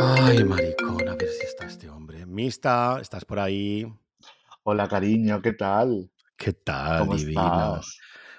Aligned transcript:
Ay, 0.00 0.44
maricón, 0.44 1.08
a 1.08 1.14
ver 1.14 1.28
si 1.28 1.46
está 1.46 1.66
este 1.66 1.88
hombre. 1.88 2.26
Mista, 2.26 2.98
¿estás 3.00 3.24
por 3.24 3.38
ahí? 3.38 3.86
Hola, 4.64 4.88
cariño, 4.88 5.40
¿qué 5.40 5.52
tal? 5.52 6.10
¿Qué 6.36 6.52
tal, 6.52 7.12
estás? 7.12 7.98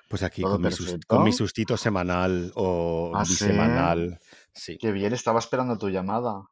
Pues 0.10 0.24
aquí 0.24 0.42
¿Todo 0.42 0.54
con 0.54 0.62
mi, 0.62 0.70
con 1.08 1.34
sustito 1.34 1.78
semanal 1.78 2.52
o 2.56 3.12
Ah, 3.16 3.24
bisemanal. 3.28 4.20
Sí, 4.54 4.78
Qué 4.78 4.92
bien, 4.92 5.14
estaba 5.14 5.40
esperando 5.40 5.78
tu 5.78 5.90
llamada. 5.90 6.44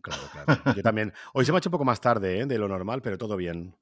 claro, 0.00 0.20
claro. 0.32 0.72
Yo 0.74 0.82
también. 0.82 1.12
Hoy 1.34 1.44
se 1.44 1.52
me 1.52 1.56
ha 1.56 1.58
hecho 1.58 1.68
un 1.68 1.72
poco 1.72 1.84
más 1.84 2.00
tarde, 2.00 2.40
¿eh? 2.40 2.46
de 2.46 2.58
lo 2.58 2.68
normal, 2.68 3.02
pero 3.02 3.18
todo 3.18 3.36
bien. 3.36 3.74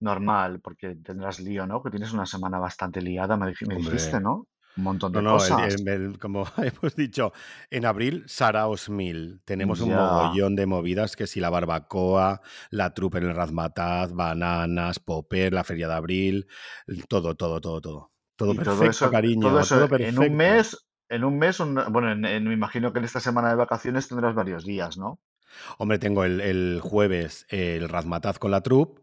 Normal, 0.00 0.60
porque 0.60 0.96
tendrás 0.96 1.40
lío, 1.40 1.66
¿no? 1.66 1.82
Que 1.82 1.90
tienes 1.90 2.12
una 2.12 2.26
semana 2.26 2.58
bastante 2.58 3.00
liada, 3.00 3.36
me, 3.36 3.46
dij- 3.46 3.66
me 3.68 3.76
dijiste, 3.76 4.16
Hombre. 4.16 4.20
¿no? 4.22 4.46
Un 4.76 4.82
montón 4.84 5.12
No, 5.12 5.20
de 5.20 5.24
no, 5.24 5.30
el- 5.32 5.38
cosas. 5.38 5.74
el- 5.80 5.88
el- 5.88 6.18
como 6.18 6.44
hemos 6.58 6.96
dicho, 6.96 7.32
en 7.70 7.86
abril 7.86 8.24
Saraos 8.26 8.88
Mil. 8.90 9.40
Tenemos 9.44 9.80
un 9.80 9.90
mogollón 9.94 10.54
de 10.56 10.66
movidas 10.66 11.16
que 11.16 11.26
si 11.26 11.40
la 11.40 11.48
barbacoa, 11.50 12.42
la 12.70 12.92
trupe 12.92 13.18
en 13.18 13.24
el 13.24 13.34
Razmataz, 13.34 14.12
bananas, 14.12 14.98
Popper, 14.98 15.52
la 15.52 15.64
feria 15.64 15.88
de 15.88 15.94
abril, 15.94 16.46
todo, 17.08 17.34
todo, 17.34 17.60
todo, 17.60 17.80
todo. 17.80 18.12
Todo 18.36 18.52
Y 18.52 18.56
todo 18.58 18.64
perfecto, 18.64 18.90
eso, 18.90 19.10
cariño, 19.10 19.40
todo 19.48 19.60
eso 19.60 19.74
todo 19.76 19.84
en 19.84 19.90
perfecto. 19.90 20.20
un 20.20 20.36
mes, 20.36 20.86
en 21.08 21.24
un 21.24 21.38
mes, 21.38 21.58
un- 21.60 21.80
bueno, 21.90 22.12
en- 22.12 22.24
en- 22.26 22.44
me 22.46 22.52
imagino 22.52 22.92
que 22.92 22.98
en 22.98 23.06
esta 23.06 23.20
semana 23.20 23.48
de 23.48 23.54
vacaciones 23.54 24.08
tendrás 24.08 24.34
varios 24.34 24.64
días, 24.66 24.98
¿no? 24.98 25.20
Hombre, 25.78 25.98
tengo 25.98 26.22
el, 26.24 26.42
el 26.42 26.80
jueves 26.82 27.46
el 27.48 27.88
Razmataz 27.88 28.38
con 28.38 28.50
la 28.50 28.60
troupe, 28.60 29.00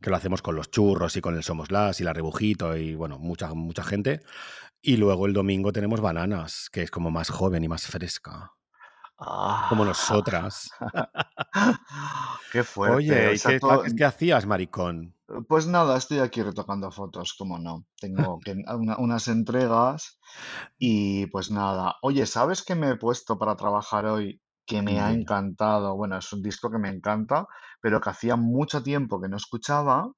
que 0.00 0.10
lo 0.10 0.16
hacemos 0.16 0.42
con 0.42 0.56
los 0.56 0.70
churros 0.70 1.16
y 1.16 1.20
con 1.20 1.36
el 1.36 1.42
Somos 1.42 1.70
Las 1.70 2.00
y 2.00 2.04
la 2.04 2.12
Rebujito 2.12 2.76
y 2.76 2.94
bueno, 2.94 3.18
mucha, 3.18 3.52
mucha 3.54 3.84
gente. 3.84 4.22
Y 4.82 4.96
luego 4.98 5.26
el 5.26 5.34
domingo 5.34 5.72
tenemos 5.72 6.00
bananas, 6.00 6.68
que 6.72 6.82
es 6.82 6.90
como 6.90 7.10
más 7.10 7.30
joven 7.30 7.64
y 7.64 7.68
más 7.68 7.86
fresca, 7.86 8.52
como 9.66 9.84
Ah, 9.84 9.84
nosotras. 9.84 10.70
qué 12.50 12.64
fuerte. 12.64 12.94
Oye, 12.94 13.28
O 13.28 13.34
¿y 13.34 13.38
sea, 13.38 13.52
qué, 13.52 13.60
todo, 13.60 13.82
qué 13.96 14.04
hacías, 14.04 14.46
maricón? 14.46 15.14
Pues 15.48 15.66
nada, 15.66 15.96
estoy 15.96 16.18
aquí 16.20 16.42
retocando 16.42 16.90
fotos, 16.90 17.34
como 17.38 17.58
no. 17.58 17.86
Tengo 18.00 18.38
que, 18.44 18.52
una- 18.52 18.98
unas 18.98 19.28
entregas 19.28 20.18
y 20.78 21.26
pues 21.28 21.50
nada. 21.50 21.96
Oye, 22.02 22.26
¿sabes 22.26 22.62
qué 22.62 22.74
me 22.74 22.90
he 22.90 22.96
puesto 22.96 23.38
para 23.38 23.56
trabajar 23.56 24.06
hoy? 24.06 24.40
Que 24.68 24.82
me 24.82 25.00
ha 25.00 25.10
encantado. 25.10 25.96
Bueno, 25.96 26.18
es 26.18 26.30
un 26.32 26.42
disco 26.42 26.70
que 26.70 26.78
me 26.78 26.90
encanta, 26.90 27.46
pero 27.80 28.02
que 28.02 28.10
hacía 28.10 28.36
mucho 28.36 28.82
tiempo 28.82 29.18
que 29.20 29.28
no 29.28 29.38
escuchaba. 29.38 30.12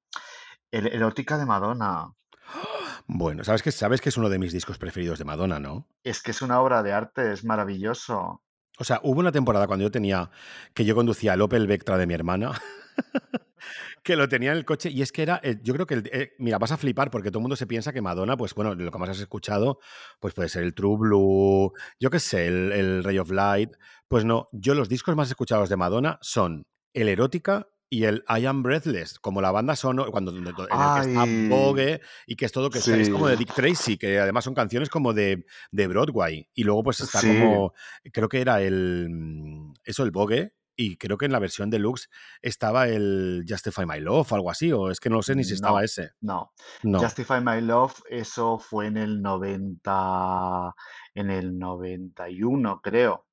El 0.69 0.87
Erótica 0.87 1.37
de 1.37 1.45
Madonna. 1.45 2.11
Bueno, 3.07 3.43
sabes 3.43 3.63
que, 3.63 3.71
sabes 3.71 3.99
que 3.99 4.09
es 4.09 4.17
uno 4.17 4.29
de 4.29 4.37
mis 4.37 4.53
discos 4.53 4.77
preferidos 4.77 5.17
de 5.17 5.25
Madonna, 5.25 5.59
¿no? 5.59 5.87
Es 6.03 6.21
que 6.21 6.31
es 6.31 6.41
una 6.41 6.61
obra 6.61 6.83
de 6.83 6.93
arte, 6.93 7.33
es 7.33 7.43
maravilloso. 7.43 8.43
O 8.77 8.83
sea, 8.83 9.01
hubo 9.03 9.19
una 9.19 9.31
temporada 9.31 9.67
cuando 9.67 9.83
yo 9.83 9.91
tenía, 9.91 10.29
que 10.73 10.85
yo 10.85 10.95
conducía 10.95 11.33
el 11.33 11.41
Opel 11.41 11.67
Vectra 11.67 11.97
de 11.97 12.07
mi 12.07 12.13
hermana, 12.13 12.51
que 14.03 14.15
lo 14.15 14.27
tenía 14.27 14.51
en 14.51 14.57
el 14.57 14.65
coche 14.65 14.89
y 14.89 15.01
es 15.01 15.11
que 15.11 15.21
era, 15.23 15.39
eh, 15.43 15.59
yo 15.61 15.73
creo 15.73 15.85
que, 15.85 15.95
el- 15.95 16.09
eh, 16.11 16.33
mira, 16.39 16.57
vas 16.57 16.71
a 16.71 16.77
flipar 16.77 17.11
porque 17.11 17.29
todo 17.29 17.39
el 17.39 17.43
mundo 17.43 17.55
se 17.55 17.67
piensa 17.67 17.93
que 17.93 18.01
Madonna, 18.01 18.37
pues 18.37 18.53
bueno, 18.53 18.73
lo 18.75 18.91
que 18.91 18.97
más 18.97 19.09
has 19.09 19.19
escuchado, 19.19 19.79
pues 20.19 20.33
puede 20.33 20.49
ser 20.49 20.63
el 20.63 20.73
True 20.73 20.97
Blue, 20.97 21.73
yo 21.99 22.09
qué 22.09 22.19
sé, 22.19 22.47
el, 22.47 22.71
el 22.71 23.03
Ray 23.03 23.19
of 23.19 23.31
Light. 23.31 23.71
Pues 24.07 24.25
no, 24.25 24.47
yo 24.51 24.73
los 24.73 24.89
discos 24.89 25.15
más 25.15 25.29
escuchados 25.29 25.69
de 25.69 25.77
Madonna 25.77 26.17
son 26.21 26.65
el 26.93 27.07
Erótica 27.09 27.67
y 27.93 28.05
el 28.05 28.23
I 28.29 28.45
Am 28.45 28.63
Breathless, 28.63 29.19
como 29.19 29.41
la 29.41 29.51
banda 29.51 29.75
sonora, 29.75 30.09
cuando, 30.11 30.31
en 30.31 30.47
el 30.47 30.55
que 30.55 30.99
está 31.01 31.25
Vogue 31.49 31.99
y 32.25 32.35
que 32.37 32.45
es 32.45 32.51
todo, 32.53 32.69
que 32.69 32.77
es, 32.79 32.87
es 32.87 33.09
como 33.09 33.27
de 33.27 33.35
Dick 33.35 33.53
Tracy, 33.53 33.97
que 33.97 34.17
además 34.17 34.45
son 34.45 34.53
canciones 34.53 34.89
como 34.89 35.13
de, 35.13 35.45
de 35.71 35.87
Broadway. 35.87 36.49
Y 36.53 36.63
luego 36.63 36.83
pues 36.83 37.01
está 37.01 37.19
sí. 37.19 37.27
como, 37.27 37.73
creo 38.13 38.29
que 38.29 38.39
era 38.39 38.61
el, 38.61 39.09
mm, 39.11 39.73
eso, 39.83 40.03
el 40.03 40.11
Vogue, 40.11 40.53
y 40.75 40.97
creo 40.97 41.17
que 41.17 41.25
en 41.25 41.31
la 41.31 41.39
versión 41.39 41.69
deluxe 41.69 42.09
estaba 42.41 42.87
el 42.87 43.45
Justify 43.47 43.85
My 43.85 43.99
Love 43.99 44.31
o 44.31 44.35
algo 44.35 44.49
así, 44.51 44.71
o 44.71 44.89
es 44.91 44.99
que 44.99 45.09
no 45.09 45.17
lo 45.17 45.23
sé 45.23 45.35
ni 45.35 45.43
si 45.43 45.53
estaba 45.53 45.79
No, 45.79 45.85
ese. 45.85 46.11
no. 46.21 46.51
No. 46.83 46.99
Justify 46.99 47.41
My 47.43 47.61
Love, 47.61 48.01
eso 48.09 48.57
fue 48.57 48.87
en 48.87 48.97
el 48.97 49.21
90, 49.21 50.73
en 51.15 51.29
el 51.29 51.57
91, 51.57 52.81
creo. 52.81 53.25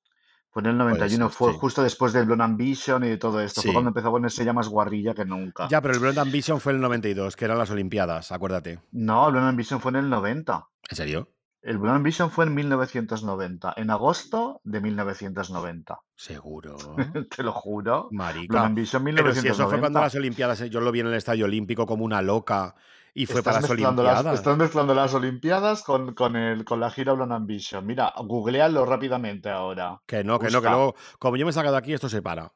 Fue 0.50 0.62
en 0.62 0.66
el 0.66 0.76
Puede 0.76 0.90
91, 0.94 1.28
ser, 1.28 1.36
fue 1.36 1.52
sí. 1.52 1.58
justo 1.60 1.82
después 1.82 2.12
del 2.12 2.24
Blonde 2.24 2.44
Ambition 2.44 3.04
y 3.04 3.08
de 3.08 3.18
todo 3.18 3.40
esto. 3.40 3.60
Fue 3.62 3.72
cuando 3.72 3.88
empezó 3.90 4.08
a 4.08 4.12
ponerse 4.12 4.44
ya 4.44 4.52
más 4.54 4.68
guarrilla 4.68 5.14
que 5.14 5.24
nunca. 5.26 5.68
Ya, 5.68 5.80
pero 5.82 5.94
el 5.94 6.00
Blonde 6.00 6.20
Ambition 6.22 6.60
fue 6.60 6.72
en 6.72 6.76
el 6.76 6.82
92, 6.82 7.36
que 7.36 7.44
eran 7.44 7.58
las 7.58 7.70
Olimpiadas, 7.70 8.32
acuérdate. 8.32 8.80
No, 8.92 9.26
el 9.26 9.32
Blonde 9.32 9.50
Ambition 9.50 9.80
fue 9.80 9.90
en 9.90 9.96
el 9.96 10.10
90. 10.10 10.68
¿En 10.90 10.96
serio? 10.96 11.28
El 11.60 11.78
Blonde 11.78 11.96
Ambition 11.96 12.30
fue 12.30 12.44
en 12.44 12.54
1990, 12.54 13.74
en 13.76 13.90
agosto 13.90 14.60
de 14.64 14.80
1990. 14.80 16.00
¿Seguro? 16.14 16.76
Te 17.36 17.42
lo 17.42 17.52
juro. 17.52 18.08
Marica. 18.12 18.64
Ambition 18.64 19.04
Pero 19.04 19.34
si 19.34 19.48
eso 19.48 19.68
fue 19.68 19.80
cuando 19.80 19.98
1990. 19.98 20.00
las 20.00 20.14
Olimpiadas, 20.14 20.70
yo 20.70 20.80
lo 20.80 20.92
vi 20.92 21.00
en 21.00 21.08
el 21.08 21.14
Estadio 21.14 21.46
Olímpico 21.46 21.86
como 21.86 22.04
una 22.04 22.22
loca 22.22 22.76
y 23.12 23.26
fue 23.26 23.42
para 23.42 23.60
las 23.60 23.68
mezclando 23.68 24.02
las, 24.04 24.12
Olimpiadas. 24.12 24.38
estás 24.38 24.56
mezclando 24.56 24.94
las 24.94 25.14
Olimpiadas 25.14 25.82
con, 25.82 26.14
con, 26.14 26.36
el, 26.36 26.64
con 26.64 26.78
la 26.78 26.90
gira 26.90 27.12
Blonde 27.14 27.34
Ambition. 27.34 27.84
Mira, 27.84 28.12
googlealo 28.16 28.84
rápidamente 28.84 29.50
ahora. 29.50 30.00
Que 30.06 30.22
no, 30.22 30.38
que 30.38 30.50
no, 30.50 30.60
que 30.60 30.68
Busca. 30.68 30.70
luego, 30.70 30.94
como 31.18 31.36
yo 31.36 31.44
me 31.44 31.50
he 31.50 31.54
sacado 31.54 31.76
aquí, 31.76 31.92
esto 31.92 32.08
se 32.08 32.22
para. 32.22 32.52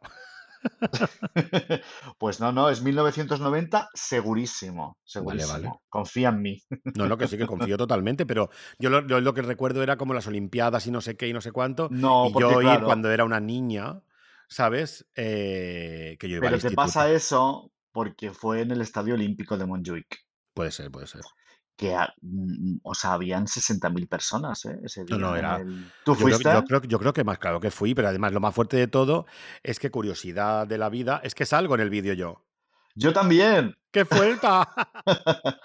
Pues 2.18 2.40
no, 2.40 2.52
no, 2.52 2.68
es 2.70 2.82
1990 2.82 3.88
segurísimo, 3.94 4.98
Vale, 5.14 5.44
vale. 5.46 5.70
segurísimo. 5.70 5.82
Confía 5.88 6.28
en 6.30 6.42
mí. 6.42 6.62
No, 6.94 7.06
no, 7.06 7.16
que 7.16 7.26
sí, 7.26 7.38
que 7.38 7.46
confío 7.46 7.76
totalmente, 7.76 8.26
pero 8.26 8.50
yo 8.78 8.90
lo, 8.90 9.06
yo 9.06 9.20
lo 9.20 9.34
que 9.34 9.42
recuerdo 9.42 9.82
era 9.82 9.96
como 9.96 10.14
las 10.14 10.26
Olimpiadas 10.26 10.86
y 10.86 10.90
no 10.90 11.00
sé 11.00 11.16
qué 11.16 11.28
y 11.28 11.32
no 11.32 11.40
sé 11.40 11.52
cuánto, 11.52 11.88
No, 11.90 12.26
y 12.28 12.32
porque 12.32 12.54
yo 12.54 12.60
ir 12.60 12.66
claro, 12.66 12.86
cuando 12.86 13.10
era 13.10 13.24
una 13.24 13.40
niña, 13.40 14.02
¿sabes? 14.48 15.06
Eh, 15.16 16.16
que 16.18 16.28
yo 16.28 16.36
iba 16.36 16.48
al 16.48 16.50
pero 16.50 16.60
te 16.60 16.66
instituto. 16.68 16.76
pasa 16.76 17.10
eso 17.12 17.72
porque 17.92 18.30
fue 18.32 18.60
en 18.62 18.70
el 18.72 18.80
Estadio 18.80 19.14
Olímpico 19.14 19.56
de 19.56 19.66
Montjuic, 19.66 20.18
Puede 20.54 20.70
ser, 20.70 20.90
puede 20.90 21.06
ser. 21.06 21.22
Que, 21.76 21.94
ha- 21.94 22.12
mm, 22.20 22.78
o 22.82 22.94
sea, 22.94 23.14
habían 23.14 23.46
60.000 23.46 24.06
personas, 24.08 24.64
¿eh? 24.66 24.78
Ese 24.84 25.04
No, 25.04 25.16
día 25.16 25.26
no, 25.26 25.32
en 25.32 25.38
era. 25.38 25.56
el... 25.56 25.92
¿Tú 26.04 26.12
Yo 26.12 26.16
creo, 26.16 26.28
fuiste? 26.28 26.52
yo, 26.52 26.64
creo, 26.64 26.82
yo 26.82 26.98
creo 26.98 27.12
que 27.12 27.24
más 27.24 27.38
claro 27.38 27.60
que 27.60 27.70
fui, 27.70 27.94
pero 27.94 28.08
además 28.08 28.32
lo 28.32 28.40
más 28.40 28.54
fuerte 28.54 28.76
de 28.76 28.86
todo 28.88 29.26
es 29.62 29.78
que 29.78 29.90
curiosidad 29.90 30.66
de 30.66 30.78
la 30.78 30.88
vida 30.88 31.20
es 31.24 31.34
que 31.34 31.46
salgo 31.46 31.74
en 31.74 31.80
el 31.80 31.90
vídeo 31.90 32.14
yo. 32.14 32.44
Yo 32.94 33.12
también, 33.12 33.74
¡Qué 33.90 34.04
fuerza! 34.04 34.68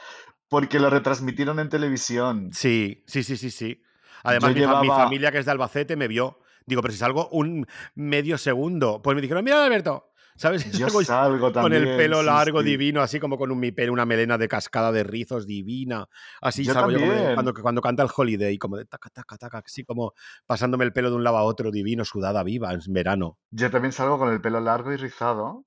porque 0.49 0.79
lo 0.79 0.89
retransmitieron 0.89 1.59
en 1.59 1.69
televisión. 1.69 2.49
Sí, 2.53 3.03
sí, 3.07 3.23
sí, 3.23 3.37
sí, 3.37 3.51
sí. 3.51 3.81
Además, 4.23 4.53
mi, 4.53 4.61
mi 4.61 4.87
familia, 4.89 5.31
que 5.31 5.39
es 5.39 5.45
de 5.45 5.51
Albacete, 5.51 5.95
me 5.95 6.07
vio. 6.07 6.39
Digo, 6.65 6.81
pero 6.81 6.91
si 6.91 6.97
salgo 6.97 7.29
un 7.29 7.65
medio 7.95 8.37
segundo. 8.37 9.01
Pues 9.01 9.15
me 9.15 9.21
dijeron, 9.21 9.43
mira, 9.43 9.63
Alberto, 9.63 10.06
¿sabes? 10.37 10.71
Yo 10.71 10.89
salgo 10.89 11.03
salgo 11.03 11.51
con 11.51 11.73
el 11.73 11.81
también, 11.81 11.97
pelo 11.97 12.19
sí, 12.19 12.25
largo, 12.25 12.61
sí. 12.61 12.65
divino, 12.67 13.01
así 13.01 13.19
como 13.19 13.37
con 13.37 13.51
un 13.51 13.59
mi 13.59 13.71
pelo, 13.71 13.91
una 13.93 14.05
melena 14.05 14.37
de 14.37 14.47
cascada 14.47 14.91
de 14.91 15.03
rizos 15.03 15.45
divina. 15.45 16.07
Así 16.41 16.63
Yo 16.63 16.73
salgo 16.73 16.91
yo 16.91 16.99
como 16.99 17.11
también. 17.11 17.33
cuando, 17.33 17.53
cuando 17.53 17.81
canta 17.81 18.03
el 18.03 18.09
Holiday, 18.15 18.57
como 18.57 18.77
de 18.77 18.85
taca, 18.85 19.09
taca, 19.09 19.37
taca, 19.37 19.63
así 19.65 19.83
como 19.83 20.13
pasándome 20.45 20.85
el 20.85 20.93
pelo 20.93 21.09
de 21.09 21.15
un 21.17 21.23
lado 21.23 21.37
a 21.37 21.43
otro, 21.43 21.71
divino, 21.71 22.05
sudada 22.05 22.43
viva, 22.43 22.71
en 22.73 22.81
verano. 22.93 23.37
Yo 23.51 23.69
también 23.71 23.91
salgo 23.91 24.17
con 24.17 24.31
el 24.31 24.39
pelo 24.41 24.59
largo 24.59 24.93
y 24.93 24.97
rizado, 24.97 25.65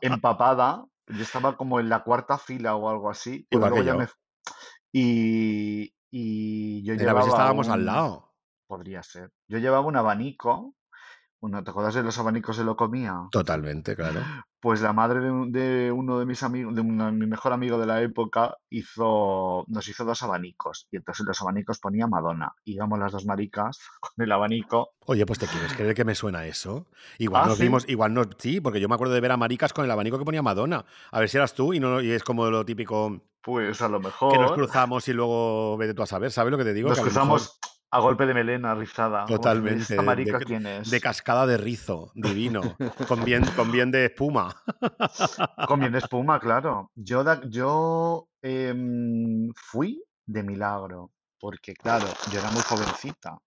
empapada. 0.00 0.84
Yo 1.06 1.22
estaba 1.22 1.56
como 1.56 1.80
en 1.80 1.88
la 1.88 2.02
cuarta 2.02 2.38
fila 2.38 2.76
o 2.76 2.88
algo 2.88 3.10
así, 3.10 3.46
Igual 3.50 3.74
que 3.74 3.84
yo. 3.84 3.98
me... 3.98 4.08
Y, 4.92 5.94
y 6.10 6.82
yo 6.84 6.94
llevaba 6.94 7.26
estábamos 7.26 7.68
al 7.68 7.80
un... 7.80 7.86
lado. 7.86 8.34
Podría 8.66 9.02
ser. 9.02 9.30
Yo 9.48 9.58
llevaba 9.58 9.86
un 9.86 9.96
abanico. 9.96 10.74
Uno, 11.44 11.62
¿te 11.62 11.70
acuerdas 11.70 11.92
de 11.94 12.02
los 12.02 12.18
abanicos 12.18 12.56
de 12.56 12.64
lo 12.64 12.74
comía? 12.74 13.14
Totalmente, 13.30 13.94
claro. 13.94 14.20
Pues 14.60 14.80
la 14.80 14.94
madre 14.94 15.20
de, 15.20 15.30
un- 15.30 15.52
de 15.52 15.92
uno 15.92 16.18
de 16.18 16.24
mis 16.24 16.42
amigos, 16.42 16.74
de 16.74 16.82
mi 16.82 17.26
mejor 17.26 17.52
amigo 17.52 17.76
de 17.76 17.84
la 17.84 18.00
época, 18.00 18.56
hizo, 18.70 19.64
nos 19.68 19.86
hizo 19.88 20.06
dos 20.06 20.22
abanicos. 20.22 20.86
Y 20.90 20.96
entonces 20.96 21.20
en 21.20 21.26
los 21.26 21.42
abanicos 21.42 21.80
ponía 21.80 22.06
Madonna. 22.06 22.54
Íbamos 22.64 22.98
las 22.98 23.12
dos 23.12 23.26
maricas 23.26 23.78
con 24.00 24.24
el 24.24 24.32
abanico. 24.32 24.92
Oye, 25.06 25.26
pues 25.26 25.38
te 25.38 25.46
quieres 25.46 25.74
creer 25.74 25.94
que 25.94 26.06
me 26.06 26.14
suena 26.14 26.46
eso. 26.46 26.86
Igual 27.18 27.44
Ah, 27.44 27.48
nos 27.48 27.58
sí. 27.58 27.64
vimos, 27.64 27.84
igual 27.88 28.14
no, 28.14 28.22
sí, 28.38 28.62
porque 28.62 28.80
yo 28.80 28.88
me 28.88 28.94
acuerdo 28.94 29.12
de 29.12 29.20
ver 29.20 29.32
a 29.32 29.36
maricas 29.36 29.74
con 29.74 29.84
el 29.84 29.90
abanico 29.90 30.18
que 30.18 30.24
ponía 30.24 30.40
Madonna. 30.42 30.86
A 31.10 31.20
ver 31.20 31.28
si 31.28 31.36
eras 31.36 31.52
tú 31.52 31.74
y 31.74 31.80
no 31.80 32.00
y 32.00 32.10
es 32.10 32.24
como 32.24 32.48
lo 32.48 32.64
típico 32.64 33.20
Pues 33.42 33.82
a 33.82 33.88
lo 33.90 33.98
que 33.98 34.04
nos 34.04 34.12
mejor 34.12 34.54
cruzamos 34.54 35.06
y 35.08 35.12
luego 35.12 35.76
vete 35.76 35.92
tú 35.92 36.02
a 36.02 36.06
saber, 36.06 36.30
¿sabes 36.32 36.50
lo 36.52 36.56
que 36.56 36.64
te 36.64 36.72
digo? 36.72 36.88
nos 36.88 36.98
Que 36.98 37.04
mejor 37.04 37.12
cruzamos 37.22 37.58
a 37.96 38.00
golpe 38.00 38.26
de 38.26 38.34
melena 38.34 38.74
rizada. 38.74 39.24
Como 39.24 39.38
diciendo, 39.38 39.70
¿y 39.70 39.78
totalmente 39.78 39.82
esta 39.82 40.02
de, 40.02 40.06
marica 40.06 40.38
de- 40.38 40.44
quién 40.44 40.66
de 40.66 40.80
es? 40.80 41.00
cascada 41.00 41.46
de 41.46 41.56
rizo, 41.56 42.10
divino, 42.14 42.62
con 43.08 43.24
bien, 43.24 43.42
con 43.56 43.70
bien 43.72 43.90
de 43.90 44.06
espuma. 44.06 44.54
Con 45.66 45.80
bien 45.80 45.92
de 45.92 45.98
espuma, 45.98 46.38
claro. 46.40 46.90
Yo, 46.94 47.24
yo 47.48 48.28
em, 48.42 49.50
fui 49.54 50.02
de 50.26 50.42
milagro, 50.42 51.10
porque 51.40 51.74
claro, 51.74 52.06
yo 52.32 52.38
era 52.40 52.50
muy 52.50 52.62
jovencita. 52.62 53.38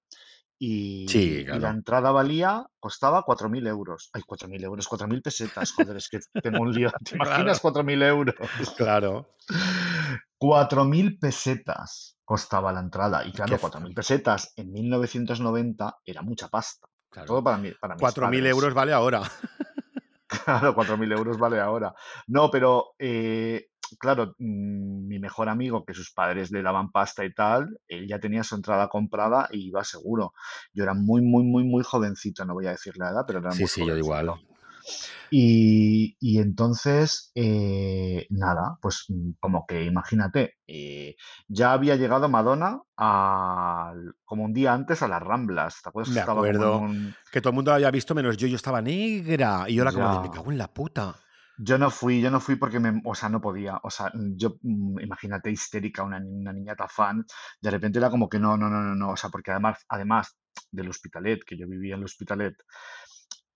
Sí, 0.59 0.59
Y, 0.59 1.41
y 1.41 1.43
la 1.43 1.45
claro. 1.59 1.67
entrada 1.69 2.11
valía, 2.11 2.65
costaba 2.79 3.21
4.000 3.21 3.67
euros. 3.67 4.09
Ay, 4.13 4.23
4.000 4.25 4.63
euros, 4.63 4.87
4.000 4.87 5.21
pesetas. 5.21 5.71
Joder, 5.71 5.97
es 5.97 6.09
que 6.09 6.19
tengo 6.41 6.61
un 6.61 6.71
lío. 6.73 6.89
¿Te 7.03 7.15
Claro, 7.21 7.25
imaginas 7.25 7.59
4.000 7.61 8.01
euros? 8.01 8.35
claro. 8.75 9.27
4.000 10.39 11.19
pesetas 11.19 12.17
costaba 12.25 12.71
la 12.73 12.79
entrada. 12.81 13.25
Y 13.25 13.31
claro, 13.31 13.57
Qué 13.57 13.61
4.000 13.61 13.71
fuerte. 13.71 13.93
pesetas 13.95 14.53
en 14.55 14.71
1990 14.71 15.97
era 16.05 16.21
mucha 16.21 16.47
pasta. 16.49 16.87
Claro. 17.09 17.27
Todo 17.27 17.43
para, 17.43 17.57
mí, 17.57 17.71
para 17.79 17.95
mis 17.95 18.03
4.000 18.03 18.21
padres. 18.21 18.45
euros 18.51 18.73
vale 18.73 18.93
ahora. 18.93 19.21
Claro, 20.27 20.75
4.000 20.75 21.17
euros 21.17 21.37
vale 21.37 21.57
ahora. 21.59 21.93
No, 22.27 22.51
pero 22.51 22.87
eh, 22.99 23.67
claro, 23.97 24.35
mm, 24.37 25.07
mi 25.07 25.19
mejor 25.19 25.47
amigo, 25.47 25.85
que 25.85 25.93
sus 25.93 26.11
padres 26.11 26.51
le 26.51 26.61
daban 26.61 26.91
pasta 26.91 27.23
y 27.23 27.33
tal, 27.33 27.79
él 27.87 28.07
ya 28.09 28.19
tenía 28.19 28.43
su 28.43 28.55
entrada 28.55 28.89
comprada 28.89 29.47
y 29.51 29.67
iba 29.69 29.85
seguro. 29.85 30.33
Yo 30.73 30.83
era 30.83 30.93
muy, 30.93 31.21
muy, 31.21 31.43
muy, 31.43 31.63
muy 31.63 31.81
jovencito, 31.81 32.43
no 32.43 32.55
voy 32.55 32.67
a 32.67 32.71
decir 32.71 32.97
la 32.97 33.11
edad, 33.11 33.23
pero 33.25 33.39
era 33.39 33.51
Sí, 33.51 33.61
muy 33.61 33.67
sí, 33.69 33.85
yo 33.87 33.95
igual. 33.95 34.33
Y, 35.29 36.15
y 36.19 36.39
entonces, 36.39 37.31
eh, 37.35 38.25
nada, 38.29 38.77
pues 38.81 39.05
mm, 39.09 39.31
como 39.39 39.65
que 39.67 39.83
imagínate, 39.83 40.55
eh, 40.67 41.15
ya 41.47 41.73
había 41.73 41.95
llegado 41.95 42.29
Madonna 42.29 42.81
al- 42.95 44.13
como 44.25 44.43
un 44.43 44.53
día 44.53 44.73
antes 44.73 45.01
a 45.01 45.07
las 45.07 45.21
Ramblas. 45.21 45.81
¿Te 45.83 45.89
acuerdas 45.89 46.13
Me 46.13 46.19
estaba 46.21 46.41
acuerdo 46.41 46.79
un... 46.79 47.13
que 47.31 47.41
todo 47.41 47.49
el 47.51 47.55
mundo 47.55 47.71
la 47.71 47.75
había 47.75 47.91
visto 47.91 48.15
menos 48.15 48.37
yo. 48.37 48.47
Yo 48.47 48.55
estaba 48.55 48.81
negra. 48.81 49.65
Y 49.67 49.75
yo 49.75 49.81
era 49.83 49.91
como 49.91 50.09
de, 50.09 50.19
me 50.19 50.31
cago 50.31 50.51
en 50.51 50.57
la 50.57 50.67
puta. 50.73 51.15
Yo 51.59 51.77
no 51.79 51.89
fui, 51.89 52.21
yo 52.21 52.29
no 52.29 52.39
fui 52.39 52.55
porque 52.55 52.79
me, 52.79 53.01
o 53.03 53.15
sea, 53.15 53.29
no 53.29 53.41
podía. 53.41 53.79
O 53.83 53.89
sea, 53.89 54.11
yo, 54.13 54.57
mm, 54.61 54.99
imagínate 55.01 55.49
histérica, 55.51 56.03
una, 56.03 56.17
una 56.23 56.53
niñata 56.53 56.87
fan, 56.87 57.25
de 57.61 57.71
repente 57.71 57.97
era 57.97 58.09
como 58.11 58.29
que 58.29 58.37
no, 58.39 58.55
no, 58.57 58.69
no, 58.69 58.81
no, 58.81 58.95
no. 58.95 59.09
O 59.11 59.17
sea, 59.17 59.29
porque 59.31 59.51
además, 59.51 59.83
además 59.89 60.37
del 60.71 60.89
Hospitalet, 60.89 61.43
que 61.43 61.57
yo 61.57 61.67
vivía 61.67 61.95
en 61.95 61.99
el 62.01 62.05
Hospitalet, 62.05 62.53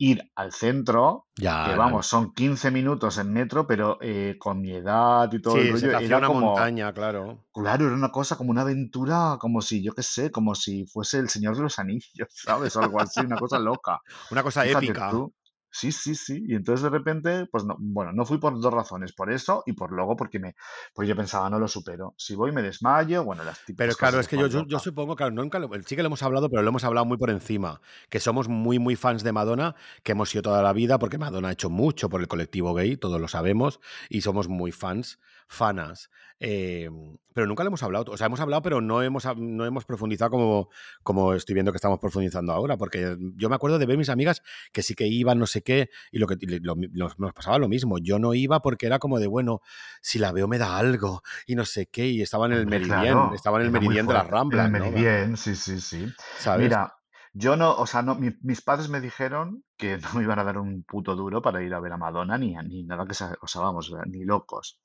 ir 0.09 0.21
al 0.35 0.51
centro, 0.51 1.27
Ya, 1.37 1.63
que 1.63 1.75
vamos, 1.75 2.07
son 2.07 2.33
15 2.33 2.71
minutos 2.71 3.17
en 3.19 3.31
metro, 3.33 3.67
pero 3.67 3.97
eh, 4.01 4.35
con 4.39 4.59
mi 4.61 4.71
edad 4.71 5.31
y 5.31 5.41
todo 5.41 5.61
el 5.61 5.67
Sí, 5.67 5.71
rollo, 5.71 5.91
era 5.99 6.17
una 6.17 6.27
como, 6.27 6.47
montaña, 6.47 6.93
claro. 6.93 7.37
claro, 7.53 7.85
era 7.87 7.95
una 7.95 8.09
cosa 8.11 8.35
como 8.37 8.51
una 8.51 8.61
aventura, 8.61 9.37
como 9.39 9.61
si, 9.61 9.83
yo 9.83 9.93
qué 9.93 10.03
sé, 10.03 10.31
como 10.31 10.55
si 10.55 10.85
fuese 10.87 11.19
el 11.19 11.29
Señor 11.29 11.55
de 11.55 11.63
los 11.63 11.79
Anillos, 11.79 12.29
¿sabes? 12.29 12.75
O 12.75 12.79
algo 12.81 12.99
así, 12.99 13.23
una 13.23 13.37
cosa 13.37 13.59
loca. 13.59 13.99
Una 14.31 14.43
cosa 14.43 14.63
Fíjate 14.63 14.85
épica. 14.87 15.09
tú. 15.09 15.33
Sí, 15.73 15.91
sí, 15.91 16.15
sí. 16.15 16.43
Y 16.47 16.55
entonces 16.55 16.83
de 16.83 16.89
repente, 16.89 17.45
pues 17.49 17.63
no, 17.63 17.75
bueno, 17.79 18.11
no 18.13 18.25
fui 18.25 18.37
por 18.39 18.59
dos 18.59 18.73
razones, 18.73 19.13
por 19.13 19.31
eso 19.31 19.63
y 19.65 19.73
por 19.73 19.91
luego 19.93 20.15
porque 20.17 20.37
me, 20.39 20.55
pues 20.93 21.07
yo 21.07 21.15
pensaba, 21.15 21.49
no 21.49 21.59
lo 21.59 21.67
supero. 21.67 22.13
Si 22.17 22.35
voy 22.35 22.51
me 22.51 22.61
desmayo, 22.61 23.23
bueno, 23.23 23.43
las 23.45 23.63
típicas 23.63 23.77
Pero 23.77 23.95
claro, 23.95 24.19
es 24.19 24.27
que 24.27 24.37
yo, 24.37 24.47
yo, 24.47 24.65
yo 24.67 24.79
supongo, 24.79 25.15
claro, 25.15 25.31
nunca 25.31 25.59
lo- 25.59 25.69
sí 25.85 25.95
que 25.95 26.03
lo 26.03 26.07
hemos 26.07 26.23
hablado, 26.23 26.49
pero 26.49 26.61
lo 26.61 26.69
hemos 26.69 26.83
hablado 26.83 27.05
muy 27.05 27.17
por 27.17 27.29
encima, 27.29 27.79
que 28.09 28.19
somos 28.19 28.49
muy, 28.49 28.79
muy 28.79 28.95
fans 28.97 29.23
de 29.23 29.31
Madonna, 29.31 29.75
que 30.03 30.11
hemos 30.11 30.29
sido 30.29 30.41
toda 30.41 30.61
la 30.61 30.73
vida, 30.73 30.99
porque 30.99 31.17
Madonna 31.17 31.47
ha 31.49 31.51
hecho 31.53 31.69
mucho 31.69 32.09
por 32.09 32.19
el 32.21 32.27
colectivo 32.27 32.73
gay, 32.73 32.97
todos 32.97 33.21
lo 33.21 33.29
sabemos, 33.29 33.79
y 34.09 34.21
somos 34.21 34.49
muy 34.49 34.71
fans, 34.73 35.19
fanas. 35.51 36.09
eh, 36.39 36.89
pero 37.33 37.45
nunca 37.47 37.63
lo 37.63 37.67
hemos 37.67 37.83
hablado, 37.83 38.11
o 38.11 38.17
sea, 38.17 38.27
hemos 38.27 38.39
hablado, 38.41 38.61
pero 38.61 38.81
no 38.81 39.01
hemos, 39.03 39.25
no 39.37 39.65
hemos 39.65 39.85
profundizado 39.85 40.31
como, 40.31 40.69
como 41.03 41.33
estoy 41.33 41.53
viendo 41.53 41.71
que 41.71 41.77
estamos 41.77 41.99
profundizando 41.99 42.51
ahora, 42.51 42.75
porque 42.77 43.15
yo 43.35 43.47
me 43.47 43.55
acuerdo 43.55 43.77
de 43.79 43.85
ver 43.85 43.97
mis 43.97 44.09
amigas 44.09 44.41
que 44.73 44.81
sí 44.81 44.95
que 44.95 45.07
iban, 45.07 45.39
no 45.39 45.45
sé 45.45 45.61
qué, 45.61 45.89
y 46.11 46.19
lo 46.19 46.27
que 46.27 46.35
lo- 46.61 46.75
nos, 46.75 47.15
pasaba 47.33 47.57
lo 47.57 47.69
mismo. 47.69 47.99
Yo 47.99 48.17
no 48.19 48.33
iba 48.33 48.61
porque 48.61 48.85
era 48.85 48.99
como 48.99 49.19
de, 49.19 49.27
bueno, 49.27 49.61
si 50.01 50.19
la 50.19 50.31
veo 50.33 50.47
me 50.47 50.57
da 50.57 50.77
algo, 50.77 51.21
y 51.45 51.55
no 51.55 51.63
sé 51.65 51.87
qué, 51.87 52.07
y 52.07 52.21
estaba 52.21 52.47
en 52.47 52.53
el 52.53 52.61
Hombre, 52.63 52.79
Meridian, 52.79 53.01
claro, 53.13 53.33
estaba 53.35 53.59
en 53.59 53.65
el 53.65 53.71
Meridian 53.71 54.07
de 54.07 54.13
las 54.13 54.23
fuerte. 54.23 54.27
En 54.27 54.39
Ramblas, 54.39 54.65
el 54.65 54.71
¿no? 54.71 54.79
Meridian, 54.79 55.37
sí, 55.37 55.55
sí, 55.55 55.79
sí. 55.79 56.13
¿Sabes? 56.37 56.65
Mira, 56.65 56.93
yo 57.33 57.55
no, 57.55 57.75
o 57.75 57.85
sea, 57.87 58.01
no, 58.01 58.15
mi- 58.15 58.35
mis 58.41 58.61
padres 58.61 58.89
me 58.89 59.01
dijeron 59.01 59.63
que 59.77 59.97
no 59.99 60.13
me 60.15 60.23
iban 60.23 60.39
a 60.39 60.43
dar 60.43 60.57
un 60.57 60.83
puto 60.83 61.15
duro 61.15 61.41
para 61.41 61.63
ir 61.63 61.73
a 61.73 61.79
ver 61.79 61.93
a 61.93 61.97
Madonna 61.97 62.37
ni, 62.37 62.55
ni 62.55 62.83
nada 62.83 63.05
que 63.07 63.13
se, 63.13 63.25
o 63.41 63.47
sea, 63.47 63.61
vamos, 63.61 63.91
ni 64.07 64.23
locos. 64.25 64.79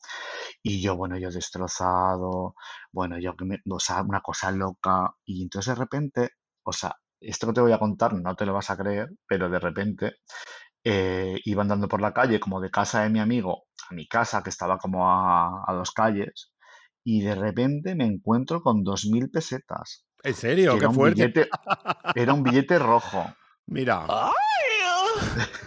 Y 0.63 0.83
yo, 0.83 0.97
bueno, 0.97 1.19
yo 1.19 1.31
destrozado, 1.31 2.55
bueno, 2.93 3.19
yo 3.19 3.35
o 3.71 3.81
sea, 3.81 4.03
una 4.03 4.21
cosa 4.23 4.51
loca. 4.53 5.15
Y 5.25 5.43
entonces 5.43 5.75
de 5.77 5.81
repente, 5.81 6.31
o 6.65 6.73
sea, 6.73 6.97
esto 7.21 7.47
que 7.49 7.53
te 7.55 7.61
voy 7.63 7.73
a 7.73 7.79
contar 7.79 8.15
no 8.15 8.35
te 8.37 8.47
lo 8.47 8.55
vas 8.55 8.71
a 8.71 8.77
creer, 8.77 9.11
pero 9.29 9.49
de 9.51 9.59
repente 9.61 10.17
eh, 10.85 11.39
iba 11.45 11.63
andando 11.63 11.89
por 11.89 12.01
la 12.01 12.13
calle 12.15 12.41
como 12.41 12.61
de 12.61 12.71
casa 12.71 13.03
de 13.03 13.11
mi 13.11 13.21
amigo 13.21 13.65
a 13.91 13.95
mi 13.95 14.09
casa, 14.09 14.43
que 14.43 14.51
estaba 14.51 14.79
como 14.79 15.09
a, 15.11 15.65
a 15.67 15.75
dos 15.75 15.93
calles, 15.93 16.53
y 17.05 17.23
de 17.23 17.35
repente 17.37 17.97
me 17.97 18.07
encuentro 18.07 18.63
con 18.63 18.85
dos 18.85 19.07
mil 19.07 19.31
pesetas, 19.31 20.06
¿En 20.23 20.35
serio? 20.35 20.73
era 20.73 20.81
¡Qué 20.81 20.87
un 20.89 20.95
fuerte! 20.95 21.15
billete, 21.23 21.49
era 22.15 22.35
un 22.35 22.43
billete 22.43 22.79
rojo. 22.79 23.33
Mira, 23.67 24.07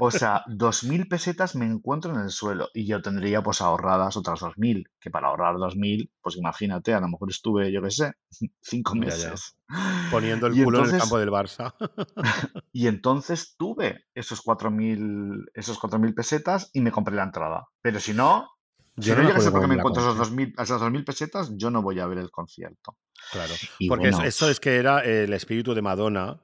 O 0.00 0.10
sea, 0.10 0.42
dos 0.46 0.84
mil 0.84 1.08
pesetas 1.08 1.54
me 1.56 1.66
encuentro 1.66 2.14
en 2.14 2.20
el 2.20 2.30
suelo 2.30 2.68
y 2.72 2.86
yo 2.86 3.02
tendría 3.02 3.42
pues 3.42 3.60
ahorradas 3.60 4.16
otras 4.16 4.40
dos 4.40 4.56
mil, 4.58 4.88
que 5.00 5.10
para 5.10 5.28
ahorrar 5.28 5.56
dos 5.58 5.76
mil, 5.76 6.10
pues 6.20 6.36
imagínate, 6.36 6.94
a 6.94 7.00
lo 7.00 7.08
mejor 7.08 7.30
estuve, 7.30 7.72
yo 7.72 7.82
qué 7.82 7.90
sé, 7.90 8.12
cinco 8.62 8.94
Ya, 8.94 9.00
ya. 9.16 9.30
meses. 9.30 9.56
poniendo 10.10 10.46
el 10.46 10.56
Y 10.56 10.64
culo 10.64 10.78
en 10.78 10.84
el 10.86 10.90
campo 11.00 11.18
del 11.18 11.30
Barça. 11.30 11.74
y 12.72 12.86
entonces 12.86 13.56
tuve 13.58 14.04
esos 14.14 14.40
cuatro 14.40 14.70
mil, 14.70 15.46
esos 15.54 15.78
cuatro 15.78 15.98
mil 15.98 16.14
pesetas 16.14 16.70
y 16.72 16.80
me 16.80 16.92
compré 16.92 17.14
la 17.16 17.24
entrada. 17.24 17.66
Pero 17.82 17.98
si 18.00 18.14
no, 18.14 18.48
si 18.98 19.08
Yo 19.08 19.16
no 19.16 19.22
no 19.22 19.28
llegase 19.28 19.48
acuerdo 19.50 19.52
porque 19.52 19.66
me 19.68 19.74
encuentro 19.74 20.02
esas 20.58 20.80
dos 20.80 20.90
mil 20.92 21.04
pesetas, 21.04 21.50
yo 21.56 21.70
no 21.70 21.82
voy 21.82 21.98
a 22.00 22.06
ver 22.06 22.18
el 22.18 22.30
concierto. 22.30 22.96
Claro, 23.30 23.60
Y 23.78 23.88
porque 23.88 24.08
eso, 24.08 24.22
bueno, 24.22 24.24
eso 24.24 24.48
es 24.48 24.58
que 24.60 24.76
era 24.76 25.00
el 25.00 25.32
espíritu 25.34 25.74
de 25.74 25.82
Madonna, 25.82 26.42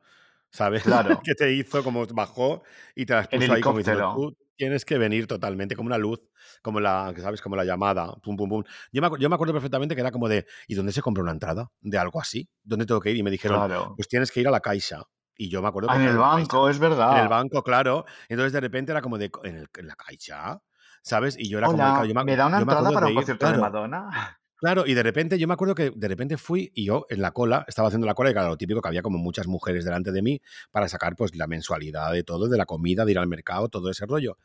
¿sabes? 0.51 0.83
claro, 0.83 1.19
que 1.25 1.35
te 1.35 1.53
hizo 1.53 1.83
como 1.83 2.07
bajó 2.09 2.63
y 2.95 3.07
te 3.07 3.15
las 3.15 3.29
puso 3.29 3.53
ahí 3.53 3.65
como 3.65 3.79
diciendo, 3.79 4.05
tú 4.11 4.37
tienes 4.57 4.85
que 4.85 4.99
venir 4.99 5.27
totalmente, 5.27 5.77
como 5.77 5.87
una 5.89 5.97
luz, 5.99 6.21
como 6.63 6.81
la, 6.81 7.13
¿sabes? 7.19 7.41
Como 7.41 7.57
la 7.57 7.65
llamada, 7.65 8.15
pum, 8.23 8.37
pum, 8.37 8.49
pum. 8.51 8.65
Yo 8.93 9.01
me, 9.03 9.09
yo 9.19 9.29
me 9.31 9.35
acuerdo 9.35 9.55
perfectamente 9.55 9.95
que 9.95 10.01
era 10.03 10.11
como 10.13 10.29
de, 10.29 10.47
¿y 10.69 10.75
dónde 10.75 10.93
se 10.93 11.01
compra 11.03 11.23
una 11.23 11.33
entrada? 11.33 11.71
De 11.81 11.99
algo 11.99 12.21
así, 12.21 12.49
¿dónde 12.63 12.85
tengo 12.87 13.01
que 13.01 13.11
ir? 13.11 13.17
Y 13.17 13.23
me 13.23 13.31
dijeron, 13.31 13.65
claro. 13.65 13.97
pues 13.97 14.07
tienes 14.09 14.31
que 14.31 14.41
ir 14.41 14.49
a 14.49 14.51
la 14.51 14.61
Caixa. 14.61 15.03
Y 15.37 15.49
yo 15.49 15.63
me 15.63 15.69
acuerdo 15.69 15.89
Ah, 15.89 15.97
en 15.97 16.03
el 16.03 16.19
Caixa, 16.19 16.19
banco, 16.19 16.69
es 16.69 16.79
en 17.09 17.17
el 17.19 17.29
verdad. 17.29 17.29
banco, 17.29 17.63
claro. 17.63 18.05
Entonces 18.29 18.53
de 18.53 18.61
repente 18.61 18.93
era 18.93 19.03
como 19.03 19.19
de, 19.19 19.31
¿en, 19.45 19.57
el- 19.57 19.69
en 19.79 19.87
la 19.89 19.97
Caixa? 19.97 20.63
¿Sabes? 21.03 21.37
Y 21.39 21.49
yo 21.49 21.59
era 21.59 21.69
como 21.69 21.87
de, 21.87 21.93
Hola, 21.93 22.07
yo 22.09 22.15
me, 22.15 22.23
¿me 22.23 22.37
da 22.37 22.47
una 22.47 22.59
yo 22.59 22.65
entrada 22.65 22.93
para 22.93 23.07
un 23.09 23.13
concierto 23.15 23.51
de 23.51 23.59
claro, 23.59 23.65
Madonna? 23.65 24.41
Claro, 24.57 24.87
y 24.87 24.95
de 24.95 25.03
repente 25.03 25.39
yo 25.39 25.49
me 25.49 25.55
acuerdo 25.55 25.75
que 25.75 25.91
de 25.95 26.09
repente 26.09 26.37
fui 26.37 26.71
y 26.75 26.87
yo 26.87 27.07
en 27.11 27.21
la 27.21 27.33
cola, 27.33 27.65
estaba 27.67 27.89
haciendo 27.89 28.07
la 28.07 28.15
cola 28.15 28.31
y 28.31 28.33
claro, 28.33 28.49
lo 28.49 28.57
típico 28.57 28.81
que 28.81 28.89
había 28.89 29.03
como 29.03 29.19
muchas 29.19 29.47
mujeres 29.47 29.85
delante 29.85 30.13
de 30.13 30.23
mí 30.23 30.41
para 30.71 30.89
sacar 30.89 31.17
pues 31.17 31.35
la 31.35 31.47
mensualidad 31.47 32.13
de 32.13 32.23
todo, 32.23 32.49
de 32.49 32.57
la 32.57 32.65
comida, 32.65 33.05
de 33.05 33.13
ir 33.13 33.19
al 33.19 33.27
mercado, 33.27 33.69
todo 33.69 33.91
ese 33.91 34.07
rollo. 34.07 34.39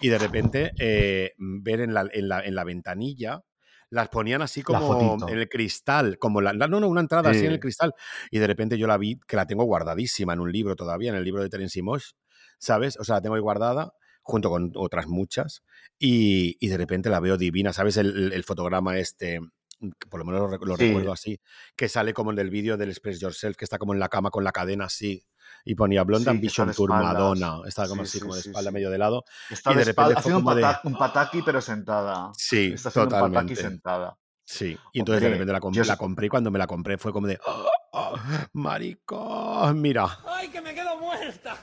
Y 0.00 0.08
de 0.08 0.18
repente 0.18 0.72
eh, 0.78 1.34
ver 1.38 1.80
en 1.80 1.94
la, 1.94 2.08
en, 2.12 2.28
la, 2.28 2.40
en 2.40 2.54
la 2.54 2.64
ventanilla, 2.64 3.44
las 3.90 4.08
ponían 4.08 4.40
así 4.40 4.62
como 4.62 5.28
en 5.28 5.38
el 5.38 5.48
cristal, 5.48 6.16
como 6.18 6.40
la, 6.40 6.52
no, 6.52 6.68
no, 6.68 6.88
una 6.88 7.00
entrada 7.00 7.30
así 7.30 7.44
en 7.44 7.52
el 7.52 7.60
cristal. 7.60 7.94
Y 8.30 8.38
de 8.38 8.46
repente 8.46 8.78
yo 8.78 8.86
la 8.86 8.96
vi, 8.96 9.18
que 9.26 9.36
la 9.36 9.46
tengo 9.46 9.64
guardadísima 9.64 10.32
en 10.32 10.40
un 10.40 10.50
libro 10.50 10.76
todavía, 10.76 11.10
en 11.10 11.16
el 11.16 11.24
libro 11.24 11.42
de 11.42 11.48
Terence 11.48 11.82
Mosh, 11.82 12.10
¿sabes? 12.58 12.96
O 12.98 13.04
sea, 13.04 13.16
la 13.16 13.22
tengo 13.22 13.34
ahí 13.34 13.40
guardada 13.40 13.92
junto 14.30 14.48
con 14.50 14.72
otras 14.76 15.06
muchas 15.06 15.62
y, 15.98 16.56
y 16.60 16.68
de 16.68 16.76
repente 16.76 17.10
la 17.10 17.20
veo 17.20 17.36
divina, 17.36 17.72
¿sabes? 17.72 17.96
El, 17.96 18.32
el- 18.32 18.44
fotograma 18.44 18.96
este, 18.98 19.40
por 20.08 20.20
lo 20.20 20.24
menos 20.24 20.50
lo, 20.50 20.58
lo 20.58 20.76
recuerdo 20.76 21.08
sí, 21.08 21.12
así, 21.12 21.40
que 21.76 21.88
sale 21.88 22.12
como 22.14 22.30
en 22.32 22.38
el 22.38 22.50
vídeo 22.50 22.76
del 22.76 22.90
Express 22.90 23.20
Yourself, 23.20 23.56
que 23.56 23.64
está 23.64 23.78
como 23.78 23.92
en 23.94 24.00
la 24.00 24.08
cama 24.08 24.30
con 24.30 24.44
la 24.44 24.52
cadena 24.52 24.86
así 24.86 25.24
y 25.64 25.74
ponía 25.74 26.04
Blonde 26.04 26.30
sí, 26.30 26.36
Ambition 26.36 26.68
de 26.68 26.74
Tour. 26.74 26.90
Madonna, 26.90 27.60
estaba 27.66 27.88
como 27.88 28.02
Sí, 28.02 28.08
así, 28.08 28.18
sí, 28.18 28.22
como 28.22 28.34
de 28.34 28.42
sí, 28.42 28.48
espalda 28.50 28.70
sí. 28.70 28.74
medio 28.74 28.90
de 28.90 28.98
lado 28.98 29.24
Está 29.50 29.70
y 29.70 29.74
de 29.74 29.78
de 29.80 29.84
repente 29.84 30.14
haciendo 30.14 30.50
un, 30.50 30.56
de, 30.56 30.76
un 30.84 30.96
pataki 30.98 31.42
pero 31.42 31.60
sentada. 31.60 32.30
sí, 32.36 32.72
Está 32.74 32.88
haciendo 32.90 33.16
un 33.16 33.20
pataki 33.20 33.30
totalmente. 33.32 33.62
sentada. 33.62 34.16
Sí, 34.44 34.76
y 34.92 34.98
entonces 34.98 35.22
de 35.22 35.28
Hombre, 35.28 35.38
repente 35.38 35.52
la, 35.52 35.60
com- 35.60 35.72
yo, 35.74 35.84
la 35.84 35.96
compré 35.96 36.26
y 36.26 36.28
cuando 36.28 36.50
me 36.50 36.58
la 36.58 36.66
compré 36.66 36.98
fue 36.98 37.12
como 37.12 37.26
de, 37.28 37.38
¡Oh, 37.46 37.70
oh, 37.92 38.14
maricón, 38.52 39.80
mira. 39.80 40.18
¡Ay, 40.26 40.48
que 40.48 40.60
me 40.60 40.74
quedo 40.74 40.98
muerta! 40.98 41.56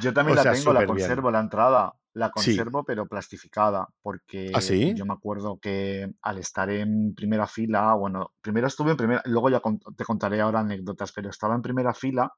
Yo 0.00 0.12
también 0.12 0.38
O 0.38 0.42
la 0.42 0.52
tengo, 0.52 0.72
la 0.72 0.80
bien. 0.80 0.88
conservo, 0.88 1.30
la 1.30 1.40
entrada. 1.40 1.92
La 2.14 2.26
Sí. 2.26 2.32
conservo, 2.32 2.84
pero 2.84 3.06
plastificada, 3.08 3.80
¿Ah, 3.82 3.92
porque 4.00 4.60
sí? 4.60 4.94
yo 4.94 5.04
me 5.04 5.14
acuerdo 5.14 5.58
que 5.60 6.12
al 6.22 6.38
estar 6.38 6.70
en 6.70 7.12
primera 7.16 7.48
fila, 7.48 7.92
bueno, 7.94 8.32
primero 8.40 8.68
estuve 8.68 8.92
en 8.92 8.96
primera, 8.96 9.22
luego 9.24 9.50
ya 9.50 9.60
te 9.96 10.04
contaré 10.04 10.40
ahora 10.40 10.60
anécdotas, 10.60 11.10
pero 11.12 11.30
estaba 11.30 11.56
en 11.56 11.62
primera 11.62 11.92
fila 11.92 12.32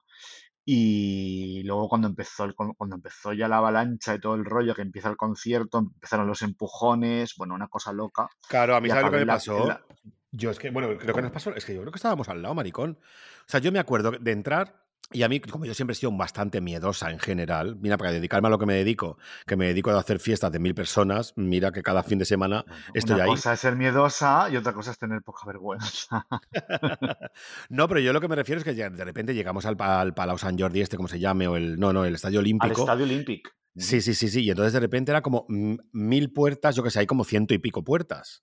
y 0.64 1.62
luego 1.64 1.88
cuando 1.90 2.08
empezó, 2.08 2.44
el 2.44 2.54
cuando 2.54 2.96
empezó 2.96 3.34
ya 3.34 3.48
la 3.48 3.58
avalancha 3.58 4.14
y 4.14 4.20
todo 4.20 4.34
el 4.34 4.44
rollo, 4.46 4.74
que 4.74 4.82
empieza 4.82 5.10
el 5.10 5.16
concierto, 5.18 5.78
empezaron 5.78 6.26
los 6.26 6.40
empujones, 6.42 7.34
bueno, 7.36 7.54
una 7.54 7.68
cosa 7.68 7.92
loca, 7.92 8.28
Claro, 8.48 8.76
a 8.76 8.80
mí 8.80 8.88
¿sabes 8.88 9.04
lo 9.04 9.10
que 9.12 9.18
me 9.18 9.26
pasó? 9.26 9.66
la- 9.68 9.84
Yo 10.32 10.50
es 10.50 10.58
que, 10.58 10.70
bueno, 10.70 10.88
creo 10.98 11.14
que 11.14 11.22
nos 11.22 11.32
pasó, 11.32 11.54
es 11.54 11.64
que 11.66 11.74
yo 11.74 11.80
creo 11.82 11.92
que 11.92 11.98
estábamos 11.98 12.28
al 12.30 12.42
lado, 12.42 12.54
maricón. 12.54 12.98
O 13.40 13.44
sea, 13.46 13.60
yo 13.60 13.72
me 13.72 13.78
acuerdo 13.78 14.12
de 14.12 14.32
entrar 14.32 14.85
y 15.12 15.22
a 15.22 15.28
mí, 15.28 15.38
como 15.38 15.64
yo 15.64 15.72
siempre 15.72 15.92
he 15.92 15.94
sido 15.94 16.10
bastante 16.16 16.60
miedosa 16.60 17.10
en 17.12 17.20
general, 17.20 17.76
mira, 17.76 17.96
para 17.96 18.10
dedicarme 18.10 18.48
a 18.48 18.50
lo 18.50 18.58
que 18.58 18.66
me 18.66 18.74
dedico, 18.74 19.18
que 19.46 19.56
me 19.56 19.66
dedico 19.66 19.90
a 19.90 20.00
hacer 20.00 20.18
fiestas 20.18 20.50
de 20.50 20.58
mil 20.58 20.74
personas, 20.74 21.32
mira 21.36 21.70
que 21.70 21.82
cada 21.82 22.02
fin 22.02 22.18
de 22.18 22.24
semana 22.24 22.64
Bueno, 22.66 22.84
estoy 22.92 23.14
una 23.14 23.24
ahí. 23.24 23.30
cosa 23.30 23.52
es 23.52 23.60
ser 23.60 23.76
miedosa 23.76 24.48
y 24.50 24.56
otra 24.56 24.72
cosa 24.72 24.90
es 24.90 24.98
tener 24.98 25.22
poca 25.22 25.46
vergüenza. 25.46 26.26
No, 27.68 27.88
pero 27.88 28.00
yo 28.00 28.12
lo 28.12 28.20
que 28.20 28.28
me 28.28 28.36
refiero 28.36 28.60
es 28.60 28.64
que 28.64 28.74
de 28.74 29.04
repente 29.04 29.34
llegamos 29.34 29.66
al, 29.66 29.76
al 29.78 30.14
Palau 30.14 30.38
San 30.38 30.58
Jordi, 30.58 30.80
este, 30.80 30.96
como 30.96 31.08
se 31.08 31.20
llame, 31.20 31.46
o 31.46 31.56
el, 31.56 31.78
no, 31.78 31.92
no, 31.92 32.04
el 32.04 32.14
Estadio 32.14 32.40
Al 32.40 32.44
Olímpico, 32.44 32.80
Estadio 32.80 33.04
Olímpic. 33.04 33.54
Sí, 33.76 34.00
sí, 34.00 34.14
sí, 34.14 34.28
sí. 34.28 34.42
Y 34.42 34.50
entonces 34.50 34.72
de 34.72 34.80
repente 34.80 35.12
era 35.12 35.22
como 35.22 35.46
mil 35.48 36.32
puertas, 36.32 36.74
yo 36.74 36.82
que 36.82 36.90
sé, 36.90 37.00
hay 37.00 37.06
como 37.06 37.24
ciento 37.24 37.54
y 37.54 37.58
pico 37.58 37.84
puertas. 37.84 38.42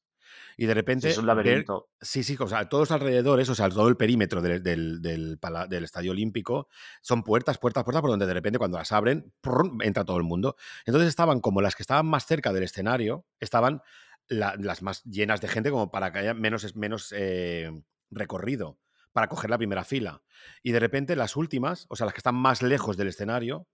Y 0.57 0.65
de 0.65 0.73
repente. 0.73 1.09
es 1.09 1.17
un 1.17 1.25
laberinto. 1.25 1.89
sí, 2.01 2.23
sí, 2.23 2.35
o 2.39 2.47
sea, 2.47 2.69
todos 2.69 2.91
alrededores, 2.91 3.49
o 3.49 3.55
sea, 3.55 3.69
todo 3.69 3.87
el 3.87 3.97
perímetro 3.97 4.41
del, 4.41 4.61
del, 4.61 5.01
del, 5.01 5.83
Estadio 5.83 6.11
Olímpico 6.11 6.67
son 7.01 7.23
puertas, 7.23 7.57
puertas, 7.57 7.83
puertas, 7.83 8.01
por 8.01 8.09
donde 8.09 8.25
de 8.25 8.33
repente 8.33 8.59
cuando 8.59 8.77
las 8.77 8.91
abren, 8.91 9.33
entra 9.81 10.05
todo 10.05 10.17
el 10.17 10.23
mundo. 10.23 10.55
Entonces 10.85 11.09
estaban 11.09 11.39
como 11.39 11.61
las 11.61 11.75
que 11.75 11.83
estaban 11.83 12.05
más 12.05 12.25
cerca 12.25 12.53
del 12.53 12.63
escenario, 12.63 13.25
estaban 13.39 13.81
las 14.27 14.81
más 14.81 15.03
llenas 15.03 15.41
de 15.41 15.47
gente, 15.47 15.69
como 15.69 15.91
para 15.91 16.11
que 16.11 16.19
haya 16.19 16.33
menos, 16.33 16.75
menos 16.75 17.13
eh, 17.15 17.71
recorrido 18.09 18.79
para 19.11 19.27
coger 19.27 19.49
la 19.49 19.57
primera 19.57 19.83
fila. 19.83 20.23
Y 20.61 20.71
de 20.71 20.79
repente 20.79 21.15
las 21.15 21.35
últimas, 21.35 21.85
o 21.89 21.95
sea, 21.95 22.05
las 22.05 22.13
que 22.13 22.19
están 22.19 22.35
más 22.35 22.61
lejos 22.61 22.97
del 22.97 23.07
escenario, 23.07 23.67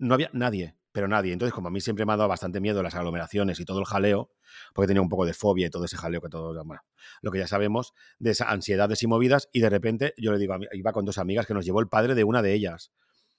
no 0.00 0.14
había 0.14 0.30
nadie, 0.32 0.74
pero 0.92 1.06
nadie. 1.06 1.32
Entonces, 1.32 1.54
como 1.54 1.68
a 1.68 1.70
mí 1.70 1.80
siempre 1.80 2.04
me 2.04 2.12
ha 2.12 2.16
dado 2.16 2.28
bastante 2.28 2.60
miedo 2.60 2.82
las 2.82 2.94
aglomeraciones 2.94 3.60
y 3.60 3.64
todo 3.64 3.78
el 3.78 3.84
jaleo, 3.84 4.32
porque 4.74 4.88
tenía 4.88 5.02
un 5.02 5.08
poco 5.08 5.24
de 5.24 5.34
fobia 5.34 5.66
y 5.66 5.70
todo 5.70 5.84
ese 5.84 5.96
jaleo 5.96 6.20
que 6.20 6.28
todo, 6.28 6.64
bueno, 6.64 6.82
lo 7.22 7.30
que 7.30 7.38
ya 7.38 7.46
sabemos, 7.46 7.92
de 8.18 8.32
esas 8.32 8.48
ansiedades 8.48 9.02
y 9.02 9.06
movidas, 9.06 9.48
y 9.52 9.60
de 9.60 9.70
repente 9.70 10.14
yo 10.16 10.32
le 10.32 10.38
digo, 10.38 10.56
iba 10.72 10.92
con 10.92 11.04
dos 11.04 11.18
amigas 11.18 11.46
que 11.46 11.54
nos 11.54 11.64
llevó 11.64 11.80
el 11.80 11.88
padre 11.88 12.14
de 12.14 12.24
una 12.24 12.42
de 12.42 12.54
ellas. 12.54 12.92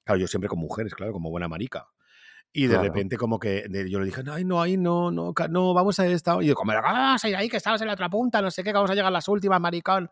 Claro, 0.03 0.19
yo 0.19 0.27
siempre 0.27 0.47
con 0.47 0.59
mujeres, 0.59 0.95
claro, 0.95 1.11
como 1.11 1.29
buena 1.29 1.47
marica. 1.47 1.87
Y 2.53 2.67
de 2.67 2.77
repente 2.77 3.15
como 3.15 3.39
que 3.39 3.65
yo 3.89 3.99
le 3.99 4.05
dije, 4.05 4.23
ay, 4.29 4.43
no, 4.43 4.61
ahí 4.61 4.75
no, 4.75 5.09
no, 5.09 5.33
no, 5.49 5.73
vamos 5.73 5.99
a 5.99 6.07
esta. 6.07 6.37
Y 6.43 6.47
yo, 6.47 6.55
como, 6.55 6.73
vamos 6.73 7.23
a 7.23 7.29
ir 7.29 7.35
ahí, 7.35 7.47
que 7.47 7.57
estabas 7.57 7.79
en 7.81 7.87
la 7.87 7.93
otra 7.93 8.09
punta, 8.09 8.41
no 8.41 8.51
sé 8.51 8.61
qué, 8.61 8.71
que 8.71 8.73
vamos 8.73 8.91
a 8.91 8.93
llegar 8.93 9.07
a 9.07 9.11
las 9.11 9.27
últimas, 9.29 9.61
maricón 9.61 10.09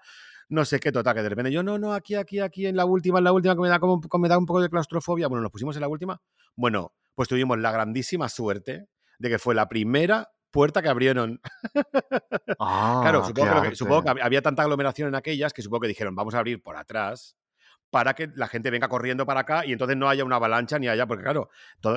no 0.50 0.66
sé 0.66 0.80
qué, 0.80 0.92
total, 0.92 1.16
que 1.16 1.22
de 1.22 1.30
repente 1.30 1.52
yo, 1.52 1.62
no, 1.62 1.78
no, 1.78 1.94
aquí, 1.94 2.16
aquí, 2.16 2.40
aquí, 2.40 2.66
en 2.66 2.76
la 2.76 2.86
última, 2.86 3.20
en 3.20 3.24
la 3.24 3.32
última, 3.32 3.56
que 3.56 3.62
me 3.62 3.70
da, 3.70 3.80
como, 3.80 4.02
me 4.18 4.28
da 4.28 4.38
un 4.38 4.46
poco 4.46 4.62
de 4.62 4.70
claustrofobia. 4.70 5.28
Bueno, 5.28 5.44
nos 5.44 5.52
pusimos 5.52 5.76
en 5.76 5.82
la 5.82 5.88
última. 5.88 6.20
Bueno, 6.56 6.94
pues 7.14 7.30
tuvimos 7.30 7.58
la 7.60 7.72
grandísima 7.72 8.30
suerte 8.30 8.88
de 9.20 9.30
que 9.30 9.38
fue 9.38 9.54
la 9.54 9.70
primera 9.70 10.32
puerta 10.52 10.82
que 10.82 10.90
abrieron. 10.90 11.40
Ah, 12.62 13.00
claro, 13.02 13.24
supongo 13.74 14.04
que, 14.04 14.22
había 14.22 14.42
tanta 14.42 14.64
aglomeración 14.64 15.08
en 15.08 15.16
aquellas 15.16 15.54
que 15.54 15.62
supongo 15.62 15.82
que 15.82 15.88
dijeron, 15.88 16.16
vamos 16.16 16.34
a 16.34 16.40
abrir 16.40 16.62
por 16.62 16.76
atrás 16.76 17.38
para 17.90 18.14
que 18.14 18.30
la 18.36 18.48
gente 18.48 18.70
venga 18.70 18.90
corriendo 18.90 19.26
para 19.26 19.42
acá 19.42 19.66
y 19.66 19.72
entonces 19.72 19.96
no 19.96 20.10
haya 20.10 20.26
una 20.26 20.36
avalancha 20.38 20.78
ni 20.78 20.88
haya, 20.88 21.08
porque 21.08 21.24
claro, 21.24 21.50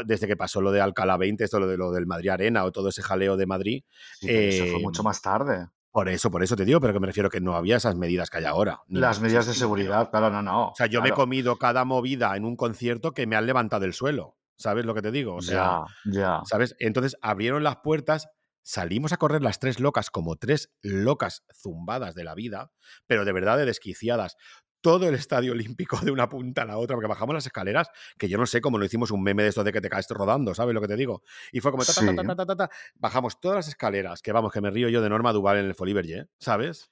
desde 0.05 0.27
que 0.27 0.37
pasó 0.37 0.61
lo 0.61 0.71
de 0.71 0.81
Alcalá 0.81 1.17
20, 1.17 1.43
esto 1.43 1.59
lo 1.59 1.67
de 1.67 1.77
lo 1.77 1.91
del 1.91 2.07
Madrid 2.07 2.31
Arena 2.31 2.65
o 2.65 2.71
todo 2.71 2.91
ese 2.91 3.03
jaleo 3.03 3.37
de 3.37 3.47
Madrid. 3.47 3.83
eso 4.21 4.67
fue 4.67 4.81
mucho 4.81 5.03
más 5.03 5.21
tarde. 5.21 5.69
Por 5.93 6.09
eso, 6.09 6.31
por 6.31 6.43
eso 6.43 6.57
te 6.57 6.65
digo, 6.65 6.81
pero 6.81 6.95
que 6.95 7.01
me 7.01 7.07
refiero 7.07 7.29
que 7.29 7.41
no 7.41 7.55
había 7.55 7.77
esas 7.77 7.97
medidas 7.97 8.31
que 8.31 8.39
hay 8.39 8.47
ahora. 8.47 8.81
Las 8.89 9.21
medidas 9.21 9.47
de 9.47 9.53
seguridad, 9.53 10.11
claro, 10.11 10.31
no, 10.31 10.43
no. 10.43 10.69
O 10.69 10.75
sea, 10.75 10.87
yo 10.87 11.03
me 11.03 11.11
he 11.11 11.13
comido 11.13 11.57
cada 11.57 11.85
movida 11.85 12.35
en 12.35 12.47
un 12.47 12.57
concierto 12.57 13.13
que 13.13 13.27
me 13.27 13.37
han 13.37 13.45
levantado 13.45 13.83
del 13.83 13.93
suelo. 13.93 14.39
¿Sabes 14.57 14.87
lo 14.87 14.95
que 14.95 15.03
te 15.03 15.11
digo? 15.11 15.35
O 15.35 15.43
sea, 15.43 15.85
ya, 16.05 16.21
ya. 16.21 16.41
¿sabes? 16.45 16.75
Entonces 16.79 17.17
abrieron 17.21 17.63
las 17.63 17.77
puertas, 17.83 18.29
salimos 18.63 19.13
a 19.13 19.19
correr 19.19 19.43
las 19.43 19.59
tres 19.59 19.81
locas 19.81 20.11
como 20.11 20.37
tres 20.37 20.73
locas 20.81 21.45
zumbadas 21.53 22.15
de 22.15 22.25
la 22.25 22.35
vida, 22.35 22.71
pero 23.07 23.25
de 23.27 23.33
verdad 23.33 23.59
de 23.59 23.67
desquiciadas 23.67 24.37
todo 24.83 25.09
el 25.09 25.15
estadio 25.15 25.53
olímpico 25.53 25.99
de 26.01 26.11
una 26.11 26.29
punta 26.29 26.63
a 26.63 26.65
la 26.67 26.77
otra, 26.77 26.95
porque 26.95 27.09
bajamos 27.09 27.35
las 27.35 27.47
escaleras, 27.47 27.89
que 28.19 28.29
yo 28.29 28.37
no 28.37 28.45
sé 28.45 28.61
cómo 28.61 28.77
lo 28.77 28.85
hicimos 28.85 29.11
un 29.11 29.23
meme 29.23 29.45
de 29.45 29.49
esto 29.49 29.65
de 29.65 29.73
que 29.73 29.81
te 29.81 29.89
caes 29.89 30.07
rodando, 30.11 30.55
¿sabes 30.55 30.75
lo 30.75 30.81
que 30.81 30.89
te 30.89 30.97
digo? 30.97 31.23
Y 31.53 31.61
fue 31.61 31.71
como, 31.71 31.85
ta, 31.85 31.95
ta, 31.95 32.47
ta, 32.47 32.57
ta, 32.57 32.71
bajamos 32.97 33.41
todas 33.41 33.57
las 33.57 33.69
escaleras, 33.69 34.21
que 34.21 34.33
vamos, 34.33 34.53
que 34.53 34.61
me 34.61 34.71
río 34.71 34.89
yo 34.91 35.01
de 35.01 35.09
Norma 35.09 35.33
Duval 35.33 35.59
en 35.59 35.67
el 35.67 35.75
Foliberge, 35.75 36.27
¿sabes? 36.39 36.91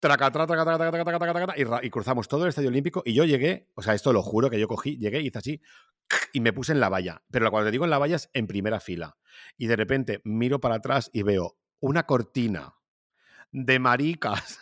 Traca, 0.00 0.30
traca, 0.30 0.64
traca, 0.64 1.54
y, 1.56 1.86
y 1.86 1.90
cruzamos 1.90 2.28
todo 2.28 2.44
el 2.44 2.50
estadio 2.50 2.68
olímpico 2.68 3.02
y 3.04 3.14
yo 3.14 3.24
llegué, 3.24 3.68
o 3.74 3.82
sea, 3.82 3.94
esto 3.94 4.12
lo 4.12 4.22
juro 4.22 4.48
que 4.48 4.60
yo 4.60 4.68
cogí, 4.68 4.96
llegué 4.96 5.20
y 5.20 5.26
hice 5.26 5.38
así, 5.38 5.60
y 6.32 6.40
me 6.40 6.52
puse 6.52 6.72
en 6.72 6.78
la 6.78 6.88
valla. 6.88 7.22
Pero 7.30 7.50
cuando 7.50 7.66
te 7.66 7.72
digo 7.72 7.84
en 7.84 7.90
la 7.90 7.98
valla 7.98 8.16
es 8.16 8.30
en 8.32 8.46
primera 8.46 8.78
fila. 8.78 9.16
Y 9.56 9.66
de 9.66 9.74
repente 9.74 10.20
miro 10.24 10.60
para 10.60 10.76
atrás 10.76 11.10
y 11.12 11.22
veo 11.22 11.58
una 11.80 12.04
cortina 12.04 12.74
de 13.50 13.78
maricas 13.80 14.60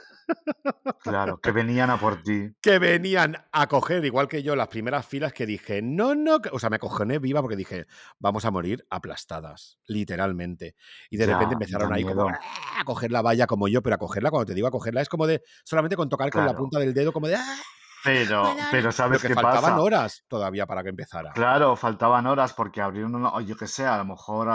Claro, 1.02 1.38
que 1.38 1.52
venían 1.52 1.90
a 1.90 1.99
por 1.99 2.23
ti. 2.23 2.52
Que 2.61 2.78
venían 2.78 3.37
a 3.52 3.66
coger, 3.68 4.04
igual 4.04 4.28
que 4.28 4.42
yo, 4.42 4.56
las 4.56 4.68
primeras 4.68 5.06
filas 5.06 5.33
que 5.33 5.47
dije, 5.47 5.80
no, 5.83 6.14
no, 6.14 6.38
o 6.52 6.59
sea, 6.59 6.71
me 6.71 6.78
cojoné 6.78 7.18
viva 7.18 7.40
porque 7.40 7.56
dije, 7.56 7.87
vamos 8.18 8.45
a 8.45 8.50
morir 8.50 8.87
aplastadas, 8.90 9.78
literalmente. 9.87 10.75
Y 11.11 11.16
de 11.16 11.26
repente 11.26 11.54
empezaron 11.54 11.92
ahí 11.92 12.04
como 12.04 12.28
a 12.28 12.85
coger 12.85 13.12
la 13.12 13.23
valla 13.23 13.47
como 13.47 13.68
yo, 13.68 13.83
pero 13.83 13.95
a 13.95 13.99
cogerla, 13.99 14.30
cuando 14.30 14.47
te 14.47 14.54
digo 14.54 14.66
a 14.66 14.71
cogerla, 14.71 15.00
es 15.00 15.09
como 15.09 15.26
de, 15.26 15.42
solamente 15.64 15.97
con 15.97 16.09
tocar 16.09 16.30
con 16.30 16.45
la 16.45 16.54
punta 16.54 16.78
del 16.78 16.92
dedo, 16.92 17.12
como 17.12 17.28
de, 17.28 17.37
¡ah! 17.37 17.56
Pero, 18.04 18.54
pero 18.71 18.92
¿sabes 18.92 19.21
que 19.21 19.28
qué 19.28 19.35
faltaban 19.35 19.80
horas 19.80 20.25
todavía 20.28 20.64
para 20.64 20.85
que 20.85 20.90
empezara. 20.90 21.33
Claro, 21.33 21.75
faltaban 21.75 22.26
horas 22.26 22.52
porque 22.52 22.80
abrieron 22.80 23.16
una, 23.16 23.40
yo 23.40 23.56
qué 23.56 23.66
sé, 23.66 23.85
a 23.85 23.99
lo 23.99 24.04
mejor 24.04 24.49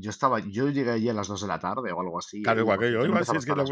yo 0.00 0.10
estaba, 0.10 0.40
yo 0.40 0.68
llegué 0.70 0.90
allí 0.90 1.08
a 1.08 1.12
las 1.12 1.28
2 1.28 1.42
de 1.42 1.46
la 1.46 1.60
tarde 1.60 1.92
o 1.92 2.00
algo 2.00 2.18
así. 2.18 2.42
Claro, 2.42 2.62
igual 2.62 2.80
que 2.80 2.90
yo, 2.90 3.04
igual 3.04 3.24
sí, 3.24 3.36
es 3.36 3.46
que 3.46 3.54
lo 3.54 3.64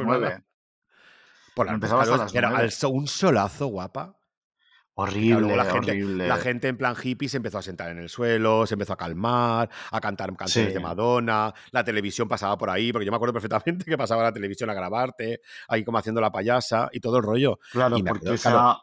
por 1.54 1.68
un 1.68 3.06
solazo, 3.06 3.66
guapa. 3.66 4.18
Horrible, 4.96 5.56
la 5.56 5.64
gente, 5.64 5.90
horrible. 5.90 6.28
La 6.28 6.36
gente 6.36 6.68
en 6.68 6.76
plan 6.76 6.94
hippie 7.02 7.28
se 7.28 7.38
empezó 7.38 7.58
a 7.58 7.62
sentar 7.62 7.90
en 7.90 7.98
el 7.98 8.08
suelo, 8.08 8.64
se 8.64 8.74
empezó 8.74 8.92
a 8.92 8.96
calmar, 8.96 9.68
a 9.90 10.00
cantar 10.00 10.34
canciones 10.36 10.72
de 10.72 10.78
Madonna, 10.78 11.52
la 11.72 11.82
televisión 11.82 12.28
pasaba 12.28 12.56
por 12.56 12.70
ahí, 12.70 12.92
porque 12.92 13.04
yo 13.04 13.10
me 13.10 13.16
acuerdo 13.16 13.32
perfectamente 13.32 13.84
que 13.90 13.98
pasaba 13.98 14.22
la 14.22 14.32
televisión 14.32 14.70
a 14.70 14.74
grabarte, 14.74 15.40
ahí 15.66 15.84
como 15.84 15.98
haciendo 15.98 16.20
la 16.20 16.30
payasa 16.30 16.90
y 16.92 17.00
todo 17.00 17.16
el 17.16 17.24
rollo. 17.24 17.58
Claro, 17.72 17.96
porque 18.06 18.36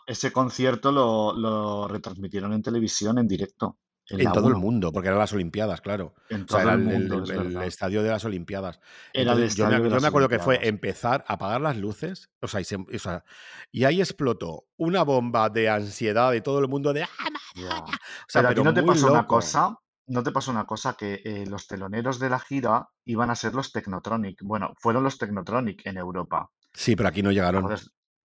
ese 0.07 0.33
concierto 0.33 0.91
lo, 0.91 1.33
lo 1.33 1.87
retransmitieron 1.87 2.51
en 2.51 2.61
televisión 2.61 3.17
en 3.17 3.27
directo. 3.27 3.77
En, 4.11 4.31
todo 4.31 4.47
el 4.49 4.55
mundo, 4.55 4.91
porque 4.91 5.07
eran 5.07 5.19
las 5.19 5.33
Olimpiadas, 5.33 5.81
claro. 5.81 6.13
En 6.29 6.45
todo 6.45 6.59
era 6.59 6.73
el, 6.73 6.79
mundo, 6.79 7.23
el, 7.23 7.57
estadio 7.63 8.03
de 8.03 8.09
las 8.09 8.25
Olimpiadas. 8.25 8.79
yo, 9.13 9.67
me, 9.67 10.07
acuerdo 10.07 10.29
que 10.29 10.39
fue 10.39 10.67
empezar 10.67 11.23
a 11.27 11.33
apagar 11.33 11.61
las 11.61 11.77
luces, 11.77 12.29
o 12.41 12.47
sea, 12.47 12.61
y, 13.71 13.83
ahí 13.83 14.01
explotó 14.01 14.65
una 14.77 15.03
bomba 15.03 15.49
de 15.49 15.69
ansiedad 15.69 16.31
de 16.31 16.41
todo 16.41 16.59
el 16.59 16.67
mundo 16.67 16.93
de 16.93 17.03
¡Ah, 17.03 17.85
pero, 18.33 18.49
aquí 18.49 18.63
no 18.63 18.73
te 18.73 18.83
pasó 18.83 19.11
una 19.11 19.27
cosa, 19.27 19.77
no 20.07 20.23
te 20.23 20.31
pasó 20.31 20.51
una 20.51 20.65
cosa 20.65 20.93
que 20.93 21.21
eh, 21.23 21.45
los 21.47 21.67
teloneros 21.67 22.19
de 22.19 22.29
la 22.29 22.39
gira 22.39 22.89
iban 23.05 23.29
a 23.29 23.35
ser 23.35 23.53
los 23.53 23.71
Technotronic. 23.71 24.41
Bueno, 24.43 24.73
fueron 24.77 25.03
los 25.03 25.17
Technotronic 25.17 25.85
en 25.85 25.97
Europa. 25.97 26.49
Sí, 26.73 26.95
pero 26.95 27.09
aquí 27.09 27.21
no 27.21 27.31
llegaron. 27.31 27.67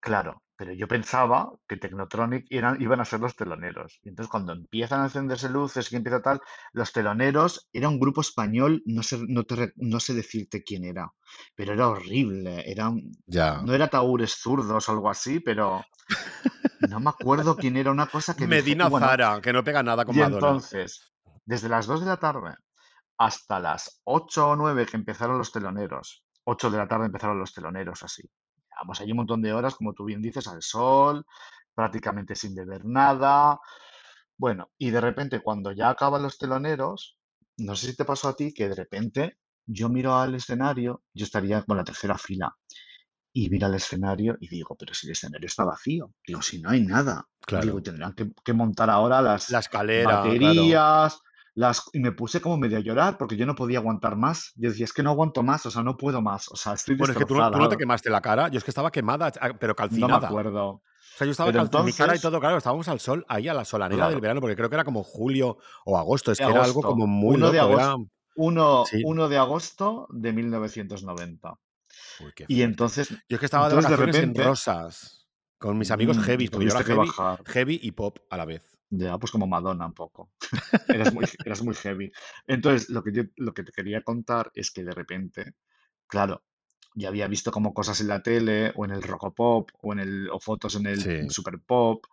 claro, 0.01 0.43
pero 0.57 0.73
yo 0.73 0.89
pensaba 0.89 1.53
que 1.69 1.77
Technotronic 1.77 2.47
eran, 2.51 2.81
iban 2.81 3.01
a 3.01 3.05
ser 3.05 3.21
los 3.21 3.37
teloneros. 3.37 4.01
Y 4.03 4.09
entonces 4.09 4.31
cuando 4.31 4.53
empiezan 4.53 5.01
a 5.01 5.05
encenderse 5.05 5.51
luces 5.51 5.93
y 5.93 5.97
empieza 5.97 6.23
tal, 6.23 6.41
los 6.73 6.93
teloneros 6.93 7.69
era 7.73 7.89
un 7.89 8.01
grupo 8.01 8.23
español, 8.23 8.83
no 8.87 9.03
sé, 9.03 9.19
no, 9.29 9.45
no 9.77 10.01
sé 10.01 10.15
decirte 10.15 10.65
quién 10.65 10.85
era, 10.85 11.13
pero 11.55 11.75
era 11.75 11.89
horrible. 11.89 12.71
Era, 12.71 12.91
ya. 13.27 13.61
No 13.63 13.75
era 13.75 13.89
Taúres 13.89 14.35
zurdos 14.35 14.89
o 14.89 14.93
algo 14.93 15.11
así, 15.11 15.41
pero 15.41 15.85
no 16.89 17.01
me 17.01 17.11
acuerdo 17.11 17.57
quién 17.57 17.77
era 17.77 17.91
una 17.91 18.07
cosa 18.07 18.35
que... 18.35 18.47
Medina 18.47 18.89
Zara, 18.89 19.41
que 19.43 19.53
no 19.53 19.63
pega 19.63 19.83
nada 19.83 20.07
con 20.07 20.17
y 20.17 20.23
entonces, 20.23 21.13
desde 21.45 21.69
las 21.69 21.87
2 21.87 22.01
de 22.01 22.07
la 22.07 22.17
tarde 22.17 22.55
hasta 23.19 23.61
las 23.61 24.01
8 24.05 24.49
o 24.49 24.57
9 24.57 24.87
que 24.87 24.97
empezaron 24.97 25.39
los 25.39 25.53
teloneros, 25.53 26.25
8 26.45 26.71
de 26.71 26.79
la 26.79 26.89
tarde 26.89 27.07
empezaron 27.07 27.39
los 27.39 27.53
teloneros 27.53 28.03
así 28.03 28.23
Vamos 28.77 29.01
allí 29.01 29.13
un 29.13 29.19
montón 29.19 29.43
de 29.43 29.53
horas, 29.53 29.75
como 29.75 29.93
tú 29.93 30.05
bien 30.05 30.23
dices, 30.23 30.47
al 30.47 30.63
sol, 30.63 31.25
prácticamente 31.75 32.35
sin 32.35 32.55
beber 32.55 32.85
nada. 32.85 33.59
Bueno, 34.37 34.71
y 34.79 34.91
de 34.91 35.01
repente 35.01 35.41
cuando 35.41 35.73
ya 35.73 35.91
acaban 35.91 36.23
los 36.23 36.39
teloneros, 36.39 37.19
no 37.59 37.75
sé 37.75 37.89
si 37.89 37.97
te 37.97 38.05
pasó 38.05 38.29
a 38.29 38.37
ti 38.37 38.53
que 38.53 38.69
de 38.69 38.75
repente 38.75 39.39
yo 39.67 39.89
miro 39.89 40.15
al 40.17 40.35
escenario, 40.35 41.03
yo 41.15 41.25
estaría 41.25 41.63
con 41.63 41.77
la 41.77 41.85
tercera 41.85 42.19
fila 42.19 42.55
y 43.33 43.51
miro 43.51 43.67
al 43.67 43.75
escenario 43.75 44.37
y 44.41 44.49
digo, 44.49 44.77
pero 44.77 44.95
si 44.95 45.07
el 45.07 45.13
escenario 45.13 45.47
está 45.47 45.65
vacío, 45.65 46.15
digo, 46.27 46.41
si 46.41 46.61
no 46.61 46.71
hay 46.71 46.83
nada, 46.83 47.27
claro. 47.41 47.67
digo, 47.67 47.83
tendrán 47.83 48.15
que, 48.15 48.53
montar 48.53 48.89
ahora 48.89 49.21
las 49.21 49.51
la 49.51 49.59
escalera, 49.59 50.17
baterías, 50.17 51.21
y 51.93 52.01
me 52.01 52.13
puse 52.13 52.41
como 52.41 52.59
medio 52.59 52.77
a 52.77 52.81
llorar 52.81 53.17
porque 53.17 53.37
yo 53.37 53.47
no 53.47 53.55
podía 53.55 53.79
aguantar 53.79 54.17
más. 54.17 54.53
Yo 54.57 54.69
decía, 54.71 54.85
es 54.85 54.93
que 54.93 55.03
no 55.03 55.11
aguanto 55.11 55.43
más, 55.43 55.65
o 55.65 55.71
sea, 55.71 55.83
no 55.83 55.97
puedo 55.97 56.21
más, 56.21 56.49
o 56.51 56.57
sea, 56.57 56.75
estoy 56.75 56.97
Bueno, 56.97 57.13
es 57.13 57.19
que 57.19 57.25
tú 57.25 57.35
no, 57.35 57.69
te 57.69 57.77
quemaste 57.77 58.11
la 58.11 58.21
cara, 58.21 58.49
yo 58.49 58.59
es 58.59 58.65
que 58.65 58.71
estaba 58.71 58.91
quemada, 58.91 59.33
ah, 59.41 59.51
pero 59.59 59.75
calcinada. 59.75 60.15
No 60.15 60.21
me 60.21 60.27
acuerdo. 60.27 60.69
O 60.69 60.83
sea, 61.17 61.25
yo 61.25 61.31
estaba 61.31 61.51
calcinada, 61.53 61.85
mi 61.85 61.93
cara 61.93 62.15
y 62.15 62.19
todo, 62.19 62.39
claro, 62.41 62.59
estábamos 62.59 62.89
al 62.89 63.01
sol, 63.01 63.25
ahí 63.29 63.49
a 63.49 63.55
la 63.55 63.65
solanera 63.65 64.11
del 64.11 64.21
verano, 64.21 64.41
porque 64.41 64.55
creo 64.55 64.69
que 64.69 64.77
era 64.77 64.85
como 64.85 65.03
julio 65.03 65.57
o 65.87 65.97
agosto, 65.97 66.33
es 66.33 66.39
que 66.39 66.45
era 66.45 66.63
algo 66.63 66.83
como 66.83 67.07
muy 67.07 67.37
uno 67.37 67.51
de 67.51 67.61
agosto, 67.61 68.07
uno, 68.37 69.29
de 69.29 69.39
agosto 69.39 70.09
de 70.11 70.33
1990. 70.35 71.59
Uy, 72.21 72.33
qué 72.35 72.45
y 72.49 72.63
entonces... 72.63 73.09
Yo 73.09 73.37
es 73.37 73.39
que 73.39 73.47
estaba 73.47 73.71
de 73.71 73.77
vacaciones 73.77 74.17
en 74.17 74.35
Rosas, 74.35 75.27
con 75.57 75.79
mis 75.79 75.91
amigos 75.91 76.19
mm, 76.19 76.21
heavy, 76.21 76.49
porque 76.49 76.67
yo 76.67 76.73
era 76.73 76.85
heavy, 76.85 77.09
heavy 77.47 77.81
y 77.83 77.93
pop 77.93 78.19
a 78.29 78.37
la 78.37 78.45
vez. 78.45 78.76
Ya, 78.91 79.19
pues 79.19 79.33
como 79.33 79.47
Madonna 79.47 79.87
un 79.87 79.95
poco. 79.95 80.31
eras, 80.89 81.13
muy, 81.13 81.27
eras 81.45 81.63
muy 81.63 81.75
heavy. 81.75 82.13
Entonces, 82.47 82.89
lo 82.89 83.03
que, 83.03 83.13
yo, 83.13 83.23
lo 83.37 83.53
que 83.53 83.65
te 83.65 83.73
quería 83.73 84.03
contar 84.03 84.51
es 84.55 84.71
que 84.71 84.85
de 84.85 84.93
repente, 84.93 85.55
claro, 86.07 86.45
yo 86.95 87.09
había 87.09 87.29
visto 87.29 87.51
como 87.51 87.75
cosas 87.75 88.01
en 88.01 88.09
la 88.09 88.23
tele 88.23 88.73
o 88.77 88.85
en 88.85 88.93
el 88.93 89.03
Rocopop 89.03 89.71
o, 89.83 89.93
en 89.93 89.99
el, 90.01 90.31
o 90.31 90.41
fotos 90.41 90.77
en 90.77 90.87
el 90.87 91.31
Super 91.31 91.59
Pop, 91.61 92.07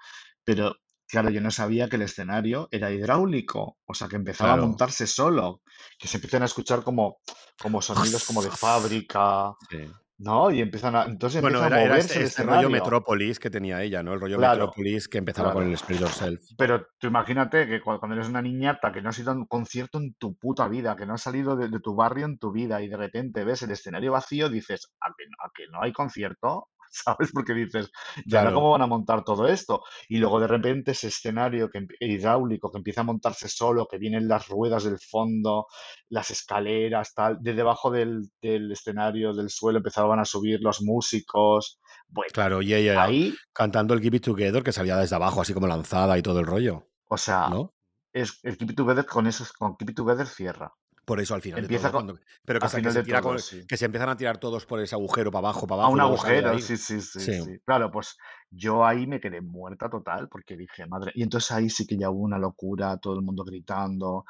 pero 0.44 0.75
claro, 1.08 1.30
yo 1.30 1.42
no 1.42 1.51
sabía 1.51 1.88
que 1.88 1.96
el 1.96 2.01
escenario 2.01 2.68
era 2.72 2.92
hidráulico, 2.92 3.77
o 3.86 3.94
sea, 3.94 4.08
que 4.08 4.15
empezaba 4.15 4.51
a 4.51 4.56
Claro. 4.56 4.68
montarse 4.68 5.08
solo, 5.08 5.62
que 5.98 6.08
se 6.08 6.18
empiezan 6.18 6.42
a 6.42 6.46
escuchar 6.46 6.84
como, 6.84 7.20
como 7.62 7.82
sonidos 7.82 8.25
como 8.25 8.42
de 8.42 8.51
fábrica, 8.51 9.53
Sí. 9.70 9.89
¿No? 10.24 10.50
Y 10.51 10.62
empiezan 10.62 10.96
a, 10.96 11.03
entonces 11.06 11.42
Bueno, 11.42 11.60
empieza 11.60 11.75
a 11.75 11.80
era 11.80 11.86
era 11.86 11.94
moverse 11.94 12.08
este 12.08 12.20
el 12.20 12.25
este 12.25 12.44
rollo. 12.44 12.70
Metrópolis 12.70 13.39
que 13.39 13.50
tenía 13.50 13.82
ella, 13.84 14.01
¿no? 14.03 14.13
El 14.13 14.20
rollo 14.22 14.38
Claro, 14.38 14.60
Metrópolis 14.68 15.08
que 15.08 15.18
empezaba 15.20 15.53
con 15.53 15.70
el 15.70 15.77
Spread 15.77 16.00
Yourself. 16.00 16.42
Pero 16.58 16.88
tú 16.98 17.08
imagínate 17.08 17.68
que 17.68 17.82
cua- 17.82 18.00
cuando 18.00 18.15
eres 18.15 18.30
una 18.30 18.42
niñata 18.42 18.92
que 18.92 19.01
no 19.01 19.10
has 19.10 19.20
ido 19.20 19.32
a 19.32 19.36
un 19.36 19.46
concierto 19.46 19.98
en 20.00 20.13
tu 20.15 20.36
puta 20.36 20.68
vida, 20.68 20.96
que 20.96 21.06
no 21.06 21.13
has 21.13 21.22
salido 21.22 21.56
de, 21.56 21.68
de 21.70 21.80
tu 21.80 21.96
barrio 21.96 22.25
en 22.25 22.38
tu 22.38 22.51
vida 22.51 22.82
y 22.82 22.88
de 22.88 22.98
repente 22.98 23.44
ves 23.44 23.62
el 23.63 23.72
escenario 23.72 24.12
vacío, 24.13 24.50
dices, 24.50 24.94
¿a 25.01 25.08
que, 25.18 25.24
a 25.44 25.50
que 25.53 25.68
no 25.72 25.82
hay 25.82 25.92
concierto? 25.92 26.70
¿Sabes? 27.06 27.32
Porque 27.34 27.54
dices, 27.54 27.92
¿y 28.18 28.36
ahora 28.36 28.50
Claro, 28.50 28.56
cómo 28.56 28.72
van 28.72 28.82
a 28.84 28.88
montar 28.88 29.24
todo 29.24 29.48
esto? 29.48 29.84
Y 30.08 30.18
luego 30.18 30.40
de 30.40 30.48
repente 30.48 30.92
ese 30.92 31.08
escenario 31.08 31.70
que, 31.70 31.86
hidráulico 32.00 32.72
que 32.72 32.78
empieza 32.78 33.02
a 33.02 33.06
montarse 33.06 33.50
solo, 33.50 33.88
que 33.88 33.98
vienen 33.98 34.28
las 34.28 34.48
ruedas 34.48 34.84
del 34.84 35.00
fondo, 35.00 35.68
las 36.10 36.30
escaleras, 36.32 37.14
tal, 37.14 37.38
de 37.42 37.54
debajo 37.54 37.90
del, 37.90 38.30
del 38.42 38.72
escenario, 38.72 39.34
del 39.34 39.50
suelo, 39.50 39.80
empezaban 39.80 40.20
a 40.20 40.26
subir 40.26 40.62
los 40.62 40.82
músicos. 40.82 41.80
Bueno, 42.08 42.30
claro, 42.32 42.62
y 42.62 42.74
ella 42.74 43.04
ahí, 43.04 43.34
cantando 43.54 43.94
el 43.94 44.02
Give 44.02 44.18
It 44.18 44.24
Together 44.24 44.64
que 44.64 44.72
salía 44.72 44.98
desde 44.98 45.16
abajo, 45.16 45.42
así 45.42 45.54
como 45.54 45.68
lanzada 45.68 46.18
y 46.18 46.22
todo 46.22 46.40
el 46.40 46.46
rollo, 46.46 46.88
o 47.08 47.18
sea, 47.18 47.48
¿no? 47.50 47.74
es, 48.14 48.40
el 48.44 48.58
Keep 48.58 48.72
It 48.72 48.78
Together 48.78 49.06
con 49.06 49.28
eso, 49.28 49.46
con 49.58 49.76
Keep 49.76 49.90
It 49.90 49.98
Together 49.98 50.28
cierra. 50.28 50.74
Por 51.06 51.20
eso 51.20 51.36
al 51.36 51.42
final 51.42 51.62
de 51.62 51.68
Empieza 51.68 51.90
todo, 51.90 51.92
co- 51.92 51.98
cuando 51.98 52.20
pero 52.46 52.60
que 52.60 52.68
se 52.70 52.82
que 52.82 52.82
final 52.82 52.94
se 52.94 53.00
de 53.00 53.04
tira 53.04 53.22
todo, 53.22 53.32
con 53.32 53.38
sí. 53.40 53.62
que 53.68 53.78
se 53.78 53.86
empiezan 53.86 54.10
a 54.10 54.18
tirar 54.18 54.38
todos 54.38 54.66
por 54.66 54.80
ese 54.80 54.96
agujero 54.96 55.32
para 55.32 55.48
abajo, 55.48 55.68
para 55.68 55.82
A 55.82 55.90
abajo, 55.90 55.92
un 55.92 56.00
sale 56.18 56.42
de 56.42 56.42
agujero, 56.42 56.60
sí, 56.60 56.78
sí, 56.78 57.02
sí, 57.02 57.20
Sí. 57.20 57.32
sí. 57.32 57.60
Claro, 57.66 57.92
pues 57.92 58.18
yo 58.50 58.86
ahí 58.86 59.06
me 59.06 59.20
quedé 59.20 59.42
muerta 59.42 59.90
total 59.90 60.30
porque 60.30 60.56
dije, 60.56 60.86
madre. 60.88 61.12
Y 61.16 61.24
entonces 61.24 61.52
ahí 61.52 61.70
sí 61.70 61.86
que 61.86 61.98
ya 61.98 62.10
hubo 62.10 62.22
una 62.24 62.38
locura, 62.38 62.98
todo 62.98 63.16
el 63.16 63.22
mundo 63.22 63.44
gritando. 63.44 64.24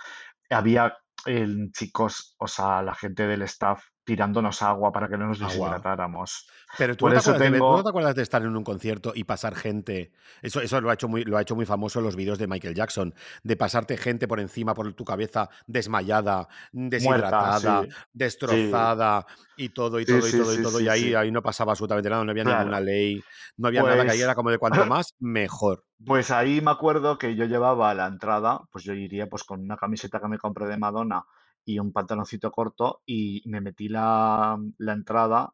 Había 0.49 0.97
el, 1.25 1.71
chicos, 1.73 2.35
o 2.39 2.47
sea, 2.47 2.81
la 2.83 2.95
gente 2.95 3.27
del 3.27 3.43
staff 3.43 3.83
tirándonos 4.03 4.61
agua 4.61 4.91
para 4.91 5.07
que 5.07 5.17
no 5.17 5.27
nos 5.27 5.39
deshidratáramos. 5.39 6.47
Pero 6.77 6.97
tú 6.97 7.05
Por 7.05 7.11
no, 7.11 7.15
te 7.15 7.19
eso 7.19 7.31
acuerdas 7.31 7.51
de, 7.51 7.61
¿tú 7.63 7.71
no 7.73 7.83
te 7.83 7.83
tengo. 7.83 7.89
acuerdas 7.89 8.15
de 8.15 8.21
estar 8.23 8.41
en 8.41 8.55
un 8.55 8.63
concierto 8.63 9.13
y 9.15 9.23
pasar 9.25 9.55
gente. 9.55 10.11
Eso, 10.41 10.61
eso 10.61 10.81
lo, 10.81 10.89
ha 10.89 10.93
hecho 10.95 11.07
muy, 11.07 11.23
lo 11.23 11.37
ha 11.37 11.41
hecho 11.41 11.55
muy 11.55 11.65
famoso 11.65 11.99
en 11.99 12.05
los 12.05 12.15
vídeos 12.15 12.37
de 12.39 12.47
Michael 12.47 12.75
Jackson. 12.75 13.13
De 13.43 13.55
pasarte 13.55 13.97
gente 13.97 14.27
por 14.27 14.39
encima, 14.39 14.73
por 14.73 14.91
tu 14.93 15.05
cabeza, 15.05 15.49
desmayada, 15.67 16.47
deshidratada. 16.71 17.83
Sí, 17.83 17.89
destrozada, 18.13 19.25
y 19.57 19.69
todo, 19.69 19.99
y 19.99 20.05
sí, 20.05 20.11
todo, 20.11 20.27
y 20.27 20.31
todo, 20.31 20.53
y 20.53 20.61
todo. 20.61 20.79
Y 20.81 20.87
ahí, 20.89 21.13
ahí 21.13 21.31
no 21.31 21.41
pasaba 21.41 21.71
absolutamente 21.73 22.09
nada, 22.09 22.23
no 22.23 22.31
había 22.31 22.43
ninguna 22.43 22.79
ley, 22.79 23.21
no 23.57 23.67
había 23.67 23.83
nada 23.83 24.05
que 24.05 24.11
ahí 24.11 24.21
era 24.21 24.33
Pues, 24.33 24.35
como 24.35 24.51
de 24.51 24.57
cuanto 24.57 24.85
más, 24.85 25.13
mejor. 25.19 25.85
pues 26.05 26.31
ahí 26.31 26.61
me 26.61 26.71
acuerdo 26.71 27.17
que 27.17 27.35
yo 27.35 27.45
llevaba 27.45 27.89
a 27.91 27.93
la 27.93 28.07
entrada, 28.07 28.61
pues 28.71 28.83
yo 28.83 28.93
iría 28.93 29.27
pues 29.27 29.43
con 29.43 29.61
una 29.61 29.77
camiseta 29.77 30.19
que 30.19 30.27
me 30.27 30.37
compré 30.37 30.65
de 30.67 30.77
Madonna 30.77 31.23
y 31.65 31.79
un 31.79 31.91
pantaloncito 31.91 32.51
corto 32.51 33.01
y 33.05 33.41
me 33.45 33.61
metí 33.61 33.89
la, 33.89 34.57
la 34.77 34.93
entrada 34.93 35.53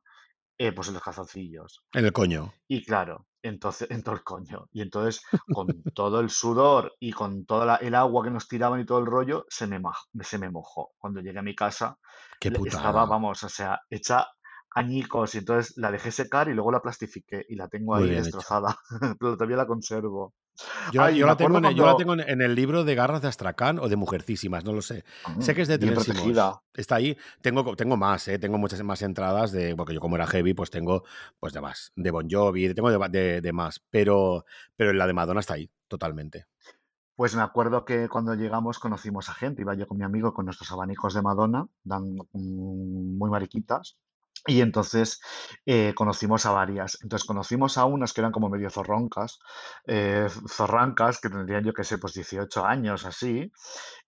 eh, 0.62 0.74
pues 0.74 0.89
en 0.89 0.96
los 0.96 1.04
calzoncillos. 1.04 1.84
En 1.94 2.06
el 2.06 2.12
coño. 2.12 2.54
Y 2.68 2.84
claro, 2.84 3.28
entonces 3.42 3.89
entró 3.92 4.13
el 4.13 4.24
coño. 4.24 4.68
Y 4.74 4.82
entonces, 4.82 5.24
con 5.54 5.84
todo 5.96 6.20
el 6.20 6.30
sudor 6.30 6.96
y 7.00 7.13
con 7.13 7.46
toda 7.46 7.78
el 7.78 7.96
agua 7.96 8.25
que 8.25 8.32
nos 8.32 8.48
tiraban 8.50 8.82
y 8.82 8.86
todo 8.86 9.00
el 9.00 9.06
rollo, 9.06 9.46
se 9.50 9.68
me, 9.68 9.82
se 10.22 10.38
me 10.38 10.50
mojó. 10.51 10.92
Cuando 10.98 11.22
llegué 11.22 11.39
a 11.39 11.44
mi 11.44 11.56
casa, 11.56 11.98
Qué 12.42 12.50
estaba, 12.50 13.06
vamos, 13.06 13.42
o 13.44 13.50
sea, 13.50 13.80
hecha 13.89 14.28
añicos. 14.72 15.34
Y 15.36 15.39
entonces 15.39 15.78
la 15.78 15.92
dejé 15.92 16.12
secar 16.12 16.50
y 16.50 16.54
luego 16.54 16.74
la 16.74 16.82
plastifiqué 16.82 17.46
y 17.48 17.56
la 17.56 17.70
tengo 17.70 17.96
Muy 17.96 18.10
ahí 18.10 18.16
destrozada. 18.16 18.78
Pero 19.20 19.38
todavía 19.38 19.58
la 19.58 19.68
conservo. 19.68 20.34
Yo, 20.92 21.01
la- 21.01 21.08
Ay, 21.08 21.18
yo 21.18 21.25
me 21.25 21.32
la 21.32 21.38
tengo, 21.38 21.58
en, 21.58 21.66
el- 21.66 21.75
yo 21.75 21.86
la 21.86 21.96
tengo 21.98 22.13
en, 22.13 22.42
el 22.42 22.56
libro 22.56 22.84
de 22.84 22.96
Garras 22.96 23.22
de 23.22 23.28
Astracán 23.28 23.80
o 23.80 23.88
de 23.89 23.96
Mujercísimas, 23.96 24.63
no 24.66 24.74
lo 24.74 24.82
sé. 24.82 25.04
Sé 25.39 25.54
Mm, 25.54 25.56
que 25.56 25.62
es 25.62 25.68
de 25.68 25.78
bien 25.78 25.94
protegida. 25.94 26.62
Está 26.74 26.96
ahí. 26.96 27.18
Tengo, 27.42 27.75
tengo 27.75 27.98
más, 27.98 28.28
¿eh? 28.28 28.39
Tengo 28.39 28.58
muchas 28.58 28.82
más 28.84 29.01
entradas 29.01 29.51
de. 29.51 29.75
Porque 29.75 29.94
yo, 29.94 30.00
como 30.00 30.16
era 30.16 30.28
heavy, 30.28 30.54
pues 30.54 30.70
tengo 30.70 31.04
pues 31.39 31.54
de 31.54 31.62
más. 31.62 31.92
De 31.96 32.12
Bon 32.12 32.28
Jovi, 32.30 32.74
tengo 32.74 32.89
de- 33.10 33.42
de 33.42 33.54
más. 33.54 33.82
Pero, 33.89 34.46
pero 34.75 34.94
la 34.94 35.08
de 35.08 35.13
Madonna 35.13 35.39
está 35.42 35.56
ahí, 35.56 35.70
totalmente. 35.88 36.46
Pues 37.16 37.36
me 37.36 37.42
acuerdo 37.42 37.84
que 37.84 38.07
cuando 38.07 38.33
llegamos 38.33 38.79
conocimos 38.79 39.27
a 39.29 39.33
gente. 39.33 39.62
Iba 39.62 39.74
yo 39.75 39.88
con 39.88 39.98
mi 39.98 40.05
amigo 40.05 40.33
con 40.33 40.46
nuestros 40.46 40.72
abanicos 40.72 41.14
de 41.14 41.22
Madonna, 41.22 41.68
dan, 41.83 42.16
mm, 42.31 43.18
muy 43.18 43.29
mariquitas. 43.29 43.98
Y 44.48 44.62
entonces 44.62 45.20
eh, 45.66 45.94
conocimos 45.96 46.46
a 46.46 46.52
varias. 46.52 46.98
Entonces 47.04 47.28
conocimos 47.28 47.78
a 47.78 47.86
unas 47.86 48.14
que 48.14 48.22
eran 48.22 48.32
como 48.32 48.50
medio 48.50 48.70
zorroncas, 48.70 49.40
eh, 49.86 50.28
zorrancas, 50.48 51.20
que 51.20 51.30
tendrían 51.30 51.64
yo 51.66 51.74
que 51.74 51.84
sé, 51.84 51.98
pues 51.98 52.14
18 52.14 52.66
años 52.66 53.06
así. 53.06 53.52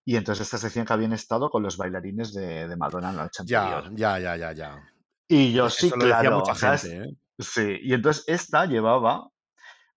Y 0.06 0.16
entonces 0.16 0.48
estas 0.48 0.62
decían 0.64 0.86
que 0.86 0.94
habían 0.94 1.14
estado 1.14 1.50
con 1.50 1.64
los 1.64 1.78
bailarines 1.78 2.34
de, 2.34 2.68
de 2.68 2.76
Madonna 2.78 3.12
la 3.12 3.24
noche 3.24 3.44
Ya, 3.46 3.78
anterior. 3.78 3.92
ya, 3.98 4.20
ya, 4.20 4.36
ya, 4.38 4.52
ya. 4.54 4.84
Y 5.28 5.54
yo 5.54 5.70
sí, 5.70 5.90
lo 5.90 5.98
decía 5.98 6.20
claro, 6.20 6.44
¿eh? 6.86 7.06
Sí. 7.38 7.78
Y 7.82 7.94
entonces 7.94 8.24
esta 8.28 8.66
llevaba 8.66 9.30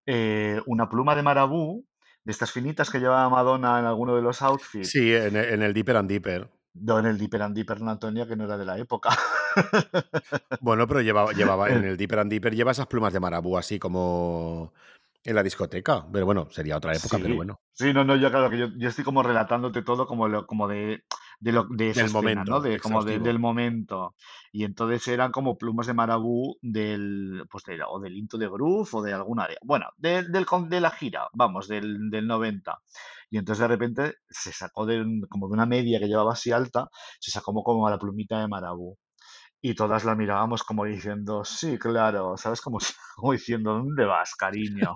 eh, 0.07 0.61
una 0.67 0.89
pluma 0.89 1.15
de 1.15 1.23
marabú, 1.23 1.87
de 2.25 2.33
estas 2.33 2.53
finitas 2.53 2.91
que 2.91 2.99
llevaba 2.99 3.29
Madonna 3.29 3.79
en 3.79 3.87
alguno 3.87 4.15
de 4.17 4.23
los 4.23 4.43
outfits, 4.43 4.91
Sí, 4.91 5.13
en 5.15 5.37
el, 5.37 5.45
en 5.55 5.63
el 5.63 5.75
Deeper 5.75 5.97
and 5.97 6.09
Deeper. 6.09 6.51
no 6.75 6.99
en 6.99 7.07
el 7.07 7.19
Dipper 7.19 7.43
and 7.43 7.55
Dipper 7.55 7.79
en 7.79 7.89
Antonia, 7.89 8.27
que 8.27 8.37
no 8.37 8.45
era 8.45 8.57
de 8.59 8.65
la 8.65 8.79
época. 8.79 9.11
Bueno, 10.61 10.87
pero 10.87 11.01
llevaba, 11.03 11.33
llevaba 11.33 11.73
en 11.73 11.85
el 11.85 11.97
Deeper 11.97 12.21
and 12.21 12.31
Deeper 12.31 12.55
lleva 12.55 12.73
esas 12.73 12.87
plumas 12.87 13.13
de 13.13 13.21
marabú 13.21 13.57
así 13.59 13.79
como 13.79 14.73
en 15.25 15.35
la 15.35 15.43
discoteca. 15.43 16.07
Pero 16.13 16.27
bueno, 16.27 16.49
sería 16.51 16.77
otra 16.77 16.95
época, 16.95 17.19
pero 17.21 17.35
Sí, 17.35 17.37
bueno. 17.37 17.61
sí, 17.73 17.93
no, 17.93 18.05
no, 18.05 18.17
yo 18.17 18.31
claro 18.31 18.51
que 18.51 18.59
yo, 18.59 18.67
yo 18.79 18.89
estoy 18.89 19.05
como 19.05 19.23
relatándote 19.23 19.83
todo 19.83 20.07
como, 20.07 20.29
lo, 20.29 20.47
como 20.47 20.69
de, 20.69 21.05
de, 21.41 21.53
lo, 21.53 21.67
de 21.69 21.91
esa 21.91 22.01
Del 22.03 22.07
escena, 22.07 22.45
¿no? 22.45 22.61
momento, 22.61 22.61
De, 22.61 22.79
como 22.81 23.05
de- 23.05 23.19
del 23.19 23.39
momento. 23.39 24.15
Y 24.53 24.65
entonces 24.65 25.07
eran 25.09 25.33
como 25.33 25.57
plumas 25.59 25.87
de 25.87 25.95
marabú 25.95 26.57
del, 26.63 27.45
pues 27.51 27.65
de, 27.65 27.81
o 27.87 28.01
del 28.01 28.17
Into 28.17 28.39
de 28.39 28.49
Groove 28.49 28.89
o 28.93 29.03
de 29.03 29.13
alguna 29.13 29.45
área. 29.45 29.59
Bueno, 29.63 29.87
del, 29.97 30.31
de 30.33 30.81
la 30.81 30.91
gira, 30.91 31.29
vamos, 31.35 31.69
del, 31.69 32.11
del 32.11 32.27
90. 32.27 32.79
Y 33.31 33.39
entonces 33.39 33.63
de 33.63 33.69
repente 33.69 34.15
se 34.29 34.53
sacó 34.53 34.87
de, 34.87 35.05
como 35.29 35.49
de 35.49 35.55
una 35.55 35.67
media 35.67 35.99
que 35.99 36.07
llevaba 36.07 36.33
así 36.33 36.53
alta, 36.53 36.89
se 37.21 37.31
sacó 37.31 37.47
como, 37.47 37.65
como 37.65 37.91
la 37.91 37.99
plumita 37.99 38.41
de 38.41 38.49
marabú. 38.49 38.97
Y 39.67 39.75
todas 39.75 40.05
la 40.05 40.15
mirábamos 40.15 40.63
como 40.63 40.85
diciendo, 40.85 41.43
sí, 41.43 41.79
claro, 41.79 42.37
¿sabes? 42.37 42.61
Como, 42.61 42.79
como 43.17 43.33
diciendo, 43.33 43.73
¿dónde 43.73 44.05
vas, 44.05 44.35
cariño? 44.35 44.95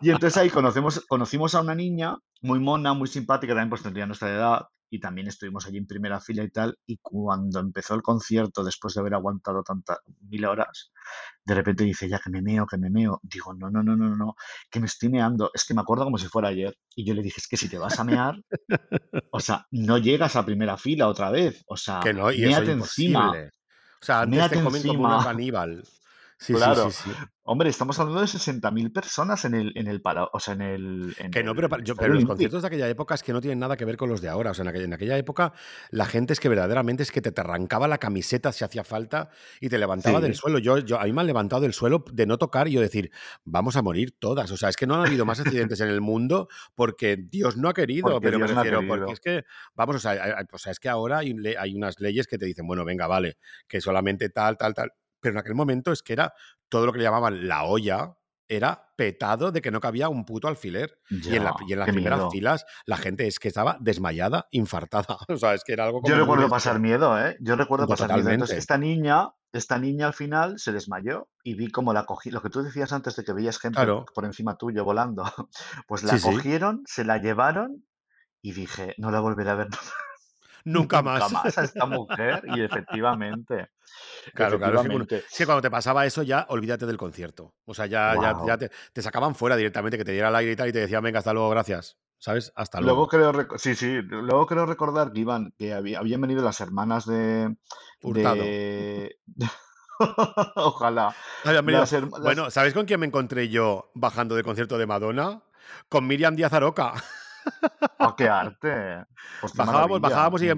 Y 0.00 0.10
entonces 0.10 0.36
ahí 0.36 0.48
conocemos, 0.48 1.04
conocimos 1.08 1.56
a 1.56 1.62
una 1.62 1.74
niña 1.74 2.14
muy 2.40 2.60
mona, 2.60 2.92
muy 2.94 3.08
simpática, 3.08 3.54
también 3.54 3.70
pues 3.70 3.82
tendría 3.82 4.06
nuestra 4.06 4.30
edad, 4.30 4.60
y 4.90 5.00
también 5.00 5.28
estuvimos 5.28 5.66
allí 5.66 5.78
en 5.78 5.86
primera 5.86 6.20
fila 6.20 6.42
y 6.42 6.50
tal, 6.50 6.78
y 6.86 6.98
cuando 6.98 7.60
empezó 7.60 7.94
el 7.94 8.02
concierto, 8.02 8.64
después 8.64 8.94
de 8.94 9.00
haber 9.00 9.14
aguantado 9.14 9.62
tantas 9.62 9.98
mil 10.22 10.44
horas, 10.44 10.92
de 11.44 11.54
repente 11.54 11.84
dice, 11.84 12.08
ya 12.08 12.18
que 12.18 12.30
me 12.30 12.42
meo, 12.42 12.66
que 12.66 12.78
me 12.78 12.90
meo. 12.90 13.20
Digo, 13.22 13.54
no, 13.54 13.70
no, 13.70 13.82
no, 13.82 13.96
no, 13.96 14.16
no, 14.16 14.34
que 14.70 14.80
me 14.80 14.86
estoy 14.86 15.08
meando. 15.08 15.50
Es 15.54 15.64
que 15.64 15.74
me 15.74 15.80
acuerdo 15.80 16.04
como 16.04 16.18
si 16.18 16.26
fuera 16.26 16.48
ayer. 16.48 16.76
Y 16.94 17.06
yo 17.06 17.14
le 17.14 17.22
dije, 17.22 17.36
es 17.38 17.48
que 17.48 17.56
si 17.56 17.68
te 17.68 17.78
vas 17.78 17.98
a 17.98 18.04
mear, 18.04 18.40
o 19.32 19.40
sea, 19.40 19.66
no 19.70 19.98
llegas 19.98 20.36
a 20.36 20.44
primera 20.44 20.76
fila 20.76 21.08
otra 21.08 21.30
vez. 21.30 21.64
O 21.66 21.76
sea, 21.76 22.00
Que 22.00 22.12
no, 22.12 22.30
y 22.30 22.44
eso 22.44 22.62
encima. 22.62 23.32
O 24.00 24.04
sea, 24.04 24.20
antes 24.20 24.50
te 24.50 24.62
comen 24.62 24.82
como 24.86 25.04
una 25.04 25.24
caníbal. 25.24 25.84
Sí, 26.40 26.54
Claro. 26.54 26.90
sí. 26.90 27.10
Hombre, 27.42 27.68
estamos 27.70 27.98
hablando 27.98 28.20
de 28.20 28.26
60.000 28.28 28.92
personas 28.92 29.44
en 29.46 29.54
el, 29.54 29.72
en 29.74 29.86
el 29.88 30.02
para, 30.02 30.24
o 30.26 30.38
sea, 30.38 30.52
en 30.54 30.60
el, 30.60 31.16
en 31.18 31.30
Que 31.30 31.42
no, 31.42 31.54
pero, 31.54 31.68
yo- 31.82 31.96
pero 31.96 32.12
los 32.14 32.24
conciertos 32.26 32.60
de 32.62 32.68
aquella 32.68 32.88
época 32.88 33.14
es 33.14 33.22
que 33.22 33.32
no 33.32 33.40
tienen 33.40 33.58
nada 33.58 33.76
que 33.76 33.84
ver 33.86 33.96
con 33.96 34.08
los 34.10 34.20
de 34.20 34.28
ahora. 34.28 34.50
O 34.50 34.54
sea, 34.54 34.62
en 34.64 34.68
aquella, 34.68 34.84
en 34.84 34.92
aquella 34.92 35.16
época 35.16 35.52
la 35.90 36.04
gente 36.04 36.34
es 36.34 36.40
que 36.40 36.48
verdaderamente 36.48 37.02
es 37.02 37.10
que 37.10 37.22
te, 37.22 37.32
te 37.32 37.40
arrancaba 37.40 37.88
la 37.88 37.98
camiseta 37.98 38.52
si 38.52 38.64
hacía 38.64 38.84
falta 38.84 39.30
y 39.60 39.68
te 39.68 39.78
levantaba 39.78 40.20
del 40.20 40.34
suelo. 40.34 40.58
Yo, 40.58 40.78
yo, 40.78 41.00
a 41.00 41.04
mí 41.04 41.12
me 41.12 41.22
han 41.22 41.26
levantado 41.26 41.62
del 41.62 41.72
suelo 41.72 42.04
de 42.12 42.26
no 42.26 42.36
tocar 42.38 42.68
y 42.68 42.72
yo 42.72 42.80
decir, 42.82 43.10
vamos 43.44 43.76
a 43.76 43.82
morir 43.82 44.14
todas. 44.18 44.50
O 44.52 44.56
sea, 44.58 44.68
es 44.68 44.76
que 44.76 44.86
no 44.86 44.94
han 44.94 45.06
habido 45.06 45.24
más 45.24 45.40
accidentes 45.40 45.80
en 45.80 45.88
el 45.88 46.00
mundo 46.02 46.48
porque 46.76 47.16
Dios 47.16 47.56
no 47.56 47.68
ha 47.70 47.74
querido, 47.74 48.02
porque 48.12 48.26
pero 48.26 48.38
me 48.38 48.46
no 48.54 48.86
porque 48.86 49.12
es 49.14 49.20
que, 49.20 49.44
vamos, 49.74 49.96
o 49.96 49.98
sea, 49.98 50.12
hay, 50.12 50.44
o 50.52 50.58
sea, 50.58 50.70
es 50.70 50.78
que 50.78 50.88
ahora 50.90 51.18
hay, 51.18 51.34
hay 51.58 51.74
unas 51.74 51.98
leyes 51.98 52.26
que 52.26 52.36
te 52.38 52.46
dicen, 52.46 52.66
bueno, 52.66 52.84
venga, 52.84 53.06
vale, 53.06 53.38
que 53.66 53.80
solamente 53.80 54.28
tal, 54.28 54.56
tal, 54.58 54.74
tal. 54.74 54.92
Pero 55.20 55.34
en 55.34 55.38
aquel 55.38 55.54
momento 55.54 55.92
es 55.92 56.02
que 56.02 56.12
era 56.12 56.32
todo 56.68 56.86
lo 56.86 56.92
que 56.92 56.98
le 56.98 57.04
llamaban 57.04 57.48
la 57.48 57.64
olla, 57.64 58.14
era 58.50 58.92
petado 58.96 59.52
de 59.52 59.60
que 59.60 59.70
no 59.70 59.78
cabía 59.80 60.08
un 60.08 60.24
puto 60.24 60.48
alfiler. 60.48 60.98
Y 61.10 61.36
en, 61.36 61.44
la- 61.44 61.50
Ya, 61.60 61.66
y 61.68 61.72
en 61.74 61.78
las 61.80 61.88
primeras 61.90 62.18
miedo. 62.18 62.30
filas 62.30 62.64
la 62.86 62.96
gente 62.96 63.26
es 63.26 63.38
que 63.38 63.48
estaba 63.48 63.76
desmayada, 63.80 64.46
infartada. 64.52 65.18
O 65.28 65.36
sea, 65.36 65.54
es 65.54 65.62
que 65.64 65.72
era 65.74 65.84
algo 65.84 65.98
Yo 65.98 66.02
como 66.02 66.14
muy 66.14 66.20
recuerdo 66.22 66.48
pasar 66.48 66.80
miedo, 66.80 67.18
¿eh? 67.20 67.36
Yo 67.40 67.56
recuerdo 67.56 67.86
pasar 67.86 68.14
miedo. 68.14 68.30
Entonces, 68.30 68.56
esta 68.58 68.78
niña, 68.78 69.28
esta 69.52 69.78
niña 69.78 70.06
al 70.06 70.14
final 70.14 70.58
se 70.58 70.72
desmayó 70.72 71.28
y 71.42 71.54
vi 71.54 71.70
cómo 71.70 71.92
la 71.92 72.04
cogí. 72.06 72.30
Lo 72.30 72.40
que 72.40 72.48
tú 72.48 72.62
decías 72.62 72.92
antes 72.92 73.16
de 73.16 73.24
que 73.24 73.32
veías 73.34 73.58
gente 73.58 73.76
Claro. 73.76 74.06
por 74.14 74.24
encima 74.24 74.56
tuyo 74.56 74.82
volando, 74.84 75.24
pues 75.86 76.02
la 76.02 76.14
Sí, 76.14 76.18
sí. 76.20 76.30
cogieron, 76.34 76.82
se 76.86 77.04
la 77.04 77.18
llevaron 77.18 77.84
y 78.40 78.52
dije, 78.52 78.94
no 78.96 79.10
la 79.10 79.20
volveré 79.20 79.50
a 79.50 79.54
ver. 79.56 79.68
Nunca 79.70 79.88
nunca 80.72 81.02
más. 81.02 81.32
más 81.32 81.58
a 81.58 81.64
esta 81.64 81.86
mujer 81.86 82.42
y 82.54 82.62
efectivamente, 82.62 83.70
Claro, 84.34 84.58
claro, 84.58 84.76
es 84.82 84.82
que, 85.36 85.46
cuando, 85.46 85.62
te 85.62 85.70
pasaba 85.70 86.04
eso 86.04 86.22
ya 86.22 86.46
olvídate 86.50 86.86
del 86.86 86.96
concierto. 86.98 87.54
O 87.64 87.74
sea, 87.74 87.86
ya, 87.86 88.14
ya, 88.20 88.36
ya 88.46 88.58
te, 88.58 88.70
te 88.92 89.02
sacaban 89.02 89.34
fuera 89.34 89.56
directamente, 89.56 89.96
que 89.96 90.04
te 90.04 90.12
diera 90.12 90.28
el 90.28 90.36
aire 90.36 90.52
y 90.52 90.56
tal, 90.56 90.68
y 90.68 90.72
te 90.72 90.80
decían, 90.80 91.02
venga, 91.02 91.18
hasta 91.20 91.32
luego, 91.32 91.48
gracias. 91.50 91.96
¿Sabes? 92.18 92.52
Hasta 92.56 92.80
Luego 92.80 93.08
luego. 93.12 93.32
creo 93.32 93.58
sí, 93.58 93.76
sí, 93.76 94.02
luego 94.02 94.46
creo 94.46 94.66
recordar 94.66 95.12
que 95.12 95.20
iban 95.20 95.52
que 95.56 95.72
había 95.72 96.00
habían 96.00 96.20
venido 96.20 96.42
las 96.42 96.60
hermanas 96.60 97.06
de 97.06 97.54
Hurtado. 98.02 98.42
de 98.42 99.16
ojalá, 100.56 101.14
Habían 101.44 101.64
venido. 101.64 101.80
las 101.82 102.10
Bueno, 102.22 102.50
¿sabes 102.50 102.74
con 102.74 102.86
quién 102.86 102.98
me 102.98 103.06
encontré 103.06 103.48
yo 103.48 103.92
bajando 103.94 104.34
del 104.34 104.44
concierto 104.44 104.78
de 104.78 104.86
Madonna? 104.86 105.42
Con 105.88 106.06
Miriam 106.08 106.34
Díaz 106.34 106.52
Aroca. 106.52 106.92
¡Ah, 107.98 108.14
qué 108.16 108.28
arte! 108.28 109.04
Pues 109.40 109.52
qué 109.52 109.58
Bajábamos, 109.58 110.00
bajábamos 110.00 110.42
y, 110.42 110.48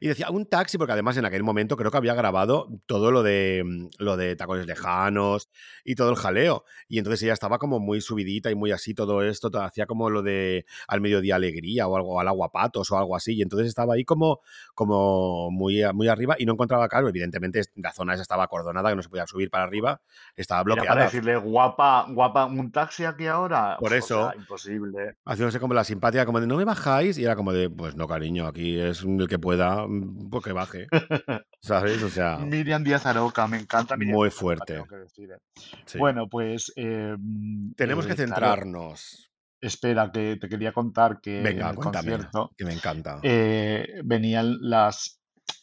y 0.00 0.08
decía 0.08 0.30
un 0.30 0.46
taxi, 0.46 0.78
porque 0.78 0.92
además 0.92 1.16
en 1.16 1.24
aquel 1.24 1.42
momento 1.42 1.76
creo 1.76 1.90
que 1.90 1.96
había 1.96 2.14
grabado 2.14 2.68
todo 2.86 3.10
lo 3.10 3.22
de 3.22 3.62
mm, 3.64 3.88
lo 4.02 4.16
de 4.16 4.36
tacones 4.36 4.66
lejanos 4.66 5.50
y 5.84 5.94
todo 5.94 6.10
el 6.10 6.16
jaleo. 6.16 6.64
Y 6.88 6.98
entonces 6.98 7.22
ella 7.22 7.32
estaba 7.34 7.58
como 7.58 7.80
muy 7.80 8.00
subidita 8.00 8.50
y 8.50 8.54
muy 8.54 8.72
así, 8.72 8.94
todo 8.94 9.22
esto, 9.22 9.50
todo- 9.50 9.62
hacía 9.62 9.86
como 9.86 10.10
lo 10.10 10.22
de 10.22 10.64
al 10.88 11.00
mediodía 11.00 11.36
alegría 11.36 11.86
o 11.86 11.96
algo, 11.96 12.20
al 12.20 12.28
aguapatos 12.28 12.90
o 12.90 12.98
algo 12.98 13.16
así. 13.16 13.34
Y 13.36 13.42
entonces 13.42 13.68
estaba 13.68 13.94
ahí 13.94 14.04
como, 14.04 14.40
como 14.74 15.50
muy, 15.50 15.82
muy 15.94 16.08
arriba 16.08 16.36
y 16.38 16.46
no 16.46 16.52
encontraba 16.52 16.88
claro. 16.88 17.08
Evidentemente 17.08 17.60
la 17.76 17.92
zona 17.92 18.14
esa 18.14 18.22
estaba 18.22 18.44
acordonada, 18.44 18.90
que 18.90 18.96
no 18.96 19.02
se 19.02 19.08
podía 19.08 19.26
subir 19.26 19.50
para 19.50 19.64
arriba, 19.64 20.00
estaba 20.36 20.60
Era 20.62 20.64
para 20.64 20.74
bloqueada. 20.74 21.04
decirle: 21.04 21.36
"Guapa, 21.36 22.06
guapa, 22.10 22.46
¿un 22.46 22.70
taxi 22.72 23.04
aquí 23.04 23.26
ahora?". 23.26 23.78
Por 23.78 23.92
O 23.92 23.94
eso, 23.96 24.30
sea, 24.30 24.36
imposible. 24.36 25.16
haciéndose 25.24 25.60
como 25.60 25.74
la 25.74 25.84
simpática, 25.84 26.26
como 26.26 26.39
de 26.40 26.46
no 26.46 26.56
me 26.56 26.64
bajáis, 26.64 27.18
y 27.18 27.24
era 27.24 27.36
como 27.36 27.52
de, 27.52 27.70
pues 27.70 27.94
no, 27.96 28.06
cariño, 28.08 28.46
aquí 28.46 28.78
es 28.78 29.02
el 29.02 29.28
que 29.28 29.38
pueda, 29.38 29.86
mm, 29.86 30.30
pues 30.30 30.44
que 30.44 30.52
baje. 30.52 30.86
¿Sabes? 31.62 32.02
O 32.02 32.08
sea, 32.08 32.38
Miriam 32.38 32.82
Díaz 32.84 33.06
Aroca, 33.06 33.46
me 33.46 33.58
encanta 33.58 33.96
Miriam 33.96 34.16
muy 34.16 34.26
Aroca, 34.28 34.40
fuerte. 34.40 34.82
que 34.88 34.96
decir, 34.96 35.30
eh. 35.32 35.38
Sí. 35.86 35.98
Bueno, 35.98 36.28
pues, 36.28 36.72
em, 36.76 37.72
Tenemos 37.76 38.06
que 38.06 38.12
eh, 38.12 38.16
claro, 38.16 38.32
centrarnos. 38.34 39.30
espera, 39.60 40.10
que 40.12 40.36
te 40.40 40.48
quería 40.48 40.72
contar 40.72 41.20
que 41.20 41.38
en 41.38 41.44
Venga, 41.44 41.70
el 41.70 41.76
cuéntame, 41.76 42.10
concierto, 42.12 42.50
que 42.56 42.64
me 42.64 42.72
encanta. 42.72 43.20
eh, 43.22 44.00
venían 44.04 44.56
las 44.60 45.18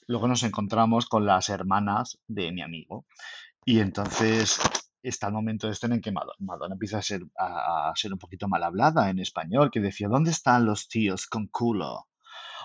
luego 0.08 0.28
nos 0.30 0.44
encontramos 0.44 1.06
con 1.08 1.26
las 1.26 1.50
hermanas 1.50 2.18
de 2.28 2.52
mi 2.54 2.62
amigo. 2.62 3.06
Y 3.66 3.80
entonces 3.82 4.60
está 5.10 5.28
el 5.28 5.34
momento 5.34 5.70
este 5.70 5.86
en 5.88 5.94
el 5.94 6.02
que 6.02 6.12
Mado- 6.12 6.34
Madonna 6.40 6.74
empieza 6.76 6.98
a 7.00 7.02
ser, 7.02 7.22
a, 7.38 7.90
a 7.90 7.96
ser 7.96 8.14
un 8.14 8.20
poquito 8.20 8.48
mal 8.48 8.64
hablada 8.64 9.10
en 9.10 9.20
español, 9.20 9.70
que 9.72 9.80
decía, 9.80 10.08
¿dónde 10.08 10.32
están 10.32 10.66
los 10.66 10.88
tíos 10.88 11.28
con 11.28 11.48
culo? 11.48 12.08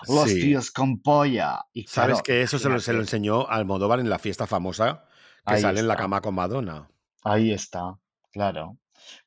Los 0.07 0.29
Sí. 0.29 0.41
tíos 0.41 0.71
con 0.71 1.01
polla. 1.01 1.61
Y 1.73 1.87
¿Sabes 1.87 2.15
claro, 2.15 2.23
que 2.23 2.41
eso 2.41 2.59
se 2.59 2.67
lo, 2.69 2.79
se 2.79 2.93
lo 2.93 2.99
enseñó 2.99 3.47
Almodóvar 3.47 3.99
en 3.99 4.09
la 4.09 4.19
fiesta 4.19 4.47
famosa 4.47 5.05
que 5.45 5.55
ahí 5.55 5.61
sale 5.61 5.79
en 5.79 5.87
la 5.87 5.95
cama 5.95 6.21
con 6.21 6.35
Madonna? 6.35 6.89
ahí 7.23 7.51
está, 7.51 7.97
claro. 8.31 8.77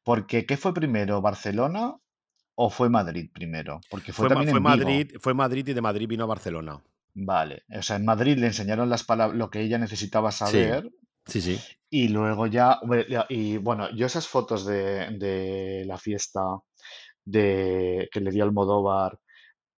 Porque, 0.03 0.45
¿qué 0.47 0.57
fue 0.57 0.73
primero, 0.75 1.21
Barcelona 1.23 1.95
o 2.55 2.71
fue 2.71 2.89
Madrid 2.91 3.31
primero? 3.33 3.81
Porque 3.91 4.13
fue 4.13 4.29
también 4.29 4.51
fue 4.51 4.59
en 4.59 4.65
vivo. 4.65 4.77
Madrid, 4.77 5.17
fue 5.21 5.35
Madrid 5.35 5.67
y 5.69 5.73
de 5.75 5.81
Madrid 5.81 6.09
vino 6.09 6.25
a 6.25 6.27
Barcelona. 6.27 6.83
Vale, 7.15 7.65
o 7.75 7.83
sea, 7.83 7.97
en 7.97 8.05
Madrid 8.05 8.37
le 8.37 8.49
enseñaron 8.49 8.91
las 8.91 9.03
palabras, 9.05 9.39
lo 9.39 9.49
que 9.51 9.63
ella 9.63 9.79
necesitaba 9.79 10.31
saber 10.33 10.83
sí, 10.91 11.06
sí. 11.27 11.61
y 11.91 12.09
luego 12.09 12.47
ya, 12.47 12.81
y 13.29 13.57
bueno, 13.59 13.91
yo 13.95 14.07
esas 14.07 14.27
fotos 14.29 14.65
de, 14.65 15.11
de 15.19 15.85
la 15.87 15.99
fiesta 15.99 16.41
de 17.25 18.09
que 18.13 18.21
le 18.21 18.31
dio 18.31 18.45
Almodóvar 18.45 19.19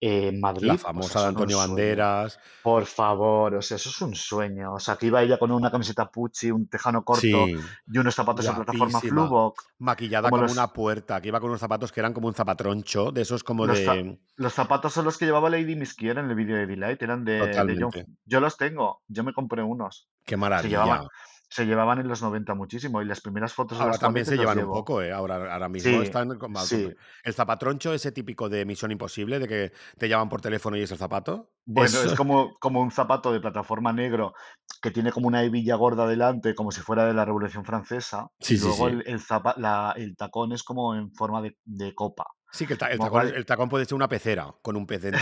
en 0.01 0.41
La 0.41 0.53
Madrid, 0.53 0.71
o 0.71 0.75
sea, 0.75 0.79
famosa 0.79 1.23
de 1.23 1.27
Antonio. 1.29 1.59
Banderas. 1.59 2.39
Por 2.63 2.87
favor, 2.87 3.57
o 3.57 3.63
sea, 3.63 3.77
eso 3.77 3.91
es 3.91 4.01
un 4.01 4.15
sueño. 4.15 4.75
O 4.75 4.79
sea, 4.79 4.97
que 4.97 5.07
iba 5.07 5.23
ella 5.23 5.39
con 5.39 5.51
una 5.51 5.71
camiseta 5.71 6.09
Pucci, 6.09 6.51
un 6.51 6.69
tejano 6.69 7.05
corto 7.05 7.21
Sí, 7.21 7.57
y 7.87 7.99
unos 7.99 8.15
zapatos 8.15 8.47
en 8.47 8.55
plataforma. 8.55 9.01
Fluboc, 9.01 9.61
Maquillada 9.79 10.31
como 10.31 10.45
una 10.45 10.73
puerta, 10.73 11.21
que 11.21 11.29
iba 11.29 11.41
con 11.41 11.51
unos 11.51 11.61
zapatos 11.61 11.91
que 11.91 12.01
eran 12.01 12.13
como 12.13 12.29
un 12.29 12.35
zapatroncho, 12.35 13.11
de 13.11 13.23
esos 13.23 13.43
como 13.43 13.67
los, 13.67 13.79
de... 13.79 14.21
los 14.37 14.53
zapatos 14.53 14.93
son 14.93 15.05
los 15.05 15.19
que 15.19 15.25
llevaba 15.25 15.51
Lady 15.51 15.75
Misquiera 15.75 16.21
en 16.21 16.31
el 16.31 16.37
vídeo 16.37 16.57
de 16.57 16.67
Delight, 16.67 17.03
eran 17.03 17.25
de, 17.25 17.47
de 17.47 17.77
John. 17.81 18.19
Yo 18.25 18.41
los 18.41 18.57
tengo, 18.57 19.03
yo 19.09 19.25
me 19.25 19.33
compré 19.33 19.63
unos. 19.63 20.09
Qué 20.25 20.37
Se 20.37 20.69
llevaban, 20.69 20.89
maravilla. 20.89 21.09
Se 21.51 21.65
llevaban 21.65 21.99
en 21.99 22.09
los 22.09 22.21
90 22.23 22.55
muchísimo 22.55 23.01
y 23.01 23.07
las 23.07 23.21
primeras 23.21 23.53
fotos 23.55 23.81
Ahora 23.81 23.99
también 23.99 24.27
se 24.27 24.37
llevan 24.37 24.59
un 24.59 24.67
poco, 24.71 25.01
¿eh? 25.03 25.13
Ahora, 25.13 25.53
ahora 25.53 25.69
mismo 25.69 25.91
Sí, 26.01 26.05
están 26.05 26.39
sí. 26.65 26.95
El 27.25 27.35
zapatroncho 27.35 27.93
ese 27.95 28.13
típico 28.13 28.49
de 28.49 28.65
Misión 28.65 28.91
Imposible, 28.93 29.39
de 29.39 29.49
que 29.49 29.73
te 29.97 30.09
llaman 30.09 30.29
por 30.29 30.41
teléfono 30.41 30.77
y 30.77 30.83
es 30.83 30.91
el 30.93 30.99
zapato. 30.99 31.51
Bueno, 31.65 31.89
Eso, 31.89 32.05
es 32.05 32.15
como, 32.15 32.55
como 32.61 32.81
un 32.81 32.91
zapato 32.91 33.33
de 33.33 33.41
plataforma 33.41 33.93
negro 33.93 34.35
que 34.83 34.91
tiene 34.91 35.11
como 35.11 35.27
una 35.29 35.43
hebilla 35.43 35.75
gorda 35.77 36.07
delante, 36.07 36.55
como 36.55 36.71
si 36.71 36.81
fuera 36.83 37.05
de 37.07 37.15
la 37.15 37.25
Revolución 37.25 37.65
Francesa, 37.65 38.29
y 38.41 38.45
sí, 38.45 38.59
sí, 38.59 38.65
luego 38.67 38.89
el, 38.89 39.03
el, 39.07 39.19
zapa- 39.21 39.57
la- 39.57 39.95
el 39.97 40.17
tacón 40.17 40.53
es 40.53 40.63
como 40.63 40.95
en 40.95 41.13
forma 41.13 41.43
de, 41.43 41.57
de 41.65 41.95
copa. 41.95 42.27
Sí, 42.51 42.67
que 42.67 42.75
el, 42.75 42.79
ta- 42.79 42.87
el 42.91 42.97
Como 42.99 43.11
tacón, 43.11 43.23
cual, 43.29 43.35
el 43.37 43.45
tacón 43.47 43.69
puede 43.69 43.85
ser 43.85 43.95
una 43.95 44.09
pecera 44.09 44.55
con 44.63 44.77
un 44.77 44.87
pez 44.87 45.03
dentro. 45.03 45.21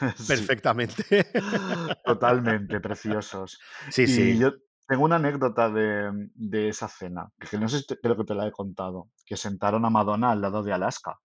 Perfectamente. 0.28 1.26
totalmente 2.04 2.80
preciosos. 2.80 3.58
Sí, 3.90 4.02
Y 4.02 4.06
sí. 4.06 4.38
yo 4.38 4.52
tengo 4.88 5.04
una 5.04 5.16
anécdota 5.16 5.68
de, 5.70 6.10
de 6.34 6.68
esa 6.70 6.88
cena, 6.88 7.30
que 7.50 7.58
no 7.58 7.68
sé 7.68 7.80
si 7.80 7.86
te- 7.86 8.00
creo 8.00 8.16
que 8.16 8.24
te 8.24 8.34
la 8.34 8.46
he 8.46 8.52
contado, 8.52 9.10
que 9.26 9.36
sentaron 9.36 9.84
a 9.84 9.90
Madonna 9.90 10.30
al 10.32 10.40
lado 10.40 10.62
de 10.62 10.72
Alaska. 10.72 11.18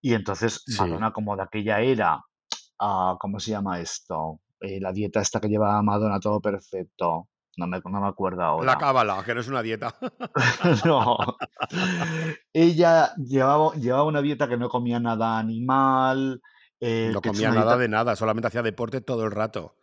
Y 0.00 0.12
entonces 0.14 0.62
Sí. 0.66 0.76
Madonna, 0.78 1.12
como 1.12 1.34
de 1.34 1.42
aquella 1.42 1.80
era, 1.80 2.20
ah, 2.78 3.16
¿cómo 3.18 3.40
se 3.40 3.52
llama 3.52 3.80
esto? 3.80 4.40
Eh, 4.60 4.78
la 4.80 4.92
dieta 4.92 5.20
esta 5.20 5.40
que 5.40 5.48
lleva 5.48 5.80
Madonna, 5.82 6.20
todo 6.20 6.40
perfecto. 6.40 7.28
No 7.56 7.66
me, 7.68 7.80
no 7.84 8.00
me 8.00 8.08
acuerdo 8.08 8.38
La 8.40 8.46
ahora. 8.48 8.76
cábala, 8.78 9.22
que 9.24 9.32
no 9.34 9.40
es 9.40 9.48
una 9.48 9.62
dieta. 9.62 9.94
No. 10.84 11.16
Ella 12.52 13.14
llevaba, 13.16 13.72
llevaba 13.74 14.04
una 14.04 14.22
dieta 14.22 14.48
que 14.48 14.56
no 14.56 14.68
comía 14.68 14.98
nada 15.00 15.38
animal, 15.38 16.42
eh, 16.80 17.10
No 17.12 17.20
que 17.20 17.28
es 17.28 17.32
comía 17.34 17.50
una 17.50 17.60
nada 17.60 17.72
dieta 17.72 17.82
de 17.82 17.88
nada, 17.88 18.16
solamente 18.16 18.48
hacía 18.48 18.62
deporte 18.62 19.00
todo 19.00 19.24
el 19.24 19.30
rato. 19.30 19.76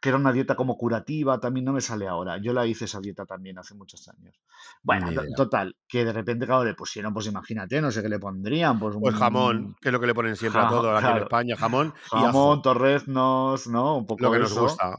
Que 0.00 0.08
era 0.10 0.18
una 0.18 0.32
dieta 0.32 0.54
como 0.54 0.76
curativa, 0.76 1.40
también 1.40 1.66
no 1.66 1.72
me 1.72 1.80
sale 1.80 2.06
ahora. 2.06 2.38
Yo 2.40 2.52
la 2.52 2.66
hice 2.66 2.84
esa 2.84 3.00
dieta 3.00 3.26
también 3.26 3.58
hace 3.58 3.74
muchos 3.74 4.08
años. 4.08 4.34
Bueno, 4.82 5.10
total, 5.36 5.76
que 5.86 6.04
de 6.04 6.12
repente, 6.12 6.46
claro, 6.46 6.64
le 6.64 6.74
pusieron, 6.74 7.12
pues 7.12 7.26
imagínate, 7.26 7.80
no 7.80 7.90
sé 7.90 8.02
qué 8.02 8.08
le 8.08 8.18
pondrían, 8.18 8.78
pues 8.78 8.96
Pues 9.00 9.14
jamón, 9.14 9.76
que 9.80 9.88
es 9.88 9.92
lo 9.92 10.00
que 10.00 10.06
le 10.06 10.14
ponen 10.14 10.36
siempre 10.36 10.60
a 10.60 10.68
todo 10.68 10.96
aquí 10.96 11.06
en 11.06 11.18
España, 11.18 11.56
jamón 11.56 11.94
y 12.06 12.16
jamón, 12.16 12.52
ajo, 12.52 12.62
torreznos, 12.62 13.66
¿no? 13.66 13.96
Un 13.96 14.02
lo 14.02 14.06
poco 14.06 14.30
que 14.30 14.38
nos 14.38 14.58
gusta. 14.58 14.96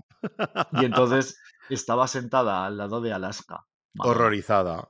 Y 0.73 0.85
entonces 0.85 1.39
estaba 1.69 2.07
sentada 2.07 2.65
al 2.65 2.77
lado 2.77 3.01
de 3.01 3.13
Alaska. 3.13 3.65
Horrorizada. 3.97 4.89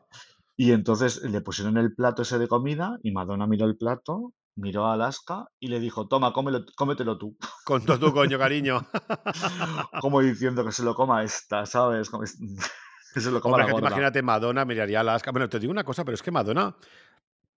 Y 0.55 0.73
entonces 0.73 1.23
le 1.23 1.41
pusieron 1.41 1.77
el 1.77 1.93
plato 1.95 2.23
ese 2.23 2.37
de 2.37 2.47
comida 2.47 2.97
y 3.01 3.11
Madonna 3.11 3.47
miró 3.47 3.65
el 3.65 3.77
plato, 3.77 4.33
miró 4.59 4.85
a 4.85 4.93
Alaska 4.93 5.45
y 5.59 5.67
le 5.69 5.79
dijo, 5.79 6.07
toma, 6.07 6.33
cómelo, 6.33 6.65
cómetelo 6.75 7.17
tú. 7.17 7.37
Con 7.65 7.85
todo 7.85 7.99
tu 7.99 8.13
coño, 8.13 8.37
cariño. 8.37 8.85
Como 9.99 10.21
diciendo 10.21 10.65
que 10.65 10.71
se 10.71 10.83
lo 10.83 10.95
coma 10.95 11.23
esta, 11.23 11.65
¿sabes? 11.65 12.09
Que 13.13 13.21
se 13.21 13.31
lo 13.31 13.41
coma 13.41 13.57
Hombre, 13.57 13.63
la 13.63 13.65
que 13.65 13.73
te 13.73 13.81
gorda. 13.81 13.87
imagínate, 13.87 14.21
Madonna 14.21 14.65
miraría 14.65 14.99
a 14.99 15.01
Alaska. 15.01 15.31
Bueno, 15.31 15.49
te 15.49 15.59
digo 15.59 15.71
una 15.71 15.83
cosa, 15.83 16.05
pero 16.05 16.13
es 16.13 16.21
que 16.21 16.29
Madonna, 16.29 16.75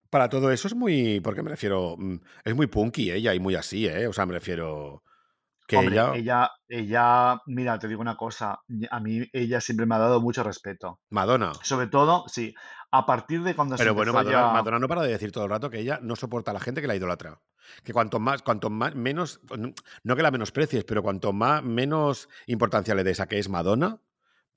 para 0.09 0.29
todo 0.29 0.49
eso 0.51 0.67
es 0.69 0.75
muy. 0.75 1.19
Porque 1.19 1.43
me 1.43 1.49
refiero. 1.49 1.95
mm, 1.97 2.15
Es 2.45 2.55
muy 2.55 2.67
punky 2.67 3.11
ella 3.11 3.33
y 3.33 3.39
muy 3.41 3.55
así, 3.55 3.85
¿eh? 3.87 4.07
O 4.07 4.13
sea, 4.13 4.25
me 4.25 4.33
refiero. 4.33 5.03
Que 5.67 5.77
Hombre, 5.77 5.95
ella. 5.95 6.11
ella, 6.15 6.51
ella, 6.69 7.41
mira, 7.47 7.79
te 7.79 7.87
digo 7.89 8.01
una 8.01 8.15
cosa, 8.17 8.59
a 8.89 8.99
mí 8.99 9.21
ella 9.33 9.61
siempre 9.61 9.85
me 9.85 9.95
ha 9.95 9.99
dado 9.99 10.19
mucho 10.21 10.43
respeto. 10.43 10.99
Madonna. 11.09 11.53
Sobre 11.63 11.87
todo, 11.87 12.25
sí, 12.27 12.53
a 12.91 13.05
partir 13.05 13.41
de 13.43 13.55
cuando 13.55 13.77
se 13.77 13.83
Pero 13.83 13.93
bueno, 13.93 14.11
empezó 14.11 14.31
Madonna, 14.31 14.47
ya... 14.47 14.53
Madonna 14.53 14.79
no 14.79 14.87
para 14.87 15.01
de 15.01 15.09
decir 15.09 15.31
todo 15.31 15.45
el 15.45 15.49
rato 15.49 15.69
que 15.69 15.79
ella 15.79 15.99
no 16.01 16.15
soporta 16.15 16.51
a 16.51 16.53
la 16.53 16.59
gente 16.59 16.81
que 16.81 16.87
la 16.87 16.95
idolatra. 16.95 17.41
Que 17.83 17.93
cuanto 17.93 18.19
más, 18.19 18.41
cuanto 18.41 18.69
más, 18.69 18.95
menos, 18.95 19.39
no 20.03 20.15
que 20.15 20.21
la 20.21 20.31
menosprecies, 20.31 20.83
pero 20.83 21.01
cuanto 21.01 21.31
más, 21.31 21.63
menos 21.63 22.27
importancia 22.47 22.93
le 22.93 23.03
des 23.03 23.19
a 23.21 23.27
que 23.27 23.39
es 23.39 23.47
Madonna, 23.47 24.01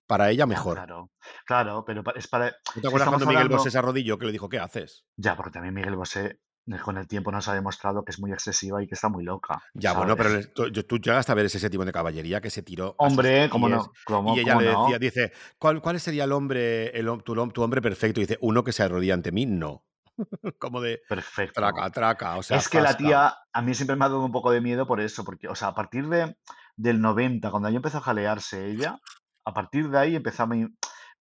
para 0.07 0.31
ella 0.31 0.47
mejor. 0.47 0.75
claro, 0.75 1.12
claro, 1.47 1.85
pero 1.85 2.03
es 2.14 2.29
para... 2.29 2.47
¿No 2.75 2.83
te 2.83 2.88
acuerdas 2.88 3.09
cuando 3.09 3.27
Miguel 3.27 3.49
Bosé 3.49 3.70
se 3.70 3.79
arrodilló 3.79 4.18
que 4.18 4.27
le 4.27 4.33
dijo, 4.33 4.49
¿qué 4.49 4.59
haces? 4.59 5.07
Ya, 5.16 5.37
porque 5.37 5.53
también 5.53 5.75
Miguel 5.75 5.97
Bosé 5.97 6.40
con 6.83 6.96
el 6.96 7.07
tiempo 7.07 7.31
nos 7.31 7.46
ha 7.48 7.55
demostrado 7.55 8.05
que 8.05 8.12
es 8.12 8.18
muy 8.18 8.33
excesiva 8.33 8.83
y 8.83 8.87
que 8.87 8.94
está 8.94 9.09
muy 9.09 9.22
loca, 9.22 9.62
Ya, 9.74 9.92
bueno, 9.92 10.16
pero 10.16 10.40
tú, 10.55 10.70
tú 10.70 10.98
llegaste 10.98 11.31
a 11.31 11.35
ver 11.35 11.46
ese 11.46 11.59
séptimo 11.59 11.85
de 11.85 11.92
caballería 11.92 12.40
que 12.40 12.50
se 12.50 12.62
tiró 12.62 12.94
Hombre, 12.98 13.48
¿cómo 13.50 13.66
pies 13.66 13.79
no? 13.79 13.92
¿Cómo, 14.07 14.37
y 14.37 14.40
ella 14.40 14.55
cómo 14.55 14.61
le 14.62 14.68
decía, 14.68 14.92
no? 14.92 14.98
dice, 14.98 15.33
¿cuál, 15.59 15.83
cuál 15.83 16.00
sería 16.00 16.24
el 16.24 16.33
hombre, 16.33 16.88
el, 16.98 17.07
tu, 17.22 17.35
tu 17.48 17.62
hombre 17.62 17.83
perfecto? 17.83 18.20
Y 18.20 18.24
dice, 18.24 18.38
uno 18.40 18.64
que 18.64 18.72
se 18.72 18.83
arrodilla 18.83 19.14
ante 19.14 19.33
mí, 19.33 19.46
no. 19.46 19.85
Como 20.59 20.81
de 20.81 21.03
Perfecto. 21.09 21.61
traca, 21.61 21.90
traca, 21.90 22.37
o 22.37 22.42
sea, 22.42 22.57
Es 22.57 22.68
que 22.68 22.81
la 22.81 22.96
tía, 22.96 23.35
a 23.53 23.62
mí 23.62 23.74
siempre 23.74 23.96
me 23.96 24.05
ha 24.05 24.09
dado 24.09 24.24
un 24.24 24.33
poco 24.33 24.50
de 24.50 24.61
miedo 24.61 24.87
por 24.87 25.00
eso, 25.00 25.24
porque, 25.24 25.48
o 25.48 25.55
sea, 25.55 25.68
a 25.68 25.74
partir 25.74 26.09
de, 26.09 26.37
del 26.77 27.00
90, 27.00 27.50
cuando 27.50 27.68
ya 27.68 27.77
empezó 27.77 27.98
a 27.98 28.03
jalearse 28.03 28.70
ella, 28.70 29.00
a 29.44 29.53
partir 29.53 29.90
de 29.90 29.98
ahí 29.98 30.16
empezó 30.16 30.44
a, 30.44 30.48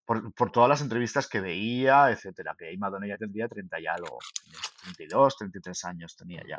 por, 0.05 0.33
por 0.33 0.51
todas 0.51 0.69
las 0.69 0.81
entrevistas 0.81 1.27
que 1.27 1.41
veía, 1.41 2.11
etcétera, 2.11 2.55
que 2.57 2.67
ahí 2.67 2.77
Madonna 2.77 3.07
ya 3.07 3.17
tendría 3.17 3.47
30 3.47 3.79
y 3.79 3.87
algo, 3.87 4.19
32, 4.83 5.37
33 5.37 5.85
años 5.85 6.15
tenía 6.15 6.41
ya. 6.47 6.57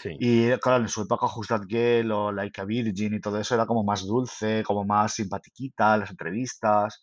Sí. 0.00 0.16
Y 0.18 0.56
claro, 0.58 0.82
en 0.82 0.88
su 0.88 1.02
época 1.02 1.26
Just 1.26 1.50
That 1.50 1.66
Girl 1.66 2.12
o 2.12 2.32
Like 2.32 2.60
a 2.60 2.64
Virgin 2.64 3.14
y 3.14 3.20
todo 3.20 3.38
eso 3.38 3.54
era 3.54 3.66
como 3.66 3.84
más 3.84 4.06
dulce, 4.06 4.62
como 4.64 4.84
más 4.84 5.14
simpatiquita, 5.14 5.96
las 5.96 6.10
entrevistas, 6.10 7.02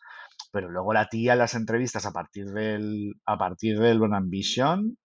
pero 0.52 0.70
luego 0.70 0.94
la 0.94 1.08
tía 1.08 1.34
en 1.34 1.40
las 1.40 1.56
entrevistas 1.56 2.06
a 2.06 2.12
partir 2.12 2.46
del, 2.52 3.14
a 3.26 3.38
partir 3.38 3.80
del 3.80 4.00
Born 4.00 4.14
Ambition, 4.14 4.98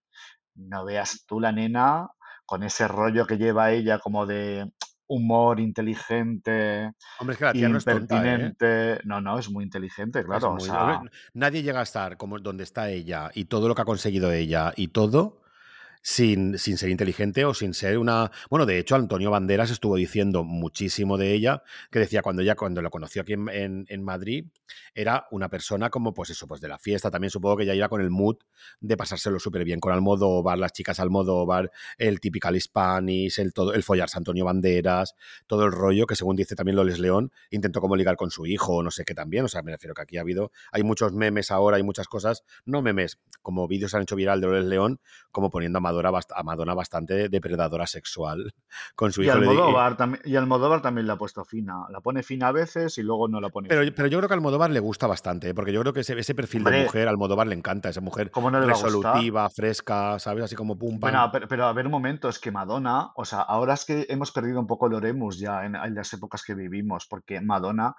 no 0.55 0.85
veas 0.85 1.25
tú 1.25 1.39
la 1.39 1.51
nena 1.51 2.07
con 2.45 2.63
ese 2.63 2.87
rollo 2.87 3.27
que 3.27 3.37
lleva 3.37 3.71
ella 3.71 3.99
como 3.99 4.25
de 4.25 4.71
humor 5.07 5.59
inteligente, 5.59 6.91
Hombre, 7.19 7.33
es 7.33 7.37
que 7.39 7.45
la 7.45 7.53
tía 7.53 7.69
no 7.69 7.77
es 7.77 7.85
tonta, 7.85 8.15
¿eh? 8.15 8.17
impertinente. 8.17 8.99
No, 9.05 9.21
no, 9.21 9.39
es 9.39 9.49
muy 9.49 9.63
inteligente, 9.63 10.23
claro. 10.23 10.49
O 10.51 10.55
muy- 10.55 10.61
sea, 10.65 11.01
nadie 11.33 11.63
llega 11.63 11.79
a 11.79 11.83
estar 11.83 12.17
como 12.17 12.39
donde 12.39 12.63
está 12.63 12.89
ella 12.89 13.31
y 13.33 13.45
todo 13.45 13.67
lo 13.67 13.75
que 13.75 13.81
ha 13.81 13.85
conseguido 13.85 14.31
ella 14.31 14.73
y 14.75 14.89
todo 14.89 15.41
sin, 16.07 16.57
sin 16.57 16.77
ser 16.77 16.89
inteligente 16.89 17.43
o 17.43 17.53
sin 17.53 17.73
ser 17.73 17.97
una... 17.97 18.31
Bueno, 18.49 18.65
de 18.65 18.79
hecho, 18.79 18.95
Antonio 18.95 19.29
Banderas 19.29 19.71
estuvo 19.71 19.97
diciendo 19.97 20.45
muchísimo 20.45 21.17
de 21.17 21.33
ella, 21.33 21.63
que 21.91 21.99
decía 21.99 22.21
cuando 22.21 22.41
ella, 22.41 22.55
cuando 22.55 22.81
lo 22.81 22.89
conoció 22.89 23.23
aquí 23.23 23.33
en, 23.33 23.85
en- 23.89 24.03
Madrid, 24.03 24.45
era 24.95 25.27
una 25.31 25.49
persona 25.49 25.89
como, 25.89 26.13
pues 26.13 26.29
eso, 26.29 26.47
pues 26.47 26.61
de 26.61 26.69
la 26.69 26.77
fiesta. 26.77 27.11
También 27.11 27.29
supongo 27.29 27.57
que 27.57 27.63
ella 27.63 27.75
iba 27.75 27.89
con 27.89 27.99
el 27.99 28.09
mood 28.09 28.37
de 28.79 28.95
pasárselo 28.95 29.37
súper 29.37 29.65
bien 29.65 29.81
con 29.81 29.91
Almodóvar, 29.91 30.57
las 30.57 30.71
chicas 30.71 31.01
Almodóvar, 31.01 31.71
el 31.97 32.21
typical 32.21 32.59
Spanish, 32.61 33.39
el, 33.39 33.51
todo, 33.51 33.73
el 33.73 33.83
follarse 33.83 34.17
Antonio 34.17 34.45
Banderas, 34.45 35.13
todo 35.45 35.65
el 35.65 35.73
rollo 35.73 36.07
que 36.07 36.15
según 36.15 36.37
dice 36.37 36.55
también 36.55 36.77
Loles 36.77 36.99
León, 36.99 37.33
intentó 37.51 37.81
como 37.81 37.97
ligar 37.97 38.15
con 38.15 38.31
su 38.31 38.45
hijo 38.45 38.81
no 38.81 38.91
sé 38.91 39.03
qué 39.03 39.13
también. 39.13 39.43
O 39.43 39.49
sea, 39.49 39.61
me 39.61 39.73
refiero 39.73 39.93
que 39.93 40.03
aquí 40.03 40.17
ha 40.17 40.21
habido, 40.21 40.53
hay 40.71 40.83
muchos 40.83 41.11
memes 41.11 41.51
ahora, 41.51 41.75
hay 41.75 41.83
muchas 41.83 42.07
cosas, 42.07 42.45
no 42.63 42.81
memes, 42.81 43.19
como 43.41 43.67
vídeos 43.67 43.93
han 43.93 44.03
hecho 44.03 44.15
viral 44.15 44.39
de 44.39 44.47
Loles 44.47 44.65
León, 44.65 45.01
como 45.31 45.49
poniendo 45.49 45.79
a 45.79 45.81
Madonna, 45.81 45.96
bast- 46.03 46.33
a 46.35 46.43
Madonna 46.43 46.73
bastante 46.73 47.29
depredadora 47.29 47.87
sexual 47.87 48.53
con 48.95 49.11
su 49.11 49.23
y 49.23 49.25
hijo. 49.27 49.37
Le 49.37 49.47
Almodóvar, 49.49 49.97
también, 49.97 50.21
y 50.25 50.35
Almodóvar 50.35 50.81
también 50.81 51.07
la 51.07 51.13
ha 51.13 51.17
puesto 51.17 51.43
fina. 51.45 51.85
La 51.89 52.01
pone 52.01 52.23
fina 52.23 52.49
a 52.49 52.51
veces 52.51 52.97
y 52.97 53.03
luego 53.03 53.27
no 53.27 53.39
la 53.41 53.49
pone 53.49 53.69
pero, 53.69 53.81
fina. 53.81 53.93
pero 53.95 54.07
yo 54.07 54.17
creo 54.19 54.27
que 54.29 54.33
a 54.33 54.37
Almodóvar 54.37 54.69
le 54.71 54.79
gusta 54.79 55.07
bastante, 55.07 55.49
¿eh? 55.49 55.53
porque 55.53 55.73
yo 55.73 55.81
creo 55.81 55.93
que 55.93 56.01
ese, 56.01 56.17
ese 56.17 56.35
perfil 56.35 56.63
de 56.63 56.83
mujer, 56.83 57.07
a 57.07 57.11
Almodóvar 57.11 57.47
le 57.47 57.55
encanta, 57.55 57.89
esa 57.89 58.01
mujer 58.01 58.31
¿Cómo 58.31 58.51
no 58.51 58.59
le 58.59 58.67
resolutiva, 58.67 59.49
fresca, 59.49 60.19
¿sabes? 60.19 60.43
Así 60.45 60.55
como 60.55 60.77
pum, 60.77 60.99
pam. 60.99 61.11
Bueno, 61.11 61.29
pero, 61.31 61.47
pero 61.47 61.65
a 61.65 61.73
ver 61.73 61.85
un 61.85 61.91
momento, 61.91 62.29
es 62.29 62.39
que 62.39 62.51
Madonna, 62.51 63.11
o 63.15 63.25
sea, 63.25 63.39
ahora 63.41 63.73
es 63.73 63.85
que 63.85 64.05
hemos 64.09 64.31
perdido 64.31 64.59
un 64.59 64.67
poco 64.67 64.87
el 64.87 64.93
Oremus 64.93 65.39
ya 65.39 65.65
en, 65.65 65.75
en 65.75 65.95
las 65.95 66.11
épocas 66.13 66.43
que 66.43 66.53
vivimos, 66.55 67.07
porque 67.09 67.41
Madonna, 67.41 67.95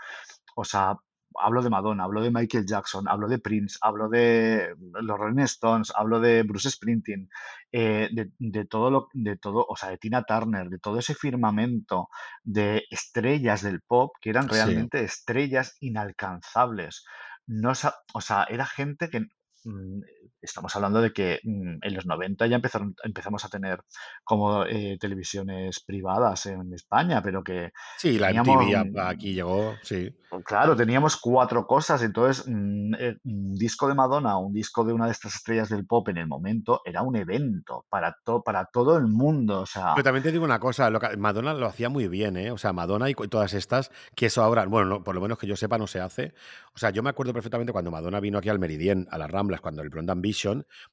o 0.56 0.64
sea, 0.64 0.96
hablo 1.34 1.62
de 1.62 1.70
Madonna, 1.70 2.04
hablo 2.04 2.22
de 2.22 2.30
Michael 2.30 2.66
Jackson, 2.66 3.06
hablo 3.08 3.28
de 3.28 3.38
Prince, 3.38 3.78
hablo 3.82 4.08
de 4.08 4.74
los 5.02 5.18
Rolling 5.18 5.42
Stones, 5.44 5.92
hablo 5.94 6.20
de 6.20 6.42
Bruce 6.42 6.70
Springsteen, 6.70 7.28
eh, 7.72 8.08
de, 8.12 8.30
de 8.38 8.64
todo 8.64 8.90
lo, 8.90 9.08
de 9.12 9.36
todo, 9.36 9.64
o 9.68 9.76
sea, 9.76 9.90
de 9.90 9.98
Tina 9.98 10.22
Turner, 10.24 10.68
de 10.68 10.78
todo 10.78 10.98
ese 10.98 11.14
firmamento 11.14 12.08
de 12.42 12.84
estrellas 12.90 13.62
del 13.62 13.80
pop 13.82 14.12
que 14.20 14.30
eran 14.30 14.48
Sí. 14.48 14.54
realmente 14.54 15.02
estrellas 15.04 15.76
inalcanzables. 15.80 17.04
No, 17.46 17.72
o 18.14 18.20
sea, 18.20 18.44
era 18.48 18.66
gente 18.66 19.08
que 19.08 19.20
mm, 19.64 20.00
estamos 20.40 20.74
hablando 20.76 21.00
de 21.00 21.12
que 21.12 21.40
mm, 21.42 21.78
en 21.82 21.94
los 21.94 22.06
90 22.06 22.46
ya 22.46 22.56
empezaron, 22.56 22.94
empezamos 23.02 23.44
a 23.44 23.48
tener 23.48 23.80
como 24.24 24.64
eh, 24.64 24.96
televisiones 25.00 25.80
privadas 25.84 26.46
en 26.46 26.72
España, 26.74 27.22
pero 27.22 27.42
que 27.42 27.72
Sí, 27.96 28.18
la 28.18 28.28
teníamos, 28.28 28.56
MTV 28.66 28.98
a- 29.00 29.08
aquí 29.08 29.34
llegó, 29.34 29.76
sí. 29.82 30.14
claro, 30.44 30.76
teníamos 30.76 31.16
cuatro 31.16 31.66
cosas, 31.66 32.02
entonces 32.02 32.44
mm, 32.46 32.94
eh, 32.98 33.16
un 33.24 33.54
disco 33.54 33.88
de 33.88 33.94
Madonna, 33.94 34.38
un 34.38 34.52
disco 34.52 34.84
de 34.84 34.92
una 34.92 35.06
de 35.06 35.12
estas 35.12 35.34
estrellas 35.34 35.68
del 35.68 35.86
pop 35.86 36.08
en 36.08 36.18
el 36.18 36.26
momento 36.26 36.80
era 36.84 37.02
un 37.02 37.16
evento 37.16 37.84
para, 37.88 38.16
to- 38.24 38.42
para 38.42 38.66
todo 38.66 38.96
el 38.96 39.06
mundo, 39.08 39.60
o 39.62 39.66
sea, 39.66 39.92
Pero 39.94 40.04
también 40.04 40.22
te 40.22 40.32
digo 40.32 40.44
una 40.44 40.60
cosa, 40.60 40.90
lo 40.90 41.00
que- 41.00 41.16
Madonna 41.16 41.54
lo 41.54 41.66
hacía 41.66 41.88
muy 41.88 42.08
bien, 42.08 42.36
¿eh? 42.36 42.50
O 42.50 42.58
sea, 42.58 42.72
Madonna 42.72 43.10
y 43.10 43.14
todas 43.14 43.54
estas, 43.54 43.90
que 44.14 44.26
eso 44.26 44.42
ahora, 44.42 44.64
bueno, 44.66 44.88
no, 44.88 45.02
por 45.04 45.14
lo 45.14 45.20
menos 45.20 45.38
que 45.38 45.46
yo 45.46 45.56
sepa, 45.56 45.78
no 45.78 45.86
se 45.86 46.00
hace. 46.00 46.32
O 46.74 46.78
sea, 46.78 46.90
yo 46.90 47.02
me 47.02 47.10
acuerdo 47.10 47.32
perfectamente 47.32 47.72
cuando 47.72 47.90
Madonna 47.90 48.20
vino 48.20 48.38
aquí 48.38 48.48
al 48.48 48.58
Meridien, 48.58 49.08
a 49.10 49.18
las 49.18 49.30
Ramblas, 49.30 49.60
cuando 49.60 49.82
el 49.82 49.88
Blonde 49.90 50.12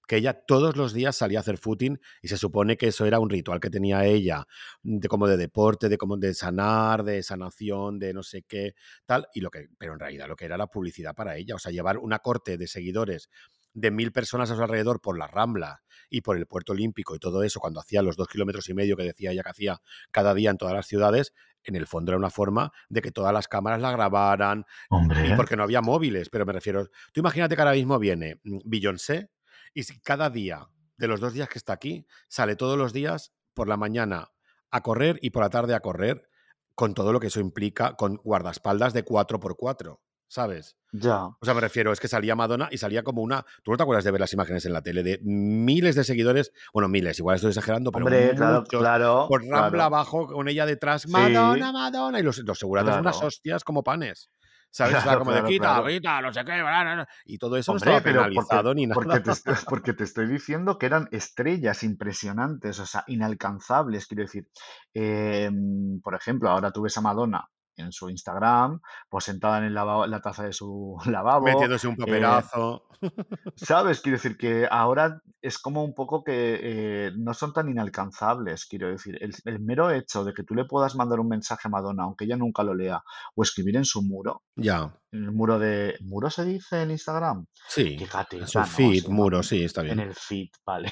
Que 0.07 0.17
ella 0.17 0.33
todos 0.33 0.77
los 0.77 0.93
días 0.93 1.15
salía 1.15 1.39
a 1.39 1.41
hacer 1.41 1.57
footing 1.57 1.99
y 2.21 2.27
se 2.27 2.37
supone 2.37 2.77
que 2.77 2.87
eso 2.87 3.05
era 3.05 3.19
un 3.19 3.29
ritual 3.29 3.59
que 3.59 3.69
tenía 3.69 4.05
ella, 4.05 4.45
de 4.83 5.07
como 5.07 5.27
de 5.27 5.37
deporte, 5.37 5.89
de 5.89 5.97
como 5.97 6.17
de 6.17 6.33
sanar, 6.33 7.03
de 7.03 7.23
sanación, 7.23 7.99
de 7.99 8.13
no 8.13 8.23
sé 8.23 8.43
qué, 8.43 8.75
tal, 9.05 9.27
y 9.33 9.41
lo 9.41 9.49
que, 9.49 9.67
pero 9.77 9.93
en 9.93 9.99
realidad 9.99 10.27
lo 10.27 10.35
que 10.35 10.45
era 10.45 10.57
la 10.57 10.67
publicidad 10.67 11.15
para 11.15 11.37
ella, 11.37 11.55
o 11.55 11.59
sea, 11.59 11.71
llevar 11.71 11.97
una 11.97 12.19
corte 12.19 12.57
de 12.57 12.67
seguidores 12.67 13.29
de 13.73 13.91
mil 13.91 14.11
personas 14.11 14.49
a 14.49 14.55
su 14.55 14.61
alrededor 14.61 15.01
por 15.01 15.17
la 15.17 15.27
Rambla 15.27 15.81
y 16.09 16.21
por 16.21 16.37
el 16.37 16.47
puerto 16.47 16.71
olímpico 16.71 17.15
y 17.15 17.19
todo 17.19 17.43
eso, 17.43 17.59
cuando 17.59 17.81
hacía 17.81 18.01
los 18.01 18.15
dos 18.15 18.27
kilómetros 18.29 18.69
y 18.69 18.73
medio 18.73 18.95
que 18.95 19.03
decía 19.03 19.31
ella 19.31 19.43
que 19.43 19.49
hacía 19.49 19.81
cada 20.11 20.33
día 20.33 20.49
en 20.49 20.57
todas 20.57 20.73
las 20.73 20.87
ciudades, 20.87 21.33
en 21.65 21.75
el 21.75 21.87
fondo 21.87 22.11
era 22.11 22.17
una 22.17 22.29
forma 22.29 22.71
de 22.89 23.01
que 23.01 23.11
todas 23.11 23.33
las 23.33 23.47
cámaras 23.47 23.81
la 23.81 23.91
grabaran 23.91 24.65
y 24.89 25.33
porque 25.35 25.55
no 25.55 25.63
había 25.63 25.81
móviles, 25.81 26.29
pero 26.29 26.45
me 26.45 26.53
refiero, 26.53 26.87
tú 27.13 27.19
imagínate 27.19 27.55
que 27.55 27.61
ahora 27.61 27.73
mismo 27.73 27.99
viene 27.99 28.39
mm, 28.43 28.59
Beyoncé 28.65 29.31
y 29.73 29.83
si 29.83 29.99
cada 29.99 30.29
día 30.29 30.67
de 30.97 31.07
los 31.07 31.19
dos 31.19 31.33
días 31.33 31.49
que 31.49 31.57
está 31.57 31.73
aquí 31.73 32.05
sale 32.27 32.55
todos 32.55 32.77
los 32.77 32.93
días 32.93 33.33
por 33.53 33.67
la 33.67 33.77
mañana 33.77 34.31
a 34.71 34.81
correr 34.81 35.19
y 35.21 35.31
por 35.31 35.43
la 35.43 35.49
tarde 35.49 35.73
a 35.73 35.79
correr 35.79 36.29
con 36.75 36.93
todo 36.93 37.13
lo 37.13 37.19
que 37.19 37.27
eso 37.27 37.39
implica 37.39 37.95
con 37.95 38.17
guardaespaldas 38.17 38.93
de 38.93 39.05
4x4, 39.05 39.99
¿sabes? 40.27 40.75
ya. 40.91 41.25
O 41.25 41.37
sea, 41.43 41.53
me 41.53 41.59
refiero, 41.61 41.91
es 41.91 41.99
que 41.99 42.07
salía 42.07 42.35
Madonna 42.35 42.69
y 42.71 42.77
salía 42.77 43.03
como 43.03 43.21
una. 43.21 43.45
¿Tú 43.63 43.71
no 43.71 43.77
te 43.77 43.83
acuerdas 43.83 44.05
de 44.05 44.11
ver 44.11 44.21
las 44.21 44.31
imágenes 44.33 44.65
en 44.65 44.71
la 44.73 44.81
tele 44.81 45.03
de 45.03 45.19
miles 45.23 45.95
de 45.95 46.03
seguidores? 46.05 46.51
Bueno, 46.73 46.87
miles, 46.87 47.19
igual 47.19 47.35
estoy 47.35 47.49
exagerando, 47.49 47.91
pero 47.91 48.05
Hombre, 48.05 48.33
claro, 48.35 48.61
muchos. 48.61 48.79
claro, 48.79 49.25
Por 49.27 49.41
Rambla 49.41 49.69
claro. 49.69 49.83
abajo, 49.83 50.27
con 50.27 50.47
ella 50.47 50.65
detrás, 50.65 51.01
Sí, 51.03 51.09
Madonna, 51.11 51.71
Madonna. 51.73 52.19
Y 52.19 52.23
los, 52.23 52.37
los 52.39 52.57
seguratas 52.57 52.99
unas 52.99 53.21
hostias 53.21 53.63
como 53.63 53.83
panes. 53.83 54.29
¿Sabes? 54.75 55.03
Claro, 55.03 55.19
como 55.19 55.31
de 55.31 55.43
quita, 55.43 55.67
claro. 55.67 55.87
quita, 55.87 56.21
no 56.21 56.33
sé 56.33 56.39
qué. 56.43 56.51
bla, 56.61 56.83
bla, 56.83 56.95
bla. 56.95 57.07
Y 57.25 57.37
todo 57.37 57.55
eso 57.55 57.71
no 57.71 57.77
Hombre, 57.77 57.91
estaba 57.91 58.03
pero 58.03 58.21
porque, 58.23 58.29
penalizado 58.35 58.73
ni 58.73 58.87
porque, 58.93 59.07
nada. 59.07 59.23
te 59.23 59.31
estoy, 59.31 59.55
porque 59.69 59.93
te 59.93 60.03
estoy 60.03 60.27
diciendo 60.27 60.77
que 60.77 60.85
eran 60.87 61.07
estrellas 61.13 61.83
impresionantes, 61.83 62.79
o 62.79 62.85
sea, 62.85 63.03
inalcanzables, 63.07 64.05
quiero 64.07 64.23
decir. 64.23 64.47
Em, 64.93 66.01
por 66.01 66.15
ejemplo, 66.15 66.49
ahora 66.49 66.71
tú 66.71 66.81
ves 66.81 66.97
a 66.97 67.01
Madonna 67.01 67.47
en 67.81 67.91
su 67.91 68.09
Instagram, 68.09 68.79
pues 69.09 69.25
sentada 69.25 69.57
en 69.59 69.65
el 69.65 69.73
lavabo- 69.75 70.07
la 70.07 70.21
taza 70.21 70.43
de 70.43 70.53
su 70.53 70.95
lavabo, 71.05 71.45
Metiéndose 71.45 71.87
un 71.87 71.93
eh, 71.95 71.97
paperazo. 71.99 72.87
¿sabes? 73.55 74.01
Quiero 74.01 74.17
decir 74.17 74.37
que 74.37 74.67
ahora 74.69 75.21
es 75.41 75.59
como 75.59 75.83
un 75.83 75.93
poco 75.93 76.23
que 76.23 76.59
eh, 76.61 77.11
no 77.17 77.33
son 77.33 77.53
tan 77.53 77.69
inalcanzables, 77.69 78.65
quiero 78.65 78.89
decir. 78.89 79.17
El, 79.21 79.33
el 79.45 79.59
mero 79.59 79.91
hecho 79.91 80.23
de 80.23 80.33
que 80.33 80.43
tú 80.43 80.55
le 80.55 80.65
puedas 80.65 80.95
mandar 80.95 81.19
un 81.19 81.27
mensaje 81.27 81.67
a 81.67 81.69
Madonna, 81.69 82.03
aunque 82.03 82.25
ella 82.25 82.37
nunca 82.37 82.63
lo 82.63 82.73
lea, 82.73 83.03
o 83.35 83.43
escribir 83.43 83.75
en 83.77 83.85
su 83.85 84.01
muro, 84.01 84.43
Ya. 84.55 84.97
en 85.11 85.23
el 85.25 85.31
muro 85.31 85.59
de... 85.59 85.95
¿Muro 86.01 86.29
se 86.29 86.45
dice 86.45 86.81
en 86.81 86.91
Instagram? 86.91 87.45
Sí. 87.67 87.97
Fíjate, 87.97 88.37
En 88.39 88.47
su 88.47 88.59
no, 88.59 88.65
feed, 88.65 89.07
muro, 89.07 89.43
sí, 89.43 89.63
está 89.63 89.81
en 89.81 89.87
bien. 89.87 89.99
el 89.99 90.15
feed, 90.15 90.49
vale. 90.65 90.91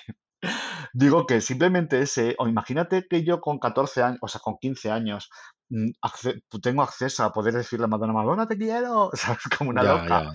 Digo 0.93 1.25
que 1.25 1.41
simplemente 1.41 2.01
ese, 2.01 2.35
o 2.39 2.47
imagínate 2.47 3.07
que 3.09 3.23
yo 3.23 3.41
con 3.41 3.59
14 3.59 4.03
años, 4.03 4.19
o 4.21 4.27
sea, 4.27 4.41
con 4.41 4.57
15 4.59 4.91
años, 4.91 5.29
mm, 5.69 5.89
acce- 6.01 6.43
tengo 6.61 6.83
acceso 6.83 7.23
a 7.23 7.33
poder 7.33 7.53
decirle 7.55 7.85
a 7.85 7.87
Madonna, 7.87 8.13
Madonna, 8.13 8.47
te 8.47 8.57
quiero, 8.57 9.09
¿sabes? 9.13 9.43
Como 9.57 9.71
una 9.71 9.83
Ya, 9.83 9.89
loca. 9.93 10.23
ya. 10.23 10.31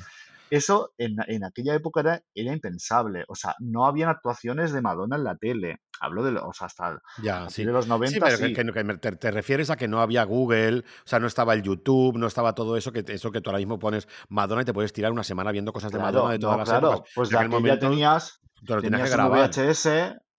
Eso 0.50 0.92
en, 0.98 1.16
en 1.26 1.44
aquella 1.44 1.74
época 1.74 2.00
era, 2.00 2.22
era 2.34 2.52
impensable. 2.52 3.24
O 3.28 3.34
sea, 3.34 3.54
no 3.60 3.86
habían 3.86 4.08
actuaciones 4.08 4.72
de 4.72 4.80
Madonna 4.82 5.16
en 5.16 5.24
la 5.24 5.36
tele. 5.36 5.80
Hablo 6.00 6.22
de, 6.22 6.32
lo- 6.32 6.46
o 6.46 6.52
sea, 6.52 6.66
hasta 6.68 7.00
Ya, 7.22 7.50
sí. 7.50 7.64
de 7.64 7.72
los 7.72 7.84
Sí, 7.84 7.90
90 7.90 8.24
pero 8.24 8.38
que, 8.38 8.46
sí. 8.46 8.52
que- 8.54 8.72
que 8.72 8.84
te, 8.98 9.12
te 9.16 9.30
refieres 9.30 9.68
a 9.70 9.76
que 9.76 9.88
no 9.88 10.00
había 10.00 10.22
Google, 10.24 10.78
o 10.80 10.82
sea, 11.08 11.18
no 11.18 11.26
estaba 11.26 11.54
el 11.54 11.62
YouTube, 11.62 12.16
no 12.18 12.26
estaba 12.28 12.54
todo 12.54 12.76
eso 12.76 12.92
que, 12.92 13.04
eso 13.08 13.32
que 13.32 13.40
tú 13.40 13.50
ahora 13.50 13.58
mismo 13.58 13.78
pones 13.78 14.06
Madonna 14.28 14.62
y 14.62 14.64
te 14.64 14.72
puedes 14.72 14.92
tirar 14.92 15.10
una 15.12 15.24
semana 15.24 15.50
viendo 15.52 15.72
cosas 15.72 15.90
de 15.92 15.98
Madonna 15.98 16.32
de 16.32 16.38
todas 16.38 16.56
no, 16.56 16.60
las 16.64 16.68
épocas. 16.68 16.88
claro. 16.90 17.04
Pues 17.14 17.32
En 17.32 17.38
de 17.40 17.48
momento 17.48 17.78
tenías, 17.88 18.40
lo 18.62 18.80
tenías 18.80 18.82
tenías 18.82 19.10
grabar, 19.10 19.50
VHS 19.50 19.88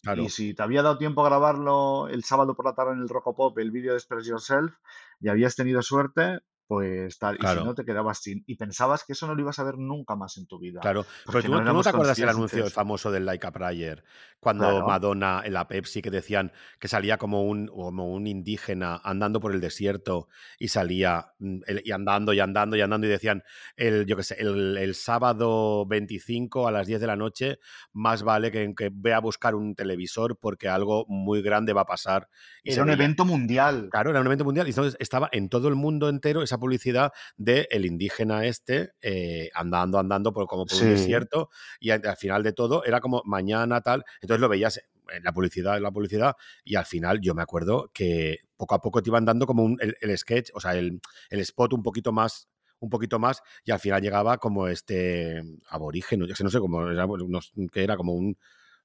claro. 0.02 0.22
y 0.24 0.30
si 0.30 0.54
te 0.54 0.64
había 0.64 0.82
dado 0.82 0.98
tiempo 0.98 1.26
a 1.26 1.30
grabarlo 1.30 2.08
el 2.08 2.24
sábado 2.24 2.56
por 2.56 2.66
la 2.66 2.74
tarde 2.74 2.94
en 2.94 3.00
el 3.00 3.10
Rocopop, 3.10 3.58
el 3.60 3.72
vídeo 3.72 3.92
de 3.92 3.98
Express 3.98 4.26
Yourself, 4.26 4.74
y 5.20 5.28
habías 5.28 5.56
tenido 5.58 5.82
suerte, 5.82 6.40
pues 6.70 7.18
tal. 7.18 7.36
Y 7.42 7.48
si 7.48 7.56
no, 7.56 7.74
te 7.74 7.84
quedabas 7.84 8.20
sin. 8.20 8.44
Y 8.46 8.56
pensabas 8.56 9.04
que 9.04 9.14
eso 9.14 9.26
no 9.26 9.34
lo 9.34 9.42
ibas 9.42 9.58
a 9.58 9.64
ver 9.64 9.80
nunca 9.80 10.16
más 10.16 10.38
en 10.38 10.46
tu 10.46 10.60
vida. 10.60 10.80
Claro, 10.82 11.04
pero 11.26 11.42
tú, 11.42 11.52
no 11.52 11.74
tú 11.74 11.82
te 11.82 11.90
acuerdas 11.90 12.20
el 12.20 12.30
anuncio 12.30 12.48
conscientes. 12.60 12.74
famoso 12.74 13.12
del 13.12 13.26
Like 13.26 13.48
a 13.48 13.52
Prayer, 13.52 14.04
cuando 14.40 14.66
Claro. 14.66 14.86
Madonna 14.86 15.42
en 15.44 15.54
la 15.54 15.68
Pepsi 15.68 16.04
que 16.04 16.12
decían 16.12 16.52
que 16.80 16.88
salía 16.88 17.18
como 17.18 17.42
un, 17.42 17.68
como 17.68 18.14
un 18.14 18.28
indígena 18.28 19.02
andando 19.04 19.40
por 19.40 19.52
el 19.52 19.62
desierto 19.62 20.28
y 20.60 20.68
salía 20.68 21.34
mm, 21.40 21.58
el- 21.66 21.82
y 21.84 21.92
andando 21.92 22.34
y 22.34 22.40
andando 22.40 22.76
y 22.78 22.82
andando 22.82 23.08
y 23.08 23.10
decían 23.10 23.42
el 23.76 24.06
yo 24.06 24.16
qué 24.16 24.24
sé, 24.24 24.36
el, 24.40 24.78
el 24.78 24.94
sábado 24.94 25.88
25 25.88 26.68
a 26.68 26.72
las 26.72 26.86
10 26.86 27.02
de 27.02 27.08
la 27.08 27.16
noche 27.16 27.58
más 27.94 28.22
vale 28.22 28.52
que, 28.52 28.76
que 28.78 28.92
vea 28.94 29.18
a 29.18 29.22
buscar 29.22 29.56
un 29.56 29.74
televisor 29.74 30.38
porque 30.38 30.70
algo 30.70 31.06
muy 31.08 31.42
grande 31.42 31.74
va 31.74 31.82
a 31.82 31.86
pasar 31.86 32.30
y 32.64 32.72
Era 32.74 32.84
un 32.84 32.90
veía 32.90 33.04
evento 33.04 33.26
mundial. 33.26 33.88
Claro, 33.92 34.12
era 34.12 34.20
un 34.22 34.28
evento 34.28 34.46
mundial 34.46 34.68
y 34.68 34.70
entonces 34.70 34.96
estaba 35.00 35.30
en 35.32 35.50
todo 35.50 35.68
el 35.68 35.76
mundo 35.76 36.10
entero 36.10 36.44
esa 36.44 36.59
esa 36.60 36.62
publicidad 36.62 37.12
de 37.38 37.68
el 37.72 37.86
indígena 37.86 38.46
este 38.46 38.92
eh, 39.02 39.50
andando, 39.54 40.00
andando 40.00 40.34
por, 40.34 40.48
como 40.48 40.66
por 40.68 40.80
un 40.80 40.88
desierto 40.88 41.50
y 41.80 41.92
al, 41.92 42.06
al 42.06 42.18
final 42.18 42.44
de 42.44 42.54
todo 42.54 42.84
era 42.86 43.00
como 43.02 43.22
mañana 43.26 43.82
tal, 43.82 44.04
entonces 44.22 44.42
lo 44.42 44.50
veías 44.50 44.82
en 45.12 45.24
la 45.24 45.32
publicidad, 45.34 45.78
en 45.78 45.84
la 45.84 45.92
publicidad 45.92 46.36
y 46.64 46.76
al 46.76 46.86
final 46.86 47.20
yo 47.22 47.34
me 47.34 47.42
acuerdo 47.42 47.90
que 47.94 48.38
poco 48.58 48.76
a 48.76 48.82
poco 48.82 49.02
te 49.02 49.10
iban 49.10 49.26
dando 49.26 49.46
como 49.48 49.64
un, 49.64 49.78
el, 49.82 49.96
el 50.02 50.18
sketch, 50.18 50.50
o 50.54 50.60
sea, 50.60 50.76
el, 50.76 51.00
el 51.30 51.40
spot 51.40 51.74
un 51.74 51.84
poquito 51.84 52.12
más 52.12 52.48
un 52.82 52.90
poquito 52.90 53.20
más 53.20 53.42
y 53.66 53.72
al 53.72 53.80
final 53.80 54.02
llegaba 54.02 54.38
como 54.38 54.68
este 54.70 55.42
aborigen, 55.70 56.20
no 56.22 56.50
sé 56.50 56.60
cómo 56.60 56.88
era, 56.90 57.06
no- 57.06 57.42
que 57.72 57.84
era 57.84 57.98
como 57.98 58.14
un 58.14 58.38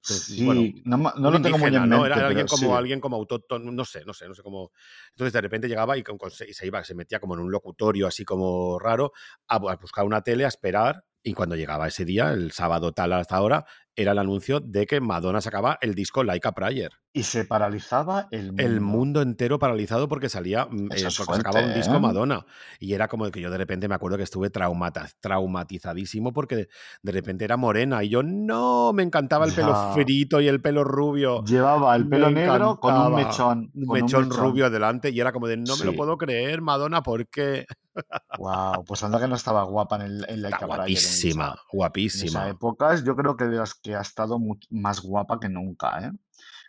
Sí, 0.06 0.44
bueno, 0.44 0.60
no, 0.84 0.98
no 1.16 1.30
lo 1.30 1.40
tengo 1.40 1.56
muy 1.58 1.74
en 1.74 1.88
¿no? 1.88 1.96
mente, 1.96 2.06
Era 2.06 2.16
pero 2.16 2.26
alguien 2.28 2.46
como 2.46 2.68
sí. 2.70 2.76
alguien 2.76 3.00
como 3.00 3.16
autóctono, 3.16 3.72
no 3.72 3.84
sé, 3.86 4.04
no 4.04 4.12
sé, 4.12 4.28
no 4.28 4.34
sé 4.34 4.42
cómo. 4.42 4.70
Entonces 5.10 5.32
de 5.32 5.40
repente 5.40 5.66
llegaba 5.68 5.96
y, 5.96 6.02
con- 6.02 6.18
con- 6.18 6.30
y 6.46 6.52
se 6.52 6.66
iba, 6.66 6.84
se 6.84 6.94
metía 6.94 7.20
como 7.20 7.34
en 7.34 7.40
un 7.40 7.50
locutorio 7.50 8.06
así 8.06 8.24
como 8.24 8.78
raro 8.78 9.12
a, 9.48 9.56
a 9.56 9.76
buscar 9.76 10.04
una 10.04 10.20
tele, 10.22 10.44
a 10.44 10.48
esperar. 10.48 11.04
Y 11.22 11.32
cuando 11.32 11.56
llegaba 11.56 11.88
ese 11.88 12.04
día, 12.04 12.32
el 12.32 12.52
sábado 12.52 12.92
tal 12.92 13.14
hasta 13.14 13.36
ahora, 13.36 13.64
era 13.96 14.12
el 14.12 14.18
anuncio 14.18 14.60
de 14.60 14.86
que 14.86 15.00
Madonna 15.00 15.40
sacaba 15.40 15.78
el 15.80 15.94
disco 15.94 16.24
Like 16.24 16.48
a 16.48 16.52
Prayer. 16.52 16.90
Y 17.12 17.22
se 17.22 17.44
paralizaba 17.44 18.26
el 18.32 18.46
mundo. 18.48 18.62
El 18.64 18.80
mundo 18.80 19.22
entero 19.22 19.58
paralizado 19.60 20.08
porque 20.08 20.28
salía, 20.28 20.66
mm, 20.66 20.86
eh, 20.92 21.08
porque 21.16 21.34
sacaba 21.36 21.60
un 21.60 21.74
disco 21.74 21.94
¿eh? 21.94 22.00
Madonna. 22.00 22.44
Y 22.80 22.92
era 22.94 23.06
como 23.06 23.30
que 23.30 23.40
yo 23.40 23.50
de 23.50 23.58
repente 23.58 23.86
me 23.86 23.94
acuerdo 23.94 24.16
que 24.16 24.24
estuve 24.24 24.50
traumata- 24.50 25.08
traumatizadísimo 25.20 26.32
porque 26.32 26.68
de 27.02 27.12
repente 27.12 27.44
era 27.44 27.56
morena 27.56 28.02
y 28.02 28.08
yo 28.08 28.22
no, 28.24 28.92
me 28.92 29.02
encantaba 29.04 29.46
el 29.46 29.52
pelo 29.52 29.92
frito 29.94 30.40
y 30.40 30.48
el 30.48 30.60
pelo 30.60 30.82
rubio. 30.82 31.44
Llevaba 31.44 31.94
el 31.94 32.08
pelo 32.08 32.30
Me 32.30 32.40
negro 32.40 32.80
con 32.80 32.96
un 32.96 33.14
mechón. 33.14 33.70
Un 33.74 33.86
mechón 33.88 34.30
rubio 34.30 34.68
delante 34.70 35.10
y 35.10 35.20
era 35.20 35.32
como 35.32 35.46
de 35.46 35.56
no 35.56 35.76
me 35.76 35.84
lo 35.84 35.94
puedo 35.94 36.16
creer, 36.18 36.62
Madonna, 36.62 37.02
¿por 37.02 37.28
qué? 37.28 37.66
Wow, 38.38 38.84
pues 38.84 39.04
anda 39.04 39.20
que 39.20 39.28
no 39.28 39.36
estaba 39.36 39.62
guapa 39.62 39.94
en 39.94 40.02
el 40.02 40.26
en 40.28 40.42
Like 40.42 40.56
a 40.56 40.58
Prayer, 40.66 40.76
guapísima, 40.78 41.44
esa, 41.44 41.52
en 41.52 41.54
esa 41.54 41.62
guapísima. 41.72 42.48
época. 42.48 42.96
Yo 43.04 43.14
creo 43.14 43.36
que 43.36 43.44
de 43.44 43.56
las 43.56 43.74
que 43.84 43.94
ha 43.94 44.00
estado 44.00 44.38
más 44.70 45.00
guapa 45.02 45.38
que 45.38 45.48
nunca, 45.50 45.98
¿eh? 46.00 46.10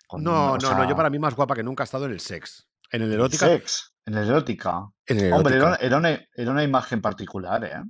Con, 0.06 0.21
No, 0.21 0.51
o 0.51 0.58
no, 0.58 0.75
no, 0.78 0.88
yo 0.88 0.95
para 0.95 1.10
mí 1.10 1.17
más 1.17 1.34
guapa 1.34 1.56
que 1.56 1.63
nunca 1.63 1.82
ha 1.84 1.86
estado 1.86 2.06
en 2.06 2.12
el 2.12 2.19
sex. 2.19 2.67
En 2.91 3.01
el 3.01 3.12
erótica, 3.12 3.47
sex, 3.47 3.93
en 4.06 4.15
el 4.15 4.28
erótica. 4.28 4.89
en 5.08 5.19
el 5.21 5.34
Hombre, 5.34 5.56
era, 5.56 5.97
una, 5.97 6.19
era 6.36 6.51
una 6.51 6.63
imagen 6.63 7.01
particular, 7.01 7.63
¿eh? 7.63 7.82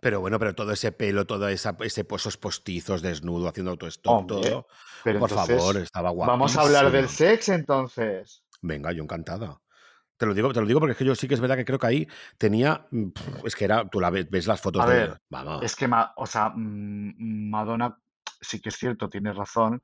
Pero 0.00 0.20
bueno, 0.20 0.38
pero 0.38 0.54
todo 0.54 0.72
ese 0.72 0.92
pelo, 0.92 1.26
todo 1.26 1.48
esa, 1.48 1.76
ese, 1.80 2.06
esos 2.08 2.36
postizos 2.36 3.02
desnudo, 3.02 3.48
haciendo 3.48 3.72
autostop, 3.72 4.26
todo. 4.26 4.66
pero 5.02 5.18
Por 5.18 5.30
favor, 5.30 5.76
estaba 5.78 6.12
vamos 6.12 6.56
a 6.56 6.62
hablar 6.62 6.90
del 6.90 7.08
sex 7.08 7.48
entonces. 7.48 8.42
Venga, 8.62 8.92
yo 8.92 9.02
encantada. 9.02 9.58
Te 10.16 10.24
lo 10.24 10.32
digo, 10.32 10.50
te 10.52 10.60
lo 10.60 10.66
digo 10.66 10.80
porque 10.80 10.92
es 10.92 10.98
que 10.98 11.04
yo 11.04 11.14
sí 11.14 11.28
que 11.28 11.34
es 11.34 11.40
verdad 11.40 11.56
que 11.56 11.64
creo 11.66 11.78
que 11.78 11.86
ahí 11.86 12.08
tenía. 12.38 12.86
mm, 12.90 13.08
Es 13.44 13.54
que 13.54 13.66
era. 13.66 13.86
Tú 13.86 14.00
la 14.00 14.08
ves, 14.08 14.30
ves 14.30 14.46
las 14.46 14.60
fotos 14.62 14.82
A 14.82 14.88
de. 14.88 14.94
ver, 14.94 15.20
Vamos. 15.28 15.62
es 15.62 15.76
que, 15.76 15.90
o 16.16 16.26
sea, 16.26 16.52
mm, 16.54 17.50
Madonna 17.50 17.98
sí 18.46 18.60
que 18.60 18.70
es 18.70 18.76
cierto, 18.76 19.08
tienes 19.08 19.36
razón, 19.36 19.80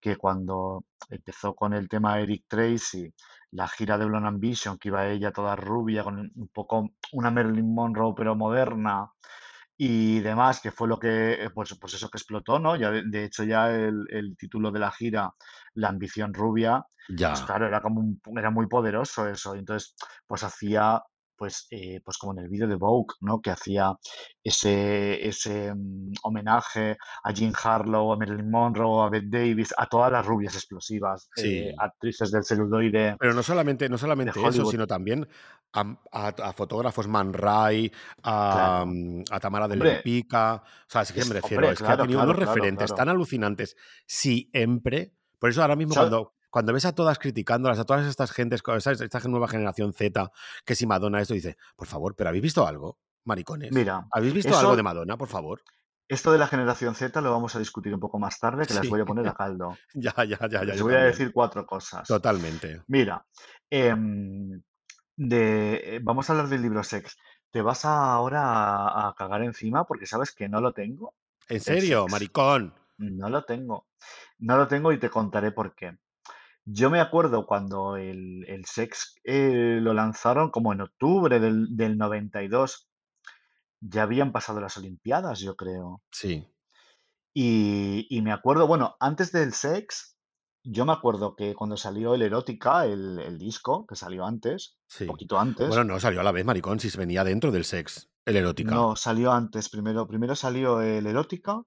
que 0.00 0.16
cuando 0.16 0.84
empezó 1.10 1.54
con 1.54 1.72
el 1.74 1.88
tema 1.88 2.20
Eric 2.20 2.44
Tracy, 2.48 3.12
la 3.52 3.68
gira 3.68 3.98
de 3.98 4.04
Blonde 4.06 4.28
Ambition, 4.28 4.78
que 4.78 4.88
iba 4.88 5.06
ella 5.08 5.32
toda 5.32 5.56
rubia, 5.56 6.04
con 6.04 6.18
un 6.34 6.48
poco 6.52 6.90
una 7.12 7.30
Marilyn 7.30 7.74
Monroe 7.74 8.14
pero 8.16 8.34
moderna 8.36 9.10
y 9.76 10.20
demás, 10.20 10.60
que 10.60 10.70
fue 10.70 10.88
lo 10.88 10.98
que, 10.98 11.34
eh, 11.44 11.50
pues, 11.50 11.76
pues 11.80 11.94
eso 11.94 12.08
que 12.08 12.18
explotó, 12.18 12.58
¿no? 12.58 12.76
Ya 12.76 12.90
de, 12.90 13.02
de 13.06 13.24
hecho 13.24 13.44
ya 13.44 13.70
el, 13.70 14.04
el 14.10 14.36
título 14.36 14.70
de 14.70 14.80
la 14.80 14.90
gira, 14.90 15.30
La 15.74 15.88
ambición 15.88 16.32
rubia, 16.34 16.84
pues 17.26 17.42
Ya. 17.42 17.42
claro, 17.42 17.66
era 17.66 17.82
como 17.82 18.00
un, 18.00 18.20
era 18.38 18.50
muy 18.50 18.66
poderoso 18.68 19.28
eso. 19.28 19.54
Entonces, 19.54 19.94
pues 20.26 20.42
hacía, 20.44 21.02
pues, 21.36 21.66
eh, 21.70 22.00
pues 22.04 22.18
como 22.18 22.32
en 22.32 22.44
el 22.44 22.48
vídeo 22.48 22.66
de 22.66 22.76
Vogue, 22.76 23.14
¿no? 23.20 23.40
Que 23.40 23.50
hacía 23.50 23.94
ese, 24.42 25.26
ese 25.26 25.74
mm, 25.74 26.12
homenaje 26.22 26.96
a 27.24 27.32
Jean 27.32 27.52
Harlow, 27.62 28.12
a 28.12 28.16
Marilyn 28.16 28.50
Monroe, 28.50 29.06
a 29.06 29.10
Bette 29.10 29.28
Davis, 29.30 29.74
a 29.76 29.86
todas 29.86 30.10
las 30.12 30.24
rubias 30.24 30.54
explosivas, 30.54 31.28
eh, 31.42 31.72
actrices 31.78 32.30
del 32.30 32.44
celuloide 32.44 33.16
Pero 33.18 33.34
no 33.34 33.42
solamente, 33.42 33.88
no 33.88 33.98
solamente 33.98 34.38
eso, 34.46 34.64
sino 34.66 34.86
también 34.86 35.26
a, 35.72 35.80
a- 36.12 36.28
a 36.28 36.52
fotógrafos 36.52 37.08
Man 37.08 37.32
Ray, 37.32 37.92
a, 38.22 38.52
Claro. 38.52 38.86
mm, 38.86 39.24
a 39.30 39.40
Tamara 39.40 39.68
de 39.68 39.74
Hombre, 39.74 39.92
Lempica. 39.94 40.54
O 40.56 40.62
sea, 40.90 41.02
es 41.02 41.12
que 41.12 41.24
me 41.24 41.34
refiero, 41.34 41.62
hombre, 41.62 41.72
es 41.72 41.78
que 41.78 41.84
ha 41.84 41.88
claro, 41.88 42.02
tenido 42.02 42.18
claro, 42.20 42.30
unos 42.30 42.36
claro, 42.38 42.52
referentes 42.54 42.86
claro. 42.86 42.94
tan 42.96 43.08
alucinantes 43.08 43.76
siempre. 44.06 45.12
Por 45.38 45.50
eso 45.50 45.62
ahora 45.62 45.76
mismo 45.76 45.94
cuando, 45.94 46.35
cuando 46.50 46.72
ves 46.72 46.84
a 46.84 46.94
todas 46.94 47.18
criticándolas, 47.18 47.78
a 47.78 47.84
todas 47.84 48.06
estas 48.06 48.30
gentes, 48.32 48.62
esta, 48.76 48.92
esta 48.92 49.20
nueva 49.28 49.48
generación 49.48 49.92
Z, 49.92 50.30
que 50.64 50.74
si 50.74 50.86
Madonna 50.86 51.20
esto 51.20 51.34
dice, 51.34 51.56
por 51.76 51.86
favor, 51.88 52.14
pero 52.16 52.28
¿habéis 52.28 52.42
visto 52.42 52.66
algo? 52.66 52.98
Maricones. 53.24 53.72
Mira, 53.72 54.06
¿Habéis 54.12 54.34
visto 54.34 54.56
algo 54.56 54.76
de 54.76 54.82
Madonna, 54.82 55.16
por 55.16 55.28
favor? 55.28 55.62
esto 56.08 56.30
de 56.30 56.38
la 56.38 56.46
generación 56.46 56.94
Z 56.94 57.20
lo 57.20 57.32
vamos 57.32 57.56
a 57.56 57.58
discutir 57.58 57.92
un 57.92 57.98
poco 57.98 58.20
más 58.20 58.38
tarde, 58.38 58.64
que 58.64 58.74
las 58.74 58.84
Sí, 58.84 58.88
voy 58.88 59.00
a 59.00 59.04
poner 59.04 59.26
a 59.26 59.34
caldo. 59.34 59.76
ya, 59.92 60.14
ya, 60.24 60.38
ya, 60.38 60.48
ya, 60.48 60.62
Les 60.64 60.80
voy 60.80 60.94
a 60.94 61.00
decir 61.00 61.32
cuatro 61.32 61.66
cosas. 61.66 62.06
Totalmente. 62.06 62.82
Mira, 62.86 63.26
em, 63.68 64.62
de, 65.16 65.96
eh, 65.96 66.00
vamos 66.02 66.28
a 66.30 66.32
hablar 66.32 66.48
del 66.48 66.62
libro 66.62 66.84
Sex. 66.84 67.16
¿Te 67.50 67.60
vas 67.62 67.84
a- 67.84 68.12
ahora 68.12 68.42
a, 68.42 69.08
a 69.08 69.14
cagar 69.14 69.42
encima 69.42 69.84
porque 69.84 70.06
sabes 70.06 70.32
que 70.32 70.48
no 70.48 70.60
lo 70.60 70.72
tengo? 70.72 71.14
¿En 71.48 71.60
serio, 71.60 72.06
maricón? 72.06 72.72
No 72.98 73.28
lo 73.28 73.44
tengo. 73.44 73.88
No 74.38 74.56
lo 74.56 74.68
tengo 74.68 74.92
y 74.92 74.98
te 74.98 75.10
contaré 75.10 75.50
por 75.50 75.74
qué. 75.74 75.98
Yo 76.66 76.90
me 76.90 77.00
acuerdo 77.00 77.46
cuando 77.46 77.96
el, 77.96 78.44
el 78.48 78.64
Sex 78.64 79.14
eh, 79.24 79.78
lo 79.80 79.94
lanzaron 79.94 80.50
como 80.50 80.72
en 80.72 80.80
octubre 80.82 81.38
del, 81.40 81.76
del 81.76 81.96
92. 81.96 82.88
Ya 83.80 84.02
habían 84.02 84.32
pasado 84.32 84.60
las 84.60 84.76
Olimpiadas, 84.76 85.38
yo 85.40 85.54
creo. 85.54 86.02
Sí, 86.10 86.46
Y, 87.34 88.06
y 88.10 88.22
me 88.22 88.32
acuerdo, 88.32 88.66
bueno, 88.66 88.96
antes 88.98 89.30
del 89.30 89.52
Sex, 89.52 90.16
yo 90.64 90.84
me 90.86 90.92
acuerdo 90.92 91.36
que 91.36 91.54
cuando 91.54 91.76
salió 91.76 92.14
el 92.14 92.22
Erótica, 92.22 92.86
el, 92.86 93.18
el 93.20 93.38
disco, 93.38 93.86
que 93.86 93.94
salió 93.94 94.24
antes, 94.24 94.76
sí. 94.88 95.04
poquito 95.04 95.38
antes, 95.38 95.68
Bueno, 95.68 95.84
no 95.84 96.00
salió 96.00 96.20
a 96.20 96.24
la 96.24 96.32
vez, 96.32 96.44
maricón, 96.44 96.80
si 96.80 96.90
se 96.90 96.98
venía 96.98 97.22
dentro 97.24 97.52
del 97.52 97.64
sex, 97.64 98.10
el 98.24 98.36
erótica. 98.36 98.74
no, 98.74 98.96
salió 98.96 99.32
antes, 99.32 99.68
primero, 99.68 100.06
primero 100.08 100.34
salió 100.34 100.80
el 100.80 101.06
Erótica 101.06 101.62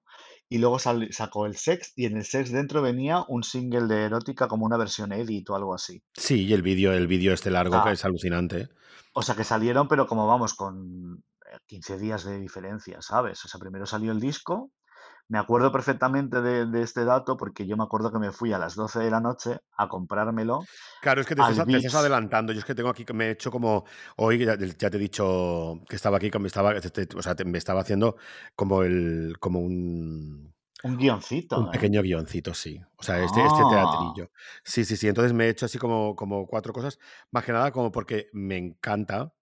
y 0.52 0.58
luego 0.58 0.78
sacó 0.78 1.46
el 1.46 1.56
Sex 1.56 1.92
y 1.96 2.06
en 2.06 2.16
el 2.16 2.24
Sex 2.24 2.50
dentro 2.50 2.82
venía 2.82 3.24
un 3.28 3.44
single 3.44 3.86
de 3.86 4.02
Erótica 4.04 4.48
como 4.48 4.66
una 4.66 4.76
versión 4.76 5.12
edit 5.12 5.48
o 5.48 5.54
algo 5.54 5.72
así. 5.74 6.02
Sí, 6.12 6.44
y 6.44 6.52
el 6.52 6.62
vídeo, 6.62 6.92
el 6.92 7.06
vídeo 7.06 7.32
este 7.32 7.50
largo 7.52 7.82
que 7.84 7.90
Ah, 7.90 7.92
es 7.92 8.04
alucinante. 8.04 8.68
o 9.14 9.22
sea 9.22 9.36
que 9.36 9.44
salieron, 9.44 9.86
pero 9.86 10.06
como 10.08 10.26
vamos, 10.26 10.54
con 10.54 11.22
eh, 11.46 11.56
15 11.66 11.98
días 11.98 12.24
de 12.24 12.38
diferencia, 12.40 13.00
¿sabes? 13.00 13.44
O 13.44 13.48
sea, 13.48 13.60
primero 13.60 13.86
salió 13.86 14.10
el 14.12 14.18
disco. 14.20 14.72
Me 15.30 15.38
acuerdo 15.38 15.72
perfectamente 15.72 16.42
de, 16.42 16.66
de 16.66 16.82
este 16.82 17.06
dato 17.06 17.38
porque 17.38 17.66
yo 17.66 17.78
me 17.78 17.84
acuerdo 17.84 18.12
que 18.12 18.18
me 18.18 18.32
fui 18.32 18.52
a 18.52 18.58
las 18.58 18.74
12 18.74 18.98
de 19.00 19.10
la 19.10 19.20
noche 19.20 19.60
a 19.72 19.88
comprármelo 19.88 20.68
Claro, 21.00 21.20
es 21.22 21.26
que 21.26 21.34
te 21.34 21.40
estás, 21.40 21.56
te 21.66 21.78
estás 21.78 21.94
VIX. 21.94 21.94
adelantando. 21.94 22.52
Yo 22.52 22.58
es 22.58 22.64
que 22.64 22.74
tengo 22.74 22.90
aquí, 22.90 23.04
que 23.04 23.12
me 23.14 23.26
he 23.28 23.30
hecho 23.30 23.50
como. 23.50 23.84
Hoy 24.16 24.38
ya, 24.44 24.56
ya 24.58 24.90
te 24.90 24.96
he 24.96 25.00
dicho 25.00 25.80
que 25.88 25.96
estaba 25.96 26.18
aquí, 26.18 26.30
que 26.30 26.38
me 26.38 26.48
estaba, 26.48 26.74
o 27.16 27.22
sea, 27.22 27.34
te- 27.34 27.44
me 27.44 27.58
estaba 27.58 27.80
haciendo 27.80 28.16
como 28.54 28.82
el, 28.82 29.36
como 29.40 29.60
un, 29.60 30.54
Un 30.88 30.96
un 31.54 31.68
guioncito, 31.68 31.72
¿eh? 31.72 31.86
pequeño 31.86 32.02
guioncito, 32.02 32.54
sí. 32.54 32.80
O 32.98 33.02
sea, 33.02 33.20
este, 33.22 33.46
este 33.46 33.64
Ah, 33.64 33.66
teatrillo. 33.66 34.30
Sí, 34.64 34.84
sí, 34.84 34.96
sí. 34.96 35.08
Entonces 35.08 35.32
me 35.32 35.46
he 35.46 35.50
hecho 35.50 35.66
así 35.66 35.78
como, 35.78 36.16
como 36.16 36.46
cuatro 36.46 36.72
cosas. 36.72 36.98
Más 37.30 37.44
que 37.44 37.52
nada 37.52 37.72
como 37.72 37.92
porque 37.92 38.28
me 38.32 38.56
encanta. 38.58 39.34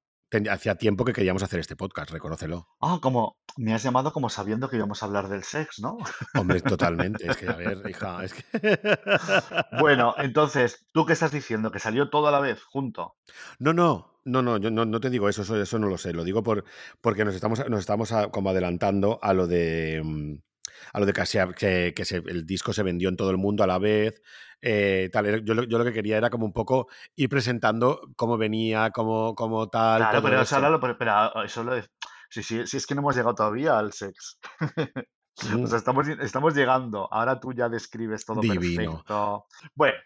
Hacía 0.50 0.74
tiempo 0.74 1.04
que 1.06 1.12
queríamos 1.14 1.42
hacer 1.42 1.58
este 1.60 1.74
podcast, 1.74 2.10
reconócelo. 2.10 2.68
ah, 2.80 2.98
como 3.00 3.38
me 3.56 3.72
has 3.74 3.82
llamado 3.82 4.12
como 4.12 4.28
sabiendo 4.28 4.68
que 4.68 4.76
íbamos 4.76 5.02
a 5.02 5.06
hablar 5.06 5.28
del 5.28 5.42
sex, 5.42 5.78
¿no? 5.80 5.96
Hombre, 6.38 6.60
totalmente. 7.16 7.26
Es 7.30 7.36
que, 7.38 7.48
a 7.48 7.56
ver, 7.56 7.82
hija, 7.88 8.24
es 8.24 8.34
que. 8.34 8.44
Bueno, 9.80 10.14
entonces, 10.18 10.86
¿tú 10.92 11.06
qué 11.06 11.12
estás 11.14 11.32
diciendo? 11.32 11.70
¿Que 11.70 11.78
salió 11.78 12.10
todo 12.10 12.28
a 12.28 12.30
la 12.30 12.40
vez, 12.40 12.62
junto? 12.62 13.16
No, 13.58 13.72
no, 13.72 14.20
no, 14.24 14.42
no, 14.42 14.58
yo 14.58 14.70
no, 14.70 14.84
no 14.84 15.00
te 15.00 15.08
digo 15.10 15.28
eso, 15.28 15.42
eso, 15.42 15.60
eso 15.60 15.78
no 15.78 15.88
lo 15.88 15.96
sé. 15.98 16.12
Lo 16.12 16.24
digo 16.24 16.42
por, 16.42 16.64
porque 17.00 17.24
nos 17.24 17.34
estamos, 17.34 17.66
nos 17.68 17.80
estamos 17.80 18.12
a- 18.12 18.28
como 18.30 18.50
adelantando 18.50 19.18
a 19.22 19.32
lo 19.32 19.46
de 19.46 20.02
mm, 20.04 20.34
a 20.92 21.00
lo 21.00 21.06
de 21.06 21.12
que, 21.12 21.24
que, 21.56 21.92
que 21.94 22.04
se- 22.04 22.16
el 22.26 22.46
disco 22.46 22.72
se 22.72 22.82
vendió 22.82 23.08
en 23.08 23.16
todo 23.16 23.30
el 23.30 23.36
mundo 23.38 23.64
a 23.64 23.66
la 23.66 23.78
vez. 23.78 24.20
eh, 24.60 25.08
tal. 25.12 25.44
Yo, 25.44 25.54
lo- 25.54 25.64
yo 25.64 25.78
lo 25.78 25.84
que 25.84 25.92
quería 25.92 26.16
era 26.16 26.30
como 26.30 26.44
un 26.44 26.52
poco 26.52 26.88
ir 27.16 27.28
presentando 27.28 28.00
cómo 28.16 28.36
venía, 28.36 28.90
cómo, 28.90 29.34
cómo 29.34 29.68
tal, 29.68 29.98
Claro, 30.02 30.22
pero 30.22 30.40
eso, 30.40 30.56
ahora 30.56 30.70
lo, 30.70 30.80
pero, 30.80 30.98
pero 30.98 31.44
eso 31.44 31.62
lo 31.64 31.74
de- 31.74 31.86
si, 32.30 32.42
si, 32.42 32.66
si 32.66 32.76
es 32.76 32.86
que 32.86 32.94
no 32.94 33.00
hemos 33.00 33.16
llegado 33.16 33.34
todavía 33.34 33.78
al 33.78 33.92
sex. 33.92 34.38
O 35.40 35.46
Mm, 35.46 35.66
sea, 35.68 35.78
estamos, 35.78 36.08
estamos 36.08 36.52
llegando. 36.56 37.06
Ahora 37.12 37.38
tú 37.38 37.52
ya 37.52 37.68
describes 37.68 38.24
todo 38.24 38.40
divino. 38.40 38.96
perfecto. 38.96 39.46
Bueno, 39.72 39.96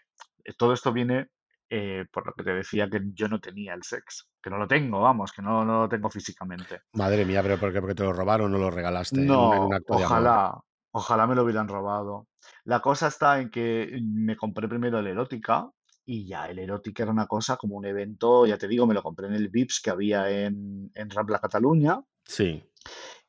eh, 0.43 0.53
todo 0.55 0.73
esto 0.73 0.93
viene 0.93 1.29
eh, 1.75 2.05
por 2.11 2.25
lo 2.27 2.33
que 2.33 2.43
te 2.43 2.53
decía 2.53 2.89
que 2.89 3.01
yo 3.13 3.27
no 3.27 3.39
tenía 3.39 3.73
el 3.73 3.83
sex. 3.83 4.29
Que 4.41 4.49
no 4.49 4.57
lo 4.57 4.67
tengo, 4.67 5.01
vamos, 5.01 5.31
que 5.31 5.41
no, 5.41 5.65
no 5.65 5.81
lo 5.83 5.89
tengo 5.89 6.09
físicamente. 6.09 6.81
Madre 6.93 7.23
mía, 7.25 7.41
pero 7.43 7.59
¿por 7.59 7.71
qué? 7.71 7.79
Porque 7.81 7.93
te 7.95 8.03
lo 8.03 8.13
robaron 8.13 8.53
o 8.53 8.57
lo 8.57 8.71
regalaste 8.71 9.21
en 9.21 9.29
un, 9.31 9.53
en 9.53 9.63
un 9.63 9.73
No, 9.73 9.75
acto 9.75 9.93
ojalá, 9.95 10.59
ojalá 10.91 11.27
me 11.27 11.35
lo 11.35 11.43
hubieran 11.43 11.67
robado. 11.67 12.27
La 12.65 12.81
cosa 12.81 13.07
está 13.07 13.39
en 13.39 13.49
que 13.51 13.99
me 14.03 14.35
compré 14.35 14.67
primero 14.67 14.99
el 14.99 15.07
erótica 15.07 15.69
y 16.05 16.27
ya 16.27 16.47
el 16.49 16.59
Erótica 16.59 17.03
era 17.03 17.11
una 17.13 17.27
cosa 17.27 17.55
como 17.55 17.75
un 17.77 17.85
evento, 17.85 18.45
ya 18.45 18.57
te 18.57 18.67
digo, 18.67 18.85
me 18.85 18.93
lo 18.93 19.01
compré 19.03 19.27
en 19.27 19.35
el 19.35 19.47
Vips 19.49 19.79
que 19.81 19.89
había 19.89 20.29
en 20.29 20.91
en 20.95 21.09
Rambla 21.09 21.39
Cataluña 21.39 22.01
Sí. 22.25 22.63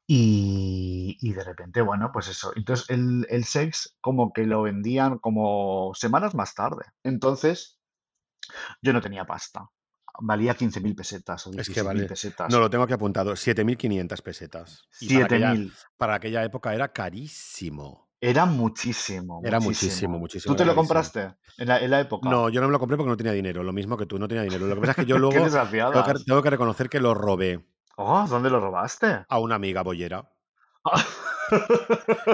y 0.07 1.17
y 1.21 1.33
de 1.33 1.45
repente, 1.45 1.81
bueno, 1.83 2.11
pues 2.13 2.29
eso. 2.29 2.53
Entonces, 2.57 2.89
el 2.91 3.27
el 3.31 3.45
Sex 3.45 3.97
como 4.01 4.33
que 4.33 4.45
lo 4.47 4.63
vendían 4.63 5.19
como 5.19 5.93
semanas 5.95 6.35
más 6.35 6.55
tarde. 6.55 6.85
Entonces 7.03 7.81
yo 8.83 8.93
no 8.93 9.01
tenía 9.01 9.25
pasta. 9.25 9.69
Valía 10.21 10.57
15.000 10.57 10.95
pesetas 10.95 11.47
o 11.47 11.51
Es 11.59 11.69
que 11.69 11.83
16.000 11.83 11.85
vale 11.85 12.03
no, 12.03 12.09
pesetas. 12.09 12.53
lo 12.53 12.71
tengo 12.71 12.85
aquí 12.85 12.93
apuntado, 12.93 13.35
7500 13.35 14.23
pesetas. 14.23 14.83
Y 15.01 15.19
para 15.19 15.55
para 15.97 16.15
aquella 16.15 16.45
época 16.45 16.73
era 16.75 16.93
carísimo. 16.93 18.05
Era 18.21 18.47
muchísimo, 18.47 19.43
Era 19.45 19.61
muchísimo, 19.61 20.19
muchísimo. 20.19 20.55
¿Tú 20.55 20.57
te 20.57 20.65
lo 20.65 20.75
compraste 20.75 21.35
en 21.59 21.69
la 21.69 21.79
en 21.79 21.91
la 21.91 22.01
época? 22.01 22.31
No, 22.31 22.49
yo 22.49 22.61
no 22.61 22.69
me 22.69 22.73
lo 22.73 22.79
compré 22.79 22.97
porque 22.97 23.11
no 23.11 23.17
tenía 23.19 23.33
dinero, 23.33 23.63
lo 23.63 23.73
mismo 23.73 23.99
que 23.99 24.07
tú, 24.07 24.19
no 24.19 24.27
tenía 24.27 24.45
dinero. 24.45 24.67
Lo 24.67 24.75
que 24.77 24.81
pasa 24.81 24.93
es 24.93 24.97
que 24.97 25.05
yo 25.05 25.17
Qué 25.17 25.21
luego 25.21 25.33
tengo 25.35 25.45
que 25.45 25.51
desgraciadas. 25.51 26.25
tengo 26.25 26.43
que 26.43 26.51
reconocer 26.51 26.89
que 26.89 27.01
lo 27.01 27.13
robé. 27.13 27.67
Oh, 27.97 28.25
¿dónde 28.27 28.49
lo 28.49 28.61
robaste? 28.61 29.25
A 29.29 29.39
una 29.39 29.57
amiga 29.57 29.83
boyera. 29.83 30.27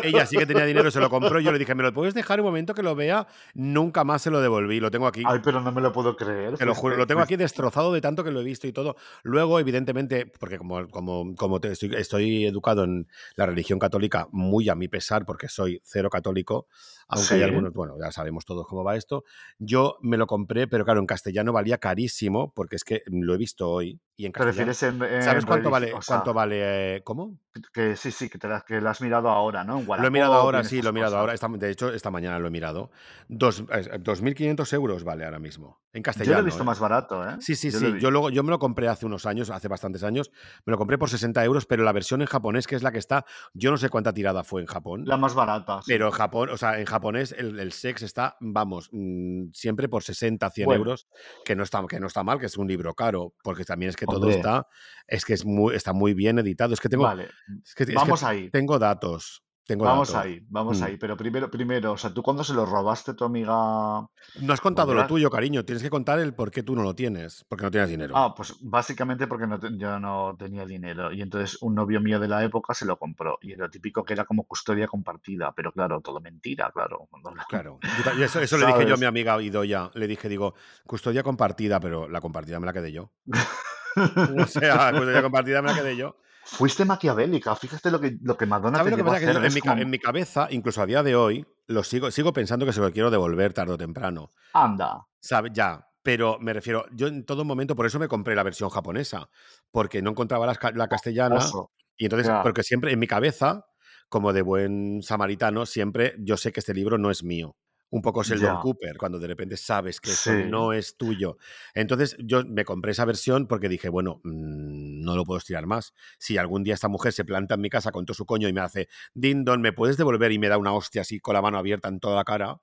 Ella 0.02 0.26
sí 0.26 0.36
que 0.36 0.46
tenía 0.46 0.64
dinero, 0.64 0.90
se 0.90 1.00
lo 1.00 1.10
compró 1.10 1.40
yo 1.40 1.52
le 1.52 1.58
dije: 1.58 1.74
"¿Me 1.74 1.82
lo 1.82 1.92
puedes 1.92 2.14
dejar 2.14 2.40
un 2.40 2.46
momento 2.46 2.74
que 2.74 2.82
lo 2.82 2.94
vea?". 2.94 3.26
Nunca 3.54 4.04
más 4.04 4.22
se 4.22 4.30
lo 4.30 4.40
devolví, 4.40 4.80
lo 4.80 4.90
tengo 4.90 5.06
aquí. 5.06 5.22
Ay, 5.26 5.40
pero 5.42 5.60
no 5.60 5.72
me 5.72 5.80
lo 5.80 5.92
puedo 5.92 6.16
creer. 6.16 6.56
Te 6.56 6.64
lo 6.64 6.74
juro, 6.74 6.96
lo 6.96 7.06
tengo 7.06 7.20
aquí 7.20 7.36
destrozado 7.36 7.92
de 7.92 8.00
tanto 8.00 8.24
que 8.24 8.30
lo 8.30 8.40
he 8.40 8.44
visto 8.44 8.66
y 8.66 8.72
todo. 8.72 8.96
Luego, 9.22 9.58
evidentemente, 9.58 10.26
porque 10.26 10.58
como 10.58 10.88
como 10.88 11.34
como 11.36 11.60
te 11.60 11.72
estoy 11.72 11.94
estoy 11.94 12.46
educado 12.46 12.84
en 12.84 13.08
la 13.36 13.46
religión 13.46 13.78
católica, 13.78 14.28
muy 14.32 14.68
a 14.68 14.74
mi 14.74 14.88
pesar, 14.88 15.24
porque 15.24 15.48
soy 15.48 15.80
cero 15.84 16.10
católico, 16.10 16.66
aunque 17.11 17.34
hay 17.34 17.40
Sí. 17.40 17.44
algunos, 17.44 17.72
bueno, 17.74 17.94
ya 18.00 18.11
sabemos 18.12 18.44
todos 18.44 18.66
cómo 18.66 18.84
va 18.84 18.96
esto. 18.96 19.24
Yo 19.58 19.96
me 20.00 20.16
lo 20.16 20.26
compré, 20.26 20.66
pero 20.68 20.84
claro, 20.84 21.00
en 21.00 21.06
castellano 21.06 21.52
valía 21.52 21.78
carísimo, 21.78 22.52
porque 22.54 22.76
es 22.76 22.84
que 22.84 23.02
lo 23.06 23.34
he 23.34 23.36
visto 23.38 23.68
hoy 23.68 24.00
y 24.16 24.26
en 24.26 24.32
¿Te 24.32 24.38
castellano 24.40 24.70
refieres 24.72 24.82
en 25.14 25.22
¿Sabes 25.22 25.42
en 25.44 25.48
cuánto 25.48 25.70
religi 25.70 25.70
vale 25.70 25.86
o 25.94 26.00
cuánto 26.06 26.24
sea? 26.26 26.32
vale? 26.32 27.02
¿Cómo? 27.04 27.38
Que 27.72 27.96
sí, 27.96 28.11
sí, 28.12 28.28
que 28.28 28.38
te 28.38 28.46
la 28.48 28.61
que 28.61 28.80
la 28.80 28.90
has 28.90 29.00
mirado 29.00 29.28
ahora, 29.28 29.64
¿no? 29.64 29.80
En 29.80 29.86
Lo 29.86 30.06
he 30.06 30.11
mirado 30.11 30.34
ahora, 30.34 30.62
sí, 30.62 30.82
lo 30.82 30.90
he 30.90 30.92
mirado 30.92 31.16
ahora. 31.18 31.32
cosas. 31.32 31.50
Esta 31.50 31.58
de 31.66 31.70
hecho, 31.72 31.92
esta 31.92 32.11
mañana 32.11 32.38
lo 32.38 32.46
he 32.46 32.50
mirado. 32.50 32.90
Dos 33.28 33.64
eh, 33.72 33.98
2500 33.98 34.72
euros 34.74 35.04
vale 35.04 35.24
ahora 35.24 35.38
mismo, 35.40 35.80
en 35.92 35.98
Yo 35.98 35.98
lo 35.98 35.98
he 36.00 36.02
castellano, 36.02 36.44
visto 36.44 36.62
¿eh? 36.62 36.66
más 36.66 36.78
barato, 36.78 37.28
¿eh? 37.28 37.36
Sí, 37.40 37.56
sí, 37.56 37.70
Yo 37.70 37.78
sí. 37.78 37.94
Yo 37.98 38.11
luego 38.11 38.30
yo 38.30 38.42
me 38.44 38.50
lo 38.50 38.58
compré 38.58 38.88
hace 38.88 39.06
unos 39.06 39.26
años, 39.26 39.50
hace 39.50 39.68
bastantes 39.68 40.04
años, 40.04 40.30
me 40.64 40.70
lo 40.70 40.78
compré 40.78 40.96
por 40.98 41.08
60 41.11 41.42
euros, 41.44 41.66
pero 41.66 41.82
la 41.82 41.92
versión 41.92 42.20
en 42.20 42.26
japonés, 42.28 42.66
que 42.66 42.76
es 42.76 42.82
la 42.82 42.92
que 42.92 42.98
está 42.98 43.24
yo 43.54 43.70
no 43.70 43.78
sé 43.78 43.88
cuánta 43.88 44.12
tirada 44.12 44.44
fue 44.44 44.61
en 44.61 44.66
Japón, 44.66 45.02
La 45.06 45.16
más 45.16 45.34
barata, 45.34 45.80
pero 45.86 46.06
sí. 46.06 46.12
en 46.14 46.18
Japón, 46.18 46.50
o 46.50 46.56
sea, 46.56 46.78
en 46.78 46.86
japonés 47.01 47.32
el 47.36 47.59
el 47.59 47.72
Sex 47.72 48.03
está, 48.03 48.36
vamos, 48.40 48.88
mm, 48.92 49.51
siempre 49.53 49.88
por 49.88 50.03
60, 50.03 50.51
100 50.51 50.66
Bueno. 50.66 50.78
euros, 50.80 51.09
que 51.44 51.57
no 51.57 51.62
está 51.62 51.84
que 51.88 51.98
no 52.01 52.07
está 52.07 52.22
mal, 52.22 52.38
que 52.38 52.46
es 52.46 52.57
un 52.57 52.68
libro 52.68 52.94
caro, 52.94 53.34
porque 53.42 53.64
también 53.64 53.88
es 53.90 53.96
que 53.96 54.07
todo 54.07 54.30
está 54.30 54.66
es 55.07 55.24
que 55.24 55.34
es 55.34 55.44
muy 55.44 55.74
está 55.74 55.92
muy 55.92 56.14
bien 56.14 56.38
editado. 56.38 56.74
Es 56.74 56.80
que 56.80 56.88
tengo 56.88 57.05
Vale, 57.05 57.28
es 57.64 57.74
que 57.74 57.84
es 57.84 57.88
que 57.88 57.94
vamos 57.94 58.22
ahí. 58.22 58.51
tengo 58.51 58.78
datos, 58.78 59.42
tengo 59.70 59.84
Vamos 59.84 60.12
ahí, 60.16 60.44
vamos 60.48 60.80
Mm. 60.80 60.84
ahí. 60.84 60.96
Pero 60.96 61.16
primero 61.16 61.48
primero, 61.48 61.92
o 61.92 61.96
sea, 61.96 62.12
¿tú 62.12 62.24
cuándo 62.24 62.42
se 62.42 62.54
lo 62.54 62.66
robaste 62.66 63.12
a 63.12 63.14
tu 63.14 63.24
amiga 63.24 63.52
No 63.52 64.52
has 64.52 64.60
contado 64.60 64.94
lo 64.94 65.06
tuyo, 65.06 65.30
cariño. 65.30 65.64
Tienes 65.64 65.80
que 65.82 65.90
contar 65.90 66.18
el 66.18 66.34
por 66.34 66.50
qué 66.50 66.64
tú 66.64 66.74
no 66.74 66.82
lo 66.82 66.94
tienes, 66.96 67.44
porque 67.48 67.64
no 67.64 67.70
tienes 67.70 67.88
dinero. 67.88 68.16
Ah, 68.16 68.34
pues 68.34 68.56
básicamente 68.60 69.28
porque 69.28 69.46
no 69.46 69.60
te 69.60 69.68
yo 69.76 70.00
no 70.00 70.34
tenía 70.36 70.66
dinero. 70.66 71.12
Y 71.12 71.22
entonces 71.22 71.56
un 71.62 71.76
novio 71.76 72.00
mío 72.00 72.18
de 72.18 72.26
la 72.26 72.42
época 72.42 72.74
se 72.74 72.84
lo 72.84 72.98
compró. 72.98 73.38
Y 73.42 73.54
lo 73.54 73.70
típico 73.70 74.02
que 74.02 74.12
era 74.14 74.24
como 74.24 74.42
custodia 74.42 74.88
compartida, 74.88 75.52
pero 75.54 75.70
claro, 75.70 76.00
todo 76.00 76.20
mentira, 76.20 76.70
claro. 76.72 77.08
Claro. 77.48 77.78
Y 78.18 78.22
eso 78.22 78.40
eso 78.40 78.58
le 78.58 78.66
dije 78.66 78.86
yo 78.88 78.94
a 78.94 78.98
mi 78.98 79.06
amiga 79.06 79.40
Idoia. 79.40 79.88
Le 79.94 80.08
dije, 80.08 80.28
digo: 80.28 80.54
"Custodia 80.84 81.22
compartida", 81.22 81.78
pero 81.78 82.08
la 82.08 82.20
compartida 82.20 82.58
me 82.58 82.66
la 82.66 82.72
quedé 82.72 82.90
yo. 82.90 83.12
O 84.44 84.46
sea, 84.46 84.90
custodia 84.92 85.22
compartida 85.22 85.62
me 85.62 85.68
la 85.68 85.74
quedé 85.74 85.96
yo. 85.96 86.16
Fuiste 86.45 86.84
maquiavélica. 86.84 87.55
Fíjate 87.55 87.91
lo 87.91 88.01
que 88.01 88.16
lo 88.22 88.36
que 88.36 88.47
Madonna 88.47 88.78
¿Sabes 88.78 88.93
te 88.93 88.99
lo 88.99 89.05
que 89.05 89.09
a 89.09 89.12
pasa? 89.12 89.20
Que 89.20 89.30
hacer. 89.30 89.43
yo 89.43 89.47
en 89.47 89.55
mi 89.55 89.61
ca 89.61 89.70
como 89.70 89.82
en 89.82 89.91
mi 89.91 89.99
cabeza, 89.99 90.49
incluso 90.51 90.82
a 90.82 90.86
día 90.86 91.03
de 91.03 91.14
hoy, 91.14 91.47
lo 91.66 91.84
sigo 91.84 92.11
sigo 92.11 92.32
pensando 92.32 92.66
que 92.66 92.72
se 92.72 92.80
lo 92.80 92.91
quiero 92.93 93.11
devolver 93.11 93.53
tarde 93.53 93.74
o 93.74 93.78
temprano. 93.78 94.32
Anda. 94.53 95.07
¿Sabe? 95.20 95.51
Ya, 95.53 95.86
pero 96.03 96.38
me 96.41 96.53
refiero, 96.53 96.86
yo 96.93 97.09
en 97.09 97.24
todo 97.24 97.45
momento 97.45 97.76
por 97.76 97.86
eso 97.86 97.99
me 97.99 98.09
compré 98.09 98.34
la 98.34 98.43
versión 98.43 98.70
japonesa, 98.70 99.28
porque 99.70 100.03
no 100.03 100.11
encontraba 100.11 100.53
ca 100.55 100.72
la 100.72 100.88
castellana 100.88 101.36
Oso. 101.36 101.72
y 101.97 102.07
entonces 102.07 102.30
porque 102.43 102.62
siempre 102.62 102.93
en 102.93 102.99
mi 102.99 103.07
cabeza, 103.07 103.66
como 104.09 104.32
de 104.32 104.43
buen 104.43 105.03
samaritano, 105.03 105.66
siempre 105.66 106.14
yo 106.18 106.36
sé 106.36 106.53
que 106.53 106.61
este 106.61 106.74
libro 106.74 106.99
no 106.99 107.11
es 107.11 107.22
mío. 107.22 107.57
Un 107.91 108.03
poco 108.03 108.22
Sheldon 108.22 108.57
Ya. 108.57 108.59
Cooper, 108.59 108.97
cuando 108.99 109.18
de 109.18 109.26
repente 109.26 109.57
sabes 109.57 110.01
que 110.01 110.12
eso 110.12 110.36
no 110.36 110.72
es 110.72 110.97
tuyo. 110.97 111.38
Entonces, 111.74 112.16
yo 112.20 112.45
me 112.45 112.64
compré 112.64 112.93
esa 112.93 113.05
versión 113.05 113.47
porque 113.49 113.68
dije: 113.68 113.88
"Bueno, 113.88 114.20
mm, 114.24 115.01
no 115.03 115.16
lo 115.16 115.24
puedo 115.24 115.38
estirar 115.38 115.66
más. 115.66 115.93
Si 116.18 116.38
algún 116.38 116.62
día 116.64 116.74
esta 116.74 116.88
mujer 116.88 117.12
se 117.12 117.24
planta 117.24 117.55
en 117.57 117.61
mi 117.62 117.70
casa 117.70 117.91
con 117.93 118.07
todo 118.07 118.14
su 118.14 118.26
coño 118.26 118.49
y 118.49 118.53
me 118.53 118.61
hace: 118.61 118.88
'Din 119.14 119.45
don, 119.45 119.61
¿me 119.61 119.72
puedes 119.72 119.97
devolver?' 119.97 120.32
y 120.32 120.38
me 120.38 120.49
da 120.49 120.59
una 120.59 120.72
hostia 120.72 121.03
así 121.03 121.18
con 121.20 121.34
la 121.34 121.43
mano 121.43 121.59
abierta 121.59 121.88
en 121.88 121.99
toda 122.01 122.16
la 122.16 122.24
cara", 122.24 122.59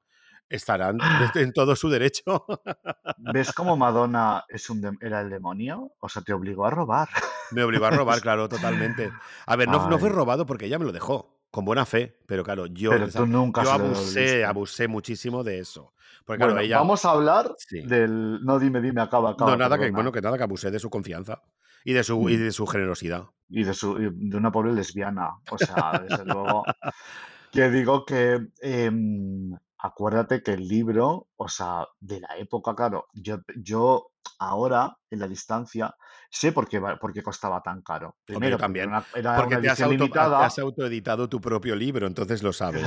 estarán 0.50 1.02
en 1.36 1.54
todo 1.54 1.76
su 1.76 1.90
derecho. 1.90 2.46
¿Ves 3.20 3.52
cómo 3.52 3.76
Madonna 3.78 4.46
es 4.48 4.70
un 4.70 4.98
era 5.02 5.22
el 5.22 5.30
demonio? 5.30 5.92
O 6.00 6.08
sea, 6.08 6.22
te 6.22 6.34
obligó 6.34 6.66
a 6.66 6.70
robar. 6.70 7.10
Me 7.50 7.64
obligó 7.64 7.86
a 7.86 7.92
robar, 7.92 8.20
claro, 8.22 8.50
totalmente. 8.50 9.16
A 9.46 9.56
ver, 9.56 9.70
no 9.70 9.80
no 9.86 10.00
fue 10.00 10.10
robado 10.10 10.46
porque 10.46 10.66
ella 10.66 10.80
me 10.80 10.86
lo 10.86 10.92
dejó, 10.92 11.37
con 11.58 11.66
buena 11.66 11.88
fe, 11.88 12.16
pero 12.28 12.44
claro, 12.44 12.68
yo 12.68 12.92
Pero 12.92 13.08
desa 13.08 13.18
tú 13.18 13.26
nunca 13.26 13.64
yo 13.64 13.72
abusé, 13.72 14.46
abusé 14.46 14.88
muchísimo 14.88 15.44
de 15.44 15.58
eso. 15.58 15.92
Porque 16.24 16.38
claro, 16.38 16.54
Bueno, 16.54 16.64
ella 16.64 16.78
vamos 16.78 17.04
a 17.04 17.10
hablar 17.10 17.52
sí. 17.58 17.82
del 17.82 18.46
no, 18.46 18.60
dime, 18.60 18.80
dime, 18.80 19.02
acaba, 19.02 19.30
No, 19.30 19.36
acaba, 19.36 19.58
nada 19.58 19.80
que 19.80 19.90
bueno, 19.90 20.12
que 20.12 20.22
nada, 20.22 20.38
que 20.38 20.44
abusé 20.44 20.70
de 20.70 20.78
su 20.78 20.92
confianza 20.92 21.42
y 21.84 21.94
de 21.94 22.04
su 22.04 22.30
y 22.30 22.38
Mm. 22.38 22.40
de 22.44 22.52
su 22.52 22.68
generosidad. 22.68 23.24
Y 23.50 23.64
de 23.64 23.74
su 23.74 24.00
y 24.00 24.08
de 24.30 24.38
una 24.38 24.52
pobre 24.52 24.72
lesbiana. 24.72 25.32
O 25.50 25.58
sea, 25.58 26.00
desde 26.08 26.26
luego 26.26 26.64
que 27.52 27.72
digo 27.72 28.06
que, 28.06 28.40
em, 28.62 29.58
acuérdate 29.80 30.42
que 30.42 30.54
el 30.54 30.68
libro, 30.68 31.28
o 31.36 31.48
sea, 31.48 31.88
de 32.00 32.20
la 32.22 32.38
época, 32.38 32.76
claro, 32.76 33.08
yo 33.14 33.40
yo 33.56 34.12
ahora, 34.40 34.98
en 35.10 35.20
la 35.20 35.28
distancia, 35.28 35.96
sé 36.30 36.52
por 36.52 36.68
qué 36.68 36.80
va 36.80 36.98
por 36.98 37.14
qué 37.14 37.22
costaba 37.22 37.62
tan 37.62 37.82
caro. 37.82 38.08
Hombre, 38.08 38.26
Primero, 38.26 38.58
porque 38.58 38.64
también, 38.64 38.90
una 38.90 39.06
era 39.16 39.36
porque 39.38 39.56
una 39.56 39.62
te 39.62 39.70
has 39.70 39.82
auto 39.82 40.10
te 40.10 40.20
has 40.20 40.60
autoeditado 40.60 41.30
tu 41.30 41.40
propio 41.42 41.76
libro, 41.76 42.08
entonces 42.08 42.44
lo 42.44 42.54
sabes. 42.54 42.86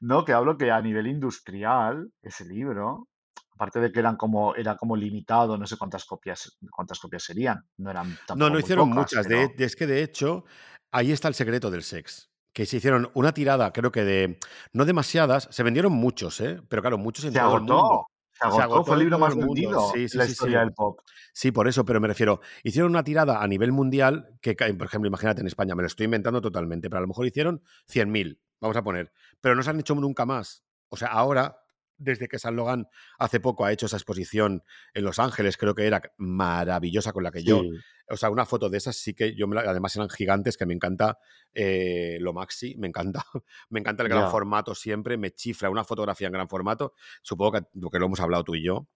No, 0.00 0.24
que 0.24 0.32
hablo 0.32 0.56
que 0.56 0.70
a 0.70 0.80
nivel 0.80 1.06
industrial, 1.06 2.10
ese 2.22 2.46
libro, 2.46 3.08
aparte 3.52 3.80
de 3.80 3.92
que 3.92 4.00
eran 4.00 4.16
como 4.16 4.54
era 4.54 4.76
como 4.76 4.96
limitado, 4.96 5.58
no 5.58 5.66
sé 5.66 5.76
cuántas 5.76 6.06
copias 6.06 6.56
cuántas 6.70 6.98
copias 6.98 7.22
serían, 7.22 7.62
no 7.76 7.90
eran 7.90 8.08
No, 8.10 8.16
tampoco 8.26 8.50
no 8.50 8.58
hicieron 8.58 8.88
pocas, 8.90 9.12
muchas. 9.12 9.28
De 9.28 9.48
pero 9.50 9.66
es 9.66 9.76
que 9.76 9.86
de 9.86 10.02
hecho, 10.02 10.44
ahí 10.90 11.12
está 11.12 11.28
el 11.28 11.34
secreto 11.34 11.70
del 11.70 11.82
Sex, 11.82 12.29
que 12.52 12.66
se 12.66 12.78
hicieron 12.78 13.10
una 13.14 13.32
tirada, 13.32 13.72
creo 13.72 13.92
que 13.92 14.04
de 14.04 14.38
no 14.72 14.84
demasiadas, 14.84 15.48
se 15.50 15.62
vendieron 15.62 15.92
muchos, 15.92 16.40
¿eh? 16.40 16.60
Pero 16.68 16.82
claro, 16.82 16.98
muchos 16.98 17.24
en 17.24 17.32
Se 17.32 17.38
todo 17.38 17.54
el 17.56 17.60
mundo. 17.62 17.74
agotó, 17.76 18.06
se 18.32 18.62
agotó, 18.62 18.84
fue 18.84 18.94
el 18.96 19.00
libro 19.00 19.18
más 19.18 19.36
vendido 19.36 19.90
Sí, 19.92 20.08
sí, 20.08 20.18
la 20.18 20.24
sí, 20.24 20.32
historia 20.32 20.60
del 20.60 20.72
pop. 20.72 21.00
Sí, 21.32 21.52
por 21.52 21.68
eso, 21.68 21.84
pero 21.84 22.00
me 22.00 22.08
refiero, 22.08 22.40
hicieron 22.62 22.90
una 22.90 23.04
tirada 23.04 23.42
a 23.42 23.46
nivel 23.46 23.70
mundial 23.72 24.38
que 24.40 24.54
por 24.54 24.86
ejemplo, 24.86 25.08
imagínate 25.08 25.42
en 25.42 25.46
España, 25.46 25.74
me 25.74 25.82
lo 25.82 25.86
estoy 25.86 26.04
inventando 26.04 26.40
totalmente, 26.40 26.88
pero 26.90 26.98
a 26.98 27.02
lo 27.02 27.08
mejor 27.08 27.26
hicieron 27.26 27.62
100.000, 27.88 28.38
vamos 28.60 28.76
a 28.76 28.82
poner, 28.82 29.12
pero 29.40 29.54
no 29.54 29.62
se 29.62 29.70
han 29.70 29.78
hecho 29.80 29.94
nunca 29.94 30.26
más. 30.26 30.64
O 30.88 30.96
sea, 30.96 31.08
ahora, 31.08 31.62
desde 31.96 32.28
que 32.28 32.38
Saint 32.38 32.56
Laurent 32.56 32.88
hace 33.18 33.40
poco 33.40 33.64
ha 33.64 33.72
hecho 33.72 33.86
esa 33.86 33.96
exposición 33.96 34.64
en 34.94 35.04
Los 35.04 35.18
Ángeles, 35.18 35.56
creo 35.56 35.74
que 35.74 35.86
era 35.86 36.00
maravillosa, 36.16 37.12
con 37.12 37.22
la 37.22 37.30
que 37.30 37.44
yo. 37.44 37.62
O 38.10 38.16
sea, 38.16 38.30
una 38.30 38.44
foto 38.44 38.68
de 38.68 38.78
esas 38.78 38.96
sí 38.96 39.14
que 39.14 39.34
yo 39.34 39.46
me 39.46 39.54
la 39.54 39.62
además 39.62 39.94
eran 39.96 40.08
gigantes, 40.08 40.56
que 40.56 40.66
me 40.66 40.74
encanta, 40.74 41.18
eh, 41.54 42.18
lo 42.20 42.32
maxi, 42.32 42.76
me 42.76 42.86
encanta, 42.88 43.24
me 43.70 43.80
encanta 43.80 44.02
el 44.02 44.08
gran 44.08 44.30
formato 44.30 44.74
siempre, 44.74 45.16
me 45.16 45.32
chifla 45.32 45.70
una 45.70 45.84
fotografía 45.84 46.26
en 46.26 46.32
gran 46.32 46.48
formato. 46.48 46.94
Supongo 47.22 47.52
que 47.52 47.60
que 47.90 47.98
lo 47.98 48.06
hemos 48.06 48.20
hablado 48.20 48.44
tú 48.44 48.54
y 48.54 48.64
yo. 48.64 48.88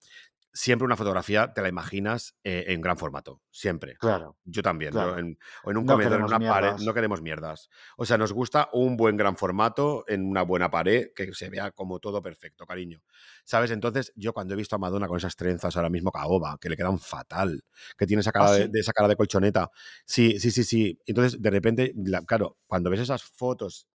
Siempre 0.57 0.87
una 0.87 0.97
fotografía 0.97 1.53
te 1.53 1.63
la 1.63 1.69
imaginas, 1.69 2.37
eh, 2.45 2.67
en 2.69 2.81
gran 2.81 2.97
formato, 2.97 3.43
siempre. 3.51 3.97
Claro, 3.97 4.37
Yo 4.45 4.63
también, 4.63 4.95
en 4.97 5.37
o 5.65 5.71
en 5.73 5.77
un 5.77 5.85
No 5.85 5.95
comedor, 5.95 6.21
en 6.21 6.25
una 6.25 6.39
pared, 6.39 6.77
no 6.85 6.95
queremos 6.95 7.21
mierdas. 7.21 7.69
O 7.97 8.07
sea, 8.07 8.17
nos 8.19 8.33
gusta 8.33 8.69
un 8.73 8.97
buen 8.97 9.17
gran 9.17 9.37
formato 9.37 10.05
en 10.07 10.25
una 10.25 10.43
buena 10.43 10.71
pared, 10.71 11.09
que 11.15 11.35
se 11.35 11.51
vea 11.51 11.73
como 11.73 11.99
todo 11.99 12.23
perfecto, 12.23 12.67
cariño, 12.67 13.03
¿sabes? 13.45 13.73
Entonces, 13.73 14.13
yo 14.15 14.33
cuando 14.33 14.55
he 14.55 14.57
visto 14.57 14.77
a 14.77 14.79
Madonna 14.79 15.09
con 15.09 15.17
esas 15.17 15.35
trenzas 15.35 15.77
ahora 15.77 15.91
mismo 15.91 16.13
caoba, 16.13 16.57
que 16.61 16.69
le 16.69 16.77
quedan 16.77 17.01
fatal, 17.01 17.65
que 17.99 18.07
tiene 18.07 18.21
esa 18.21 18.31
¿Ah, 18.31 18.33
cara 18.33 18.53
de 18.53 18.63
sí? 18.63 18.69
de 18.71 18.81
esa 18.81 18.93
cara 18.93 19.09
de 19.09 19.17
colchoneta. 19.17 19.73
Sí, 20.07 20.39
sí, 20.39 20.53
sí, 20.53 20.63
sí. 20.63 21.01
Entonces, 21.05 21.43
de 21.43 21.51
repente, 21.51 21.93
la 21.97 22.23
claro, 22.23 22.59
cuando 22.69 22.91
ves 22.91 23.01
esas 23.01 23.25
fotos 23.25 23.89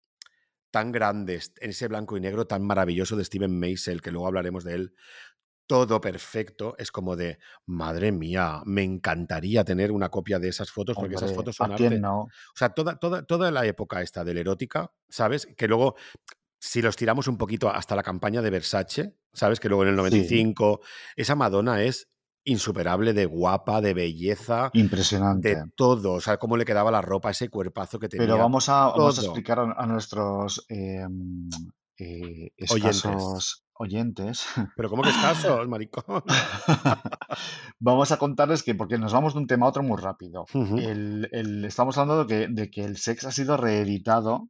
tan 0.71 0.91
grandes, 0.91 1.53
en 1.59 1.71
ese 1.71 1.87
blanco 1.87 2.17
y 2.17 2.21
negro 2.21 2.45
tan 2.45 2.63
maravilloso 2.63 3.15
de 3.15 3.25
Steven 3.25 3.57
Meisel, 3.57 4.01
que 4.01 4.11
luego 4.11 4.27
hablaremos 4.27 4.63
de 4.63 4.75
él, 4.75 4.93
todo 5.69 6.01
perfecto, 6.01 6.75
es 6.79 6.91
como 6.91 7.15
de: 7.15 7.39
"Madre 7.67 8.11
mía, 8.11 8.63
me 8.65 8.83
encantaría 8.83 9.63
tener 9.65 9.93
una 9.93 10.09
copia 10.09 10.39
de 10.39 10.49
esas 10.49 10.71
fotos", 10.71 10.97
porque 10.99 11.15
esas 11.15 11.33
fotos 11.33 11.55
son 11.57 11.69
¿a 11.69 11.73
quién 11.75 11.95
arte. 11.95 12.01
no? 12.01 12.33
O 12.55 12.57
sea, 12.57 12.69
toda 12.71 12.97
toda 12.99 13.23
toda 13.25 13.51
la 13.51 13.65
época 13.67 14.01
esta 14.03 14.23
de 14.25 14.33
la 14.35 14.41
erótica, 14.41 14.93
¿sabes? 15.09 15.47
Que 15.57 15.67
luego 15.69 15.95
si 16.59 16.81
los 16.81 16.95
tiramos 16.97 17.27
un 17.27 17.37
poquito 17.37 17.69
hasta 17.69 17.95
la 17.95 18.03
campaña 18.03 18.41
de 18.41 18.49
Versace, 18.51 19.15
¿sabes? 19.33 19.59
Que 19.59 19.69
luego 19.69 19.83
en 19.83 19.89
el 19.89 19.95
Sí. 20.05 20.19
95, 20.25 20.81
esa 21.15 21.35
Madonna 21.35 21.83
es 21.83 22.09
insuperable 22.45 23.13
de 23.13 23.25
guapa, 23.25 23.81
de 23.81 23.93
belleza, 23.93 24.73
de 25.31 25.57
Impresionante. 25.63 25.63
todo. 25.75 26.13
O 26.15 26.21
sea, 26.21 26.37
cómo 26.37 26.57
le 26.57 26.65
quedaba 26.65 26.91
la 26.91 27.01
ropa, 27.01 27.31
ese 27.31 27.49
cuerpazo 27.49 27.99
que 27.99 28.09
tenía. 28.09 28.17
Pero 28.17 28.37
vamos 28.37 28.69
a, 28.69 28.89
vamos 28.91 29.17
a 29.17 29.21
explicar 29.21 29.59
a, 29.59 29.73
a 29.73 29.85
nuestros 29.87 30.65
em, 30.69 31.71
eh, 31.97 32.51
escasos 32.57 33.63
oyentes. 33.79 34.45
Pero 34.77 34.89
¿cómo 34.89 35.01
que 35.03 35.09
escasos, 35.09 35.67
maricón? 35.67 36.23
Vamos 37.79 38.11
a 38.11 38.17
contarles 38.17 38.61
que, 38.61 38.75
porque 38.75 38.97
nos 38.97 39.13
vamos 39.13 39.33
de 39.33 39.39
un 39.39 39.47
tema 39.47 39.65
a 39.65 39.69
otro 39.69 39.83
muy 39.83 39.97
rápido. 39.99 40.45
Ujú. 40.53 40.77
El- 40.77 41.29
el- 41.31 41.65
estamos 41.65 41.97
hablando 41.97 42.25
de 42.25 42.27
que, 42.47 42.47
de 42.53 42.69
que 42.69 42.83
el 42.83 42.97
sex 42.97 43.25
ha 43.25 43.31
sido 43.31 43.57
reeditado 43.57 44.49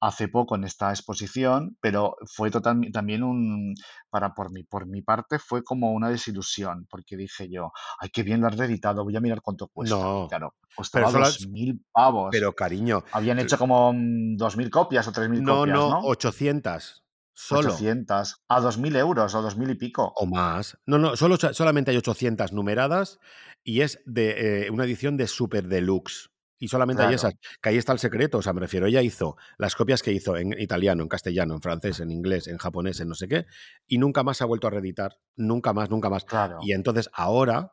hace 0.00 0.28
poco 0.28 0.54
en 0.54 0.62
esta 0.62 0.90
exposición, 0.90 1.76
pero 1.80 2.14
fue 2.32 2.52
total, 2.52 2.80
también 2.92 3.24
un, 3.24 3.74
para 4.10 4.32
por 4.32 4.52
mi, 4.52 4.62
por 4.62 4.86
mi 4.86 5.02
parte, 5.02 5.40
fue 5.40 5.64
como 5.64 5.90
una 5.92 6.08
desilusión, 6.08 6.86
porque 6.88 7.16
dije 7.16 7.48
yo, 7.50 7.72
ay, 7.98 8.10
qué 8.10 8.22
bien 8.22 8.40
lo 8.40 8.46
han 8.46 8.56
reeditado, 8.56 9.02
voy 9.02 9.16
a 9.16 9.20
mirar 9.20 9.42
cuánto 9.42 9.66
cuesta. 9.66 9.96
No, 9.96 10.28
claro, 10.28 10.54
costaba 10.76 11.10
dos 11.10 11.48
mil 11.48 11.84
pavos. 11.90 12.28
Pero 12.30 12.52
cariño, 12.52 13.02
Habían 13.10 13.40
hecho 13.40 13.58
como 13.58 13.92
mm, 13.92 14.36
dos 14.36 14.56
mil 14.56 14.70
copias 14.70 15.08
o 15.08 15.12
tres 15.12 15.28
mil 15.28 15.42
no, 15.42 15.58
copias, 15.58 15.76
no, 15.76 15.90
¿no? 15.90 16.00
800. 16.04 17.02
Solo. 17.40 17.72
800 17.72 18.42
a 18.48 18.60
dos 18.60 18.78
mil 18.78 18.96
euros 18.96 19.32
o 19.32 19.42
dos 19.42 19.56
mil 19.56 19.70
y 19.70 19.76
pico. 19.76 20.12
O 20.16 20.26
más. 20.26 20.76
No, 20.86 20.98
no, 20.98 21.14
solo, 21.14 21.36
solamente 21.36 21.92
hay 21.92 21.96
800 21.96 22.52
numeradas 22.52 23.20
y 23.62 23.82
es 23.82 24.00
de 24.06 24.64
eh, 24.64 24.70
una 24.70 24.82
edición 24.82 25.16
de 25.16 25.28
Super 25.28 25.68
Deluxe. 25.68 26.30
Y 26.58 26.66
solamente 26.66 27.04
hay 27.04 27.14
esas. 27.14 27.34
Que 27.62 27.68
ahí 27.68 27.76
está 27.76 27.92
el 27.92 28.00
secreto. 28.00 28.38
O 28.38 28.42
sea, 28.42 28.52
me 28.52 28.60
refiero, 28.60 28.86
ella 28.86 29.02
hizo 29.02 29.36
las 29.56 29.76
copias 29.76 30.02
que 30.02 30.10
hizo 30.10 30.36
en 30.36 30.60
italiano, 30.60 31.04
en 31.04 31.08
castellano, 31.08 31.54
en 31.54 31.62
francés, 31.62 32.00
en 32.00 32.10
inglés, 32.10 32.48
en 32.48 32.58
japonés, 32.58 32.98
en 32.98 33.08
no 33.08 33.14
sé 33.14 33.28
qué, 33.28 33.46
y 33.86 33.98
nunca 33.98 34.24
más 34.24 34.38
se 34.38 34.42
ha 34.42 34.48
vuelto 34.48 34.66
a 34.66 34.70
reeditar. 34.70 35.20
Nunca 35.36 35.72
más, 35.72 35.90
nunca 35.90 36.10
más. 36.10 36.24
claro, 36.24 36.58
Y 36.62 36.72
entonces 36.72 37.08
ahora 37.12 37.72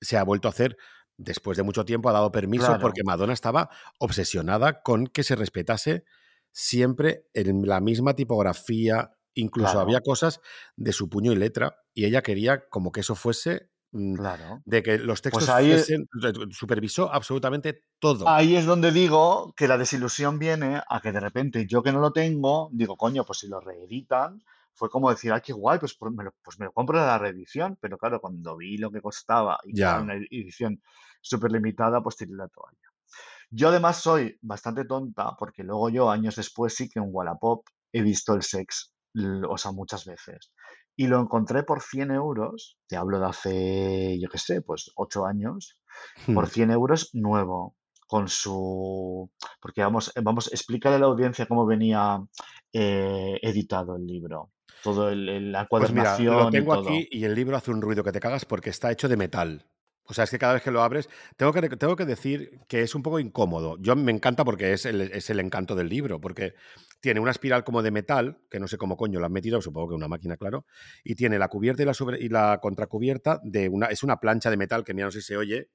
se 0.00 0.16
ha 0.16 0.22
vuelto 0.22 0.48
a 0.48 0.52
hacer, 0.52 0.78
después 1.18 1.58
de 1.58 1.64
mucho 1.64 1.84
tiempo, 1.84 2.08
ha 2.08 2.12
dado 2.12 2.32
permiso 2.32 2.64
claro, 2.64 2.80
porque 2.80 3.04
Madonna 3.04 3.34
estaba 3.34 3.68
obsesionada 3.98 4.80
con 4.80 5.06
que 5.06 5.22
se 5.22 5.36
respetase 5.36 6.04
siempre 6.52 7.28
en 7.34 7.66
la 7.66 7.80
misma 7.80 8.14
tipografía. 8.14 9.12
Incluso 9.34 9.80
había 9.80 10.00
cosas 10.02 10.40
de 10.76 10.92
su 10.92 11.08
puño 11.08 11.32
y 11.32 11.36
letra 11.36 11.76
y 11.94 12.04
ella 12.04 12.22
quería 12.22 12.68
como 12.68 12.92
que 12.92 13.00
eso 13.00 13.14
fuese 13.14 13.70
mm, 13.92 14.16
claro. 14.16 14.64
de 14.64 14.82
que 14.82 14.98
los 14.98 15.22
Pues 15.28 15.48
textos 15.48 15.48
ahí, 15.48 15.72
fuesen 15.76 16.06
supervisó 16.50 17.12
absolutamente 17.12 17.84
todo. 17.98 18.36
ahí 18.36 18.56
es 18.56 18.66
donde 18.66 18.92
digo 18.92 19.52
que 19.56 19.68
la 19.68 19.78
desilusión 19.78 20.38
viene 20.38 20.80
a 20.88 21.00
que 21.00 21.12
de 21.12 21.20
repente 21.20 21.66
yo 21.66 21.82
que 21.82 21.92
no 21.92 22.00
lo 22.00 22.12
tengo, 22.12 22.68
digo, 22.72 22.96
coño, 22.96 23.24
pues 23.24 23.38
si 23.40 23.48
lo 23.48 23.60
reeditan, 23.60 24.42
fue 24.74 24.88
como 24.90 25.10
decir, 25.10 25.32
ay, 25.32 25.40
qué 25.44 25.52
guay, 25.52 25.78
pues, 25.78 25.94
por- 25.94 26.12
me 26.14 26.24
lo, 26.24 26.32
pues 26.42 26.58
me 26.58 26.66
lo 26.66 26.72
compro 26.72 26.98
en 26.98 27.06
la 27.06 27.18
reedición. 27.18 27.76
Pero 27.80 27.98
claro, 27.98 28.20
cuando 28.20 28.56
vi 28.56 28.78
lo 28.78 28.90
que 28.90 29.00
costaba 29.02 29.58
y 29.64 29.74
Ya. 29.76 29.98
una 29.98 30.14
edición 30.14 30.82
súper 31.20 31.52
limitada, 31.52 32.02
pues 32.02 32.16
tiré 32.16 32.32
la 32.34 32.48
toalla. 32.48 32.91
Yo 33.54 33.68
además 33.68 33.98
soy 34.00 34.38
bastante 34.40 34.84
tonta 34.86 35.36
porque 35.38 35.62
luego 35.62 35.90
yo, 35.90 36.10
años 36.10 36.36
después, 36.36 36.74
sí 36.74 36.88
que 36.88 36.98
en 37.00 37.08
Wallapop 37.10 37.66
he 37.92 38.00
visto 38.02 38.34
el 38.34 38.42
sex, 38.42 38.94
o 39.48 39.58
sea, 39.58 39.72
muchas 39.72 40.06
veces. 40.06 40.52
Y 40.96 41.06
lo 41.06 41.20
encontré 41.20 41.62
por 41.62 41.82
100 41.82 42.10
euros, 42.10 42.78
te 42.88 42.96
hablo 42.96 43.18
de 43.20 43.26
hace, 43.26 44.18
yo 44.20 44.28
qué 44.30 44.38
sé, 44.38 44.62
pues 44.62 44.90
8 44.96 45.26
años, 45.26 45.78
por 46.34 46.46
Hmm. 46.46 46.50
100 46.50 46.70
euros 46.70 47.10
nuevo, 47.14 47.76
con 48.06 48.28
su... 48.28 49.30
Porque 49.60 49.82
vamos, 49.82 50.10
vamos, 50.22 50.50
explícale 50.52 50.96
a 50.96 50.98
la 50.98 51.06
audiencia 51.06 51.46
cómo 51.46 51.66
venía 51.66 52.20
eh, 52.72 53.38
editado 53.42 53.96
el 53.96 54.06
libro, 54.06 54.50
todo 54.82 55.10
el, 55.10 55.28
el- 55.28 55.52
la 55.52 55.66
Pues 55.68 55.92
mira, 55.92 56.18
lo 56.18 56.48
y 56.48 56.50
tengo 56.50 56.74
todo. 56.74 56.90
aquí 56.90 57.08
y 57.10 57.24
el 57.24 57.34
libro 57.34 57.56
hace 57.56 57.70
un 57.70 57.82
ruido 57.82 58.02
que 58.02 58.12
te 58.12 58.20
cagas 58.20 58.44
porque 58.46 58.70
está 58.70 58.90
hecho 58.90 59.08
de 59.08 59.16
metal. 59.16 59.66
O 60.12 60.14
sea, 60.14 60.24
es 60.24 60.30
que 60.30 60.38
cada 60.38 60.52
vez 60.52 60.62
que 60.62 60.70
lo 60.70 60.82
abres, 60.82 61.08
tengo 61.38 61.54
que, 61.54 61.70
tengo 61.70 61.96
que 61.96 62.04
decir 62.04 62.60
que 62.68 62.82
es 62.82 62.94
un 62.94 63.02
poco 63.02 63.18
incómodo. 63.18 63.78
Yo 63.80 63.96
me 63.96 64.12
encanta 64.12 64.44
porque 64.44 64.74
es 64.74 64.84
el, 64.84 65.00
es 65.00 65.30
el 65.30 65.40
encanto 65.40 65.74
del 65.74 65.88
libro, 65.88 66.20
porque 66.20 66.52
tiene 67.00 67.18
una 67.18 67.30
espiral 67.30 67.64
como 67.64 67.80
de 67.82 67.90
metal, 67.90 68.36
que 68.50 68.60
no 68.60 68.68
sé 68.68 68.76
cómo 68.76 68.98
coño 68.98 69.20
lo 69.20 69.24
han 69.24 69.32
metido, 69.32 69.62
supongo 69.62 69.88
que 69.88 69.94
una 69.94 70.08
máquina, 70.08 70.36
claro, 70.36 70.66
y 71.02 71.14
tiene 71.14 71.38
la 71.38 71.48
cubierta 71.48 71.82
y 71.82 71.86
la, 71.86 71.94
sobre- 71.94 72.20
y 72.20 72.28
la 72.28 72.58
contracubierta 72.60 73.40
de 73.42 73.70
una, 73.70 73.86
es 73.86 74.02
una 74.02 74.18
plancha 74.18 74.50
de 74.50 74.58
metal 74.58 74.84
que 74.84 74.92
mira, 74.92 75.06
no 75.06 75.10
sé 75.12 75.22
si 75.22 75.28
se 75.28 75.36
oye, 75.38 75.70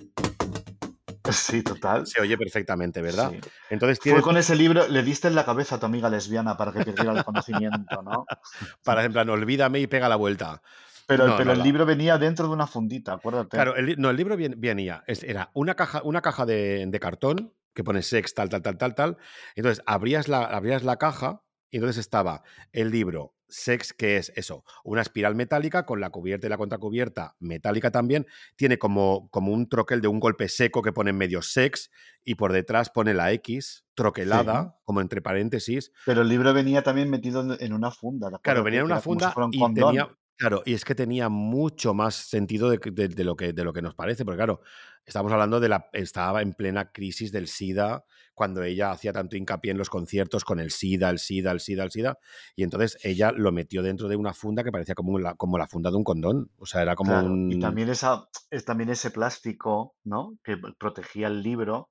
Sí, 1.31 1.63
total. 1.63 2.05
se 2.05 2.21
oye 2.21 2.37
perfectamente, 2.37 3.01
¿verdad? 3.01 3.31
Sí. 3.31 3.39
Entonces 3.71 3.99
Fue 4.01 4.21
con 4.21 4.37
ese 4.37 4.55
libro, 4.55 4.87
le 4.87 5.01
diste 5.03 5.27
en 5.27 5.35
la 5.35 5.43
cabeza 5.45 5.75
a 5.75 5.79
tu 5.79 5.85
amiga 5.87 6.09
lesbiana 6.09 6.55
para 6.55 6.71
que 6.71 6.83
perdiera 6.85 7.11
el 7.11 7.23
conocimiento, 7.25 8.01
¿no? 8.03 8.25
para 8.85 9.03
en 9.03 9.11
plan, 9.11 9.29
olvídame 9.29 9.79
y 9.79 9.87
pega 9.87 10.07
la 10.07 10.15
vuelta. 10.15 10.61
Pero, 11.07 11.25
No, 11.25 11.37
pero 11.37 11.45
no, 11.45 11.53
el 11.53 11.63
libro 11.63 11.85
venía 11.85 12.17
dentro 12.17 12.47
de 12.47 12.53
una 12.53 12.67
fundita, 12.67 13.13
acuérdate. 13.13 13.49
Claro, 13.55 13.75
el, 13.75 13.95
no, 13.97 14.09
el 14.09 14.17
libro 14.17 14.35
venía, 14.37 15.03
era 15.07 15.49
una 15.53 15.73
caja, 15.73 16.01
una 16.03 16.21
caja 16.21 16.45
de, 16.45 16.85
de 16.85 16.99
cartón 16.99 17.53
que 17.73 17.83
pone 17.83 18.01
sex, 18.01 18.33
tal, 18.33 18.49
tal, 18.49 18.61
tal, 18.61 18.77
tal, 18.77 18.93
tal. 18.93 19.17
Entonces 19.55 19.81
abrías 19.85 20.27
la, 20.27 20.43
abrías 20.43 20.83
la 20.83 20.97
caja 20.97 21.43
y 21.71 21.77
entonces 21.77 21.99
estaba 21.99 22.43
el 22.73 22.91
libro 22.91 23.33
sex, 23.49 23.93
que 23.93 24.17
es 24.17 24.33
eso, 24.35 24.65
una 24.83 25.01
espiral 25.01 25.33
metálica 25.33 25.85
con 25.85 26.01
la 26.01 26.09
cubierta 26.09 26.47
y 26.47 26.49
la 26.49 26.57
contracubierta 26.57 27.37
metálica 27.39 27.89
también. 27.91 28.25
Tiene 28.57 28.77
como, 28.77 29.29
como 29.29 29.53
un 29.53 29.69
troquel 29.69 30.01
de 30.01 30.09
un 30.09 30.19
golpe 30.19 30.49
seco 30.49 30.81
que 30.81 30.91
pone 30.91 31.11
en 31.11 31.17
medio 31.17 31.41
sex 31.41 31.89
y 32.25 32.35
por 32.35 32.51
detrás 32.51 32.89
pone 32.89 33.13
la 33.13 33.31
X 33.31 33.85
troquelada, 33.93 34.63
Sí. 34.63 34.81
como 34.83 34.99
entre 34.99 35.21
paréntesis. 35.21 35.93
Pero 36.05 36.23
el 36.23 36.27
libro 36.27 36.53
venía 36.53 36.81
también 36.83 37.09
metido 37.09 37.55
en- 37.57 37.71
una 37.73 37.91
funda, 37.91 38.29
¿de 38.29 38.37
Claro, 38.41 38.63
venía 38.63 38.79
en 38.81 38.85
una 38.87 38.99
funda 38.99 39.33
y 39.51 39.73
tenía. 39.73 40.09
Claro, 40.37 40.61
y 40.65 40.73
es 40.73 40.85
que 40.85 40.93
tenía 40.93 41.29
mucho 41.29 41.93
más 41.95 42.13
sentido 42.15 42.69
de, 42.69 42.77
que- 42.79 42.91
de- 42.91 43.07
de 43.07 43.23
lo 43.23 43.35
que, 43.35 43.53
de 43.53 43.63
lo 43.63 43.73
que 43.73 43.81
nos 43.81 43.95
parece, 43.95 44.23
porque 44.23 44.37
claro, 44.37 44.61
estamos 45.03 45.31
hablando 45.31 45.59
de 45.59 45.67
la. 45.69 45.89
Estaba 45.93 46.43
en 46.43 46.53
plena 46.53 46.91
crisis 46.91 47.31
del 47.31 47.47
SIDA, 47.47 48.05
cuando 48.35 48.61
ella 48.61 48.91
hacía 48.91 49.11
tanto 49.13 49.35
hincapié 49.35 49.71
en 49.71 49.79
los 49.79 49.89
conciertos 49.89 50.45
con 50.45 50.59
el 50.59 50.69
SIDA, 50.69 51.09
el 51.09 51.17
SIDA, 51.17 51.51
el 51.51 51.59
SIDA, 51.59 51.83
el 51.85 51.91
SIDA, 51.91 52.19
y 52.55 52.61
entonces 52.63 52.99
ella 53.03 53.31
lo 53.31 53.51
metió 53.51 53.81
dentro 53.81 54.07
de 54.07 54.15
una 54.15 54.33
funda 54.35 54.63
que 54.63 54.71
parecía 54.71 54.93
como 54.93 55.17
la, 55.17 55.33
como 55.33 55.57
la 55.57 55.67
funda 55.67 55.89
de 55.89 55.97
un 55.97 56.03
condón. 56.03 56.51
O 56.59 56.67
sea, 56.67 56.83
era 56.83 56.95
como 56.95 57.13
Claro, 57.13 57.29
un. 57.33 57.51
y 57.51 57.59
también, 57.59 57.89
esa, 57.89 58.27
es 58.51 58.63
también 58.63 58.89
ese 58.91 59.09
plástico, 59.09 59.95
¿no? 60.03 60.37
Que 60.43 60.55
protegía 60.77 61.27
el 61.27 61.41
libro, 61.41 61.89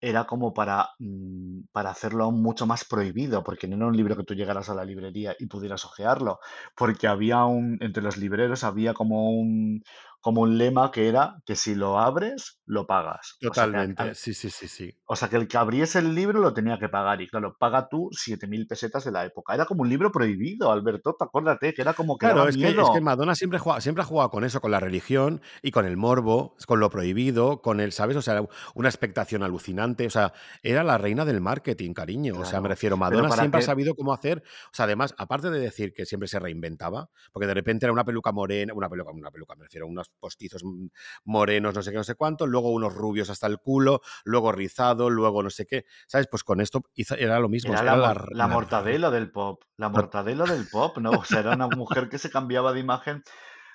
era 0.00 0.26
como 0.26 0.54
para, 0.54 0.90
mm, 0.98 1.62
para 1.72 1.90
hacerlo 1.90 2.30
mucho 2.30 2.66
más 2.66 2.84
prohibido, 2.84 3.42
porque 3.42 3.66
no 3.68 3.76
era 3.76 3.86
un 3.86 3.96
libro 3.96 4.16
que 4.16 4.24
tú 4.24 4.34
llegaras 4.34 4.68
a 4.68 4.74
la 4.74 4.84
librería 4.84 5.34
y 5.38 5.46
pudieras 5.46 5.84
hojearlo, 5.84 6.40
porque 6.76 7.06
había 7.08 7.44
un, 7.44 7.78
entre 7.80 8.02
los 8.02 8.16
libreros 8.16 8.64
había 8.64 8.94
como 8.94 9.30
un, 9.32 9.82
como 10.20 10.42
un 10.42 10.58
lema 10.58 10.90
que 10.90 11.08
era 11.08 11.36
que 11.46 11.54
si 11.56 11.74
lo 11.74 11.98
abres, 11.98 12.60
lo 12.66 12.86
pagas. 12.86 13.18
O 13.18 13.22
sea, 13.22 13.38
que 13.40 13.46
Totalmente. 13.48 14.14
Sí, 14.14 14.34
sí, 14.34 14.50
sí, 14.50 14.68
sí. 14.68 14.94
o 15.06 15.16
sea, 15.16 15.28
que 15.28 15.36
el 15.36 15.46
que 15.48 15.56
abriese 15.56 16.00
el 16.00 16.14
libro 16.14 16.40
lo 16.40 16.52
tenía 16.52 16.78
que 16.78 16.88
pagar. 16.88 17.20
Y 17.22 17.28
claro, 17.28 17.56
paga 17.58 17.88
tú 17.88 18.10
7.000 18.12 18.66
pesetas 18.66 19.04
de 19.04 19.12
la 19.12 19.24
época. 19.24 19.54
Era 19.54 19.64
como 19.64 19.82
un 19.82 19.88
libro 19.88 20.10
prohibido, 20.12 20.70
Alberto, 20.72 21.14
te 21.18 21.24
acuérdate, 21.24 21.72
que 21.72 21.82
era 21.82 21.94
como 21.94 22.18
que 22.18 22.26
Claro, 22.26 22.38
daba 22.38 22.50
es 22.50 22.56
que, 22.56 22.68
es 22.68 22.90
que. 22.92 23.00
Madonna 23.00 23.34
siempre, 23.34 23.58
juega- 23.58 23.80
siempre 23.80 24.02
ha 24.02 24.06
jugado 24.06 24.30
con 24.30 24.44
eso, 24.44 24.60
con 24.60 24.70
la 24.70 24.80
religión 24.80 25.40
y 25.62 25.70
con 25.70 25.86
el 25.86 25.96
morbo, 25.96 26.56
con 26.66 26.80
lo 26.80 26.90
prohibido, 26.90 27.62
con 27.62 27.80
el, 27.80 27.92
¿sabes? 27.92 28.16
O 28.16 28.22
sea, 28.22 28.42
una 28.74 28.88
expectación 28.88 29.42
alucinante. 29.42 30.06
O 30.06 30.10
sea, 30.10 30.32
era 30.62 30.82
la 30.84 30.98
reina 30.98 31.24
del 31.24 31.40
marketing, 31.40 31.92
cariño. 31.94 32.34
O 32.38 32.44
sea, 32.44 32.60
me 32.60 32.68
refiero, 32.68 32.96
Madonna 32.96 33.30
siempre 33.30 33.60
ha 33.60 33.62
sabido 33.62 33.94
cómo 33.94 34.12
hacer. 34.12 34.42
O 34.66 34.74
sea, 34.74 34.84
además, 34.84 35.14
aparte 35.16 35.50
de 35.50 35.60
decir 35.60 35.92
que 35.92 36.04
siempre 36.06 36.28
se 36.28 36.38
reinventaba, 36.38 37.08
porque 37.32 37.46
de 37.46 37.54
repente 37.54 37.86
era 37.86 37.92
una 37.92 38.04
peluca 38.04 38.32
morena, 38.32 38.74
una 38.74 38.88
peluca, 38.88 39.10
una 39.12 39.30
peluca, 39.30 39.54
me 39.54 39.64
refiero, 39.64 39.86
unos 40.08 40.18
postizos 40.20 40.62
morenos, 41.24 41.74
no 41.74 41.82
sé 41.82 41.90
qué, 41.90 41.96
no 41.96 42.04
sé 42.04 42.14
cuánto, 42.14 42.46
luego 42.46 42.70
unos 42.70 42.94
rubios 42.94 43.30
hasta 43.30 43.46
el 43.46 43.58
culo, 43.58 44.00
luego 44.24 44.52
rizado, 44.52 45.10
luego 45.10 45.42
no 45.42 45.50
sé 45.50 45.66
qué. 45.66 45.84
¿Sabes? 46.06 46.26
Pues 46.30 46.44
con 46.44 46.60
esto 46.60 46.82
hizo- 46.94 47.14
era 47.16 47.38
lo 47.38 47.48
mismo. 47.48 47.72
Era 47.72 47.82
la 47.82 47.96
la- 48.32 48.48
mortadela 48.48 49.10
del 49.10 49.30
pop, 49.30 49.62
la 49.76 49.88
mortadela 49.88 50.44
del 50.46 50.68
pop, 50.68 50.98
¿no? 50.98 51.10
O 51.18 51.24
sea, 51.24 51.40
era 51.40 51.54
una 51.54 51.68
mujer 51.68 52.08
que 52.08 52.18
se 52.18 52.30
cambiaba 52.30 52.72
de 52.72 52.80
imagen 52.80 53.22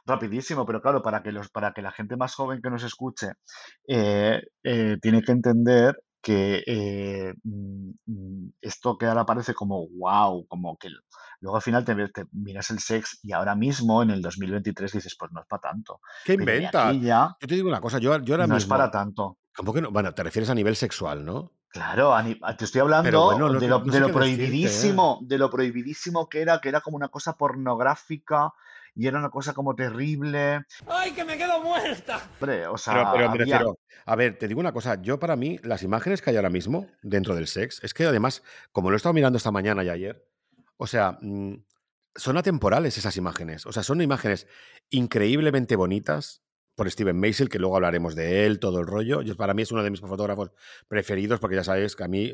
rapidísimo, 0.05 0.65
pero 0.65 0.81
claro, 0.81 1.01
para 1.01 1.23
que 1.23 1.31
los, 1.31 1.49
para 1.49 1.71
que 1.73 1.81
la 1.81 1.91
gente 1.91 2.17
más 2.17 2.35
joven 2.35 2.61
que 2.61 2.69
nos 2.69 2.83
escuche 2.83 3.27
eh, 3.87 4.41
eh, 4.63 4.97
tiene 5.01 5.21
que 5.21 5.31
entender 5.31 5.95
que 6.21 6.63
eh, 6.65 7.33
mm, 7.43 7.91
mm, 8.05 8.49
esto 8.61 8.97
que 8.97 9.05
ahora 9.05 9.25
parece 9.25 9.53
como 9.53 9.87
wow, 9.89 10.45
como 10.47 10.77
que 10.77 10.89
luego 11.43 11.57
al 11.57 11.61
final 11.61 11.83
te, 11.83 11.93
te 12.07 12.25
miras 12.31 12.69
el 12.71 12.79
sex 12.79 13.19
y 13.21 13.33
ahora 13.33 13.53
mismo 13.53 14.01
en 14.01 14.11
el 14.11 14.21
2023 14.21 14.93
dices, 14.93 15.15
pues 15.19 15.29
no 15.33 15.41
es 15.41 15.45
para 15.45 15.73
tanto. 15.73 15.99
¿Qué 16.23 16.37
Pero 16.37 16.69
aquí 16.79 17.01
ya 17.01 17.35
Yo 17.39 17.47
te 17.47 17.55
digo 17.55 17.67
una 17.67 17.81
cosa, 17.81 17.99
yo, 17.99 18.17
yo 18.19 18.35
ahora 18.35 18.47
no 18.47 18.55
es 18.55 18.65
para 18.65 18.89
tanto. 18.89 19.37
¿Cómo 19.53 19.73
que 19.73 19.81
no? 19.81 19.91
Bueno, 19.91 20.13
te 20.13 20.23
refieres 20.23 20.49
a 20.49 20.55
nivel 20.55 20.77
sexual, 20.77 21.25
¿no? 21.25 21.51
Claro, 21.67 22.15
te 22.57 22.63
estoy 22.65 22.81
Pero 22.81 22.83
hablando 22.83 23.25
bueno, 23.25 23.49
no, 23.49 23.59
de 23.59 23.67
lo, 23.67 23.79
no 23.79 23.85
de 23.85 23.91
sé 23.91 23.99
lo 23.99 24.07
qué 24.07 24.13
decirte, 24.13 24.13
¿eh? 24.13 24.13
prohibidísimo, 24.13 25.19
de 25.23 25.37
lo 25.37 25.49
prohibidísimo 25.49 26.29
que 26.29 26.41
era, 26.41 26.61
que 26.61 26.69
era 26.69 26.79
como 26.79 26.95
una 26.95 27.09
cosa 27.09 27.35
pornográfica 27.35 28.53
y 28.95 29.07
era 29.07 29.19
una 29.19 29.29
cosa 29.29 29.53
como 29.53 29.75
terrible. 29.75 30.65
¡Ay, 30.87 31.11
que 31.11 31.25
me 31.25 31.37
quedo 31.37 31.61
muerta! 31.61 32.21
Hombre, 32.39 32.67
o 32.67 32.75
Pero, 32.75 32.77
sea, 32.77 33.11
pero 33.11 33.29
me 33.31 33.41
había, 33.41 33.57
refiero, 33.57 33.79
a 34.05 34.15
ver, 34.15 34.37
te 34.37 34.47
digo 34.47 34.61
una 34.61 34.71
cosa, 34.71 35.01
yo 35.01 35.19
para 35.19 35.35
mí, 35.35 35.59
las 35.63 35.83
imágenes 35.83 36.21
que 36.21 36.29
hay 36.29 36.37
ahora 36.37 36.49
mismo 36.49 36.87
dentro 37.01 37.35
del 37.35 37.47
sex, 37.47 37.83
es 37.83 37.93
que 37.93 38.05
además, 38.05 38.43
como 38.71 38.89
lo 38.89 38.95
he 38.95 38.97
estado 38.97 39.13
mirando 39.13 39.37
esta 39.37 39.51
mañana 39.51 39.83
y 39.83 39.89
ayer, 39.89 40.25
O 40.83 40.87
sea, 40.87 41.17
mm, 41.21 41.63
son 42.13 42.37
atemporales 42.37 42.97
esas 42.97 43.15
imágenes. 43.15 43.65
O 43.65 43.71
sea, 43.71 43.83
son 43.83 44.01
imágenes 44.01 44.47
increíblemente 44.89 45.77
bonitas 45.77 46.43
por 46.75 46.91
Steven 46.91 47.17
Meisel, 47.17 47.47
que 47.47 47.57
luego 47.57 47.77
hablaremos 47.77 48.15
de 48.15 48.45
él, 48.45 48.59
todo 48.59 48.81
el 48.81 48.87
rollo. 48.87 49.21
Yo, 49.21 49.37
para 49.37 49.53
mí 49.53 49.61
es 49.61 49.71
uno 49.71 49.81
de 49.81 49.89
mis 49.89 50.01
fotógrafos 50.01 50.51
preferidos 50.89 51.39
porque 51.39 51.55
ya 51.55 51.63
sabéis 51.63 51.95
que 51.95 52.03
a 52.03 52.09
mí 52.09 52.33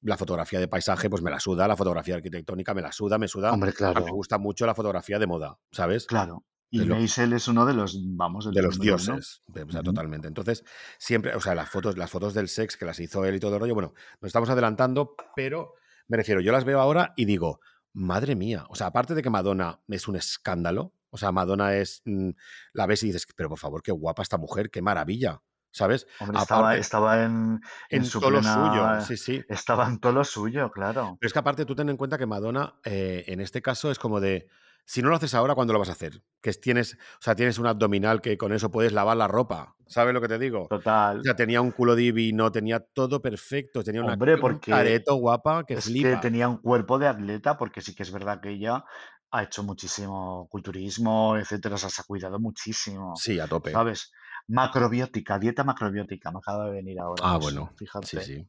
la 0.00 0.16
fotografía 0.16 0.58
de 0.58 0.66
paisaje 0.66 1.10
pues 1.10 1.20
me 1.20 1.30
la 1.30 1.40
suda, 1.40 1.68
la 1.68 1.76
fotografía 1.76 2.14
arquitectónica 2.14 2.72
me 2.72 2.80
la 2.80 2.90
suda, 2.90 3.18
me 3.18 3.28
suda. 3.28 3.52
Hombre, 3.52 3.74
claro. 3.74 4.02
Me 4.02 4.12
gusta 4.12 4.38
mucho 4.38 4.64
la 4.64 4.74
fotografía 4.74 5.18
de 5.18 5.26
moda, 5.26 5.58
¿sabes? 5.70 6.06
Claro. 6.06 6.46
Y 6.70 6.80
Meisel 6.86 7.34
es 7.34 7.48
uno 7.48 7.66
de 7.66 7.74
los, 7.74 7.98
vamos, 8.16 8.50
de 8.50 8.62
los 8.62 8.80
dioses, 8.80 9.42
o 9.46 9.72
sea, 9.72 9.82
totalmente. 9.82 10.26
Entonces, 10.26 10.64
siempre, 10.96 11.34
o 11.34 11.40
sea, 11.42 11.54
las 11.54 11.68
fotos, 11.68 11.98
las 11.98 12.10
fotos 12.10 12.32
del 12.32 12.48
sex 12.48 12.78
que 12.78 12.86
las 12.86 12.98
hizo 12.98 13.26
él 13.26 13.34
y 13.34 13.40
todo 13.40 13.56
el 13.56 13.60
rollo, 13.60 13.74
bueno, 13.74 13.92
nos 14.22 14.28
estamos 14.28 14.48
adelantando, 14.48 15.16
pero 15.36 15.74
me 16.10 16.16
refiero, 16.16 16.40
yo 16.40 16.50
las 16.50 16.64
veo 16.64 16.80
ahora 16.80 17.14
y 17.16 17.24
digo, 17.24 17.60
madre 17.92 18.36
mía, 18.36 18.66
o 18.68 18.74
sea, 18.74 18.88
aparte 18.88 19.14
de 19.14 19.22
que 19.22 19.30
Madonna 19.30 19.80
es 19.88 20.08
un 20.08 20.16
escándalo, 20.16 20.94
o 21.10 21.18
sea, 21.18 21.32
Madonna 21.32 21.74
es, 21.74 22.02
mm, 22.04 22.30
la 22.72 22.86
ves 22.86 23.02
y 23.02 23.06
dices, 23.06 23.26
pero 23.36 23.48
por 23.48 23.58
favor, 23.58 23.82
qué 23.82 23.92
guapa 23.92 24.22
esta 24.22 24.38
mujer, 24.38 24.70
qué 24.70 24.82
maravilla. 24.82 25.42
¿Sabes? 25.72 26.08
Hombre, 26.18 26.36
estaba, 26.40 26.76
estaba 26.76 27.22
en, 27.22 27.60
en, 27.90 28.04
su 28.04 28.18
todo 28.18 28.32
lo 28.32 28.42
suyo, 28.42 29.00
sí, 29.02 29.16
sí. 29.16 29.40
Estaba 29.48 29.86
en 29.86 30.00
todo 30.00 30.10
lo 30.10 30.24
suyo, 30.24 30.68
claro. 30.72 31.16
Pero 31.20 31.28
es 31.28 31.32
que 31.32 31.38
aparte 31.38 31.64
tú 31.64 31.76
ten 31.76 31.88
en 31.88 31.96
cuenta 31.96 32.18
que 32.18 32.26
Madonna, 32.26 32.80
eh, 32.82 33.22
en 33.28 33.38
este 33.38 33.62
caso, 33.62 33.92
es 33.92 34.00
como 34.00 34.18
de, 34.18 34.48
si 34.84 35.02
no 35.02 35.08
lo 35.08 35.16
haces 35.16 35.34
ahora, 35.34 35.54
¿cuándo 35.54 35.72
lo 35.72 35.78
vas 35.78 35.88
a 35.88 35.92
hacer? 35.92 36.22
Que 36.40 36.52
tienes, 36.52 36.94
o 36.94 37.22
sea, 37.22 37.34
tienes 37.34 37.58
un 37.58 37.66
abdominal 37.66 38.20
que 38.20 38.36
con 38.36 38.52
eso 38.52 38.70
puedes 38.70 38.92
lavar 38.92 39.16
la 39.16 39.28
ropa. 39.28 39.76
¿Sabes 39.86 40.14
lo 40.14 40.20
que 40.20 40.28
te 40.28 40.38
digo? 40.38 40.66
Total. 40.68 41.20
O 41.20 41.22
sea, 41.22 41.34
tenía 41.34 41.60
un 41.60 41.70
culo 41.72 41.94
divino, 41.96 42.50
tenía 42.52 42.80
todo 42.80 43.20
perfecto, 43.20 43.82
tenía 43.82 44.02
una 44.02 44.12
Hombre, 44.14 44.38
porque 44.38 44.70
careto 44.70 45.14
guapa 45.16 45.64
que 45.64 45.74
es 45.74 45.84
flipa. 45.84 46.08
que 46.10 46.16
tenía 46.16 46.48
un 46.48 46.58
cuerpo 46.58 46.98
de 46.98 47.08
atleta, 47.08 47.56
porque 47.58 47.80
sí 47.80 47.94
que 47.94 48.02
es 48.04 48.12
verdad 48.12 48.40
que 48.40 48.50
ella 48.50 48.84
ha 49.32 49.42
hecho 49.44 49.62
muchísimo 49.62 50.48
culturismo, 50.48 51.36
etcétera, 51.36 51.76
o 51.76 51.78
sea, 51.78 51.88
se 51.88 52.02
ha 52.02 52.04
cuidado 52.04 52.38
muchísimo, 52.40 53.14
Sí, 53.16 53.38
a 53.38 53.46
tope. 53.46 53.70
¿sabes? 53.72 54.10
Macrobiótica, 54.48 55.38
dieta 55.38 55.62
macrobiótica, 55.64 56.32
me 56.32 56.38
acaba 56.38 56.64
de 56.66 56.72
venir 56.72 56.98
ahora 56.98 57.22
Ah, 57.24 57.30
eso, 57.36 57.40
bueno, 57.40 57.68
sí, 57.70 57.76
fíjate. 57.78 58.20
sí. 58.22 58.48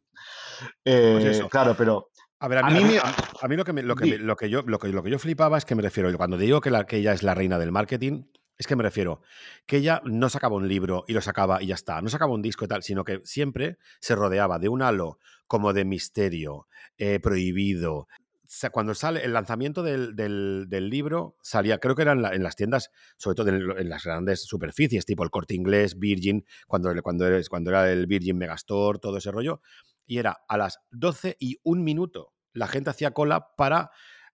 Pues 0.59 1.25
Eh, 1.25 1.29
eso. 1.29 1.49
claro, 1.49 1.75
pero 1.77 2.09
A 2.43 2.47
ver, 2.47 2.57
a 2.57 2.61
a 2.61 2.69
mí, 2.71 2.77
a 2.77 2.81
mí 2.81 2.83
mí- 2.87 2.93
me... 2.93 2.97
a- 2.99 3.15
a 3.41 3.47
mí 3.47 3.55
lo, 3.55 3.63
que 3.63 3.71
me- 3.71 3.83
lo, 3.83 3.95
que 3.95 4.05
me- 4.05 4.17
lo, 4.17 4.35
que 4.35 4.49
yo, 4.49 4.63
lo, 4.63 4.79
que, 4.79 4.87
lo 4.89 5.03
que 5.03 5.11
yo 5.11 5.19
flipaba 5.19 5.57
es 5.59 5.65
que 5.65 5.75
me 5.75 5.83
refiero, 5.83 6.11
cuando 6.17 6.37
digo 6.37 6.59
que, 6.59 6.71
la, 6.71 6.85
que 6.85 6.97
ella 6.97 7.13
es 7.13 7.21
la 7.23 7.35
reina 7.35 7.59
del 7.59 7.71
marketing, 7.71 8.23
es 8.57 8.65
que 8.67 8.75
me 8.75 8.83
refiero 8.83 9.21
que 9.65 9.77
ella 9.77 10.01
no 10.05 10.27
sacaba 10.29 10.55
un 10.55 10.67
libro 10.67 11.03
y 11.07 11.13
lo 11.13 11.21
sacaba 11.21 11.61
y 11.61 11.67
ya 11.67 11.75
está, 11.75 12.01
no 12.01 12.09
sacaba 12.09 12.33
un 12.33 12.41
disco 12.41 12.65
y 12.65 12.67
tal, 12.67 12.81
sino 12.83 13.03
que 13.03 13.21
siempre 13.23 13.77
se 13.99 14.15
rodeaba 14.15 14.57
de 14.59 14.69
un 14.69 14.81
halo 14.81 15.19
como 15.47 15.71
de 15.73 15.85
misterio, 15.85 16.67
eh, 16.97 17.19
prohibido. 17.19 18.07
Cuando 18.71 18.93
sale 18.95 19.23
el 19.23 19.31
lanzamiento 19.33 19.81
del, 19.81 20.15
del- 20.15 20.65
del 20.67 20.89
libro, 20.89 21.37
salía, 21.41 21.77
creo 21.79 21.95
que 21.95 22.01
eran 22.01 22.17
en, 22.17 22.21
la- 22.23 22.33
en 22.35 22.43
las 22.43 22.55
tiendas, 22.55 22.91
sobre 23.17 23.35
todo 23.35 23.49
en, 23.49 23.79
en 23.79 23.89
las 23.89 24.03
grandes 24.03 24.43
superficies, 24.43 25.05
tipo 25.05 25.23
el 25.23 25.29
corte 25.29 25.53
inglés, 25.55 25.97
Virgin, 25.97 26.45
cuando, 26.67 26.91
cuando, 27.01 27.25
cuando 27.49 27.69
era 27.69 27.91
el 27.91 28.07
Virgin 28.07 28.37
Megastore, 28.37 28.99
todo 28.99 29.17
ese 29.17 29.31
rollo, 29.31 29.61
y 30.05 30.17
era 30.17 30.37
a 30.47 30.57
las 30.57 30.79
12 30.91 31.37
y 31.39 31.59
un 31.63 31.83
minuto. 31.83 32.33
La 32.53 32.67
gente 32.67 32.89
hacía 32.89 33.11
cola 33.11 33.47
para, 33.55 33.91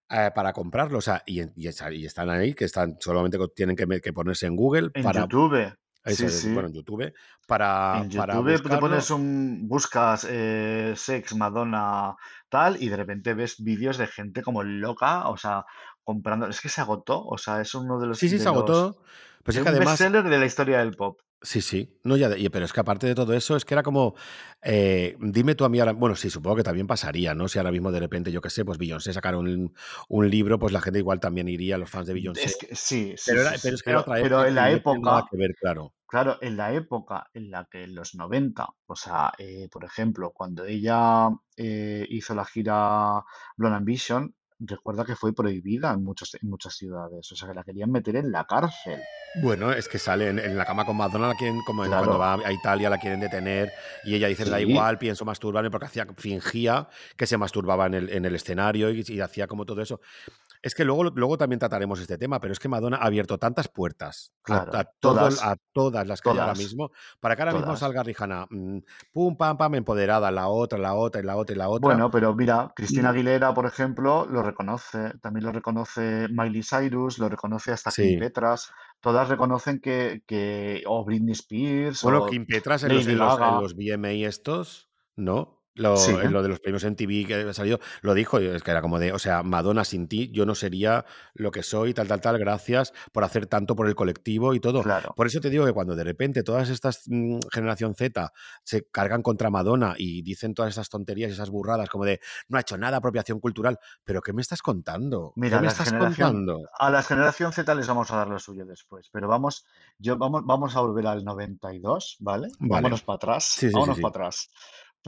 eh, 0.10 0.32
para 0.34 0.54
comprarlo. 0.54 0.98
O 0.98 1.02
sea, 1.02 1.24
y, 1.26 1.42
están 1.68 2.30
ahí, 2.30 2.54
que 2.54 2.66
están 2.66 2.98
solamente 3.00 3.38
tienen 3.56 3.76
que, 3.76 4.14
ponerse 4.14 4.48
en 4.48 4.56
Google 4.56 4.90
En 4.94 5.04
para. 5.04 5.22
YouTube, 5.22 5.74
eso 6.08 6.30
sí, 6.30 6.36
sí. 6.36 6.54
bueno, 6.54 6.70
en 6.70 6.74
YouTube. 6.74 7.14
Para, 7.46 8.02
En 8.02 8.10
para 8.10 8.36
YouTube 8.36 8.70
te 8.70 8.78
pones 8.78 9.12
un, 9.12 9.68
buscas 9.68 10.26
eh, 10.30 10.94
sex, 10.96 11.36
Madonna, 11.36 12.16
tal, 12.50 12.82
y 12.82 12.88
de 12.90 12.96
repente 12.96 13.34
ves 13.34 13.58
vídeos 13.60 13.98
de 13.98 14.08
gente 14.08 14.42
como 14.42 14.64
loca, 14.64 15.28
o 15.28 15.38
sea, 15.38 15.66
comprando. 16.04 16.48
Es 16.48 16.62
que 16.62 16.70
se 16.70 16.82
agotó, 16.82 17.26
o 17.26 17.38
sea, 17.38 17.60
es 17.62 17.76
uno 17.76 18.00
de 18.00 18.08
los, 18.08 18.18
Sí, 18.18 18.30
sí, 18.30 18.40
se 18.40 18.48
agotó. 18.48 19.02
Pues 19.44 19.58
es 19.58 19.64
que 19.64 19.70
un 19.70 19.76
además. 19.76 20.00
bestseller 20.00 20.24
de 20.24 20.38
la 20.40 20.46
historia 20.46 20.80
del 20.80 20.96
pop. 20.96 21.20
Sí, 21.42 21.62
sí. 21.62 22.00
No, 22.04 22.18
ya, 22.18 22.30
de- 22.30 22.40
y- 22.40 22.50
pero 22.50 22.66
es 22.66 22.74
que 22.74 22.80
aparte 22.80 23.06
de 23.08 23.14
todo 23.16 23.34
eso, 23.34 23.56
es 23.56 23.64
que 23.64 23.74
era 23.76 23.84
como. 23.84 24.16
eh, 24.64 25.16
dime 25.20 25.54
tú 25.56 25.66
a 25.66 25.70
mí 25.70 25.80
ahora. 25.80 25.94
Bueno, 25.94 26.16
sí, 26.16 26.30
supongo 26.32 26.56
que 26.58 26.64
también 26.64 26.88
pasaría, 26.88 27.36
¿no? 27.36 27.48
Si 27.48 27.60
ahora 27.60 27.72
mismo 27.72 27.92
de 27.92 28.00
repente, 28.00 28.32
yo 28.32 28.42
qué 28.42 28.50
sé, 28.50 28.66
pues 28.66 28.78
Beyoncé 28.80 29.14
sacara 29.14 29.38
un, 29.38 29.74
un 30.10 30.30
libro, 30.30 30.58
pues 30.60 30.74
la 30.74 30.82
gente 30.82 31.00
igual 31.00 31.20
también 31.20 31.48
iría, 31.48 31.78
los 31.78 31.90
fans 31.90 32.08
de 32.08 32.14
Beyoncé. 32.16 32.50
Es 32.50 32.58
que, 32.58 32.76
sí, 32.76 33.14
sí, 33.18 33.38
Pero, 33.38 33.40
sí, 33.40 33.56
era, 33.56 33.60
sí. 33.60 33.60
pero 33.62 33.76
es 33.76 33.84
que 33.84 33.92
era 33.92 34.00
Pero, 34.00 34.02
otra 34.02 34.20
pero 34.20 34.46
época 34.46 34.46
en 34.46 34.56
y 34.56 34.56
la 34.56 34.72
no 34.72 34.80
tiene 34.82 35.04
nada 35.04 35.22
época, 35.22 35.28
que 35.30 35.38
ver, 35.38 35.56
claro. 35.56 35.94
claro, 36.08 36.38
en 36.42 36.58
la 36.58 36.74
época 36.74 37.30
en 37.34 37.52
la 37.52 37.66
que 37.72 37.84
en 37.86 37.96
los 37.96 38.16
90, 38.16 38.70
o 38.88 38.96
sea, 38.98 39.34
eh, 39.40 39.70
por 39.72 39.86
ejemplo, 39.86 40.32
cuando 40.34 40.66
ella 40.66 41.30
eh, 41.58 42.08
hizo 42.12 42.36
la 42.36 42.46
gira 42.46 43.24
Blonde 43.58 43.78
Ambition, 43.78 44.36
recuerda 44.60 45.06
que 45.06 45.16
fue 45.16 45.34
prohibida 45.34 45.92
en, 45.94 46.04
muchos, 46.04 46.36
en 46.42 46.50
muchas 46.50 46.76
ciudades, 46.76 47.32
o 47.32 47.36
sea, 47.36 47.50
que 47.50 47.54
la 47.56 47.64
querían 47.64 47.92
meter 47.92 48.16
en 48.16 48.32
la 48.32 48.46
cárcel. 48.46 49.00
Bueno, 49.42 49.72
es 49.72 49.88
que 49.88 50.00
sale 50.00 50.30
en, 50.30 50.40
en 50.40 50.58
la 50.58 50.66
cama 50.66 50.84
con 50.84 50.98
Madonna, 50.98 51.28
la 51.28 51.36
quieren, 51.36 51.62
como 51.68 51.84
en- 51.86 51.90
cuando 51.92 52.18
Claro, 52.18 52.20
va 52.20 52.34
a 52.48 52.52
Italia 52.52 52.90
la 52.90 52.98
quieren 52.98 53.20
detener 53.20 53.72
y 54.04 54.16
ella 54.16 54.28
dice, 54.28 54.46
me 54.46 54.50
da 54.52 54.60
sí, 54.60 54.68
igual, 54.68 54.98
pienso 54.98 55.26
masturbarme 55.26 55.70
porque 55.70 55.86
hacía, 55.86 56.08
fingía 56.18 56.88
que 57.16 57.28
se 57.28 57.38
masturbaba 57.38 57.86
en 57.86 57.94
el, 57.94 58.10
en 58.10 58.26
el 58.26 58.34
escenario 58.36 58.90
y, 58.90 59.04
y 59.08 59.20
hacía 59.20 59.46
como 59.46 59.66
todo 59.66 59.82
eso. 59.82 60.00
Es 60.64 60.74
que 60.74 60.84
luego, 60.86 61.04
luego 61.06 61.38
también 61.38 61.60
trataremos 61.60 62.00
este 62.00 62.18
tema, 62.18 62.40
pero 62.40 62.52
es 62.52 62.60
que 62.60 62.68
Madonna 62.68 62.98
ha 62.98 63.06
abierto 63.06 63.38
tantas 63.38 63.68
puertas 63.68 64.34
a, 64.44 64.44
claro, 64.46 64.72
a 64.76 64.84
todo 64.86 65.28
el- 65.28 65.36
todas, 65.36 65.44
a 65.44 65.56
todas 65.72 66.08
las 66.08 66.22
que 66.22 66.30
hay 66.30 66.38
ahora 66.40 66.54
todas, 66.54 66.58
mismo, 66.58 66.92
para 67.20 67.36
que 67.36 67.44
ahora 67.44 67.54
mismo 67.54 67.68
todas. 67.68 67.80
salga 67.80 68.04
Rihanna, 68.04 68.48
mm, 68.50 68.78
pum, 69.14 69.38
pam, 69.38 69.58
pam, 69.58 69.76
empoderada, 69.76 70.32
la 70.32 70.48
otra, 70.48 70.80
la 70.80 70.96
otra, 70.96 71.22
y 71.22 71.26
la 71.26 71.36
otra, 71.38 71.56
y 71.56 71.60
la 71.60 71.70
otra. 71.70 71.88
Bueno, 71.88 72.10
pero 72.10 72.34
mira, 72.34 72.72
Cristina 72.76 73.10
Aguilera, 73.10 73.54
por 73.54 73.68
ejemplo, 73.68 74.26
lo 74.26 74.42
reconoce, 74.48 75.14
también 75.22 75.46
lo 75.46 75.52
reconoce 75.52 76.28
Miley 76.30 76.64
Cyrus, 76.64 77.20
lo 77.20 77.30
reconoce 77.30 77.72
hasta 77.72 77.92
Kim. 77.92 78.20
Petras, 78.20 78.72
todas 79.00 79.30
reconocen 79.30 79.80
que, 79.80 80.24
que 80.26 80.84
o 80.88 81.06
Britney 81.06 81.34
Spears 81.34 82.02
Bueno, 82.04 82.24
o 82.24 82.26
Kim 82.26 82.46
Petras 82.46 82.84
en 82.84 82.96
los, 82.96 83.08
en 83.08 83.18
los, 83.18 83.40
en 83.40 83.62
los 83.62 83.76
VMA 83.76 84.28
estos, 84.28 84.90
¿no? 85.16 85.57
Lo, 85.78 85.96
sí, 85.98 86.12
en 86.12 86.34
lo 86.34 86.42
de 86.44 86.50
los 86.50 86.60
premios 86.60 86.84
en 86.84 86.96
TV 86.96 87.26
que 87.26 87.36
ha 87.36 87.54
salido, 87.54 87.80
lo 88.02 88.14
dijo, 88.14 88.40
es 88.40 88.64
que 88.64 88.72
era 88.72 88.82
como 88.82 89.00
de, 89.00 89.14
o 89.14 89.20
sea, 89.20 89.44
Madonna 89.44 89.86
sin 89.86 90.08
ti, 90.08 90.30
yo 90.32 90.46
no 90.46 90.56
sería 90.56 91.06
lo 91.34 91.52
que 91.52 91.64
soy, 91.64 91.94
tal, 91.94 92.08
tal, 92.08 92.20
tal, 92.22 92.38
gracias 92.38 92.94
por 93.12 93.24
hacer 93.24 93.46
tanto 93.48 93.76
por 93.76 93.88
el 93.88 93.96
colectivo 93.96 94.54
y 94.54 94.60
todo. 94.60 94.82
claro, 94.84 95.14
Por 95.16 95.28
eso 95.28 95.40
te 95.40 95.50
digo 95.50 95.66
que 95.66 95.74
cuando 95.74 95.96
de 95.96 96.04
repente 96.04 96.44
todas 96.44 96.70
estas 96.70 97.04
mm, 97.08 97.40
generación 97.52 97.96
Z 97.96 98.32
se 98.64 98.90
cargan 98.90 99.22
contra 99.22 99.50
Madonna 99.50 99.94
y 99.98 100.22
dicen 100.24 100.54
todas 100.54 100.72
esas 100.74 100.90
tonterías 100.90 101.30
y 101.30 101.34
esas 101.34 101.50
burradas 101.50 101.90
como 101.90 102.06
de, 102.06 102.20
no 102.50 102.58
ha 102.58 102.62
hecho 102.62 102.78
nada 102.78 102.98
apropiación 102.98 103.40
cultural, 103.40 103.78
pero 104.04 104.22
¿qué 104.22 104.34
me 104.34 104.42
estás 104.42 104.62
contando? 104.62 105.34
¿Qué 105.36 105.42
Mira, 105.42 105.62
me 105.62 105.68
estás 105.68 105.90
generación, 105.90 106.34
contando? 106.46 106.70
a 106.80 106.90
la 106.90 107.04
generación 107.04 107.54
Z 107.54 107.76
les 107.76 107.88
vamos 107.88 108.12
a 108.12 108.18
dar 108.18 108.28
lo 108.28 108.40
suyo 108.40 108.66
después, 108.66 109.10
pero 109.12 109.28
vamos, 109.28 109.66
yo, 110.00 110.18
vamos, 110.18 110.42
vamos 110.46 110.76
a 110.76 110.82
volver 110.82 111.08
al 111.08 111.24
92, 111.24 112.18
¿vale? 112.20 112.48
Vale. 112.60 112.74
Vámonos 112.82 113.02
para 113.04 113.16
atrás, 113.18 113.46
Sí, 113.46 113.60
sí, 113.60 113.68
sí, 113.70 113.74
vámonos 113.74 114.00
para 114.00 114.10
atrás, 114.10 114.50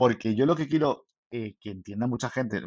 porque 0.00 0.34
yo 0.36 0.46
lo 0.46 0.56
que 0.56 0.68
quiero 0.68 1.06
eh, 1.30 1.56
que 1.60 1.70
entienda 1.70 2.06
mucha 2.08 2.30
gente, 2.30 2.62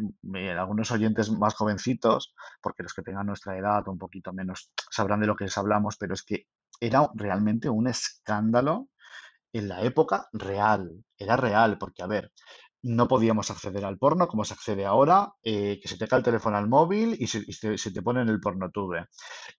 algunos 0.57 0.91
oyentes 0.91 1.29
más 1.31 1.55
jovencitos, 1.55 2.33
porque 2.61 2.83
los 2.83 2.93
que 2.93 3.01
tengan 3.03 3.27
nuestra 3.27 3.57
edad 3.57 3.87
o 3.87 3.91
un 3.91 3.97
poquito 3.99 4.33
menos 4.33 4.71
sabrán 4.91 5.19
de 5.21 5.27
lo 5.27 5.35
que 5.35 5.45
les 5.45 5.57
hablamos, 5.57 5.97
pero 5.97 6.13
es 6.13 6.23
que 6.23 6.47
era 6.79 7.09
realmente 7.15 7.69
un 7.69 7.87
escándalo 7.87 8.89
en 9.53 9.67
la 9.69 9.83
época 9.83 10.27
real, 10.33 11.03
era 11.17 11.37
real, 11.37 11.77
porque 11.77 12.03
a 12.03 12.07
ver, 12.07 12.31
no 12.83 13.07
podíamos 13.07 13.51
acceder 13.51 13.85
al 13.85 13.97
porno 13.97 14.27
como 14.27 14.43
se 14.45 14.53
accede 14.55 14.85
ahora, 14.85 15.33
eh, 15.43 15.79
que 15.81 15.87
se 15.87 15.97
te 15.97 16.07
cae 16.07 16.19
el 16.19 16.25
teléfono 16.25 16.57
al 16.57 16.67
móvil 16.69 17.15
y 17.19 17.27
se, 17.27 17.43
se- 17.77 17.91
te 17.91 18.01
pone 18.01 18.21
en 18.21 18.29
el 18.29 18.39
pornotube. 18.41 19.07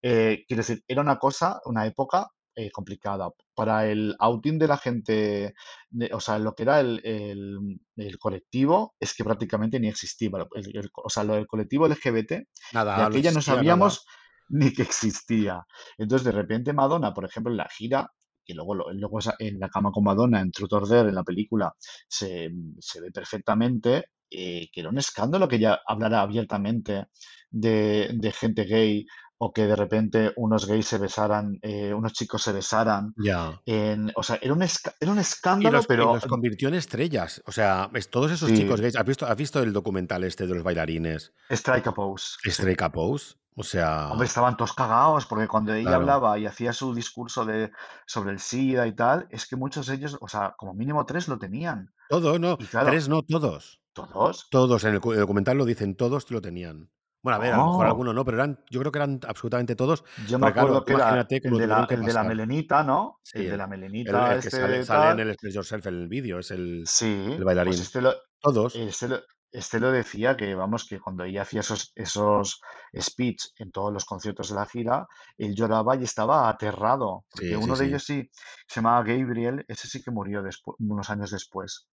Eh, 0.02 0.44
quiero 0.46 0.60
decir, 0.62 0.82
era 0.88 1.02
una 1.02 1.18
cosa, 1.18 1.60
una 1.66 1.86
época 1.86 2.28
eh, 2.56 2.70
complicada. 2.70 3.30
Para 3.54 3.86
el 3.86 4.14
outing 4.18 4.58
de 4.58 4.68
la 4.68 4.76
gente, 4.78 5.54
de- 5.90 6.10
o 6.12 6.20
sea, 6.20 6.38
lo 6.38 6.54
que 6.54 6.62
era 6.64 6.80
el, 6.80 7.00
el- 7.04 7.80
el 7.96 8.18
colectivo, 8.18 8.94
es 9.00 9.14
que 9.14 9.24
prácticamente 9.24 9.78
ni 9.80 9.88
existía. 9.88 10.30
El- 10.54 10.90
o 10.94 11.08
sea, 11.10 11.24
lo 11.24 11.34
del 11.34 11.46
colectivo 11.46 11.86
LGBT, 11.86 12.30
de 12.34 12.44
Nada, 12.72 12.96
no 12.98 13.04
aquella 13.06 13.30
no 13.30 13.40
nada. 13.40 13.42
sabíamos 13.42 14.06
ni 14.48 14.72
que 14.72 14.82
existía. 14.82 15.64
Entonces, 15.98 16.24
de 16.26 16.32
repente, 16.32 16.72
Madonna, 16.72 17.12
por 17.14 17.24
ejemplo, 17.24 17.50
en 17.52 17.56
la 17.58 17.68
gira, 17.68 18.10
que 18.44 18.54
luego, 18.54 18.74
lo- 18.74 18.92
luego 18.92 19.18
en 19.38 19.58
la 19.58 19.68
cama 19.70 19.90
con 19.90 20.04
Madonna, 20.04 20.40
en 20.40 20.50
Truth 20.52 20.72
or 20.74 20.88
Dare, 20.88 21.08
en 21.08 21.14
la 21.14 21.22
película, 21.24 21.72
se, 22.08 22.50
se 22.78 23.00
ve 23.00 23.10
perfectamente 23.10 24.04
eh, 24.30 24.68
que 24.72 24.80
era 24.80 24.88
un 24.90 24.98
escándalo 24.98 25.48
que 25.48 25.56
ella 25.56 25.80
hablara 25.86 26.20
abiertamente 26.20 27.06
de, 27.50 28.10
de 28.14 28.32
gente 28.32 28.64
gay 28.64 29.06
o 29.38 29.52
que 29.52 29.66
de 29.66 29.76
repente 29.76 30.32
unos 30.36 30.66
gays 30.66 30.86
se 30.86 30.98
besaran, 30.98 31.58
eh, 31.62 31.92
unos 31.92 32.12
chicos 32.12 32.42
se 32.42 32.52
besaran. 32.52 33.12
Ya. 33.16 33.60
En, 33.66 34.12
o 34.16 34.22
sea, 34.22 34.38
era 34.40 34.52
un, 34.54 34.62
era 34.62 35.12
un 35.12 35.18
Y 35.18 35.20
escándalo, 35.20 35.80
y 35.80 35.86
pero 35.86 36.14
los 36.14 36.26
convirtió 36.26 36.68
en 36.68 36.74
estrellas. 36.74 37.42
O 37.46 37.52
sea, 37.52 37.90
es- 37.94 38.10
todos 38.10 38.30
esos 38.30 38.48
sí, 38.50 38.56
chicos 38.58 38.80
gays. 38.80 38.96
¿Has 38.96 39.04
visto, 39.06 39.26
has 39.26 39.36
visto 39.36 39.62
el 39.62 39.72
documental 39.72 40.24
este 40.24 40.46
de 40.46 40.54
los 40.54 40.62
bailarines? 40.62 41.32
strike 41.50 41.86
a 41.88 41.94
pose, 41.94 42.36
sí. 42.42 42.50
Stray 42.50 42.76
Pose. 42.76 43.34
O 43.56 43.60
Hombre, 43.60 43.68
sea, 43.68 44.24
estaban 44.24 44.56
todos 44.56 44.72
cagados 44.72 45.26
porque 45.26 45.46
cuando 45.46 45.72
ella 45.72 45.82
claro. 45.90 46.00
hablaba 46.00 46.38
y 46.40 46.46
hacía 46.46 46.72
su 46.72 46.92
discurso 46.92 47.44
de, 47.44 47.70
sobre 48.04 48.32
el 48.32 48.40
SIDA 48.40 48.84
y 48.88 48.96
tal, 48.96 49.28
es 49.30 49.46
que 49.46 49.54
muchos 49.54 49.86
de 49.86 49.94
ellos, 49.94 50.18
o 50.20 50.26
sea, 50.26 50.54
como 50.58 50.74
mínimo 50.74 51.06
tres 51.06 51.28
lo 51.28 51.38
tenían. 51.38 51.92
Todo, 52.08 52.36
no. 52.40 52.58
Claro, 52.58 52.88
Tres, 52.88 53.08
no, 53.08 53.22
todos. 53.22 53.80
todos. 53.92 54.48
Todos. 54.50 54.82
En 54.82 54.94
el 54.94 55.00
documental 55.00 55.56
lo 55.56 55.64
dicen, 55.66 55.94
todos 55.94 56.28
lo 56.32 56.40
tenían. 56.40 56.90
Bueno, 57.24 57.36
a 57.36 57.40
ver, 57.40 57.54
a 57.54 57.58
lo 57.58 57.64
mejor 57.64 57.86
Oh, 57.86 57.88
alguno 57.88 58.12
no, 58.12 58.24
pero 58.24 58.36
eran, 58.38 58.64
yo 58.70 58.80
creo 58.80 58.92
que 58.92 58.98
eran 58.98 59.20
absolutamente 59.26 59.76
todos. 59.76 60.04
yo 60.16 60.38
me 60.38 60.46
claro, 60.52 60.80
acuerdo 60.80 60.84
que 60.84 60.92
era 60.94 61.26
el 61.42 61.56
de 61.56 61.66
la, 61.66 61.80
tuvieron 61.80 61.86
que 61.86 61.96
el 61.96 62.04
de 62.04 62.12
la 62.12 62.24
pasar. 62.24 62.24
melenita, 62.24 62.82
¿no? 62.84 63.20
Sí, 63.22 63.38
El 63.38 63.48
de 63.48 63.56
el, 63.56 63.56
la 63.56 63.66
el- 64.04 64.26
melenita, 64.26 64.34
el 64.34 64.40
que 64.42 64.50
sale, 64.50 64.82
este 64.82 64.86
sale 64.86 65.10
en 65.10 65.20
el 65.20 65.30
Express 65.30 65.54
Yourself 65.54 65.86
en 65.86 65.94
el 65.94 66.08
vídeo, 66.08 66.38
es 66.40 66.50
el, 66.52 66.92
el 67.36 67.44
pues 67.62 67.80
bailarín. 67.80 67.80
este 67.80 68.00
lo, 68.00 68.14
Todos. 68.40 68.88
este 68.88 69.08
lo, 69.08 69.20
este 69.52 69.80
lo 69.80 69.90
decía 69.92 70.36
que, 70.36 70.54
vamos, 70.54 70.86
que 70.88 71.00
cuando 71.00 71.24
ella 71.24 71.42
hacía 71.42 71.60
esos, 71.60 71.92
esos 71.94 72.60
speech 72.98 73.44
en 73.58 73.70
todos 73.72 73.92
los 73.92 74.04
conciertos 74.04 74.48
de 74.50 74.56
la 74.56 74.66
gira, 74.66 75.06
él 75.38 75.54
lloraba 75.54 75.96
y 75.96 76.04
estaba 76.04 76.48
aterrado, 76.48 77.24
porque 77.30 77.56
Sí, 77.56 77.56
uno 77.56 77.76
de 77.76 77.86
ellos 77.86 78.04
sí, 78.04 78.30
se 78.68 78.76
llamaba 78.80 79.04
Gabriel, 79.04 79.64
ese 79.68 79.88
sí 79.88 80.02
que 80.02 80.10
murió 80.10 80.42
después, 80.42 80.76
unos 80.80 81.10
años 81.10 81.30
después 81.30 81.88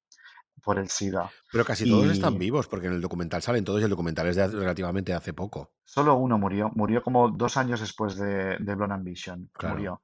por 0.62 0.78
el 0.78 0.88
SIDA. 0.88 1.30
Pero 1.52 1.64
casi 1.64 1.88
todos 1.88 2.06
están 2.10 2.38
vivos, 2.38 2.66
porque 2.68 2.86
en 2.86 2.94
el 2.94 3.00
documental 3.00 3.42
salen 3.42 3.64
todos 3.64 3.80
y 3.80 3.84
el 3.84 3.90
documental 3.90 4.26
es 4.28 4.36
de 4.36 4.46
relativamente 4.48 5.12
hace 5.12 5.32
poco. 5.32 5.72
solo 5.84 6.14
uno 6.16 6.38
murió, 6.38 6.70
murió 6.74 7.02
como 7.02 7.30
dos 7.30 7.56
años 7.56 7.80
después 7.80 8.16
de, 8.16 8.56
de 8.58 8.74
Blonde 8.74 8.94
Ambition, 8.94 9.50
Claro, 9.52 9.74
murió. 9.74 10.02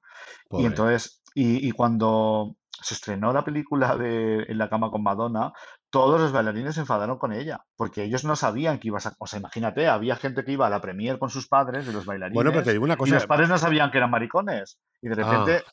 Y 0.50 0.66
entonces, 0.66 1.22
y, 1.34 1.66
y 1.66 1.70
cuando 1.72 2.56
se 2.82 2.94
estrenó 2.94 3.32
la 3.32 3.42
película 3.44 3.96
de 3.96 4.42
En 4.48 4.58
la 4.58 4.68
cama 4.68 4.90
con 4.90 5.02
Madonna, 5.02 5.52
todos 5.88 6.20
los 6.20 6.32
bailarines 6.32 6.74
se 6.74 6.80
enfadaron 6.82 7.16
con 7.18 7.32
ella, 7.32 7.64
porque 7.76 8.02
ellos 8.04 8.24
no 8.24 8.36
sabían 8.36 8.78
que 8.78 8.88
ibas 8.88 9.06
a... 9.06 9.14
O 9.18 9.26
sea, 9.26 9.38
imagínate, 9.38 9.86
había 9.86 10.16
gente 10.16 10.44
que 10.44 10.52
iba 10.52 10.66
a 10.66 10.70
la 10.70 10.80
premier 10.82 11.18
con 11.18 11.30
sus 11.30 11.48
padres 11.48 11.86
de 11.86 11.92
los 11.94 12.04
Bueno, 12.04 12.20
pero 12.34 12.34
te 12.34 12.50
bailarines 12.50 12.72
digo 12.74 12.84
una 12.84 12.94
y 12.94 13.10
los 13.10 13.22
cosa. 13.22 13.26
padres 13.26 13.48
no 13.48 13.56
sabían 13.56 13.90
que 13.90 13.96
eran 13.98 14.10
maricones. 14.10 14.78
Y 15.00 15.08
de 15.08 15.22
Ah, 15.22 15.44
repente. 15.44 15.64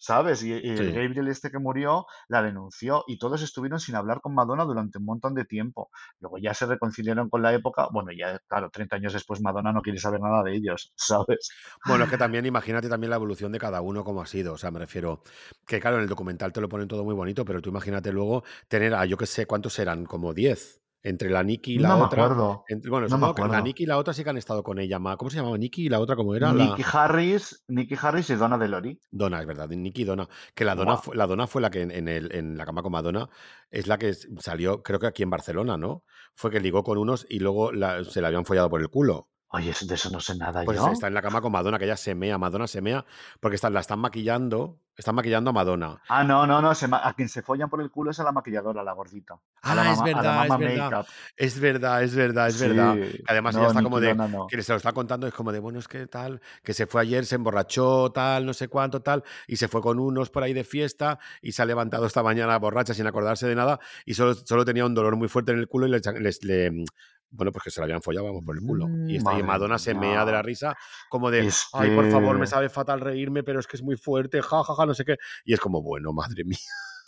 ¿Sabes? 0.00 0.42
Y, 0.42 0.50
y 0.52 0.68
el 0.80 0.90
Sí. 0.90 0.92
Gabriel 0.92 1.28
este 1.28 1.50
que 1.52 1.60
murió 1.60 2.06
la 2.28 2.42
denunció 2.42 3.04
y 3.06 3.18
todos 3.18 3.42
estuvieron 3.42 3.78
sin 3.78 3.94
hablar 3.94 4.20
con 4.20 4.34
Madonna 4.34 4.64
durante 4.64 4.98
un 4.98 5.04
montón 5.04 5.34
de 5.36 5.44
tiempo. 5.44 5.90
Luego 6.18 6.38
ya 6.38 6.54
se 6.54 6.66
reconciliaron 6.66 7.30
con 7.30 7.42
la 7.42 7.54
época. 7.54 7.88
Bueno, 7.92 8.10
ya, 8.12 8.40
claro, 8.48 8.70
30 8.70 8.96
años 8.96 9.12
después 9.12 9.40
Madonna 9.40 9.72
no 9.72 9.82
quiere 9.82 10.00
saber 10.00 10.20
nada 10.20 10.42
de 10.42 10.56
ellos, 10.56 10.92
¿sabes? 10.96 11.50
Bueno, 11.84 12.04
es 12.04 12.10
que 12.10 12.18
también 12.18 12.46
imagínate 12.46 12.88
también 12.88 13.10
la 13.10 13.16
evolución 13.16 13.52
de 13.52 13.58
cada 13.58 13.80
uno 13.80 14.04
cómo 14.04 14.22
ha 14.22 14.26
sido. 14.26 14.54
O 14.54 14.58
sea, 14.58 14.70
me 14.70 14.78
refiero 14.78 15.22
que 15.66 15.80
claro, 15.80 15.96
en 15.96 16.02
el 16.02 16.08
documental 16.08 16.52
te 16.52 16.60
lo 16.60 16.68
ponen 16.68 16.88
todo 16.88 17.04
muy 17.04 17.14
bonito, 17.14 17.44
pero 17.44 17.60
tú 17.62 17.70
imagínate 17.70 18.12
luego 18.12 18.44
tener 18.68 18.94
a 18.94 19.04
yo 19.06 19.16
que 19.16 19.26
sé 19.26 19.46
cuántos 19.46 19.78
eran, 19.78 20.04
como 20.06 20.34
10 20.34 20.80
entre 21.02 21.30
la 21.30 21.42
Nikki 21.42 21.74
y 21.74 21.78
la 21.78 21.88
No 21.90 21.98
me 21.98 22.04
otra. 22.04 22.24
acuerdo, 22.24 22.64
entre- 22.68 22.90
bueno, 22.90 23.08
no 23.08 23.16
me 23.18 23.20
que 23.34 23.40
la 23.40 23.46
acuerdo. 23.46 23.64
Nikki 23.64 23.82
y 23.84 23.86
la 23.86 23.96
otra 23.98 24.12
sí 24.12 24.22
que 24.24 24.30
han 24.30 24.36
estado 24.36 24.62
con 24.62 24.78
ella. 24.78 24.98
¿Cómo 25.16 25.30
se 25.30 25.36
llamaba 25.38 25.56
Nikki 25.56 25.86
y 25.86 25.88
la 25.88 25.98
otra 26.00 26.16
cómo 26.16 26.34
era? 26.34 26.52
La 26.52 26.64
Nicky 26.64 26.82
Harris, 26.92 27.64
Nicky 27.68 27.96
Harris 28.00 28.28
y 28.30 28.34
Donna 28.34 28.58
Delori. 28.58 28.98
Donna, 29.10 29.40
es 29.40 29.46
verdad, 29.46 29.68
Nikki 29.68 30.02
y 30.02 30.04
Donna. 30.04 30.28
Que 30.54 30.64
la 30.64 30.74
Donna, 30.74 30.96
fue, 30.98 31.16
la 31.16 31.26
Donna 31.26 31.46
fue 31.46 31.62
la 31.62 31.70
que 31.70 31.82
en, 31.82 31.90
en 31.90 32.08
el, 32.08 32.34
en 32.34 32.56
la 32.58 32.66
cama 32.66 32.82
con 32.82 32.92
Madonna 32.92 33.28
es 33.70 33.86
la 33.86 33.98
que 33.98 34.12
salió, 34.38 34.82
creo 34.82 34.98
que 34.98 35.06
aquí 35.06 35.22
en 35.22 35.30
Barcelona, 35.30 35.76
¿no? 35.76 36.04
Fue 36.34 36.50
que 36.50 36.60
ligó 36.60 36.82
con 36.84 36.98
unos 36.98 37.26
y 37.28 37.38
luego 37.40 37.72
la- 37.72 38.04
se 38.04 38.20
la 38.20 38.28
habían 38.28 38.44
follado 38.44 38.68
por 38.68 38.80
el 38.80 38.88
culo. 38.88 39.28
Oye, 39.52 39.74
de 39.80 39.94
eso 39.96 40.10
no 40.10 40.20
sé 40.20 40.36
nada 40.36 40.64
Pues 40.64 40.78
yo. 40.78 40.92
está 40.92 41.08
en 41.08 41.14
la 41.14 41.22
cama 41.22 41.40
con 41.40 41.50
Madonna, 41.50 41.76
que 41.78 41.84
ella 41.84 41.96
se 41.96 42.14
mea, 42.14 42.38
Madonna 42.38 42.68
se 42.68 42.80
mea, 42.80 43.04
porque 43.40 43.56
están, 43.56 43.72
la 43.74 43.80
están 43.80 43.98
maquillando, 43.98 44.78
están 44.96 45.16
maquillando 45.16 45.50
a 45.50 45.52
Madonna. 45.52 46.00
Ah, 46.08 46.22
no, 46.22 46.46
no, 46.46 46.62
no. 46.62 46.72
se 46.72 46.86
a 46.90 47.12
quien 47.14 47.28
se 47.28 47.42
follan 47.42 47.68
por 47.68 47.80
el 47.80 47.90
culo 47.90 48.12
es 48.12 48.20
a 48.20 48.22
la 48.22 48.30
maquilladora, 48.30 48.82
a 48.82 48.84
la 48.84 48.92
gordita. 48.92 49.40
A 49.62 49.74
la 49.74 49.82
Ah, 49.82 49.92
es 49.92 49.98
mamá, 49.98 50.10
a 50.10 50.22
la 50.22 50.46
verdad, 50.46 50.46
es 50.46 50.58
verdad. 50.78 51.06
Es 51.36 51.60
verdad, 51.60 52.02
es 52.04 52.14
verdad, 52.14 52.46
es 52.48 52.60
verdad. 52.60 52.94
Sí. 52.94 53.22
Además 53.26 53.54
ella 53.56 53.64
No, 53.64 53.68
está 53.70 53.82
como 53.82 53.98
de, 53.98 54.14
no. 54.14 54.46
que 54.46 54.62
se 54.62 54.72
lo 54.72 54.76
está 54.76 54.92
contando, 54.92 55.26
es 55.26 55.34
como 55.34 55.50
de, 55.50 55.58
bueno, 55.58 55.80
es 55.80 55.88
que 55.88 56.06
tal, 56.06 56.40
que 56.62 56.72
se 56.72 56.86
fue 56.86 57.00
ayer, 57.00 57.26
se 57.26 57.34
emborrachó, 57.34 58.12
tal, 58.12 58.46
no 58.46 58.54
sé 58.54 58.68
cuánto, 58.68 59.02
tal, 59.02 59.24
y 59.48 59.56
se 59.56 59.66
fue 59.66 59.80
con 59.82 59.98
unos 59.98 60.30
por 60.30 60.44
ahí 60.44 60.52
de 60.52 60.62
fiesta 60.62 61.18
y 61.42 61.50
se 61.50 61.62
ha 61.62 61.64
levantado 61.64 62.06
esta 62.06 62.22
mañana 62.22 62.56
borracha 62.60 62.94
sin 62.94 63.08
acordarse 63.08 63.48
de 63.48 63.56
nada 63.56 63.80
y 64.06 64.14
solo, 64.14 64.34
solo 64.34 64.64
tenía 64.64 64.86
un 64.86 64.94
dolor 64.94 65.16
muy 65.16 65.26
fuerte 65.26 65.50
en 65.50 65.58
el 65.58 65.66
culo 65.66 65.88
y 65.88 65.90
le- 65.90 66.84
bueno, 67.30 67.52
pues 67.52 67.64
que 67.64 67.70
se 67.70 67.80
la 67.80 67.84
habían 67.84 68.02
follado, 68.02 68.26
vamos, 68.26 68.42
por 68.44 68.56
el 68.56 68.62
culo. 68.62 68.86
Y, 69.06 69.14
Mm, 69.14 69.16
está, 69.16 69.30
y 69.32 69.42
Madre 69.42 69.42
Madonna 69.44 69.78
se 69.78 69.94
mea 69.94 70.24
de 70.24 70.32
la 70.32 70.38
mía. 70.38 70.42
risa, 70.42 70.76
como 71.08 71.30
de, 71.30 71.46
Es 71.46 71.68
ay, 71.72 71.90
por 71.94 72.10
favor, 72.10 72.38
me 72.38 72.46
sabe 72.46 72.68
fatal 72.68 73.00
reírme, 73.00 73.42
pero 73.42 73.60
es 73.60 73.66
que 73.66 73.76
es 73.76 73.82
muy 73.82 73.96
fuerte, 73.96 74.42
ja, 74.42 74.62
ja, 74.62 74.74
ja, 74.74 74.86
no 74.86 74.94
sé 74.94 75.04
qué. 75.04 75.16
Y 75.44 75.54
es 75.54 75.60
como, 75.60 75.82
bueno, 75.82 76.12
madre 76.12 76.44
mía. 76.44 76.58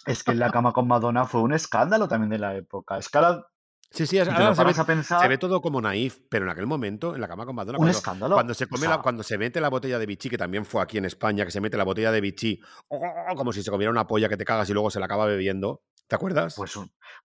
es 0.06 0.22
que 0.24 0.32
en 0.32 0.38
la 0.38 0.50
cama 0.50 0.72
con 0.72 0.86
Madonna 0.88 1.24
fue 1.26 1.42
un 1.42 1.52
escándalo 1.52 2.08
también 2.08 2.30
de 2.30 2.38
la 2.38 2.56
época. 2.56 2.98
Es 2.98 3.08
que 3.08 3.18
ahora, 3.18 3.46
Sí, 3.90 4.06
sí, 4.06 4.18
ahora 4.18 4.54
se 4.54 4.64
ve, 4.64 4.70
a 4.70 4.74
se 4.74 4.80
ve 4.80 4.84
pensar, 4.86 5.38
todo 5.38 5.60
como 5.60 5.78
naif, 5.82 6.20
pero 6.30 6.46
en 6.46 6.50
aquel 6.50 6.66
momento, 6.66 7.14
en 7.14 7.20
la 7.20 7.28
cama 7.28 7.44
con 7.44 7.54
Madonna, 7.54 7.76
un 7.76 7.82
cuando, 7.82 7.98
escándalo. 7.98 8.34
cuando 8.36 8.54
se 8.54 8.64
O 8.64 8.68
come 8.68 8.88
la, 8.88 9.02
cuando 9.02 9.22
se 9.22 9.36
mete 9.36 9.60
la 9.60 9.68
botella 9.68 9.98
de 9.98 10.06
Vichy, 10.06 10.30
que 10.30 10.38
también 10.38 10.64
fue 10.64 10.80
aquí 10.80 10.96
en 10.96 11.04
España, 11.04 11.44
que 11.44 11.50
se 11.50 11.60
mete 11.60 11.76
la 11.76 11.84
botella 11.84 12.10
de 12.10 12.22
Vichy, 12.22 12.58
como 13.36 13.52
si 13.52 13.62
se 13.62 13.70
comiera 13.70 13.90
una 13.90 14.06
polla 14.06 14.30
que 14.30 14.38
te 14.38 14.46
cagas 14.46 14.70
y 14.70 14.72
luego 14.72 14.90
se 14.90 14.98
la 14.98 15.04
acaba 15.04 15.26
bebiendo. 15.26 15.82
¿Te 16.12 16.16
acuerdas? 16.16 16.54
pues, 16.56 16.78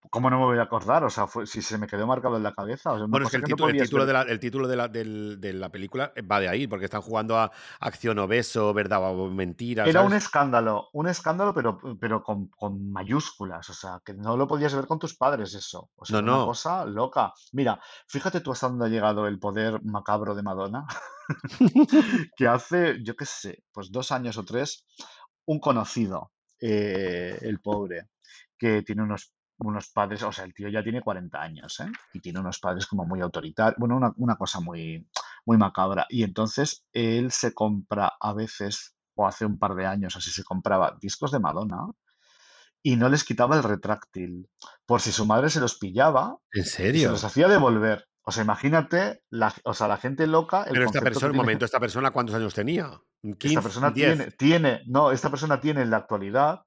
¿cómo 0.10 0.30
no 0.30 0.40
me 0.40 0.46
voy 0.46 0.60
a 0.60 0.62
acordar? 0.62 1.04
O 1.04 1.10
sea, 1.10 1.28
fue, 1.28 1.46
si 1.46 1.62
se 1.62 1.78
me 1.78 1.88
quedó 1.88 2.08
marcado 2.08 2.38
en 2.38 2.44
la 2.44 2.54
cabeza. 2.54 2.94
O 2.94 2.98
sea, 2.98 3.06
Bueno, 3.06 3.26
es 3.26 3.32
que 3.32 3.36
el 3.36 3.42
no 3.42 3.48
título, 3.50 3.68
el 3.70 3.78
título, 3.82 4.06
de 4.06 4.14
la, 4.14 4.22
el 4.22 4.40
título 4.40 4.68
de, 4.70 4.76
la, 4.78 4.88
del- 4.88 5.42
de 5.42 5.52
la 5.52 5.70
película 5.70 6.14
va 6.32 6.40
de 6.40 6.48
ahí, 6.48 6.68
porque 6.68 6.86
están 6.86 7.02
jugando 7.02 7.38
a 7.38 7.52
acción 7.82 8.18
o 8.20 8.28
beso, 8.30 8.74
verdad 8.74 9.02
o 9.04 9.30
mentira, 9.30 9.86
Era 9.86 10.04
un 10.04 10.14
escándalo, 10.14 10.88
un 10.94 11.10
escándalo, 11.10 11.54
pero, 11.54 11.78
pero 12.00 12.24
con, 12.24 12.48
con 12.48 12.90
mayúsculas, 12.90 13.70
o 13.70 13.74
sea, 13.74 14.00
que 14.06 14.14
no 14.14 14.38
lo 14.38 14.48
podías 14.48 14.74
ver 14.74 14.88
con 14.88 15.00
tus 15.00 15.18
padres 15.18 15.54
eso. 15.54 15.90
O 15.98 16.06
sea, 16.06 16.22
No, 16.22 16.28
era 16.28 16.32
una 16.36 16.42
no. 16.44 16.48
cosa 16.48 16.86
loca. 16.86 17.34
Mira, 17.52 17.82
fíjate 18.08 18.40
tú 18.40 18.54
hasta 18.54 18.70
dónde 18.70 18.86
ha 18.86 18.90
llegado 18.90 19.28
el 19.28 19.38
poder 19.38 19.84
macabro 19.84 20.34
de 20.34 20.44
Madonna, 20.44 20.86
que 22.38 22.48
hace, 22.48 23.04
yo 23.04 23.16
qué 23.16 23.26
sé, 23.26 23.64
pues 23.74 23.92
dos 23.92 24.12
años 24.12 24.38
o 24.38 24.46
tres, 24.46 24.86
un 25.46 25.60
conocido, 25.60 26.32
eh, 26.60 27.38
el 27.42 27.60
pobre, 27.60 28.08
que 28.58 28.82
tiene 28.84 29.04
unos, 29.04 29.34
unos 29.60 29.90
padres, 29.90 30.24
o 30.24 30.32
sea, 30.32 30.46
el 30.46 30.54
tío 30.54 30.70
ya 30.70 30.84
tiene 30.84 31.02
40 31.02 31.42
años, 31.42 31.80
¿eh? 31.80 31.92
Y 32.14 32.20
tiene 32.20 32.40
unos 32.40 32.60
padres 32.60 32.86
como 32.88 33.06
muy 33.06 33.22
autoritarios, 33.22 33.78
bueno, 33.78 33.98
una, 33.98 34.14
una 34.18 34.36
cosa 34.36 34.60
muy, 34.60 35.08
muy 35.46 35.58
macabra. 35.58 36.06
Y 36.10 36.24
entonces 36.24 36.86
él 36.94 37.32
se 37.32 37.54
compra 37.54 38.14
a 38.20 38.34
veces, 38.34 38.96
o 39.16 39.28
hace 39.28 39.46
un 39.46 39.58
par 39.58 39.76
de 39.76 39.86
años 39.86 40.16
así, 40.16 40.32
se 40.32 40.44
compraba 40.44 40.98
discos 41.02 41.32
de 41.32 41.40
Madonna 41.40 41.88
y 42.84 42.96
no 42.96 43.10
les 43.10 43.24
quitaba 43.24 43.58
el 43.58 43.64
retráctil, 43.64 44.50
por 44.86 45.02
si 45.02 45.12
su 45.12 45.26
madre 45.26 45.50
se 45.50 45.60
los 45.60 45.78
pillaba 45.78 46.38
¿En 46.54 46.62
y 46.62 46.66
se 46.66 46.72
serio? 46.72 47.12
los 47.12 47.24
hacía 47.24 47.48
devolver. 47.48 48.08
O 48.22 48.32
sea, 48.32 48.44
imagínate, 48.44 49.24
la, 49.30 49.54
o 49.64 49.74
sea, 49.74 49.88
la 49.88 49.98
gente 49.98 50.28
loca, 50.28 50.64
el 50.64 50.74
Pero 50.74 50.86
esta 50.86 51.02
persona, 51.02 51.32
un 51.32 51.38
momento, 51.38 51.66
¿esta 51.66 51.80
persona 51.80 52.12
cuántos 52.12 52.36
años 52.36 52.54
tenía? 52.54 53.02
esta 53.24 53.62
¿15? 53.62 53.64
persona 53.64 53.90
¿10? 53.90 53.94
tiene, 53.94 54.32
tiene, 54.32 54.82
no, 54.86 55.12
esta 55.12 55.30
persona 55.30 55.60
tiene 55.60 55.82
en 55.82 55.90
la 55.90 55.98
actualidad 55.98 56.62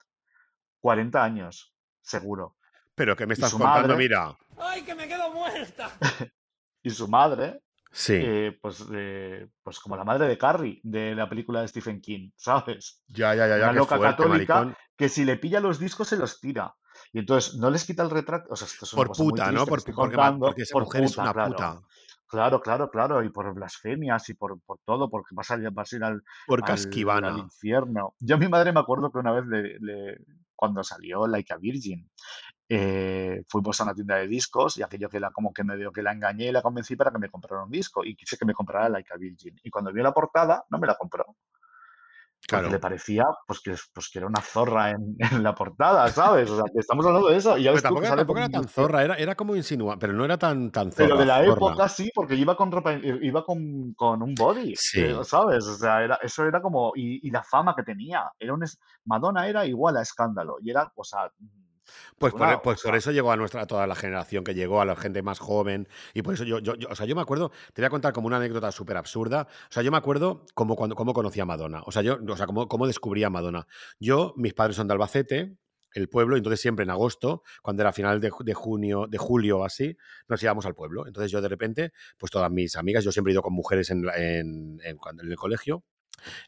40 0.81 1.23
años, 1.23 1.75
seguro. 2.11 2.57
¿Pero 2.95 3.17
qué 3.17 3.27
me 3.27 3.35
estás 3.35 3.53
contando? 3.53 3.95
madre, 3.95 3.97
Mira. 3.97 4.37
¡Ay, 4.59 4.83
que 4.83 4.95
me 4.95 5.09
quedo 5.09 5.33
muerta! 5.33 5.91
y 6.83 6.91
su 6.91 7.09
madre, 7.09 7.63
Sí, 7.93 8.15
eh, 8.15 8.57
pues, 8.63 8.85
eh, 8.93 9.49
pues 9.65 9.81
como 9.81 9.97
la 9.97 10.05
madre 10.05 10.29
de 10.29 10.39
Carrie, 10.39 10.81
de 10.85 11.15
la 11.15 11.29
película 11.29 11.61
de 11.61 11.69
Stephen 11.69 12.01
King, 12.01 12.31
¿sabes? 12.37 13.03
ya, 13.09 13.35
ya, 13.35 13.49
ya, 13.49 13.59
ya, 13.59 13.65
Una 13.65 13.73
loca 13.73 13.97
fuerte, 13.97 14.23
católica 14.23 14.55
maricón. 14.57 14.77
que 14.97 15.09
si 15.09 15.25
le 15.25 15.37
pilla 15.39 15.59
los 15.61 15.79
discos 15.81 16.07
se 16.09 16.17
los 16.17 16.41
tira. 16.41 16.75
Y 17.13 17.19
entonces 17.21 17.55
no 17.57 17.69
les 17.71 17.85
quita 17.85 18.03
el 18.05 18.11
retrato. 18.11 18.47
O 18.53 18.57
sea, 18.57 18.67
esto 18.67 18.85
es 18.85 18.93
una 18.93 19.01
Por 19.01 19.09
cosa 19.09 19.23
muy 19.23 19.33
puta, 19.33 19.51
¿no? 19.53 19.65
que 19.65 19.71
Por, 19.71 19.83
porque, 19.95 20.17
porque 20.39 20.63
esa 20.63 20.73
Por 20.75 20.85
mujer 20.85 21.05
es 21.05 21.17
una 21.19 21.33
claro. 21.33 21.51
puta. 21.51 21.81
Claro, 22.29 22.61
claro, 22.61 22.91
claro. 22.91 23.25
Y 23.25 23.31
por 23.31 23.53
blasfemias 23.55 24.29
y 24.29 24.35
por, 24.35 24.61
por 24.61 24.79
todo, 24.85 25.11
porque 25.11 25.35
vas 25.35 25.51
a, 25.51 25.59
vas 25.73 25.93
a 25.93 25.97
ir 25.97 26.05
al, 26.05 26.23
Por 26.47 26.63
al, 26.65 27.39
infierno. 27.39 28.15
Yo 28.21 28.37
a 28.37 28.39
mi 28.39 28.47
madre 28.49 28.73
me 28.73 28.81
acuerdo 28.81 29.11
que 29.11 29.19
una 29.19 29.33
vez, 29.33 29.47
le, 29.47 29.79
le- 29.81 30.19
cuando 30.61 30.85
salió 30.85 31.27
Like 31.27 31.55
a 31.55 31.57
Virgin, 31.57 32.07
eh, 32.69 33.43
fuimos 33.49 33.81
a 33.81 33.85
una 33.85 33.95
tienda 33.95 34.17
de 34.17 34.29
discos 34.29 34.77
y 34.77 34.83
aquello 34.83 35.09
que 35.09 35.19
la, 35.19 35.31
como 35.31 35.55
que 35.55 35.65
medio 35.65 35.91
que 35.91 36.03
la 36.03 36.13
engañé 36.13 36.49
y 36.49 36.53
la 36.53 36.61
convencí 36.61 36.97
para 36.97 37.11
que 37.11 37.19
me 37.19 37.31
comprara 37.31 37.65
un 37.65 37.71
disco 37.71 38.05
y 38.05 38.15
quise 38.15 38.37
que 38.37 38.45
me 38.45 38.53
comprara 38.53 38.91
Like 38.91 39.11
a 39.15 39.17
Virgin. 39.17 39.59
Y 39.65 39.71
cuando 39.71 39.91
vio 39.91 40.03
la 40.03 40.13
portada, 40.13 40.67
no 40.69 40.79
me 40.79 40.87
la 40.87 40.97
compró. 40.97 41.35
Porque 42.49 42.71
le 42.71 42.79
parecía 42.81 43.27
pues 43.47 43.61
que, 43.61 43.75
pues 43.93 44.09
que 44.11 44.19
era 44.19 44.27
una 44.27 44.41
zorra 44.41 44.91
en, 44.91 45.17
en 45.41 45.43
la 45.43 45.55
portada, 45.55 46.09
¿sabes? 46.09 46.51
O 46.51 46.57
sea, 46.57 46.65
que 46.73 46.81
estamos 46.81 47.07
hablando 47.07 47.29
de 47.29 47.37
eso. 47.37 47.57
Y 47.57 47.63
ya 47.65 47.71
Pero 47.71 47.75
ves 47.75 47.83
tú 47.83 47.87
tampoco, 47.89 48.01
que 48.01 48.07
era- 48.07 48.11
sale 48.11 48.21
tampoco 48.21 48.35
por 48.35 48.39
era 48.39 48.47
un 48.47 48.53
tan 48.53 48.69
zorra, 48.69 49.05
era, 49.05 49.15
era 49.17 49.35
como 49.37 49.55
insinua, 49.57 49.99
pero 49.99 50.13
no 50.13 50.25
era 50.25 50.37
tan, 50.39 50.71
tan 50.73 50.91
Pero 50.91 51.17
de 51.19 51.25
zorra, 51.25 51.39
la 51.39 51.45
zorra. 51.45 51.53
época 51.73 51.89
sí, 51.89 52.11
porque 52.15 52.35
iba 52.35 52.57
con 52.57 52.73
ropa, 52.73 52.93
iba 52.95 53.45
con, 53.45 53.93
con 53.95 54.23
un 54.23 54.35
body, 54.35 54.73
eh, 54.73 54.77
Sí. 54.77 55.05
¿sabes? 55.23 55.65
O 55.67 55.75
sea, 55.77 56.03
era, 56.03 56.19
eso 56.23 56.45
era 56.45 56.61
como, 56.61 56.93
y, 56.97 57.27
y 57.27 57.31
la 57.31 57.43
fama 57.45 57.75
que 57.77 57.83
tenía, 57.85 58.31
era 58.39 58.53
un, 58.55 58.65
Madonna 59.05 59.47
era 59.47 59.65
igual 59.67 59.97
a 59.97 60.03
escándalo, 60.03 60.57
y 60.61 60.71
era, 60.71 60.91
o 60.97 61.05
sea, 61.05 61.31
Pues 62.19 62.33
por, 62.33 62.43
e- 62.55 62.59
pues 62.63 62.83
por 62.83 62.97
eso 62.97 63.11
llegó 63.13 63.33
a 63.33 63.37
nuestra 63.37 63.63
a 63.63 63.67
toda 63.67 63.87
la 63.87 63.95
generación 63.95 64.45
que 64.45 64.55
llegó, 64.55 64.81
a 64.81 64.85
la 64.85 64.97
gente 64.97 65.23
más 65.23 65.39
joven. 65.39 65.89
Y 66.15 66.23
por 66.23 66.35
eso 66.35 66.45
yo, 66.45 66.59
yo, 66.59 66.75
yo- 66.77 66.89
o 66.91 66.95
sea, 66.95 67.07
yo 67.07 67.15
me 67.17 67.23
acuerdo, 67.23 67.51
te 67.73 67.83
voy 67.83 67.87
a 67.87 67.91
contar 67.91 68.13
como 68.13 68.27
una 68.27 68.37
anécdota 68.37 68.73
súper 68.73 68.97
absurda. 68.97 69.49
O 69.69 69.73
sea, 69.73 69.83
yo 69.83 69.91
me 69.91 69.97
acuerdo 69.99 70.45
como 70.55 70.77
cuando 70.77 70.97
cómo 70.97 71.13
conocí 71.13 71.41
a 71.41 71.45
Madonna. 71.45 71.83
O 71.87 71.93
sea, 71.93 72.03
yo, 72.03 72.19
o 72.29 72.37
sea, 72.37 72.47
cómo, 72.47 72.69
cómo 72.69 72.87
descubrí 72.87 73.25
a 73.25 73.31
Madonna. 73.31 73.67
Yo, 73.99 74.35
mis 74.37 74.55
padres 74.55 74.77
son 74.77 74.87
de 74.89 74.93
Albacete, 74.95 75.57
el 75.93 76.09
pueblo, 76.09 76.37
entonces 76.37 76.61
siempre 76.61 76.85
en 76.85 76.91
agosto, 76.91 77.43
cuando 77.63 77.83
era 77.83 77.93
final 77.93 78.21
de, 78.21 78.31
ju- 78.31 78.45
de 78.45 78.55
junio, 78.55 79.07
de 79.09 79.19
julio 79.19 79.59
o 79.59 79.65
así, 79.65 79.97
nos 80.29 80.41
íbamos 80.41 80.65
al 80.65 80.77
pueblo. 80.77 81.05
Entonces 81.07 81.33
yo 81.33 81.41
de 81.41 81.49
repente, 81.49 81.93
pues 82.17 82.31
todas 82.31 82.49
mis 82.51 82.77
amigas, 82.77 83.03
yo 83.03 83.11
siempre 83.11 83.33
he 83.33 83.35
ido 83.35 83.43
con 83.43 83.53
mujeres 83.55 83.91
en, 83.91 84.09
en, 84.15 84.79
en 84.85 84.97
cuando- 84.99 85.25
en 85.25 85.31
el 85.31 85.37
colegio. 85.37 85.83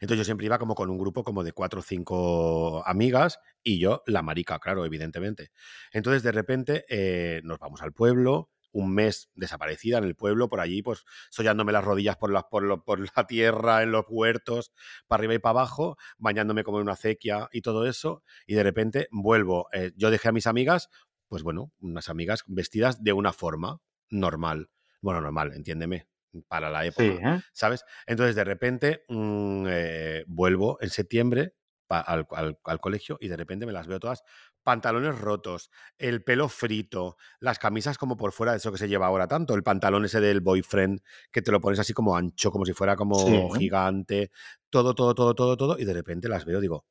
Entonces 0.01 0.19
yo 0.19 0.23
siempre 0.23 0.45
iba 0.45 0.59
como 0.59 0.75
con 0.75 0.89
un 0.89 0.97
grupo 0.97 1.23
como 1.23 1.43
de 1.43 1.53
cuatro 1.53 1.79
o 1.79 1.83
cinco 1.83 2.85
amigas 2.85 3.39
y 3.61 3.79
yo 3.79 4.03
la 4.05 4.21
marica, 4.21 4.59
claro, 4.59 4.85
evidentemente. 4.85 5.51
Entonces 5.91 6.23
de 6.23 6.31
repente 6.31 6.85
eh, 6.89 7.41
nos 7.43 7.59
vamos 7.59 7.81
al 7.81 7.93
pueblo, 7.93 8.51
un 8.73 8.93
mes 8.93 9.29
desaparecida 9.35 9.99
en 9.99 10.03
el 10.03 10.15
pueblo, 10.15 10.49
por 10.49 10.59
allí, 10.59 10.81
pues 10.81 11.05
sollándome 11.29 11.71
las 11.71 11.85
rodillas 11.85 12.17
por, 12.17 12.33
por, 12.49 12.83
por 12.83 12.99
la 13.15 13.27
tierra, 13.27 13.83
en 13.83 13.91
los 13.91 14.05
huertos, 14.09 14.73
para 15.07 15.21
arriba 15.21 15.35
y 15.35 15.39
para 15.39 15.51
abajo, 15.51 15.97
bañándome 16.17 16.63
como 16.63 16.79
en 16.79 16.83
una 16.83 16.93
acequia 16.93 17.47
y 17.51 17.61
todo 17.61 17.87
eso, 17.87 18.23
y 18.45 18.55
de 18.55 18.63
repente 18.63 19.07
vuelvo. 19.11 19.67
Eh, 19.71 19.91
yo 19.95 20.11
dejé 20.11 20.29
a 20.29 20.33
mis 20.33 20.47
amigas, 20.47 20.89
pues 21.27 21.43
bueno, 21.43 21.71
unas 21.79 22.09
amigas 22.09 22.43
vestidas 22.47 23.03
de 23.03 23.13
una 23.13 23.31
forma 23.31 23.79
normal. 24.09 24.69
Bueno, 25.01 25.21
normal, 25.21 25.53
entiéndeme, 25.53 26.07
para 26.47 26.69
la 26.71 26.85
época, 26.85 27.13
Sí, 27.13 27.19
¿eh? 27.23 27.41
¿sabes? 27.53 27.85
Entonces, 28.07 28.35
de 28.35 28.43
repente, 28.43 29.03
mm, 29.09 29.65
eh, 29.69 30.23
vuelvo 30.27 30.77
en 30.81 30.89
septiembre 30.89 31.55
al, 31.89 32.25
al- 32.31 32.59
al 32.63 32.79
colegio 32.79 33.17
y 33.21 33.27
de 33.27 33.37
repente 33.37 33.65
me 33.67 33.71
las 33.71 33.85
veo 33.87 33.99
todas, 33.99 34.23
pantalones 34.63 35.19
rotos, 35.19 35.69
el 35.97 36.23
pelo 36.23 36.49
frito, 36.49 37.17
las 37.39 37.59
camisas 37.59 37.97
como 37.97 38.17
por 38.17 38.31
fuera 38.31 38.53
de 38.53 38.57
eso 38.57 38.71
que 38.71 38.77
se 38.79 38.87
lleva 38.87 39.05
ahora 39.07 39.27
tanto, 39.27 39.53
el 39.55 39.61
pantalón 39.63 40.05
ese 40.05 40.19
del 40.21 40.41
boyfriend, 40.41 41.01
que 41.31 41.41
te 41.41 41.51
lo 41.51 41.61
pones 41.61 41.79
así 41.79 41.93
como 41.93 42.15
ancho, 42.15 42.51
como 42.51 42.65
si 42.65 42.73
fuera 42.73 42.95
como 42.95 43.49
Sí. 43.49 43.49
gigante, 43.49 44.31
todo, 44.69 44.95
todo, 44.95 45.13
todo, 45.13 45.35
todo, 45.35 45.57
todo, 45.57 45.77
y 45.79 45.85
de 45.85 45.93
repente 45.93 46.29
las 46.29 46.45
veo, 46.45 46.61
digo, 46.61 46.85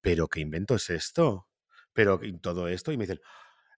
¿pero 0.00 0.28
qué 0.28 0.40
invento 0.40 0.74
es 0.74 0.90
esto? 0.90 1.48
¿Pero 1.92 2.20
todo 2.42 2.68
esto? 2.68 2.92
Y 2.92 2.96
me 2.98 3.04
dicen, 3.04 3.20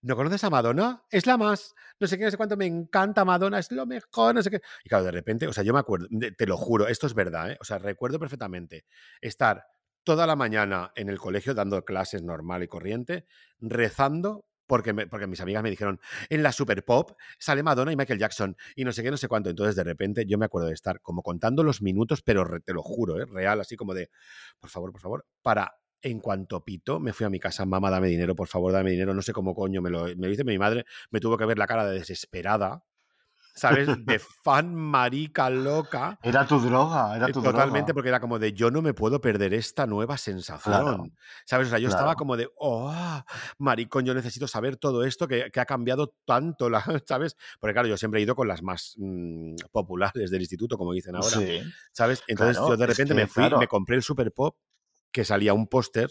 ¿no 0.06 0.16
conoces 0.16 0.42
a 0.44 0.50
Madonna? 0.50 1.04
Es 1.10 1.26
la 1.26 1.36
más, 1.36 1.74
no 2.00 2.06
sé 2.06 2.16
qué, 2.18 2.24
no 2.24 2.30
sé 2.30 2.36
cuánto, 2.36 2.56
me 2.56 2.66
encanta 2.66 3.24
Madonna, 3.24 3.58
es 3.58 3.70
lo 3.72 3.86
mejor, 3.86 4.34
no 4.34 4.42
sé 4.42 4.50
qué. 4.50 4.60
Y 4.84 4.88
claro, 4.88 5.04
de 5.04 5.10
repente, 5.12 5.46
o 5.46 5.52
sea, 5.52 5.64
yo 5.64 5.72
me 5.72 5.80
acuerdo, 5.80 6.06
te 6.36 6.46
lo 6.46 6.56
juro, 6.56 6.88
esto 6.88 7.06
es 7.06 7.14
verdad, 7.14 7.52
¿eh? 7.52 7.58
O 7.60 7.64
sea, 7.64 7.78
recuerdo 7.78 8.18
perfectamente 8.18 8.84
estar 9.20 9.64
toda 10.04 10.26
la 10.26 10.36
mañana 10.36 10.92
en 10.94 11.08
el 11.08 11.18
colegio 11.18 11.54
dando 11.54 11.84
clases 11.84 12.22
normal 12.22 12.62
y 12.62 12.68
corriente, 12.68 13.26
rezando. 13.60 14.46
Porque, 14.68 14.92
porque 14.92 15.28
mis 15.28 15.40
amigas 15.40 15.62
me 15.62 15.70
dijeron, 15.70 16.00
en 16.28 16.42
la 16.42 16.50
Super 16.50 16.84
Pop 16.84 17.12
sale 17.38 17.62
Madonna 17.62 17.92
y 17.92 17.96
Michael 17.96 18.18
Jackson 18.18 18.56
y 18.74 18.82
no 18.84 18.90
sé 18.90 19.04
qué, 19.04 19.12
no 19.12 19.16
sé 19.16 19.28
cuánto. 19.28 19.48
Entonces, 19.48 19.76
de 19.76 19.84
repente, 19.84 20.26
yo 20.26 20.38
me 20.38 20.46
acuerdo 20.46 20.66
de 20.66 20.74
estar 20.74 21.00
como 21.02 21.22
contando 21.22 21.62
los 21.62 21.82
minutos, 21.82 22.20
pero 22.22 22.42
re- 22.44 22.58
te 22.58 22.72
lo 22.74 22.82
juro, 22.82 23.20
¿eh? 23.20 23.26
real, 23.26 23.60
así 23.60 23.76
como 23.76 23.94
de, 23.94 24.10
por 24.58 24.68
favor, 24.68 24.90
por 24.90 25.00
favor, 25.00 25.26
para 25.40 25.72
en 26.06 26.20
cuanto 26.20 26.64
pito, 26.64 27.00
me 27.00 27.12
fui 27.12 27.26
a 27.26 27.30
mi 27.30 27.40
casa, 27.40 27.64
mamá, 27.66 27.90
dame 27.90 28.08
dinero, 28.08 28.34
por 28.34 28.48
favor, 28.48 28.72
dame 28.72 28.90
dinero, 28.90 29.12
no 29.14 29.22
sé 29.22 29.32
cómo 29.32 29.54
coño 29.54 29.82
me 29.82 29.90
lo, 29.90 30.04
me 30.04 30.14
lo 30.14 30.28
dice 30.28 30.44
mi 30.44 30.58
madre, 30.58 30.84
me 31.10 31.20
tuvo 31.20 31.36
que 31.36 31.44
ver 31.46 31.58
la 31.58 31.66
cara 31.66 31.84
de 31.84 31.98
desesperada, 31.98 32.84
¿sabes? 33.54 33.88
De 34.04 34.18
fan 34.44 34.74
marica 34.74 35.48
loca. 35.50 36.18
Era 36.22 36.46
tu 36.46 36.60
droga, 36.60 37.16
era 37.16 37.28
eh, 37.28 37.32
tu 37.32 37.42
Totalmente, 37.42 37.86
droga. 37.88 37.94
porque 37.94 38.08
era 38.10 38.20
como 38.20 38.38
de 38.38 38.52
yo 38.52 38.70
no 38.70 38.82
me 38.82 38.92
puedo 38.94 39.20
perder 39.20 39.54
esta 39.54 39.86
nueva 39.86 40.16
Claro, 40.62 40.96
sensación. 40.96 41.16
¿Sabes? 41.46 41.68
O 41.68 41.70
sea, 41.70 41.78
yo 41.78 41.88
estaba 41.88 42.08
claro. 42.10 42.18
como 42.18 42.36
de, 42.36 42.48
oh, 42.58 42.94
maricón, 43.58 44.04
yo 44.04 44.14
necesito 44.14 44.46
saber 44.46 44.76
todo 44.76 45.04
esto 45.04 45.26
que, 45.26 45.50
que 45.50 45.60
ha 45.60 45.64
cambiado 45.66 46.14
tanto, 46.26 46.68
la, 46.68 46.82
¿sabes? 47.06 47.36
Porque 47.58 47.72
claro, 47.72 47.88
yo 47.88 47.96
siempre 47.96 48.20
he 48.20 48.22
ido 48.24 48.34
con 48.36 48.46
las 48.46 48.62
más 48.62 48.94
mm, 48.98 49.54
populares 49.72 50.30
del 50.30 50.42
instituto, 50.42 50.76
como 50.76 50.92
dicen 50.92 51.16
ahora, 51.16 51.28
Sí, 51.28 51.62
¿sabes? 51.92 52.22
Entonces 52.28 52.56
yo 52.58 52.66
claro, 52.66 52.76
de 52.76 52.84
es 52.84 52.90
repente 52.90 53.14
me 53.14 53.26
fui, 53.26 53.42
me 53.44 53.48
claro, 53.50 53.68
compré 53.68 53.96
el 53.96 54.02
Super 54.02 54.32
Pop, 54.32 54.56
que 55.12 55.24
salía 55.24 55.54
un 55.54 55.66
póster 55.66 56.10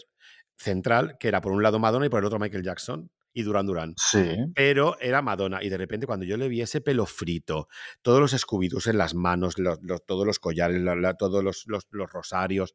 central, 0.56 1.16
que 1.18 1.28
era 1.28 1.40
por 1.40 1.52
un 1.52 1.62
lado 1.62 1.78
Madonna 1.78 2.06
y 2.06 2.08
por 2.08 2.20
el 2.20 2.26
otro 2.26 2.38
Michael 2.38 2.62
Jackson 2.64 3.10
y 3.32 3.42
Duran 3.42 3.66
Duran. 3.66 3.94
sí, 3.98 4.34
Pero 4.54 4.98
era 4.98 5.20
Madonna. 5.20 5.62
Y 5.62 5.68
de 5.68 5.76
repente, 5.76 6.06
cuando 6.06 6.24
yo 6.24 6.38
le 6.38 6.48
vi 6.48 6.62
ese 6.62 6.80
pelo 6.80 7.04
frito, 7.04 7.68
todos 8.00 8.18
los 8.20 8.32
Scooby-Doos 8.32 8.86
en 8.86 8.96
las 8.96 9.14
manos, 9.14 9.58
los- 9.58 9.78
los- 9.82 10.04
todos 10.06 10.26
los 10.26 10.38
collares, 10.38 10.80
la- 10.80 10.96
la- 10.96 11.14
todos 11.14 11.44
los, 11.44 11.64
los- 11.66 11.86
rosarios, 12.10 12.74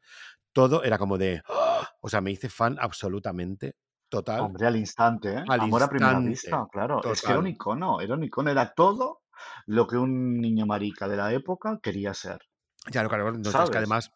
todo 0.54 0.84
era 0.84 1.00
como 1.00 1.18
de. 1.18 1.42
¡ah! 1.50 1.90
O 2.02 2.10
sea, 2.10 2.22
me 2.22 2.30
hice 2.32 2.48
fan 2.50 2.78
absolutamente 2.80 3.76
total 4.10 4.42
hombre, 4.42 4.68
al 4.68 4.76
instante, 4.76 5.34
¿eh? 5.34 5.44
al 5.48 5.62
Amor 5.62 5.82
a 5.84 5.88
primera 5.90 6.12
instante. 6.12 6.30
vista, 6.30 6.68
claro. 6.72 7.02
Es 7.12 7.22
que 7.22 7.32
era 7.32 7.40
un 7.40 7.48
icono, 7.48 8.02
era 8.02 8.14
un 8.14 8.24
icono, 8.24 8.52
era 8.52 8.74
todo 8.74 9.22
lo 9.66 9.88
que 9.88 9.96
un 9.98 10.38
niño 10.40 10.66
marica 10.68 11.08
de 11.08 11.16
la 11.18 11.34
época 11.34 11.80
quería 11.82 12.14
ser, 12.14 12.38
Claro, 12.86 13.10
claro. 13.10 13.32
No, 13.32 13.50
es 13.64 13.70
que 13.70 13.78
además 13.78 14.12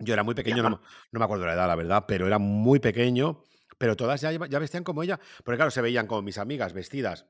yo 0.00 0.12
era 0.14 0.22
muy 0.24 0.34
pequeño, 0.34 0.62
no, 0.62 0.70
me- 0.70 0.76
no 1.12 1.18
me 1.18 1.24
acuerdo 1.24 1.46
la 1.46 1.54
edad, 1.54 1.68
la 1.68 1.76
verdad, 1.76 2.04
pero 2.08 2.26
era 2.26 2.38
muy 2.38 2.80
pequeño. 2.80 3.44
Pero 3.78 3.96
todas 3.96 4.20
ya, 4.20 4.30
ya 4.32 4.58
vestían 4.58 4.84
como 4.84 5.02
ella. 5.02 5.18
Porque 5.44 5.56
claro, 5.56 5.70
se 5.70 5.80
veían 5.80 6.06
como 6.06 6.20
mis 6.20 6.36
amigas 6.36 6.74
vestidas. 6.74 7.26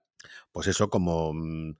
Pues 0.50 0.66
eso, 0.66 0.90
como 0.90 1.32
mm, 1.32 1.76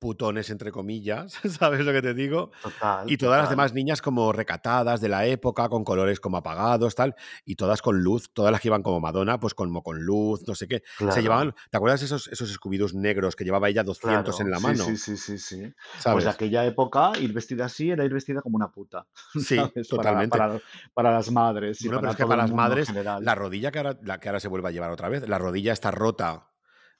putones, 0.00 0.50
entre 0.50 0.72
comillas, 0.72 1.34
¿sabes 1.60 1.84
lo 1.86 1.92
que 1.92 2.02
te 2.02 2.14
digo? 2.14 2.50
total, 2.62 3.06
Y 3.06 3.18
todas 3.18 3.38
las 3.40 3.48
demás 3.50 3.72
niñas 3.74 4.02
como 4.02 4.32
recatadas 4.32 5.00
de 5.00 5.08
la 5.08 5.26
época, 5.26 5.68
con 5.68 5.84
colores 5.84 6.20
como 6.20 6.38
apagados, 6.38 6.94
tal, 6.94 7.14
y 7.44 7.56
todas 7.56 7.82
con 7.82 8.00
luz, 8.02 8.32
todas 8.32 8.52
las 8.52 8.60
que 8.60 8.68
iban 8.68 8.82
como 8.82 9.00
Madonna, 9.00 9.38
pues 9.38 9.54
como 9.54 9.82
con 9.82 10.02
luz, 10.02 10.46
no 10.48 10.54
sé 10.54 10.66
qué. 10.68 10.82
Se 11.08 11.22
llevaban, 11.22 11.54
¿te 11.70 11.76
acuerdas 11.76 12.02
esos, 12.02 12.28
esos 12.28 12.50
Scooby-Doos 12.58 12.94
negros 12.94 13.36
que 13.36 13.44
llevaba 13.44 13.68
ella 13.68 13.84
200 13.84 14.40
en 14.40 14.50
la 14.50 14.58
sí, 14.58 14.62
mano? 14.62 14.84
sí, 14.84 14.96
sí, 14.96 15.16
sí, 15.16 15.38
sí. 15.38 15.74
Pues 16.08 16.24
de 16.24 16.30
aquella 16.30 16.64
época, 16.64 17.12
ir 17.18 17.32
vestida 17.32 17.66
así 17.66 17.90
era 17.90 18.04
ir 18.04 18.12
vestida 18.12 18.40
como 18.42 18.56
una 18.56 18.70
puta, 18.70 19.06
Sí, 19.40 19.72
totalmente. 19.88 20.38
para, 20.38 20.60
para 20.94 21.12
las 21.12 21.30
madres 21.30 21.84
y 21.84 21.88
Bueno, 21.88 22.00
pero 22.00 22.10
es 22.10 22.16
que 22.16 22.26
para 22.26 22.42
las 22.42 22.52
madres, 22.52 22.88
la 23.20 23.34
rodilla 23.34 23.70
que 23.70 23.78
ahora, 23.78 23.98
la 24.02 24.18
que 24.20 24.28
ahora 24.28 24.40
se 24.40 24.48
vuelve 24.48 24.68
a 24.68 24.70
llevar 24.72 24.90
otra 24.90 25.08
vez, 25.08 25.28
la 25.28 25.38
rodilla 25.38 25.72
está 25.72 25.90
rota 25.90 26.49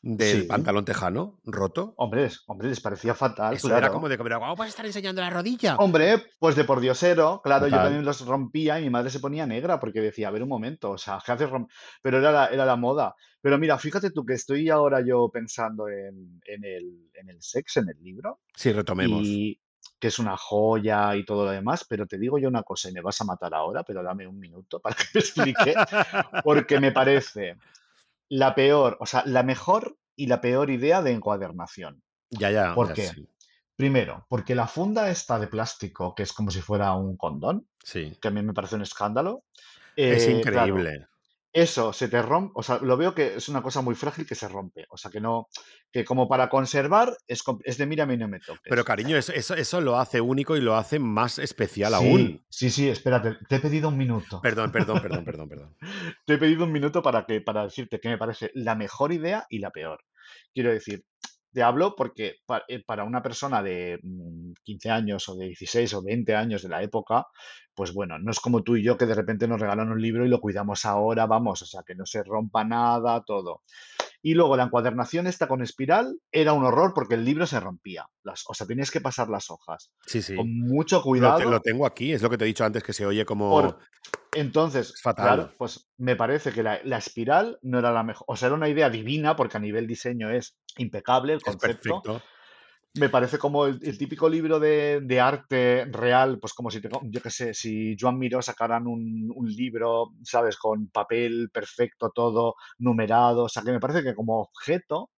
del 0.03 0.43
Sí, 0.43 0.49
pantalón 0.49 0.85
tejano, 0.85 1.39
roto. 1.45 1.95
hombre, 1.97 2.31
hombre, 2.47 2.69
les 2.69 2.81
parecía 2.81 3.15
fatal, 3.15 3.55
Eso 3.55 3.77
era 3.77 3.91
como 3.91 4.09
de, 4.09 4.17
pero 4.17 4.39
¿cómo 4.41 4.57
vas 4.57 4.67
a 4.67 4.69
estar 4.69 4.87
enseñando 4.87 5.21
la 5.21 5.31
rodilla? 5.31 5.77
Hombre, 5.79 6.23
pues 6.39 6.57
de 6.57 6.65
por 6.65 6.81
diosero, 6.81 7.41
claro, 7.43 7.69
yo 7.69 7.77
también 7.77 8.05
los 8.05 8.25
rompía 8.27 8.81
y 8.81 8.85
mi 8.85 8.91
madre 8.91 9.11
se 9.11 9.21
ponía 9.21 9.47
negra 9.47 9.79
porque 9.79 10.01
decía, 10.01 10.29
a 10.29 10.31
ver 10.31 10.43
un 10.43 10.49
momento, 10.49 10.91
o 10.93 10.99
sea, 10.99 11.19
¿qué 11.25 11.33
haces 11.33 11.51
rom-?". 11.51 11.69
Pero 12.03 12.19
era 12.19 12.33
la, 12.33 12.47
era 12.47 12.65
la 12.65 12.77
moda. 12.77 13.15
Pero 13.43 13.59
mira, 13.59 13.79
fíjate 13.79 14.11
tú 14.11 14.25
que 14.25 14.35
estoy 14.35 14.69
ahora 14.71 15.01
yo 15.07 15.29
pensando 15.31 15.89
en, 15.89 16.41
en 16.47 16.65
el, 16.65 17.11
en 17.15 17.29
el 17.31 17.43
sex, 17.43 17.77
en 17.79 17.89
el 17.91 18.03
libro, 18.03 18.41
Sí, 18.55 18.73
retomemos. 18.73 19.27
y 19.27 19.61
que 19.99 20.09
es 20.09 20.19
una 20.19 20.37
joya 20.37 21.15
y 21.15 21.25
todo 21.27 21.45
lo 21.45 21.51
demás, 21.51 21.85
pero 21.89 22.07
te 22.07 22.19
digo 22.19 22.39
yo 22.39 22.49
una 22.49 22.63
cosa 22.63 22.89
y 22.89 22.93
me 22.93 23.03
vas 23.03 23.21
a 23.21 23.25
matar 23.25 23.53
ahora, 23.55 23.83
pero 23.83 24.03
dame 24.03 24.27
un 24.27 24.39
minuto 24.39 24.81
para 24.81 24.95
que 24.97 25.05
me 25.15 25.21
explique, 25.21 25.75
porque 26.45 26.81
me 26.81 26.91
parece 26.93 27.57
la 28.31 28.55
peor, 28.55 28.97
o 29.01 29.07
sea, 29.07 29.23
la 29.27 29.43
mejor 29.43 29.99
y 30.17 30.27
la 30.27 30.41
peor 30.41 30.71
idea 30.71 31.03
de 31.03 31.13
encuadernación. 31.13 32.03
Ya, 32.31 32.51
ya, 32.51 32.75
¿Por 32.75 32.89
ya, 32.89 32.95
qué? 32.95 33.09
sí. 33.09 33.29
Primero, 33.77 34.27
porque 34.29 34.55
la 34.55 34.67
funda 34.67 35.11
esta 35.11 35.39
de 35.39 35.49
plástico, 35.49 36.15
que 36.15 36.23
es 36.23 36.33
como 36.33 36.51
si 36.51 36.61
fuera 36.61 36.95
un 36.95 37.17
condón, 37.17 37.67
Sí. 37.83 38.17
que 38.21 38.29
a 38.29 38.31
mí 38.31 38.43
me 38.43 38.55
parece 38.55 38.77
un 38.77 38.83
escándalo, 38.83 39.45
Es 39.97 40.29
eh, 40.29 40.41
claro, 40.43 40.69
increíble. 40.69 41.07
Eso 41.53 41.93
se 41.93 42.09
te 42.09 42.23
rompe, 42.23 42.53
o 42.55 42.63
sea, 42.63 42.79
lo 42.79 42.97
veo 42.97 43.15
que 43.15 43.35
es 43.37 43.49
una 43.49 43.63
cosa 43.63 43.81
muy 43.81 43.95
frágil 43.95 44.27
que 44.27 44.35
se 44.35 44.49
rompe, 44.49 44.87
o 44.91 44.97
sea, 44.97 45.11
que 45.11 45.21
no, 45.21 45.49
que 45.93 46.05
como 46.05 46.29
para 46.29 46.49
conservar 46.49 47.17
es, 47.27 47.43
es 47.65 47.79
de 47.79 47.87
mírame 47.87 48.15
y 48.15 48.19
no 48.19 48.29
me 48.29 48.39
Pero 48.39 48.83
toques. 48.83 48.85
cariño, 48.85 49.17
eso, 49.17 49.33
eso, 49.33 49.55
eso 49.55 49.81
lo 49.81 49.99
hace 49.99 50.21
único 50.21 50.57
y 50.57 50.61
lo 50.61 50.77
hace 50.77 50.99
más 50.99 51.39
especial 51.39 51.95
aún. 51.95 52.45
Sí, 52.49 52.69
sí, 52.69 52.71
sí, 52.71 52.89
espérate, 52.89 53.37
te 53.49 53.57
he 53.57 53.61
pedido 53.61 53.89
un 53.89 53.97
minuto. 53.97 54.41
Perdón, 54.41 54.71
perdón, 54.71 55.03
perdón, 55.03 55.25
perdón, 55.25 55.49
perdón. 55.49 55.77
Te 56.25 56.35
he 56.35 56.39
pedido 56.39 56.65
un 56.65 56.73
minuto 56.73 57.03
para 57.03 57.27
que, 57.27 57.41
para 57.41 57.65
decirte 57.65 57.99
que 57.99 58.09
me 58.09 58.19
parece 58.19 58.51
la 58.55 58.75
mejor 58.75 59.13
idea 59.13 59.47
y 59.49 59.59
la 59.59 59.71
peor. 59.71 60.05
Quiero 60.55 60.71
decir, 60.71 61.05
te 61.53 61.63
hablo 61.63 61.95
porque 61.97 62.37
eh, 62.69 62.83
para 62.85 63.05
una 63.05 63.23
persona 63.23 63.63
de 63.63 63.99
mm, 64.03 64.53
15 64.63 64.91
años 64.91 65.29
o 65.29 65.37
de 65.37 65.47
16 65.47 65.95
o 65.95 66.03
20 66.03 66.35
años 66.35 66.63
de 66.63 66.69
la 66.69 66.83
época, 66.83 67.27
pues 67.75 67.93
bueno, 67.93 68.19
no 68.19 68.31
es 68.31 68.41
como 68.41 68.63
tú 68.63 68.77
y 68.77 68.83
yo 68.83 68.97
que 68.97 69.07
de 69.07 69.15
repente 69.15 69.49
nos 69.49 69.61
regalan 69.61 69.91
un 69.91 70.01
libro 70.01 70.27
y 70.27 70.29
lo 70.29 70.41
cuidamos 70.41 70.85
ahora, 70.85 71.27
vamos, 71.27 71.63
o 71.63 71.67
sea, 71.67 71.83
que 71.87 71.95
no 71.95 72.07
se 72.07 72.23
rompa 72.23 72.65
nada, 72.65 73.23
todo. 73.25 73.63
Y 74.23 74.35
luego 74.35 74.57
la 74.57 74.65
encuadernación 74.65 75.27
esta 75.27 75.49
con 75.49 75.63
espiral 75.63 76.19
era 76.31 76.53
un 76.53 76.65
horror 76.65 76.93
porque 76.95 77.15
el 77.15 77.25
libro 77.25 77.47
se 77.47 77.59
rompía. 77.59 78.07
Las, 78.23 78.45
o 78.49 78.55
sea, 78.55 78.67
tenías 78.67 78.91
que 78.91 79.01
pasar 79.01 79.29
las 79.29 79.51
hojas 79.51 79.91
Sí, 80.07 80.21
sí. 80.21 80.37
con 80.37 80.47
mucho 80.59 81.03
cuidado 81.03 81.51
lo 81.51 81.61
tengo 81.61 81.87
aquí, 81.87 82.13
es 82.13 82.21
lo 82.23 82.29
que 82.29 82.37
te 82.37 82.45
he 82.45 82.49
dicho 82.49 82.65
antes, 82.65 82.83
que 82.83 82.93
se 82.93 83.07
oye 83.07 83.25
como... 83.25 83.51
por, 83.51 83.79
entonces, 84.35 84.93
claro, 85.03 85.17
fatal. 85.17 85.55
pues 85.59 85.89
me 85.97 86.17
parece 86.17 86.53
que 86.53 86.63
la, 86.63 86.81
la 86.85 86.99
espiral 86.99 87.59
no 87.63 87.79
era 87.79 87.93
la 87.93 88.03
mejor. 88.03 88.25
O 88.29 88.37
sea, 88.37 88.47
era 88.47 88.55
una 88.57 88.69
idea 88.69 88.89
divina 88.91 89.35
porque 89.37 89.57
a 89.57 89.61
nivel 89.61 89.87
diseño 89.87 90.31
es 90.31 90.57
impecable 90.77 91.33
el 91.33 91.39
Es 91.39 91.45
concepto. 91.45 92.03
perfecto. 92.03 92.23
Me 92.95 93.09
parece 93.09 93.39
como 93.39 93.67
el, 93.67 93.79
el 93.83 93.97
típico 93.97 94.29
libro 94.29 94.59
de, 94.59 95.01
de 95.01 95.21
arte 95.21 95.85
real, 95.93 96.39
pues 96.41 96.53
como 96.55 96.71
si, 96.71 96.81
tengo, 96.81 97.01
yo 97.05 97.21
qué 97.21 97.31
sé, 97.31 97.55
si 97.55 97.97
Joan 97.99 98.19
Miró 98.19 98.43
sacaran 98.43 98.87
un, 98.89 99.31
un 99.35 99.47
libro, 99.47 100.13
¿sabes? 100.25 100.57
Con 100.57 100.89
papel 100.89 101.51
perfecto, 101.53 102.11
todo 102.13 102.57
numerado. 102.79 103.45
O 103.45 103.49
sea, 103.49 103.63
que 103.63 103.71
me 103.71 103.81
parece 103.81 104.03
que 104.03 104.15
como 104.15 104.41
objeto 104.41 105.11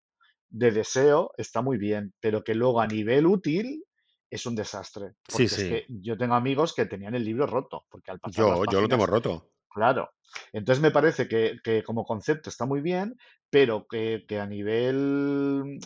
de 0.49 0.71
deseo 0.71 1.31
está 1.37 1.61
muy 1.61 1.77
bien, 1.77 2.13
pero 2.19 2.43
que 2.43 2.55
luego 2.55 2.81
a 2.81 2.87
nivel 2.87 3.25
útil 3.25 3.85
es 4.29 4.45
un 4.45 4.55
desastre. 4.55 5.13
Sí, 5.27 5.31
Porque 5.31 5.43
es 5.45 5.51
sí. 5.53 5.69
que 5.69 5.85
yo 5.87 6.17
tengo 6.17 6.35
amigos 6.35 6.73
que 6.73 6.85
tenían 6.85 7.15
el 7.15 7.23
libro 7.23 7.47
roto, 7.47 7.85
porque 7.89 8.11
al 8.11 8.19
pasar 8.19 8.45
las 8.45 8.59
Yo, 8.59 8.65
yo 8.71 8.81
lo 8.81 8.89
tengo 8.89 9.05
roto. 9.05 9.49
Claro. 9.69 10.09
Entonces 10.53 10.81
me 10.81 10.91
parece 10.91 11.27
que, 11.27 11.57
que 11.63 11.83
como 11.83 12.05
concepto 12.05 12.49
está 12.49 12.65
muy 12.65 12.81
bien, 12.81 13.17
pero 13.49 13.85
que, 13.87 14.25
que 14.27 14.39
a 14.39 14.45
nivel 14.47 15.79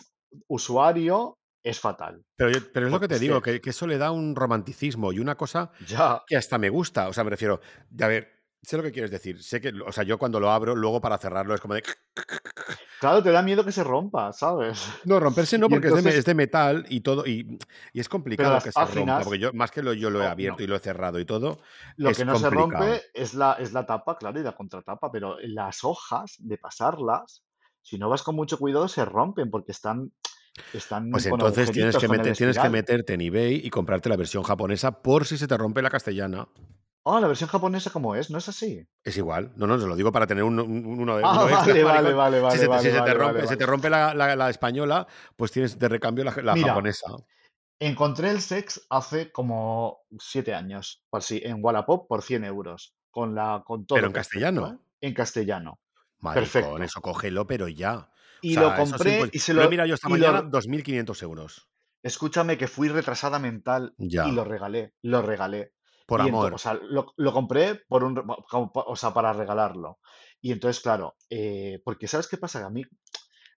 usuario 0.48 1.38
es 1.68 1.80
fatal. 1.80 2.24
Pero, 2.36 2.50
yo- 2.50 2.72
pero 2.72 2.86
es 2.86 2.92
lo 2.92 3.00
que 3.00 3.08
te 3.08 3.18
digo, 3.18 3.42
que 3.42 3.60
que, 3.60 3.70
eso 3.70 3.86
le 3.86 3.98
da 3.98 4.10
un 4.10 4.36
romanticismo 4.36 5.12
y 5.12 5.18
una 5.18 5.36
cosa 5.36 5.70
ya, 5.86 6.22
que 6.26 6.36
hasta 6.36 6.58
me 6.58 6.68
gusta. 6.68 7.08
O 7.08 7.12
sea, 7.12 7.24
me 7.24 7.30
refiero, 7.30 7.60
a 8.00 8.06
ver, 8.06 8.30
sé 8.62 8.76
lo 8.76 8.82
que 8.82 8.92
quieres 8.92 9.10
decir. 9.10 9.42
Sé 9.42 9.60
que, 9.60 9.72
o 9.84 9.92
sea, 9.92 10.04
yo 10.04 10.18
cuando 10.18 10.40
lo 10.40 10.50
abro, 10.50 10.74
luego 10.74 11.00
para 11.00 11.18
cerrarlo 11.18 11.54
es 11.54 11.60
como 11.60 11.74
de. 11.74 11.82
Claro, 12.98 13.22
te 13.22 13.30
da 13.30 13.42
miedo 13.42 13.62
que 13.62 13.72
se 13.72 13.84
rompa, 13.84 14.32
¿sabes? 14.32 14.82
No, 15.04 15.20
romperse 15.20 15.58
no, 15.58 15.68
porque 15.68 15.88
es, 15.88 16.02
de, 16.02 16.16
es 16.16 16.34
metal 16.34 16.86
y 16.88 17.00
todo, 17.00 17.26
y, 17.26 17.58
y 17.92 18.00
es 18.00 18.08
complicado 18.08 18.58
que 18.62 18.72
se 18.72 18.84
rompa, 18.84 19.20
porque 19.22 19.38
yo, 19.38 19.52
más 19.52 19.70
que 19.70 19.82
lo, 19.82 19.92
yo 19.92 20.08
lo 20.08 20.22
he 20.22 20.26
abierto 20.26 20.60
no. 20.60 20.64
y 20.64 20.66
lo 20.66 20.76
he 20.76 20.80
cerrado 20.80 21.20
y 21.20 21.26
todo, 21.26 21.60
Lo 21.96 22.10
es 22.10 22.16
que 22.16 22.24
no 22.24 22.36
se 22.38 22.48
rompe 22.48 23.02
es 23.12 23.34
la, 23.34 23.52
es 23.54 23.72
la 23.72 23.84
tapa, 23.84 24.16
claro, 24.16 24.40
y 24.40 24.42
la 24.42 24.56
contratapa, 24.56 25.12
pero 25.12 25.36
las 25.42 25.84
hojas 25.84 26.36
de 26.38 26.56
pasarlas, 26.56 27.44
si 27.82 27.98
no 27.98 28.08
vas 28.08 28.22
con 28.22 28.34
mucho 28.34 28.58
cuidado, 28.58 28.88
se 28.88 29.04
rompen 29.04 29.50
porque 29.50 29.72
están, 29.72 30.12
están 30.72 31.10
Pues 31.10 31.26
entonces 31.26 31.70
tienes 31.70 31.96
que, 31.96 32.08
meter, 32.08 32.36
tienes 32.36 32.70
meterte 32.70 33.14
en 33.14 33.20
eBay 33.20 33.60
y 33.64 33.70
comprarte 33.70 34.08
la 34.08 34.16
versión 34.16 34.42
japonesa 34.42 35.02
por 35.02 35.26
si 35.26 35.38
se 35.38 35.46
te 35.46 35.56
rompe 35.56 35.82
la 35.82 35.90
castellana. 35.90 36.48
Oh, 37.08 37.20
la 37.20 37.28
versión 37.28 37.48
japonesa, 37.48 37.90
¿cómo 37.90 38.16
es? 38.16 38.30
¿No 38.30 38.38
es 38.38 38.48
así? 38.48 38.84
Es 39.04 39.16
igual. 39.16 39.52
No, 39.56 39.68
no, 39.68 39.78
se 39.78 39.86
lo 39.86 39.94
digo 39.94 40.10
para 40.10 40.26
tener 40.26 40.42
un- 40.42 40.58
un- 40.58 40.84
uno, 41.00 41.16
de- 41.16 41.22
Ah, 41.24 41.32
uno 41.34 41.48
extra. 41.50 41.84
vale, 41.84 41.84
vale, 41.84 42.12
vale, 42.14 42.36
Si 42.38 42.42
vale, 42.42 42.58
se, 42.58 42.58
te- 42.58 42.64
si 42.64 42.68
vale, 42.68 42.82
se 42.90 43.00
te 43.02 43.14
rompe, 43.14 43.24
vale, 43.32 43.40
se 43.40 43.46
vale. 43.46 43.56
te 43.58 43.66
rompe 43.66 43.90
la, 43.90 44.14
la- 44.14 44.34
la 44.36 44.50
española, 44.50 45.06
pues 45.36 45.52
tienes 45.52 45.78
de 45.78 45.88
recambio 45.88 46.24
la, 46.24 46.34
la 46.42 46.54
Mira, 46.54 46.68
japonesa. 46.68 47.06
encontré 47.78 48.30
el 48.30 48.40
Sex 48.40 48.86
hace 48.90 49.30
como 49.30 50.00
siete 50.18 50.52
años, 50.54 51.04
así, 51.12 51.40
en 51.44 51.58
Wallapop 51.64 52.08
por 52.08 52.22
100 52.22 52.44
euros, 52.44 52.94
con, 53.12 53.34
la, 53.36 53.62
con 53.64 53.86
Pero 53.86 53.86
todo 53.86 53.98
en 53.98 54.12
perfecto, 54.12 54.38
¿eh? 54.38 54.42
castellano. 54.42 54.80
En 55.00 55.14
castellano, 55.14 55.78
Maricón, 56.18 56.42
perfecto. 56.42 56.82
eso 56.82 57.00
cógelo, 57.02 57.46
pero 57.46 57.68
ya. 57.68 58.10
Y 58.50 58.56
lo 58.56 58.72
sea, 58.72 58.76
compré 58.76 59.28
y 59.32 59.38
se 59.40 59.54
Lo 59.54 59.62
he 59.62 59.64
lo... 59.64 59.70
mirado 59.70 59.88
yo 59.88 59.94
esta 59.94 60.08
Y 60.08 60.16
lo, 60.18 60.32
mañana, 60.32 60.42
2.500 60.42 61.22
euros. 61.22 61.68
escúchame 62.02 62.56
que 62.58 62.68
fui 62.68 62.88
retrasada 62.88 63.38
mental 63.38 63.94
y 63.98 64.30
lo 64.32 64.44
regalé, 64.44 64.94
lo 65.02 65.22
regalé. 65.22 65.72
Por 66.06 66.20
Y 66.20 66.28
entonces, 66.28 66.52
o 66.52 66.56
amor. 66.56 66.60
sea, 66.60 66.74
lo, 66.74 67.12
lo 67.16 67.32
compré 67.32 67.82
por 67.88 68.04
un, 68.04 68.22
o 68.22 68.96
sea, 68.96 69.12
para 69.12 69.32
regalarlo. 69.32 69.98
Y 70.40 70.52
entonces, 70.52 70.80
claro, 70.82 71.16
eh, 71.30 71.80
porque 71.84 72.06
¿sabes 72.06 72.28
qué 72.28 72.36
pasa? 72.38 72.60
Que 72.60 72.66
a 72.66 72.70
mí, 72.70 72.82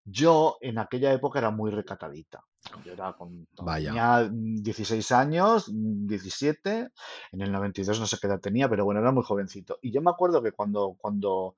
yo 0.04 0.58
en 0.62 0.80
aquella 0.80 1.14
época 1.14 1.40
era 1.40 1.52
muy 1.52 1.72
recatadita. 1.72 2.44
Yo 2.84 2.94
era 2.94 3.14
con, 3.14 3.48
Vaya. 3.60 3.92
tenía 3.92 4.30
mm, 4.32 4.56
16 4.64 5.12
años, 5.12 5.70
mm, 5.70 6.08
17, 6.08 6.90
en 7.32 7.42
el 7.42 7.52
92 7.52 8.00
no 8.00 8.08
sé 8.08 8.18
qué 8.20 8.28
edad 8.28 8.40
tenía, 8.40 8.68
pero 8.70 8.86
bueno, 8.86 9.02
era 9.02 9.12
muy 9.12 9.24
jovencito. 9.24 9.78
Y 9.82 9.92
yo 9.92 10.02
me 10.02 10.10
acuerdo 10.12 10.42
que 10.42 10.52
cuando, 10.52 10.96
cuando 10.98 11.56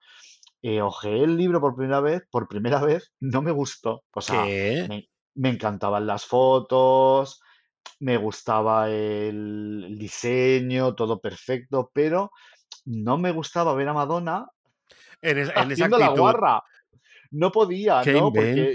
eh, 0.62 0.82
el 1.04 1.38
libro 1.38 1.60
por 1.60 1.76
primera 1.76 2.00
vez, 2.02 2.24
por 2.30 2.48
primera 2.48 2.80
vez, 2.82 3.12
no 3.20 3.42
me 3.42 3.52
gustó. 3.52 4.04
O 4.14 4.22
sea, 4.22 4.44
me, 4.88 5.10
me 5.36 5.50
encantaban 5.50 6.06
las 6.08 6.26
fotos, 6.26 7.42
me 8.00 8.18
gustaba 8.18 8.90
el, 8.90 9.84
el 9.88 9.98
diseño, 9.98 10.96
todo 10.96 11.20
perfecto, 11.20 11.92
pero 11.94 12.32
no 12.86 13.18
me 13.18 13.32
gustaba 13.32 13.74
ver 13.76 13.90
a 13.90 13.94
Madonna 13.94 14.48
En, 15.22 15.38
es- 15.38 15.50
en 15.50 15.54
esa 15.54 15.62
haciendo 15.62 15.98
la 15.98 16.10
guarra. 16.10 16.64
No 17.34 17.52
podía, 17.52 18.02
¿Qué 18.04 18.14
¿no? 18.14 18.32
Porque, 18.34 18.74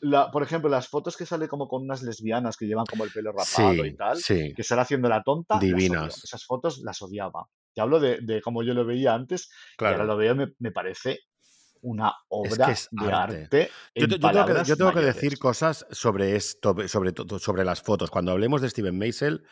la, 0.00 0.30
por 0.30 0.42
ejemplo, 0.44 0.68
las 0.70 0.86
fotos 0.88 1.16
que 1.16 1.26
sale 1.26 1.48
como 1.48 1.66
con 1.66 1.82
unas 1.82 2.02
lesbianas 2.02 2.56
que 2.56 2.66
llevan 2.66 2.86
como 2.86 3.02
el 3.04 3.10
pelo 3.10 3.32
rapado 3.32 3.84
y 3.84 3.96
tal, 3.96 4.16
sí. 4.18 4.52
que 4.54 4.62
sale 4.62 4.82
haciendo 4.82 5.08
la 5.08 5.22
tonta, 5.24 5.54
las. 5.56 5.60
Divinas. 5.60 6.22
Esas 6.22 6.44
fotos 6.44 6.78
las 6.84 7.02
odiaba. 7.02 7.48
Te 7.74 7.80
hablo 7.80 8.00
de, 8.00 8.18
de 8.22 8.40
cómo 8.40 8.62
yo 8.62 8.72
lo 8.74 8.84
veía 8.84 9.14
antes 9.14 9.50
y 9.78 9.84
ahora 9.84 9.96
Claro. 9.96 10.04
lo 10.06 10.16
veo, 10.16 10.34
me, 10.34 10.52
me 10.58 10.70
parece 10.70 11.20
una 11.82 12.08
Es 12.42 12.56
que 12.56 12.62
obra 12.62 12.74
de 12.90 13.12
arte. 13.12 13.70
Yo, 13.94 14.04
en 14.04 14.08
te- 14.10 14.18
yo 14.18 14.20
tengo 14.30 14.32
que, 14.32 14.42
palabras 14.42 14.68
yo 14.68 14.76
tengo 14.76 14.92
que 14.92 15.00
decir 15.00 15.38
cosas 15.38 15.86
sobre 15.90 16.36
esto, 16.36 16.74
sobre, 16.88 17.12
sobre 17.38 17.64
las 17.64 17.82
fotos. 17.82 18.10
Cuando 18.10 18.32
hablemos 18.32 18.62
de 18.62 18.70
Steven 18.70 18.96
Meisel, 18.96 19.44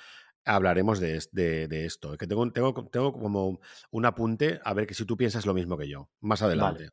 hablaremos 0.45 0.99
de, 0.99 1.17
es- 1.17 1.31
de- 1.33 1.69
de 1.69 1.85
esto. 1.85 2.17
Que 2.17 2.27
tengo, 2.27 2.51
tengo, 2.53 2.89
tengo 2.91 3.13
como 3.13 3.61
un 3.91 4.07
apunte 4.07 4.61
a 4.65 4.73
ver 4.73 4.87
que 4.87 4.95
si 4.95 5.05
tú 5.05 5.17
piensas 5.17 5.45
lo 5.47 5.53
mismo 5.55 5.77
que 5.77 5.89
yo. 5.89 6.09
Más 6.21 6.41
Vale. 6.41 6.55
adelante. 6.55 6.89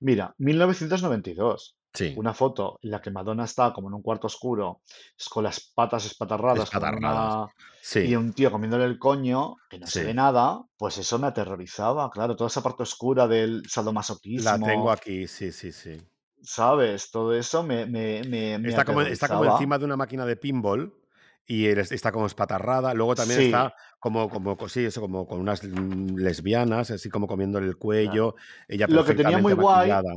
Mira, 0.00 0.34
1992. 0.38 1.76
Sí, 1.94 2.10
Una 2.14 2.32
foto 2.34 2.78
en 2.82 2.90
la 2.90 3.00
que 3.02 3.10
Madonna 3.10 3.44
está 3.44 3.72
como 3.72 3.88
en 3.88 3.94
un 3.94 4.02
cuarto 4.02 4.26
oscuro, 4.28 4.82
con 5.30 5.44
las 5.44 5.72
patas 5.74 6.06
espatarradas, 6.06 6.70
espatarradas. 6.70 7.36
una... 7.36 7.48
y 8.00 8.14
Sí, 8.14 8.16
un 8.16 8.32
tío 8.34 8.50
comiéndole 8.52 8.84
el 8.84 8.98
coño, 8.98 9.56
que 9.68 9.78
no 9.78 9.86
se 9.88 10.02
ve 10.02 10.14
sí. 10.14 10.14
nada, 10.14 10.62
pues 10.76 10.98
eso 10.98 11.18
me 11.18 11.26
aterrorizaba, 11.28 12.10
claro, 12.10 12.36
toda 12.36 12.48
esa 12.48 12.62
parte 12.62 12.82
oscura 12.84 13.26
del 13.28 13.62
La 14.36 14.62
tengo 14.62 14.90
sadomasoquismo, 14.90 14.92
aquí, 14.92 15.26
sí, 15.26 15.50
sí, 15.50 15.72
sí. 15.72 16.00
¿sabes? 16.42 17.10
Todo 17.10 17.34
eso 17.34 17.62
me, 17.62 17.86
me, 17.86 18.22
me, 18.24 18.58
me 18.58 18.70
Está 18.70 18.84
como, 18.84 19.02
está 19.02 19.28
como 19.28 19.44
encima 19.44 19.78
de 19.78 19.84
una 19.84 19.96
máquina 19.96 20.24
de 20.26 20.36
pinball 20.36 20.94
y 21.46 21.66
está 21.66 22.12
como 22.12 22.26
espatarrada. 22.26 22.94
Luego 22.94 23.14
también 23.14 23.38
Sí, 23.38 23.40
está 23.40 23.74
como, 23.98 24.30
como, 24.30 24.56
co- 24.56 24.68
sí, 24.68 24.84
eso, 24.84 25.00
como 25.02 25.26
con 25.26 25.40
unas 25.40 25.62
mm, 25.64 26.16
lesbianas, 26.16 26.90
así 26.90 27.10
como 27.10 27.26
comiéndole 27.26 27.66
el 27.66 27.76
claro. 28.02 28.24
cuello, 28.24 28.34
ella 28.68 28.88
Lo 28.88 29.04
que 29.04 29.14
tenía 29.14 29.38
muy 29.38 29.54
guay 29.54 29.54
maquillada. 29.54 30.10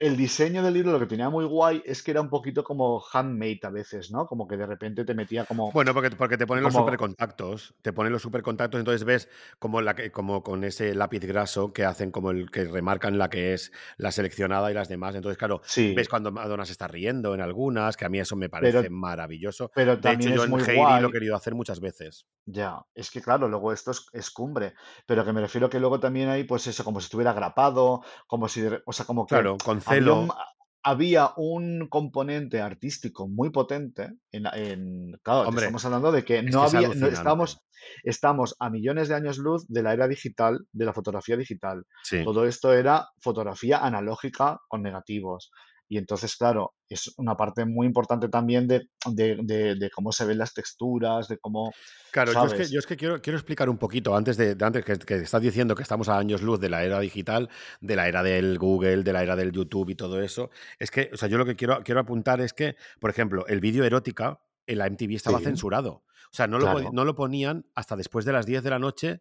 El 0.00 0.16
diseño 0.16 0.60
del 0.64 0.74
libro 0.74 0.90
lo 0.90 0.98
que 0.98 1.06
tenía 1.06 1.30
muy 1.30 1.44
guay 1.44 1.82
es 1.84 2.02
que 2.02 2.10
era 2.10 2.20
un 2.20 2.28
poquito 2.30 2.64
como 2.64 3.00
handmade 3.12 3.60
a 3.62 3.70
veces, 3.70 4.10
¿no? 4.10 4.26
Como 4.26 4.46
que 4.48 4.56
de 4.56 4.66
repente 4.66 5.04
te 5.04 5.14
metía 5.14 5.44
como, 5.44 5.72
Bueno, 5.72 5.92
porque, 5.92 6.10
porque 6.12 6.38
te 6.38 6.46
ponen 6.46 6.64
los 6.64 6.72
como, 6.72 6.78
supercontactos, 6.78 7.74
te 7.82 7.92
ponen 7.92 8.10
los 8.12 8.22
supercontactos, 8.22 8.78
entonces 8.78 9.04
ves 9.04 9.28
como, 9.58 9.82
la 9.82 9.94
que, 9.94 10.10
como 10.10 10.42
con 10.42 10.64
ese 10.64 10.94
lápiz 10.94 11.20
graso 11.20 11.74
que 11.74 11.84
hacen 11.84 12.10
como 12.10 12.30
el 12.30 12.50
que 12.50 12.64
remarcan 12.64 13.18
la 13.18 13.28
que 13.28 13.52
es 13.52 13.70
la 13.98 14.10
seleccionada 14.10 14.70
y 14.70 14.74
las 14.74 14.88
demás. 14.88 15.14
Entonces, 15.14 15.36
claro, 15.36 15.60
ves 15.92 16.08
cuando 16.08 16.32
Madonna 16.32 16.64
se 16.64 16.72
está 16.72 16.88
riendo 16.88 17.34
en 17.34 17.42
algunas, 17.42 17.98
que 17.98 18.06
a 18.06 18.08
mí 18.08 18.18
eso 18.18 18.34
me 18.34 18.48
pero, 18.58 18.82
parece 18.82 18.88
maravilloso. 18.88 19.70
pero 19.74 20.00
De 20.00 20.12
hecho, 20.12 20.18
también 20.18 20.30
yo 20.30 20.44
es 20.44 20.46
en 20.46 20.58
Heidi 20.58 20.98
lo 20.98 21.08
he 21.08 21.10
guay, 21.10 21.12
querido 21.12 21.36
hacer 21.36 21.54
muchas 21.54 21.80
veces. 21.80 22.26
ya, 22.46 22.86
es 22.94 23.10
que 23.10 23.20
claro, 23.20 23.48
luego 23.48 23.72
esto 23.72 23.90
es, 23.90 24.06
es 24.12 24.30
cumbre, 24.30 24.74
pero 25.06 25.24
que 25.24 25.32
me 25.32 25.40
refiero 25.42 25.68
que 25.68 25.78
luego 25.80 26.00
también 26.00 26.28
hay, 26.30 26.44
pues 26.44 26.66
eso, 26.66 26.82
como 26.84 27.00
si 27.00 27.04
estuviera 27.06 27.32
grapado, 27.34 28.02
como 28.26 28.48
si, 28.48 28.64
o 28.86 28.92
sea, 28.92 29.04
como 29.06 29.26
que 29.26 29.34
Claro, 29.34 29.60
con 29.62 29.82
había 29.88 30.12
un, 30.12 30.26
celo, 30.28 30.34
había 30.82 31.30
un 31.36 31.88
componente 31.88 32.60
artístico 32.60 33.28
muy 33.28 33.50
potente 33.50 34.12
en, 34.32 34.46
en- 34.54 35.18
claro, 35.22 35.48
hombre, 35.48 35.64
estamos 35.64 35.84
hablando 35.84 36.12
de 36.12 36.24
que 36.24 36.38
es 36.38 36.44
no 36.44 36.60
que 36.62 36.66
es 36.68 36.74
había, 36.74 36.88
no 36.88 36.92
alucinante. 36.92 37.14
estamos, 37.16 37.60
estamos 38.02 38.56
a 38.58 38.70
millones 38.70 39.08
de 39.08 39.14
años 39.14 39.38
luz 39.38 39.66
de 39.68 39.82
la 39.82 39.92
era 39.92 40.08
digital, 40.08 40.66
de 40.72 40.84
la 40.84 40.92
fotografía 40.92 41.36
digital. 41.36 41.84
Sí. 42.02 42.22
Todo 42.24 42.46
esto 42.46 42.72
era 42.72 43.08
fotografía 43.20 43.78
analógica 43.78 44.58
con 44.68 44.82
negativos. 44.82 45.50
Y 45.88 45.96
entonces, 45.98 46.36
claro, 46.36 46.74
es 46.88 47.12
una 47.16 47.34
parte 47.36 47.64
muy 47.64 47.86
importante 47.86 48.28
también 48.28 48.68
de, 48.68 48.88
de- 49.10 49.38
de- 49.42 49.74
de 49.74 49.90
cómo 49.90 50.12
se 50.12 50.24
ven 50.26 50.38
las 50.38 50.52
texturas, 50.54 51.28
de 51.28 51.38
cómo, 51.38 51.72
Claro, 52.10 52.32
yo 52.32 52.38
es 52.46 52.52
que, 52.52 52.72
yo 52.72 52.78
es 52.78 52.86
que 52.86 52.96
quiero, 52.96 53.20
quiero 53.20 53.38
explicar 53.38 53.68
un 53.68 53.78
poquito 53.78 54.14
antes 54.16 54.36
de, 54.36 54.56
antes 54.60 54.84
que, 54.84 54.98
que 54.98 55.14
estás 55.16 55.42
diciendo 55.42 55.74
que 55.74 55.82
estamos 55.82 56.08
a 56.08 56.18
años 56.18 56.42
luz 56.42 56.58
de 56.60 56.68
la 56.70 56.82
era 56.84 57.00
digital, 57.00 57.48
de 57.80 57.96
la 57.96 58.08
era 58.08 58.22
del 58.22 58.58
Google, 58.58 59.02
de 59.02 59.12
la 59.12 59.22
era 59.22 59.36
del 59.36 59.52
YouTube 59.52 59.90
y 59.90 59.94
todo 59.94 60.20
eso. 60.22 60.50
Es 60.78 60.90
que, 60.90 61.10
o 61.12 61.16
sea, 61.16 61.28
yo 61.28 61.36
lo 61.38 61.44
que 61.44 61.56
quiero, 61.56 61.82
quiero 61.84 62.00
apuntar 62.00 62.40
es 62.40 62.52
que, 62.52 62.76
por 63.00 63.10
ejemplo, 63.10 63.46
el 63.46 63.60
vídeo 63.60 63.84
erótica 63.84 64.40
en 64.66 64.78
la 64.78 64.86
MTV 64.86 65.14
estaba 65.16 65.38
Sí, 65.38 65.44
censurado. 65.44 66.02
O 66.30 66.34
sea, 66.36 66.46
no 66.46 66.58
lo, 66.58 66.66
no 66.92 67.04
lo 67.06 67.14
ponían 67.14 67.66
hasta 67.74 67.96
después 67.96 68.24
de 68.26 68.32
las 68.32 68.44
10 68.46 68.62
de 68.62 68.70
la 68.70 68.78
noche 68.78 69.20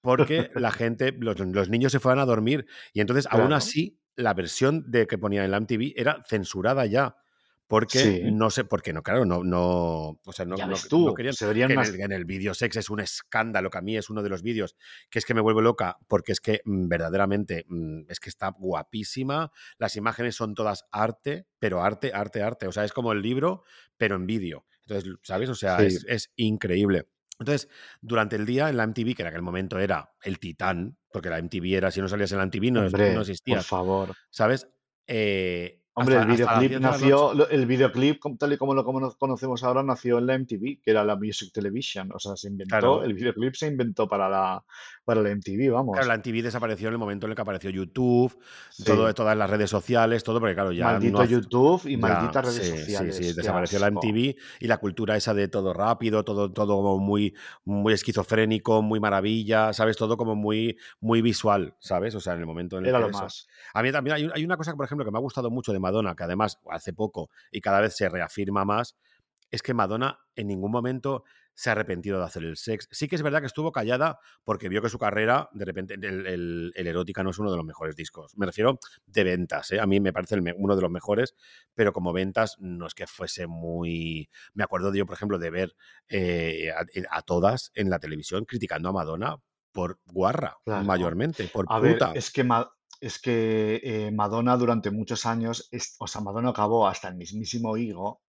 porque 0.00 0.50
la 0.54 0.70
gente, 0.72 1.12
los, 1.18 1.38
los 1.38 1.68
niños 1.68 1.92
se 1.92 2.00
fueran 2.00 2.18
a 2.18 2.26
dormir. 2.26 2.66
Y 2.92 3.00
entonces, 3.00 3.26
aún 3.30 3.52
así, 3.52 3.98
la 4.16 4.34
versión 4.34 4.90
de 4.90 5.06
que 5.06 5.18
ponían 5.18 5.44
en 5.44 5.50
la 5.50 5.60
MTV 5.60 5.92
era 5.96 6.22
censurada 6.28 6.86
ya. 6.86 7.16
Porque 7.66 7.98
Sí, 8.00 8.20
no 8.30 8.50
sé, 8.50 8.64
porque 8.64 8.92
no, 8.92 9.02
claro, 9.02 9.24
no, 9.24 9.42
no, 9.42 10.20
o 10.26 10.32
sea, 10.32 10.44
no, 10.44 10.56
ya 10.56 10.66
no, 10.66 10.72
ves 10.72 10.84
no 10.84 10.88
tú, 10.90 11.14
querían. 11.14 11.32
se 11.32 11.46
verían 11.46 11.68
Que 11.68 11.74
en 11.74 11.80
el, 11.80 12.00
en 12.02 12.12
el 12.12 12.24
vídeo 12.26 12.52
sex 12.52 12.76
es 12.76 12.90
un 12.90 13.00
escándalo, 13.00 13.70
que 13.70 13.78
a 13.78 13.80
mí 13.80 13.96
es 13.96 14.10
uno 14.10 14.22
de 14.22 14.28
los 14.28 14.42
vídeos 14.42 14.76
que 15.08 15.18
es 15.18 15.24
que 15.24 15.32
me 15.32 15.40
vuelve 15.40 15.62
loca, 15.62 15.96
porque 16.06 16.32
es 16.32 16.40
que 16.40 16.60
mm, 16.66 16.88
verdaderamente 16.88 17.64
mm, 17.68 18.10
es 18.10 18.20
que 18.20 18.28
está 18.28 18.50
guapísima. 18.50 19.52
Las 19.78 19.96
imágenes 19.96 20.34
son 20.36 20.54
todas 20.54 20.84
arte, 20.92 21.46
pero 21.58 21.82
arte, 21.82 22.12
arte, 22.12 22.42
arte. 22.42 22.66
O 22.66 22.72
sea, 22.72 22.84
es 22.84 22.92
como 22.92 23.12
el 23.12 23.22
libro, 23.22 23.62
pero 23.96 24.16
en 24.16 24.26
vídeo. 24.26 24.66
Entonces, 24.82 25.14
¿sabes? 25.22 25.48
O 25.48 25.54
sea, 25.54 25.78
Sí, 25.78 25.86
es, 25.86 26.04
es 26.06 26.32
increíble. 26.36 27.06
Entonces, 27.42 27.68
durante 28.00 28.36
el 28.36 28.46
día 28.46 28.68
en 28.68 28.76
la 28.76 28.84
MTV, 28.84 29.14
que 29.14 29.22
en 29.22 29.28
aquel 29.28 29.42
momento 29.42 29.78
era 29.78 30.12
el 30.22 30.38
titán, 30.38 30.96
porque 31.12 31.28
la 31.28 31.38
MTV 31.38 31.76
era, 31.76 31.90
si 31.90 32.00
no 32.00 32.08
salías 32.08 32.32
en 32.32 32.38
la 32.38 32.44
MTV 32.44 32.72
no, 32.72 32.80
no 32.80 32.86
hombre, 32.86 33.12
por 33.12 33.20
existías, 33.20 33.66
favor. 33.66 34.14
¿sabes? 34.30 34.68
Eh, 35.06 35.81
Hombre, 35.94 36.16
hasta, 36.16 36.30
el 36.30 36.36
videoclip 36.36 36.58
10 36.60 36.70
de 36.70 36.80
la 36.80 36.90
noche. 36.92 37.00
nació, 37.04 37.48
el 37.50 37.66
videoclip 37.66 38.22
tal 38.38 38.52
y 38.54 38.56
como 38.56 38.72
lo 38.74 38.82
cono- 38.84 39.14
conocemos 39.18 39.62
ahora 39.62 39.82
nació 39.82 40.18
en 40.18 40.26
la 40.26 40.34
MTV, 40.38 40.80
que 40.82 40.90
era 40.90 41.04
la 41.04 41.16
Music 41.16 41.52
Television, 41.52 42.10
o 42.14 42.18
sea, 42.18 42.34
se 42.36 42.48
inventó, 42.48 42.70
Claro, 42.70 43.02
el 43.04 43.12
videoclip 43.12 43.54
se 43.54 43.66
inventó 43.66 44.08
para 44.08 44.28
la, 44.28 44.64
para 45.04 45.20
la 45.20 45.30
MTV, 45.30 45.56
Claro, 45.68 45.74
vamos. 45.74 46.06
la 46.06 46.14
MTV 46.14 46.42
desapareció 46.42 46.88
en 46.88 46.94
el 46.94 46.98
momento 46.98 47.26
en 47.26 47.32
el 47.32 47.36
que 47.36 47.42
apareció 47.42 47.68
YouTube, 47.68 48.38
todo, 48.86 49.12
todas 49.12 49.36
las 49.36 49.50
redes 49.50 49.68
sociales, 49.68 50.24
todo, 50.24 50.40
porque 50.40 50.54
claro, 50.54 50.72
ya 50.72 50.84
maldito 50.86 51.24
YouTube 51.24 51.82
y 51.86 51.92
ya, 51.92 51.98
malditas 51.98 52.44
redes 52.44 52.56
sí, 52.56 52.62
sí, 52.64 52.76
sí, 52.76 52.78
sociales, 52.80 53.36
desapareció 53.36 53.78
la. 53.78 53.88
MTV 53.88 54.36
y 54.60 54.66
la 54.68 54.78
cultura 54.78 55.14
esa 55.16 55.34
de 55.34 55.48
todo 55.48 55.74
rápido, 55.74 56.24
todo, 56.24 56.50
todo 56.50 56.76
como 56.76 56.98
muy, 56.98 57.34
muy 57.66 57.92
esquizofrénico, 57.92 58.80
muy 58.80 58.98
maravilla, 58.98 59.74
¿sabes? 59.74 59.98
Todo 59.98 60.16
como 60.16 60.34
muy, 60.36 60.78
muy 61.00 61.20
visual, 61.20 61.74
¿sabes? 61.80 62.14
O 62.14 62.20
sea, 62.20 62.32
en 62.32 62.40
el 62.40 62.46
momento 62.46 62.78
en 62.78 62.84
el 62.84 62.88
Era 62.88 62.98
que 62.98 63.04
lo 63.04 63.10
eso. 63.10 63.22
más. 63.24 63.46
A 63.74 63.82
mí 63.82 63.92
también 63.92 64.30
hay 64.34 64.44
una 64.44 64.56
cosa, 64.56 64.74
por 64.74 64.86
ejemplo, 64.86 65.04
que 65.04 65.10
me 65.10 65.18
ha 65.18 65.20
gustado 65.20 65.50
mucho 65.50 65.72
de 65.72 65.81
Madonna, 65.82 66.14
que 66.14 66.24
además 66.24 66.58
hace 66.70 66.94
poco 66.94 67.28
y 67.50 67.60
cada 67.60 67.80
vez 67.82 67.94
se 67.96 68.08
reafirma 68.08 68.64
más, 68.64 68.96
es 69.50 69.62
que 69.62 69.74
Madonna 69.74 70.18
en 70.34 70.46
ningún 70.48 70.70
momento 70.70 71.24
se 71.54 71.68
ha 71.68 71.72
arrepentido 71.72 72.18
de 72.18 72.24
hacer 72.24 72.44
el 72.44 72.56
sex. 72.56 72.88
Sí 72.90 73.06
que 73.08 73.16
es 73.16 73.20
verdad 73.22 73.40
que 73.40 73.46
estuvo 73.46 73.70
callada 73.72 74.18
porque 74.42 74.70
vio 74.70 74.80
que 74.80 74.88
su 74.88 74.98
carrera, 74.98 75.50
de 75.52 75.66
repente, 75.66 75.92
el, 75.94 76.26
el- 76.26 76.72
el 76.74 76.86
Erótica 76.86 77.22
no 77.22 77.28
es 77.28 77.38
uno 77.38 77.50
de 77.50 77.58
los 77.58 77.66
mejores 77.66 77.94
discos. 77.94 78.32
Me 78.38 78.46
refiero 78.46 78.78
de 79.04 79.24
ventas, 79.24 79.70
¿eh? 79.72 79.78
A 79.78 79.84
mí 79.86 80.00
me 80.00 80.14
parece 80.14 80.36
el 80.36 80.54
uno 80.56 80.74
de 80.74 80.80
los 80.80 80.90
mejores, 80.90 81.34
pero 81.74 81.92
como 81.92 82.14
ventas 82.14 82.56
no 82.58 82.86
es 82.86 82.94
que 82.94 83.06
fuese 83.06 83.46
muy... 83.46 84.30
Me 84.54 84.64
acuerdo 84.64 84.90
de 84.90 85.00
yo, 85.00 85.04
por 85.04 85.14
ejemplo, 85.16 85.38
de 85.38 85.50
ver 85.50 85.76
eh, 86.08 86.70
a, 86.70 86.86
a 87.18 87.20
todas 87.20 87.70
en 87.74 87.90
la 87.90 87.98
televisión 87.98 88.46
criticando 88.46 88.88
a 88.88 88.92
Madonna 88.92 89.36
por 89.72 90.00
guarra, 90.06 90.56
Claro. 90.64 90.84
mayormente, 90.84 91.48
por 91.48 91.66
A 91.68 91.78
ver, 91.80 91.98
es 92.14 92.30
que, 92.30 92.44
Ma- 92.44 92.70
es 93.02 93.20
que 93.20 93.80
eh, 93.82 94.10
Madonna 94.12 94.56
durante 94.56 94.90
muchos 94.90 95.26
años, 95.26 95.68
es- 95.72 95.96
o 96.00 96.06
sea, 96.06 96.20
Madonna 96.22 96.50
acabó 96.50 96.86
hasta 96.88 97.08
el 97.08 97.16
mismísimo 97.16 97.76
higo 97.76 98.22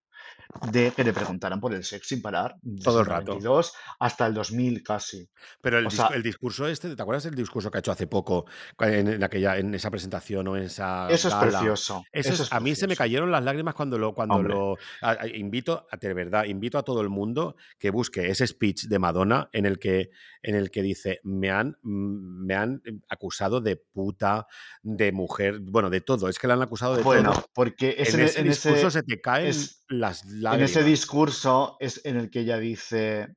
de 0.72 0.92
que 0.92 1.04
le 1.04 1.14
preguntaran 1.14 1.60
por 1.60 1.74
el 1.74 1.84
sex 1.84 2.08
sin 2.08 2.22
parar, 2.22 2.56
Todo 2.84 3.00
el 3.02 3.06
rato. 3.06 3.34
92 3.34 3.74
hasta 4.00 4.28
el 4.28 4.34
2000 4.34 4.84
casi. 4.84 5.28
Pero 5.62 5.80
el, 5.80 5.90
sea, 5.90 6.10
discurso 6.22 6.68
este, 6.68 6.96
¿te 6.96 7.02
acuerdas 7.02 7.24
del 7.24 7.36
discurso 7.36 7.70
que 7.72 7.78
ha 7.78 7.80
hecho 7.80 7.92
hace 7.92 8.08
poco 8.08 8.46
en, 8.80 9.08
en 9.08 9.24
aquella, 9.24 9.58
en 9.58 9.74
esa 9.76 9.90
presentación 9.92 10.48
o 10.48 10.56
en 10.56 10.64
esa 10.64 11.08
eso 11.10 11.28
es 11.28 11.36
precioso, 11.36 12.04
Eso 12.12 12.30
eso 12.30 12.44
es, 12.44 12.48
es 12.48 12.54
a 12.54 12.60
mí 12.60 12.76
se 12.76 12.88
me 12.88 12.96
cayeron 12.96 13.32
las 13.32 13.44
lágrimas 13.44 13.74
cuando 13.74 13.98
lo, 13.98 14.14
cuando 14.14 14.36
Hombre, 14.36 14.54
lo 14.54 14.78
a- 15.02 15.12
a- 15.24 15.28
invito, 15.28 15.86
a, 15.92 15.98
de 15.98 16.14
verdad, 16.14 16.46
invito 16.46 16.78
a 16.78 16.84
todo 16.84 17.02
el 17.02 17.10
mundo 17.10 17.56
que 17.78 17.90
busque 17.90 18.30
ese 18.30 18.46
speech 18.48 18.84
de 18.86 19.00
Madonna 19.00 19.50
en 19.52 19.66
el 19.66 19.80
que, 19.80 20.12
en 20.42 20.56
el 20.56 20.70
que 20.72 20.82
dice 20.82 21.20
me 21.24 21.50
han, 21.52 21.78
mm, 21.82 22.46
me 22.46 22.56
han 22.56 22.82
acusado 23.10 23.60
de 23.60 23.76
puta, 23.76 24.48
de 24.82 25.12
mujer, 25.12 25.60
bueno, 25.60 25.90
de 25.90 26.02
todo, 26.02 26.30
es 26.30 26.40
que 26.40 26.48
la 26.48 26.54
han 26.54 26.62
acusado 26.62 26.96
de 26.96 27.04
bueno, 27.04 27.32
todo. 27.34 27.46
porque 27.54 27.96
es 27.98 28.14
En 28.14 28.20
en, 28.20 28.26
e- 28.26 28.30
ese 28.30 28.44
discurso 28.44 28.88
ese, 28.88 29.00
se 29.00 29.04
te 29.04 29.20
caen 29.20 29.48
es, 29.48 29.84
las 29.90 30.24
en 30.42 30.62
ese 30.62 30.84
discurso 30.84 31.78
es 31.80 32.02
en 32.06 32.18
el 32.18 32.30
que 32.30 32.42
ella 32.42 32.58
dice, 32.58 33.28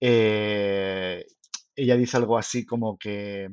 eh, 0.00 1.24
ella 1.74 1.96
dice 1.96 2.16
algo 2.16 2.38
así 2.38 2.64
como 2.64 2.98
que 2.98 3.48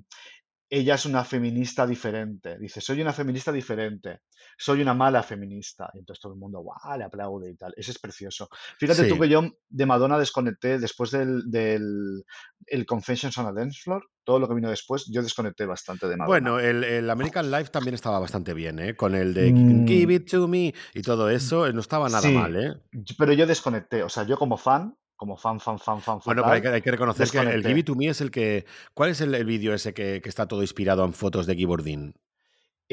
ella 0.70 0.96
es 0.96 1.06
una 1.06 1.24
feminista 1.24 1.86
diferente. 1.86 2.58
Dice, 2.58 2.82
soy 2.82 3.02
una 3.02 3.14
feminista 3.14 3.52
diferente, 3.52 4.20
soy 4.62 4.82
una 4.82 4.94
mala 4.94 5.24
feminista. 5.24 5.90
Y 5.94 6.00
entonces 6.00 6.22
todo 6.22 6.34
el 6.34 6.40
mundo, 6.40 6.60
guau, 6.60 6.98
le 6.98 7.04
aplaude 7.04 7.50
y 7.50 7.56
tal. 7.56 7.74
Ese 7.76 7.92
es 7.92 8.00
precioso. 8.00 8.48
Fíjate 8.78 9.08
tú 9.08 9.20
que 9.20 9.28
yo 9.28 9.42
de 9.70 9.86
Madonna 9.86 10.20
desconecté 10.20 10.78
después 10.78 11.10
del, 11.12 11.50
del 11.50 12.24
el 12.68 12.86
Confessions 12.86 13.38
on 13.40 13.48
a 13.48 13.52
Dance 13.52 13.82
Floor, 13.82 14.04
todo 14.24 14.40
lo 14.40 14.48
que 14.48 14.54
vino 14.54 14.70
después, 14.70 15.08
yo 15.12 15.24
desconecté 15.24 15.66
bastante 15.66 16.08
de 16.08 16.16
Madonna. 16.16 16.28
Bueno, 16.28 16.60
el, 16.60 16.84
el 16.84 17.10
American 17.10 17.50
Life 17.50 17.72
también 17.72 17.96
estaba 17.96 18.20
bastante 18.20 18.54
bien, 18.54 18.80
¿eh? 18.80 18.96
Con 18.96 19.16
el 19.16 19.34
de 19.34 19.52
Mm, 19.52 19.88
Give 19.88 20.14
It 20.14 20.30
To 20.30 20.48
Me 20.48 20.74
y 20.94 21.02
todo 21.02 21.30
eso, 21.30 21.66
eh, 21.66 21.74
no 21.74 21.80
estaba 21.80 22.08
nada 22.10 22.30
mal, 22.30 22.56
¿eh? 22.56 22.74
pero 23.18 23.34
yo 23.34 23.48
desconecté. 23.48 24.04
O 24.04 24.10
sea, 24.10 24.24
yo 24.24 24.38
como 24.38 24.58
fan, 24.58 24.96
como 25.16 25.38
fan, 25.38 25.60
fan, 25.60 25.80
fan, 25.80 26.02
fan 26.02 26.20
Bueno, 26.26 26.44
pero 26.44 26.54
hay 26.54 26.62
que, 26.62 26.68
hay 26.68 26.82
que 26.82 26.92
reconocer 26.92 27.30
que 27.30 27.40
el 27.40 27.64
Give. 27.66 27.80
It 27.80 27.86
To 27.88 27.96
Me 27.96 28.08
es 28.08 28.22
el 28.22 28.32
que... 28.32 28.66
¿Cuál 28.94 29.10
es 29.10 29.22
el, 29.22 29.34
el 29.34 29.46
vídeo 29.46 29.74
ese 29.74 29.94
que, 29.94 30.22
que 30.22 30.30
está 30.30 30.48
todo 30.48 30.62
inspirado 30.62 31.04
en 31.04 31.14
fotos 31.14 31.46
de 31.48 31.56
Gibordín? 31.56 32.16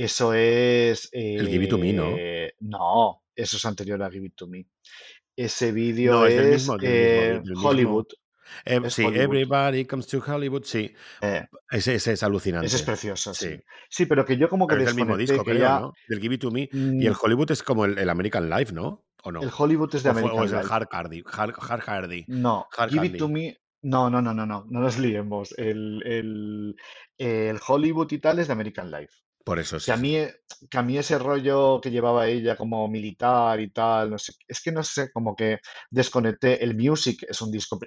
Eso 0.04 0.32
es... 0.32 1.08
El 1.12 1.48
Give 1.48 1.64
It 1.64 1.70
To 1.70 1.78
Me, 1.78 1.92
¿no? 1.92 2.14
eh, 2.16 2.54
no, 2.60 3.24
eso 3.34 3.56
es 3.56 3.64
anterior 3.64 4.00
a 4.02 4.10
Give 4.10 4.26
It 4.26 4.34
To 4.36 4.46
Me. 4.46 4.64
Ese 5.34 5.72
vídeo 5.72 6.12
No, 6.12 6.26
es 6.26 6.46
mismo, 6.48 6.76
eh, 6.82 7.40
mismo. 7.44 7.68
Hollywood. 7.68 8.06
Eh, 8.64 8.80
Es 8.84 8.94
sí, 8.94 9.04
Hollywood. 9.04 9.22
Everybody 9.24 9.84
Comes 9.86 10.06
to 10.06 10.22
Hollywood, 10.24 10.62
sí. 10.64 10.94
Eh, 11.20 11.46
Ese, 11.70 11.76
ese 11.76 11.94
es 11.94 11.96
ese 12.02 12.12
es 12.12 12.22
alucinante. 12.22 12.78
precioso, 12.84 13.34
sí. 13.34 13.48
Sí. 13.56 13.60
Sí, 13.90 14.06
pero 14.06 14.24
que 14.24 14.36
yo 14.36 14.48
como 14.48 14.66
que 14.68 14.74
Pero 14.76 14.88
es 14.88 14.94
del 14.94 15.04
mismo 15.04 15.16
disco, 15.16 15.38
que 15.44 15.50
creo, 15.50 15.60
ya... 15.62 15.80
¿no? 15.80 15.92
Del 16.08 16.20
Give 16.20 16.34
It 16.36 16.40
To 16.42 16.50
Me. 16.52 16.68
Y 16.72 17.06
el 17.06 17.12
mm, 17.12 17.16
Hollywood 17.20 17.50
es 17.50 17.62
como 17.64 17.84
el, 17.84 17.98
el 17.98 18.08
American 18.08 18.48
Life, 18.48 18.72
¿no? 18.72 19.04
¿O 19.24 19.28
el 19.30 19.34
no? 19.34 19.40
Hollywood 19.56 19.94
es 19.96 20.02
de 20.04 20.10
¿O, 20.10 20.14
fue- 20.14 20.22
o 20.22 20.26
American 20.26 20.44
es 20.46 20.52
el 20.52 20.58
Life. 20.60 20.74
Hard 20.74 20.88
Cardi? 20.88 21.24
Hard, 21.26 21.54
Hard 21.58 21.80
Hardy. 21.82 22.24
No, 22.28 22.66
Hard 22.76 22.90
Give 22.90 23.06
It 23.06 23.16
To. 23.18 23.28
Me... 23.28 23.56
No, 23.82 24.10
no, 24.10 24.20
no, 24.22 24.32
no, 24.34 24.44
no, 24.46 24.64
no 24.68 24.80
nos 24.80 24.98
liemos. 24.98 25.56
El, 25.58 26.02
el, 26.04 26.76
el 27.18 27.60
Hollywood 27.66 28.10
y 28.12 28.18
tal 28.18 28.38
es 28.38 28.46
de 28.46 28.52
American 28.52 28.90
Life. 28.90 29.12
Por 29.48 29.58
eso, 29.58 29.78
Que 29.84 29.92
a 29.92 29.96
mí, 29.96 30.14
que 30.70 30.78
a 30.78 30.82
mí 30.82 30.98
ese 30.98 31.18
rollo 31.18 31.80
que 31.80 31.90
llevaba 31.90 32.26
ella 32.28 32.56
como 32.56 32.88
militar 32.88 33.60
y 33.60 33.70
tal, 33.70 34.10
no 34.10 34.18
sé, 34.18 34.32
es 34.46 34.60
que 34.62 34.72
no 34.72 34.82
sé, 34.82 35.10
como 35.12 35.34
que 35.36 35.58
desconecté. 35.90 36.62
El 36.62 36.76
Music 36.76 37.24
es 37.28 37.40
un 37.42 37.50
disco 37.50 37.78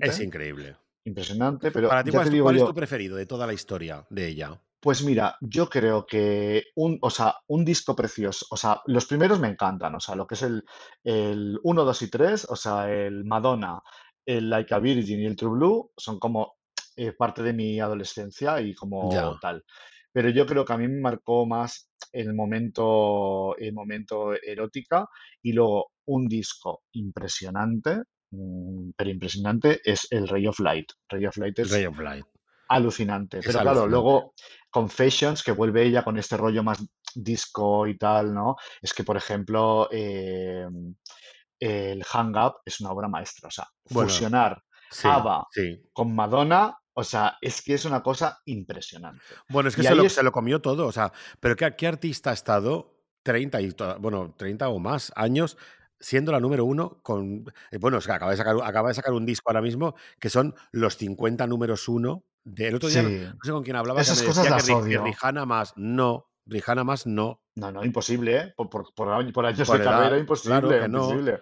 Es 0.00 0.20
impresionante, 0.20 0.20
increíble. 0.20 0.78
impresionante, 1.04 1.72
pero 1.72 1.88
Para 1.88 2.04
ti, 2.04 2.10
ya 2.10 2.12
¿cuál 2.12 2.24
te 2.24 2.28
es, 2.28 2.30
tu, 2.30 2.38
digo 2.38 2.46
cuál 2.46 2.56
es 2.56 2.64
tu 2.64 2.74
preferido 2.74 3.16
de 3.16 3.26
toda 3.26 3.46
la 3.46 3.54
historia 3.54 4.06
de 4.10 4.28
ella? 4.28 4.62
pues 4.80 5.02
mira, 5.02 5.36
yo 5.40 5.68
creo 5.68 6.06
que 6.06 6.64
un, 6.76 6.98
o 7.02 7.10
sea, 7.10 7.34
un 7.48 7.64
disco 7.64 7.96
precioso, 7.96 8.46
o 8.50 8.56
sea, 8.56 8.80
los 8.86 9.06
primeros 9.06 9.40
me 9.40 9.48
encantan, 9.48 9.94
o 9.96 10.00
sea, 10.00 10.14
lo 10.14 10.26
que 10.26 10.34
es 10.34 10.42
el, 10.42 10.62
el 11.02 11.58
1, 11.64 11.84
2 11.84 12.02
y 12.02 12.10
3, 12.10 12.46
o 12.48 12.54
sea, 12.56 12.88
el 12.92 13.24
Madonna, 13.24 13.80
el 14.24 14.48
Like 14.48 14.74
a 14.74 14.78
Virgin 14.78 15.20
y 15.20 15.26
el 15.26 15.34
True 15.36 15.50
Blue 15.52 15.92
son 15.96 16.18
como 16.20 16.54
eh, 16.96 17.12
parte 17.14 17.42
de 17.42 17.52
mi 17.52 17.80
adolescencia 17.80 18.60
y 18.60 18.74
como 18.74 19.12
Ya. 19.12 19.40
tal. 19.40 19.64
Pero 20.16 20.30
yo 20.30 20.46
creo 20.46 20.64
que 20.64 20.72
a 20.72 20.78
mí 20.78 20.88
me 20.88 20.98
marcó 20.98 21.44
más 21.44 21.90
el 22.10 22.32
momento, 22.32 23.54
el 23.58 23.74
momento 23.74 24.32
erótica 24.32 25.06
y 25.42 25.52
luego 25.52 25.92
un 26.06 26.26
disco 26.26 26.84
impresionante, 26.92 27.98
mm, 28.30 28.92
pero 28.96 29.10
impresionante, 29.10 29.78
es 29.84 30.08
el 30.10 30.26
Ray 30.26 30.46
of 30.46 30.58
Light. 30.60 30.86
Ray 31.10 31.26
of 31.26 31.36
Light 31.36 31.58
es 31.58 31.70
Ray 31.70 31.84
of 31.84 31.98
Light. 31.98 32.24
alucinante. 32.70 33.40
Es 33.40 33.46
Pero 33.46 33.60
claro, 33.60 33.86
luego 33.86 34.32
Confessions, 34.70 35.42
que 35.42 35.52
vuelve 35.52 35.84
ella 35.84 36.02
con 36.02 36.16
este 36.16 36.38
rollo 36.38 36.62
más 36.62 36.82
disco 37.14 37.86
y 37.86 37.98
tal, 37.98 38.32
¿no? 38.32 38.56
Es 38.80 38.94
que, 38.94 39.04
por 39.04 39.18
ejemplo, 39.18 39.86
eh, 39.92 40.66
el 41.60 42.02
Hang 42.04 42.34
Up 42.38 42.54
es 42.64 42.80
una 42.80 42.90
obra 42.92 43.08
maestra. 43.08 43.48
O 43.48 43.50
sea, 43.50 43.68
Bueno, 43.90 44.08
fusionar 44.08 44.62
sí, 44.90 45.06
ABBA 45.08 45.46
sí. 45.50 45.78
con 45.92 46.14
Madonna, 46.14 46.74
o 46.98 47.04
sea, 47.04 47.36
es 47.42 47.60
que 47.62 47.74
es 47.74 47.84
una 47.84 48.02
cosa 48.02 48.40
impresionante. 48.46 49.22
Bueno, 49.50 49.68
es 49.68 49.76
que 49.76 49.82
se 49.82 49.94
lo, 49.94 50.02
es, 50.04 50.12
se 50.14 50.22
lo 50.22 50.32
comió 50.32 50.60
todo. 50.60 50.86
O 50.86 50.92
sea, 50.92 51.12
pero 51.40 51.54
¿qué, 51.54 51.74
qué 51.76 51.86
artista 51.86 52.30
ha 52.30 52.32
estado 52.34 53.02
30 53.22 53.60
y 53.60 53.74
bueno, 54.00 54.34
30 54.36 54.68
o 54.70 54.78
más 54.78 55.12
años 55.14 55.58
siendo 56.00 56.32
la 56.32 56.40
número 56.40 56.64
uno 56.64 57.00
con. 57.02 57.44
eh, 57.70 57.78
Bueno, 57.78 57.98
es 57.98 58.06
que 58.06 58.12
acaba 58.12 58.30
de 58.30 58.36
sacar, 58.38 58.56
acaba 58.64 58.88
de 58.88 58.94
sacar 58.94 59.12
un 59.12 59.26
disco 59.26 59.50
ahora 59.50 59.60
mismo 59.62 59.94
que 60.18 60.30
son 60.30 60.54
los 60.72 60.96
50 60.96 61.46
números 61.46 61.86
uno. 61.88 62.24
Del 62.44 62.76
otro 62.76 62.88
día, 62.88 63.02
no, 63.02 63.08
sí, 63.08 63.16
no 63.24 63.38
sé 63.42 63.50
con 63.50 63.62
quién 63.64 63.74
hablaba, 63.76 63.98
que 63.98 64.02
esas 64.02 64.20
me 64.20 64.26
cosas 64.26 64.44
decía 64.44 64.56
que, 64.56 64.62
las 64.62 64.68
Ri- 64.68 64.88
que 64.90 64.98
odio. 64.98 65.04
Rihanna 65.04 65.46
más 65.46 65.72
no. 65.76 66.30
Rihanna 66.46 66.84
más 66.84 67.06
no. 67.06 67.42
No, 67.56 67.72
no, 67.72 67.84
imposible, 67.84 68.36
¿eh? 68.36 68.54
Por, 68.54 68.68
por, 68.68 68.92
por 68.94 69.08
años 69.08 69.32
por 69.32 69.46
de 69.46 69.84
carrera, 69.84 70.18
imposible, 70.18 70.58
claro 70.58 70.68
que 70.68 70.88
no. 70.88 71.04
imposible. 71.04 71.40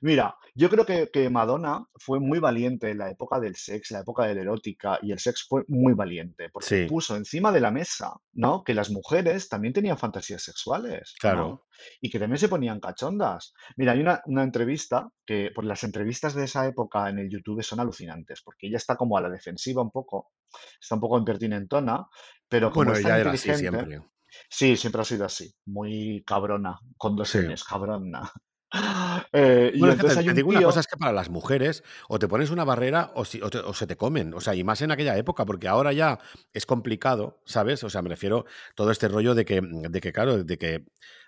Mira, 0.00 0.36
yo 0.56 0.68
creo 0.68 0.84
que, 0.84 1.08
que 1.12 1.30
Madonna 1.30 1.86
fue 1.94 2.18
muy 2.18 2.40
valiente 2.40 2.90
en 2.90 2.98
la 2.98 3.08
época 3.08 3.38
del 3.38 3.54
sex, 3.54 3.92
la 3.92 4.00
época 4.00 4.24
de 4.24 4.34
la 4.34 4.40
erótica, 4.40 4.98
y 5.00 5.12
el 5.12 5.20
sex 5.20 5.46
fue 5.48 5.62
muy 5.68 5.94
valiente, 5.94 6.50
porque 6.50 6.66
Sí, 6.66 6.86
puso 6.88 7.14
encima 7.14 7.52
de 7.52 7.60
la 7.60 7.70
mesa, 7.70 8.12
¿no? 8.32 8.64
Que 8.64 8.74
las 8.74 8.90
mujeres 8.90 9.48
también 9.48 9.72
tenían 9.72 9.96
fantasías 9.96 10.42
sexuales, 10.42 11.14
claro. 11.20 11.40
¿no? 11.40 11.66
Y 12.00 12.10
que 12.10 12.18
también 12.18 12.38
se 12.38 12.48
ponían 12.48 12.80
cachondas. 12.80 13.54
Mira, 13.76 13.92
hay 13.92 14.00
una, 14.00 14.20
una 14.26 14.42
entrevista 14.42 15.08
que, 15.24 15.52
por 15.54 15.64
las 15.64 15.84
entrevistas 15.84 16.34
de 16.34 16.44
esa 16.44 16.66
época 16.66 17.08
en 17.08 17.20
el 17.20 17.30
YouTube 17.30 17.62
son 17.62 17.78
alucinantes, 17.78 18.42
porque 18.42 18.66
ella 18.66 18.78
está 18.78 18.96
como 18.96 19.16
a 19.16 19.20
la 19.20 19.30
defensiva 19.30 19.80
un 19.80 19.92
poco, 19.92 20.32
está 20.80 20.96
un 20.96 21.00
poco 21.00 21.18
impertinentona, 21.18 22.08
pero 22.48 22.70
como 22.70 22.86
Bueno, 22.86 22.92
es 22.94 23.02
tan 23.02 23.12
ella 23.12 23.20
era 23.20 23.30
así 23.30 23.54
siempre. 23.54 24.02
Sí, 24.48 24.76
siempre 24.76 25.02
ha 25.02 25.04
sido 25.04 25.24
así, 25.24 25.54
muy 25.66 26.22
cabrona, 26.26 26.78
con 26.96 27.16
dos 27.16 27.28
Sí. 27.30 27.40
Cabrona. 27.68 28.30
Eh, 29.34 29.70
y 29.74 29.78
Bueno, 29.80 29.92
entonces 29.92 30.24
te, 30.24 30.32
digo 30.32 30.48
una 30.48 30.62
cosa, 30.62 30.80
es 30.80 30.86
que 30.86 30.96
para 30.96 31.12
las 31.12 31.28
mujeres 31.28 31.84
o 32.08 32.18
te 32.18 32.26
pones 32.26 32.48
una 32.50 32.64
barrera 32.64 33.12
o, 33.14 33.26
si- 33.26 33.42
o 33.42 33.50
te- 33.50 33.58
o 33.58 33.74
se 33.74 33.86
te 33.86 33.96
comen, 33.98 34.32
o 34.32 34.40
sea, 34.40 34.54
y 34.54 34.64
más 34.64 34.80
en 34.80 34.90
aquella 34.90 35.16
época, 35.18 35.44
porque 35.44 35.68
ahora 35.68 35.92
ya 35.92 36.18
es 36.54 36.64
complicado, 36.64 37.42
¿sabes? 37.44 37.84
O 37.84 37.90
sea, 37.90 38.00
me 38.00 38.08
refiero 38.08 38.46
todo 38.74 38.90
este 38.90 39.08
rollo 39.08 39.34
de 39.34 39.44
que, 39.44 39.60
de 39.62 40.00
que 40.00 40.12
claro, 40.12 40.42
de 40.42 40.56
que 40.56 40.86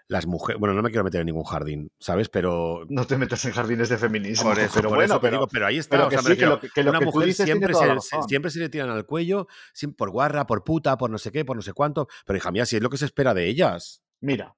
las 0.09 0.27
mujeres, 0.27 0.61
bueno, 0.61 0.75
no 0.75 0.83
me 0.83 0.91
quiero 0.91 1.05
meter 1.05 1.21
en 1.21 1.27
ningún 1.27 1.45
jardín, 1.45 1.91
¿sabes? 1.99 2.29
Pero 2.29 2.85
no 2.89 3.07
te 3.07 3.17
metas 3.17 3.45
en 3.47 3.53
jardines 3.53 3.89
de 3.89 3.97
feminismo, 3.99 4.51
por 4.51 4.59
eso, 4.59 4.71
pero 4.75 4.89
por 4.91 4.99
bueno, 4.99 5.15
eso 5.15 5.21
pero, 5.21 5.33
digo, 5.33 5.49
pero 5.49 5.67
ahí 5.67 5.79
está, 5.79 5.97
pero 5.97 6.07
o 6.07 6.11
que 6.11 6.17
sea, 6.17 6.23
me 6.23 6.35
sí, 6.35 6.41
que 6.41 6.47
refiero, 6.47 6.51
lo, 6.55 6.61
que 6.61 6.69
que 6.69 6.83
lo 6.83 6.91
una 6.91 7.01
mujer 7.01 7.33
siempre 7.33 7.75
se, 7.75 7.81
se- 7.81 7.87
razón. 7.95 8.29
siempre 8.29 8.51
se 8.51 8.59
le 8.61 8.69
tiran 8.69 8.91
al 8.91 9.07
cuello, 9.07 9.47
por 9.97 10.11
guarra, 10.11 10.47
por 10.47 10.63
puta, 10.65 10.97
por 10.99 11.11
no 11.11 11.19
sé 11.19 11.33
qué, 11.33 11.45
por 11.45 11.57
no 11.57 11.63
sé 11.63 11.73
cuánto, 11.73 12.09
pero 12.27 12.37
hija 12.37 12.51
mía, 12.51 12.67
si 12.67 12.77
es 12.77 12.83
lo 12.83 12.91
que 12.91 12.99
se 12.99 13.07
espera 13.07 13.33
de 13.35 13.47
ellas. 13.49 14.03
Mira, 14.21 14.55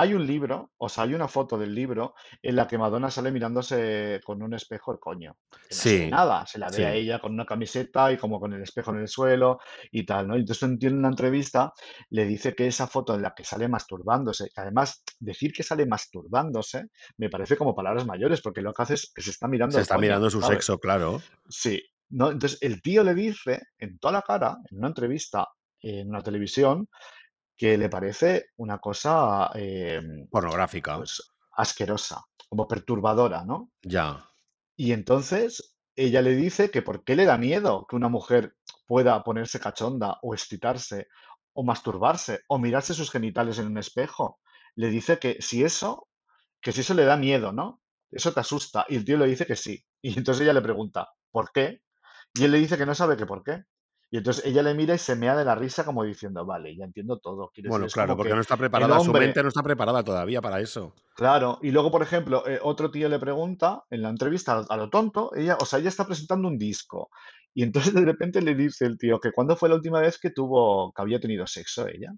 hay 0.00 0.14
un 0.14 0.24
libro, 0.24 0.70
o 0.76 0.88
sea, 0.88 1.02
hay 1.02 1.14
una 1.14 1.26
foto 1.26 1.58
del 1.58 1.74
libro 1.74 2.14
en 2.40 2.54
la 2.54 2.68
que 2.68 2.78
Madonna 2.78 3.10
sale 3.10 3.32
mirándose 3.32 4.20
con 4.24 4.40
un 4.44 4.54
espejo 4.54 4.92
el 4.92 5.00
coño. 5.00 5.36
No 5.50 5.58
Sí, 5.68 6.06
nada, 6.08 6.46
se 6.46 6.60
la 6.60 6.70
ve 6.70 6.86
a 6.86 6.94
ella 6.94 7.18
con 7.18 7.32
una 7.32 7.44
camiseta 7.44 8.12
y 8.12 8.16
como 8.16 8.38
con 8.38 8.52
el 8.52 8.62
espejo 8.62 8.92
en 8.92 9.00
el 9.00 9.08
suelo 9.08 9.58
y 9.90 10.06
tal, 10.06 10.28
¿no? 10.28 10.36
Y 10.36 10.40
entonces 10.40 10.62
en 10.62 10.98
una 10.98 11.08
entrevista 11.08 11.72
le 12.10 12.26
dice 12.26 12.54
que 12.54 12.68
esa 12.68 12.86
foto 12.86 13.16
en 13.16 13.22
la 13.22 13.34
que 13.34 13.42
sale 13.42 13.66
masturbándose, 13.66 14.50
que 14.54 14.60
además 14.60 15.02
decir 15.18 15.52
que 15.52 15.64
sale 15.64 15.84
masturbándose 15.84 16.90
me 17.16 17.28
parece 17.28 17.56
como 17.56 17.74
palabras 17.74 18.06
mayores, 18.06 18.40
porque 18.40 18.62
lo 18.62 18.72
que 18.72 18.82
hace 18.82 18.94
es 18.94 19.10
que 19.12 19.20
se 19.20 19.30
está 19.30 19.48
mirando 19.48 19.74
Se 19.74 19.80
está 19.80 19.96
coño, 19.96 20.02
mirando 20.02 20.30
su 20.30 20.40
¿sabes? 20.40 20.58
sexo, 20.58 20.78
claro. 20.78 21.20
Sí, 21.48 21.82
¿no? 22.10 22.30
Entonces 22.30 22.62
el 22.62 22.82
tío 22.82 23.02
le 23.02 23.14
dice 23.14 23.62
en 23.78 23.98
toda 23.98 24.12
la 24.12 24.22
cara, 24.22 24.58
en 24.70 24.78
una 24.78 24.86
entrevista 24.86 25.48
en 25.80 26.08
una 26.08 26.22
televisión, 26.22 26.88
que 27.58 27.76
le 27.76 27.90
parece 27.90 28.50
una 28.56 28.78
cosa, 28.78 29.50
eh, 29.54 30.00
Pornográfica, 30.30 30.96
pues, 30.96 31.32
asquerosa, 31.52 32.24
como 32.48 32.66
perturbadora, 32.68 33.44
¿no? 33.44 33.72
ya. 33.82 34.24
Y 34.76 34.92
entonces 34.92 35.74
ella 35.96 36.22
le 36.22 36.36
dice 36.36 36.70
que 36.70 36.82
por 36.82 37.02
qué 37.02 37.16
le 37.16 37.24
da 37.24 37.36
miedo 37.36 37.84
que 37.90 37.96
una 37.96 38.08
mujer 38.08 38.54
pueda 38.86 39.24
ponerse 39.24 39.58
cachonda 39.58 40.18
o 40.22 40.34
excitarse 40.34 41.08
o 41.52 41.64
masturbarse 41.64 42.42
o 42.46 42.60
mirarse 42.60 42.94
sus 42.94 43.10
genitales 43.10 43.58
en 43.58 43.66
un 43.66 43.78
espejo. 43.78 44.38
Le 44.76 44.90
dice 44.90 45.18
que 45.18 45.38
si 45.40 45.64
eso, 45.64 46.08
que 46.60 46.70
si 46.70 46.82
eso 46.82 46.94
le 46.94 47.04
da 47.04 47.16
miedo, 47.16 47.52
¿no? 47.52 47.82
Eso 48.12 48.32
te 48.32 48.38
asusta. 48.38 48.86
Y 48.88 48.94
el 48.94 49.04
tío 49.04 49.18
le 49.18 49.26
dice 49.26 49.44
que 49.44 49.56
sí. 49.56 49.84
Y 50.00 50.16
entonces 50.16 50.42
ella 50.42 50.52
le 50.52 50.62
pregunta, 50.62 51.08
¿por 51.32 51.50
qué? 51.50 51.82
Y 52.34 52.44
él 52.44 52.52
le 52.52 52.58
dice 52.58 52.78
que 52.78 52.86
no 52.86 52.94
sabe 52.94 53.16
que 53.16 53.26
por 53.26 53.42
qué. 53.42 53.64
Y 54.10 54.18
entonces 54.18 54.44
ella 54.46 54.62
le 54.62 54.74
mira 54.74 54.94
y 54.94 54.98
se 54.98 55.16
mea 55.16 55.36
de 55.36 55.44
la 55.44 55.54
risa 55.54 55.84
como 55.84 56.04
diciendo, 56.04 56.44
vale, 56.46 56.76
ya 56.76 56.84
entiendo 56.84 57.18
todo. 57.18 57.50
Bueno, 57.64 57.84
decir, 57.84 57.92
claro, 57.94 58.16
porque 58.16 58.30
que 58.30 58.34
no 58.34 58.40
está 58.40 58.56
preparada, 58.56 59.00
su 59.00 59.12
mente 59.14 59.42
no 59.42 59.48
está 59.48 59.62
preparada 59.62 60.02
todavía 60.02 60.40
para 60.42 60.60
eso. 60.60 60.94
claro, 61.14 61.58
y 61.62 61.70
luego, 61.70 61.90
por 61.90 62.02
ejemplo, 62.02 62.46
eh, 62.46 62.58
otro 62.62 62.90
tío 62.90 63.08
le 63.08 63.18
pregunta 63.18 63.82
en 63.90 64.02
la 64.02 64.10
entrevista 64.10 64.52
a, 64.52 64.56
lo- 64.62 64.66
a 64.72 64.76
lo 64.76 64.90
tonto, 64.90 65.30
ella, 65.34 65.56
o 65.60 65.64
sea, 65.64 65.78
ella 65.78 65.88
está 65.88 66.06
presentando 66.06 66.48
un 66.48 66.58
disco. 66.58 67.10
Y 67.54 67.62
entonces 67.64 67.92
de 67.94 68.02
repente 68.04 68.40
le 68.42 68.54
dice 68.54 68.86
el 68.86 68.98
tío 68.98 69.18
que 69.20 69.32
cuándo 69.32 69.56
fue 69.56 69.68
la 69.68 69.74
última 69.76 70.00
vez 70.00 70.18
que 70.18 70.30
tuvo, 70.30 70.92
que 70.92 71.02
había 71.02 71.18
tenido 71.20 71.46
sexo 71.46 71.86
ella. 71.88 72.12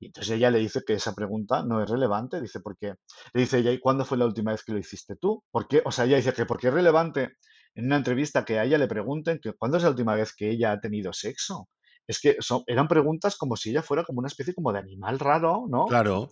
Y 0.00 0.06
entonces 0.06 0.32
ella 0.36 0.50
le 0.50 0.58
dice 0.60 0.82
que 0.86 0.94
esa 0.94 1.14
pregunta 1.14 1.64
no 1.64 1.82
es 1.82 1.90
relevante, 1.90 2.40
dice, 2.40 2.60
porque 2.60 2.94
le 3.34 3.40
dice 3.42 3.58
ella, 3.58 3.72
¿y 3.72 3.80
cuándo 3.80 4.04
fue 4.04 4.18
la 4.18 4.26
última 4.26 4.52
vez 4.52 4.64
que 4.64 4.72
lo 4.72 4.78
hiciste 4.78 5.16
tú? 5.16 5.44
¿Por 5.50 5.68
qué? 5.68 5.82
O 5.86 5.92
sea, 5.92 6.04
ella 6.06 6.16
dice 6.18 6.32
que 6.34 6.46
porque 6.46 6.68
es 6.68 6.74
relevante 6.74 7.30
en 7.74 7.86
una 7.86 7.96
entrevista 7.96 8.44
que 8.44 8.58
a 8.58 8.64
ella 8.64 8.78
le 8.78 8.86
pregunten 8.88 9.38
que 9.42 9.52
cuándo 9.52 9.76
es 9.76 9.82
la 9.82 9.90
última 9.90 10.14
vez 10.14 10.32
que 10.34 10.50
ella 10.50 10.72
ha 10.72 10.80
tenido 10.80 11.12
sexo. 11.12 11.68
Es 12.06 12.20
que 12.20 12.36
son, 12.40 12.62
eran 12.66 12.86
preguntas 12.86 13.36
como 13.36 13.56
si 13.56 13.70
ella 13.70 13.82
fuera 13.82 14.04
como 14.04 14.18
una 14.18 14.28
especie 14.28 14.54
como 14.54 14.72
de 14.72 14.78
animal 14.78 15.18
raro, 15.18 15.64
¿no? 15.68 15.86
Claro. 15.86 16.28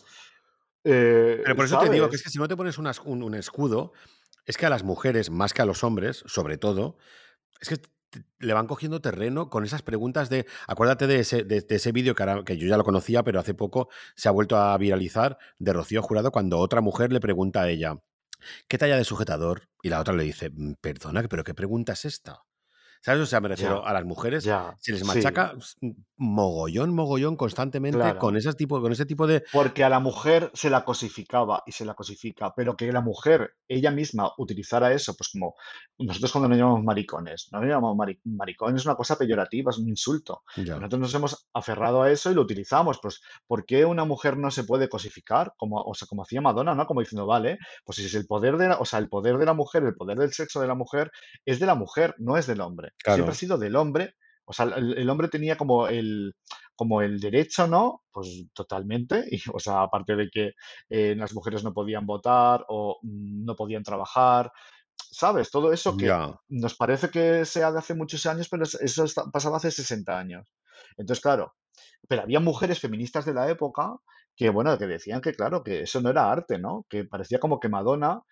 Eh, 0.85 1.41
Pero 1.45 1.57
por 1.57 1.65
eso 1.65 1.79
te 1.79 1.91
digo 1.91 2.09
que 2.11 2.17
es 2.17 2.23
que 2.23 2.31
si 2.31 2.39
no 2.39 2.49
te 2.49 2.57
pones 2.57 2.77
un, 2.79 3.23
un 3.23 3.35
escudo, 3.35 3.93
es 4.47 4.57
que 4.57 4.67
a 4.67 4.71
las 4.71 4.83
mujeres, 4.83 5.31
más 5.31 5.55
que 5.55 5.63
a 5.63 5.67
los 5.67 5.85
hombres, 5.85 6.25
sobre 6.27 6.59
todo, 6.59 6.97
es 7.61 7.69
que 7.69 7.77
te- 7.79 8.25
le 8.41 8.53
van 8.53 8.67
cogiendo 8.67 9.01
terreno 9.01 9.49
con 9.49 9.65
esas 9.65 9.83
preguntas 9.83 10.29
de. 10.29 10.47
Acuérdate 10.67 11.07
de 11.07 11.21
ese, 11.21 11.45
de, 11.45 11.61
de 11.63 11.75
ese 11.77 11.93
vídeo 11.93 12.15
que, 12.15 12.23
ahora- 12.25 12.45
que 12.45 12.57
yo 12.59 12.67
ya 12.69 12.77
lo 12.77 12.85
conocía, 12.85 13.23
pero 13.23 13.39
hace 13.41 13.55
poco 13.55 13.89
se 14.17 14.29
ha 14.29 14.33
vuelto 14.33 14.57
a 14.57 14.77
viralizar 14.77 15.39
de 15.59 15.73
Rocío 15.73 16.03
Jurado 16.03 16.33
cuando 16.33 16.59
otra 16.59 16.81
mujer 16.81 17.13
le 17.13 17.21
pregunta 17.21 17.63
a 17.63 17.69
ella, 17.71 17.97
¿qué 18.69 18.79
talla 18.79 18.97
de 18.97 19.05
sujetador? 19.05 19.69
Y 19.83 19.89
la 19.91 20.01
otra 20.01 20.15
le 20.15 20.25
dice, 20.25 20.51
"Mm, 20.51 20.75
perdona, 20.81 21.23
pero 21.29 21.45
¿qué 21.45 21.55
pregunta 21.55 21.93
es 21.95 22.05
esta? 22.05 22.43
¿Sabes? 23.05 23.23
O 23.23 23.27
sea, 23.27 23.41
me 23.41 23.49
refiero 23.49 23.83
Ya, 23.83 23.89
a 23.91 23.93
las 23.93 24.05
mujeres, 24.05 24.45
ya, 24.45 24.75
se 24.79 24.93
les 24.93 25.05
machaca 25.05 25.55
s- 25.59 25.75
mogollón, 26.17 26.95
mogollón 26.95 27.37
constantemente 27.37 27.99
con, 28.19 28.37
esas 28.37 28.57
tipo, 28.57 28.81
con 28.81 28.93
ese 28.93 29.07
tipo 29.07 29.27
de. 29.27 29.43
Porque 29.53 29.83
a 29.83 29.89
la 29.89 29.99
mujer 29.99 30.51
se 30.55 30.71
la 30.71 30.85
cosificaba 30.85 31.63
y 31.67 31.73
se 31.73 31.85
la 31.85 31.95
cosifica, 31.95 32.53
pero 32.55 32.77
que 32.77 32.93
la 32.93 33.01
mujer 33.01 33.55
ella 33.69 33.91
misma 33.91 34.31
utilizara 34.39 34.93
eso, 34.93 35.15
pues 35.17 35.31
como 35.33 35.55
nosotros 35.99 36.31
cuando 36.33 36.49
nos 36.49 36.59
llamamos 36.59 36.85
maricones, 36.85 37.49
no 37.53 37.59
nos 37.61 37.69
llamamos 37.69 37.97
mari- 37.97 38.21
maricón, 38.25 38.77
es 38.77 38.85
una 38.87 38.95
cosa 38.95 39.17
peyorativa, 39.17 39.71
es 39.71 39.79
un 39.79 39.89
insulto. 39.89 40.43
Pues 40.55 40.69
nosotros 40.81 41.01
nos 41.01 41.15
hemos 41.15 41.49
aferrado 41.55 42.03
a 42.03 42.11
eso 42.11 42.31
y 42.31 42.35
lo 42.35 42.43
utilizamos. 42.43 42.99
Pues, 43.03 43.21
¿por 43.47 43.67
qué 43.67 43.85
una 43.85 44.05
mujer 44.05 44.37
no 44.37 44.51
se 44.51 44.65
puede 44.65 44.89
cosificar? 44.89 45.55
Como, 45.57 45.81
o 45.83 45.95
sea, 45.95 46.07
como 46.07 46.23
hacía 46.23 46.41
Madonna, 46.41 46.75
¿no? 46.75 46.87
Como 46.87 47.01
diciendo, 47.01 47.27
vale, 47.27 47.59
pues 47.85 47.97
si 47.97 48.05
es 48.05 48.15
el 48.15 48.27
poder 48.27 48.57
de 48.59 48.69
la, 48.69 48.79
o 48.79 48.85
sea, 48.85 49.01
el 49.01 49.09
poder 49.09 49.39
de 49.39 49.47
la 49.47 49.55
mujer, 49.55 49.83
el 49.83 49.95
poder 49.95 50.19
del 50.19 50.33
sexo 50.33 50.61
de 50.61 50.69
la 50.69 50.75
mujer, 50.77 51.11
es 51.45 51.59
de 51.59 51.67
la 51.67 51.75
mujer, 51.75 52.15
no 52.19 52.37
es 52.37 52.47
del 52.47 52.61
hombre. 52.61 52.92
Siempre 53.15 53.33
ha 53.33 53.35
sido 53.37 53.59
del 53.59 53.77
hombre. 53.77 54.15
O 54.45 54.53
sea, 54.53 54.67
el, 54.67 54.99
el 54.99 55.09
hombre 55.11 55.29
tenía 55.29 55.57
como 55.57 55.87
el, 55.89 56.35
como 56.75 57.01
el 57.03 57.21
derecho, 57.21 57.67
¿no? 57.69 58.03
Pues 58.13 58.45
totalmente. 58.55 59.25
Y, 59.31 59.41
o 59.53 59.59
sea, 59.61 59.83
aparte 59.83 60.17
de 60.17 60.29
que 60.31 60.53
eh, 60.89 61.15
las 61.17 61.33
mujeres 61.33 61.63
no 61.65 61.73
podían 61.73 62.07
votar 62.07 62.65
o 62.69 62.99
mm, 63.03 63.45
no 63.45 63.55
podían 63.57 63.83
trabajar, 63.85 64.51
¿sabes? 64.97 65.51
Todo 65.51 65.73
eso 65.73 65.97
que 65.97 66.07
nos 66.49 66.75
parece 66.75 67.09
que 67.11 67.45
sea 67.45 67.71
de 67.73 67.79
hace 67.79 67.95
muchos 67.95 68.27
años, 68.27 68.49
pero 68.49 68.65
es- 68.65 68.75
eso 68.81 69.05
está- 69.05 69.31
pasaba 69.31 69.59
hace 69.59 69.71
60 69.71 70.19
años. 70.19 70.47
Entonces, 70.97 71.23
claro, 71.23 71.55
pero 72.09 72.23
había 72.23 72.41
mujeres 72.41 72.81
feministas 72.81 73.25
de 73.25 73.35
la 73.35 73.49
época 73.49 73.97
que, 74.37 74.51
bueno, 74.51 74.77
que 74.79 74.87
decían 74.87 75.21
que, 75.21 75.35
claro, 75.35 75.63
que 75.63 75.83
eso 75.83 76.01
no 76.01 76.11
era 76.11 76.31
arte, 76.33 76.59
¿no? 76.59 76.87
Que 76.89 77.05
parecía 77.05 77.39
como 77.39 77.61
que 77.61 77.69
Madonna 77.69 78.23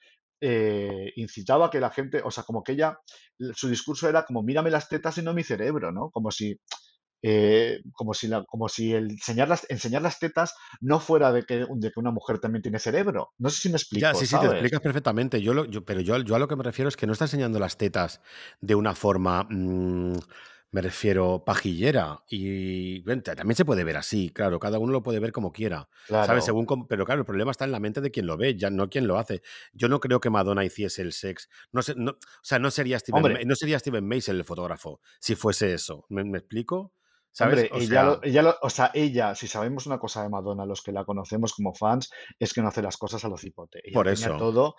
eh, 0.40 1.12
incitaba 1.16 1.66
a 1.66 1.70
que 1.70 1.80
la 1.80 1.90
gente, 1.90 2.22
o 2.24 2.30
sea, 2.30 2.44
como 2.44 2.62
que 2.62 2.72
ella, 2.72 2.98
su 3.54 3.68
discurso 3.68 4.08
era 4.08 4.24
como, 4.24 4.42
mírame 4.42 4.70
las 4.70 4.88
tetas 4.88 5.18
y 5.18 5.22
no 5.22 5.34
mi 5.34 5.44
cerebro, 5.44 5.92
¿no? 5.92 6.10
Como 6.10 6.30
si 6.30 6.56
eh, 7.22 7.80
como 7.92 8.14
si, 8.14 8.28
la, 8.28 8.44
como 8.46 8.68
si 8.68 8.92
el 8.94 9.10
enseñar, 9.10 9.48
las, 9.48 9.66
enseñar 9.70 10.02
las 10.02 10.18
tetas 10.18 10.54
no 10.80 11.00
fuera 11.00 11.32
de 11.32 11.44
que, 11.44 11.66
de 11.68 11.90
que 11.92 12.00
una 12.00 12.10
mujer 12.12 12.38
también 12.38 12.62
tiene 12.62 12.78
cerebro. 12.78 13.30
No 13.38 13.50
sé 13.50 13.60
si 13.62 13.68
me 13.68 13.76
Ya, 13.92 14.12
explico, 14.12 14.16
sí, 14.18 14.26
sí, 14.26 14.38
te 14.38 14.46
explicas 14.46 14.80
perfectamente. 14.80 15.42
Yo 15.42 15.52
lo- 15.52 15.64
yo- 15.64 15.84
pero 15.84 16.00
yo, 16.00 16.16
yo 16.18 16.34
a 16.36 16.38
lo 16.38 16.46
que 16.48 16.56
me 16.56 16.62
refiero 16.62 16.88
es 16.88 16.96
que 16.96 17.06
no 17.06 17.12
está 17.12 17.24
enseñando 17.24 17.58
las 17.58 17.76
tetas 17.76 18.20
de 18.60 18.74
una 18.76 18.94
forma, 18.94 19.46
mm, 19.50 20.14
me 20.72 20.80
refiero, 20.82 21.42
pajillera. 21.44 22.22
Y 22.28 23.02
también 23.04 23.56
se 23.56 23.64
puede 23.64 23.84
ver 23.84 23.96
así, 23.96 24.30
claro, 24.30 24.58
cada 24.58 24.78
uno 24.78 24.92
lo 24.92 25.02
puede 25.02 25.18
ver 25.20 25.32
como 25.32 25.52
quiera, 25.52 25.88
¿sabes? 26.20 26.44
Según, 26.44 26.66
pero 26.88 27.04
claro, 27.04 27.20
el 27.22 27.26
problema 27.26 27.50
está 27.50 27.64
en 27.64 27.72
la 27.72 27.80
mente 27.80 28.00
de 28.00 28.10
quien 28.10 28.26
lo 28.26 28.36
ve, 28.36 28.56
ya 28.56 28.70
no 28.70 28.88
quien 28.88 29.06
lo 29.06 29.18
hace. 29.18 29.42
Yo 29.72 29.88
no 29.88 30.00
creo 30.00 30.20
que 30.20 30.30
Madonna 30.30 30.64
hiciese 30.64 31.02
el 31.02 31.12
sex. 31.12 31.48
No 31.72 31.82
sé, 31.82 31.94
no- 31.96 32.12
o 32.12 32.18
sea, 32.42 32.58
no 32.58 32.70
sería 32.70 32.98
Steven, 32.98 33.18
Hombre, 33.24 33.44
no 33.44 33.54
sería 33.56 33.78
Steven 33.78 34.06
Meisel 34.06 34.36
el 34.36 34.44
fotógrafo 34.44 35.00
si 35.20 35.34
fuese 35.34 35.72
eso. 35.74 36.06
¿Me, 36.08 36.24
me 36.24 36.38
explico? 36.38 36.94
¿Sabes? 37.32 37.70
hombre, 37.70 37.70
O 37.72 37.78
ella, 37.80 38.02
lo, 38.02 38.12
sea, 38.14 38.20
ella 38.24 38.42
lo- 38.42 38.56
o 38.62 38.70
sea, 38.70 38.90
ella, 38.92 39.34
si 39.34 39.46
sabemos 39.46 39.86
una 39.86 39.98
cosa 39.98 40.22
de 40.22 40.28
Madonna, 40.28 40.66
los 40.66 40.82
que 40.82 40.92
la 40.92 41.04
conocemos 41.04 41.52
como 41.54 41.72
fans, 41.74 42.10
es 42.38 42.52
que 42.52 42.60
no 42.60 42.68
hace 42.68 42.82
las 42.82 42.96
cosas 42.96 43.24
a 43.24 43.28
lo 43.28 43.36
cipote. 43.36 43.80
Ella 43.84 43.94
por 43.94 44.06
tenía 44.06 44.26
eso. 44.26 44.36
todo 44.36 44.74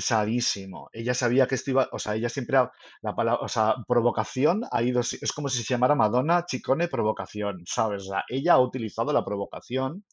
pensadísimo. 0.00 0.88
Ella 0.92 1.14
sabía 1.14 1.46
que 1.46 1.54
esto 1.54 1.70
iba, 1.70 1.88
o 1.92 1.98
sea, 1.98 2.14
ella 2.14 2.28
siempre, 2.28 2.58
ha- 2.58 2.70
la 3.02 3.14
palabra, 3.14 3.42
o 3.42 3.48
sea, 3.48 3.74
provocación 3.88 4.62
ha 4.70 4.82
ido, 4.82 5.00
es 5.00 5.32
como 5.34 5.48
si 5.48 5.62
se 5.62 5.74
llamara 5.74 5.94
Madonna 5.94 6.44
Chicone 6.46 6.88
Provocación, 6.88 7.62
¿sabes? 7.66 8.02
O 8.02 8.06
sea, 8.10 8.24
ella 8.28 8.54
ha 8.54 8.60
utilizado 8.60 9.12
la 9.12 9.24
provocación 9.24 10.04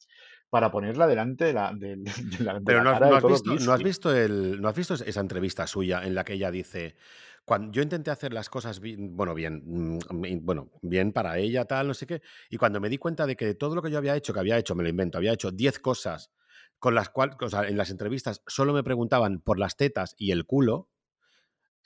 para 0.54 0.70
ponerla 0.70 1.08
delante 1.08 1.46
de 1.46 1.54
la, 1.54 1.74
de, 1.74 1.96
de 1.96 2.44
la, 2.44 2.54
de 2.54 2.62
Pero 2.62 2.78
la 2.78 2.84
no 2.84 2.90
has, 2.92 3.00
cara 3.00 3.06
no 3.08 3.12
de 3.12 3.18
has 3.18 3.22
todo 3.24 3.32
visto, 3.32 3.66
no 3.66 3.74
has 3.74 3.82
visto 3.82 4.16
el, 4.16 4.62
no 4.62 4.70
has 4.70 4.76
visto 4.76 4.94
esa 4.94 5.20
entrevista 5.20 5.66
suya 5.66 6.04
en 6.04 6.14
la 6.14 6.24
que 6.24 6.34
ella 6.34 6.52
dice, 6.52 6.96
cuando 7.44 7.72
yo 7.72 7.82
intenté 7.82 8.12
hacer 8.12 8.36
las 8.36 8.52
cosas 8.52 8.80
bien, 8.80 9.18
bueno, 9.18 9.34
bien, 9.34 9.64
mm, 9.66 9.98
bueno, 10.46 10.70
bien 10.84 11.12
para 11.12 11.40
ella, 11.40 11.66
tal, 11.66 11.88
no 11.88 11.96
sé 11.96 12.06
qué, 12.06 12.22
y 12.52 12.58
cuando 12.58 12.80
me 12.80 12.90
di 12.90 13.00
cuenta 13.00 13.26
de 13.26 13.36
que 13.36 13.56
todo 13.56 13.74
lo 13.74 13.82
que 13.82 13.90
yo 13.90 13.98
había 13.98 14.16
hecho, 14.16 14.32
que 14.32 14.42
había 14.42 14.60
hecho, 14.60 14.76
me 14.76 14.84
lo 14.84 14.90
invento, 14.90 15.18
había 15.18 15.34
hecho 15.34 15.50
10 15.50 15.80
cosas 15.80 16.30
con 16.78 16.94
las 16.94 17.10
cuales, 17.10 17.36
o 17.42 17.50
sea, 17.50 17.68
en 17.68 17.76
las 17.76 17.90
entrevistas 17.90 18.44
solo 18.46 18.74
me 18.74 18.84
preguntaban 18.84 19.40
por 19.40 19.58
las 19.58 19.76
tetas 19.76 20.14
y 20.20 20.30
el 20.30 20.46
culo, 20.46 20.88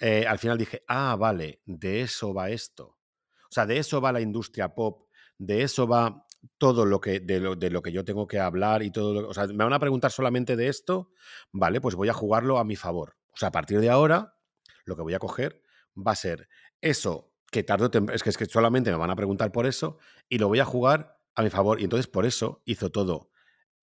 eh, 0.02 0.26
al 0.28 0.40
final 0.40 0.58
dije, 0.58 0.84
ah, 0.90 1.16
vale, 1.18 1.62
de 1.64 2.02
eso 2.02 2.34
va 2.34 2.50
esto. 2.50 2.98
O 3.44 3.52
sea, 3.52 3.66
de 3.66 3.78
eso 3.78 4.02
va 4.02 4.12
la 4.12 4.20
industria 4.20 4.76
pop, 4.76 5.08
de 5.38 5.62
eso 5.62 5.88
va 5.88 6.26
todo 6.58 6.86
lo 6.86 7.02
que, 7.02 7.20
de 7.20 7.40
lo, 7.40 7.56
de 7.56 7.70
lo 7.70 7.82
que 7.82 7.92
yo 7.92 8.06
tengo 8.06 8.28
que 8.28 8.40
hablar 8.40 8.84
y 8.84 8.92
todo 8.92 9.22
lo, 9.22 9.30
O 9.30 9.34
sea, 9.34 9.48
me 9.48 9.64
van 9.64 9.74
a 9.74 9.80
preguntar 9.80 10.12
solamente 10.12 10.56
de 10.56 10.68
esto, 10.68 11.12
vale, 11.52 11.82
pues 11.82 11.96
voy 11.96 12.10
a 12.10 12.14
jugarlo 12.14 12.58
a 12.58 12.64
mi 12.64 12.76
favor. 12.76 13.16
O 13.34 13.38
sea, 13.38 13.50
a 13.50 13.52
partir 13.52 13.80
de 13.80 13.90
ahora, 13.90 14.38
lo 14.86 14.96
que 14.96 15.02
voy 15.02 15.14
a 15.14 15.20
coger 15.20 15.62
va 15.96 16.12
a 16.14 16.16
ser 16.16 16.48
eso 16.82 17.34
que 17.52 17.64
tarde 17.64 17.90
temprano, 17.90 18.16
es 18.16 18.24
que, 18.24 18.30
es 18.30 18.38
que 18.38 18.46
solamente 18.46 18.92
me 18.92 18.98
van 18.98 19.10
a 19.10 19.16
preguntar 19.16 19.52
por 19.52 19.66
eso 19.66 19.98
y 20.30 20.38
lo 20.38 20.48
voy 20.48 20.60
a 20.60 20.66
jugar 20.66 21.20
a 21.36 21.44
mi 21.44 21.50
favor. 21.50 21.80
Y 21.80 21.84
entonces 21.84 22.08
por 22.08 22.26
eso 22.26 22.62
hizo 22.66 22.92
todo 22.92 23.30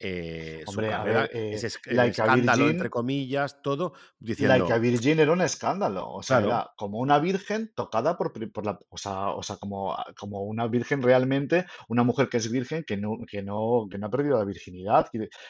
eh, 0.07 0.63
su 0.67 0.71
Hombre, 0.71 0.93
a 0.93 0.99
carrera, 0.99 1.21
ver, 1.23 1.31
eh, 1.33 1.55
ese 1.55 1.69
Like 1.87 2.21
a 2.21 2.25
escándalo, 2.25 2.65
entre 2.65 2.75
Virgin, 2.75 2.91
comillas, 2.91 3.63
todo, 3.63 3.95
Like 4.21 4.35
a 4.35 4.79
diciendo, 4.79 4.81
Virgin 4.81 5.19
era 5.21 5.33
un 5.33 5.41
escándalo, 5.41 6.11
o 6.11 6.23
sea, 6.23 6.41
claro, 6.41 6.53
era 6.53 6.71
como 6.77 6.99
una 6.99 7.19
virgen 7.19 7.73
tocada 7.75 8.19
por, 8.19 8.33
la, 8.67 8.79
o 8.91 8.99
sea, 8.99 9.31
o 9.31 9.43
sea, 9.43 9.57
como, 9.57 9.97
como 10.19 10.43
una 10.43 10.67
virgen 10.67 11.03
realmente, 11.03 11.65
una 11.89 12.03
mujer 12.03 12.29
que 12.29 12.37
es 12.37 12.51
virgen 12.51 12.85
que 12.87 12.99
no, 12.99 13.17
que 13.27 13.43
no, 13.43 13.87
que 13.91 13.97
no 13.97 14.07
ha 14.07 14.11
perdido 14.11 14.37
la 14.37 14.45
virginidad. 14.45 15.09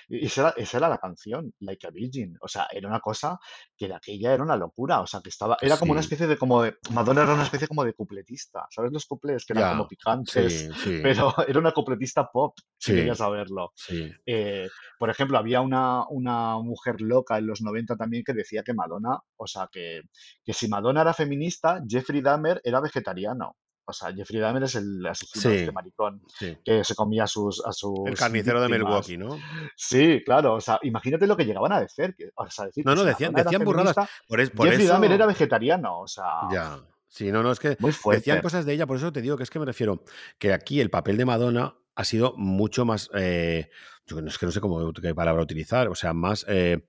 Y, 0.09 0.24
esa 0.24 0.43
era, 0.43 0.55
esa 0.56 0.76
era 0.76 0.89
la 0.89 0.98
canción, 0.98 1.52
Like 1.59 1.89
a 1.89 1.90
Virgin, 1.90 2.36
o 2.40 2.47
sea, 2.47 2.68
era 2.70 2.86
una 2.86 3.01
cosa 3.01 3.40
que 3.76 3.89
de 3.89 3.94
aquella 3.94 4.35
era 4.35 4.44
una 4.44 4.56
locura, 4.56 5.01
o 5.01 5.06
sea, 5.09 5.20
que 5.20 5.31
estaba, 5.31 5.56
era 5.60 5.76
como 5.78 5.90
una 5.90 6.01
especie 6.01 6.28
de, 6.28 6.36
como 6.36 6.62
de, 6.62 6.76
Madonna 6.93 7.22
era 7.22 7.35
una 7.35 7.43
especie 7.43 7.66
como 7.66 7.82
de 7.82 7.94
cupletista, 7.94 8.68
¿sabes 8.70 8.93
los 8.93 9.05
cuplés? 9.06 9.44
Que 9.44 9.52
eran 9.55 9.72
como 9.72 9.89
picantes, 9.89 10.60
sí, 10.60 10.68
sí, 10.85 11.01
pero 11.02 11.35
era 11.48 11.59
una 11.59 11.72
cupletista 11.72 12.31
pop, 12.31 12.56
si 12.78 12.93
sí, 12.93 12.98
querías 12.98 13.18
saberlo. 13.18 13.72
sí. 13.74 14.12
Eh, 14.46 14.68
por 14.98 15.10
ejemplo, 15.10 15.38
había 15.38 15.60
una, 15.60 16.06
una 16.08 16.58
mujer 16.58 17.00
loca 17.00 17.38
en 17.38 17.46
los 17.46 17.62
90 17.62 17.96
también 17.96 18.22
que 18.24 18.32
decía 18.32 18.62
que 18.62 18.74
Madonna, 18.74 19.18
o 19.36 19.46
sea, 19.46 19.68
que, 19.72 20.02
que 20.44 20.52
si 20.52 20.68
Madonna 20.68 21.00
era 21.02 21.14
feminista, 21.14 21.80
Jeffrey 21.88 22.20
Dahmer 22.20 22.60
era 22.64 22.80
vegetariano. 22.80 23.56
O 23.86 23.92
sea, 23.92 24.14
Jeffrey 24.14 24.40
Dahmer 24.40 24.62
es 24.62 24.76
el 24.76 25.04
asesino 25.06 25.52
este 25.52 25.66
Sí, 25.66 25.72
maricón 25.72 26.22
sí. 26.38 26.56
que 26.64 26.82
se 26.84 26.94
comía 26.94 27.24
a 27.24 27.26
sus, 27.26 27.62
a 27.66 27.68
El 27.68 27.74
sus 27.74 28.18
carnicero 28.18 28.58
de. 28.62 28.68
Milwaukee, 28.70 29.18
¿no? 29.18 29.38
Sí, 29.76 30.22
claro, 30.24 30.54
o 30.54 30.60
sea, 30.62 30.78
imagínate 30.82 31.26
lo 31.26 31.36
que 31.36 31.44
llegaban 31.44 31.70
a 31.72 31.80
decir, 31.80 32.14
que, 32.16 32.30
o 32.34 32.48
sea, 32.48 32.64
decir 32.64 32.84
No, 32.86 32.94
no, 32.94 33.04
decían, 33.04 33.34
decían 33.34 33.62
burradas. 33.62 33.94
Por, 34.26 34.40
es- 34.40 34.48
por 34.50 34.68
Jeffrey 34.68 34.86
Dahmer 34.86 35.12
era 35.12 35.26
vegetariano, 35.26 36.00
o 36.00 36.06
sea, 36.08 36.24
ya. 36.50 36.78
Sí, 37.15 37.31
no, 37.31 37.45
no, 37.45 37.53
es 37.53 37.61
que 37.61 37.77
decían 38.11 38.41
cosas 38.43 38.66
de 38.66 38.73
ella, 38.73 38.86
por 38.89 38.97
eso 38.97 39.12
te 39.12 39.23
digo 39.23 39.36
que 39.36 39.45
es 39.45 39.51
que 39.51 39.61
me 39.61 39.65
refiero 39.66 40.03
que 40.36 40.53
aquí 40.53 40.81
el 40.81 40.91
papel 40.91 41.16
de 41.16 41.24
Madonna 41.24 41.77
ha 41.95 42.05
sido 42.05 42.35
mucho 42.36 42.85
más, 42.85 43.09
eh, 43.15 43.70
yo 44.05 44.20
no 44.20 44.27
es 44.28 44.36
que 44.36 44.47
no 44.47 44.51
sé 44.51 44.61
cómo 44.61 44.93
qué 44.93 45.15
palabra 45.15 45.41
utilizar, 45.41 45.86
o 45.86 45.95
sea, 45.95 46.12
más 46.12 46.45
eh, 46.49 46.89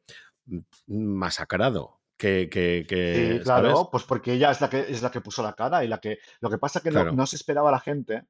masacrado 0.88 2.02
Que, 2.18 2.50
que, 2.50 2.86
que 2.88 3.38
Sí, 3.38 3.44
claro, 3.44 3.70
¿sabes? 3.76 3.88
pues 3.92 4.04
porque 4.06 4.34
ella 4.34 4.50
es 4.50 4.62
la 4.62 4.70
que 4.70 4.80
es 4.80 5.02
la 5.04 5.12
que 5.12 5.22
puso 5.22 5.44
la 5.44 5.54
cara 5.54 5.84
y 5.84 5.88
la 5.88 6.00
que 6.00 6.18
lo 6.40 6.50
que 6.50 6.58
pasa 6.58 6.80
que 6.80 6.90
no, 6.90 7.02
Claro. 7.02 7.12
no 7.14 7.26
se 7.28 7.36
esperaba 7.36 7.70
la 7.72 7.80
gente 7.80 8.24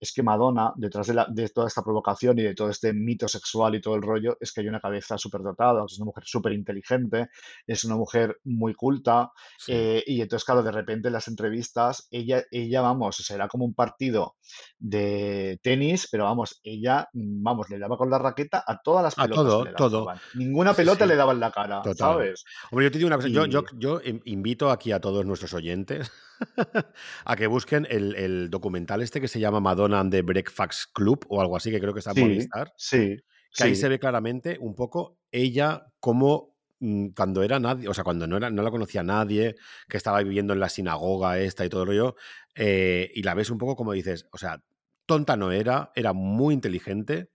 es 0.00 0.12
que 0.14 0.22
Madonna, 0.22 0.72
detrás 0.76 1.06
de, 1.08 1.14
la- 1.14 1.26
de 1.30 1.48
toda 1.50 1.68
esta 1.68 1.82
provocación 1.82 2.38
y 2.38 2.42
de 2.42 2.54
todo 2.54 2.70
este 2.70 2.92
mito 2.92 3.28
sexual 3.28 3.74
y 3.74 3.80
todo 3.80 3.94
el 3.96 4.02
rollo, 4.02 4.36
es 4.40 4.52
que 4.52 4.62
hay 4.62 4.68
una 4.68 4.80
cabeza 4.80 5.18
súper 5.18 5.42
dotada, 5.42 5.84
es 5.84 5.98
una 5.98 6.06
mujer 6.06 6.24
súper 6.26 6.52
inteligente, 6.52 7.28
es 7.66 7.84
una 7.84 7.96
mujer 7.96 8.38
muy 8.44 8.74
culta, 8.74 9.30
Sí. 9.58 9.72
eh, 9.74 10.02
y 10.06 10.20
entonces, 10.22 10.44
claro, 10.44 10.62
de 10.62 10.72
repente 10.72 11.08
en 11.08 11.12
las 11.12 11.28
entrevistas, 11.28 12.08
ella, 12.10 12.42
ella, 12.50 12.80
vamos, 12.80 13.20
o 13.20 13.22
sea, 13.22 13.36
era 13.36 13.48
como 13.48 13.64
un 13.64 13.74
partido 13.74 14.36
de 14.78 15.58
tenis, 15.62 16.08
pero 16.10 16.24
vamos, 16.24 16.60
ella, 16.62 17.08
mm, 17.12 17.42
vamos, 17.42 17.68
le 17.70 17.78
daba 17.78 17.96
con 17.96 18.10
la 18.10 18.18
raqueta 18.18 18.64
a 18.66 18.80
todas 18.82 19.02
las 19.02 19.18
A 19.18 19.22
pelotas 19.24 19.44
todo, 19.44 19.64
que 19.64 19.70
le 19.70 19.76
todo. 19.76 20.06
Ninguna 20.34 20.74
pelota 20.74 21.04
sí. 21.04 21.08
le 21.08 21.16
daba 21.16 21.32
en 21.32 21.40
la 21.40 21.50
cara, 21.52 21.82
Total. 21.82 21.96
¿sabes? 21.96 22.44
Hombre, 22.70 22.86
yo 22.86 22.90
te 22.90 22.98
digo 22.98 23.06
una 23.08 23.16
cosa, 23.16 23.28
yo, 23.28 23.44
yo, 23.46 23.64
Y 23.72 23.78
yo 23.78 24.00
in- 24.02 24.22
invito 24.24 24.70
aquí 24.70 24.92
a 24.92 25.00
todos 25.00 25.24
nuestros 25.26 25.52
oyentes 25.54 26.10
a 27.24 27.36
que 27.36 27.46
busquen 27.46 27.86
el, 27.90 28.14
el 28.16 28.50
documental 28.50 29.02
este 29.02 29.20
que 29.20 29.28
se 29.28 29.40
llama 29.40 29.60
Madonna 29.60 30.00
and 30.00 30.10
the 30.10 30.22
Breakfast 30.22 30.92
Club 30.92 31.24
o 31.28 31.40
algo 31.40 31.56
así, 31.56 31.70
que 31.70 31.80
creo 31.80 31.92
que 31.92 32.00
está 32.00 32.10
en 32.10 32.16
sí, 32.16 32.22
Movistar, 32.22 32.72
sí, 32.76 33.16
que 33.54 33.64
ahí 33.64 33.74
sí. 33.74 33.80
se 33.80 33.88
ve 33.88 33.98
claramente 33.98 34.56
un 34.60 34.74
poco 34.74 35.18
ella 35.30 35.86
como 36.00 36.56
mm, 36.80 37.08
cuando 37.08 37.42
era 37.42 37.60
nadie, 37.60 37.88
o 37.88 37.94
sea, 37.94 38.04
cuando 38.04 38.26
no, 38.26 38.36
era, 38.36 38.50
no 38.50 38.62
la 38.62 38.70
conocía 38.70 39.02
nadie, 39.02 39.56
que 39.88 39.96
estaba 39.96 40.22
viviendo 40.22 40.52
en 40.52 40.60
la 40.60 40.68
sinagoga 40.68 41.38
esta 41.38 41.64
y 41.64 41.68
todo 41.68 41.82
el 41.82 41.88
rollo, 41.88 42.16
eh, 42.54 43.10
y 43.14 43.22
la 43.22 43.34
ves 43.34 43.50
un 43.50 43.58
poco 43.58 43.76
como 43.76 43.92
dices, 43.92 44.26
o 44.32 44.38
sea, 44.38 44.62
tonta 45.06 45.36
no 45.36 45.52
era, 45.52 45.92
era 45.94 46.12
muy 46.12 46.54
inteligente 46.54 47.30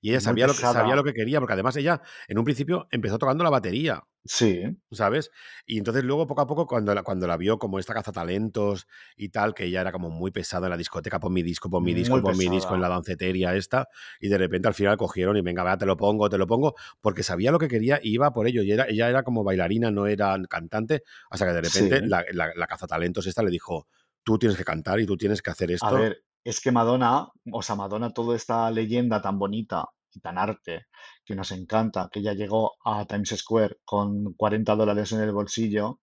y 0.00 0.10
ella 0.10 0.20
sabía 0.20 0.46
lo, 0.46 0.54
que, 0.54 0.66
sabía 0.66 0.96
lo 0.96 1.04
que 1.04 1.12
quería, 1.14 1.40
porque 1.40 1.54
además 1.54 1.76
ella 1.76 2.00
en 2.28 2.38
un 2.38 2.44
principio 2.44 2.88
empezó 2.90 3.18
tocando 3.18 3.44
la 3.44 3.50
batería. 3.50 4.02
Sí, 4.24 4.78
¿sabes? 4.92 5.30
Y 5.66 5.78
entonces 5.78 6.02
luego 6.04 6.26
poco 6.26 6.40
a 6.42 6.46
poco 6.48 6.66
cuando 6.66 6.94
la, 6.94 7.02
cuando 7.04 7.26
la 7.28 7.36
vio 7.36 7.58
como 7.58 7.78
esta 7.78 7.94
cazatalentos 7.94 8.86
y 9.16 9.28
tal, 9.28 9.54
que 9.54 9.64
ella 9.64 9.80
era 9.82 9.92
como 9.92 10.10
muy 10.10 10.32
pesada 10.32 10.66
en 10.66 10.70
la 10.70 10.76
discoteca, 10.76 11.20
pon 11.20 11.32
mi 11.32 11.42
disco, 11.42 11.70
pon 11.70 11.84
mi 11.84 11.94
disco, 11.94 12.20
muy 12.20 12.22
pon 12.22 12.36
mi 12.36 12.48
disco 12.48 12.74
en 12.74 12.80
la 12.80 12.88
dancetería 12.88 13.54
esta, 13.54 13.86
y 14.20 14.28
de 14.28 14.38
repente 14.38 14.68
al 14.68 14.74
final 14.74 14.96
cogieron 14.96 15.36
y 15.36 15.42
venga, 15.42 15.62
vea, 15.62 15.78
te 15.78 15.86
lo 15.86 15.96
pongo, 15.96 16.28
te 16.28 16.38
lo 16.38 16.46
pongo, 16.46 16.74
porque 17.00 17.22
sabía 17.22 17.52
lo 17.52 17.58
que 17.58 17.68
quería 17.68 18.00
y 18.02 18.14
iba 18.14 18.32
por 18.32 18.48
ello, 18.48 18.62
y 18.62 18.72
era, 18.72 18.86
ella 18.88 19.08
era 19.08 19.22
como 19.22 19.44
bailarina, 19.44 19.90
no 19.92 20.06
era 20.06 20.36
cantante, 20.48 21.02
hasta 21.30 21.46
que 21.46 21.52
de 21.52 21.60
repente 21.60 22.00
Sí. 22.00 22.08
la, 22.08 22.24
la, 22.32 22.52
la 22.56 22.66
cazatalentos 22.66 23.26
esta 23.26 23.42
le 23.44 23.50
dijo, 23.50 23.86
tú 24.24 24.38
tienes 24.38 24.58
que 24.58 24.64
cantar 24.64 24.98
y 25.00 25.06
tú 25.06 25.16
tienes 25.16 25.40
que 25.42 25.50
hacer 25.50 25.70
A 25.80 25.90
esto. 25.90 25.96
ver, 25.96 26.22
es 26.44 26.60
que 26.60 26.72
Madonna, 26.72 27.28
o 27.52 27.62
sea, 27.62 27.76
Madonna, 27.76 28.10
toda 28.12 28.36
esta 28.36 28.70
leyenda 28.70 29.20
tan 29.20 29.38
bonita 29.38 29.86
y 30.12 30.20
tan 30.20 30.38
arte 30.38 30.86
que 31.24 31.34
nos 31.34 31.52
encanta, 31.52 32.08
que 32.10 32.20
ella 32.20 32.32
llegó 32.34 32.72
a 32.84 33.04
Times 33.06 33.30
Square 33.36 33.76
con 33.84 34.34
40 34.34 34.74
dólares 34.74 35.12
en 35.12 35.20
el 35.20 35.32
bolsillo, 35.32 36.00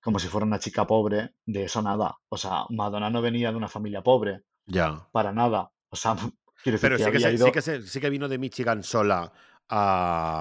como 0.00 0.18
si 0.18 0.28
fuera 0.28 0.46
una 0.46 0.58
chica 0.58 0.86
pobre, 0.86 1.34
de 1.44 1.64
eso 1.64 1.82
nada. 1.82 2.16
O 2.28 2.36
sea, 2.36 2.64
Madonna 2.70 3.10
no 3.10 3.20
venía 3.22 3.50
de 3.50 3.56
una 3.56 3.68
familia 3.68 4.02
pobre, 4.02 4.42
Ya. 4.66 5.08
para 5.12 5.32
nada. 5.32 5.70
O 5.90 5.96
sea, 5.96 6.14
quiero 6.62 6.78
decir 6.78 6.80
Pero 6.80 6.96
que 6.96 7.04
sí 7.04 7.10
que, 7.10 7.16
había 7.16 7.30
se- 7.30 7.36
sí, 7.36 7.42
ido... 7.42 7.52
que 7.52 7.62
se- 7.62 7.82
sí 7.82 8.00
que 8.00 8.10
vino 8.10 8.28
de 8.28 8.38
Michigan 8.38 8.82
sola 8.82 9.32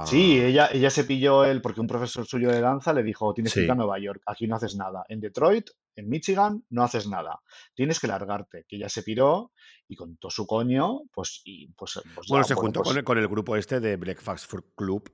Sí, 0.07 0.41
ella, 0.41 0.69
ella 0.73 0.89
se 0.89 1.05
pilló 1.05 1.45
él 1.45 1.61
porque 1.61 1.79
un 1.79 1.87
profesor 1.87 2.25
suyo 2.25 2.49
de 2.49 2.59
danza 2.59 2.93
le 2.93 3.03
dijo, 3.03 3.33
tienes 3.33 3.53
que 3.53 3.61
irte 3.61 3.71
a. 3.71 3.75
Nueva 3.75 3.97
York, 3.99 4.21
aquí 4.25 4.47
no 4.47 4.55
haces 4.55 4.75
nada. 4.75 5.05
En 5.07 5.21
Detroit, 5.21 5.69
en 5.95 6.09
Michigan, 6.09 6.63
no 6.69 6.83
haces 6.83 7.07
nada. 7.07 7.39
Tienes 7.73 7.99
que 7.99 8.07
largarte. 8.07 8.65
Que 8.67 8.75
ella 8.75 8.89
se 8.89 9.03
piró 9.03 9.51
y 9.87 9.95
con 9.95 10.17
todo 10.17 10.29
su 10.29 10.45
coño, 10.45 11.01
pues, 11.13 11.41
y, 11.45 11.67
pues, 11.73 11.99
pues 12.15 12.27
ya, 12.27 12.33
Bueno, 12.33 12.43
se 12.45 12.53
bueno, 12.55 12.61
juntó 12.61 12.79
con 12.79 12.83
pues 12.83 12.97
el, 12.97 13.03
con 13.03 13.17
el 13.17 13.27
grupo 13.27 13.55
este 13.55 13.79
de 13.79 13.97
Breakfast 13.97 14.49
Food 14.49 14.65
Club, 14.75 15.11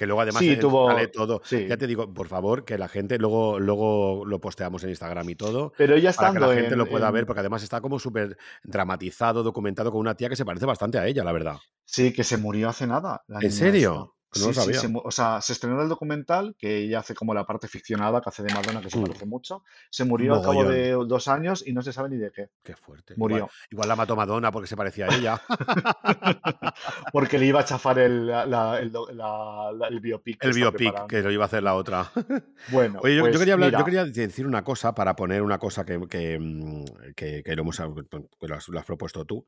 que 0.00 0.06
luego 0.06 0.22
además 0.22 0.40
sí, 0.40 0.48
sale 0.48 0.60
tuvo, 0.62 0.88
todo. 1.12 1.42
sí. 1.44 1.66
Ya 1.68 1.76
te 1.76 1.86
digo, 1.86 2.10
por 2.14 2.26
favor, 2.26 2.64
que 2.64 2.78
la 2.78 2.88
gente 2.88 3.18
luego, 3.18 3.60
luego 3.60 4.24
lo 4.24 4.40
posteamos 4.40 4.82
en 4.82 4.88
Instagram 4.88 5.28
y 5.28 5.34
todo, 5.34 5.74
Pero 5.76 5.94
ella 5.94 6.10
para 6.14 6.32
que 6.32 6.40
la 6.40 6.54
gente 6.54 6.72
en, 6.72 6.78
lo 6.78 6.86
pueda 6.88 7.10
ver, 7.10 7.26
porque 7.26 7.40
además 7.40 7.62
está 7.62 7.82
como 7.82 7.98
súper 7.98 8.38
dramatizado, 8.62 9.42
documentado 9.42 9.92
con 9.92 10.00
una 10.00 10.14
tía 10.14 10.30
que 10.30 10.36
se 10.36 10.46
parece 10.46 10.64
bastante 10.64 10.98
a 10.98 11.06
ella, 11.06 11.22
la 11.22 11.32
verdad. 11.32 11.58
Sí, 11.84 12.14
que 12.14 12.24
se 12.24 12.38
murió 12.38 12.70
hace 12.70 12.86
nada, 12.86 13.24
¿En 13.28 13.40
niña 13.40 13.50
esta. 13.50 14.06
No 14.38 14.52
Sí, 14.52 14.54
lo 14.54 14.62
sí, 14.62 14.74
se 14.74 14.92
o 14.94 15.10
sea, 15.10 15.40
se 15.40 15.52
estrenó 15.54 15.82
el 15.82 15.88
documental, 15.88 16.54
que 16.56 16.78
ella 16.78 17.00
hace 17.00 17.14
como 17.14 17.34
la 17.34 17.44
parte 17.44 17.66
ficcionada, 17.66 18.20
que 18.20 18.28
hace 18.28 18.42
de 18.44 18.54
Madonna, 18.54 18.80
que 18.80 18.88
se 18.90 18.98
Mm, 18.98 19.02
parece 19.06 19.26
mucho. 19.26 19.64
Se 19.90 20.04
murió 20.04 20.34
al 20.34 20.42
cabo 20.42 20.64
de 20.64 20.92
dos 20.92 21.26
años 21.28 21.64
y 21.66 21.72
no 21.72 21.82
se 21.82 21.92
sabe 21.92 22.10
ni 22.10 22.16
de 22.16 22.30
qué. 22.30 22.50
Qué 22.62 22.74
fuerte. 22.76 23.14
Murió. 23.16 23.48
igual 23.70 23.88
la 23.88 23.96
mató 23.96 24.14
Madonna 24.14 24.52
porque 24.52 24.68
se 24.68 24.76
parecía 24.76 25.06
a 25.06 25.14
ella. 25.16 25.40
Porque 27.12 27.38
le 27.38 27.46
iba 27.46 27.60
a 27.60 27.64
chafar 27.64 27.98
el, 27.98 28.26
la- 28.26 28.78
el, 28.80 28.92
do- 28.92 29.10
la- 29.12 29.70
la- 29.76 29.88
el 29.88 30.00
biopic 30.00 30.42
El 30.44 30.52
biopic, 30.52 31.06
que 31.08 31.22
lo 31.22 31.30
iba 31.30 31.44
a 31.44 31.46
hacer 31.46 31.62
la 31.62 31.74
otra. 31.74 32.10
Bueno, 32.68 33.00
Oye, 33.02 33.16
yo, 33.16 33.22
yo 33.24 33.28
pues 33.30 33.38
quería 33.38 33.54
hablar, 33.54 33.72
yo 33.72 33.84
quería 33.84 34.04
decir 34.04 34.46
una 34.46 34.62
cosa 34.62 34.94
para 34.94 35.16
poner 35.16 35.42
una 35.42 35.58
cosa 35.58 35.84
que, 35.84 35.98
que, 36.08 36.38
mm, 36.38 36.84
que- 37.16 37.42
que 37.42 37.56
lo, 37.56 37.62
hemos, 37.62 37.76
que 37.78 38.46
lo 38.46 38.54
has, 38.54 38.68
lo 38.68 38.78
has 38.78 38.84
propuesto 38.86 39.24
tú. 39.24 39.46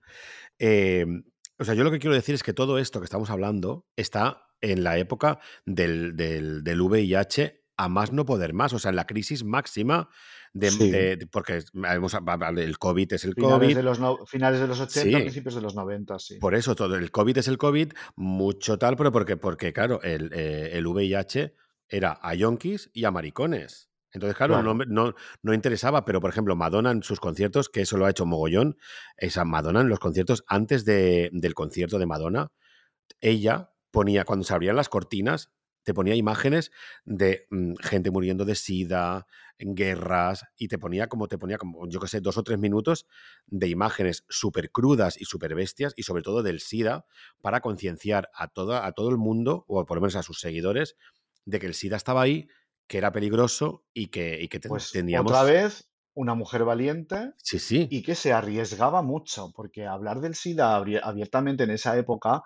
Eh, 0.58 1.06
o 1.58 1.64
sea, 1.64 1.74
yo 1.74 1.84
lo 1.84 1.90
que 1.90 1.98
quiero 1.98 2.14
decir 2.14 2.34
es 2.34 2.42
que 2.42 2.52
todo 2.52 2.78
esto 2.78 3.00
que 3.00 3.04
estamos 3.04 3.30
hablando 3.30 3.86
está 3.96 4.46
en 4.62 4.82
la 4.84 4.96
época 4.96 5.38
del, 5.66 6.16
del, 6.16 6.64
del 6.64 6.80
VIH 6.80 7.60
a 7.76 7.88
más 7.88 8.12
no 8.12 8.24
poder 8.24 8.52
más, 8.54 8.72
o 8.72 8.78
sea, 8.78 8.90
en 8.90 8.96
la 8.96 9.06
crisis 9.06 9.44
máxima 9.44 10.08
de, 10.52 10.70
sí, 10.70 10.90
de- 10.90 11.16
de- 11.16 11.26
porque 11.26 11.54
el 11.56 12.78
COVID 12.78 13.12
es 13.14 13.24
el 13.24 13.34
finales 13.34 13.54
COVID, 13.58 13.76
de 13.76 13.82
los, 13.82 13.98
no- 14.00 14.18
finales 14.26 14.60
de 14.60 14.68
los 14.68 14.78
80, 14.80 15.00
sí, 15.18 15.22
principios 15.22 15.54
de 15.54 15.62
los 15.62 15.74
90, 15.74 16.18
sí. 16.18 16.36
por 16.38 16.54
eso 16.54 16.74
todo 16.74 16.94
el 16.96 17.10
COVID 17.10 17.38
es 17.38 17.48
el 17.48 17.58
COVID, 17.58 17.92
mucho 18.16 18.78
tal, 18.78 18.96
pero 18.96 19.10
porque, 19.10 19.36
porque 19.36 19.72
claro, 19.72 20.00
el, 20.02 20.30
eh, 20.34 20.70
el 20.74 20.86
VIH 20.86 21.54
era 21.88 22.18
a 22.22 22.34
yonkis 22.34 22.90
y 22.92 23.04
a 23.04 23.10
maricones. 23.10 23.88
Entonces, 24.14 24.36
claro, 24.36 24.62
no, 24.62 24.74
Claro. 24.76 24.90
no, 24.90 25.14
no 25.42 25.54
interesaba, 25.54 26.04
pero 26.04 26.20
por 26.20 26.28
ejemplo, 26.28 26.54
Madonna 26.54 26.90
en 26.90 27.02
sus 27.02 27.18
conciertos, 27.18 27.70
que 27.70 27.80
eso 27.80 27.96
lo 27.96 28.04
ha 28.04 28.10
hecho 28.10 28.26
mogollón, 28.26 28.76
esa 29.16 29.46
Madonna 29.46 29.80
en 29.80 29.88
los 29.88 29.98
conciertos, 29.98 30.44
antes 30.46 30.84
de- 30.84 31.30
del 31.32 31.54
concierto 31.54 31.98
de 31.98 32.04
Madonna, 32.06 32.48
ella 33.20 33.71
ponía, 33.92 34.24
cuando 34.24 34.44
se 34.44 34.54
abrían 34.54 34.74
las 34.74 34.88
cortinas, 34.88 35.52
te 35.84 35.94
ponía 35.94 36.14
imágenes 36.14 36.70
de 37.04 37.46
mm, 37.50 37.74
gente 37.80 38.10
muriendo 38.10 38.44
de 38.44 38.54
sida, 38.54 39.26
en 39.58 39.74
guerras, 39.74 40.44
y 40.56 40.68
te 40.68 40.78
ponía 40.78 41.08
como, 41.08 41.28
te 41.28 41.38
ponía 41.38 41.58
como, 41.58 41.88
yo 41.88 42.00
qué 42.00 42.08
sé, 42.08 42.20
dos 42.20 42.36
o 42.38 42.42
tres 42.42 42.58
minutos 42.58 43.06
de 43.46 43.68
imágenes 43.68 44.24
súper 44.28 44.70
crudas 44.70 45.20
y 45.20 45.24
súper 45.24 45.54
bestias, 45.54 45.92
y 45.96 46.02
sobre 46.02 46.22
todo 46.22 46.42
del 46.42 46.60
SIDA, 46.60 47.04
para 47.40 47.60
concienciar 47.60 48.28
a, 48.34 48.48
toda, 48.48 48.86
a 48.86 48.92
todo 48.92 49.10
el 49.10 49.18
mundo, 49.18 49.64
o 49.68 49.84
por 49.84 49.96
lo 49.96 50.00
menos 50.02 50.16
a 50.16 50.22
sus 50.22 50.40
seguidores, 50.40 50.96
de 51.44 51.58
que 51.58 51.66
el 51.66 51.74
SIDA 51.74 51.96
estaba 51.96 52.22
ahí, 52.22 52.48
que 52.88 52.98
era 52.98 53.12
peligroso 53.12 53.84
y 53.92 54.08
que, 54.08 54.40
y 54.40 54.48
que 54.48 54.60
ten- 54.60 54.70
Pues 54.70 54.90
teníamos... 54.90 55.30
otra 55.32 55.44
vez, 55.44 55.88
una 56.14 56.34
mujer 56.34 56.64
valiente 56.64 57.32
Sí, 57.38 57.58
sí, 57.58 57.88
y 57.90 58.02
que 58.02 58.14
se 58.14 58.32
arriesgaba 58.32 59.02
mucho, 59.02 59.50
porque 59.54 59.86
hablar 59.86 60.20
del 60.20 60.34
SIDA 60.34 60.76
abiertamente 60.76 61.64
en 61.64 61.70
esa 61.70 61.96
época 61.96 62.42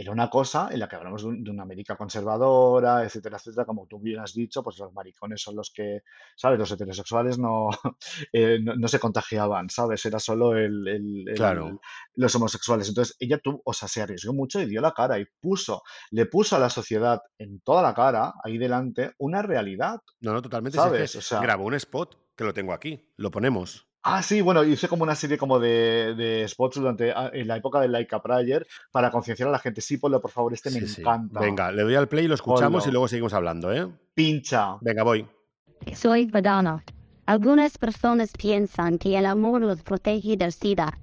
era 0.00 0.12
una 0.12 0.30
cosa 0.30 0.68
en 0.72 0.78
la 0.80 0.88
que 0.88 0.96
hablamos 0.96 1.22
de, 1.22 1.28
un- 1.28 1.44
de 1.44 1.50
una 1.50 1.62
América 1.62 1.96
conservadora, 1.96 3.04
etcétera, 3.04 3.36
etcétera, 3.36 3.64
como 3.64 3.86
tú 3.86 3.98
bien 4.00 4.20
has 4.20 4.32
dicho, 4.34 4.62
pues 4.62 4.78
los 4.78 4.92
maricones 4.92 5.42
son 5.42 5.56
los 5.56 5.70
que, 5.70 6.00
¿sabes? 6.36 6.58
Los 6.58 6.70
heterosexuales 6.72 7.38
no, 7.38 7.68
eh, 8.32 8.58
no, 8.62 8.74
no 8.76 8.88
se 8.88 8.98
contagiaban, 8.98 9.68
¿sabes? 9.70 10.04
Era 10.06 10.18
solo 10.18 10.56
el, 10.56 10.86
el- 10.88 11.28
el- 11.28 11.34
claro. 11.34 11.80
los 12.14 12.34
homosexuales. 12.34 12.88
Entonces 12.88 13.16
ella 13.18 13.38
tuvo, 13.38 13.60
o 13.64 13.72
sea, 13.72 13.88
se 13.88 14.02
arriesgó 14.02 14.32
mucho 14.32 14.60
y 14.60 14.66
dio 14.66 14.80
la 14.80 14.92
cara 14.92 15.18
y 15.18 15.26
puso, 15.40 15.82
le 16.10 16.26
puso 16.26 16.56
a 16.56 16.58
la 16.58 16.70
sociedad 16.70 17.20
en 17.38 17.60
toda 17.60 17.82
la 17.82 17.94
cara, 17.94 18.34
ahí 18.44 18.58
delante, 18.58 19.12
una 19.18 19.42
realidad, 19.42 20.00
No, 20.20 20.32
no, 20.32 20.40
totalmente. 20.42 20.78
Es 20.78 20.82
que 20.84 20.88
¿sabes? 20.88 21.16
O 21.16 21.20
sea, 21.22 21.40
grabó 21.40 21.64
un 21.64 21.74
spot, 21.74 22.16
que 22.36 22.44
lo 22.44 22.54
tengo 22.54 22.72
aquí, 22.72 23.12
lo 23.16 23.30
ponemos. 23.30 23.89
Ah, 24.02 24.22
sí, 24.22 24.40
bueno, 24.40 24.64
hice 24.64 24.88
como 24.88 25.02
una 25.02 25.14
serie 25.14 25.36
como 25.36 25.58
de, 25.58 26.14
de 26.14 26.48
spots 26.48 26.76
durante 26.76 27.12
ah, 27.12 27.30
en 27.34 27.46
la 27.46 27.56
época 27.58 27.80
del 27.80 27.92
Like 27.92 28.14
a 28.14 28.22
Prayer 28.22 28.66
para 28.90 29.10
concienciar 29.10 29.48
a 29.50 29.52
la 29.52 29.58
gente. 29.58 29.82
Sí, 29.82 29.98
ponlo, 29.98 30.20
por 30.22 30.30
favor, 30.30 30.54
este 30.54 30.70
me 30.70 30.80
Sí, 30.80 30.88
sí. 30.88 31.00
encanta. 31.02 31.40
Venga, 31.40 31.70
le 31.70 31.82
doy 31.82 31.94
al 31.96 32.08
play, 32.08 32.26
lo 32.26 32.34
escuchamos 32.34 32.86
y 32.86 32.90
luego 32.90 33.08
seguimos 33.08 33.34
hablando, 33.34 33.70
¿eh? 33.72 33.86
Pincha. 34.14 34.76
Venga, 34.80 35.02
voy. 35.02 35.26
Soy 35.94 36.26
Madonna. 36.28 36.82
Algunas 37.26 37.76
personas 37.78 38.32
piensan 38.32 38.98
que 38.98 39.16
el 39.18 39.26
amor 39.26 39.60
los 39.60 39.82
protege 39.82 40.36
del 40.36 40.52
SIDA. 40.52 40.98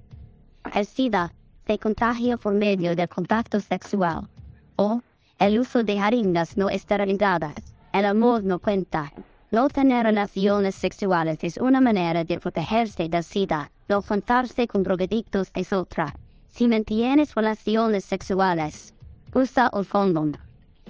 El 0.73 0.85
SIDA 0.85 1.31
se 1.67 1.77
contagia 1.77 2.37
por 2.37 2.53
medio 2.53 2.95
del 2.95 3.07
contacto 3.07 3.59
sexual 3.59 4.27
o 4.75 5.01
el 5.39 5.59
uso 5.59 5.83
de 5.83 5.99
jeringas 5.99 6.57
no 6.57 6.69
esterilizadas. 6.69 7.53
El 7.93 8.05
amor 8.05 8.43
no 8.43 8.59
cuenta. 8.59 9.11
No 9.51 9.69
tener 9.69 10.05
relaciones 10.05 10.75
sexuales 10.75 11.37
es 11.41 11.57
una 11.57 11.79
manera 11.79 12.23
de 12.23 12.39
protegerse 12.39 13.07
del 13.07 13.23
SIDA. 13.23 13.71
No 13.87 14.01
juntarse 14.01 14.67
con 14.67 14.83
drogadictos 14.83 15.51
es 15.53 15.71
otra. 15.71 16.13
Si 16.49 16.67
mantienes 16.67 17.33
relaciones 17.35 18.03
sexuales, 18.03 18.93
usa 19.33 19.71
el 19.73 19.87
condón. 19.87 20.37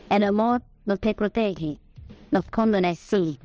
El 0.10 0.24
amor 0.24 0.64
no 0.86 0.98
te 0.98 1.14
protege. 1.14 1.78
Los 2.32 2.46
condones 2.46 2.98
sí. 2.98 3.40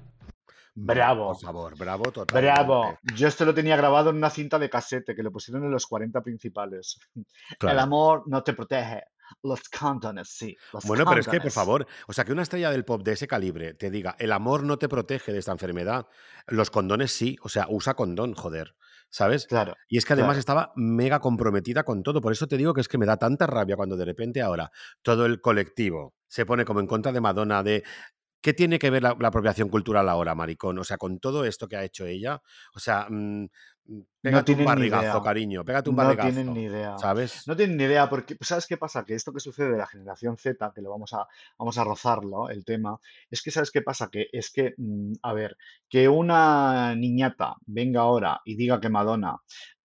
Bravo. 0.74 1.32
Por 1.34 1.40
favor, 1.42 1.76
bravo, 1.76 2.04
totalmente. 2.10 2.40
Bravo. 2.54 2.98
Yo 3.14 3.28
esto 3.28 3.44
lo 3.44 3.52
tenía 3.52 3.76
grabado 3.76 4.08
en 4.08 4.16
una 4.16 4.30
cinta 4.30 4.58
de 4.58 4.70
casete 4.70 5.14
que 5.14 5.22
lo 5.22 5.30
pusieron 5.30 5.62
en 5.64 5.70
los 5.70 5.86
40 5.86 6.22
principales. 6.22 6.98
El 7.14 7.24
Claro. 7.58 7.80
amor 7.80 8.22
no 8.26 8.42
te 8.42 8.54
protege. 8.54 9.02
Los 9.42 9.68
condones, 9.68 10.28
sí. 10.28 10.56
Los 10.72 10.84
Bueno, 10.84 11.04
pero 11.06 11.20
es 11.20 11.28
que, 11.28 11.40
por 11.40 11.50
favor, 11.50 11.86
o 12.06 12.12
sea, 12.12 12.24
que 12.24 12.32
una 12.32 12.42
estrella 12.42 12.70
del 12.70 12.84
pop 12.84 13.02
de 13.02 13.12
ese 13.12 13.26
calibre 13.26 13.74
te 13.74 13.90
diga, 13.90 14.16
el 14.18 14.32
amor 14.32 14.64
no 14.64 14.78
te 14.78 14.88
protege 14.88 15.32
de 15.32 15.38
esta 15.38 15.52
enfermedad, 15.52 16.06
los 16.46 16.70
condones 16.70 17.12
sí, 17.12 17.36
o 17.42 17.48
sea, 17.48 17.66
usa 17.68 17.94
condón, 17.94 18.34
joder, 18.34 18.74
¿sabes? 19.10 19.46
Claro, 19.46 19.74
Y 19.88 19.98
es 19.98 20.04
que 20.04 20.14
además 20.14 20.34
claro. 20.34 20.40
estaba 20.40 20.72
mega 20.76 21.20
comprometida 21.20 21.84
con 21.84 22.02
todo, 22.02 22.20
por 22.20 22.32
eso 22.32 22.46
te 22.46 22.56
digo 22.56 22.74
que 22.74 22.80
es 22.80 22.88
que 22.88 22.98
me 22.98 23.06
da 23.06 23.16
tanta 23.16 23.46
rabia 23.46 23.76
cuando 23.76 23.96
de 23.96 24.04
repente 24.04 24.42
ahora 24.42 24.70
todo 25.02 25.26
el 25.26 25.40
colectivo 25.40 26.14
se 26.28 26.46
pone 26.46 26.64
como 26.64 26.80
en 26.80 26.86
contra 26.86 27.12
de 27.12 27.20
Madonna, 27.20 27.62
de 27.62 27.84
¿qué 28.42 28.52
tiene 28.52 28.78
que 28.78 28.90
ver 28.90 29.02
la, 29.02 29.16
la 29.18 29.28
apropiación 29.28 29.68
cultural 29.70 30.08
ahora, 30.08 30.34
maricón? 30.34 30.78
O 30.78 30.84
sea, 30.84 30.98
con 30.98 31.18
todo 31.20 31.44
esto 31.44 31.68
que 31.68 31.76
ha 31.76 31.84
hecho 31.84 32.04
ella, 32.06 32.42
o 32.74 32.80
sea, 32.80 33.06
mm, 33.08 33.44
mm, 33.44 33.48
No 33.88 34.04
pégate 34.20 34.52
un 34.52 34.64
barrigazo, 34.64 35.22
cariño, 35.22 35.64
pégate 35.64 35.90
un 35.90 35.96
No 35.96 36.16
tienen 36.16 36.52
ni 36.52 36.66
barrigazo, 36.66 36.76
idea. 36.76 36.98
¿sabes? 36.98 37.46
No 37.48 37.56
tienen 37.56 37.76
ni 37.76 37.84
idea, 37.84 38.08
porque 38.10 38.36
pues, 38.36 38.48
¿sabes 38.48 38.66
qué 38.66 38.76
pasa? 38.76 39.04
Que 39.04 39.14
esto 39.14 39.32
que 39.32 39.40
sucede 39.40 39.70
de 39.72 39.78
la 39.78 39.86
generación 39.86 40.36
Z, 40.36 40.72
que 40.74 40.82
lo 40.82 40.90
vamos 40.90 41.12
a, 41.14 41.26
vamos 41.58 41.78
a 41.78 41.84
rozarlo, 41.84 42.48
el 42.50 42.64
tema, 42.64 42.98
es 43.30 43.42
que 43.42 43.50
¿sabes 43.50 43.70
qué 43.70 43.82
pasa? 43.82 44.08
Que 44.10 44.26
es 44.32 44.50
que, 44.52 44.74
mm, 44.76 45.14
a 45.22 45.32
ver, 45.32 45.56
que 45.88 46.08
una 46.08 46.94
niñata 46.94 47.54
venga 47.66 48.00
ahora 48.02 48.40
y 48.44 48.56
diga 48.56 48.80
que 48.80 48.88
Madonna 48.88 49.36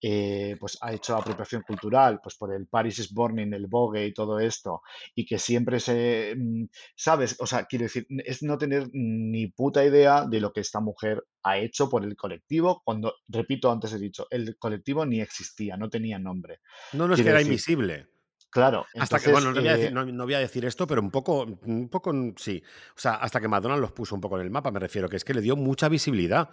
eh, 0.00 0.56
pues 0.60 0.76
ha 0.82 0.92
hecho 0.92 1.16
apropiación 1.16 1.62
cultural, 1.62 2.20
pues 2.22 2.36
por 2.36 2.52
el 2.54 2.66
Paris 2.66 2.98
is 2.98 3.12
Burning, 3.12 3.52
el 3.54 3.66
Vogue 3.66 4.06
y 4.06 4.12
todo 4.12 4.38
esto, 4.38 4.82
y 5.14 5.24
que 5.24 5.38
siempre 5.38 5.80
se, 5.80 6.34
mm, 6.36 6.64
¿sabes? 6.94 7.36
O 7.38 7.46
sea, 7.46 7.64
quiero 7.64 7.84
decir, 7.84 8.06
es 8.24 8.42
no 8.42 8.58
tener 8.58 8.88
ni 8.92 9.46
puta 9.48 9.84
idea 9.84 10.26
de 10.26 10.40
lo 10.40 10.52
que 10.52 10.60
esta 10.60 10.80
mujer 10.80 11.24
ha 11.42 11.58
hecho 11.58 11.88
por 11.88 12.04
el 12.04 12.16
colectivo, 12.16 12.82
cuando, 12.84 13.14
repito, 13.28 13.70
antes 13.70 13.92
he 13.92 13.98
dicho, 13.98 14.26
el 14.30 14.56
colectivo 14.58 15.06
ni 15.06 15.20
existía, 15.20 15.76
no 15.76 15.88
tenía 15.88 16.18
nombre. 16.18 16.60
No, 16.92 17.08
no 17.08 17.14
es 17.14 17.22
que 17.22 17.28
era 17.28 17.38
decir, 17.38 17.52
invisible. 17.52 18.08
claro, 18.50 18.84
Hasta 18.98 19.18
que, 19.18 19.30
bueno, 19.30 19.52
no 19.52 19.60
voy, 19.60 19.68
a 19.68 19.76
decir, 19.76 19.88
eh, 19.88 19.92
no, 19.92 20.04
no 20.04 20.24
voy 20.24 20.34
a 20.34 20.40
decir 20.40 20.64
esto, 20.64 20.86
pero 20.86 21.00
un 21.00 21.10
poco, 21.10 21.44
un 21.44 21.88
poco 21.88 22.12
mm, 22.12 22.34
sí. 22.36 22.62
O 22.90 22.98
sea, 22.98 23.14
hasta 23.14 23.40
que 23.40 23.48
Madonna 23.48 23.76
los 23.76 23.92
puso 23.92 24.14
un 24.14 24.20
poco 24.20 24.36
en 24.36 24.44
el 24.44 24.50
mapa, 24.50 24.70
me 24.70 24.80
refiero, 24.80 25.08
que 25.08 25.16
es 25.16 25.24
que 25.24 25.34
le 25.34 25.40
dio 25.40 25.56
mucha 25.56 25.88
visibilidad. 25.88 26.50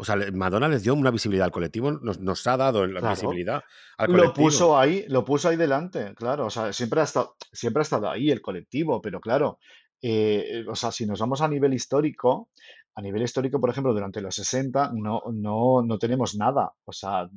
O 0.00 0.04
sea, 0.04 0.16
Madonna 0.32 0.68
les 0.68 0.82
dio 0.84 0.94
una 0.94 1.10
visibilidad 1.10 1.46
al 1.46 1.50
colectivo, 1.52 1.90
nos, 1.90 2.20
nos 2.20 2.46
ha 2.46 2.56
dado 2.56 2.86
la 2.86 3.00
claro, 3.00 3.14
visibilidad 3.16 3.62
al 3.98 4.06
lo 4.10 4.18
colectivo. 4.18 4.46
puso 4.46 4.78
ahí, 4.78 5.04
lo 5.08 5.24
puso 5.24 5.48
ahí 5.48 5.56
delante, 5.56 6.14
claro, 6.14 6.46
o 6.46 6.50
sea, 6.50 6.72
siempre 6.72 7.00
ha 7.00 7.04
estado, 7.04 7.34
siempre 7.52 7.80
ha 7.80 7.82
estado 7.82 8.08
ahí 8.08 8.30
el 8.30 8.40
colectivo, 8.40 9.00
pero 9.02 9.20
claro, 9.20 9.58
eh, 10.00 10.64
o 10.68 10.76
sea, 10.76 10.92
si 10.92 11.04
nos 11.04 11.18
vamos 11.20 11.40
a 11.42 11.48
nivel 11.48 11.74
histórico, 11.74 12.48
a 12.94 13.02
nivel 13.02 13.22
histórico, 13.22 13.60
por 13.60 13.70
ejemplo, 13.70 13.92
durante 13.92 14.20
los 14.20 14.34
60 14.34 14.90
no, 14.94 15.22
no, 15.32 15.82
no 15.84 15.98
tenemos 15.98 16.36
nada, 16.36 16.72
o 16.84 16.92
sea, 16.92 17.28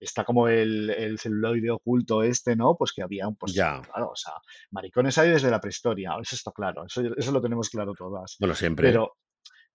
está 0.00 0.24
como 0.24 0.48
el, 0.48 0.90
el 0.90 1.18
celuloide 1.18 1.70
oculto 1.70 2.22
este, 2.22 2.56
¿no? 2.56 2.76
Pues 2.76 2.92
que 2.92 3.02
había, 3.02 3.26
un- 3.28 3.36
pues 3.36 3.52
Ya, 3.54 3.82
claro, 3.82 4.10
o 4.10 4.16
sea, 4.16 4.32
maricones 4.70 5.16
hay 5.18 5.30
desde 5.30 5.50
la 5.50 5.60
prehistoria, 5.60 6.10
eso 6.20 6.34
está 6.36 6.50
claro, 6.52 6.84
eso, 6.86 7.02
eso 7.16 7.32
lo 7.32 7.40
tenemos 7.40 7.68
claro 7.70 7.92
todas, 7.96 8.36
bueno, 8.40 8.54
siempre. 8.54 8.88
pero 8.90 9.16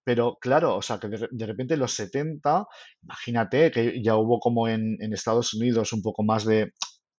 Pero 0.03 0.37
claro, 0.41 0.77
o 0.77 0.81
sea, 0.81 0.99
que 0.99 1.07
de, 1.09 1.27
de 1.31 1.45
repente 1.45 1.75
en 1.75 1.79
los 1.81 1.93
70, 1.93 2.65
imagínate 3.03 3.71
que 3.71 4.01
ya 4.03 4.15
hubo 4.17 4.39
como 4.39 4.67
en, 4.67 4.97
en 5.01 5.13
Estados 5.13 5.53
Unidos 5.53 5.93
un 5.93 6.01
poco 6.01 6.23
más 6.23 6.45
de 6.45 6.61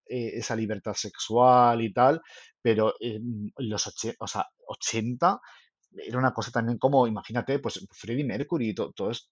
eh, 0.09 0.33
esa 0.35 0.57
libertad 0.57 0.95
sexual 0.95 1.83
y 1.83 1.93
tal, 1.93 2.21
pero 2.61 2.95
en 3.01 3.53
los 3.59 3.87
oche- 3.87 4.17
o 4.19 4.27
sea, 4.27 4.47
80 4.67 5.41
era 5.93 6.19
una 6.19 6.33
cosa 6.33 6.51
también 6.51 6.79
como, 6.79 7.07
imagínate, 7.07 7.59
pues 7.59 7.87
Freddie 7.93 8.25
Mercury, 8.25 8.75
to- 8.75 8.93
todo 8.93 9.11
es- 9.11 9.31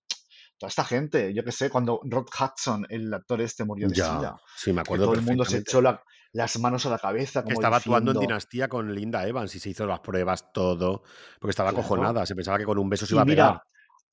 toda 0.61 0.69
esta 0.69 0.85
gente, 0.85 1.33
yo 1.35 1.43
qué 1.43 1.51
sé, 1.53 1.71
cuando 1.71 2.01
Rod 2.05 2.27
Hudson, 2.39 2.87
el 2.91 3.13
actor 3.13 3.41
este, 3.41 3.65
murió 3.65 3.89
de 3.89 3.95
Ya, 3.97 4.05
sida, 4.05 4.37
sí, 4.57 4.73
me 4.73 4.77
que 4.77 4.83
acuerdo 4.83 5.07
todo 5.07 5.15
el 5.15 5.23
mundo 5.23 5.45
se 5.45 5.57
echó 5.59 5.81
la- 5.81 6.03
las 6.33 6.59
manos 6.61 6.85
a 6.87 6.91
la 6.91 6.99
cabeza 6.99 7.41
Que 7.41 7.47
como 7.47 7.55
estaba 7.61 7.79
actuando 7.79 8.13
en 8.13 8.19
Dinastía 8.21 8.69
con 8.69 8.95
Linda 8.95 9.27
Evans 9.27 9.55
y 9.55 9.59
se 9.59 9.71
hizo 9.71 9.87
las 9.87 10.01
pruebas, 10.01 10.53
todo, 10.53 11.03
porque 11.41 11.51
estaba 11.51 11.71
claro. 11.71 11.85
acojonada, 11.87 12.27
se 12.27 12.37
pensaba 12.37 12.59
que 12.59 12.67
con 12.67 12.79
un 12.79 12.89
beso 12.91 13.07
se 13.07 13.15
iba 13.15 13.23
Y 13.23 13.25
a 13.25 13.27
pegar. 13.27 13.53
mira, 13.53 13.63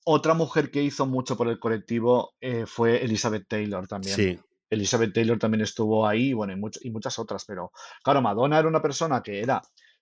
otra 0.05 0.33
mujer 0.33 0.71
que 0.71 0.81
hizo 0.81 1.05
mucho 1.05 1.35
por 1.35 1.49
el 1.49 1.59
colectivo 1.59 2.31
eh, 2.39 2.65
fue 2.65 3.03
Elizabeth 3.03 3.45
Taylor 3.47 3.85
también. 3.87 4.15
Sí, 4.15 4.39
Elizabeth 4.69 5.13
Taylor 5.13 5.37
también 5.37 5.61
estuvo 5.61 6.07
ahí, 6.07 6.31
bueno, 6.33 6.53
y, 6.53 6.55
much- 6.55 6.79
y 6.81 6.89
muchas 6.91 7.19
otras, 7.19 7.43
pero 7.45 7.71
claro, 8.03 8.21
Madonna 8.21 8.57
era 8.59 8.67
una 8.69 8.81
persona 8.81 9.21
que 9.21 9.41
era 9.41 9.61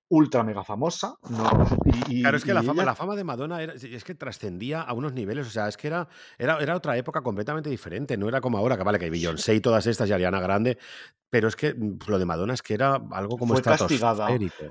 ultra 0.09 0.43
mega 0.43 0.63
famosa, 0.63 1.15
¿no? 1.29 1.49
Y, 2.07 2.21
Claro, 2.21 2.37
es 2.37 2.43
que 2.43 2.53
la 2.53 2.61
fama, 2.61 2.81
ella, 2.81 2.85
la 2.85 2.95
fama 2.95 3.15
de 3.15 3.23
Madonna 3.23 3.61
era, 3.61 3.73
es 3.73 4.03
que 4.03 4.15
trascendía 4.15 4.81
a 4.81 4.93
unos 4.93 5.13
niveles, 5.13 5.47
o 5.47 5.49
sea, 5.49 5.67
es 5.67 5.77
que 5.77 5.87
era, 5.87 6.07
era, 6.37 6.59
era 6.59 6.75
otra 6.75 6.95
época 6.97 7.21
completamente 7.21 7.69
diferente, 7.69 8.17
no 8.17 8.27
era 8.27 8.41
como 8.41 8.57
ahora, 8.57 8.77
que 8.77 8.83
vale, 8.83 8.99
que 8.99 9.09
Beyoncé 9.09 9.55
y 9.55 9.61
todas 9.61 9.87
estas 9.87 10.09
y 10.09 10.13
Ariana 10.13 10.39
Grande, 10.39 10.77
pero 11.29 11.47
es 11.47 11.55
que 11.55 11.73
mm, 11.73 11.99
lo 12.07 12.19
de 12.19 12.25
Madonna 12.25 12.53
es 12.53 12.61
que 12.61 12.75
era 12.75 13.01
algo 13.11 13.37
como 13.37 13.53
fue 13.53 13.63
castigada, 13.63 14.27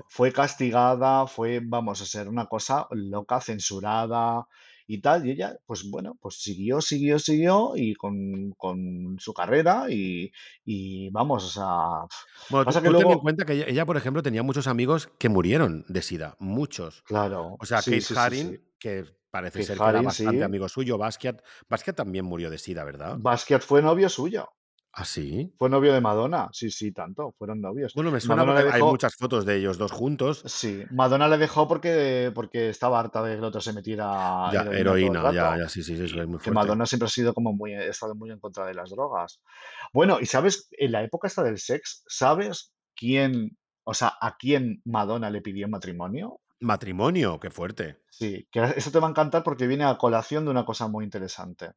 fue 0.07 0.31
castigada, 0.31 1.27
fue, 1.27 1.61
vamos, 1.63 2.01
a 2.01 2.05
ser 2.05 2.29
una 2.29 2.45
cosa 2.45 2.87
loca, 2.91 3.41
censurada 3.41 4.47
y 4.87 5.01
tal, 5.01 5.25
y 5.27 5.31
ella, 5.31 5.57
pues 5.65 5.89
bueno, 5.89 6.17
pues 6.21 6.35
siguió, 6.41 6.81
siguió, 6.81 7.19
siguió 7.19 7.73
y 7.75 7.95
con, 7.95 8.51
con 8.57 9.15
su 9.19 9.33
carrera 9.33 9.85
y, 9.89 10.31
y 10.63 11.09
vamos, 11.11 11.43
o 11.45 11.49
sea, 11.49 12.07
Bueno, 12.49 12.67
tú, 12.67 12.71
pasa 12.71 12.81
que 12.81 12.89
tú 12.89 12.95
ten 12.95 13.09
en 13.11 13.17
luego, 13.17 13.19
cuenta 13.19 13.45
que 13.45 13.53
ella, 13.53 13.65
ella, 13.67 13.85
por 13.85 13.97
ejemplo, 13.97 14.21
tenía 14.23 14.43
muchos 14.43 14.67
amigos 14.67 15.09
que 15.19 15.29
murieron 15.29 15.85
de 15.87 16.01
SIDA, 16.01 16.35
muchos. 16.39 17.03
claro, 17.03 17.57
O 17.59 17.65
sea, 17.65 17.81
sí, 17.81 18.01
Kate 18.01 18.01
sí, 18.01 18.13
Haring, 18.15 18.51
sí. 18.51 18.59
que 18.79 19.05
parece 19.31 19.59
Kate 19.59 19.63
ser 19.63 19.81
que 19.81 19.89
era 19.89 20.01
bastante 20.01 20.43
amigo 20.43 20.69
suyo, 20.69 20.97
Basquiat, 20.97 21.41
Basquiat 21.69 21.95
también 21.97 22.25
murió 22.25 22.49
de 22.49 22.57
SIDA, 22.59 22.83
¿verdad? 22.83 23.21
Basquiat 23.25 23.61
fue 23.63 23.81
novio 23.81 24.09
suyo. 24.09 24.47
¿Ah, 24.97 25.03
sí? 25.03 25.53
Fue 25.57 25.69
novio 25.69 25.93
de 25.93 25.99
Madonna, 25.99 26.47
sí, 26.53 26.71
sí, 26.71 26.93
tanto, 26.93 27.33
fueron 27.37 27.59
novios. 27.59 27.93
Bueno, 27.95 28.11
me 28.11 28.21
suena 28.21 28.45
Madonna 28.45 28.73
hay 28.73 28.81
muchas 28.81 29.13
fotos 29.15 29.45
de 29.45 29.57
ellos 29.57 29.77
dos 29.77 29.91
juntos. 29.91 30.41
sí, 30.45 30.85
Madonna 30.89 31.27
le 31.27 31.37
dejó 31.37 31.67
porque, 31.67 32.31
porque 32.33 32.69
estaba 32.69 33.01
harta 33.01 33.21
de 33.21 33.33
que 33.33 33.39
el 33.39 33.43
otro 33.43 33.59
se 33.59 33.73
metiera 33.73 34.49
Ya, 34.53 34.61
heroína 34.71 35.33
ya, 35.33 35.57
ya, 35.57 35.67
sí, 35.67 35.83
sí, 35.83 35.97
sí, 35.97 36.17
es 36.17 36.27
muy 36.27 36.39
que. 36.39 36.49
Madonna 36.49 36.85
siempre 36.85 37.07
ha 37.07 37.09
sido 37.09 37.33
como 37.33 37.51
muy, 37.51 37.73
ha 37.73 37.83
estado 37.83 38.15
muy 38.15 38.31
en 38.31 38.39
contra 38.39 38.65
de 38.65 38.73
las 38.73 38.89
drogas. 38.89 39.41
Bueno, 39.91 40.19
y 40.21 40.27
sabes, 40.27 40.69
en 40.71 40.93
la 40.93 41.03
época 41.03 41.27
esta 41.27 41.43
del 41.43 41.57
sex, 41.57 42.03
¿sabes 42.07 42.71
quién, 42.95 43.57
o 43.83 43.93
sea, 43.93 44.13
a 44.21 44.37
quién 44.37 44.81
Madonna 44.85 45.29
le 45.29 45.41
pidió 45.41 45.67
matrimonio? 45.67 46.39
Matrimonio, 46.61 47.37
qué 47.41 47.49
fuerte. 47.49 47.99
Sí, 48.09 48.47
que 48.49 48.63
eso 48.77 48.91
te 48.91 48.99
va 48.99 49.07
a 49.07 49.09
encantar 49.09 49.43
porque 49.43 49.67
viene 49.67 49.83
a 49.83 49.97
colación 49.97 50.45
de 50.45 50.51
una 50.51 50.63
cosa 50.63 50.87
muy 50.87 51.03
interesante. 51.03 51.71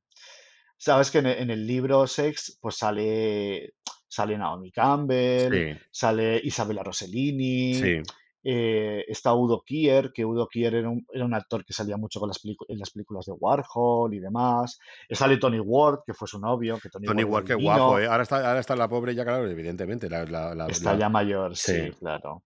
Sabes 0.78 1.10
que 1.10 1.18
en 1.18 1.26
el, 1.26 1.38
en 1.38 1.50
el 1.50 1.66
libro 1.66 2.06
Sex, 2.06 2.56
pues 2.60 2.76
sale, 2.76 3.74
sale 4.06 4.38
Naomi 4.38 4.70
Campbell, 4.70 5.52
Sí, 5.74 5.80
sale 5.90 6.40
Isabella 6.42 6.84
Rossellini, 6.84 7.74
sí. 7.74 8.02
eh, 8.44 9.04
está 9.08 9.34
Udo 9.34 9.62
Kier, 9.66 10.12
que 10.12 10.24
Udo 10.24 10.46
Kier 10.46 10.76
era 10.76 10.88
un, 10.88 11.04
era 11.12 11.24
un 11.24 11.34
actor 11.34 11.64
que 11.64 11.72
salía 11.72 11.96
mucho 11.96 12.20
con 12.20 12.28
las 12.28 12.40
en 12.44 12.78
las 12.78 12.90
películas 12.90 13.26
de 13.26 13.32
Warhol 13.32 14.14
y 14.14 14.20
demás. 14.20 14.78
Eh, 15.08 15.16
Sale 15.16 15.36
Tony 15.38 15.58
Ward, 15.58 16.00
que 16.06 16.14
fue 16.14 16.28
su 16.28 16.38
novio, 16.38 16.78
que 16.80 16.88
Tony 16.88 17.06
Tony 17.06 17.24
Ward 17.24 17.32
Ward, 17.32 17.44
qué 17.46 17.54
guapo. 17.54 17.98
¿eh? 17.98 18.06
Ahora 18.06 18.22
está, 18.22 18.36
ahora 18.36 18.60
está 18.60 18.76
la 18.76 18.88
pobre 18.88 19.14
ya, 19.14 19.24
claro, 19.24 19.46
evidentemente. 19.50 20.08
La, 20.08 20.24
la, 20.24 20.54
la, 20.54 20.68
Está 20.68 20.96
ya 20.96 21.08
mayor, 21.08 21.56
sí, 21.56 21.72
sí. 21.72 21.90
claro. 21.98 22.44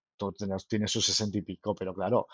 Tiene 0.69 0.86
sus 0.89 1.05
sesenta 1.07 1.39
y 1.39 1.43
pico, 1.43 1.74
pero 1.74 1.93
claro. 1.94 2.27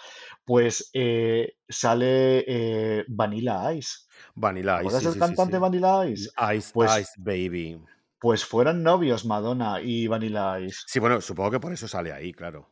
Pues 0.45 0.91
eh, 0.93 1.55
sale 1.69 2.45
eh, 2.47 3.05
Vanilla 3.09 3.73
Ice. 3.73 3.93
¿Te 4.09 4.31
Vanilla 4.35 4.83
Ice, 4.83 5.01
sí, 5.01 5.13
sí, 5.13 5.19
cantante 5.21 5.57
sí. 5.57 5.61
Vanilla 5.61 6.07
Ice? 6.07 6.31
Ice, 6.57 6.71
Pues, 6.73 7.01
Ice 7.01 7.13
Baby. 7.17 7.81
pues 8.21 8.45
fueron 8.45 8.83
novios 8.83 9.25
Madonna 9.25 9.81
y 9.81 10.07
Vanilla 10.09 10.61
Ice. 10.61 10.81
Sí, 10.87 10.99
bueno, 10.99 11.21
supongo 11.21 11.53
que 11.53 11.61
por 11.61 11.73
eso 11.73 11.87
sale 11.89 12.13
ahí, 12.13 12.33
claro. 12.33 12.71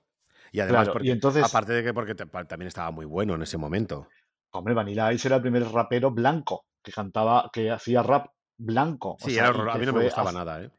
Y 0.52 0.60
además, 0.60 0.82
Claro, 0.82 0.93
y 0.93 0.98
porque, 0.98 1.12
entonces, 1.12 1.44
aparte 1.44 1.72
de 1.72 1.84
que 1.84 1.94
porque 1.94 2.14
te- 2.14 2.26
también 2.26 2.68
estaba 2.68 2.90
muy 2.90 3.05
bueno 3.05 3.34
en 3.34 3.43
ese 3.43 3.59
momento. 3.59 4.09
hombre, 4.52 4.74
Vanilla 4.74 5.12
Ice 5.12 5.28
era 5.28 5.36
el 5.36 5.43
primer 5.43 5.64
rapero 5.64 6.10
blanco 6.10 6.64
que 6.82 6.93
cantaba, 6.93 7.51
que 7.52 7.70
hacía 7.70 8.02
rap 8.02 8.28
blanco. 8.59 9.10
O 9.14 9.18
Sí, 9.18 9.32
sea, 9.34 9.48
era 9.48 9.74
a 9.74 9.78
mí 9.78 9.86
no 9.86 9.93
me 9.93 10.05
gustaba 10.05 10.32
nada, 10.32 10.62
¿eh? 10.62 10.70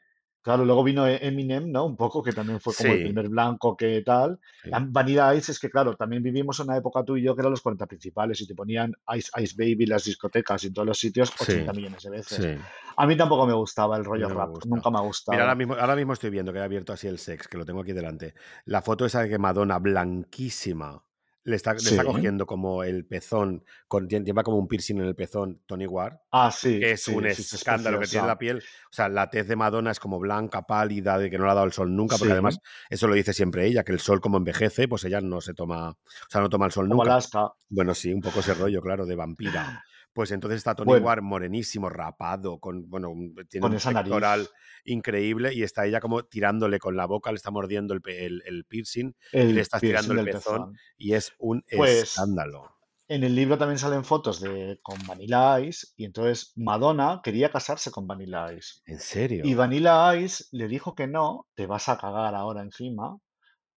Claro, 0.48 0.66
luego 0.66 0.84
vino 0.84 1.06
E- 1.08 1.20
Eminem, 1.28 1.72
¿no? 1.72 1.86
Un 1.86 1.96
poco, 1.98 2.24
que 2.24 2.34
también 2.34 2.60
fue 2.60 2.74
como 2.74 2.94
el 2.94 3.02
primer 3.02 3.30
blanco 3.30 3.76
que 3.76 4.02
tal. 4.02 4.40
sí. 4.64 4.70
La 4.72 4.80
Vanilla 4.90 5.34
Ice 5.36 5.52
es 5.52 5.60
que, 5.60 5.70
claro, 5.70 5.96
también 5.96 6.24
vivimos 6.24 6.60
una 6.60 6.78
época 6.78 7.04
tú 7.04 7.18
y 7.18 7.24
yo 7.24 7.36
que 7.36 7.42
eran 7.42 7.52
los 7.52 7.62
40 7.62 7.86
principales 7.86 8.40
y 8.42 8.48
te 8.48 8.56
ponían 8.56 8.94
Ice 9.16 9.30
Ice 9.42 9.56
Baby 9.58 9.84
en 9.84 9.90
las 9.90 10.06
discotecas 10.06 10.64
y 10.64 10.68
en 10.68 10.74
todos 10.74 10.88
los 10.88 11.00
sitios 11.00 11.32
80 11.40 11.72
Sí, 11.72 11.78
millones 11.78 12.04
de 12.04 12.10
veces. 12.10 12.50
A 12.96 13.06
mí 13.08 13.16
tampoco 13.18 13.46
me 13.46 13.54
gustaba 13.54 13.98
el 13.98 14.06
rollo 14.06 14.28
no 14.28 14.36
rap, 14.36 14.50
nunca 14.66 14.90
me 14.90 14.98
ha 14.98 15.02
Mira, 15.30 15.44
ahora 15.44 15.56
gustado. 15.56 15.56
mismo, 15.56 15.74
ahora 15.76 15.96
mismo 15.96 16.14
estoy 16.14 16.30
viendo 16.30 16.54
que 16.54 16.60
he 16.60 16.64
abierto 16.64 16.94
así 16.94 17.08
el 17.08 17.20
sex, 17.20 17.48
que 17.48 17.58
lo 17.58 17.66
tengo 17.66 17.82
aquí 17.82 17.94
delante. 17.94 18.34
La 18.66 18.82
foto 18.82 19.06
esa 19.06 19.22
de 19.22 19.30
que 19.30 19.38
Madonna, 19.38 19.80
blanquísima, 19.80 21.04
le 21.48 21.56
está, 21.56 21.72
le 21.72 21.80
está 21.80 22.04
cogiendo 22.04 22.46
como 22.46 22.84
el 22.84 23.06
pezón, 23.06 23.64
con, 23.88 24.10
lleva 24.10 24.44
como 24.44 24.58
un 24.58 24.68
piercing 24.68 24.98
en 24.98 25.06
el 25.06 25.16
pezón 25.16 25.62
Tony 25.66 25.88
Ward, 25.88 26.18
Ah, 26.30 26.52
que 26.52 26.58
sí, 26.58 26.80
es 26.84 27.08
un 27.08 27.24
sí, 27.24 27.36
sí, 27.36 27.42
es 27.42 27.54
escándalo 27.54 28.02
que 28.02 28.08
tiene 28.08 28.28
la 28.28 28.38
piel. 28.38 28.58
O 28.58 28.92
sea, 28.94 29.08
la 29.08 29.30
tez 29.30 29.48
de 29.48 29.56
Madonna 29.56 29.92
es 29.92 30.00
como 30.00 30.20
blanca, 30.20 30.64
pálida, 30.64 31.18
de 31.18 31.30
que 31.30 31.38
no 31.38 31.46
le 31.46 31.52
ha 31.52 31.54
dado 31.54 31.66
el 31.66 31.72
sol 31.72 31.96
nunca, 31.96 32.18
porque 32.18 32.34
además 32.34 32.60
eso 32.90 33.08
lo 33.08 33.16
dice 33.16 33.32
siempre 33.32 33.66
ella, 33.66 33.86
que 33.86 33.94
el 33.94 34.02
sol 34.02 34.20
como 34.20 34.38
envejece, 34.38 34.90
pues 34.90 35.06
ella 35.06 35.22
no 35.22 35.40
se 35.40 35.54
toma, 35.54 35.92
o 35.92 35.98
sea, 36.30 36.42
no 36.42 36.50
toma 36.50 36.66
el 36.66 36.74
sol 36.74 36.90
como 36.90 37.04
nunca. 37.04 37.14
Alaska. 37.14 37.54
Bueno, 37.70 37.96
sí, 37.96 38.14
un 38.14 38.22
poco 38.22 38.42
ese 38.42 38.54
rollo, 38.54 38.82
claro, 38.82 39.06
de 39.06 39.16
vampira. 39.16 39.86
Pues 40.18 40.32
entonces 40.32 40.58
está 40.58 40.74
Tony 40.74 40.94
Bueno. 40.94 41.06
Ward 41.06 41.22
morenísimo, 41.22 41.90
rapado, 41.90 42.58
con, 42.60 42.90
bueno, 42.90 43.14
tiene 43.48 43.66
Con 43.66 43.72
un 43.74 43.78
esa 43.78 43.92
nariz. 43.92 44.10
pectoral 44.10 44.48
increíble 44.84 45.54
y 45.54 45.62
está 45.62 45.86
ella 45.86 46.00
como 46.00 46.24
tirándole 46.24 46.80
con 46.80 46.98
la 46.98 47.06
boca, 47.06 47.32
le 47.32 47.36
está 47.36 47.52
mordiendo 47.52 47.94
el, 47.94 48.02
pe- 48.02 48.26
el- 48.26 48.42
el 48.48 48.66
piercing 48.66 49.14
y 49.32 49.54
le 49.54 49.62
estás 49.62 49.80
tirando 49.80 50.14
el 50.14 50.26
pezón 50.26 50.42
pezón. 50.42 50.78
y 50.98 51.14
es 51.14 51.34
un 51.38 51.64
Pues, 51.70 52.04
escándalo. 52.06 52.76
En 53.08 53.24
el 53.24 53.36
libro 53.36 53.60
también 53.60 53.78
salen 53.78 54.04
fotos 54.04 54.42
de 54.42 54.80
con 54.82 54.98
Vanilla 55.06 55.60
Ice 55.60 55.86
y 55.98 56.06
entonces 56.06 56.52
Madonna 56.56 57.22
quería 57.24 57.52
casarse 57.52 57.92
con 57.92 58.08
Vanilla 58.08 58.52
Ice. 58.54 58.82
¿En 58.88 58.96
Y 58.96 59.00
serio? 59.00 59.56
Vanilla 59.56 60.16
Ice 60.16 60.46
le 60.52 60.68
dijo 60.68 60.96
que 60.96 61.06
no, 61.06 61.46
te 61.54 61.68
vas 61.68 61.90
a 61.90 61.98
cagar 62.00 62.34
ahora 62.34 62.64
encima, 62.64 63.20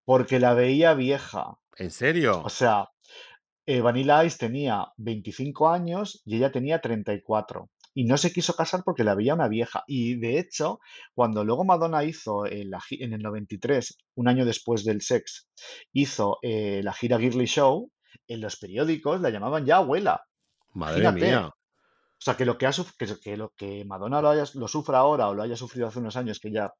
porque 0.06 0.40
la 0.40 0.54
veía 0.54 0.94
vieja. 0.94 1.58
¿En 1.76 1.88
O 1.88 1.90
serio? 1.90 2.42
sea, 2.48 2.88
eh, 3.76 3.80
Vanilla 3.80 4.24
Ice 4.24 4.38
tenía 4.38 4.86
25 4.96 5.68
años 5.68 6.22
y 6.24 6.36
ella 6.36 6.50
tenía 6.50 6.80
34. 6.80 7.68
Y 7.92 8.04
no 8.04 8.16
se 8.16 8.32
quiso 8.32 8.54
casar 8.54 8.82
porque 8.84 9.02
la 9.04 9.14
veía 9.16 9.34
una 9.34 9.48
vieja. 9.48 9.82
Y 9.86 10.14
de 10.16 10.38
hecho, 10.38 10.78
cuando 11.12 11.44
luego 11.44 11.64
Madonna 11.64 12.04
hizo 12.04 12.46
eh, 12.46 12.64
la 12.64 12.80
en 12.90 13.12
el 13.12 13.20
93, 13.22 13.98
un 14.14 14.28
año 14.28 14.44
después 14.44 14.84
del 14.84 15.02
sex, 15.02 15.48
hizo 15.92 16.38
eh, 16.42 16.82
la 16.84 16.92
gira 16.92 17.18
Girly 17.18 17.46
Show, 17.46 17.90
en 18.28 18.40
los 18.40 18.56
periódicos 18.56 19.20
la 19.20 19.30
llamaban 19.30 19.66
ya 19.66 19.76
abuela. 19.78 20.22
Madre 20.72 21.02
mía. 21.12 21.46
O 21.48 22.22
sea, 22.22 22.36
que 22.36 22.44
lo 22.44 22.58
que, 22.58 22.66
ha 22.66 22.70
que, 22.98 23.06
que 23.20 23.36
lo 23.36 23.50
que 23.56 23.84
Madonna 23.86 24.20
lo, 24.20 24.28
haya, 24.30 24.44
lo 24.54 24.68
sufra 24.68 24.98
ahora 24.98 25.28
o 25.28 25.34
lo 25.34 25.42
haya 25.42 25.56
sufrido 25.56 25.88
hace 25.88 25.98
unos 25.98 26.16
años, 26.16 26.38
que 26.38 26.52
ya 26.52 26.70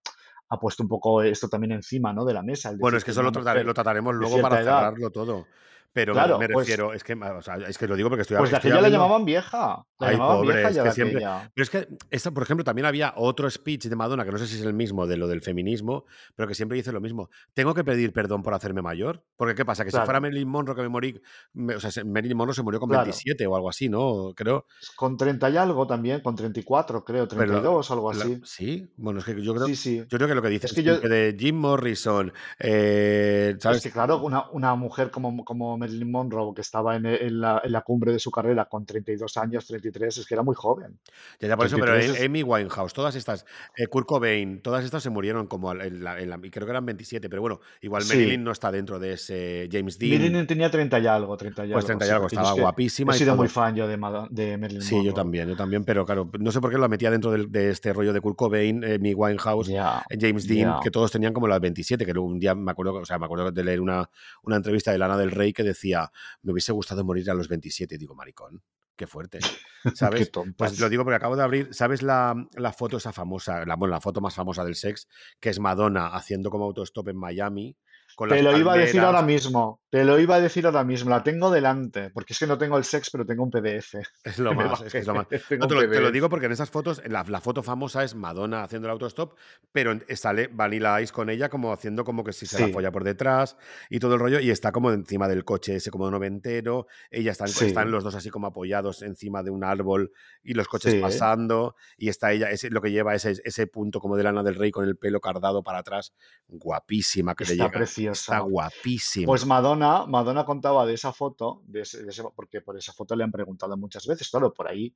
ha 0.49 0.59
puesto 0.61 0.83
un 0.83 0.89
poco 0.89 1.23
esto 1.23 1.49
también 1.49 1.73
encima, 1.73 2.13
¿no? 2.13 2.25
De 2.25 2.35
la 2.35 2.43
mesa. 2.43 2.73
Bueno, 2.79 2.99
es 2.99 3.05
que 3.05 3.07
que 3.07 3.11
es 3.13 3.17
eso 3.17 3.23
lo, 3.23 3.33
tratare- 3.33 3.65
trataremos 3.75 4.15
luego 4.15 4.37
para 4.43 4.57
cerrarlo 4.81 5.11
todo. 5.11 5.47
Pero 5.93 6.15
me, 6.15 6.21
Claro, 6.21 6.39
me 6.39 6.49
pues, 6.49 6.67
refiero, 6.69 6.93
es 6.93 7.03
que, 7.03 7.15
o 7.15 7.43
sea, 7.43 7.57
es 7.57 7.77
que 7.77 7.89
lo 7.89 7.97
digo 7.97 8.09
porque 8.09 8.23
estoy, 8.23 8.37
pues 8.37 8.51
de 8.53 8.57
aquella 8.59 8.81
la 8.81 8.89
llamaban 8.89 9.25
vieja. 9.25 9.85
La 9.99 10.07
Ay, 10.09 10.13
llamaban 10.15 10.37
pobre, 10.39 10.55
vieja 10.55 10.69
es 10.71 10.77
ya 10.77 10.85
que 10.85 10.93
siempre. 10.93 11.17
aquella. 11.25 11.51
Pero 11.53 11.63
es 11.65 11.71
que, 11.71 11.89
esta, 12.11 12.31
por 12.31 12.43
ejemplo, 12.45 12.63
también 12.65 12.87
había 12.87 13.13
otro 13.17 13.51
speech 13.51 13.87
de 13.87 13.97
Madonna, 13.97 14.25
que 14.25 14.31
no 14.31 14.39
sé 14.39 14.47
si 14.47 14.55
es 14.55 14.63
el 14.63 14.73
mismo, 14.73 15.07
de 15.09 15.17
lo 15.17 15.27
del 15.27 15.43
feminismo, 15.43 16.05
pero 16.37 16.47
que 16.47 16.55
siempre 16.55 16.77
dice 16.77 16.93
lo 16.93 17.01
mismo. 17.01 17.29
Tengo 17.55 17.75
que 17.75 17.83
pedir 17.83 18.13
perdón 18.13 18.43
por 18.45 18.55
hacerme 18.55 18.83
mayor. 18.83 19.25
Porque, 19.37 19.55
¿qué 19.57 19.65
pasa? 19.65 19.85
Que 19.85 19.91
si 19.91 19.99
fuera 19.99 20.21
Marilyn 20.21 20.49
Monroe 20.49 20.77
que 20.77 20.83
me 20.83 20.89
morí. 20.89 21.21
me- 21.55 21.75
o 21.75 21.81
sea, 21.81 21.91
se- 21.91 22.05
Marilyn 22.05 22.37
Monroe 22.37 22.55
se 22.55 22.63
murió 22.63 22.79
con 22.79 22.89
claro. 22.89 23.05
27 23.07 23.47
o 23.49 23.57
algo 23.57 23.69
así, 23.69 23.89
¿no? 23.89 24.33
Creo. 24.37 24.67
Con 24.97 25.17
30 25.17 25.51
y 25.51 25.57
algo 25.57 25.87
también, 25.89 26.21
con 26.21 26.37
34, 26.37 27.05
creo, 27.05 27.27
Pero. 27.27 27.41
32, 27.41 27.91
algo 27.91 28.13
la- 28.13 28.25
así. 28.25 28.41
sí, 28.45 28.93
bueno, 28.97 29.19
es 29.19 29.25
que 29.25 29.43
yo 29.43 29.55
creo. 29.55 29.67
Sí, 29.67 29.75
sí. 29.75 29.99
Yo 30.09 30.19
creo 30.19 30.29
que 30.29 30.35
lo 30.37 30.43
que 30.43 30.49
dicen 30.51 30.69
Es 30.69 30.73
que 30.75 30.83
yo, 30.85 31.01
de 31.01 31.37
Jim 31.39 31.57
Morrison, 31.57 32.33
eh, 32.61 33.55
es 33.57 33.63
¿sabes? 33.63 33.83
que 33.83 33.91
claro, 33.91 34.21
una, 34.23 34.49
una 34.51 34.75
mujer 34.77 35.11
como, 35.11 35.45
como 35.45 35.77
Marilyn 35.81 36.11
Monroe, 36.11 36.55
que 36.55 36.61
estaba 36.61 36.95
en, 36.95 37.07
en 37.07 37.41
la, 37.41 37.61
en 37.65 37.73
la 37.73 37.81
cumbre 37.83 38.13
de 38.13 38.21
su 38.21 38.31
carrera 38.31 38.67
con 38.67 38.87
32 38.87 39.37
años, 39.39 39.67
33, 39.67 40.19
es 40.19 40.27
que 40.27 40.35
era 40.35 40.43
muy 40.45 40.55
joven. 40.55 40.99
Ya, 41.41 41.49
ya 41.49 41.57
por 41.57 41.67
eso, 41.67 41.77
pero 41.77 41.93
33 41.95 42.21
es... 42.21 42.27
Amy 42.27 42.43
Winehouse, 42.45 42.93
todas 42.93 43.15
estas, 43.17 43.45
eh, 43.77 43.87
Kurt 43.89 44.07
Cobain, 44.07 44.61
todas 44.63 44.85
estas 44.85 45.03
se 45.03 45.11
murieron 45.11 45.47
como 45.49 45.73
en 45.73 46.05
la, 46.05 46.21
en 46.21 46.31
la- 46.31 46.39
y 46.43 46.51
creo 46.51 46.67
que 46.67 46.71
eran 46.71 46.87
27, 46.87 47.29
pero 47.29 47.43
bueno, 47.43 47.61
igual 47.81 48.05
Marilyn 48.07 48.31
Sí. 48.31 48.45
no 48.45 48.53
está 48.53 48.71
dentro 48.71 48.99
de 49.01 49.15
ese 49.15 49.69
James 49.73 49.99
Dean, 49.99 50.21
Marilyn 50.23 50.47
tenía 50.47 50.71
30 50.71 50.99
y 51.01 51.07
algo, 51.07 51.37
30 51.37 51.67
y 51.67 51.73
pues 51.73 51.85
algo, 51.85 51.87
30 51.99 52.05
y 52.05 52.09
sí, 52.09 52.13
algo, 52.15 52.23
yo 52.25 52.27
estaba 52.29 52.49
es 52.49 52.55
que 52.55 52.61
he 52.61 52.63
guapísima 52.63 53.15
y 53.15 53.19
sido 53.19 53.37
muy 53.37 53.49
fan 53.49 53.75
yo 53.75 53.89
de, 53.89 53.97
de 54.31 54.59
Marilyn 54.59 54.83
Sí, 54.83 54.91
yo 54.91 54.97
Monroe. 54.99 55.15
también, 55.15 55.49
yo 55.49 55.57
también, 55.57 55.85
pero 55.85 56.05
claro, 56.07 56.31
no 56.39 56.53
sé 56.53 56.61
por 56.61 56.71
qué 56.71 56.79
lo 56.79 56.89
metía 56.89 57.11
dentro 57.11 57.31
de, 57.33 57.71
este 57.71 57.93
rollo 57.93 58.13
de 58.13 58.21
Kurt 58.21 58.37
Cobain, 58.37 58.85
Amy 58.85 59.15
Winehouse, 59.15 59.69
eh, 59.71 59.81
James 60.21 60.47
Dean, 60.47 60.81
que 60.83 60.91
todos 60.91 61.11
tenían 61.11 61.33
como 61.33 61.49
las 61.49 61.61
27, 61.61 62.05
que 62.05 62.13
luego 62.13 62.29
un 62.29 62.39
día 62.39 62.55
me 62.55 62.71
acuerdo, 62.71 62.95
o 62.95 63.05
sea, 63.05 63.19
me 63.19 63.25
acuerdo 63.25 63.51
de 63.51 63.65
leer 63.65 63.81
una, 63.81 64.09
una 64.43 64.57
entrevista 64.57 64.93
de 64.93 64.99
Lana 64.99 65.17
del 65.17 65.31
Rey 65.31 65.53
que 65.53 65.63
decía, 65.71 66.11
me 66.43 66.53
hubiese 66.53 66.73
gustado 66.73 67.05
morir 67.05 67.31
a 67.31 67.35
los 67.35 67.49
27, 67.49 67.95
y 67.95 67.99
digo, 67.99 68.15
maricón, 68.15 68.63
qué 68.97 69.07
fuerte, 69.07 69.39
Qué 69.83 69.91
¿sabes? 69.95 70.31
Pues 70.57 70.79
lo 70.79 70.89
digo 70.89 71.05
porque 71.05 71.17
acabo 71.17 71.37
de 71.37 71.43
abrir, 71.43 71.75
¿sabes 71.75 72.03
la, 72.03 72.35
la 72.55 72.73
foto 72.73 72.99
esa 72.99 73.13
famosa, 73.13 73.65
la, 73.65 73.77
bueno, 73.77 73.95
la 73.95 74.01
foto 74.01 74.21
más 74.21 74.35
famosa 74.35 74.65
del 74.65 74.75
sex, 74.75 75.09
que 75.41 75.49
es 75.49 75.59
Madonna 75.59 76.09
haciendo 76.09 76.51
como 76.51 76.67
autostop 76.67 77.09
en 77.09 77.17
Miami, 77.17 77.77
con 78.21 78.29
Te 78.29 78.43
lo 78.43 78.55
iba 78.59 78.75
a 78.75 78.77
decir 78.77 79.01
ahora 79.01 79.23
mismo, 79.23 79.81
te 79.89 80.05
lo 80.05 80.19
iba 80.19 80.35
a 80.37 80.41
decir 80.43 80.67
ahora 80.67 80.85
mismo, 80.85 81.09
la 81.09 81.23
tengo 81.23 81.51
delante, 81.51 82.11
porque 82.11 82.35
es 82.35 82.39
que 82.39 82.47
no 82.47 82.59
tengo 82.59 82.77
el 82.77 82.85
sex, 82.85 83.09
pero 83.11 83.25
tengo 83.25 83.43
un 83.45 83.51
PDF 83.51 83.95
es 84.25 84.39
lo 84.39 84.55
más, 84.55 84.83
es 84.83 84.93
que 84.93 84.99
es 84.99 85.07
lo 85.07 85.15
más. 85.15 85.27
No, 85.59 85.67
te 85.67 85.75
lo, 85.75 85.81
te 85.89 86.01
lo 86.01 86.09
PDF. 86.09 86.13
digo 86.13 86.29
porque 86.29 86.45
en 86.47 86.53
esas 86.53 86.69
fotos, 86.69 87.01
la, 87.07 87.25
la 87.27 87.41
foto 87.41 87.63
famosa 87.63 88.05
es 88.05 88.15
Madonna 88.15 88.63
haciendo 88.63 88.89
el 88.89 88.93
autostop, 88.93 89.39
pero 89.73 89.99
sale 90.15 90.49
Vanilla 90.53 91.01
Ice 91.01 91.13
con 91.15 91.31
ella 91.31 91.49
como 91.49 91.73
haciendo 91.73 92.05
como 92.05 92.23
que 92.23 92.35
si 92.35 92.45
se 92.45 92.61
la 92.61 92.67
Sí, 92.67 92.73
folla 92.73 92.93
por 92.93 93.05
detrás 93.05 93.57
y 93.89 94.01
todo 94.01 94.15
el 94.15 94.21
rollo, 94.21 94.39
y 94.39 94.51
está 94.51 94.71
como 94.71 94.93
encima 94.93 95.27
del 95.27 95.45
coche 95.47 95.77
ese 95.77 95.91
como 95.91 96.11
noventero, 96.11 96.87
ella 97.11 97.33
están, 97.33 97.49
están 97.49 97.91
los 97.91 98.05
dos 98.05 98.15
así 98.15 98.29
como 98.29 98.49
apoyados 98.49 99.01
encima 99.01 99.43
de 99.43 99.51
un 99.51 99.65
árbol 99.65 100.13
y 100.43 100.53
los 100.53 100.69
coches 100.69 100.93
sí, 100.93 101.01
pasando, 101.01 101.75
y 101.97 102.11
está 102.11 102.33
ella, 102.33 102.51
ese, 102.51 102.69
lo 102.69 102.83
que 102.83 102.91
lleva 102.91 103.15
ese, 103.15 103.35
ese 103.45 103.67
punto 103.67 103.99
como 103.99 104.17
de 104.19 104.25
Lana 104.25 104.43
del 104.43 104.57
Rey 104.57 104.71
con 104.71 104.85
el 104.85 104.97
pelo 104.99 105.21
cardado 105.21 105.63
para 105.63 105.79
atrás, 105.79 106.15
guapísima 106.49 107.35
que 107.35 107.45
le 107.45 107.53
está 107.53 107.65
llega, 107.65 107.81
está 107.83 108.10
preciosa. 108.13 108.39
guapísima. 108.41 109.27
Pues 109.27 109.47
Madonna, 109.47 110.07
Madonna 110.07 110.45
contaba 110.45 110.85
de 110.87 110.95
esa 110.95 111.13
foto, 111.13 111.63
de 111.67 111.83
ese- 111.83 112.03
de 112.05 112.11
ese- 112.11 112.23
porque 112.35 112.61
por 112.61 112.77
esa 112.77 112.93
foto 112.93 113.15
le 113.17 113.25
han 113.25 113.33
preguntado 113.33 113.77
muchas 113.77 114.07
veces, 114.07 114.29
claro, 114.31 114.53
por 114.53 114.69
ahí 114.69 114.95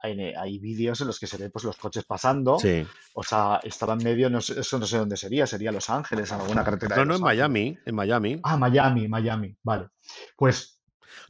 hay, 0.00 0.20
hay 0.34 0.58
vídeos 0.58 1.00
en 1.00 1.06
los 1.06 1.18
que 1.18 1.26
se 1.26 1.38
ven 1.38 1.50
pues, 1.50 1.64
los 1.64 1.76
coches 1.76 2.04
pasando, 2.04 2.58
Sí. 2.58 2.86
o 3.14 3.22
sea, 3.22 3.60
estaba 3.62 3.94
en 3.94 4.04
medio, 4.04 4.28
no 4.28 4.40
sé, 4.40 4.60
eso 4.60 4.78
no 4.78 4.86
sé 4.86 4.98
dónde 4.98 5.16
sería, 5.16 5.46
sería 5.46 5.72
Los 5.72 5.88
Ángeles, 5.88 6.30
en 6.30 6.40
alguna 6.40 6.62
carretera 6.64 6.96
No, 6.96 7.00
de 7.02 7.06
no, 7.06 7.14
en 7.14 7.22
Ángeles. 7.22 7.38
Miami, 7.38 7.78
en 7.86 7.94
Miami. 7.94 8.40
Ah, 8.42 8.56
Miami, 8.56 9.08
Miami, 9.08 9.56
vale. 9.62 9.88
Pues, 10.36 10.80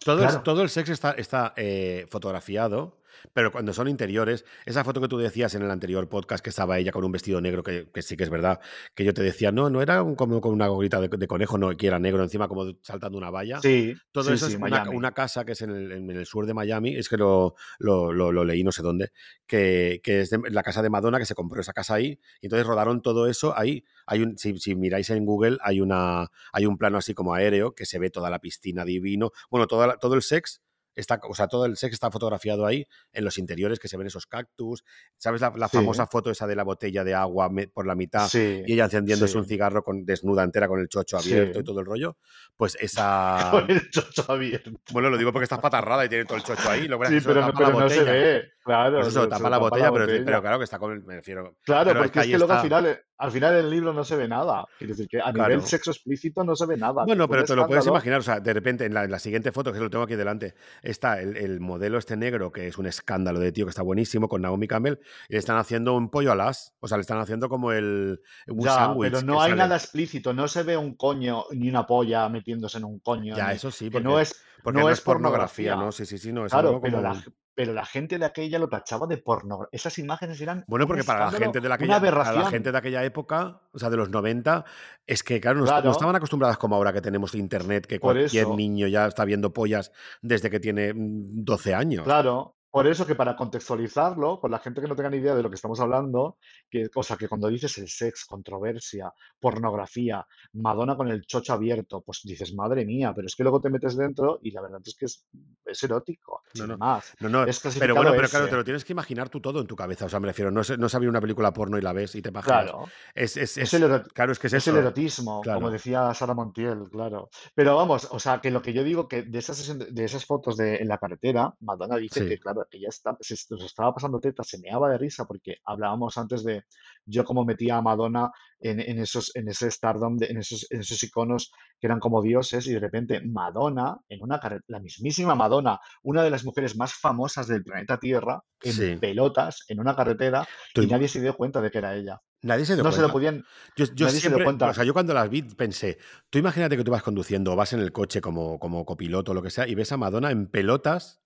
Todo 0.05 0.25
el, 0.25 0.43
todo 0.43 0.63
el 0.63 0.71
sex 0.71 0.89
está, 0.89 1.13
está 1.13 1.53
eh, 1.57 2.07
fotografiado, 2.11 2.99
pero 3.33 3.51
cuando 3.53 3.73
son 3.73 3.89
interiores, 3.89 4.45
esa 4.67 4.85
foto 4.85 5.01
que 5.01 5.09
tú 5.09 5.19
decías 5.19 5.55
en 5.55 5.63
el 5.63 5.71
anterior 5.71 6.09
podcast 6.09 6.43
que 6.45 6.51
estaba 6.51 6.79
ella 6.79 6.93
con 6.93 7.05
un 7.05 7.13
vestido 7.13 7.41
negro, 7.41 7.63
que, 7.63 7.89
que 7.93 8.03
sí 8.03 8.17
que 8.17 8.25
es 8.25 8.31
verdad, 8.31 8.61
que 8.95 9.05
yo 9.05 9.15
te 9.15 9.23
decía, 9.23 9.51
no, 9.53 9.71
no 9.71 9.83
era 9.83 10.03
un- 10.03 10.15
como 10.15 10.41
con 10.41 10.53
una 10.53 10.67
gorrita 10.69 11.01
de, 11.01 11.09
de 11.09 11.27
conejo, 11.27 11.59
no, 11.59 11.77
que 11.77 11.87
era 11.87 11.99
negro 11.99 12.23
encima 12.23 12.49
como 12.49 12.67
saltando 12.83 13.19
una 13.19 13.31
valla. 13.31 13.61
sí, 13.61 13.95
Todo 14.13 14.25
sí, 14.25 14.33
eso 14.35 14.47
sí, 14.47 14.53
es 14.55 14.59
una, 14.61 15.13
casa 15.13 15.45
que 15.45 15.53
es 15.53 15.63
en 15.63 15.71
el, 15.71 15.93
en 15.93 16.11
el 16.11 16.27
sur 16.27 16.47
de 16.47 16.55
Miami, 16.55 16.97
es 16.97 17.09
que 17.09 17.17
lo, 17.17 17.55
lo- 17.79 18.13
lo- 18.13 18.33
lo 18.33 18.45
leí 18.45 18.63
no 18.65 18.73
sé 18.73 18.83
dónde, 18.83 19.11
que, 19.47 20.01
que 20.03 20.21
es 20.21 20.31
de- 20.31 20.51
la 20.51 20.63
casa 20.63 20.83
de 20.83 20.91
Madonna, 20.91 21.19
que 21.19 21.25
se 21.27 21.35
compró 21.35 21.61
esa 21.61 21.73
casa 21.73 21.95
ahí, 21.95 22.19
y 22.41 22.47
entonces 22.47 22.67
rodaron 22.67 23.03
todo 23.03 23.27
eso 23.27 23.57
ahí. 23.57 23.85
Hay 24.07 24.23
un, 24.23 24.37
si, 24.39 24.59
si 24.59 24.75
miráis 24.75 25.11
en 25.11 25.25
Google, 25.25 25.59
hay, 25.63 25.81
una, 25.81 26.29
hay 26.53 26.67
un 26.67 26.77
plano 26.79 26.99
así 26.99 27.15
como 27.15 27.35
aéreo, 27.35 27.75
que 27.75 27.87
se 27.87 27.99
ve 27.99 28.11
toda 28.11 28.31
la 28.31 28.39
piscina 28.39 28.85
divino, 28.85 29.31
bueno, 29.51 29.67
toda 29.67 29.87
la- 29.87 29.97
todo 29.99 30.15
el 30.15 30.23
sex. 30.23 30.61
Está, 30.95 31.21
o 31.29 31.35
sea, 31.35 31.49
todo 31.49 31.67
el 31.67 31.77
sex 31.77 31.93
está 31.95 32.11
fotografiado 32.11 32.67
ahí 32.67 32.87
en 33.13 33.25
los 33.25 33.39
interiores 33.39 33.79
que 33.79 33.89
se 33.89 33.97
ven 33.97 34.07
esos 34.07 34.27
cactus. 34.27 34.85
¿Sabes 35.17 35.41
la, 35.41 35.53
la 35.57 35.69
Sí, 35.69 35.77
famosa 35.77 36.07
foto 36.07 36.31
esa 36.31 36.47
de 36.47 36.57
la 36.57 36.63
botella 36.65 37.05
de 37.05 37.15
agua 37.15 37.49
me- 37.51 37.69
por 37.69 37.87
la 37.87 37.95
mitad 37.95 38.29
sí, 38.29 38.63
y 38.67 38.73
ella 38.75 38.85
encendiéndose 38.85 39.33
sí, 39.33 39.39
un 39.39 39.47
cigarro 39.47 39.83
con, 39.83 40.05
desnuda 40.05 40.43
entera 40.45 40.69
con 40.69 40.81
el 40.81 40.89
chocho 40.89 41.17
abierto 41.19 41.61
y 41.61 41.65
todo 41.65 41.81
el 41.81 41.87
rollo? 41.87 42.17
Pues 42.57 42.77
esa, 42.81 43.49
con 43.51 43.71
el 43.71 43.91
chocho 43.91 44.25
abierto. 44.29 44.71
bueno, 44.93 45.11
lo 45.11 45.19
digo 45.19 45.33
porque 45.33 45.45
está 45.45 45.61
patarrada 45.61 46.05
y 46.05 46.09
tiene 46.09 46.25
todo 46.25 46.37
el 46.39 46.45
chocho 46.45 46.69
ahí. 46.71 46.87
Lo 46.89 46.99
Sí, 47.09 47.19
pero 47.25 47.41
no, 47.41 47.47
tapa 47.49 47.61
la 47.61 47.67
pero 47.69 47.81
no 47.81 47.89
se 47.91 48.01
botella. 48.01 48.13
ve, 48.13 48.53
claro, 48.65 48.97
Pues 48.97 49.09
eso, 49.09 49.23
se, 49.23 49.29
tapa 49.29 49.37
se 49.37 49.43
la 49.43 49.49
tapa 49.49 49.51
la 49.51 49.59
botella, 49.91 49.93
pero, 50.25 50.41
claro 50.43 50.59
que 50.59 50.65
está 50.65 50.79
con 50.79 50.93
el. 50.93 51.05
Me 51.05 51.17
refiero. 51.17 51.57
Claro, 51.65 51.91
Pero 51.91 52.01
es 52.01 52.07
porque 52.07 52.13
que 52.13 52.21
es 52.21 52.33
que 52.33 52.39
luego 52.39 52.53
al 52.53 52.63
final, 52.63 52.87
eh, 52.87 53.01
al 53.19 53.31
final 53.31 53.55
del 53.55 53.71
libro 53.71 53.93
no 53.93 54.03
se 54.05 54.17
ve 54.17 54.27
nada. 54.27 54.65
Quiero 54.79 54.93
decir 54.93 55.09
que 55.09 55.21
a 55.21 55.31
nivel 55.33 55.63
sexo 55.63 55.91
explícito 55.93 56.43
no 56.43 56.57
se 56.57 56.67
ve 56.67 56.77
nada. 56.77 57.05
Bueno, 57.05 57.29
pero 57.29 57.45
te 57.45 57.55
lo 57.55 57.67
puedes 57.67 57.87
imaginar. 57.87 58.21
O 58.21 58.23
sea, 58.23 58.41
de 58.41 58.53
repente 58.53 58.85
en 58.85 58.95
la, 58.95 59.05
en 59.05 59.11
la 59.11 59.19
siguiente 59.19 59.53
foto, 59.53 59.73
que 59.73 59.79
lo 59.79 59.91
tengo 59.91 60.05
aquí 60.05 60.17
delante, 60.17 60.55
está 60.83 61.21
el, 61.21 61.37
el 61.37 61.61
modelo 61.61 61.99
este 61.99 62.17
negro, 62.17 62.51
que 62.51 62.67
es 62.67 62.79
un 62.79 62.87
escándalo 62.87 63.39
de 63.39 63.53
tío 63.53 63.67
que 63.67 63.71
está 63.71 63.83
buenísimo, 63.83 64.29
con 64.29 64.43
Naomi 64.43 64.67
Campbell, 64.67 64.99
y 65.29 65.35
le 65.35 65.39
están 65.39 65.59
haciendo 65.59 65.95
un 65.95 66.11
pollo 66.11 66.33
alas. 66.33 66.75
O 66.81 66.89
sea, 66.89 66.97
le 66.99 67.03
están 67.03 67.19
haciendo 67.19 67.49
como 67.49 67.73
el. 67.73 68.21
Un 68.49 68.65
Ya, 68.65 68.73
sándwich 68.73 69.13
pero 69.13 69.23
no 69.25 69.41
hay 69.41 69.51
sale. 69.51 69.63
nada 69.63 69.77
explícito, 69.77 70.33
no 70.33 70.49
se 70.49 70.63
ve 70.63 70.77
un 70.77 70.95
coño 70.97 71.45
ni 71.53 71.69
una 71.69 71.87
polla 71.87 72.29
metiéndose 72.29 72.79
en 72.79 72.85
un 72.85 72.99
coño, 73.01 73.37
Ya, 73.37 73.49
ni 73.49 73.55
eso 73.55 73.71
sí, 73.71 73.91
que 73.91 74.01
no 74.01 74.11
porque, 74.11 74.23
es, 74.23 74.43
porque 74.65 74.81
no 74.81 74.87
no 74.87 74.91
es 74.91 75.01
pornografía, 75.03 75.75
pornografía. 75.75 75.77
¿no? 75.77 75.93
Sí, 75.93 76.07
sí, 76.07 76.17
sí, 76.17 76.33
no. 76.33 76.47
Es 76.47 76.53
Claro, 76.53 76.69
algo 76.69 76.81
pero 76.81 77.03
la, 77.03 77.23
pero 77.55 77.75
la 77.75 77.85
gente 77.85 78.19
de 78.19 78.25
aquella 78.25 78.59
lo 78.59 78.71
tachaba 78.71 79.07
de 79.07 79.19
pornografía. 79.19 79.69
Esas 79.73 79.99
imágenes 79.99 80.41
eran 80.41 80.65
Bueno, 80.67 80.87
porque 80.87 81.05
para 81.05 81.27
la 81.27 81.33
gente 81.33 81.61
de 81.61 81.71
aquella, 81.71 82.01
para 82.01 82.33
la 82.33 82.47
gente 82.47 82.73
de 82.73 82.79
aquella 82.79 83.05
época, 83.05 83.61
o 83.73 83.79
sea, 83.79 83.91
de 83.91 83.99
los 83.99 84.09
90, 84.09 84.65
es 85.07 85.23
que, 85.23 85.39
claro, 85.39 85.61
no, 85.61 85.91
estaban 85.91 86.17
acostumbradas 86.17 86.57
como 86.57 86.77
ahora 86.77 86.95
que 86.95 87.03
tenemos 87.03 87.35
internet, 87.35 87.87
que 87.87 88.01
por 88.01 88.15
cualquier 88.15 88.45
eso, 88.45 88.57
niño 88.57 88.87
ya 88.87 89.07
está 89.07 89.27
viendo 89.27 89.53
pollas 89.53 89.93
desde 90.23 90.49
que 90.49 90.61
tiene 90.61 90.95
mm, 90.95 91.45
12 91.45 91.75
años. 91.75 92.05
claro, 92.05 92.54
por 92.75 92.89
eso 92.89 93.07
que 93.07 93.15
para 93.15 93.37
contextualizarlo, 93.37 94.41
con 94.41 94.51
la 94.51 94.59
gente 94.59 94.81
que 94.81 94.89
no 94.89 94.97
tenga 94.97 95.09
ni 95.09 95.19
idea 95.19 95.37
de 95.37 95.45
lo 95.45 95.49
que 95.49 95.55
estamos 95.55 95.79
hablando, 95.79 96.39
que, 96.69 96.89
o 96.93 97.05
sea, 97.05 97.17
que 97.17 97.29
cuando 97.29 97.47
dices 97.47 97.79
el 97.79 97.89
sex, 97.89 98.25
controversia, 98.25 99.13
pornografía, 99.39 100.27
Madonna 100.55 100.97
con 100.97 101.09
el 101.09 101.25
chocho 101.25 101.53
abierto, 101.53 102.03
pues 102.05 102.23
dices, 102.25 102.53
madre 102.53 102.85
mía, 102.85 103.13
pero 103.15 103.29
es 103.29 103.37
que 103.37 103.45
luego 103.45 103.61
te 103.61 103.71
metes 103.71 103.97
dentro 103.97 104.41
y 104.43 104.51
la 104.51 104.61
verdad 104.63 104.81
es 104.85 104.97
que 104.97 105.05
es, 105.05 105.25
es 105.65 105.83
erótico, 105.85 106.43
No, 106.57 106.59
sin 106.63 106.69
no, 106.71 106.79
más. 106.79 107.15
no, 107.21 107.29
no. 107.29 107.45
Es 107.45 107.61
Pero 107.79 107.95
bueno, 107.95 108.11
pero 108.11 108.29
claro, 108.29 108.49
te 108.49 108.57
lo 108.57 108.65
tienes 108.65 108.85
que 108.85 108.93
imaginar 108.93 109.29
tú 109.29 109.41
todo 109.41 109.61
en 109.61 109.69
tu 109.69 109.77
cabeza. 109.77 110.07
O 110.07 110.09
sea, 110.09 110.19
me 110.19 110.27
refiero, 110.27 110.51
no 110.51 110.63
es, 110.63 110.77
no 110.77 110.89
es 110.89 110.95
abrir 110.97 111.11
una 111.11 111.21
película 111.21 111.53
porno 111.53 111.79
y 111.79 111.81
la 111.81 111.93
ves 111.93 112.17
y 112.17 112.23
te 112.23 112.31
imaginas. 112.31 112.65
Claro. 112.65 112.87
Es, 113.15 113.37
es, 113.37 113.57
Es 113.57 113.73
el, 113.75 114.03
claro, 114.13 114.33
es 114.33 114.41
que 114.41 114.49
es 114.49 114.53
es 114.53 114.67
el 114.67 114.79
erotismo, 114.79 115.43
como 115.45 115.71
decía 115.71 116.13
Sara 116.13 116.35
Montiel, 116.35 116.89
claro. 116.91 117.31
Pero 117.55 117.77
vamos, 117.77 118.09
o 118.11 118.19
sea, 118.19 118.41
que 118.41 118.51
lo 118.51 118.63
que 118.63 118.73
yo 118.73 118.83
digo 118.83 119.07
que 119.07 119.23
de 119.23 119.39
esas, 119.39 119.79
de 119.79 119.85
de 119.93 120.05
esas 120.05 120.27
fotos 120.27 120.57
de, 120.57 120.77
en 120.79 120.89
la 120.89 120.99
carretera, 120.99 121.55
Madonna 121.61 121.97
dice 121.97 122.23
Sí. 122.25 122.29
que, 122.29 122.39
claro, 122.39 122.64
ella 122.71 122.89
está, 122.89 123.17
se, 123.21 123.37
se 123.37 123.55
estaba 123.65 123.95
pasando 123.95 124.21
teta, 124.21 124.43
se 124.45 124.59
meaba 124.59 124.89
de 124.91 124.99
risa 124.99 125.25
porque 125.27 125.57
hablábamos 125.65 126.17
antes 126.19 126.45
de 126.45 126.65
yo 127.07 127.25
como 127.25 127.45
metía 127.45 127.77
a 127.77 127.83
Madonna 127.83 128.31
en, 128.61 128.81
en 128.81 128.99
esos, 128.99 129.35
en 129.37 129.49
ese 129.49 129.71
stardom, 129.71 130.17
de- 130.17 130.27
en 130.27 130.39
esos, 130.39 130.67
en 130.71 130.81
esos 130.81 131.03
iconos 131.03 131.53
que 131.81 131.87
eran 131.87 132.01
como 132.01 132.23
dioses 132.23 132.67
y 132.67 132.73
de 132.73 132.81
repente 132.81 133.21
Madonna, 133.25 133.97
en 134.09 134.23
una 134.23 134.41
la 134.69 134.81
mismísima 134.81 135.35
Madonna, 135.35 135.79
una 136.03 136.23
de 136.23 136.31
las 136.31 136.45
mujeres 136.45 136.77
más 136.77 136.95
famosas 136.95 137.47
del 137.47 137.63
planeta 137.65 137.99
Tierra, 137.99 138.43
en 138.63 138.73
Sí. 138.73 138.97
pelotas, 138.97 139.65
en 139.69 139.81
una 139.81 139.95
carretera 139.95 140.47
y 140.75 140.87
nadie 140.87 141.09
se 141.09 141.21
dio 141.21 141.37
cuenta 141.37 141.61
de 141.61 141.71
que 141.71 141.79
era 141.79 141.95
ella. 141.95 142.21
Nadie 142.43 142.67
se 142.67 142.75
dio 142.75 142.85
No 142.85 142.93
se 142.93 143.01
lo 143.01 143.11
podían, 143.11 143.45
Yo, 143.77 143.87
yo 143.95 144.05
nadie 144.07 144.21
se 144.21 144.29
dio 144.29 144.37
siempre, 144.37 144.45
cuenta. 144.45 144.69
o 144.69 144.75
sea, 144.75 144.85
yo 144.85 144.93
cuando 144.93 145.15
las 145.15 145.31
vi 145.31 145.43
pensé, 145.43 145.99
tú 146.31 146.39
imagínate 146.39 146.77
que 146.77 146.85
tú 146.85 146.91
vas 146.91 147.03
conduciendo 147.03 147.53
o 147.53 147.57
vas 147.57 147.73
en 147.73 147.81
el 147.81 147.91
coche 147.93 148.21
como, 148.21 148.59
como 148.59 148.85
copiloto 148.85 149.33
o 149.33 149.35
lo 149.35 149.43
que 149.43 149.49
sea 149.51 149.67
y 149.67 149.75
ves 149.75 149.93
a 149.93 149.97
Madonna 149.97 150.31
en 150.31 150.47
pelotas 150.49 151.23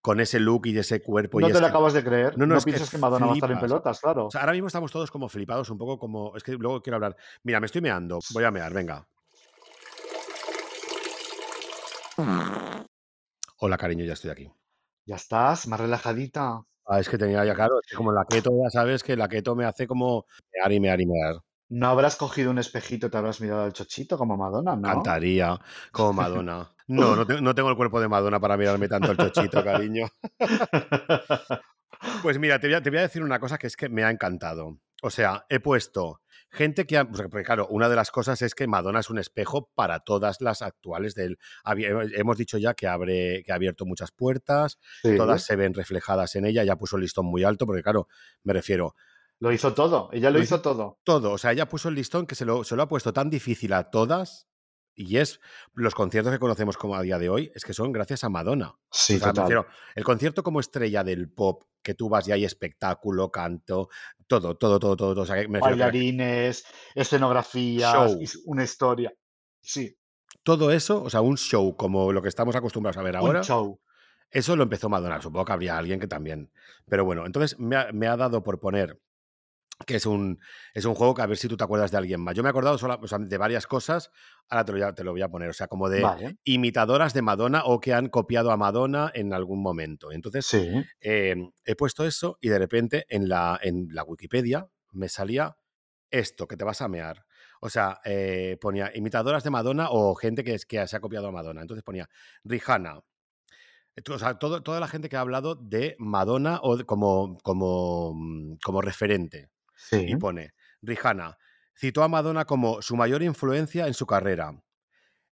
con 0.00 0.20
ese 0.20 0.38
look 0.38 0.66
y 0.66 0.78
ese 0.78 1.02
cuerpo 1.02 1.40
no 1.40 1.48
y 1.48 1.52
te 1.52 1.60
lo 1.60 1.66
acabas 1.66 1.92
de 1.92 2.04
creer. 2.04 2.38
No, 2.38 2.46
No, 2.46 2.54
no, 2.54 2.58
es 2.58 2.64
que 2.64 2.70
piensas 2.70 2.90
que 2.90 2.98
Madonna 2.98 3.26
va 3.26 3.32
a 3.32 3.34
estar 3.34 3.50
en 3.50 3.56
flipas. 3.58 3.70
pelotas, 3.70 4.00
claro. 4.00 4.26
O 4.26 4.30
sea, 4.30 4.42
ahora 4.42 4.52
mismo 4.52 4.68
estamos 4.68 4.92
todos 4.92 5.10
como 5.10 5.28
flipados, 5.28 5.68
un 5.70 5.78
poco 5.78 5.98
como... 5.98 6.36
Es 6.36 6.44
que 6.44 6.52
luego 6.52 6.80
quiero 6.80 6.96
hablar. 6.96 7.16
Mira, 7.42 7.58
me 7.58 7.66
estoy 7.66 7.80
meando. 7.80 8.20
Voy 8.32 8.44
a 8.44 8.50
mear, 8.52 8.72
venga. 8.72 9.06
Hola, 13.58 13.76
cariño, 13.78 14.04
ya 14.04 14.12
estoy 14.12 14.30
aquí. 14.30 14.50
Ya 15.06 15.16
estás, 15.16 15.66
más 15.66 15.80
relajadita. 15.80 16.62
Ah, 16.86 17.00
es 17.00 17.08
que 17.08 17.18
tenía 17.18 17.44
ya 17.44 17.54
claro, 17.54 17.80
es 17.82 17.90
que 17.90 17.96
como 17.96 18.12
la 18.12 18.24
keto, 18.24 18.50
ya 18.62 18.70
sabes 18.70 19.02
que 19.02 19.16
la 19.16 19.28
keto 19.28 19.56
me 19.56 19.64
hace 19.64 19.86
como 19.88 20.24
mear 20.54 20.72
y 20.72 20.80
mear 20.80 21.00
y 21.00 21.06
mear. 21.06 21.36
¿No 21.68 21.88
habrás 21.88 22.16
cogido 22.16 22.50
un 22.50 22.58
espejito 22.58 23.10
te 23.10 23.16
habrás 23.16 23.40
mirado 23.40 23.62
al 23.64 23.72
chochito 23.72 24.16
como 24.16 24.36
Madonna, 24.36 24.76
no? 24.76 24.88
Cantaría 24.88 25.58
como 25.92 26.12
Madonna. 26.12 26.70
No, 26.88 27.16
no, 27.16 27.26
te- 27.26 27.40
no 27.40 27.52
tengo 27.52 27.68
el 27.68 27.74
cuerpo 27.76 28.00
de 28.00 28.06
Madonna 28.06 28.38
para 28.38 28.56
mirarme 28.56 28.86
tanto 28.86 29.10
el 29.10 29.16
chochito, 29.18 29.64
cariño. 29.64 30.06
Pues 32.22 32.38
mira, 32.38 32.60
te 32.60 32.66
voy, 32.68 32.74
a, 32.74 32.82
te 32.82 32.90
voy 32.90 32.98
a 32.98 33.02
decir 33.02 33.22
una 33.22 33.40
cosa 33.40 33.58
que 33.58 33.66
es 33.66 33.76
que 33.76 33.88
me 33.88 34.04
ha 34.04 34.10
encantado. 34.10 34.78
O 35.02 35.10
sea, 35.10 35.46
he 35.48 35.60
puesto 35.60 36.20
gente 36.50 36.86
que 36.86 36.96
ha. 36.98 37.04
Porque, 37.08 37.28
porque, 37.28 37.44
claro, 37.44 37.66
una 37.68 37.88
de 37.88 37.96
las 37.96 38.10
cosas 38.10 38.40
es 38.42 38.54
que 38.54 38.66
Madonna 38.66 39.00
es 39.00 39.10
un 39.10 39.18
espejo 39.18 39.70
para 39.74 40.00
todas 40.00 40.40
las 40.40 40.62
actuales 40.62 41.14
del. 41.14 41.38
Hemos 41.64 42.36
dicho 42.36 42.58
ya 42.58 42.74
que, 42.74 42.86
abre, 42.86 43.42
que 43.44 43.52
ha 43.52 43.56
abierto 43.56 43.84
muchas 43.86 44.12
puertas, 44.12 44.78
Sí, 45.02 45.16
todas 45.16 45.42
se 45.42 45.56
ven 45.56 45.74
reflejadas 45.74 46.34
en 46.36 46.44
ella, 46.46 46.64
ya 46.64 46.76
puso 46.76 46.96
el 46.96 47.02
listón 47.02 47.26
muy 47.26 47.44
alto, 47.44 47.66
porque, 47.66 47.82
claro, 47.82 48.08
me 48.42 48.52
refiero, 48.52 48.94
Lo 49.38 49.52
hizo 49.52 49.74
todo, 49.74 50.08
ella 50.12 50.30
lo 50.30 50.38
Lo 50.38 50.44
hizo 50.44 50.54
hizo- 50.56 50.62
todo. 50.62 50.98
todo. 51.04 51.32
O 51.32 51.38
sea, 51.38 51.52
ella 51.52 51.68
puso 51.68 51.88
el 51.88 51.94
listón 51.94 52.26
que 52.26 52.34
se 52.34 52.44
lo, 52.44 52.64
se 52.64 52.74
lo 52.76 52.82
ha 52.82 52.88
puesto 52.88 53.12
tan 53.12 53.28
difícil 53.30 53.72
a 53.74 53.90
todas. 53.90 54.48
Y 54.98 55.18
es 55.18 55.40
los 55.74 55.94
conciertos 55.94 56.32
que 56.32 56.38
conocemos 56.38 56.78
como 56.78 56.96
a 56.96 57.02
día 57.02 57.18
de 57.18 57.28
hoy, 57.28 57.52
es 57.54 57.64
que 57.64 57.74
son 57.74 57.92
gracias 57.92 58.24
a 58.24 58.30
Madonna. 58.30 58.76
Sí, 58.90 59.16
O 59.16 59.18
sea, 59.18 59.26
me 59.26 59.32
total. 59.34 59.44
refiero, 59.44 59.66
el 59.94 60.04
concierto 60.04 60.42
como 60.42 60.58
estrella 60.58 61.04
del 61.04 61.30
pop, 61.30 61.64
que 61.82 61.92
tú 61.94 62.08
vas 62.08 62.26
y 62.28 62.32
hay 62.32 62.46
espectáculo, 62.46 63.30
canto, 63.30 63.90
todo, 64.26 64.56
todo, 64.56 64.78
todo, 64.78 64.96
todo. 64.96 65.14
todo. 65.14 65.22
O 65.22 65.26
sea, 65.26 65.36
que 65.36 65.48
me 65.48 65.58
refiero 65.58 65.76
que 65.76 65.82
Bailarines, 65.82 66.64
escenografías, 66.94 67.92
Show. 67.92 68.20
y 68.22 68.26
una 68.46 68.64
historia. 68.64 69.12
Sí, 69.60 69.96
todo 70.42 70.70
eso, 70.72 71.02
o 71.02 71.10
sea, 71.10 71.20
un 71.20 71.36
show 71.36 71.76
como 71.76 72.12
lo 72.12 72.22
que 72.22 72.28
estamos 72.28 72.56
acostumbrados 72.56 72.96
a 72.96 73.02
ver 73.02 73.16
ahora, 73.16 73.40
un 73.40 73.44
show. 73.44 73.80
eso 74.30 74.56
lo 74.56 74.62
empezó 74.62 74.88
Madonna. 74.88 75.20
Supongo 75.20 75.44
que 75.44 75.52
habría 75.52 75.76
alguien 75.76 76.00
que 76.00 76.06
también. 76.08 76.50
Pero 76.88 77.04
bueno, 77.04 77.26
entonces 77.26 77.58
me 77.58 77.76
ha, 77.76 77.92
me 77.92 78.06
ha 78.06 78.16
dado 78.16 78.42
por 78.42 78.60
poner 78.60 78.98
que 79.84 79.96
es 79.96 80.06
un, 80.06 80.38
es 80.72 80.84
un 80.86 80.94
juego 80.94 81.14
que 81.14 81.22
a 81.22 81.26
ver 81.26 81.36
si 81.36 81.48
tú 81.48 81.56
te 81.56 81.64
acuerdas 81.64 81.90
de 81.90 81.98
alguien 81.98 82.20
más. 82.20 82.34
Yo 82.34 82.42
me 82.42 82.48
he 82.48 82.50
acordado 82.50 82.78
sola- 82.78 82.98
o 83.00 83.06
sea, 83.06 83.18
de 83.18 83.36
varias 83.38 83.66
cosas, 83.66 84.10
ahora 84.48 84.64
te 84.64 84.72
lo, 84.72 84.78
voy 84.78 84.86
a- 84.88 84.94
te 84.94 85.04
lo 85.04 85.12
voy 85.12 85.22
a 85.22 85.28
poner, 85.28 85.50
o 85.50 85.52
sea, 85.52 85.66
como 85.68 85.88
de 85.90 86.00
Vale, 86.00 86.38
imitadoras 86.44 87.12
de 87.12 87.20
Madonna 87.22 87.62
o 87.64 87.78
que 87.78 87.92
han 87.92 88.08
copiado 88.08 88.50
a 88.50 88.56
Madonna 88.56 89.10
en 89.14 89.34
algún 89.34 89.62
momento. 89.62 90.12
Entonces, 90.12 90.46
sí. 90.46 90.70
eh, 91.00 91.36
he 91.64 91.76
puesto 91.76 92.06
eso 92.06 92.38
y 92.40 92.48
de 92.48 92.58
repente 92.58 93.04
en 93.08 93.28
la, 93.28 93.58
en 93.62 93.88
la 93.90 94.02
Wikipedia 94.04 94.66
me 94.92 95.08
salía 95.10 95.56
esto, 96.10 96.46
que 96.46 96.56
te 96.56 96.64
vas 96.64 96.80
a 96.80 96.88
mear. 96.88 97.26
O 97.60 97.68
sea, 97.68 98.00
eh, 98.04 98.56
ponía 98.60 98.90
imitadoras 98.94 99.44
de 99.44 99.50
Madonna 99.50 99.88
o 99.90 100.14
gente 100.14 100.42
que, 100.42 100.54
es, 100.54 100.64
que 100.64 100.86
se 100.86 100.96
ha 100.96 101.00
copiado 101.00 101.28
a 101.28 101.32
Madonna. 101.32 101.60
Entonces 101.60 101.82
ponía 101.84 102.08
Rihanna. 102.44 103.00
Esto, 103.94 104.14
O 104.14 104.18
sea, 104.18 104.38
todo- 104.38 104.62
toda 104.62 104.78
la 104.80 104.88
gente 104.88 105.08
que 105.08 105.16
ha 105.16 105.20
hablado 105.20 105.54
de 105.54 105.96
Madonna 105.98 106.60
o 106.62 106.76
de- 106.76 106.84
como, 106.84 107.38
como, 107.42 108.12
mm, 108.14 108.56
como 108.64 108.82
referente. 108.82 109.48
Sí. 109.76 110.04
Y 110.08 110.16
pone, 110.16 110.54
Rihanna 110.82 111.36
citó 111.78 112.02
a 112.02 112.08
Madonna 112.08 112.44
como 112.46 112.80
su 112.82 112.96
mayor 112.96 113.22
influencia 113.22 113.86
en 113.86 113.94
su 113.94 114.06
carrera 114.06 114.62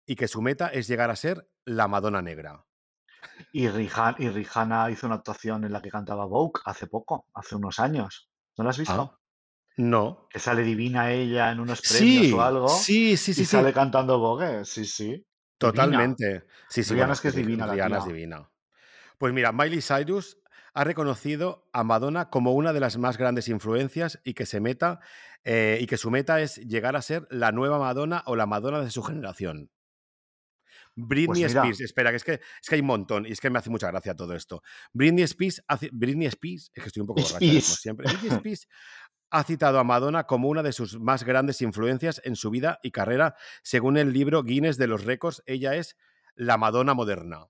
y 0.04 0.16
que 0.16 0.28
su 0.28 0.42
meta 0.42 0.68
es 0.68 0.88
llegar 0.88 1.10
a 1.10 1.16
ser 1.16 1.48
la 1.64 1.86
Madonna 1.88 2.20
negra. 2.22 2.64
Y, 3.52 3.68
Rihanna, 3.68 4.16
y 4.18 4.28
Rihanna 4.28 4.90
hizo 4.90 5.06
una 5.06 5.16
actuación 5.16 5.64
en 5.64 5.72
la 5.72 5.80
que 5.80 5.90
cantaba 5.90 6.24
Vogue 6.24 6.60
hace 6.64 6.88
poco, 6.88 7.28
hace 7.34 7.54
unos 7.54 7.78
años. 7.78 8.28
¿No 8.58 8.64
la 8.64 8.70
has 8.70 8.78
visto? 8.78 9.14
Ah, 9.14 9.18
no. 9.76 10.26
Que 10.28 10.40
sale 10.40 10.62
divina 10.62 11.12
ella 11.12 11.50
en 11.52 11.60
unos 11.60 11.80
premios 11.80 12.26
Sí, 12.26 12.32
o 12.32 12.42
algo 12.42 12.68
sí, 12.68 13.16
sí, 13.16 13.30
y 13.30 13.34
sí, 13.34 13.44
sí. 13.44 13.46
sale 13.46 13.72
cantando 13.72 14.18
Vogue. 14.18 14.64
Sí, 14.64 14.84
sí. 14.84 15.04
Divina. 15.06 15.24
Totalmente. 15.58 16.46
Sí, 16.68 16.82
sí, 16.82 16.94
Rihanna 16.94 17.04
bueno, 17.04 17.12
es 17.12 17.20
que 17.20 17.28
es 17.28 17.34
Ri- 17.34 17.38
divina 17.38 17.66
la 17.66 17.98
es 17.98 18.04
divina. 18.04 18.50
Pues 19.18 19.32
mira, 19.32 19.52
Miley 19.52 19.80
Cyrus 19.80 20.36
ha 20.74 20.84
reconocido 20.84 21.68
a 21.72 21.84
Madonna 21.84 22.30
como 22.30 22.52
una 22.52 22.72
de 22.72 22.80
las 22.80 22.96
más 22.98 23.18
grandes 23.18 23.48
influencias 23.48 24.20
y 24.24 24.34
que 24.34 24.46
se 24.46 24.60
meta 24.60 25.00
eh, 25.44 25.78
y 25.80 25.86
que 25.86 25.96
su 25.96 26.10
meta 26.10 26.40
es 26.40 26.56
llegar 26.56 26.96
a 26.96 27.02
ser 27.02 27.26
la 27.30 27.52
nueva 27.52 27.78
Madonna 27.78 28.22
o 28.26 28.36
la 28.36 28.46
Madonna 28.46 28.80
de 28.80 28.90
su 28.90 29.02
generación. 29.02 29.70
Britney 30.94 31.26
Pues 31.26 31.38
mira. 31.38 31.48
Spears, 31.62 31.80
espera, 31.80 32.10
que 32.10 32.16
es 32.16 32.24
que, 32.24 32.32
es 32.34 32.68
que 32.68 32.74
hay 32.74 32.80
un 32.82 32.86
montón 32.86 33.26
y 33.26 33.32
es 33.32 33.40
que 33.40 33.48
me 33.50 33.58
hace 33.58 33.70
mucha 33.70 33.88
gracia 33.90 34.14
todo 34.14 34.34
esto. 34.34 34.62
Britney 34.92 35.24
Spears, 35.24 35.62
hace- 35.66 35.90
Britney 35.92 36.26
Spears, 36.26 36.70
es 36.74 36.82
que 36.82 36.86
estoy 36.88 37.00
un 37.00 37.06
poco 37.06 37.22
borracha, 37.22 37.38
como 37.38 37.60
siempre. 37.60 38.06
Britney 38.12 38.30
Spears 38.36 38.68
ha 39.30 39.44
citado 39.44 39.78
a 39.78 39.84
Madonna 39.84 40.24
como 40.24 40.48
una 40.48 40.62
de 40.62 40.72
sus 40.72 41.00
más 41.00 41.24
grandes 41.24 41.62
influencias 41.62 42.20
en 42.24 42.36
su 42.36 42.50
vida 42.50 42.78
y 42.82 42.90
carrera. 42.90 43.34
Según 43.62 43.96
el 43.96 44.12
libro 44.12 44.42
Guinness 44.42 44.76
de 44.76 44.86
los 44.86 45.04
récords, 45.04 45.42
ella 45.46 45.74
es 45.76 45.96
la 46.34 46.58
Madonna 46.58 46.92
moderna. 46.94 47.46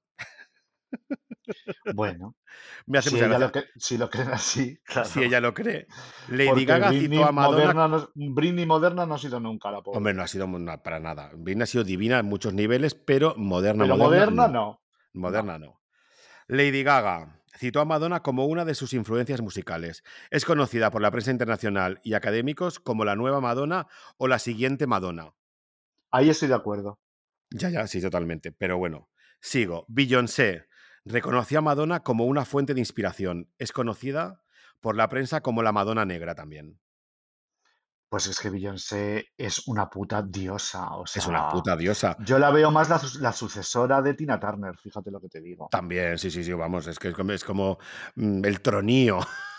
Bueno, 1.95 2.35
Me 2.87 2.99
hace 2.99 3.11
si 3.11 3.17
mucha 3.17 3.27
ella 3.27 3.39
lo, 3.39 3.53
que, 3.53 3.65
si 3.77 3.99
lo 3.99 4.11
creen 4.11 4.29
así, 4.33 4.79
claro. 4.85 5.09
Si 5.09 5.23
ella 5.23 5.41
lo 5.41 5.55
cree. 5.55 5.87
Lady 6.29 6.49
Porque 6.49 6.65
Gaga 6.67 6.89
Britney 6.89 7.09
citó 7.09 7.25
a 7.27 7.33
Madonna. 7.33 7.75
moderna, 7.75 7.89
no, 7.89 8.11
Britney 8.15 8.67
moderna 8.67 9.07
no 9.07 9.15
ha 9.15 9.19
sido 9.19 9.41
nunca 9.41 9.71
la 9.71 9.83
pobre. 9.83 9.99
Hombre, 9.99 10.15
no 10.15 10.23
ha 10.23 10.29
sido 10.29 10.49
para 10.83 11.01
nada. 11.01 11.31
Britney 11.35 11.63
ha 11.63 11.67
sido 11.67 11.85
divina 11.85 12.19
en 12.19 12.27
muchos 12.27 12.55
niveles, 12.55 12.95
pero 12.95 13.35
moderna, 13.37 13.85
Pero 13.85 13.97
moderna, 13.97 14.31
moderna 14.31 14.49
no. 14.49 14.83
Moderna 15.15 15.59
no. 15.59 15.81
Lady 16.49 16.83
Gaga 16.83 17.43
citó 17.57 17.81
a 17.81 17.85
Madonna 17.85 18.23
como 18.23 18.47
una 18.47 18.65
de 18.65 18.75
sus 18.75 18.93
influencias 18.93 19.41
musicales. 19.41 20.03
Es 20.31 20.45
conocida 20.45 20.91
por 20.91 21.03
la 21.03 21.11
prensa 21.11 21.31
internacional 21.31 22.01
y 22.03 22.15
académicos 22.15 22.81
como 22.81 23.05
la 23.05 23.17
nueva 23.17 23.41
Madonna 23.41 23.87
o 24.17 24.27
la 24.27 24.39
siguiente 24.39 24.87
Madonna. 24.87 25.35
Ahí 26.11 26.29
estoy 26.29 26.49
de 26.49 26.55
acuerdo. 26.55 26.99
Ya, 27.51 27.69
ya, 27.69 27.87
sí, 27.87 28.01
totalmente. 28.01 28.53
Pero 28.53 28.79
bueno, 28.79 29.09
sigo. 29.41 29.85
Beyoncé 29.89 30.67
reconoció 31.05 31.59
a 31.59 31.63
Madonna 31.63 32.01
como 32.01 32.25
una 32.27 32.45
fuente 32.45 32.75
de 32.75 32.81
inspiración. 32.81 33.51
Es 33.59 33.73
conocida 33.73 34.43
por 34.81 34.97
la 34.97 35.09
prensa 35.09 35.41
como 35.41 35.63
la 35.63 35.73
Madonna 35.73 36.05
negra 36.05 36.35
también. 36.35 36.79
Pues 38.09 38.27
es 38.27 38.39
que 38.41 38.51
Beyoncé 38.51 39.29
es 39.39 39.67
una 39.69 39.89
puta 39.89 40.21
diosa. 40.23 40.97
O 40.97 41.07
sea, 41.07 41.21
Es 41.23 41.27
una 41.27 41.49
puta 41.49 41.75
diosa. 41.77 42.15
Yo 42.21 42.39
la 42.39 42.51
veo 42.51 42.71
más 42.71 42.91
la, 42.91 42.99
su- 42.99 43.19
la 43.21 43.33
sucesora 43.33 44.03
de 44.03 44.13
Tina 44.13 44.39
Turner, 44.39 44.77
fíjate 44.77 45.11
lo 45.11 45.19
que 45.19 45.29
te 45.29 45.41
digo. 45.41 45.69
También, 45.71 46.19
sí, 46.19 46.31
sí, 46.31 46.45
sí, 46.45 46.53
vamos, 46.53 46.87
es 46.89 46.99
que 46.99 47.09
es 47.09 47.15
como, 47.15 47.33
es 47.33 47.43
como, 47.43 47.79
mm, 48.17 48.45
el 48.45 48.61
tronío. 48.61 49.19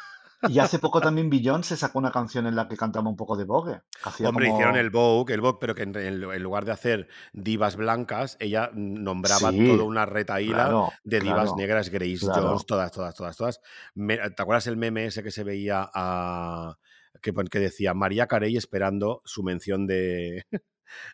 Y 0.49 0.59
hace 0.59 0.79
poco 0.79 0.99
también 1.01 1.29
Beyoncé 1.29 1.77
sacó 1.77 1.99
una 1.99 2.11
canción 2.11 2.47
en 2.47 2.55
la 2.55 2.67
que 2.67 2.75
cantaba 2.77 3.09
un 3.09 3.15
poco 3.15 3.37
de 3.37 3.45
Vogue. 3.45 3.81
hacía 4.03 4.29
Hombre, 4.29 4.47
como- 4.47 4.57
hicieron 4.57 4.75
el 4.75 4.89
Vogue, 4.89 5.33
el 5.33 5.41
Vogue, 5.41 5.57
pero 5.59 5.75
que 5.75 5.83
en, 5.83 6.41
lugar 6.41 6.65
de 6.65 6.71
hacer 6.71 7.07
divas 7.31 7.75
blancas, 7.75 8.37
ella 8.39 8.69
nombraba 8.73 9.51
Sí, 9.51 9.65
toda 9.67 9.83
una 9.83 10.05
retaíla 10.05 10.55
claro, 10.55 10.89
de 11.03 11.19
divas 11.19 11.43
claro, 11.43 11.55
negras, 11.57 11.89
Grace 11.89 12.19
claro. 12.19 12.47
Jones, 12.49 12.65
todas, 12.65 12.91
todas, 12.91 13.15
todas, 13.15 13.37
todas. 13.37 13.61
¿Te 13.95 14.41
acuerdas 14.41 14.67
el 14.67 14.77
meme 14.77 15.05
ese 15.05 15.23
que 15.23 15.31
se 15.31 15.43
veía 15.43 15.89
a, 15.93 16.77
que 17.21 17.59
decía 17.59 17.93
María 17.93 18.27
Carey 18.27 18.57
esperando 18.57 19.21
su 19.25 19.43
mención 19.43 19.87
de, 19.87 20.45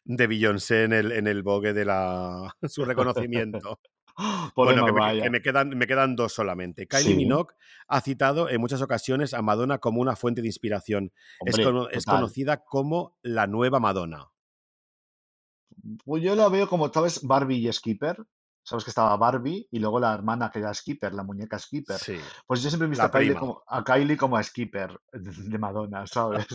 de 0.06 0.28
Beyoncé 0.28 0.84
en 0.84 0.94
el, 0.94 1.12
en 1.12 1.28
el 1.28 1.44
Vogue 1.44 1.74
de 1.74 1.86
la, 1.86 2.56
su 2.64 2.86
reconocimiento? 2.86 3.80
Bueno, 4.56 4.86
que 4.86 4.92
me, 4.92 5.00
Mariah. 5.00 5.24
que 5.24 5.30
me 5.30 5.42
quedan, 5.42 5.70
me 5.70 5.88
quedan 5.88 6.16
dos 6.16 6.34
solamente. 6.34 6.88
Kylie 6.88 7.12
Sí. 7.12 7.16
Minogue 7.16 7.56
ha 7.88 8.02
citado 8.02 8.50
en 8.50 8.60
muchas 8.60 8.82
ocasiones 8.82 9.34
a 9.34 9.42
Madonna 9.42 9.78
como 9.80 10.02
una 10.02 10.16
fuente 10.16 10.42
de 10.42 10.48
inspiración. 10.48 11.12
Es, 11.46 11.58
es 11.58 12.06
conocida 12.06 12.64
como 12.64 13.18
la 13.22 13.48
nueva 13.48 13.80
Madonna. 13.80 14.30
Pues 16.04 16.22
yo 16.24 16.36
la 16.36 16.50
veo 16.50 16.68
como, 16.68 16.92
¿sabes? 16.92 17.22
Barbie 17.24 17.68
y 17.68 17.72
Skipper. 17.72 18.18
Sabes 18.70 18.84
que 18.84 18.92
estaba 18.92 19.18
Barbie 19.18 19.68
y 19.72 19.80
luego 19.80 20.00
la 20.00 20.14
hermana 20.14 20.52
que 20.52 20.60
era 20.60 20.72
Skipper, 20.74 21.14
la 21.14 21.24
muñeca 21.24 21.58
Skipper. 21.58 21.98
Sí. 21.98 22.18
Pues 22.46 22.62
yo 22.62 22.70
siempre 22.70 22.86
he 22.86 22.90
visto 22.90 23.04
a 23.06 23.12
Kylie, 23.12 23.36
como, 23.36 23.64
a 23.68 23.84
Kylie 23.84 24.16
como 24.16 24.38
a 24.38 24.44
Skipper 24.44 25.00
de 25.12 25.58
Madonna, 25.58 26.06
¿sabes? 26.08 26.46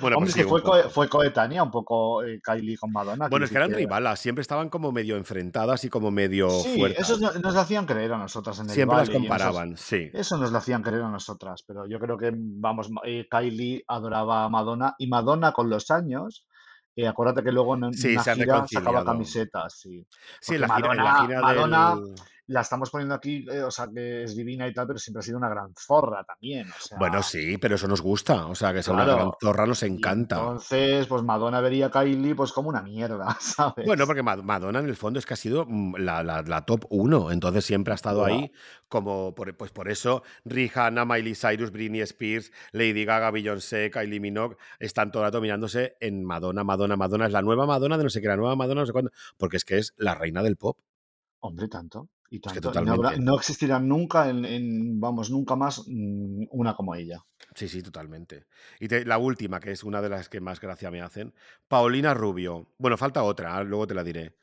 Bueno, 0.00 0.16
Hombre, 0.16 0.18
pues 0.20 0.28
es 0.30 0.34
sí, 0.34 0.40
que 0.42 0.48
fue, 0.48 0.88
fue 0.88 1.08
coetánea 1.10 1.62
un 1.62 1.70
poco 1.70 2.22
eh, 2.24 2.40
Kylie 2.42 2.78
con 2.78 2.90
Madonna. 2.90 3.28
Bueno, 3.28 3.44
es 3.44 3.50
que 3.50 3.58
eran 3.58 3.72
rivalas, 3.74 4.18
siempre 4.18 4.40
estaban 4.40 4.70
como 4.70 4.92
medio 4.92 5.16
enfrentadas 5.18 5.84
y 5.84 5.90
como 5.90 6.10
medio 6.10 6.48
Sí, 6.48 6.70
eso 6.70 6.78
fuertes. 6.78 7.20
no- 7.20 7.32
nos 7.40 7.54
lo 7.54 7.60
hacían 7.60 7.84
creer 7.84 8.14
a 8.14 8.18
nosotras 8.18 8.58
en 8.60 8.64
el 8.66 8.70
Siempre 8.70 8.96
las 8.96 9.08
esos... 9.10 9.20
comparaban, 9.20 9.76
sí. 9.76 10.08
Eso 10.14 10.38
nos 10.38 10.52
lo 10.52 10.56
hacían 10.58 10.82
creer 10.82 11.02
a 11.02 11.10
nosotras, 11.10 11.62
pero 11.66 11.86
yo 11.86 11.98
creo 12.00 12.16
que, 12.16 12.32
vamos, 12.34 12.88
eh, 13.04 13.26
Kylie 13.30 13.84
adoraba 13.86 14.44
a 14.44 14.48
Madonna 14.48 14.94
y 14.96 15.06
Madonna 15.06 15.52
con 15.52 15.68
los 15.68 15.90
años, 15.90 16.46
eh, 16.98 17.06
acuérdate 17.06 17.44
que 17.44 17.52
luego 17.52 17.76
en 17.76 17.94
Sí, 17.94 18.12
una 18.12 18.24
se 18.24 18.34
gira 18.34 18.66
sacaba 18.66 19.04
camisetas, 19.04 19.78
sí. 19.78 20.04
Sí, 20.40 20.58
la 20.58 20.68
gira, 20.74 20.94
la 20.94 21.40
Madonna. 21.40 21.96
La 22.48 22.62
estamos 22.62 22.90
poniendo 22.90 23.14
aquí, 23.14 23.46
eh, 23.50 23.62
o 23.62 23.70
sea, 23.70 23.88
que 23.94 24.22
es 24.24 24.34
divina 24.34 24.66
y 24.66 24.72
tal, 24.72 24.86
pero 24.86 24.98
siempre 24.98 25.20
ha 25.20 25.22
sido 25.22 25.36
una 25.38 25.48
gran 25.50 25.72
zorra 25.76 26.24
también, 26.24 26.68
o 26.70 26.80
sea, 26.80 26.98
Bueno, 26.98 27.22
sí, 27.22 27.58
pero 27.58 27.74
eso 27.76 27.86
nos 27.86 28.00
gusta. 28.00 28.46
O 28.46 28.54
sea, 28.54 28.72
que 28.72 28.82
sea 28.82 28.94
una 28.94 29.04
gran 29.04 29.30
zorra 29.40 29.66
nos 29.66 29.82
encanta. 29.82 30.36
entonces, 30.38 31.06
pues 31.06 31.22
Madonna 31.22 31.60
vería 31.60 31.86
a 31.86 31.90
Kylie 31.90 32.34
pues 32.34 32.52
como 32.52 32.70
una 32.70 32.80
mierda, 32.82 33.26
Bueno, 33.76 34.04
¿sabes? 34.04 34.06
porque 34.06 34.22
Ma- 34.22 34.36
Madonna 34.36 34.78
en 34.78 34.86
el 34.86 34.96
fondo 34.96 35.18
es 35.18 35.26
que 35.26 35.34
ha 35.34 35.36
sido 35.36 35.66
mm, 35.68 35.96
la, 35.98 36.22
la- 36.22 36.42
la 36.42 36.64
top 36.64 36.86
uno, 36.90 37.30
entonces 37.30 37.64
siempre 37.66 37.92
ha 37.92 37.96
estado 37.96 38.24
ahí 38.24 38.50
como, 38.88 39.34
por, 39.34 39.54
pues 39.56 39.70
por 39.70 39.90
eso 39.90 40.22
Rihanna, 40.46 41.04
Miley 41.04 41.34
Cyrus, 41.34 41.70
Britney 41.70 42.00
Spears, 42.00 42.50
Lady 42.72 43.04
Gaga, 43.04 43.30
Beyoncé, 43.30 43.90
Kylie 43.90 44.20
Minogue 44.20 44.56
están 44.78 45.12
todo 45.12 45.22
el 45.22 45.26
rato 45.28 45.42
mirándose 45.42 45.96
en 46.00 46.24
Madonna, 46.24 46.64
Madonna, 46.64 46.96
Madonna, 46.96 47.26
es 47.26 47.32
la 47.32 47.42
nueva 47.42 47.66
Madonna 47.66 47.98
de 47.98 48.04
no 48.04 48.10
sé 48.10 48.22
qué, 48.22 48.28
la 48.28 48.36
nueva 48.36 48.56
Madonna 48.56 48.80
no 48.80 48.86
sé 48.86 48.92
cuándo, 48.92 49.10
porque 49.36 49.58
es 49.58 49.64
que 49.66 49.76
es 49.76 49.92
la 49.98 50.14
reina 50.14 50.42
del 50.42 50.56
pop, 50.56 50.78
Hombre, 51.40 51.68
tanto 51.68 52.08
y 52.30 52.36
es 52.36 52.52
que 52.52 52.60
no, 52.60 52.70
habrá- 52.92 53.16
no 53.16 53.36
existirá 53.36 53.78
nunca, 53.80 54.28
en, 54.28 54.44
en- 54.44 55.00
vamos, 55.00 55.30
nunca 55.30 55.56
más 55.56 55.82
mm, 55.86 56.44
una 56.50 56.74
como 56.74 56.94
ella. 56.94 57.24
sí, 57.54 57.68
sí, 57.68 57.82
totalmente. 57.82 58.44
Y 58.80 58.88
te- 58.88 59.04
la 59.04 59.18
última, 59.18 59.60
que 59.60 59.72
es 59.72 59.82
una 59.82 60.02
de 60.02 60.08
las 60.10 60.28
que 60.28 60.40
más 60.40 60.60
gracia 60.60 60.90
me 60.90 61.00
hacen, 61.00 61.34
Paulina 61.68 62.12
Rubio, 62.14 62.68
bueno, 62.78 62.96
falta 62.96 63.22
otra, 63.22 63.56
ah, 63.56 63.64
luego 63.64 63.86
te 63.86 63.94
la 63.94 64.04
diré, 64.04 64.36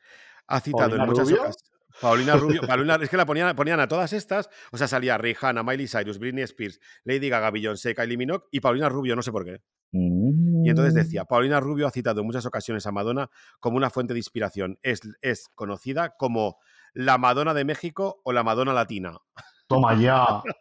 ha 0.48 0.60
citado 0.60 0.96
en 0.96 0.98
¿Paulina 0.98 1.06
muchas 1.06 1.28
Rubio? 1.28 1.42
ocasiones... 1.42 1.72
Paulina 2.00 2.36
Rubio, 2.36 2.60
Paulina, 2.66 2.98
es 3.00 3.08
que 3.08 3.16
la 3.16 3.24
ponían, 3.24 3.54
ponían 3.56 3.80
a 3.80 3.88
todas 3.88 4.12
estas, 4.12 4.50
o 4.72 4.76
sea, 4.76 4.86
salía 4.88 5.16
Rihanna, 5.16 5.62
Miley 5.62 5.86
Cyrus, 5.88 6.18
Britney 6.18 6.42
Spears, 6.44 6.80
Lady 7.04 7.28
Gaga, 7.28 7.50
Beyoncé, 7.50 7.94
Kylie 7.94 8.16
Minogue 8.18 8.44
y 8.50 8.60
Paulina 8.60 8.88
Rubio, 8.88 9.16
no 9.16 9.22
sé 9.22 9.32
por 9.32 9.44
qué. 9.44 9.62
Y 9.92 10.68
entonces 10.68 10.92
Mm. 10.94 10.96
decía, 10.98 11.24
Paulina 11.24 11.60
Rubio 11.60 11.86
ha 11.86 11.90
citado 11.90 12.20
en 12.20 12.26
muchas 12.26 12.44
ocasiones 12.44 12.84
a 12.86 12.92
Madonna 12.92 13.30
como 13.60 13.76
una 13.76 13.88
fuente 13.88 14.12
de 14.12 14.18
inspiración. 14.18 14.78
Es, 14.82 15.00
es 15.22 15.48
conocida 15.54 16.16
como 16.18 16.58
la 16.96 17.18
Madonna 17.18 17.52
de 17.52 17.64
México 17.64 18.20
o 18.24 18.32
la 18.32 18.42
Madonna 18.42 18.72
latina. 18.72 19.16
Toma 19.68 19.94
ya. 19.94 20.42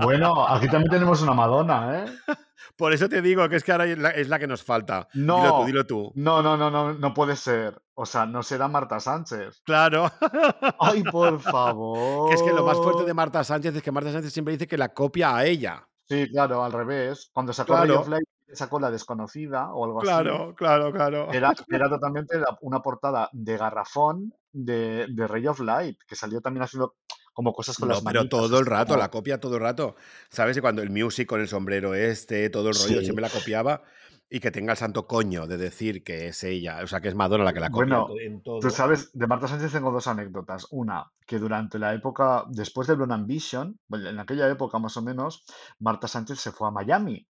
Bueno, 0.00 0.46
aquí 0.46 0.68
también 0.68 0.90
tenemos 0.90 1.22
una 1.22 1.34
Madonna, 1.34 2.04
¿eh? 2.04 2.06
Por 2.76 2.92
eso 2.92 3.08
te 3.08 3.20
digo 3.20 3.48
que 3.48 3.56
es 3.56 3.64
que 3.64 3.72
ahora 3.72 3.84
es 3.86 3.98
la, 3.98 4.10
es 4.10 4.28
la 4.28 4.38
que 4.38 4.46
nos 4.46 4.62
falta. 4.62 5.08
Dilo 5.12 5.36
tú, 5.36 5.42
No, 5.42 5.64
dilo 5.66 5.86
tú. 5.86 6.12
no, 6.14 6.40
no, 6.42 6.56
no, 6.56 6.70
no, 6.70 6.94
no 6.94 7.14
puede 7.14 7.34
ser. 7.34 7.82
O 7.94 8.06
sea, 8.06 8.24
no 8.26 8.44
será 8.44 8.68
Marta 8.68 9.00
Sánchez. 9.00 9.60
Claro. 9.64 10.08
Ay, 10.78 11.02
por 11.02 11.38
que 11.38 12.34
es 12.34 12.42
que 12.42 12.52
lo 12.52 12.64
más 12.64 12.76
fuerte 12.76 13.00
de 13.00 13.08
favor. 13.08 13.14
Marta 13.14 13.42
Sánchez 13.42 13.74
es 13.74 13.82
que 13.82 13.90
Marta 13.90 14.12
Sánchez 14.12 14.32
siempre 14.32 14.52
dice 14.52 14.68
que 14.68 14.78
la 14.78 14.90
copia 14.94 15.34
a 15.36 15.44
ella. 15.44 15.88
Sí, 16.08 16.28
claro, 16.30 16.64
al 16.64 16.72
revés. 16.72 17.30
Cuando 17.32 17.52
sacó 17.52 17.74
Ray 17.76 17.90
of 17.90 18.06
Claro, 18.06 18.10
Light, 18.10 18.28
sacó 18.56 18.80
La 18.80 18.90
Desconocida 18.90 19.72
o 19.72 19.84
algo 19.84 20.00
así. 20.00 20.06
claro, 20.08 20.54
claro, 20.54 20.92
claro. 20.92 21.32
Era, 21.32 21.52
era 21.70 21.88
totalmente 21.88 22.36
una 22.62 22.80
portada 22.80 23.28
de 23.32 23.56
garrafón 23.56 24.32
de, 24.52 25.06
de 25.10 25.26
Ray 25.26 25.46
of 25.48 25.60
Light, 25.60 25.98
que 26.06 26.16
salió 26.16 26.40
también 26.40 26.62
haciendo 26.64 26.94
como 27.34 27.52
cosas 27.52 27.76
con 27.76 27.88
No, 27.88 27.94
las 27.94 28.02
pero 28.02 28.20
manitas, 28.20 28.30
todo 28.40 28.58
el 28.58 28.66
rato, 28.66 28.96
la 28.96 29.10
copia 29.10 29.38
todo 29.38 29.56
el 29.56 29.62
rato. 29.62 29.94
¿Sabes? 30.30 30.60
Cuando 30.60 30.82
el 30.82 30.90
music 30.90 31.28
con 31.28 31.40
el 31.40 31.46
sombrero 31.48 31.94
este, 31.94 32.50
todo 32.50 32.70
el 32.70 32.74
rollo, 32.74 32.98
Sí. 32.98 33.04
siempre 33.04 33.22
la 33.22 33.30
copiaba. 33.30 33.82
Y 34.30 34.40
que 34.40 34.50
tenga 34.50 34.72
el 34.72 34.78
santo 34.78 35.06
coño 35.06 35.46
de 35.46 35.56
decir 35.56 36.04
que 36.04 36.28
es 36.28 36.44
ella, 36.44 36.80
o 36.82 36.86
sea, 36.86 37.00
que 37.00 37.08
es 37.08 37.14
Madonna 37.14 37.44
la 37.44 37.52
que 37.54 37.60
la 37.60 37.66
en, 37.66 37.72
Bueno, 37.72 38.08
en 38.20 38.42
tú 38.42 38.58
todo. 38.60 38.70
sabes, 38.70 39.10
de 39.14 39.26
Marta 39.26 39.48
Sánchez 39.48 39.72
tengo 39.72 39.90
dos 39.90 40.06
anécdotas. 40.06 40.66
Una, 40.70 41.10
que 41.26 41.38
durante 41.38 41.78
la 41.78 41.94
época, 41.94 42.44
después 42.50 42.86
de 42.88 42.94
Blonde 42.94 43.14
Ambition, 43.14 43.78
bueno, 43.88 44.10
en 44.10 44.18
aquella 44.18 44.48
época 44.50 44.78
más 44.78 44.96
o 44.98 45.02
menos, 45.02 45.44
Marta 45.78 46.08
Sánchez 46.08 46.38
se 46.40 46.52
fue 46.52 46.68
a 46.68 46.72
Miami. 46.72 47.26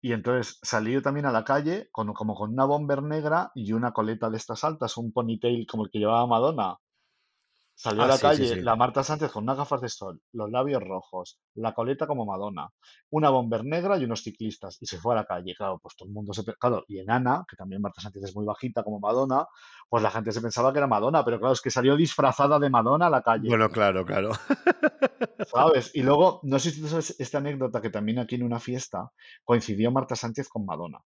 Y 0.00 0.12
entonces 0.12 0.58
salió 0.62 1.02
también 1.02 1.26
a 1.26 1.32
la 1.32 1.44
calle 1.44 1.88
con, 1.92 2.12
como 2.14 2.34
con 2.34 2.52
una 2.54 2.64
bomber 2.64 3.02
negra 3.02 3.52
y 3.54 3.72
una 3.72 3.92
coleta 3.92 4.30
de 4.30 4.38
estas 4.38 4.64
altas, 4.64 4.96
un 4.96 5.12
ponytail 5.12 5.66
como 5.66 5.84
el 5.84 5.90
que 5.90 5.98
llevaba 5.98 6.26
Madonna. 6.26 6.78
Salió 7.82 8.02
a 8.02 8.04
Ah, 8.04 8.08
la 8.08 8.16
sí, 8.16 8.20
calle 8.22 8.46
sí. 8.48 8.60
la 8.60 8.76
Marta 8.76 9.02
Sánchez 9.02 9.32
con 9.32 9.44
unas 9.44 9.56
gafas 9.56 9.80
de 9.80 9.88
sol, 9.88 10.20
los 10.32 10.50
labios 10.50 10.82
rojos, 10.82 11.40
la 11.54 11.72
coleta 11.72 12.06
como 12.06 12.26
Madonna, 12.26 12.68
una 13.08 13.30
bomber 13.30 13.64
negra 13.64 13.96
y 13.96 14.04
unos 14.04 14.22
ciclistas. 14.22 14.76
Y 14.82 14.86
se 14.86 14.98
fue 14.98 15.14
a 15.14 15.16
la 15.16 15.24
calle. 15.24 15.54
Claro, 15.56 15.78
pues 15.82 15.96
todo 15.96 16.06
el 16.06 16.12
mundo 16.12 16.34
se... 16.34 16.44
Claro, 16.44 16.84
y 16.88 16.98
enana, 16.98 17.42
que 17.48 17.56
también 17.56 17.80
Marta 17.80 18.02
Sánchez 18.02 18.22
es 18.24 18.36
muy 18.36 18.44
bajita 18.44 18.82
como 18.84 19.00
Madonna, 19.00 19.46
pues 19.88 20.02
la 20.02 20.10
gente 20.10 20.30
se 20.30 20.42
pensaba 20.42 20.72
que 20.74 20.78
era 20.78 20.86
Madonna, 20.88 21.24
pero 21.24 21.38
claro, 21.38 21.54
es 21.54 21.62
que 21.62 21.70
salió 21.70 21.96
disfrazada 21.96 22.58
de 22.58 22.68
Madonna 22.68 23.06
a 23.06 23.10
la 23.10 23.22
calle, 23.22 23.48
Bueno, 23.48 23.70
claro, 23.70 24.04
claro. 24.04 24.32
¿sabes? 25.50 25.90
Y 25.94 26.02
luego, 26.02 26.40
no 26.42 26.58
sé 26.58 26.72
si 26.72 26.82
tú 26.82 26.88
sabes 26.88 27.16
esta 27.18 27.38
anécdota 27.38 27.80
que 27.80 27.88
también 27.88 28.18
aquí 28.18 28.34
en 28.34 28.42
una 28.42 28.60
fiesta 28.60 29.10
coincidió 29.42 29.90
Marta 29.90 30.16
Sánchez 30.16 30.50
con 30.50 30.66
Madonna. 30.66 30.98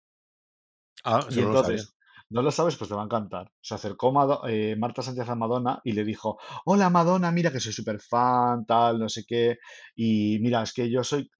Ah, 1.05 1.25
Y 1.31 1.39
entonces, 1.39 1.95
no 2.31 2.43
lo 2.43 2.51
sabes, 2.51 2.77
pues 2.77 2.89
te 2.89 2.95
va 2.97 3.03
a 3.03 3.05
encantar. 3.05 3.51
Se 3.61 3.75
acercó 3.75 4.13
Mado- 4.13 4.43
eh, 4.49 4.77
Marta 4.77 5.03
Sánchez 5.03 5.29
a 5.29 5.35
Madonna 5.35 5.81
y 5.85 5.93
le 5.93 6.05
dijo, 6.05 6.39
hola 6.65 6.91
Madonna, 6.91 7.31
mira 7.31 7.53
que 7.53 7.61
soy 7.61 7.73
súper 7.73 8.01
fan, 8.01 8.65
tal, 8.67 8.99
no 8.99 9.09
sé 9.09 9.25
qué, 9.27 9.59
y 9.95 10.39
mira, 10.41 10.63
es 10.63 10.73
que 10.73 10.91
yo 10.91 11.05
soy, 11.05 11.31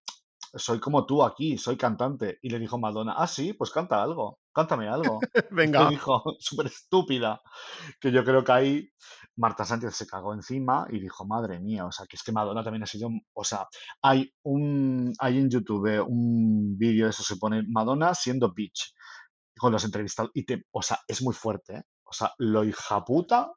soy 0.55 0.79
como 0.81 1.05
tú 1.07 1.23
aquí, 1.25 1.59
soy 1.59 1.77
cantante. 1.77 2.39
Y 2.43 2.51
le 2.51 2.59
dijo 2.59 2.79
Madonna, 2.79 3.15
ah, 3.17 3.27
sí, 3.27 3.55
pues 3.55 3.71
canta 3.71 4.03
algo, 4.03 4.39
cántame 4.53 4.89
algo. 4.89 5.21
Le 5.77 5.87
Venga. 5.87 5.89
dijo, 5.89 6.23
súper 6.39 6.67
estúpida, 6.67 7.41
que 8.01 8.13
yo 8.13 8.25
creo 8.25 8.45
que 8.45 8.53
ahí 8.53 8.89
Marta 9.37 9.65
Sánchez 9.65 9.95
se 9.97 10.07
cagó 10.07 10.33
encima 10.35 10.87
y 10.91 11.01
dijo, 11.01 11.27
madre 11.27 11.59
mía, 11.61 11.87
o 11.87 11.91
sea, 11.93 12.07
que 12.07 12.17
es 12.17 12.23
que 12.23 12.31
Madonna 12.33 12.63
también 12.63 12.85
ha 12.85 12.87
sido, 12.87 13.09
o 13.33 13.43
sea, 13.45 13.67
hay 14.03 14.33
un, 14.45 15.13
hay 15.19 15.39
en 15.39 15.51
YouTube 15.51 16.05
un 16.07 16.79
vídeo, 16.79 17.09
eso 17.09 17.23
se 17.25 17.37
pone 17.37 17.63
Madonna 17.69 18.15
siendo 18.15 18.53
bitch 18.53 18.95
con 19.59 19.73
los 19.73 19.85
entrevistados 19.85 20.31
y 20.35 20.45
te, 20.45 20.65
o 20.73 20.83
sea, 20.83 20.99
es 21.09 21.23
muy 21.23 21.35
fuerte, 21.35 21.77
¿eh? 21.79 21.83
O 22.05 22.13
sea, 22.13 22.33
lo 22.39 22.65
hija 22.65 23.05
puta 23.05 23.53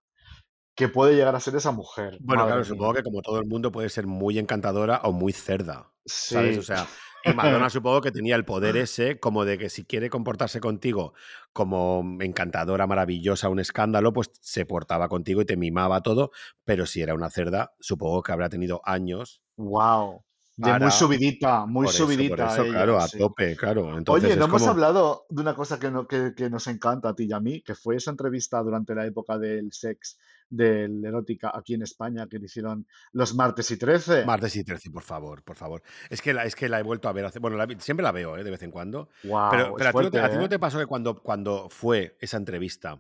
que 0.76 0.90
puede 0.90 1.16
llegar 1.16 1.36
a 1.36 1.40
ser 1.42 1.56
esa 1.58 1.72
mujer, 1.72 2.20
Bueno, 2.20 2.46
madre 2.46 2.46
claro, 2.46 2.64
mía. 2.66 2.66
supongo 2.66 2.94
que 2.96 3.04
como 3.04 3.22
todo 3.22 3.38
el 3.40 3.46
mundo 3.46 3.72
puede 3.72 3.90
ser 3.90 4.08
muy 4.08 4.40
encantadora 4.40 5.02
o 5.04 5.12
muy 5.12 5.34
cerda, 5.34 5.94
¿sabes? 6.26 6.58
O 6.58 6.64
Sí. 6.64 6.64
sea, 6.64 6.90
y 7.22 7.34
Madonna 7.34 7.70
supongo 7.70 8.02
que 8.02 8.12
tenía 8.12 8.36
el 8.36 8.44
poder 8.46 8.76
ese 8.76 9.20
como 9.20 9.46
de 9.46 9.58
que 9.60 9.70
si 9.70 9.86
quiere 9.86 10.10
comportarse 10.10 10.60
contigo 10.60 11.14
como 11.54 12.04
encantadora, 12.22 12.88
maravillosa, 12.88 13.50
un 13.50 13.60
escándalo, 13.60 14.14
pues 14.14 14.32
se 14.42 14.66
portaba 14.66 15.10
contigo 15.10 15.42
y 15.42 15.46
te 15.46 15.58
mimaba 15.58 16.02
todo, 16.02 16.32
pero 16.66 16.88
si 16.88 17.02
era 17.04 17.14
una 17.14 17.30
cerda, 17.30 17.76
supongo 17.80 18.24
que 18.24 18.32
habrá 18.32 18.50
tenido 18.50 18.82
años 18.84 19.42
Wow. 19.58 20.24
De 20.58 20.80
muy 20.80 20.90
subidita, 20.90 21.68
muy 21.68 21.86
Por 21.86 21.94
eso, 21.94 22.06
por 22.06 22.14
subidita 22.16 22.56
claro, 22.66 22.98
a 22.98 23.08
sí. 23.08 23.20
tope, 23.20 23.56
claro. 23.56 23.96
Entonces 23.96 24.32
Oye, 24.32 24.36
no 24.40 24.46
hemos 24.46 24.64
como... 24.64 24.72
hablado 24.72 25.26
de 25.30 25.42
una 25.42 25.54
cosa 25.54 25.78
que, 25.78 25.92
no, 25.92 26.08
que, 26.08 26.34
que 26.36 26.50
nos 26.50 26.66
encanta 26.66 27.10
a 27.10 27.16
ti 27.16 27.28
y 27.30 27.34
a 27.34 27.40
mí, 27.40 27.62
que 27.62 27.76
fue 27.76 27.96
esa 27.96 28.10
entrevista 28.10 28.64
durante 28.64 28.96
la 28.96 29.06
época 29.06 29.38
del 29.38 29.72
sex, 29.72 30.18
del 30.50 31.06
erótica 31.06 31.52
aquí 31.54 31.76
en 31.76 31.84
España, 31.84 32.26
que 32.28 32.40
le 32.40 32.46
hicieron 32.46 32.88
los 33.12 33.36
martes 33.36 33.70
y 33.70 33.78
13. 33.78 34.26
Martes 34.26 34.56
y 34.56 34.64
13, 34.64 34.90
por 34.90 35.04
favor, 35.04 35.44
por 35.44 35.56
favor. 35.56 35.84
Es 36.10 36.24
que 36.24 36.34
la, 36.34 36.44
es 36.46 36.56
que 36.56 36.70
la 36.70 36.80
he 36.80 36.84
vuelto 36.84 37.08
a 37.08 37.14
ver 37.14 37.26
hace... 37.26 37.38
Bueno, 37.38 37.56
la 37.56 37.68
siempre 37.78 38.04
la 38.04 38.12
veo, 38.12 38.36
¿eh? 38.36 38.44
De 38.44 38.50
vez 38.50 38.64
en 38.64 38.72
cuando. 38.72 39.10
Pero, 39.22 39.34
Wow, 39.34 39.50
pero 39.52 39.78
es 39.78 39.86
a, 39.86 39.92
ti 39.92 40.00
no 40.06 40.12
te, 40.12 40.20
a 40.20 40.30
ti 40.32 40.38
no 40.38 40.46
¿eh? 40.46 40.50
te 40.50 40.58
pasó 40.58 40.80
que 40.80 40.88
cuando, 40.88 41.22
cuando 41.22 41.70
fue 41.70 42.18
esa 42.20 42.38
entrevista, 42.38 43.00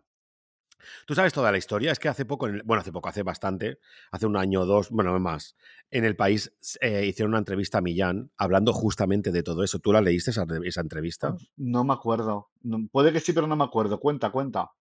tú 1.06 1.16
sabes 1.16 1.34
toda 1.34 1.52
la 1.52 1.58
historia, 1.58 1.91
es 1.91 1.99
que 1.99 2.10
hace 2.10 2.26
poco, 2.26 2.48
bueno, 2.66 2.82
hace 2.82 2.91
poco, 2.91 3.10
hace 3.10 3.24
bastante, 3.24 3.80
hace 4.12 4.26
un 4.26 4.38
año 4.38 4.62
o 4.62 4.66
dos, 4.66 4.90
bueno, 4.90 5.12
no 5.12 5.20
más, 5.20 5.56
en 5.91 6.06
el 6.06 6.16
país 6.16 6.54
eh, 6.82 7.06
hicieron 7.06 7.32
una 7.32 7.40
entrevista 7.40 7.78
a 7.78 7.82
Millán 7.82 8.32
hablando 8.38 8.74
justamente 8.74 9.32
de 9.32 9.44
todo 9.44 9.64
eso. 9.64 9.80
¿Tú 9.80 9.94
la 9.94 10.02
leíste 10.02 10.32
esa, 10.32 10.45
esa 10.64 10.82
entrevista? 10.82 11.36
No 11.56 11.84
me 11.84 11.94
acuerdo. 11.94 12.49
No- 12.64 12.88
puede 12.91 13.12
que 13.14 13.20
sí, 13.20 13.34
pero 13.34 13.48
no 13.48 13.56
me 13.56 13.64
acuerdo. 13.64 13.99
Cuenta, 13.99 14.30
cuenta. 14.30 14.72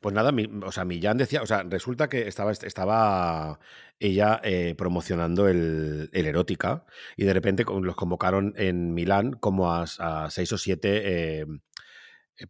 Pues 0.00 0.14
nada, 0.14 0.32
mi- 0.32 0.48
o 0.64 0.72
sea, 0.72 0.84
Millán 0.84 1.18
decía, 1.18 1.42
o 1.42 1.46
sea, 1.46 1.62
resulta 1.64 2.08
que 2.08 2.26
estaba, 2.26 2.50
estaba 2.52 3.60
ella 3.98 4.40
eh, 4.42 4.74
promocionando 4.76 5.48
el, 5.48 6.08
el 6.12 6.26
erótica 6.26 6.84
y 7.16 7.24
de 7.24 7.34
repente 7.34 7.64
los 7.80 7.94
convocaron 7.96 8.54
en 8.56 8.94
Milán 8.94 9.32
como 9.32 9.70
a, 9.72 9.84
a 9.98 10.30
seis 10.30 10.52
o 10.52 10.58
siete 10.58 11.40
eh, 11.40 11.46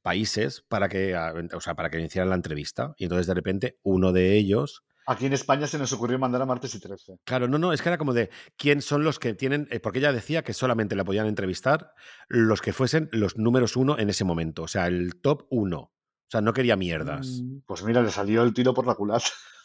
países 0.02 0.62
para 0.68 0.88
que, 0.88 1.16
o 1.54 1.60
sea, 1.60 1.74
para 1.74 1.90
que 1.90 2.00
hicieran 2.00 2.30
la 2.30 2.36
entrevista. 2.36 2.94
Y 2.96 3.04
entonces 3.04 3.26
de 3.26 3.34
repente 3.34 3.78
uno 3.82 4.12
de 4.12 4.36
ellos, 4.36 4.84
Aquí 5.06 5.26
en 5.26 5.32
España 5.32 5.66
se 5.66 5.76
nos 5.78 5.92
ocurrió 5.92 6.20
mandar 6.20 6.40
a 6.40 6.46
martes 6.46 6.72
y 6.76 6.78
13. 6.78 7.18
claro, 7.24 7.48
no, 7.48 7.58
no, 7.58 7.72
es 7.72 7.82
que 7.82 7.88
era 7.88 7.98
como 7.98 8.12
de 8.12 8.30
quién 8.56 8.80
son 8.80 9.02
los 9.02 9.18
que 9.18 9.34
tienen, 9.34 9.66
eh, 9.72 9.80
porque 9.80 9.98
ella 9.98 10.12
decía 10.12 10.42
que 10.44 10.52
solamente 10.52 10.94
la 10.94 11.04
podían 11.04 11.26
entrevistar 11.26 11.94
los 12.28 12.60
que 12.60 12.72
fuesen 12.72 13.08
los 13.10 13.36
números 13.36 13.76
uno 13.76 13.98
en 13.98 14.08
ese 14.08 14.22
momento, 14.24 14.62
o 14.62 14.68
sea, 14.68 14.86
el 14.86 15.16
top 15.20 15.46
uno. 15.50 15.78
O 15.80 16.30
sea, 16.30 16.42
no 16.42 16.52
quería 16.52 16.76
mierdas. 16.76 17.40
Mm, 17.42 17.62
Pues 17.66 17.82
mira, 17.82 18.02
le 18.02 18.10
salió 18.10 18.44
el 18.44 18.54
tiro 18.54 18.72
por 18.72 18.86
la 18.86 18.94
culata. 18.94 19.24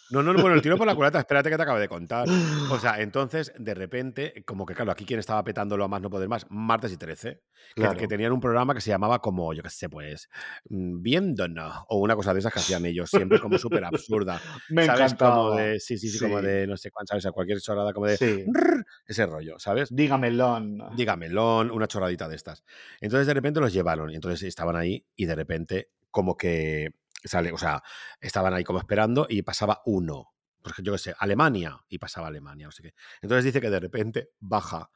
No, 0.09 0.21
no, 0.21 0.33
no, 0.33 0.39
bueno, 0.39 0.55
el 0.55 0.61
tiro 0.61 0.77
por 0.77 0.85
la 0.85 0.93
culata, 0.95 1.17
espérate 1.19 1.49
que 1.49 1.57
te 1.57 1.63
acabo 1.63 1.79
de 1.79 1.87
contar. 1.87 2.27
O 2.67 2.77
sea, 2.79 3.01
entonces, 3.01 3.51
de 3.57 3.73
repente, 3.73 4.43
como 4.45 4.65
que 4.65 4.75
claro, 4.75 4.91
aquí 4.91 5.03
quien 5.05 5.19
estaba 5.19 5.43
petándolo 5.43 5.83
a 5.83 5.87
más 5.87 6.01
no 6.01 6.09
poder 6.11 6.29
más, 6.29 6.45
martes 6.49 6.91
y 6.93 6.97
13, 6.97 7.41
que, 7.79 7.81
Claro. 7.81 7.97
que 7.97 8.07
tenían 8.07 8.31
un 8.31 8.39
programa 8.39 8.75
que 8.75 8.81
se 8.81 8.91
llamaba 8.91 9.19
como, 9.19 9.51
yo 9.53 9.63
qué 9.63 9.69
sé, 9.71 9.89
pues, 9.89 10.29
mm, 10.69 11.01
Viéndonos, 11.01 11.73
o 11.89 11.97
una 11.99 12.15
cosa 12.15 12.33
de 12.33 12.39
esas 12.39 12.53
que 12.53 12.59
hacían 12.59 12.85
ellos, 12.85 13.09
siempre 13.09 13.39
como 13.39 13.57
súper 13.57 13.83
absurda. 13.83 14.39
Me 14.69 14.85
¿Sabes? 14.85 15.15
Como 15.15 15.51
encantaba. 15.51 15.55
de, 15.55 15.79
sí, 15.79 15.97
sí, 15.97 16.09
sí, 16.09 16.19
como 16.19 16.41
de, 16.41 16.67
no 16.67 16.77
sé 16.77 16.91
cuánto, 16.91 17.09
¿sabes? 17.09 17.25
A 17.25 17.31
cualquier 17.31 17.59
chorrada, 17.59 17.91
como 17.93 18.05
de, 18.07 18.17
Sí. 18.17 18.43
"Rrr", 18.47 18.85
ese 19.07 19.25
rollo, 19.25 19.57
¿sabes? 19.59 19.89
Dígamelón. 19.95 20.83
Dígamelón, 20.95 21.71
una 21.71 21.87
chorradita 21.87 22.27
de 22.29 22.35
estas. 22.35 22.63
Entonces 23.01 23.25
de 23.27 23.33
repente 23.33 23.59
los 23.59 23.73
llevaron 23.73 24.11
y 24.11 24.15
entonces 24.15 24.43
estaban 24.43 24.75
ahí 24.75 25.05
y 25.15 25.25
de 25.25 25.35
repente 25.35 25.89
como 26.11 26.37
que 26.37 26.91
sale, 27.27 27.51
o 27.51 27.57
sea, 27.57 27.81
estaban 28.19 28.53
ahí 28.53 28.63
como 28.63 28.79
esperando 28.79 29.25
y 29.29 29.41
pasaba 29.41 29.81
uno. 29.85 30.31
Porque 30.61 30.81
yo 30.81 30.93
qué 30.93 30.97
sé, 30.97 31.15
Alemania 31.19 31.79
y 31.87 31.99
pasaba 31.99 32.27
Alemania, 32.27 32.65
no 32.67 32.71
sé 32.71 32.81
qué. 32.83 32.93
Entonces 33.21 33.45
dice 33.45 33.61
que 33.61 33.69
de 33.69 33.79
repente 33.79 34.29
baja 34.39 34.89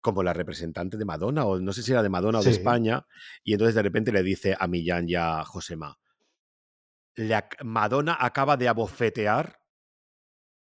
como 0.00 0.22
la 0.22 0.32
representante 0.32 0.96
de 0.96 1.04
Madonna 1.04 1.44
o 1.46 1.58
no 1.58 1.72
sé 1.72 1.82
si 1.82 1.92
era 1.92 2.02
de 2.02 2.08
Madonna 2.10 2.38
o 2.38 2.42
de. 2.42 2.50
España 2.50 3.06
y 3.42 3.52
entonces 3.54 3.74
de 3.74 3.82
repente 3.82 4.12
le 4.12 4.22
dice 4.22 4.54
a 4.58 4.66
Millán 4.68 5.08
y 5.08 5.14
a 5.14 5.42
Josema, 5.44 5.98
"Le 7.16 7.34
ac- 7.34 7.62
Madonna 7.64 8.16
acaba 8.20 8.56
de 8.56 8.68
abofetear 8.68 9.58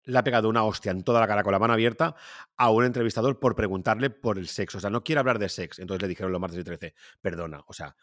le 0.05 0.17
ha 0.17 0.23
pegado 0.23 0.49
una 0.49 0.63
hostia 0.63 0.91
en 0.91 1.03
toda 1.03 1.19
la 1.19 1.27
cara 1.27 1.43
con 1.43 1.51
la 1.51 1.59
mano 1.59 1.73
abierta 1.73 2.15
a 2.57 2.71
un 2.71 2.83
entrevistador 2.85 3.39
por 3.39 3.55
preguntarle 3.55 4.09
por 4.09 4.39
el 4.39 4.47
sexo. 4.47 4.79
O 4.79 4.81
sea, 4.81 4.89
no 4.89 5.03
quiere 5.03 5.19
hablar 5.19 5.37
de 5.37 5.47
sexo. 5.47 5.79
Entonces 5.81 6.01
le 6.01 6.07
dijeron 6.07 6.31
los 6.31 6.41
martes 6.41 6.59
y 6.59 6.63
13, 6.63 6.95
perdona, 7.21 7.61
o 7.67 7.73
sea, 7.73 7.95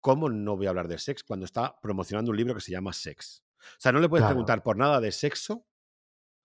¿cómo 0.00 0.28
no 0.30 0.56
voy 0.56 0.66
a 0.66 0.70
hablar 0.70 0.88
de 0.88 0.98
sexo 0.98 1.24
cuando 1.26 1.46
está 1.46 1.76
promocionando 1.80 2.30
un 2.30 2.36
libro 2.36 2.54
que 2.54 2.60
se 2.60 2.72
llama 2.72 2.92
Sex? 2.92 3.42
O 3.58 3.62
sea, 3.78 3.92
no 3.92 4.00
le 4.00 4.08
puedes 4.08 4.22
Claro. 4.22 4.34
preguntar 4.34 4.62
por 4.62 4.76
nada 4.76 5.00
de 5.00 5.12
sexo 5.12 5.66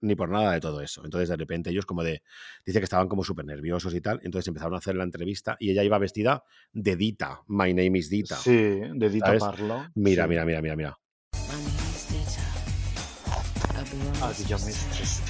ni 0.01 0.13
por 0.15 0.29
nada 0.29 0.51
de 0.51 0.59
todo 0.59 0.81
eso. 0.81 1.03
Entonces, 1.03 1.29
de 1.29 1.35
repente, 1.35 1.69
ellos 1.71 1.85
como 1.85 2.03
de... 2.03 2.21
Dice 2.65 2.79
que 2.79 2.83
estaban 2.83 3.07
como 3.07 3.23
súper 3.23 3.45
nerviosos 3.45 3.93
y 3.95 4.01
tal. 4.01 4.19
Entonces 4.23 4.47
empezaron 4.47 4.75
a 4.75 4.77
hacer 4.77 4.95
la 4.95 5.03
entrevista 5.03 5.55
y 5.59 5.71
ella 5.71 5.83
iba 5.83 5.97
vestida 5.97 6.43
de 6.73 6.95
Dita. 6.95 7.41
My 7.47 7.73
name 7.73 7.97
is 7.97 8.09
Dita. 8.09 8.35
Sí, 8.35 8.51
de 8.51 9.09
Dita 9.09 9.27
¿Sabes? 9.27 9.43
Parlo. 9.43 9.87
Mira, 9.95 10.23
sí. 10.25 10.29
mira, 10.29 10.45
mira, 10.45 10.61
mira, 10.61 10.75
mira. 10.75 10.99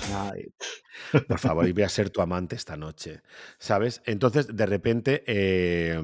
Tonight. 0.08 0.54
Por 1.28 1.40
favor, 1.40 1.68
y 1.68 1.72
voy 1.72 1.84
a 1.84 1.90
ser 1.90 2.10
tu 2.10 2.22
amante 2.22 2.56
esta 2.56 2.76
noche. 2.76 3.22
¿Sabes? 3.60 4.02
Entonces, 4.06 4.48
de 4.56 4.66
repente, 4.66 5.24
eh, 5.28 6.00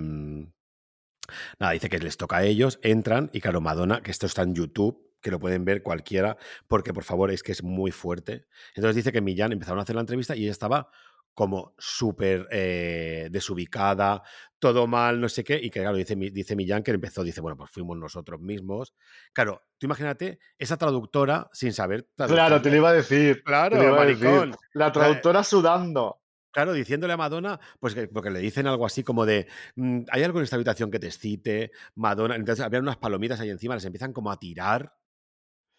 nada, 1.60 1.74
dice 1.74 1.90
que 1.90 2.00
les 2.00 2.18
toca 2.18 2.38
a 2.38 2.44
ellos, 2.44 2.80
entran 2.82 3.30
y 3.34 3.42
claro, 3.42 3.62
Madonna, 3.62 4.02
que 4.02 4.12
esto 4.12 4.26
está 4.26 4.44
en 4.44 4.56
YouTube, 4.56 5.12
que 5.22 5.32
lo 5.32 5.40
pueden 5.40 5.66
ver 5.66 5.84
cualquiera, 5.84 6.38
porque 6.68 6.94
por 6.94 7.04
favor 7.04 7.32
es 7.32 7.44
que 7.44 7.52
es 7.52 7.64
muy 7.64 7.92
fuerte. 7.92 8.46
Entonces 8.76 8.96
dice 8.96 9.12
que 9.12 9.22
Millán 9.22 9.52
empezaron 9.52 9.80
a 9.80 9.84
hacer 9.84 9.96
la 9.96 10.02
entrevista 10.02 10.36
y 10.36 10.44
ella 10.44 10.52
estaba 10.52 10.90
como 11.34 11.74
súper 11.78 12.48
eh, 12.52 13.30
desubicada, 13.32 14.22
todo 14.60 14.86
mal, 14.86 15.20
no 15.20 15.30
sé 15.30 15.44
qué, 15.44 15.60
y 15.62 15.70
que 15.70 15.80
claro, 15.80 15.96
dice, 15.96 16.16
dice 16.16 16.56
Millán 16.56 16.84
que 16.84 16.92
empezó, 16.92 17.24
dice, 17.24 17.42
bueno, 17.42 17.58
pues 17.58 17.72
fuimos 17.72 17.98
nosotros 17.98 18.40
mismos. 18.42 18.94
Claro, 19.34 19.64
tú 19.78 19.88
imagínate 19.88 20.40
esa 20.58 20.78
traductora 20.78 21.50
sin 21.54 21.74
saber 21.74 22.08
Claro, 22.16 22.62
te 22.62 22.70
lo 22.70 22.78
iba 22.78 22.90
a 22.90 22.94
decir. 22.94 23.44
Claro, 23.44 24.00
a 24.00 24.06
decir. 24.06 24.52
La 24.74 24.92
traductora 24.92 25.44
sudando. 25.44 26.21
Claro, 26.54 26.74
diciéndole 26.74 27.14
a 27.14 27.18
Madonna, 27.18 27.60
pues 27.80 27.96
que, 27.96 28.08
porque 28.10 28.30
le 28.30 28.40
dicen 28.40 28.68
algo 28.68 28.86
así 28.86 29.04
como 29.06 29.26
de, 29.26 29.48
"Mm, 29.76 30.02
hay 30.12 30.24
algo 30.24 30.40
en 30.40 30.44
esta 30.44 30.58
habitación 30.58 30.92
que 30.92 31.00
te 31.00 31.08
excite, 31.08 31.72
Madonna, 31.96 32.36
entonces 32.36 32.66
había 32.66 32.80
unas 32.82 32.98
palomitas 32.98 33.40
ahí 33.40 33.50
encima, 33.50 33.76
les 33.76 33.86
empiezan 33.86 34.12
como 34.12 34.32
a 34.32 34.38
tirar, 34.40 34.94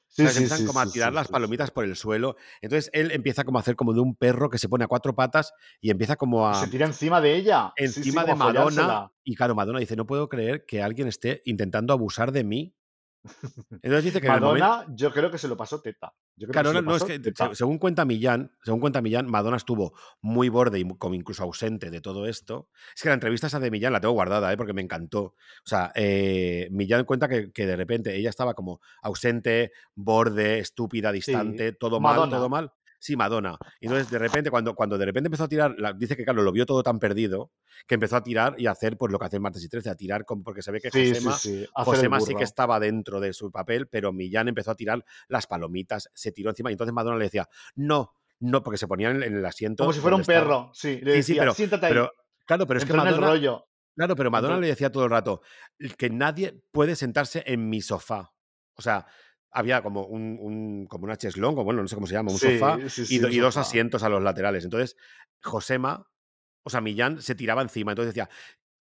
Sí, 0.09 0.25
o 0.25 0.29
sea, 0.29 0.33
se 0.33 0.39
sí, 0.39 0.47
empiezan 0.47 0.63
sí, 0.69 0.69
como 0.69 0.81
a 0.81 0.87
sí, 0.87 0.91
tirar 0.91 1.13
sí, 1.13 1.15
las 1.15 1.27
sí, 1.27 1.29
palomitas 1.29 1.71
sí. 1.71 1.73
por 1.73 1.85
el 1.85 1.97
suelo, 1.97 2.37
entonces 2.61 2.91
él 2.93 3.11
empieza 3.13 3.45
como 3.45 3.59
a 3.59 3.61
hacer 3.63 3.77
como 3.77 3.93
de 3.95 4.01
un 4.01 4.15
perro 4.15 4.51
que 4.51 4.59
se 4.59 4.69
pone 4.69 4.85
a 4.85 4.89
cuatro 4.89 5.15
patas 5.17 5.53
y 5.81 5.91
empieza 5.91 6.17
como 6.17 6.47
a 6.49 6.59
se 6.59 6.69
tira 6.69 6.87
encima 6.87 7.21
de 7.21 7.35
ella. 7.37 7.75
Sí, 7.85 8.05
sí, 8.05 8.21
encima 8.21 8.25
de 8.25 8.35
Madonna, 8.35 8.35
follársela. 8.37 9.13
y 9.25 9.35
claro, 9.35 9.55
Madonna 9.55 9.79
dice, 9.81 9.97
no 9.97 10.07
puedo 10.07 10.29
creer 10.29 10.67
que 10.67 10.83
alguien 10.83 11.09
esté 11.09 11.43
intentando 11.45 11.93
abusar 11.93 12.33
de 12.33 12.45
mí. 12.45 12.75
Entonces 13.83 14.05
dice 14.05 14.21
que 14.21 14.27
en 14.27 14.35
el 14.35 14.41
momento... 14.41 14.67
Madonna, 14.67 14.95
yo 14.97 15.13
creo 15.13 15.31
que 15.31 15.39
se 15.39 15.47
lo 15.49 15.57
pasó 15.57 15.81
teta. 15.81 16.13
Yo 16.37 16.49
creo 16.49 16.53
Claro, 16.53 16.71
que 16.71 16.77
se 16.79 16.83
no, 16.83 16.91
es 16.91 17.03
pasó 17.03 17.07
que 17.07 17.19
teta. 17.19 17.49
se- 17.51 17.55
según 17.57 17.79
cuenta 17.79 18.05
Millán, 18.05 18.51
según 18.65 18.81
cuenta 18.81 19.01
Millán, 19.01 19.31
Madonna 19.31 19.57
estuvo 19.57 19.93
muy 20.21 20.49
borde 20.49 20.79
y 20.81 20.89
como 20.99 21.15
incluso 21.15 21.43
ausente 21.45 21.91
de 21.91 22.01
todo 22.01 22.27
esto. 22.27 22.69
Es 22.97 23.03
que 23.03 23.09
la 23.09 23.15
entrevista 23.15 23.47
esa 23.47 23.61
de 23.61 23.71
Millán 23.71 23.93
la 23.93 24.01
tengo 24.01 24.15
guardada, 24.15 24.53
¿eh? 24.53 24.57
porque 24.57 24.73
me 24.73 24.83
encantó. 24.83 25.21
O 25.23 25.35
sea, 25.67 25.93
eh, 25.95 26.69
Millán 26.71 27.05
cuenta 27.05 27.29
que, 27.29 27.53
que 27.53 27.67
de 27.67 27.77
repente 27.77 28.17
ella 28.17 28.31
estaba 28.31 28.55
como 28.55 28.81
ausente, 29.03 29.73
borde, 29.95 30.59
estúpida, 30.59 31.13
distante, 31.13 31.73
todo 31.73 32.01
mal, 32.01 32.29
todo 32.29 32.49
mal. 32.49 32.73
Sí, 33.05 33.17
Madonna. 33.17 33.59
Y 33.81 33.87
entonces, 33.87 34.09
de 34.13 34.19
repente, 34.21 34.49
cuando, 34.49 34.77
cuando 34.77 34.97
de 34.97 35.05
repente 35.07 35.27
empezó 35.27 35.43
a 35.43 35.49
tirar, 35.49 35.75
la- 35.77 35.93
dice 35.93 36.17
que, 36.17 36.23
claro, 36.23 36.41
lo 36.43 36.53
vio 36.53 36.65
todo 36.65 36.85
tan 36.85 37.01
perdido 37.01 37.51
que 37.89 37.97
empezó 37.97 38.15
a 38.17 38.23
tirar 38.23 38.55
y 38.59 38.67
a 38.67 38.71
hacer 38.71 38.97
pues 38.97 39.11
lo 39.11 39.19
que 39.19 39.25
hace 39.25 39.37
el 39.39 39.43
martes 39.43 39.65
y 39.65 39.69
13, 39.69 39.91
a 39.91 39.97
tirar, 39.97 40.25
porque 40.45 40.63
se 40.63 40.71
ve 40.71 40.81
que 40.81 40.89
Sí, 40.93 41.07
sí, 41.07 41.15
Josema 41.15 41.37
sí. 41.37 41.67
Josema 41.75 42.21
sí 42.21 42.35
que 42.37 42.45
estaba 42.45 42.79
dentro 42.79 43.19
de 43.19 43.33
su 43.33 43.51
papel, 43.51 43.89
pero 43.89 44.13
Millán 44.13 44.47
empezó 44.47 44.71
a 44.71 44.77
tirar 44.77 45.05
las 45.27 45.49
palomitas, 45.49 46.11
se 46.15 46.31
tiró 46.31 46.51
encima 46.51 46.71
y 46.71 46.75
entonces 46.75 46.95
Madonna 46.95 47.17
le 47.19 47.25
decía, 47.25 47.49
no, 47.75 48.15
no, 48.39 48.63
porque 48.63 48.79
se 48.79 48.87
ponían 48.87 49.21
en, 49.21 49.35
el 49.37 49.45
asiento. 49.45 49.83
Como 49.83 49.93
si 49.93 49.99
fuera 49.99 50.15
un 50.15 50.21
estaba. 50.23 50.39
perro. 50.41 50.71
Sí, 50.73 51.01
le 51.03 51.15
Sí, 51.17 51.23
sí, 51.25 51.33
decía, 51.33 51.43
pero, 51.43 51.55
siéntate 51.55 51.87
ahí. 51.87 51.93
pero 51.93 52.13
claro, 52.47 52.67
pero 52.69 52.79
es 52.79 52.85
que 52.85 52.93
Entró 52.93 53.03
en 53.03 53.09
el 53.09 53.15
Madonna, 53.21 53.33
rollo. 53.33 53.67
claro, 53.97 54.15
pero 54.15 54.31
Madonna 54.31 54.55
Entró- 54.55 54.61
le 54.61 54.69
decía 54.69 54.93
todo 54.93 55.05
el 55.07 55.11
rato 55.11 55.43
que 55.99 56.09
nadie 56.09 56.63
puede 56.71 56.95
sentarse 56.95 57.43
en 57.47 57.69
mi 57.69 57.81
sofá. 57.81 58.33
O 58.75 58.83
sea, 58.83 59.07
había 59.53 59.83
como 59.83 60.05
un, 60.07 60.39
un- 60.41 60.87
como 60.87 61.05
una 61.05 61.17
cheslón, 61.17 61.55
como 61.55 61.65
bueno, 61.65 61.83
no 61.83 61.89
sé 61.89 61.95
cómo 61.95 62.07
se 62.07 62.15
llama, 62.15 62.33
un 62.33 62.39
Sí, 62.39 62.59
sofá 62.59 62.79
sí, 62.89 63.03
y, 63.03 63.07
sí, 63.07 63.19
do- 63.19 63.27
un 63.29 63.33
y 63.35 63.39
dos 63.39 63.57
asientos 63.57 64.03
a 64.03 64.09
los 64.09 64.23
laterales. 64.23 64.65
Entonces, 64.65 64.97
Josema, 65.43 66.09
o 66.65 66.71
sea, 66.71 66.81
Millán 66.81 67.21
se 67.23 67.35
tiraba 67.35 67.63
encima. 67.63 67.93
Entonces 67.93 68.15
decía, 68.15 68.31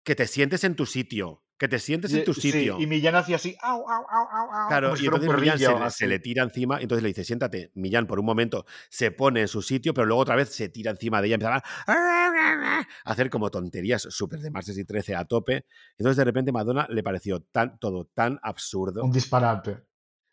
que 0.04 0.14
te 0.14 0.26
sientes 0.26 0.64
en 0.64 0.74
tu 0.76 0.86
sitio, 0.86 1.44
que 1.58 1.68
te 1.68 1.78
sientes 1.78 2.12
en 2.12 2.24
tu 2.24 2.34
sitio. 2.34 2.76
y 2.80 2.86
Millán 2.88 3.14
hacía 3.14 3.36
así, 3.36 3.56
au, 3.62 3.88
au, 3.88 4.04
au, 4.08 4.28
au, 4.30 4.68
Claro, 4.68 4.96
y 4.96 5.04
entonces 5.04 5.28
Millán 5.40 5.58
se, 5.58 5.68
le- 5.68 5.78
se 5.78 5.84
así. 5.84 6.06
le 6.06 6.18
tira 6.18 6.42
encima, 6.42 6.80
y 6.80 6.84
entonces 6.84 7.02
le 7.02 7.08
dice, 7.10 7.24
siéntate. 7.24 7.70
Millán 7.74 8.06
por 8.06 8.18
un 8.18 8.26
momento 8.26 8.64
se 8.90 9.10
pone 9.12 9.42
en 9.42 9.48
su 9.48 9.62
sitio, 9.62 9.94
pero 9.94 10.06
luego 10.06 10.22
otra 10.22 10.34
vez 10.36 10.48
se 10.48 10.68
tira 10.70 10.90
encima 10.90 11.20
de 11.20 11.28
ella, 11.28 11.34
empezaba 11.34 11.62
a 11.86 12.86
hacer 13.04 13.30
como 13.30 13.50
tonterías 13.50 14.02
súper 14.02 14.40
de 14.40 14.50
martes 14.50 14.76
y 14.78 14.84
13 14.84 15.14
a 15.14 15.24
tope. 15.24 15.66
Entonces 15.98 16.16
de 16.16 16.24
repente 16.24 16.50
Madonna 16.52 16.86
le 16.90 17.02
pareció 17.02 17.40
tan, 17.42 17.78
todo 17.78 18.06
tan 18.12 18.38
absurdo, 18.42 19.04
Un 19.04 19.12
disparate. 19.12 19.82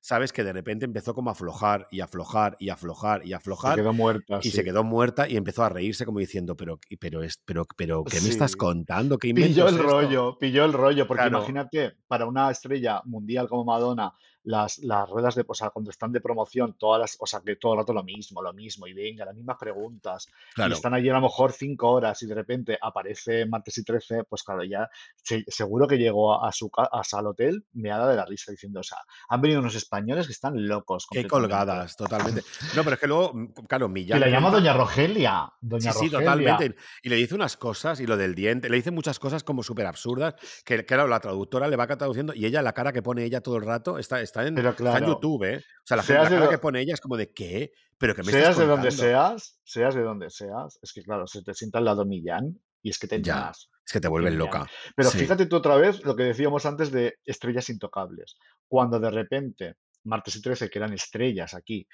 ¿Sabes? 0.02 0.32
Que 0.34 0.44
de 0.44 0.54
repente 0.54 0.86
empezó 0.86 1.14
como 1.14 1.30
a 1.30 1.34
aflojar 1.34 1.88
y 1.92 2.00
aflojar 2.02 2.56
y 2.60 2.70
aflojar 2.70 3.22
y 3.26 3.30
Se 3.30 3.36
aflojar. 3.36 3.76
quedó 3.76 3.94
muerta. 3.94 4.40
y 4.42 4.50
sí. 4.50 4.52
se 4.52 4.64
quedó 4.64 4.84
muerta 4.84 5.28
y 5.30 5.38
empezó 5.38 5.64
a 5.64 5.70
reírse 5.70 6.06
como 6.06 6.20
diciendo, 6.20 6.56
pero, 6.56 6.80
pero, 7.00 7.24
es, 7.24 7.38
pero, 7.46 7.66
pero, 7.78 8.04
¿qué 8.04 8.22
me 8.22 8.30
estás 8.30 8.56
contando? 8.56 9.18
¿Qué 9.18 9.34
Pilló 9.34 9.68
el 9.70 9.76
esto?". 9.76 9.84
rollo, 9.84 10.38
pilló 10.40 10.66
el 10.66 10.74
rollo, 10.74 11.08
porque 11.08 11.24
Claro. 11.24 11.38
imagínate, 11.38 11.94
para 12.08 12.26
una 12.26 12.50
estrella 12.52 13.02
mundial 13.06 13.48
como 13.50 13.66
Madonna, 13.66 14.14
las, 14.50 14.80
las 14.80 15.08
ruedas 15.08 15.36
de, 15.36 15.46
o 15.48 15.54
sea, 15.54 15.70
cuando 15.70 15.92
están 15.92 16.12
de 16.12 16.22
promoción, 16.22 16.76
todas 16.78 17.00
las, 17.00 17.18
o 17.20 17.28
sea, 17.28 17.40
que 17.42 17.56
todo 17.56 17.74
el 17.74 17.80
rato 17.80 17.94
lo 17.94 18.04
mismo, 18.04 18.42
lo 18.42 18.52
mismo, 18.52 18.88
y 18.88 18.94
venga, 18.94 19.24
las 19.26 19.36
mismas 19.36 19.58
preguntas, 19.60 20.28
y 20.28 20.54
Claro. 20.56 20.74
están 20.74 20.94
allí 20.96 21.08
a 21.10 21.14
lo 21.14 21.22
mejor 21.22 21.52
cinco 21.52 21.92
horas 21.92 22.22
y 22.24 22.26
de 22.26 22.34
repente 22.34 22.78
aparece 22.82 23.46
martes 23.46 23.78
y 23.78 23.84
13, 23.84 24.24
pues 24.24 24.42
claro, 24.42 24.64
ya 24.64 24.90
se- 25.16 25.44
seguro 25.48 25.88
que 25.88 25.98
llegó 25.98 26.44
a 26.44 26.52
su 26.52 26.70
a 26.76 27.04
su- 27.04 27.18
al 27.18 27.28
hotel 27.28 27.66
meada 27.74 28.10
de 28.10 28.16
la 28.16 28.26
risa 28.26 28.52
diciendo, 28.52 28.80
o 28.80 28.84
sea, 28.84 28.98
han 29.28 29.40
venido 29.42 29.60
unos 29.60 29.76
españoles 29.76 30.26
que 30.26 30.34
están 30.34 30.68
locos. 30.68 31.06
Qué 31.12 31.28
completamente". 31.28 31.30
colgadas, 31.56 31.96
totalmente. 31.96 32.42
No, 32.76 32.84
pero 32.84 32.96
es 32.96 33.00
que 33.00 33.08
luego, 33.08 33.32
mm, 33.34 33.46
claro, 33.68 33.88
Millán. 33.88 34.20
la 34.20 34.30
llama 34.30 34.50
Doña 34.50 34.74
Rogelia. 34.74 35.52
Doña 35.62 35.92
Sí, 35.94 36.00
sí, 36.00 36.10
Rogelia. 36.10 36.20
totalmente. 36.56 36.76
Y 37.04 37.10
le 37.10 37.16
dice 37.18 37.36
unas 37.36 37.56
cosas, 37.56 38.00
y 38.00 38.08
lo 38.08 38.18
del 38.18 38.34
diente, 38.34 38.68
le 38.70 38.78
dice 38.78 38.90
muchas 38.92 39.20
cosas 39.20 39.44
como 39.44 39.62
súper 39.64 39.86
absurdas, 39.86 40.34
que 40.66 40.84
claro, 40.86 41.08
la 41.08 41.20
traductora 41.20 41.68
le 41.68 41.76
va 41.76 41.86
traduciendo, 41.88 42.34
y 42.34 42.46
ella, 42.46 42.62
la 42.64 42.74
cara 42.74 42.92
que 42.92 43.02
pone 43.04 43.24
ella 43.24 43.42
todo 43.42 43.58
el 43.58 43.64
rato, 43.66 43.98
está, 44.00 44.22
está, 44.22 44.39
en, 44.46 44.56
Pero 44.56 44.70
está 44.70 44.84
en 44.84 44.90
claro, 44.92 45.08
YouTube, 45.08 45.44
¿eh? 45.44 45.58
O 45.58 45.82
sea, 45.86 45.98
la, 45.98 46.04
gente, 46.04 46.24
la 46.24 46.30
cara 46.30 46.50
que 46.50 46.58
pone 46.58 46.82
ella 46.82 46.94
es 46.94 47.02
como 47.02 47.18
de, 47.18 47.32
¿qué? 47.32 47.72
¿Pero 47.98 48.16
que 48.16 48.24
me 48.24 48.32
estás 48.32 48.56
Seas 48.56 48.58
de 48.58 48.66
donde 48.66 48.92
seas, 48.92 49.60
seas 49.64 49.96
de 49.96 50.02
donde 50.02 50.30
seas, 50.30 50.80
es 50.82 50.94
que 50.94 51.04
claro, 51.04 51.28
se 51.28 51.44
te 51.44 51.54
sienta 51.54 51.80
al 51.80 51.86
lado 51.86 52.06
Millán 52.06 52.60
y 52.82 52.90
es 52.90 53.00
que 53.00 53.08
te 53.08 53.22
Ya, 53.22 53.52
es 53.52 53.92
que 53.92 54.00
te 54.00 54.08
vuelven 54.08 54.38
loca. 54.38 54.66
Pero 54.96 55.10
Sí. 55.10 55.20
fíjate 55.20 55.48
tú 55.48 55.58
otra 55.58 55.76
vez 55.76 56.04
lo 56.06 56.16
que 56.16 56.24
decíamos 56.24 56.66
antes 56.66 56.92
de 56.92 57.18
estrellas 57.26 57.70
intocables. 57.70 58.38
Cuando 58.68 59.00
de 59.00 59.10
repente, 59.10 59.76
martes 60.04 60.36
y 60.36 60.42
13, 60.42 60.70
que 60.70 60.80
eran 60.80 60.94
estrellas 60.94 61.54
aquí, 61.54 61.88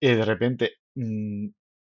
eh, 0.00 0.16
de 0.16 0.24
repente 0.24 0.74
mm, 0.94 1.48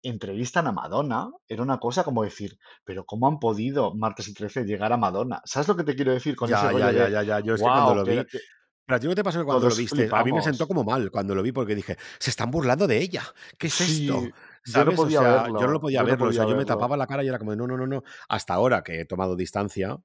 entrevistan 0.03 0.66
a 0.66 0.73
Madonna, 0.73 1.31
era 1.47 1.62
una 1.62 1.79
cosa 1.79 2.03
como 2.03 2.24
decir, 2.24 2.59
pero 2.85 3.05
¿cómo 3.05 3.29
han 3.29 3.39
podido 3.39 3.95
martes 3.95 4.27
y 4.29 4.35
13 4.35 4.65
llegar 4.65 4.93
a 4.93 4.97
Madonna? 4.97 5.41
¿Sabes 5.45 5.69
lo 5.69 5.77
que 5.77 5.85
te 5.85 5.95
quiero 5.95 6.12
decir 6.12 6.35
con 6.35 6.53
ese 6.53 6.62
Ya, 6.62 6.70
rollo 6.70 6.79
ya, 6.79 6.93
ya, 6.93 7.05
de, 7.05 7.12
ya, 7.12 7.23
ya. 7.23 7.41
Yo 7.41 7.55
es 7.55 7.61
que 7.61 7.69
cuando 7.69 7.95
lo 7.95 8.05
vi, 8.05 8.24
que 8.24 8.39
Pero 8.87 8.97
a 8.97 9.01
ti 9.01 9.07
no 9.07 9.15
te 9.15 9.23
pasó 9.25 9.39
que 9.39 9.45
cuando 9.45 9.61
todos 9.61 9.75
lo 9.79 9.83
viste, 9.83 10.09
a 10.13 10.25
mí 10.25 10.33
me 10.33 10.43
sentó 10.43 10.67
como 10.67 10.85
mal 10.85 11.11
cuando 11.11 11.35
lo 11.35 11.43
vi 11.43 11.53
porque 11.53 11.75
dije, 11.75 11.97
se 12.19 12.31
están 12.31 12.51
burlando 12.51 12.87
de 12.87 12.99
ella. 12.99 13.23
¿Qué 13.59 13.69
es 13.69 13.75
Sí, 13.75 14.07
esto? 14.07 14.23
yo 14.65 14.85
no 14.85 14.93
¿Sabes? 14.95 14.99
O 14.99 15.09
sea, 15.11 15.47
yo 15.49 15.67
no 15.67 15.69
lo 15.73 15.81
podía 15.81 16.01
yo 16.01 16.05
no 16.05 16.11
verlo. 16.11 16.29
O 16.29 16.33
sea, 16.33 16.47
yo 16.47 16.57
me 16.57 16.65
tapaba 16.65 16.97
la 16.97 17.07
cara 17.07 17.23
y 17.25 17.29
era 17.29 17.39
como, 17.39 17.55
no, 17.57 17.67
no, 17.67 17.77
no, 17.77 17.87
no. 17.87 18.03
Hasta 18.29 18.55
ahora 18.55 18.83
que 18.83 19.01
he 19.01 19.05
tomado 19.05 19.37
distancia, 19.37 19.97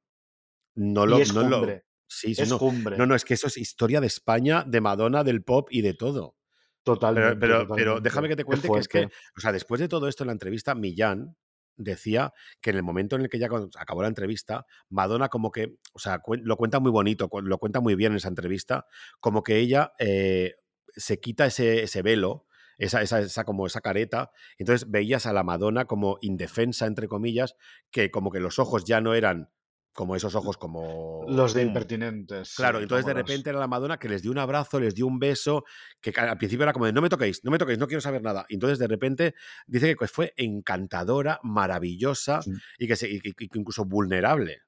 no 0.76 1.06
Y 1.06 1.08
lo, 1.08 1.18
es 1.20 1.34
no 1.34 1.44
lo. 1.44 1.58
cumbre, 1.58 1.86
sí, 2.08 2.32
es 2.38 2.50
no. 2.50 2.56
No, 2.56 2.60
cumbre. 2.60 2.98
no, 2.98 3.16
es 3.16 3.26
que 3.26 3.34
eso 3.34 3.48
es 3.48 3.58
historia 3.58 4.00
de 4.02 4.08
España, 4.08 4.64
de 4.66 4.82
Madonna, 4.82 5.24
del 5.24 5.44
pop 5.44 5.68
y 5.72 5.82
de 5.82 5.94
todo. 5.96 6.36
Totalmente, 6.84 7.36
pero, 7.36 7.68
pero 7.68 8.00
déjame 8.00 8.30
totalmente. 8.30 8.30
que 8.30 8.36
te 8.38 8.44
cuente 8.46 8.70
que 8.70 8.80
es 8.80 8.88
que, 8.88 9.06
o 9.38 9.40
sea, 9.42 9.52
después 9.52 9.82
de 9.82 9.88
todo 9.90 10.08
esto 10.08 10.24
en 10.24 10.28
la 10.28 10.34
entrevista, 10.34 10.74
Millán 10.76 11.36
decía 11.78 12.34
que 12.62 12.72
en 12.72 12.76
el 12.76 12.84
momento 12.84 13.16
en 13.16 13.22
el 13.24 13.30
que 13.30 13.40
ya 13.40 13.48
acabó 13.78 14.02
la 14.02 14.08
entrevista, 14.08 14.66
Madonna 14.90 15.30
como 15.30 15.52
que, 15.52 15.78
o 15.94 16.00
sea, 16.00 16.22
lo 16.26 16.58
cuenta 16.58 16.80
muy 16.80 16.92
bonito, 16.92 17.30
lo 17.42 17.58
cuenta 17.58 17.80
muy 17.80 17.96
bien 17.96 18.12
en 18.14 18.18
esa 18.18 18.30
entrevista, 18.30 18.86
como 19.20 19.44
que 19.44 19.58
ella 19.58 19.94
eh, 20.00 20.56
se 20.96 21.20
quita 21.20 21.46
ese, 21.46 21.84
ese 21.84 22.02
velo, 22.02 22.46
esa, 22.78 23.02
esa, 23.02 23.20
esa 23.20 23.44
como 23.44 23.66
esa 23.66 23.82
careta, 23.82 24.32
entonces 24.58 24.90
veías 24.90 25.26
a 25.26 25.34
la 25.34 25.44
Madonna 25.44 25.86
como 25.86 26.18
indefensa, 26.22 26.86
entre 26.86 27.08
comillas, 27.08 27.56
que 27.92 28.12
como 28.12 28.32
que 28.32 28.40
los 28.40 28.60
ojos 28.60 28.86
ya 28.86 29.02
no 29.02 29.14
eran 29.14 29.50
como 29.98 30.16
esos 30.16 30.36
ojos 30.36 30.58
como... 30.58 31.26
Los 31.28 31.56
de 31.56 31.64
impertinentes, 31.64 32.54
Claro, 32.56 32.78
sí, 32.78 32.84
entonces 32.84 33.04
de 33.08 33.16
los... 33.16 33.24
repente 33.24 33.50
era 33.50 33.58
la 33.58 33.68
Madonna 33.68 33.98
que 33.98 34.08
les 34.08 34.22
dio 34.22 34.30
un 34.32 34.38
abrazo, 34.38 34.80
les 34.80 34.94
dio 34.94 35.08
un 35.08 35.18
beso, 35.18 35.64
que 36.00 36.14
al 36.16 36.38
principio 36.38 36.62
era 36.66 36.72
como 36.72 36.86
de 36.86 36.94
no 36.94 37.02
me 37.02 37.10
toquéis, 37.10 37.44
no 37.44 37.50
me 37.50 37.58
toquéis, 37.58 37.80
no 37.80 37.88
quiero 37.88 38.00
saber 38.02 38.22
nada. 38.22 38.46
Y 38.48 38.54
entonces 38.54 38.78
de 38.78 38.86
repente 38.86 39.34
dice 39.66 39.96
que 39.96 40.08
fue 40.08 40.34
encantadora, 40.38 41.40
maravillosa 41.42 42.44
Sí. 42.44 42.52
y 42.78 42.88
que, 42.88 42.96
se- 42.96 43.10
y 43.10 43.20
y 43.24 43.34
que 43.50 43.58
incluso 43.60 43.86
vulnerable. 43.86 44.62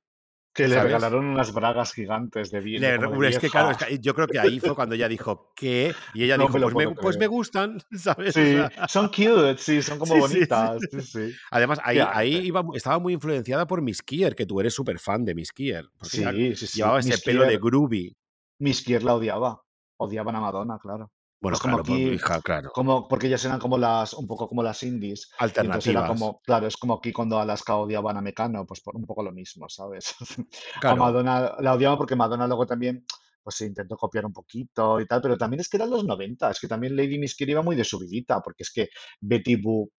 Que 0.53 0.67
le 0.67 0.75
¿Sabes? 0.75 0.85
regalaron 0.85 1.25
unas 1.25 1.53
bragas 1.53 1.93
gigantes 1.93 2.51
de 2.51 2.59
de 2.59 3.29
es 3.29 3.39
que 3.39 3.49
claro, 3.49 3.71
es 3.71 3.77
vieja. 3.77 3.85
que 3.87 3.99
yo 3.99 4.13
creo 4.15 4.27
que 4.27 4.39
ahí 4.39 4.59
fue 4.59 4.75
cuando 4.75 4.95
ella 4.95 5.07
dijo 5.07 5.53
¿qué? 5.55 5.93
Y 6.13 6.23
ella 6.23 6.37
No 6.37 6.47
dijo, 6.47 6.57
me 6.57 6.61
pues 6.61 6.75
me, 6.75 6.95
pues 6.95 7.17
me 7.17 7.27
gustan, 7.27 7.79
¿sabes? 7.91 8.35
O 8.35 8.39
Sí, 8.39 8.51
sea, 8.53 8.87
son 8.87 9.07
cute, 9.09 9.57
sí, 9.57 9.81
son 9.81 9.99
como 9.99 10.13
sí, 10.15 10.19
bonitas, 10.19 10.81
sí. 11.03 11.31
Además, 11.51 11.79
ahí, 11.83 12.35
iba, 12.47 12.63
estaba 12.73 12.99
muy 12.99 13.13
influenciada 13.13 13.67
por 13.67 13.81
Miss 13.81 14.01
Kier, 14.01 14.35
que 14.35 14.45
tú 14.45 14.59
eres 14.59 14.73
súper 14.73 14.99
fan 14.99 15.23
de 15.23 15.35
Miss 15.35 15.51
Kier, 15.51 15.85
porque 15.97 16.17
ella 16.17 16.31
Sí, 16.31 16.55
sí, 16.55 16.67
sí. 16.67 16.77
llevaba 16.79 16.99
ese 16.99 17.09
Miss 17.11 17.21
pelo 17.21 17.45
de 17.45 17.57
groovy. 17.57 18.15
Miss 18.59 18.81
Kier 18.81 19.03
la 19.03 19.15
odiaba. 19.15 19.61
Odiaban 19.97 20.35
a 20.35 20.39
Madonna, 20.41 20.79
claro. 20.81 21.11
Bueno, 21.41 21.53
Pues 21.55 21.61
como 21.61 21.75
claro, 21.77 21.83
por- 21.85 21.95
aquí, 21.95 22.09
hija, 22.09 22.41
claro. 22.41 22.69
como, 22.73 23.07
porque 23.07 23.27
ellas 23.27 23.45
eran 23.45 23.59
como 23.59 23.77
las, 23.77 24.13
un 24.13 24.27
poco 24.27 24.47
como 24.47 24.61
las 24.61 24.83
indies. 24.83 25.29
Entonces 25.39 25.87
era 25.87 26.01
Alternativas. 26.01 26.07
como, 26.09 26.41
claro, 26.41 26.67
es 26.67 26.75
como 26.75 26.95
aquí 26.95 27.13
cuando 27.13 27.39
Alaska 27.39 27.77
odiaban 27.77 28.17
a 28.17 28.21
Mecano, 28.21 28.65
pues 28.65 28.81
por 28.81 28.95
un 28.97 29.05
poco 29.05 29.23
lo 29.23 29.31
mismo, 29.31 29.69
¿sabes? 29.69 30.15
A 30.75 30.79
Claro. 30.81 30.97
Madonna 30.97 31.55
la 31.59 31.73
odiaban 31.75 31.97
porque 31.97 32.15
Madonna 32.17 32.45
luego 32.47 32.65
también 32.65 33.05
pues 33.41 33.55
se 33.55 33.65
intentó 33.65 33.95
copiar 33.95 34.25
un 34.25 34.33
poquito 34.33 34.99
y 34.99 35.05
tal, 35.07 35.21
pero 35.21 35.37
también 35.37 35.61
es 35.61 35.69
que 35.69 35.77
eran 35.77 35.89
los 35.89 36.03
90, 36.03 36.51
es 36.51 36.59
que 36.59 36.67
también 36.67 36.95
Lady 36.97 37.17
Miss 37.17 37.35
Kier 37.35 37.51
iba 37.51 37.61
muy 37.61 37.77
de 37.77 37.85
subidita, 37.85 38.41
porque 38.41 38.63
es 38.63 38.71
que 38.71 38.89
Betty 39.21 39.55
Boop, 39.55 39.91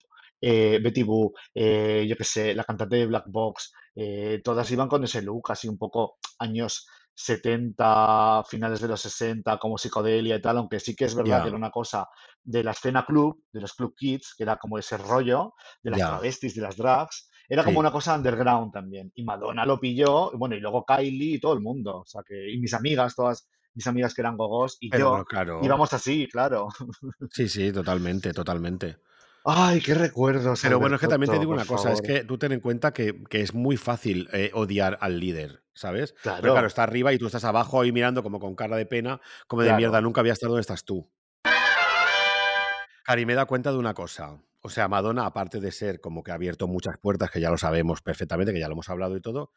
eh, 0.43 0.79
Betty 0.83 1.03
Boo, 1.05 1.33
eh, 1.55 2.05
yo 2.07 2.17
qué 2.17 2.25
sé, 2.25 2.55
la 2.55 2.65
cantante 2.65 2.97
de 2.97 3.07
Black 3.07 3.25
Box, 3.29 3.73
eh, 3.95 4.43
todas 4.45 4.71
iban 4.71 4.89
con 4.89 5.03
ese 5.05 5.23
look 5.23 5.51
así 5.51 5.69
un 5.69 5.79
poco 5.79 6.19
años 6.39 6.87
70, 7.15 8.45
finales 8.49 8.81
de 8.81 8.89
los 8.89 9.01
60, 9.01 9.59
como 9.59 9.79
psicodelia 9.79 10.37
y 10.37 10.41
tal, 10.41 10.59
aunque 10.59 10.81
sí 10.81 10.95
que 10.97 11.05
es 11.05 11.15
verdad 11.15 11.43
que 11.43 11.49
era 11.49 11.57
una 11.57 11.71
cosa 11.71 12.09
de 12.43 12.65
la 12.65 12.71
escena 12.71 13.05
club, 13.05 13.45
de 13.53 13.61
los 13.61 13.75
club 13.75 13.95
kids, 13.97 14.35
que 14.37 14.45
era 14.45 14.57
como 14.57 14.79
ese 14.79 14.97
rollo 14.97 15.55
de 15.83 15.91
las 15.91 16.01
travestis, 16.01 16.55
de 16.55 16.63
las 16.63 16.77
drags, 16.77 17.31
era 17.49 17.65
como 17.65 17.75
sí. 17.75 17.81
una 17.81 17.93
cosa 17.93 18.15
underground 18.15 18.73
también. 18.73 19.11
Y 19.15 19.25
Madonna 19.25 19.67
lo 19.67 19.81
pilló, 19.81 20.33
y 20.33 20.37
bueno, 20.37 20.55
y 20.55 20.61
luego 20.61 20.85
Kylie 20.85 21.35
y 21.35 21.41
todo 21.41 21.53
el 21.53 21.61
mundo. 21.61 21.99
O 21.99 22.07
sea 22.07 22.23
que, 22.27 22.51
y 22.53 22.59
mis 22.59 22.73
amigas, 22.75 23.17
todas 23.17 23.49
mis 23.75 23.87
amigas 23.87 24.15
que 24.15 24.23
eran 24.23 24.37
gogos, 24.37 24.77
y 24.81 24.89
Pero 24.89 25.19
yo 25.19 25.25
claro. 25.25 25.61
íbamos 25.63 25.93
así, 25.93 26.29
claro. 26.31 26.69
Sí, 27.31 27.49
sí, 27.49 27.73
totalmente, 27.73 28.33
totalmente. 28.33 28.99
Ay, 29.45 29.81
qué 29.81 29.95
recuerdos, 29.95 30.61
Pero 30.63 30.79
bueno, 30.79 30.97
es 30.97 31.01
que 31.01 31.09
también 31.09 31.33
te 31.33 31.39
digo 31.39 31.53
una 31.53 31.65
cosa, 31.65 31.93
es 31.93 32.03
que 32.03 32.25
tú 32.25 32.37
ten 32.37 32.53
en 32.53 32.61
cuenta 32.61 32.93
que, 32.93 33.23
que 33.29 33.41
es 33.41 33.55
muy 33.55 33.77
fácil 33.77 34.29
eh, 34.33 34.51
odiar 34.55 34.99
al 35.01 35.19
líder, 35.19 35.63
¿sabes? 35.73 36.13
Pero 36.23 36.37
claro, 36.37 36.53
Claro, 36.53 36.67
está 36.67 36.83
arriba 36.83 37.13
y 37.13 37.19
tú 37.19 37.27
estás 37.27 37.45
abajo 37.45 37.81
ahí 37.81 37.93
mirando 37.93 38.23
como 38.23 38.39
con 38.39 38.55
cara 38.55 38.77
de 38.77 38.87
pena, 38.87 39.21
como 39.47 39.63
de 39.63 39.73
mierda, 39.73 39.93
claro. 39.93 40.05
nunca 40.05 40.21
había 40.21 40.35
estado 40.35 40.53
donde 40.53 40.63
estás 40.63 40.85
tú. 40.85 41.11
Cari, 43.05 43.27
me 43.27 43.35
da 43.35 43.47
cuenta 43.47 43.73
de 43.73 43.79
una 43.79 43.95
cosa. 43.95 44.41
O 44.63 44.69
sea, 44.69 44.89
Madonna, 44.89 45.25
aparte 45.25 45.59
de 45.59 45.73
ser 45.73 46.01
como 46.01 46.23
que 46.23 46.33
ha 46.33 46.35
abierto 46.35 46.69
muchas 46.69 46.99
puertas, 46.99 47.31
que 47.31 47.41
ya 47.41 47.51
lo 47.51 47.57
sabemos 47.57 48.03
perfectamente, 48.03 48.53
que 48.53 48.61
ya 48.61 48.69
lo 48.69 48.75
hemos 48.75 48.91
hablado 48.91 49.17
y 49.17 49.23
todo, 49.23 49.53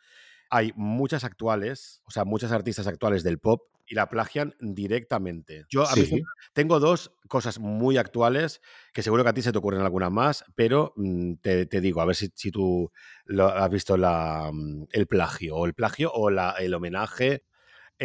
hay 0.50 0.72
muchas 0.76 1.24
actuales, 1.24 2.02
o 2.06 2.12
sea, 2.12 2.24
muchas 2.24 2.52
artistas 2.52 2.88
actuales 2.88 3.24
del 3.24 3.40
pop 3.40 3.73
y 3.86 3.96
la 3.96 4.10
plagian 4.10 4.56
directamente. 4.60 5.66
Yo 5.70 5.88
a 5.88 5.96
Sí. 5.96 6.24
tengo 6.54 6.80
dos 6.80 7.12
cosas 7.28 7.60
muy 7.60 7.98
actuales 7.98 8.62
que 8.94 9.04
seguro 9.04 9.24
que 9.24 9.30
a 9.30 9.34
ti 9.34 9.42
se 9.42 9.52
te 9.52 9.58
ocurren 9.58 9.82
alguna 9.82 10.10
más, 10.10 10.46
pero 10.56 10.94
mm, 10.96 11.36
te, 11.42 11.66
te 11.66 11.82
digo, 11.82 12.02
a 12.02 12.06
ver 12.06 12.16
si, 12.16 12.30
si 12.36 12.52
tú 12.52 12.92
lo 13.26 13.48
has 13.48 13.70
visto 13.70 13.98
la, 13.98 14.50
mm, 14.54 14.86
el 14.92 15.08
plagio, 15.08 15.56
o 15.58 15.66
el 15.66 15.74
plagio 15.74 16.12
o 16.14 16.30
la, 16.30 16.52
el 16.60 16.74
homenaje. 16.74 17.44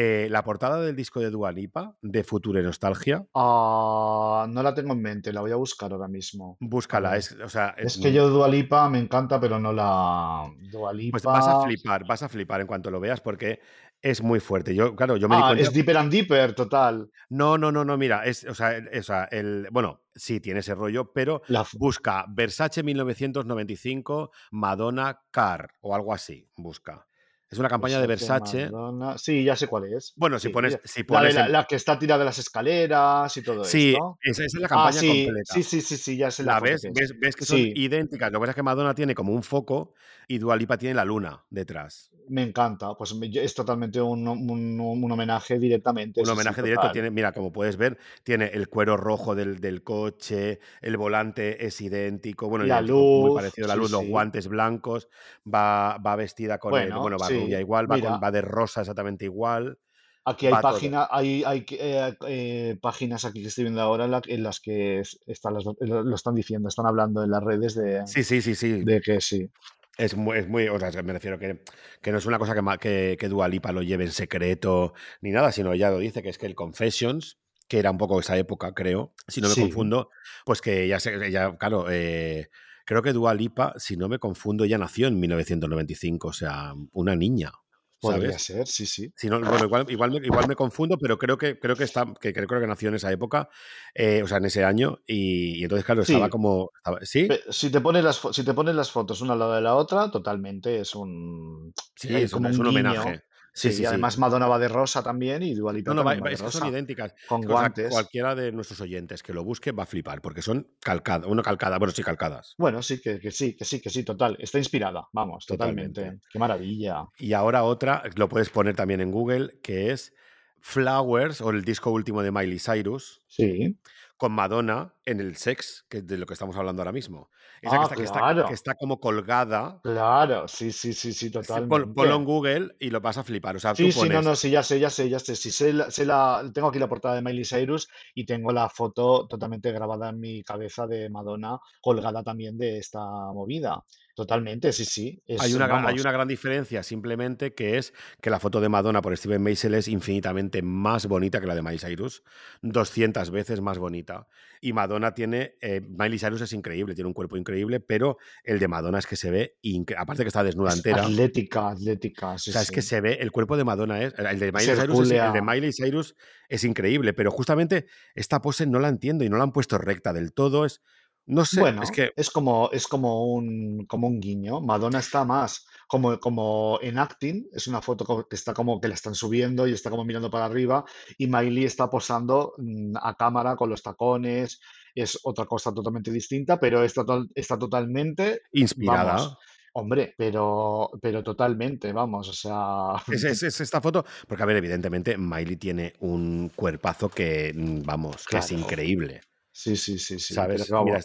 Eh, 0.00 0.28
la 0.30 0.44
portada 0.44 0.80
del 0.80 0.94
disco 0.94 1.18
de 1.18 1.28
Dua 1.28 1.50
Lipa, 1.50 1.96
de 2.02 2.22
Future 2.22 2.62
Nostalgia, 2.62 3.26
Ah, 3.34 4.46
no 4.48 4.62
la 4.62 4.72
tengo 4.72 4.92
en 4.92 5.02
mente, 5.02 5.32
la 5.32 5.40
voy 5.40 5.50
a 5.50 5.56
buscar 5.56 5.90
ahora 5.90 6.06
mismo. 6.06 6.56
Búscala. 6.60 7.16
Es, 7.16 7.32
o 7.32 7.48
sea, 7.48 7.74
es, 7.76 7.96
Es 7.96 8.02
que 8.02 8.12
yo 8.12 8.28
Dua 8.28 8.46
Lipa 8.46 8.88
me 8.88 9.00
encanta, 9.00 9.40
pero 9.40 9.58
no 9.58 9.72
la... 9.72 10.48
Dua 10.70 10.92
pues 11.10 11.24
vas 11.24 11.48
a 11.48 11.54
Lipa... 11.54 11.64
flipar, 11.64 12.06
vas 12.06 12.22
a 12.22 12.28
flipar 12.28 12.60
en 12.60 12.68
cuanto 12.68 12.92
lo 12.92 13.00
veas 13.00 13.20
porque 13.20 13.58
es 14.00 14.22
muy 14.22 14.38
fuerte. 14.38 14.72
Yo, 14.72 14.94
claro, 14.94 15.16
yo 15.16 15.28
me 15.28 15.34
di 15.34 15.42
Ah, 15.42 15.46
cuenta. 15.48 15.64
es 15.64 15.72
Deeper 15.72 15.96
and 15.96 16.12
Deeper, 16.12 16.54
total. 16.54 17.10
No, 17.28 17.58
no, 17.58 17.72
no, 17.72 17.84
no, 17.84 17.98
mira, 17.98 18.24
es, 18.24 18.44
o 18.44 18.54
sea, 18.54 18.76
el, 18.76 18.88
o 18.96 19.02
sea, 19.02 19.24
el- 19.32 19.66
bueno, 19.72 20.02
sí 20.14 20.38
tiene 20.38 20.60
ese 20.60 20.76
rollo, 20.76 21.12
pero 21.12 21.42
La... 21.48 21.66
busca 21.76 22.24
Versace 22.28 22.84
1995, 22.84 24.30
Madonna 24.52 25.22
Car 25.32 25.70
o 25.80 25.92
algo 25.96 26.14
así, 26.14 26.48
busca. 26.56 27.04
Es 27.50 27.58
una 27.58 27.68
campaña 27.68 28.00
de 28.00 28.06
Versace. 28.06 28.70
Madonna... 28.70 29.16
Sí, 29.16 29.42
ya 29.44 29.56
sé 29.56 29.66
cuál 29.68 29.92
es. 29.92 30.12
Bueno, 30.16 30.38
si 30.38 30.50
pones, 30.50 30.78
si 30.84 31.02
pones 31.02 31.34
la, 31.34 31.46
en- 31.46 31.52
la 31.52 31.64
que 31.64 31.76
está 31.76 31.98
tirada 31.98 32.18
de 32.20 32.24
las 32.26 32.38
escaleras 32.38 33.34
y 33.36 33.42
todo 33.42 33.64
Sí, 33.64 33.90
esto. 33.90 34.18
esa, 34.22 34.44
esa 34.44 34.58
es 34.58 34.60
la 34.62 34.68
Ah, 34.68 34.90
campaña 34.90 35.00
sí, 35.00 35.24
completa. 35.24 35.54
sí, 35.54 35.62
sí, 35.62 35.80
sí, 35.80 35.96
sí, 35.96 36.16
ya 36.18 36.30
sé 36.30 36.44
la 36.44 36.54
¿La 36.54 36.60
ves? 36.60 36.82
ves? 36.92 37.14
¿Ves 37.18 37.36
que 37.36 37.44
son 37.46 37.58
Sí, 37.58 37.72
idénticas? 37.74 38.30
Lo 38.30 38.38
que 38.38 38.40
pasa 38.42 38.50
es 38.50 38.56
que 38.56 38.62
Madonna 38.62 38.94
tiene 38.94 39.14
como 39.14 39.32
un 39.32 39.42
foco 39.42 39.94
y 40.26 40.38
Dua 40.38 40.56
Lipa 40.56 40.76
tiene 40.76 40.94
la 40.94 41.04
luna 41.04 41.44
detrás. 41.50 42.10
me 42.28 42.42
encanta. 42.42 42.94
Pues 42.94 43.14
es 43.34 43.54
totalmente 43.54 44.00
un, 44.02 44.28
un- 44.28 44.80
un 44.80 45.12
homenaje 45.12 45.58
directamente. 45.58 46.20
Un 46.20 46.28
homenaje 46.28 46.62
directo. 46.62 46.82
total. 46.82 46.92
Tiene, 46.92 47.10
mira, 47.10 47.32
como 47.32 47.52
puedes 47.52 47.76
ver, 47.78 47.96
tiene 48.22 48.46
el 48.52 48.68
cuero 48.68 48.96
rojo 48.98 49.34
del, 49.34 49.60
del 49.60 49.82
coche, 49.82 50.60
el 50.82 50.96
volante 50.98 51.64
es 51.64 51.80
idéntico, 51.80 52.48
bueno, 52.50 52.66
La 52.66 52.76
idéntico, 52.76 52.98
muy 52.98 53.30
luz, 53.30 53.34
parecido 53.34 53.64
a 53.64 53.68
la 53.68 53.76
luz, 53.76 53.90
los 53.90 54.04
guantes 54.06 54.48
blancos, 54.48 55.08
va, 55.46 55.96
va 55.98 56.16
vestida 56.16 56.58
con 56.58 56.76
el, 56.76 56.80
Bueno, 56.80 57.00
bueno, 57.00 57.16
va 57.18 57.28
igual, 57.46 57.90
va, 57.90 57.94
con, 57.96 58.04
mira, 58.12 58.18
va 58.18 58.30
de 58.30 58.42
rosa 58.42 58.80
exactamente 58.80 59.24
igual, 59.24 59.78
aquí 60.24 60.46
hay 60.46 60.54
página, 60.60 61.08
hay, 61.10 61.42
hay 61.44 61.64
eh, 61.70 62.14
eh, 62.26 62.76
páginas 62.80 63.24
aquí 63.24 63.40
que 63.42 63.48
estoy 63.48 63.64
viendo 63.64 63.80
ahora 63.80 64.04
en, 64.04 64.10
la- 64.10 64.22
en 64.26 64.42
las 64.42 64.60
que 64.60 65.00
es- 65.00 65.18
están 65.26 65.54
las, 65.54 65.64
lo, 65.80 66.14
están 66.14 66.34
diciendo, 66.34 66.68
están 66.68 66.86
hablando 66.86 67.22
en 67.24 67.30
las 67.30 67.42
redes 67.42 67.74
de, 67.74 68.02
Sí, 68.06 68.22
sí, 68.24 68.42
sí, 68.42 68.54
sí. 68.54 68.82
de 68.84 69.00
que 69.00 69.20
sí. 69.20 69.48
Es 69.96 70.16
muy, 70.16 70.38
es 70.38 70.46
muy, 70.48 70.68
o 70.68 70.78
sea, 70.78 71.02
me 71.02 71.12
refiero 71.12 71.38
que, 71.38 71.60
que 72.00 72.12
no 72.12 72.18
es 72.18 72.26
una 72.26 72.38
cosa 72.38 72.54
que, 72.54 72.78
que, 72.78 73.16
que 73.18 73.28
Dua 73.28 73.48
Lipa 73.48 73.72
lo 73.72 73.82
lleve 73.82 74.04
en 74.04 74.12
secreto 74.12 74.92
ni 75.20 75.30
nada, 75.30 75.50
sino 75.50 75.72
ella 75.72 75.90
lo 75.90 75.98
dice, 75.98 76.22
que 76.22 76.28
es 76.28 76.38
que 76.38 76.46
el 76.46 76.54
Confessions, 76.54 77.38
que 77.66 77.80
era 77.80 77.90
un 77.90 77.98
poco 77.98 78.20
esa 78.20 78.36
época, 78.36 78.74
creo, 78.74 79.12
si 79.26 79.40
no 79.40 79.48
me 79.48 79.54
Sí, 79.54 79.62
confundo, 79.62 80.10
pues 80.44 80.60
que 80.60 80.84
ella, 80.84 81.00
se- 81.00 81.26
ella 81.26 81.56
claro, 81.58 81.86
eh, 81.90 82.48
creo 82.88 83.02
que 83.02 83.12
Dua 83.12 83.34
Lipa, 83.34 83.74
si 83.76 83.98
no 83.98 84.08
me 84.08 84.18
confundo, 84.18 84.64
ella 84.64 84.78
nació 84.78 85.08
en 85.08 85.20
1995, 85.20 86.28
o 86.28 86.32
sea, 86.32 86.72
una 86.92 87.14
niña, 87.14 87.52
podría 88.00 88.30
¿sabes? 88.38 88.42
ser, 88.42 88.66
sí, 88.66 88.86
sí. 88.86 89.12
Si 89.14 89.28
no, 89.28 89.40
bueno, 89.40 89.66
igual, 89.66 89.84
igual, 89.90 90.10
me, 90.10 90.26
igual 90.26 90.48
me 90.48 90.56
confundo, 90.56 90.96
pero 90.98 91.18
creo 91.18 91.36
que, 91.36 91.58
creo 91.58 91.76
que, 91.76 91.84
está, 91.84 92.06
que 92.18 92.32
creo 92.32 92.46
que 92.48 92.66
nació 92.66 92.88
en 92.88 92.94
esa 92.94 93.12
época, 93.12 93.50
eh, 93.92 94.22
o 94.22 94.26
sea, 94.26 94.38
en 94.38 94.46
ese 94.46 94.64
año, 94.64 95.00
y, 95.06 95.58
y 95.60 95.64
entonces, 95.64 95.84
claro, 95.84 96.00
estaba 96.00 96.24
Sí, 96.26 96.30
como... 96.30 96.70
estaba- 96.78 96.98
¿Sí? 97.04 97.28
si 97.50 97.70
te 97.70 97.82
pones 97.82 98.02
las, 98.02 98.22
si 98.32 98.42
te 98.42 98.54
pones 98.54 98.74
las 98.74 98.90
fotos 98.90 99.20
una 99.20 99.34
al 99.34 99.38
lado 99.40 99.52
de 99.52 99.60
la 99.60 99.74
otra, 99.74 100.10
totalmente 100.10 100.80
es 100.80 100.94
un, 100.94 101.74
Sí, 101.94 102.08
es 102.14 102.32
como 102.32 102.48
es 102.48 102.58
un 102.58 102.68
homenaje. 102.68 103.20
Sí, 103.58 103.68
y 103.68 103.72
sí. 103.72 103.84
además 103.84 104.18
Madonna 104.18 104.46
va 104.46 104.58
de 104.58 104.68
rosa 104.68 105.02
también 105.02 105.42
y 105.42 105.54
Dua 105.54 105.72
Lipa 105.72 105.90
No, 105.90 105.94
no, 105.96 106.04
va- 106.04 106.10
también 106.12 106.22
va 106.22 106.24
va- 106.26 106.28
de 106.30 106.34
es 106.34 106.42
que 106.42 106.50
son 106.50 106.60
rosa, 106.60 106.70
idénticas. 106.72 107.14
con 107.28 107.42
guantes. 107.42 107.90
cualquiera 107.90 108.34
de 108.34 108.52
nuestros 108.52 108.80
oyentes 108.80 109.22
que 109.22 109.32
lo 109.32 109.44
busque 109.44 109.72
va 109.72 109.82
a 109.82 109.86
flipar, 109.86 110.20
porque 110.22 110.42
son 110.42 110.68
calcadas, 110.80 111.26
uno 111.28 111.42
calcada, 111.42 111.78
bueno, 111.78 111.92
sí, 111.92 112.02
calcadas, 112.02 112.54
Bueno, 112.58 112.82
sí, 112.82 113.00
que, 113.00 113.18
que 113.18 113.30
sí, 113.30 113.56
que 113.56 113.64
sí, 113.64 113.80
que 113.80 113.90
sí, 113.90 114.04
total. 114.04 114.36
Está 114.38 114.58
inspirada, 114.58 115.08
vamos, 115.12 115.46
totalmente. 115.46 116.00
totalmente. 116.00 116.26
Qué 116.32 116.38
maravilla. 116.38 117.04
Y 117.18 117.32
ahora 117.32 117.64
otra, 117.64 118.02
lo 118.16 118.28
puedes 118.28 118.50
poner 118.50 118.76
también 118.76 119.00
en 119.00 119.10
Google, 119.10 119.58
que 119.62 119.90
es 119.92 120.12
Flowers, 120.60 121.40
o 121.40 121.50
el 121.50 121.64
disco 121.64 121.90
último 121.90 122.22
de 122.22 122.30
Miley 122.32 122.58
Cyrus, 122.58 123.22
Sí. 123.28 123.76
Con 124.18 124.32
Madonna 124.32 124.94
en 125.06 125.20
el 125.20 125.36
sex, 125.36 125.86
que 125.88 125.98
es 125.98 126.06
de 126.06 126.18
lo 126.18 126.26
que 126.26 126.34
estamos 126.34 126.56
hablando 126.56 126.82
ahora 126.82 126.92
mismo. 126.92 127.30
Esa 127.62 127.78
que 127.78 127.82
Ah, 127.82 127.82
está, 127.84 127.96
que 127.96 128.02
está, 128.04 128.20
que 128.20 128.26
claro, 128.34 128.54
está 128.54 128.74
como 128.74 129.00
colgada. 129.00 129.80
claro, 129.82 130.48
sí, 130.48 130.72
sí, 130.72 130.92
sí, 130.92 131.12
sí, 131.12 131.30
Sí, 131.30 131.60
pon- 131.68 131.94
Ponlo 131.94 132.16
en. 132.16 132.24
Google 132.24 132.76
y 132.80 132.90
lo 132.90 133.00
vas 133.00 133.16
a 133.18 133.24
flipar. 133.24 133.56
O 133.56 133.60
sea, 133.60 133.74
tú 133.74 133.84
Sí, 133.84 133.92
sí, 133.92 134.08
no, 134.10 134.22
no, 134.22 134.34
sí, 134.34 134.50
ya 134.50 134.62
sé, 134.62 134.80
ya 134.80 134.90
sé, 134.90 135.08
ya 135.08 135.18
sé. 135.20 135.36
Sí, 135.36 135.50
sé 135.52 135.72
la, 135.72 135.90
sé 135.90 136.04
la- 136.04 136.50
tengo 136.52 136.68
aquí 136.68 136.78
la 136.80 136.88
portada 136.88 137.14
de 137.14 137.22
Miley 137.22 137.44
Cyrus 137.44 137.88
y 138.14 138.26
tengo 138.26 138.50
la 138.52 138.68
foto 138.68 139.26
totalmente 139.28 139.70
grabada 139.72 140.08
en 140.10 140.18
mi 140.20 140.42
cabeza 140.42 140.86
de 140.86 141.08
Madonna, 141.10 141.58
colgada 141.80 142.22
también 142.24 142.58
de 142.58 142.78
esta 142.78 142.98
movida. 143.32 143.84
Totalmente, 144.18 144.72
sí, 144.72 144.84
sí. 144.84 145.22
Es, 145.28 145.40
Hay 145.40 145.54
una, 145.54 145.68
gran, 145.68 145.86
hay 145.86 146.00
una 146.00 146.10
gran 146.10 146.26
diferencia 146.26 146.82
simplemente 146.82 147.54
que 147.54 147.78
es 147.78 147.94
que 148.20 148.30
la 148.30 148.40
foto 148.40 148.60
de 148.60 148.68
Madonna 148.68 149.00
por 149.00 149.16
Steven 149.16 149.40
Meisel 149.40 149.74
es 149.74 149.86
infinitamente 149.86 150.60
más 150.60 151.06
bonita 151.06 151.40
que 151.40 151.46
la 151.46 151.54
de 151.54 151.62
Miley 151.62 151.78
Cyrus, 151.78 152.24
200 152.62 153.30
veces 153.30 153.60
más 153.60 153.78
bonita. 153.78 154.26
Y 154.60 154.72
Madonna 154.72 155.14
tiene, 155.14 155.54
eh, 155.60 155.80
Miley 155.88 156.18
Cyrus 156.18 156.40
es 156.40 156.52
increíble, 156.52 156.96
tiene 156.96 157.06
un 157.06 157.14
cuerpo 157.14 157.36
increíble, 157.36 157.78
pero 157.78 158.18
el 158.42 158.58
de 158.58 158.66
Madonna 158.66 158.98
es 158.98 159.06
que 159.06 159.14
se 159.14 159.30
ve, 159.30 159.56
aparte 159.96 160.24
que 160.24 160.28
está 160.30 160.42
desnuda 160.42 160.70
es 160.70 160.78
entera, 160.78 161.04
atlética, 161.04 161.68
atlética, 161.68 162.36
sí, 162.38 162.50
o 162.50 162.54
sea, 162.54 162.62
es 162.62 162.72
que 162.72 162.82
se 162.82 163.00
ve, 163.00 163.18
el 163.20 163.30
cuerpo 163.30 163.56
de 163.56 163.62
Madonna 163.62 164.02
es, 164.02 164.14
el 164.18 164.40
de 164.40 164.50
Miley 164.50 164.66
Se 164.66 164.74
Cyrus 164.74 165.12
es, 165.12 165.20
el 165.20 165.32
de. 165.32 165.42
Miley 165.42 165.72
Cyrus 165.72 166.16
es 166.48 166.64
increíble, 166.64 167.12
pero 167.12 167.30
justamente 167.30 167.86
esta 168.16 168.40
pose 168.40 168.66
no 168.66 168.80
la 168.80 168.88
entiendo 168.88 169.22
y 169.22 169.28
no 169.28 169.36
la 169.36 169.44
han 169.44 169.52
puesto 169.52 169.78
recta 169.78 170.12
del 170.12 170.32
todo, 170.32 170.64
es, 170.64 170.82
no 171.28 171.44
sé, 171.44 171.60
es 171.60 171.60
Bueno, 171.60 171.82
que 171.94 172.10
es 172.16 172.30
como, 172.30 172.70
es 172.72 172.86
como 172.88 173.26
un, 173.32 173.84
como 173.86 174.06
un 174.08 174.20
guiño. 174.20 174.60
Madonna 174.60 174.98
está 174.98 175.24
más 175.24 175.66
como, 175.86 176.18
como 176.20 176.78
en 176.82 176.98
acting, 176.98 177.46
es 177.52 177.66
una 177.66 177.80
foto 177.80 178.26
que 178.28 178.34
está 178.36 178.52
como 178.52 178.80
que 178.80 178.88
la 178.88 178.94
están 178.94 179.14
subiendo 179.14 179.66
y 179.66 179.72
está 179.72 179.88
como 179.90 180.04
mirando 180.04 180.30
para 180.30 180.44
arriba, 180.46 180.84
y 181.16 181.26
Miley 181.26 181.64
está 181.64 181.88
posando 181.88 182.52
mm, 182.58 182.96
a 183.00 183.14
cámara 183.14 183.56
con 183.56 183.70
los 183.70 183.82
tacones, 183.82 184.60
es 184.94 185.18
otra 185.22 185.46
cosa 185.46 185.72
totalmente 185.72 186.10
distinta, 186.10 186.58
pero 186.58 186.82
está, 186.82 187.04
está 187.34 187.58
totalmente, 187.58 188.42
inspirada. 188.52 189.04
vamos, 189.14 189.36
hombre, 189.74 190.14
pero, 190.18 190.90
pero 191.00 191.22
totalmente, 191.22 191.92
vamos, 191.92 192.28
o 192.28 192.32
sea, 192.32 192.94
Es, 193.10 193.24
es- 193.24 193.42
es 193.44 193.60
esta 193.60 193.80
foto, 193.80 194.04
porque 194.26 194.42
a 194.42 194.46
ver, 194.46 194.56
evidentemente 194.56 195.16
Miley 195.16 195.56
tiene 195.56 195.94
un 196.00 196.50
cuerpazo 196.54 197.08
que, 197.08 197.52
mm, 197.54 197.82
vamos, 197.84 198.26
que 198.26 198.38
es 198.38 198.52
increíble, 198.52 199.20
sí, 199.58 199.76
sí, 199.76 199.98
sí, 199.98 200.18
sí, 200.20 200.34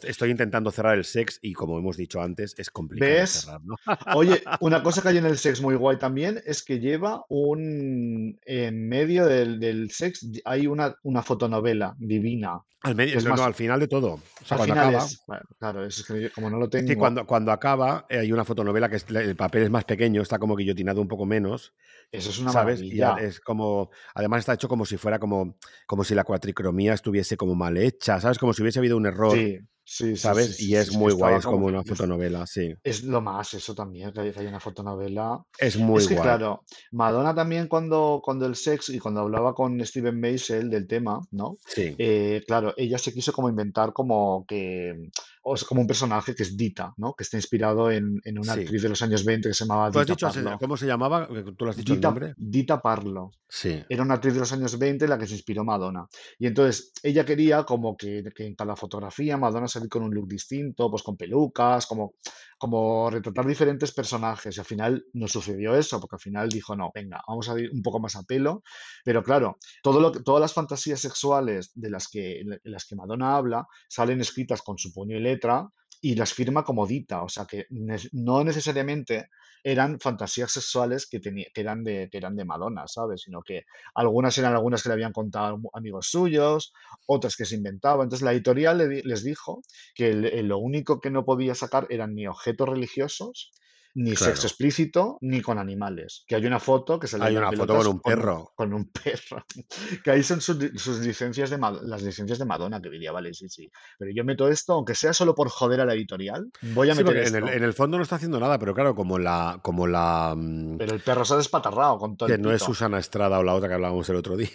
estoy 0.03 0.30
intentando 0.30 0.69
cerrar 0.69 0.95
el 0.95 1.05
sex 1.05 1.39
y 1.41 1.53
como 1.53 1.80
hemos 1.80 1.97
dicho 1.97 2.21
antes, 2.21 2.53
es 2.59 2.69
complicado 2.69 3.11
¿ves? 3.11 3.30
cerrar, 3.31 3.61
¿no? 3.63 3.75
Oye, 4.13 4.43
una 4.61 4.84
cosa 4.84 5.01
que 5.01 5.07
hay 5.09 5.17
en 5.17 5.25
el 5.25 5.39
sex 5.39 5.59
muy 5.59 5.73
guay 5.73 5.97
también 5.97 6.39
es 6.45 6.63
que 6.63 6.80
lleva 6.80 7.25
un, 7.30 8.39
en 8.45 8.88
medio 8.88 9.25
del, 9.25 9.59
del 9.59 9.89
sex 9.89 10.27
hay 10.45 10.67
una, 10.67 10.95
una 11.01 11.23
fotonovela 11.23 11.95
divina, 11.97 12.61
Al 12.84 12.95
medio, 12.95 13.13
que 13.13 13.17
es 13.19 13.23
no, 13.23 13.31
no, 13.31 13.38
más, 13.38 13.47
al 13.47 13.53
final 13.55 13.80
de 13.80 13.88
todo. 13.88 14.13
O 14.13 14.45
sea, 14.45 14.55
al 14.55 14.57
cuando 14.57 14.75
final 14.75 14.89
acaba, 14.89 15.05
es, 15.05 15.23
bueno, 15.25 15.43
claro, 15.57 15.85
es 15.85 16.03
que 16.05 16.21
yo 16.21 16.31
como 16.31 16.49
no 16.51 16.57
lo 16.59 16.69
tengo, 16.69 16.95
cuando, 16.99 17.25
cuando 17.25 17.51
acaba, 17.51 18.05
eh, 18.09 18.19
hay 18.19 18.31
una 18.31 18.45
fotonovela 18.45 18.88
que 18.88 18.97
es- 18.97 19.09
el 19.09 19.35
papel 19.35 19.63
es 19.63 19.69
más 19.71 19.85
pequeño, 19.85 20.21
está 20.21 20.38
como 20.38 20.55
guillotinado 20.55 21.01
un 21.01 21.07
poco 21.07 21.25
menos, 21.25 21.73
eso 22.11 22.30
es 22.30 22.38
una 22.38 22.51
¿sabes? 22.51 22.81
Y 22.81 23.01
es 23.01 23.39
como, 23.39 23.89
además 24.13 24.41
está 24.41 24.53
hecho 24.53 24.67
como 24.67 24.85
si 24.85 24.97
fuera 24.97 25.17
como, 25.17 25.57
como 25.88 26.03
si 26.03 26.13
la 26.13 26.23
cuatricromía 26.23 26.93
estuviese 26.93 27.35
como 27.38 27.55
mal 27.55 27.75
hecha, 27.77 28.19
¿sabes? 28.19 28.38
Como 28.44 28.52
si 28.53 28.61
hubiese 28.61 28.80
habido 28.80 28.98
un 28.98 29.06
error, 29.06 29.32
Sí, 29.32 29.57
sí, 29.57 29.60
sí, 29.86 30.06
sí, 30.07 30.18
¿sabes? 30.18 30.57
sí, 30.57 30.70
Y 30.70 30.76
es 30.76 30.91
muy 30.94 31.14
guay, 31.14 31.36
es 31.38 31.45
como 31.45 31.56
como, 31.60 31.68
una 31.68 31.82
fotonovela, 31.82 32.45
sí. 32.45 32.74
es 32.84 33.03
lo 33.03 33.22
más 33.22 33.53
eso 33.53 33.74
también, 33.74 34.11
que 34.11 34.20
hay, 34.20 34.45
una 34.48 34.60
fotonovela. 34.60 35.41
Es 35.57 35.78
muy 35.78 35.99
Es 35.99 36.10
que 36.10 36.15
guay. 36.15 36.24
claro, 36.26 36.65
Madonna 36.91 37.34
también 37.34 37.70
cuando, 37.70 38.20
cuando 38.22 38.45
el 38.45 38.56
sex 38.57 38.90
y 38.90 38.99
cuando 38.99 39.22
hablaba 39.22 39.53
con 39.56 39.80
Steven 39.86 40.20
Meisel 40.20 40.70
del 40.70 40.88
tema, 40.88 41.22
¿no? 41.32 41.56
Sí, 41.65 41.95
Eh, 41.98 42.41
claro, 42.45 42.74
ella 42.76 42.98
se 42.98 43.14
quiso 43.14 43.32
como 43.32 43.48
inventar 43.48 43.94
como 43.94 44.45
que, 44.45 45.10
o 45.44 45.57
sea, 45.57 45.68
como 45.68 45.82
un 45.82 45.88
personaje 45.88 46.34
que 46.34 46.44
es 46.44 46.56
Dita, 46.56 46.94
¿no? 46.98 47.14
Que 47.14 47.24
está 47.24 47.38
inspirado 47.38 47.91
en, 47.91 48.20
en 48.24 48.40
una 48.40 48.53
sí. 48.53 48.61
actriz 48.61 48.82
de 48.82 48.90
los 48.90 49.02
años 49.02 49.26
20 49.26 49.49
que 49.49 49.53
se 49.53 49.65
llamaba 49.65 49.91
¿Tú 49.91 49.99
has 49.99 50.07
Dita 50.07 50.28
dicho, 50.30 50.41
Parlo. 50.41 50.57
cómo 50.60 50.78
se 50.78 50.86
llamaba? 50.88 51.28
¿Tú 51.28 51.65
lo 51.65 51.72
has 51.72 51.78
dicho 51.78 51.94
el 51.94 51.99
Dita, 51.99 52.07
nombre? 52.07 52.34
Dita 52.38 52.82
Parlo. 52.82 53.32
Sí, 53.48 53.84
Era 53.88 54.03
una 54.03 54.15
actriz 54.15 54.34
de 54.34 54.40
los 54.40 54.52
años 54.53 54.80
20 54.80 55.06
en 55.06 55.10
la 55.10 55.18
que 55.18 55.28
se 55.28 55.34
inspiró 55.34 55.64
Madonna. 55.64 56.07
Y 56.40 56.48
entonces 56.48 56.91
ella 57.03 57.26
quería 57.26 57.64
como 57.65 57.95
que, 57.95 58.24
que 58.36 58.48
en 58.48 58.56
cada 58.56 58.76
fotografía 58.76 59.38
Madonna 59.38 59.68
salir 59.68 59.90
con 59.90 60.03
un 60.03 60.14
look 60.14 60.28
distinto, 60.28 60.90
pues 60.90 61.03
con 61.03 61.18
pelucas, 61.18 61.86
como, 61.86 62.15
como 62.64 63.10
retratar 63.10 63.45
diferentes 63.45 63.91
personajes. 63.91 64.56
Y 64.56 64.60
al 64.61 64.65
final 64.65 65.06
no 65.11 65.27
sucedió 65.27 65.76
eso, 65.76 65.99
porque 65.99 66.15
al 66.15 66.22
final 66.22 66.48
dijo, 66.48 66.77
no, 66.77 66.91
venga, 66.95 67.22
vamos 67.27 67.49
a 67.49 67.60
ir 67.60 67.69
un 67.73 67.81
poco 67.81 67.99
más 67.99 68.15
a 68.15 68.23
pelo. 68.23 68.64
Pero 69.03 69.22
claro, 69.22 69.57
todas 69.84 70.40
las 70.40 70.53
fantasías 70.53 71.02
sexuales 71.02 71.72
de 71.76 71.90
las 71.90 72.07
que, 72.07 72.40
en 72.40 72.57
las 72.64 72.85
que 72.85 72.95
Madonna 72.95 73.35
habla 73.35 73.68
salen 73.90 74.22
escritas 74.22 74.61
con 74.61 74.77
su 74.77 74.94
puño 74.94 75.18
y 75.18 75.19
letra 75.19 75.68
y 76.03 76.15
las 76.15 76.34
firma 76.34 76.63
como 76.63 76.85
Dita. 76.88 77.23
O 77.23 77.30
sea 77.30 77.45
que 77.45 77.65
no 78.11 78.43
necesariamente 78.43 79.30
eran 79.63 79.99
fantasías 79.99 80.51
sexuales 80.51 81.07
que, 81.07 81.21
que, 81.21 81.61
eran 81.61 81.84
de, 81.84 82.09
que 82.11 82.17
eran 82.17 82.35
de 82.35 82.45
Madonna, 82.45 82.88
¿sabes? 82.88 83.21
Sino 83.21 83.41
que 83.41 83.63
algunas 83.95 84.38
eran 84.38 84.53
algunas 84.53 84.84
que 84.84 84.89
le 84.89 84.93
habían 84.93 85.13
contado 85.13 85.59
amigos 85.73 86.07
suyos, 86.09 86.73
otras 87.07 87.35
que 87.38 87.45
se 87.45 87.55
inventaba. 87.55 88.03
Entonces 88.03 88.23
la 88.25 88.34
editorial 88.34 88.77
le 88.77 88.88
di- 88.89 89.01
les 89.03 89.23
dijo 89.23 89.61
que 89.95 90.13
lo 90.43 90.57
único 90.59 90.99
que 90.99 91.09
no 91.11 91.25
podía 91.25 91.55
sacar 91.55 91.88
eran 91.89 92.13
ni 92.15 92.27
objetos 92.27 92.69
religiosos, 92.69 93.51
ni 93.95 94.15
sexo 94.15 94.48
explícito, 94.48 95.18
ni 95.22 95.41
con 95.41 95.60
animales. 95.60 96.24
Que 96.28 96.36
hay 96.36 96.45
una 96.45 96.60
foto 96.60 96.99
que 96.99 97.07
sale 97.07 97.26
Hay 97.26 97.36
en 97.36 97.44
una 97.44 97.52
foto 97.52 97.78
con 97.78 97.88
un 97.88 97.99
perro. 98.02 98.52
con 98.56 98.74
un 98.74 98.90
perro. 98.91 99.45
Que 100.03 100.11
ahí 100.11 100.24
son 100.24 100.41
sus, 100.41 100.57
sus 100.76 100.99
licencias 100.99 101.49
de 101.49 101.57
las 101.57 102.02
licencias 102.03 102.40
de 102.40 102.45
Madonna, 102.45 102.82
que 102.82 102.90
diría, 102.90 103.11
vale, 103.11 103.34
sí, 103.34 103.48
sí. 103.49 103.70
Pero 103.99 104.11
yo 104.15 104.24
meto 104.24 104.48
esto, 104.48 104.74
aunque 104.74 104.95
sea 104.95 105.14
solo 105.14 105.36
por 105.36 105.49
joder 105.49 105.82
a 105.82 105.86
la 105.86 105.94
editorial, 105.94 106.49
voy 106.61 106.90
a 106.90 106.95
Sí, 106.95 107.03
meter 107.03 107.06
porque 107.06 107.28
en 107.28 107.36
el, 107.36 107.44
esto. 107.44 107.57
en 107.57 107.64
el 107.64 107.74
fondo 107.74 107.98
no 107.98 108.03
está 108.03 108.15
haciendo 108.15 108.40
nada, 108.40 108.57
pero 108.60 108.74
claro, 108.74 108.95
como 108.95 109.20
la, 109.20 109.60
como 109.64 109.88
la 109.88 110.34
mm, 110.36 110.78
Pero 110.78 110.94
el 110.95 111.02
perro 111.02 111.24
se 111.26 111.36
ha 111.36 111.38
despatarrado 111.38 111.98
con 111.98 112.18
todo 112.18 112.28
que 112.28 112.36
el 112.36 112.41
no 112.41 112.52
es. 112.52 112.61
Susana 112.61 112.99
Estrada 112.99 113.40
o 113.40 113.44
la 113.44 113.53
otra 113.53 113.68
que 113.70 113.76
hablábamos 113.76 114.10
el 114.10 114.15
otro 114.15 114.36
día, 114.38 114.49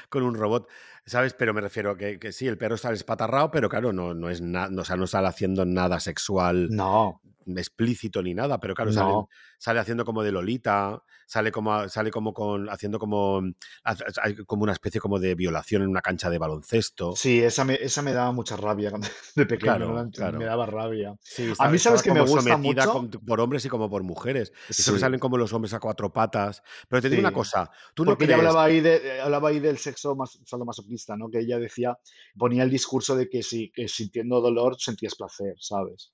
con 0.10 0.24
un 0.24 0.36
robot, 0.36 0.68
¿sabes? 1.08 1.34
Pero 1.34 1.54
me 1.54 1.62
refiero 1.62 1.98
que, 1.98 2.20
que 2.20 2.32
sí, 2.32 2.48
el 2.48 2.58
perro 2.58 2.76
está 2.76 2.92
espatarrado, 2.92 3.50
pero 3.52 3.70
claro, 3.70 3.92
no, 3.94 4.14
no 4.14 4.30
es 4.30 4.42
nada, 4.42 4.70
o 4.80 4.86
sea, 4.86 4.96
no 4.96 5.08
sale 5.08 5.28
haciendo 5.28 5.66
nada 5.66 6.00
sexual 6.00 6.70
No, 6.70 7.20
explícito 7.56 8.22
ni 8.22 8.34
nada, 8.34 8.60
pero 8.60 8.76
claro, 8.76 8.92
sale, 8.92 9.14
no. 9.14 9.30
sale 9.58 9.80
haciendo 9.80 10.04
como 10.04 10.22
de 10.22 10.32
Lolita, 10.34 11.02
sale 11.26 11.52
como, 11.52 11.74
a- 11.74 11.90
sale 11.90 12.12
como 12.12 12.34
con, 12.34 12.70
haciendo 12.70 13.00
como, 13.00 13.42
como 14.46 14.64
una 14.64 14.74
especie 14.74 15.00
como 15.00 15.20
de 15.20 15.34
violación 15.36 15.82
en 15.84 15.90
una 15.90 16.02
cancha 16.02 16.30
de 16.30 16.38
baloncesto. 16.38 17.16
Sí, 17.16 17.40
esa 17.42 17.64
me, 17.64 17.76
esa 17.76 18.02
me 18.02 18.14
daba 18.14 18.32
mucha 18.32 18.58
rabia 18.58 18.92
de 19.36 19.46
pequeño, 19.46 19.88
no 19.94 20.10
Claro, 20.12 20.40
me 20.40 20.46
daba 20.46 20.66
rabia. 20.66 21.16
Sí, 21.22 21.54
A 21.58 21.70
mí, 21.70 21.80
¿sabes 21.80 22.04
que 22.04 22.12
me 22.12 22.22
gusta 22.22 22.42
sometida 22.42 22.84
mucho? 22.84 22.92
con- 22.94 23.10
por 23.10 23.40
hombres 23.40 23.66
y 23.66 23.70
como 23.70 23.90
por 23.90 24.04
mujeres. 24.04 24.52
Eso 24.70 24.92
que 24.94 25.00
Sí, 25.00 25.00
salen 25.00 25.20
como 25.20 25.38
los 25.38 25.54
hombres 25.54 25.74
a 25.74 25.80
cuatro 25.80 26.12
patas. 26.12 26.62
Pero 26.90 27.02
te 27.02 27.10
digo 27.10 27.20
una 27.22 27.30
sí. 27.30 27.34
cosa, 27.34 27.72
¿tú 27.96 28.04
no 28.04 28.12
Porque 28.12 28.26
crees? 28.26 28.38
hablaba 28.40 28.64
ahí, 28.66 28.80
de, 28.82 28.96
eh, 29.18 29.22
hablaba 29.22 29.50
ahí 29.50 29.60
del 29.60 29.78
sexo 29.78 30.16
mas- 30.16 30.40
Que 31.32 31.40
ella 31.40 31.60
decía, 31.60 31.98
ponía 32.38 32.64
el 32.64 32.70
discurso 32.70 33.16
de 33.16 33.30
que 33.30 33.44
si 33.44 33.72
que 33.72 33.88
sintiendo 33.88 34.42
dolor 34.42 34.76
sentías 34.80 35.16
placer, 35.16 35.56
¿sabes? 35.60 36.14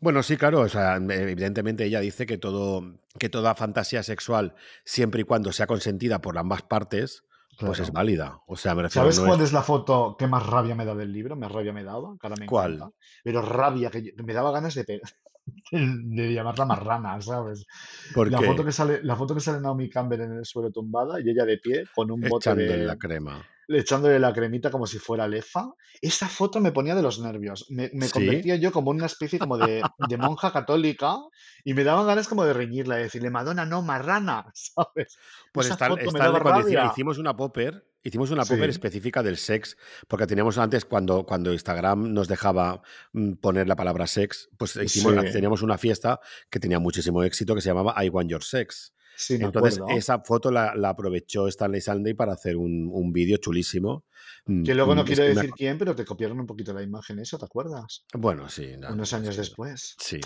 Bueno, 0.00 0.22
sí, 0.22 0.36
claro, 0.36 0.60
o 0.60 0.68
sea, 0.68 0.96
evidentemente 0.96 1.84
ella 1.84 2.00
dice 2.00 2.26
que 2.26 2.36
todo, 2.38 2.82
que 3.18 3.28
toda 3.28 3.54
fantasía 3.54 4.02
sexual, 4.02 4.54
siempre 4.84 5.20
y 5.20 5.24
cuando 5.24 5.52
sea 5.52 5.66
consentida 5.68 6.20
por 6.20 6.36
ambas 6.36 6.62
partes, 6.62 7.22
pues 7.60 7.78
es 7.78 7.92
válida. 7.92 8.40
O 8.48 8.56
sea, 8.56 8.74
me 8.74 8.82
refiero, 8.82 9.04
¿Sabes 9.04 9.20
no 9.20 9.26
cuál 9.26 9.40
es... 9.40 9.46
es 9.46 9.52
la 9.52 9.62
foto 9.62 10.16
que 10.18 10.26
más 10.26 10.44
rabia 10.44 10.74
me 10.74 10.84
da 10.84 10.94
del 10.96 11.12
libro? 11.12 11.36
Más 11.36 11.52
rabia 11.52 11.72
me 11.72 11.84
daba, 11.84 12.16
que 12.20 12.26
ahora 12.26 12.36
me 12.40 12.46
¿Cuál? 12.46 12.74
encanta. 12.74 12.96
Pero 13.22 13.42
rabia, 13.42 13.90
que 13.90 14.02
yo- 14.02 14.10
me 14.24 14.32
daba 14.32 14.50
ganas 14.50 14.74
de, 14.74 15.00
de 15.70 16.32
llamarla 16.34 16.64
marrana, 16.64 17.20
¿sabes? 17.20 17.64
¿Por 18.12 18.30
La 18.30 18.40
foto 18.40 18.64
que 18.64 18.72
sale, 18.72 19.00
la 19.02 19.16
foto 19.16 19.34
que 19.34 19.40
sale 19.40 19.60
Naomi 19.60 19.88
Campbell 19.88 20.22
en 20.22 20.32
el 20.38 20.44
suelo 20.44 20.70
tumbada 20.70 21.20
y 21.20 21.30
ella 21.30 21.44
de 21.44 21.58
pie 21.58 21.84
con 21.94 22.10
un 22.10 22.20
bote 22.22 22.50
Echándole 22.50 22.78
de, 22.78 22.84
la 22.86 22.96
crema. 22.96 23.46
Echándole 23.68 24.18
la 24.18 24.32
cremita 24.32 24.70
como 24.70 24.86
si 24.86 24.98
fuera 24.98 25.28
lefa. 25.28 25.72
Esa 26.00 26.28
foto 26.28 26.60
me 26.60 26.72
ponía 26.72 26.94
de 26.94 27.02
los 27.02 27.20
nervios. 27.20 27.66
Me, 27.70 27.90
me 27.92 28.06
¿Sí? 28.06 28.12
convertía 28.12 28.56
yo 28.56 28.72
como 28.72 28.90
una 28.90 29.06
especie 29.06 29.38
como 29.38 29.56
de, 29.58 29.82
de 30.08 30.16
monja 30.16 30.52
católica 30.52 31.16
y 31.64 31.74
me 31.74 31.84
daban 31.84 32.06
ganas 32.06 32.28
como 32.28 32.44
de 32.44 32.52
reñirla, 32.52 32.96
de 32.96 33.04
decirle, 33.04 33.30
Madonna, 33.30 33.64
no, 33.66 33.82
marrana, 33.82 34.50
¿sabes? 34.54 35.16
Pues 35.52 35.66
Esa 35.66 35.74
está, 35.74 35.86
foto 35.88 36.00
me 36.00 36.06
está 36.06 36.24
daba 36.24 36.38
rabia. 36.40 36.86
hicimos 36.92 37.18
una 37.18 37.36
popper, 37.36 37.86
hicimos 38.02 38.30
una 38.30 38.44
popper 38.44 38.64
Sí, 38.64 38.70
específica 38.70 39.22
del 39.22 39.36
sex, 39.36 39.76
porque 40.08 40.26
teníamos 40.26 40.58
antes, 40.58 40.84
cuando, 40.84 41.24
cuando 41.24 41.52
Instagram 41.52 42.12
nos 42.12 42.28
dejaba 42.28 42.82
mm, 43.12 43.34
poner 43.34 43.66
la 43.68 43.76
palabra 43.76 44.06
sex, 44.06 44.48
pues 44.58 44.76
hicimos, 44.76 45.14
sí, 45.26 45.32
teníamos 45.32 45.62
una 45.62 45.78
fiesta 45.78 46.20
que 46.50 46.60
tenía 46.60 46.78
muchísimo 46.78 47.22
éxito 47.22 47.54
que 47.54 47.60
se 47.60 47.68
llamaba 47.70 47.94
I 48.04 48.08
Want 48.08 48.30
Your 48.30 48.44
Sex. 48.44 48.92
Sí, 49.16 49.38
me 49.38 49.46
Entonces, 49.46 49.78
acuerdo. 49.78 49.96
esa 49.96 50.20
foto 50.20 50.50
la, 50.50 50.74
la 50.74 50.90
aprovechó 50.90 51.48
Stanley 51.48 51.80
Sunday 51.80 52.14
para 52.14 52.32
hacer 52.32 52.56
un, 52.56 52.88
un 52.92 53.12
vídeo 53.12 53.36
chulísimo. 53.38 54.04
Mm, 54.46 54.62
Que 54.64 54.74
luego 54.74 54.94
no 54.94 55.02
mm, 55.02 55.06
quiero 55.06 55.22
me 55.22 55.28
decir 55.30 55.50
quién, 55.56 55.78
pero 55.78 55.94
te 55.94 56.04
copiaron 56.04 56.40
un 56.40 56.46
poquito 56.46 56.72
la 56.72 56.82
imagen 56.82 57.18
esa, 57.18 57.38
¿te 57.38 57.44
acuerdas? 57.44 58.04
Bueno, 58.14 58.48
sí, 58.48 58.76
no, 58.78 58.92
Unos 58.92 59.12
años 59.12 59.36
después. 59.36 59.94
sí, 59.98 60.20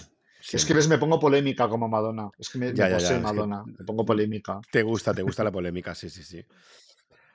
Es 0.52 0.64
que 0.64 0.74
ves, 0.74 0.88
me 0.88 0.98
pongo 0.98 1.18
polémica 1.18 1.68
como 1.68 1.88
Madonna. 1.88 2.28
Es 2.38 2.48
que 2.50 2.58
me, 2.58 2.66
me 2.72 2.74
Ya, 2.76 2.88
posee 2.88 2.98
ya, 2.98 3.16
que 3.16 3.22
Madonna. 3.22 3.62
Me 3.66 3.84
pongo 3.84 4.04
polémica. 4.04 4.60
te 4.70 4.82
gusta, 4.82 5.14
te 5.14 5.22
gusta 5.22 5.44
la 5.44 5.52
polémica, 5.52 5.94
sí, 5.94 6.08
sí, 6.10 6.22
sí. 6.22 6.44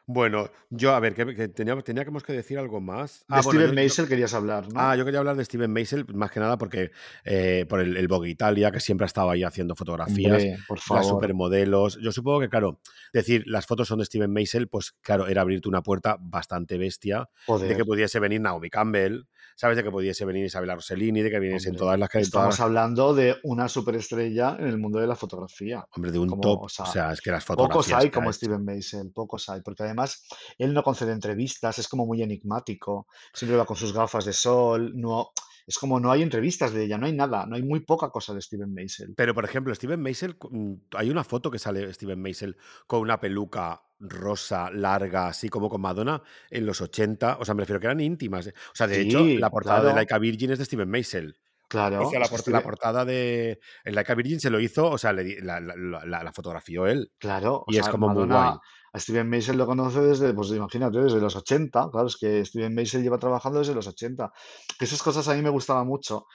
Bueno, 0.05 0.49
yo, 0.69 0.93
a 0.93 0.99
ver, 0.99 1.13
que, 1.15 1.33
que 1.33 1.47
teníamos, 1.47 1.85
teníamos 1.85 2.23
que 2.23 2.33
decir 2.33 2.59
algo 2.59 2.81
más. 2.81 3.19
De 3.19 3.25
Ah, 3.29 3.41
bueno, 3.41 3.51
Steven 3.61 3.67
yo, 3.69 3.73
Meisel 3.73 4.07
querías 4.07 4.33
hablar, 4.33 4.65
Ah, 4.75 4.91
¿no? 4.91 4.95
yo 4.97 5.05
quería 5.05 5.19
hablar 5.19 5.37
de 5.37 5.45
Steven 5.45 5.71
Meisel, 5.71 6.05
más 6.13 6.29
que 6.29 6.41
nada 6.41 6.57
porque 6.57 6.91
eh, 7.23 7.65
por 7.69 7.79
el, 7.79 7.95
el 7.95 8.07
Vogue 8.09 8.29
Italia, 8.29 8.69
que 8.71 8.81
siempre 8.81 9.05
ha 9.05 9.07
estado 9.07 9.29
ahí 9.29 9.43
haciendo 9.43 9.75
fotografías, 9.75 10.33
Hombre, 10.43 10.57
por 10.67 10.77
las 10.79 10.85
favor. 10.85 11.03
supermodelos. 11.05 11.99
Yo 12.01 12.11
supongo 12.11 12.41
que, 12.41 12.49
claro, 12.49 12.81
decir 13.13 13.43
las 13.45 13.65
fotos 13.65 13.87
son 13.87 13.99
de 13.99 14.05
Steven 14.05 14.31
Meisel, 14.31 14.67
pues 14.67 14.91
claro, 15.01 15.27
era 15.27 15.41
abrirte 15.41 15.69
una 15.69 15.81
puerta 15.83 16.17
bastante 16.19 16.77
bestia 16.77 17.29
de 17.61 17.75
que 17.77 17.85
pudiese 17.85 18.19
venir 18.19 18.41
Naomi 18.41 18.69
Campbell, 18.69 19.21
¿sabes? 19.55 19.77
De 19.77 19.83
que 19.83 19.91
pudiese 19.91 20.25
venir 20.25 20.45
Isabela 20.45 20.75
Rossellini, 20.75 21.21
de 21.21 21.29
que 21.29 21.39
viniesen 21.39 21.71
Hombre, 21.71 21.79
todas 21.79 21.99
las 21.99 22.09
que... 22.09 22.19
estamos 22.19 22.55
todas- 22.55 22.59
hablando 22.59 23.13
de 23.13 23.35
una 23.43 23.67
superestrella 23.69 24.55
en 24.59 24.67
el 24.67 24.77
mundo 24.77 24.99
de 24.99 25.07
la 25.07 25.15
fotografía. 25.15 25.85
Hombre, 25.95 26.11
de 26.11 26.19
un 26.19 26.29
como, 26.29 26.41
top. 26.41 26.61
o 26.61 26.65
O 26.65 26.69
sea, 26.69 27.11
es 27.11 27.21
que 27.21 27.31
las 27.31 27.45
Pocos 27.45 27.67
fotografías 27.67 27.99
hay 27.99 28.09
que 28.09 28.15
ha 28.15 28.19
como 28.19 28.29
hecho- 28.29 28.37
Steven 28.37 28.63
Meisel, 28.65 29.11
pocos 29.11 29.49
hay, 29.49 29.61
porque 29.61 29.83
además 29.83 30.25
él 30.57 30.73
no 30.73 30.83
concede 30.83 31.11
entrevistas, 31.13 31.79
es 31.79 31.87
como 31.87 32.05
muy 32.05 32.21
enigmático, 32.21 33.07
siempre 33.33 33.57
va 33.57 33.65
con 33.65 33.75
sus 33.77 33.93
gafas 33.93 34.25
de 34.25 34.33
sol, 34.33 34.91
no, 34.95 35.29
es 35.65 35.77
como 35.77 35.99
no 35.99 36.11
hay 36.11 36.21
entrevistas 36.21 36.73
de 36.73 36.83
ella, 36.85 36.97
no 36.97 37.05
hay 37.05 37.13
nada, 37.13 37.45
no 37.45 37.55
hay 37.55 37.63
muy 37.63 37.79
poca 37.81 38.09
cosa 38.09 38.33
de 38.33 38.41
Steven 38.41 38.73
Meisel. 38.73 39.13
Pero, 39.15 39.33
por 39.33 39.45
ejemplo, 39.45 39.73
Steven 39.73 40.01
Meisel, 40.01 40.35
mm, 40.49 40.73
hay 40.97 41.09
una 41.09 41.23
foto 41.23 41.49
que 41.49 41.59
sale 41.59 41.93
Steven 41.93 42.21
Meisel 42.21 42.57
con 42.87 42.99
una 43.01 43.19
peluca 43.19 43.81
rosa, 44.07 44.69
larga, 44.71 45.27
así 45.27 45.49
como 45.49 45.69
con 45.69 45.81
Madonna, 45.81 46.21
en 46.49 46.65
los 46.65 46.81
80. 46.81 47.37
O 47.39 47.45
sea, 47.45 47.53
me 47.55 47.61
refiero 47.61 47.79
que 47.79 47.87
eran 47.87 47.99
íntimas. 48.01 48.47
¿eh? 48.47 48.53
O 48.71 48.75
sea, 48.75 48.87
de 48.87 49.01
hecho, 49.01 49.23
la 49.23 49.49
portada 49.49 49.77
de 49.77 49.83
claro. 49.85 49.95
Laika 49.97 50.17
Virgin 50.19 50.51
es 50.51 50.59
de 50.59 50.65
Steven 50.65 50.89
Meisel. 50.89 51.37
Claro, 51.69 52.07
O 52.07 52.09
sea, 52.11 52.19
la, 52.19 52.27
port- 52.27 52.61
portada 52.63 53.03
de. 53.05 53.59
En 53.83 53.95
Laika 53.95 54.13
Virgin 54.13 54.39
se 54.39 54.49
lo 54.51 54.59
hizo, 54.59 54.91
o 54.91 54.97
sea, 54.97 55.11
le 55.13 55.41
la, 55.41 56.31
fotografió 56.33 56.85
él. 56.85 57.11
claro, 57.17 57.63
o 57.65 57.71
Y 57.71 57.77
es 57.77 57.85
sea, 57.85 57.91
como 57.91 58.09
muy 58.09 58.27
guay. 58.27 58.51
a 58.93 58.99
Steven 58.99 59.27
Meisel 59.27 59.57
lo 59.57 59.65
conoce 59.65 59.99
desde, 60.01 60.33
pues 60.35 60.49
imagínate, 60.51 60.99
desde 60.99 61.19
los 61.19 61.35
80, 61.35 61.89
claro, 61.91 62.05
es 62.07 62.17
que 62.17 62.45
Steven 62.45 62.75
Meisel 62.75 63.01
lleva 63.01 63.17
trabajando 63.17 63.57
desde 63.57 63.73
los 63.73 63.87
80, 63.87 64.31
que 64.77 64.85
esas 64.85 65.01
cosas 65.01 65.27
a 65.29 65.33
mí 65.33 65.41
me 65.41 65.49
gustaban 65.49 65.87
mucho. 65.87 66.27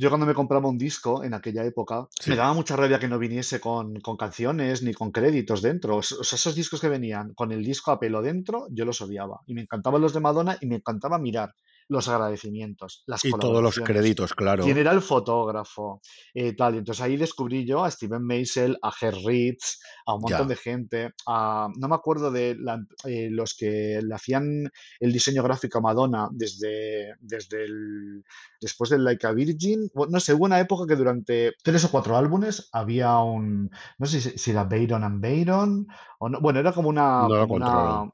Yo 0.00 0.08
cuando 0.08 0.24
me 0.24 0.32
compraba 0.32 0.66
un 0.66 0.78
disco 0.78 1.22
en 1.24 1.34
aquella 1.34 1.62
época, 1.62 2.08
Sí. 2.18 2.30
me 2.30 2.36
daba 2.36 2.54
mucha 2.54 2.74
rabia 2.74 2.98
que 2.98 3.06
no 3.06 3.18
viniese 3.18 3.60
con, 3.60 4.00
con 4.00 4.16
canciones 4.16 4.82
ni 4.82 4.94
con 4.94 5.12
créditos 5.12 5.60
dentro. 5.60 5.96
O 5.98 6.02
sea, 6.02 6.36
esos 6.36 6.54
discos 6.54 6.80
que 6.80 6.88
venían 6.88 7.34
con 7.34 7.52
el 7.52 7.62
disco 7.62 7.90
a 7.90 8.00
pelo 8.00 8.22
dentro, 8.22 8.66
yo 8.70 8.86
los 8.86 9.02
odiaba. 9.02 9.40
Y 9.46 9.52
me 9.52 9.60
encantaban 9.60 10.00
los 10.00 10.14
de 10.14 10.20
Madonna 10.20 10.56
y 10.58 10.66
me 10.68 10.76
encantaba 10.76 11.18
mirar 11.18 11.54
los 11.90 12.08
agradecimientos, 12.08 13.02
las 13.06 13.24
Y 13.24 13.30
todos 13.32 13.62
los 13.62 13.78
créditos, 13.80 14.32
claro. 14.32 14.64
quién 14.64 14.78
era 14.78 14.92
el 14.92 15.02
fotógrafo, 15.02 16.00
eh, 16.32 16.54
tal. 16.54 16.76
Y 16.76 16.78
entonces 16.78 17.02
ahí 17.04 17.16
descubrí 17.16 17.66
yo 17.66 17.84
a 17.84 17.90
Steven 17.90 18.24
Meisel, 18.24 18.78
a 18.80 18.92
Ger 18.92 19.14
Ritz, 19.26 19.80
a 20.06 20.14
un 20.14 20.20
montón 20.22 20.42
Ya. 20.42 20.46
de 20.46 20.56
gente, 20.56 21.10
a, 21.26 21.68
no 21.76 21.88
me 21.88 21.94
acuerdo 21.96 22.30
de 22.30 22.56
la- 22.58 22.82
eh, 23.04 23.28
los 23.30 23.54
que 23.54 24.00
le 24.02 24.14
hacían 24.14 24.70
el 25.00 25.12
diseño 25.12 25.42
gráfico 25.42 25.78
a 25.78 25.82
Madonna 25.82 26.28
desde, 26.32 27.14
desde 27.20 27.64
el, 27.64 28.22
después 28.60 28.90
del 28.90 29.04
Like 29.04 29.26
a 29.26 29.32
Virgin. 29.32 29.90
No 30.08 30.20
sé, 30.20 30.32
hubo 30.34 30.44
una 30.44 30.60
época 30.60 30.86
que 30.86 30.96
durante 30.96 31.52
tres 31.62 31.84
o 31.84 31.90
cuatro 31.90 32.16
álbumes 32.16 32.68
había 32.72 33.18
un, 33.18 33.68
no 33.98 34.06
sé 34.06 34.20
si, 34.20 34.38
si 34.38 34.52
era 34.52 34.64
Bayron 34.64 35.02
and 35.02 35.20
Bayron, 35.20 35.86
o 36.20 36.28
no, 36.28 36.40
bueno, 36.40 36.60
era 36.60 36.72
como 36.72 36.88
una, 36.88 37.22
No 37.22 37.28
lo 37.28 37.46
una-. 37.46 38.10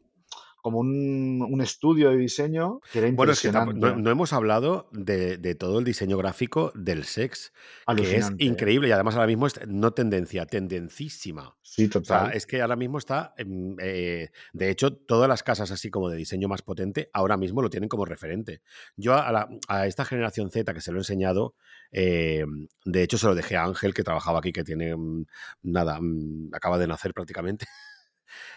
Como 0.66 0.80
un, 0.80 1.46
un 1.48 1.60
estudio 1.60 2.10
de 2.10 2.16
diseño 2.16 2.80
que 2.92 2.98
era 2.98 3.10
Bueno, 3.12 3.32
es 3.32 3.40
que 3.40 3.52
no, 3.52 3.66
no 3.96 4.10
hemos 4.10 4.32
hablado 4.32 4.88
de, 4.90 5.36
de 5.38 5.54
todo 5.54 5.78
el 5.78 5.84
diseño 5.84 6.16
gráfico 6.18 6.72
del 6.74 7.04
sex, 7.04 7.52
que 7.96 8.16
es. 8.16 8.30
¿eh? 8.30 8.34
increíble 8.38 8.88
y 8.88 8.90
además 8.90 9.14
ahora 9.14 9.28
mismo 9.28 9.46
es 9.46 9.60
no 9.68 9.92
tendencia, 9.92 10.44
tendencísima. 10.46 11.56
Sí, 11.62 11.84
O 11.86 11.90
sea, 12.02 12.18
total. 12.24 12.32
es 12.36 12.46
que 12.46 12.62
ahora 12.62 12.74
mismo 12.74 12.98
está, 12.98 13.32
eh, 13.38 14.30
de 14.52 14.70
hecho, 14.70 14.92
todas 14.92 15.28
las 15.28 15.44
casas 15.44 15.70
así 15.70 15.88
como 15.88 16.08
de 16.10 16.16
diseño 16.16 16.48
más 16.48 16.62
potente, 16.62 17.10
ahora 17.12 17.36
mismo 17.36 17.62
lo 17.62 17.70
tienen 17.70 17.88
como 17.88 18.04
referente. 18.04 18.60
Yo 18.96 19.14
a, 19.14 19.30
la- 19.30 19.48
a 19.68 19.86
esta 19.86 20.04
generación 20.04 20.50
Z 20.50 20.74
que 20.74 20.80
se 20.80 20.90
lo 20.90 20.98
he 20.98 21.02
enseñado, 21.02 21.54
eh, 21.92 22.44
de 22.84 23.02
hecho 23.04 23.18
se 23.18 23.26
lo 23.28 23.36
dejé 23.36 23.56
a 23.56 23.62
Ángel, 23.64 23.94
que 23.94 24.02
trabajaba 24.02 24.40
aquí, 24.40 24.52
que 24.52 24.64
tiene, 24.64 24.96
mm, 24.96 25.26
nada, 25.62 26.00
mm, 26.00 26.50
acaba 26.54 26.76
de 26.78 26.88
nacer 26.88 27.14
prácticamente. 27.14 27.66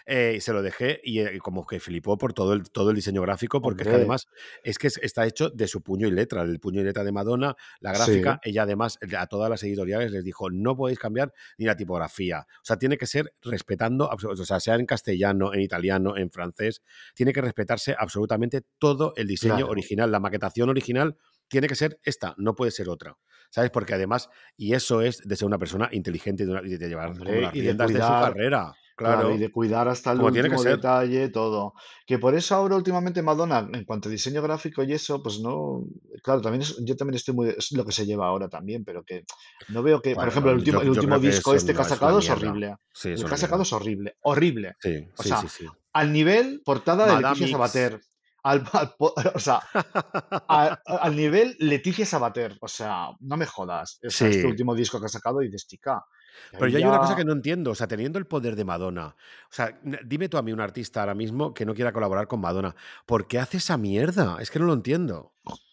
Eh, 0.06 0.34
y 0.36 0.40
se 0.40 0.52
lo 0.52 0.62
dejé 0.62 1.00
y 1.04 1.20
eh, 1.20 1.38
como 1.38 1.66
que 1.66 1.80
flipó 1.80 2.18
por 2.18 2.32
todo 2.32 2.52
el, 2.52 2.70
todo 2.70 2.90
el 2.90 2.96
diseño 2.96 3.22
gráfico, 3.22 3.60
porque 3.62 3.82
es 3.82 3.88
que 3.88 3.94
además 3.96 4.26
es 4.64 4.78
que 4.78 4.86
es- 4.88 4.98
está 5.02 5.26
hecho 5.26 5.50
de 5.50 5.66
su 5.68 5.82
puño 5.82 6.08
y 6.08 6.10
letra, 6.10 6.44
del 6.44 6.58
puño 6.60 6.80
y 6.80 6.84
letra 6.84 7.04
de 7.04 7.12
Madonna, 7.12 7.54
la 7.80 7.94
Sí. 7.94 7.98
gráfica, 7.98 8.40
ella 8.44 8.62
además 8.62 8.98
a 9.16 9.26
todas 9.26 9.48
las 9.50 9.62
editoriales 9.62 10.10
les 10.12 10.24
dijo, 10.24 10.50
no 10.50 10.76
podéis 10.76 10.98
cambiar 10.98 11.32
ni 11.58 11.66
la 11.66 11.76
tipografía, 11.76 12.46
o 12.48 12.64
sea, 12.64 12.76
tiene 12.76 12.96
que 12.98 13.06
ser 13.06 13.34
respetando, 13.42 14.08
o 14.10 14.36
sea, 14.44 14.60
sea 14.60 14.74
en 14.76 14.86
castellano, 14.86 15.54
en 15.54 15.60
italiano, 15.60 16.16
en 16.16 16.30
francés, 16.30 16.82
tiene 17.14 17.32
que 17.32 17.40
respetarse 17.40 17.94
absolutamente 17.98 18.62
todo 18.78 19.12
el 19.16 19.26
diseño 19.26 19.56
Claro. 19.56 19.70
original, 19.70 20.10
la 20.10 20.20
maquetación 20.20 20.68
original 20.68 21.16
tiene 21.48 21.66
que 21.66 21.74
ser 21.74 21.98
esta, 22.04 22.34
no 22.38 22.54
puede 22.54 22.70
ser 22.70 22.88
otra. 22.88 23.16
¿Sabes? 23.52 23.72
Porque 23.72 23.94
además, 23.94 24.28
y 24.56 24.74
eso 24.74 25.00
es 25.02 25.18
de 25.26 25.34
ser 25.34 25.46
una 25.46 25.58
persona 25.58 25.88
inteligente 25.90 26.44
y 26.44 26.46
de, 26.46 26.52
una- 26.52 26.62
y 26.64 26.76
de 26.76 26.88
llevar 26.88 27.08
Hombre, 27.10 27.42
las 27.42 27.54
y 27.54 27.60
de 27.62 27.72
su 27.72 27.88
carrera. 27.98 28.72
Claro, 29.00 29.20
Claro. 29.20 29.34
y 29.34 29.38
de 29.38 29.50
cuidar 29.50 29.88
hasta 29.88 30.12
el 30.12 30.18
Como 30.18 30.28
último 30.28 30.58
ser. 30.58 30.76
detalle, 30.76 31.30
todo. 31.30 31.72
Que 32.06 32.18
por 32.18 32.34
eso 32.34 32.54
ahora 32.54 32.76
últimamente 32.76 33.22
Madonna, 33.22 33.66
en 33.72 33.84
cuanto 33.86 34.10
a 34.10 34.12
diseño 34.12 34.42
gráfico 34.42 34.82
y 34.82 34.92
eso, 34.92 35.22
pues 35.22 35.40
no, 35.40 35.84
claro, 36.22 36.42
también 36.42 36.60
es- 36.60 36.76
yo 36.84 36.94
también 36.96 37.14
estoy 37.16 37.34
muy, 37.34 37.48
es 37.48 37.72
lo 37.72 37.86
que 37.86 37.92
se 37.92 38.04
lleva 38.04 38.26
ahora 38.26 38.50
también, 38.50 38.84
pero 38.84 39.02
que 39.02 39.24
no 39.68 39.82
veo 39.82 40.02
que, 40.02 40.14
por 40.14 40.28
ejemplo, 40.28 40.50
el 40.52 40.58
yo- 40.58 40.60
último, 40.60 40.80
el 40.82 40.90
último 40.90 41.18
disco 41.18 41.54
este 41.54 41.72
que 41.74 41.80
ha 41.80 41.84
sacado 41.84 42.18
es 42.18 42.28
horrible. 42.28 42.76
Sí, 42.92 43.08
El 43.12 43.24
que 43.24 43.32
ha 43.34 43.38
sacado 43.38 43.62
es 43.62 43.72
horrible, 43.72 44.16
horrible. 44.20 44.74
Sí, 44.80 45.08
O 45.16 45.22
sí, 45.22 45.28
sea, 45.30 45.40
sí, 45.40 45.48
sí. 45.48 45.66
al 45.94 46.12
nivel 46.12 46.60
portada 46.62 47.06
de 47.06 47.22
Leticia. 47.22 47.48
Sabater. 47.48 48.00
Al, 48.42 48.62
o 49.34 49.38
sea, 49.38 49.60
al 50.48 51.16
nivel 51.16 51.56
Leticia 51.58 52.04
Sabater. 52.06 52.56
O 52.60 52.68
sea, 52.68 53.08
no 53.20 53.36
me 53.36 53.46
jodas. 53.46 53.98
O 54.06 54.10
sea, 54.10 54.28
este 54.28 54.46
último 54.46 54.74
disco 54.74 54.98
que 55.00 55.06
ha 55.06 55.08
sacado 55.10 55.42
y 55.42 55.48
de 55.50 55.56
chica. 55.56 56.04
Pero 56.52 56.66
yo 56.68 56.78
hay 56.78 56.84
una 56.84 56.98
cosa 56.98 57.16
que 57.16 57.24
no 57.24 57.32
entiendo, 57.32 57.70
o 57.70 57.74
sea, 57.74 57.86
teniendo 57.88 58.18
el 58.18 58.26
poder 58.26 58.56
de 58.56 58.64
Madonna, 58.64 59.06
o 59.08 59.52
sea, 59.52 59.78
dime 60.04 60.28
tú 60.28 60.36
a 60.38 60.42
mí 60.42 60.52
un 60.52 60.60
artista 60.60 61.00
ahora 61.00 61.14
mismo 61.14 61.54
que 61.54 61.64
no 61.64 61.74
quiera 61.74 61.92
colaborar 61.92 62.26
con 62.26 62.40
Madonna, 62.40 62.74
¿por 63.06 63.26
qué 63.26 63.38
hace 63.38 63.58
esa 63.58 63.76
mierda? 63.76 64.38
Es 64.40 64.50
que 64.50 64.58
no 64.58 64.66
lo 64.66 64.72
entiendo. 64.72 65.32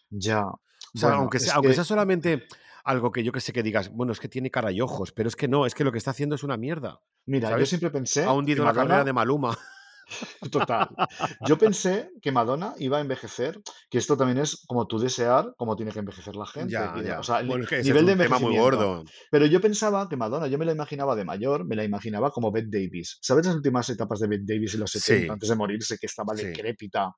Ya. 0.10 0.44
O 0.46 0.60
sea, 0.94 1.10
Bueno, 1.10 1.16
aunque 1.24 1.40
sea, 1.40 1.56
aunque 1.56 1.70
que- 1.70 1.76
sea 1.76 1.84
solamente 1.84 2.48
algo 2.84 3.12
que 3.12 3.24
yo 3.24 3.32
que 3.32 3.42
sé 3.42 3.52
que 3.52 3.64
digas, 3.64 3.90
bueno, 3.92 4.14
es 4.14 4.20
que 4.20 4.30
tiene 4.30 4.50
cara 4.50 4.72
y 4.72 4.80
ojos, 4.82 5.12
pero 5.12 5.28
es 5.28 5.36
que 5.36 5.48
no, 5.48 5.66
es 5.66 5.76
que 5.76 5.84
lo 5.84 5.92
que 5.92 5.98
está 5.98 6.12
haciendo 6.12 6.36
es 6.36 6.44
una 6.44 6.56
mierda. 6.58 7.02
Mira, 7.26 7.58
yo 7.60 7.66
siempre 7.66 7.90
pensé 7.90 8.24
Ha 8.24 8.32
hundido 8.32 8.64
la 8.64 8.72
Madonna, 8.72 8.88
carrera 8.88 9.04
de 9.04 9.14
Maluma. 9.14 9.58
total. 10.52 10.90
Yo 11.46 11.58
pensé 11.58 12.10
que 12.22 12.32
Madonna 12.32 12.74
iba 12.80 12.98
a 12.98 13.02
envejecer, 13.02 13.60
que 13.90 13.98
esto 13.98 14.18
también 14.18 14.38
es 14.40 14.64
como 14.68 14.88
tú 14.88 15.00
desear 15.00 15.54
cómo 15.58 15.76
tiene 15.76 15.92
que 15.92 16.00
envejecer 16.00 16.36
la 16.36 16.46
gente. 16.46 16.72
Ya. 16.74 17.20
O 17.20 17.24
sea, 17.24 17.42
Bueno, 17.44 17.64
es 17.64 17.70
que 17.70 17.82
nivel 17.84 18.00
es 18.02 18.06
de 18.06 18.12
un 18.14 18.20
tema 18.20 18.40
muy 18.40 18.58
gordo. 18.58 19.04
Pero 19.32 19.46
yo 19.46 19.62
pensaba 19.62 20.08
que 20.10 20.16
Madonna, 20.18 20.48
yo 20.48 20.58
me 20.58 20.66
la 20.66 20.72
imaginaba 20.72 21.16
de 21.16 21.26
mayor, 21.26 21.66
me 21.66 21.76
la 21.76 21.84
imaginaba 21.84 22.32
como 22.32 22.52
Bette 22.52 22.70
Davis. 22.72 23.18
¿Sabes 23.22 23.46
las 23.46 23.56
últimas 23.56 23.90
etapas 23.90 24.20
de 24.20 24.28
Bette 24.28 24.46
Davis 24.46 24.74
en 24.74 24.80
los 24.82 24.92
70, 24.92 25.26
Sí. 25.26 25.30
antes 25.32 25.50
de 25.50 25.56
morirse, 25.56 25.98
que 25.98 26.06
estaba 26.06 26.36
Sí. 26.36 26.46
decrépita? 26.48 27.12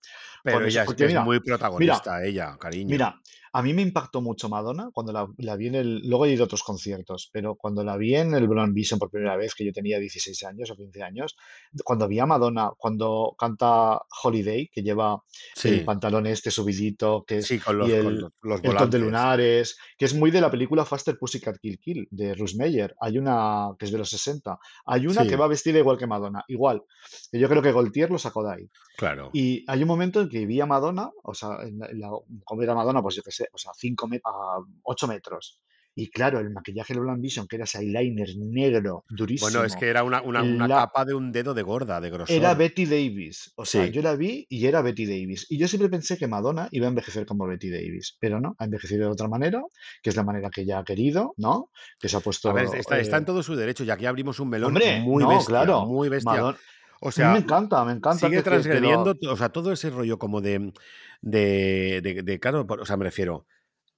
Pero 0.44 0.58
Con 0.58 0.68
eso, 0.68 0.82
ella 0.82 0.92
es, 0.96 1.08
mira, 1.08 1.24
muy 1.24 1.40
protagonista, 1.40 2.24
ella, 2.24 2.58
cariño. 2.60 2.90
Mira, 2.90 3.20
a 3.54 3.62
mí 3.62 3.74
me 3.74 3.82
impactó 3.82 4.22
mucho 4.22 4.50
Madonna 4.50 4.90
cuando 4.94 5.12
la, 5.12 5.28
la 5.38 5.56
vi 5.56 5.68
en 5.68 5.76
el... 5.76 6.00
Luego 6.08 6.26
he 6.26 6.32
ido 6.34 6.44
a 6.44 6.46
otros 6.46 6.64
conciertos, 6.64 7.30
pero 7.32 7.56
cuando 7.56 7.84
la 7.84 7.98
vi 7.98 8.16
en 8.16 8.34
el 8.34 8.48
Brown 8.48 8.74
Vision 8.74 9.00
por 9.00 9.10
primera 9.10 9.36
vez, 9.38 9.54
que 9.56 9.66
yo 9.66 9.72
tenía 9.74 10.00
16 10.00 10.44
años 10.44 10.70
o 10.72 10.76
15 10.76 11.04
años, 11.04 11.36
cuando 11.84 12.08
vi 12.08 12.20
a 12.20 12.26
Madonna, 12.26 12.72
cuando 12.78 13.36
canta 13.38 14.02
Holiday, 14.24 14.68
que 14.70 14.82
lleva 14.84 15.22
sí, 15.56 15.70
el 15.70 15.86
pantalón 15.86 16.28
este 16.28 16.52
subidito, 16.52 17.24
que 17.28 17.38
es... 17.40 17.48
sí, 17.48 17.60
con 17.60 17.78
los, 17.78 17.90
y 17.90 17.92
con 17.92 18.00
el, 18.08 18.16
los, 18.20 18.32
los 18.42 18.56
el 18.58 18.62
top 18.62 18.64
de 18.64 18.76
volantes. 18.76 19.02
lunares, 19.02 19.78
que 19.98 20.06
es 20.06 20.14
muy 20.14 20.32
de 20.32 20.42
la 20.42 20.52
película 20.52 20.86
Faster 20.86 21.18
Pussycat 21.18 21.58
Kill 21.60 21.80
Kill, 21.80 22.08
de 22.12 22.34
Ruth 22.36 22.56
Meyer. 22.56 22.96
Hay 23.00 23.18
una 23.18 23.70
que 23.78 23.86
es 23.86 23.92
de 23.92 23.98
los 23.98 24.10
60. 24.10 24.58
Hay 24.86 25.08
una 25.08 25.24
Sí. 25.24 25.28
que 25.30 25.36
va 25.36 25.48
vestida 25.48 25.80
igual 25.80 25.98
que 25.98 26.08
Madonna, 26.08 26.44
igual. 26.48 26.84
Que 27.32 27.40
yo 27.40 27.50
creo 27.50 27.62
que 27.62 27.72
Gaultier 27.72 28.10
lo 28.10 28.18
sacó 28.18 28.44
de 28.44 28.54
ahí. 28.54 28.70
Claro. 28.98 29.30
Y 29.34 29.64
hay 29.68 29.82
un 29.82 29.88
momento 29.88 30.22
en 30.22 30.30
que 30.30 30.46
vi 30.46 30.60
a 30.62 30.66
Madonna, 30.66 31.10
o 31.24 31.34
sea, 31.34 31.58
en 31.64 31.80
la, 31.80 31.88
en 31.88 32.00
la- 32.00 32.64
era 32.64 32.76
Madonna, 32.76 33.02
pues 33.02 33.16
yo 33.16 33.22
qué 33.24 33.32
sé, 33.32 33.39
o 33.52 33.58
sea, 33.58 33.72
5 33.76 34.10
a 34.26 34.60
8 34.84 35.08
metros. 35.08 35.60
Y 35.96 36.10
claro, 36.12 36.40
el 36.40 36.52
maquillaje 36.52 36.94
de 36.94 37.00
Blanc 37.02 37.20
Vision, 37.20 37.46
que 37.48 37.58
era 37.58 37.66
ese 37.66 37.80
eyeliner 37.80 38.30
negro, 38.38 39.04
durísimo, 39.10 39.50
Bueno, 39.50 39.66
es 39.66 39.76
que 39.76 39.88
era 39.90 40.04
una, 40.04 40.22
una, 40.22 40.44
una 40.44 40.68
la- 40.68 40.76
capa 40.82 41.04
de 41.04 41.14
un 41.14 41.32
dedo 41.34 41.54
de 41.54 41.62
gorda, 41.64 42.00
de 42.00 42.10
grosor. 42.10 42.34
era 42.34 42.54
Betty 42.54 42.86
Davis. 42.86 43.52
O 43.58 43.66
sea, 43.66 43.86
Sí. 43.86 43.92
yo 43.92 44.02
la 44.02 44.16
vi 44.16 44.46
y 44.50 44.66
era 44.66 44.82
Betty 44.82 45.06
Davis. 45.06 45.46
Y 45.50 45.58
yo 45.58 45.68
siempre 45.68 45.90
pensé 45.90 46.16
que 46.18 46.28
Madonna 46.28 46.70
iba 46.72 46.86
a 46.86 46.90
envejecer 46.90 47.26
como 47.26 47.48
Betty 47.48 47.70
Davis, 47.70 48.16
pero 48.20 48.40
no, 48.40 48.56
ha 48.60 48.66
envejecido 48.66 49.08
de 49.08 49.12
otra 49.12 49.28
manera, 49.28 49.62
que 50.02 50.12
es 50.12 50.16
la 50.16 50.24
manera 50.24 50.50
que 50.50 50.62
ella 50.62 50.80
ha 50.80 50.84
querido, 50.86 51.34
¿no? 51.36 51.70
Que 52.00 52.08
se 52.08 52.16
ha 52.16 52.22
puesto... 52.22 52.50
A 52.52 52.54
ver, 52.54 52.66
está, 52.76 52.98
está 53.00 53.18
eh, 53.18 53.20
en 53.20 53.26
todo 53.26 53.44
su 53.44 53.56
derecho 53.58 53.84
y 53.84 53.90
aquí 53.90 54.06
abrimos 54.06 54.40
un 54.40 54.50
melón 54.50 54.68
Hombre, 54.70 55.02
muy 55.02 55.24
no, 55.24 55.30
bestia, 55.30 55.48
claro. 55.48 55.86
muy 55.86 56.08
bestia. 56.08 56.32
Madonna- 56.32 56.58
O 57.02 57.08
a 57.08 57.10
mí 57.10 57.14
sea, 57.14 57.32
me 57.32 57.40
encanta, 57.40 57.84
me 57.86 57.94
encanta 57.94 58.20
sigue 58.28 58.30
que- 58.30 58.38
que- 58.38 58.44
que 58.44 58.50
lo- 58.50 58.62
transgrediendo, 58.62 59.16
o 59.32 59.38
sea, 59.38 59.50
todo 59.50 59.72
ese 59.72 59.90
rollo 59.90 60.20
como 60.20 60.42
de, 60.42 60.74
de, 61.22 62.02
de- 62.04 62.24
de- 62.24 62.40
claro, 62.40 62.66
o 62.68 62.86
sea, 62.86 62.98
me 62.98 63.06
refiero, 63.06 63.46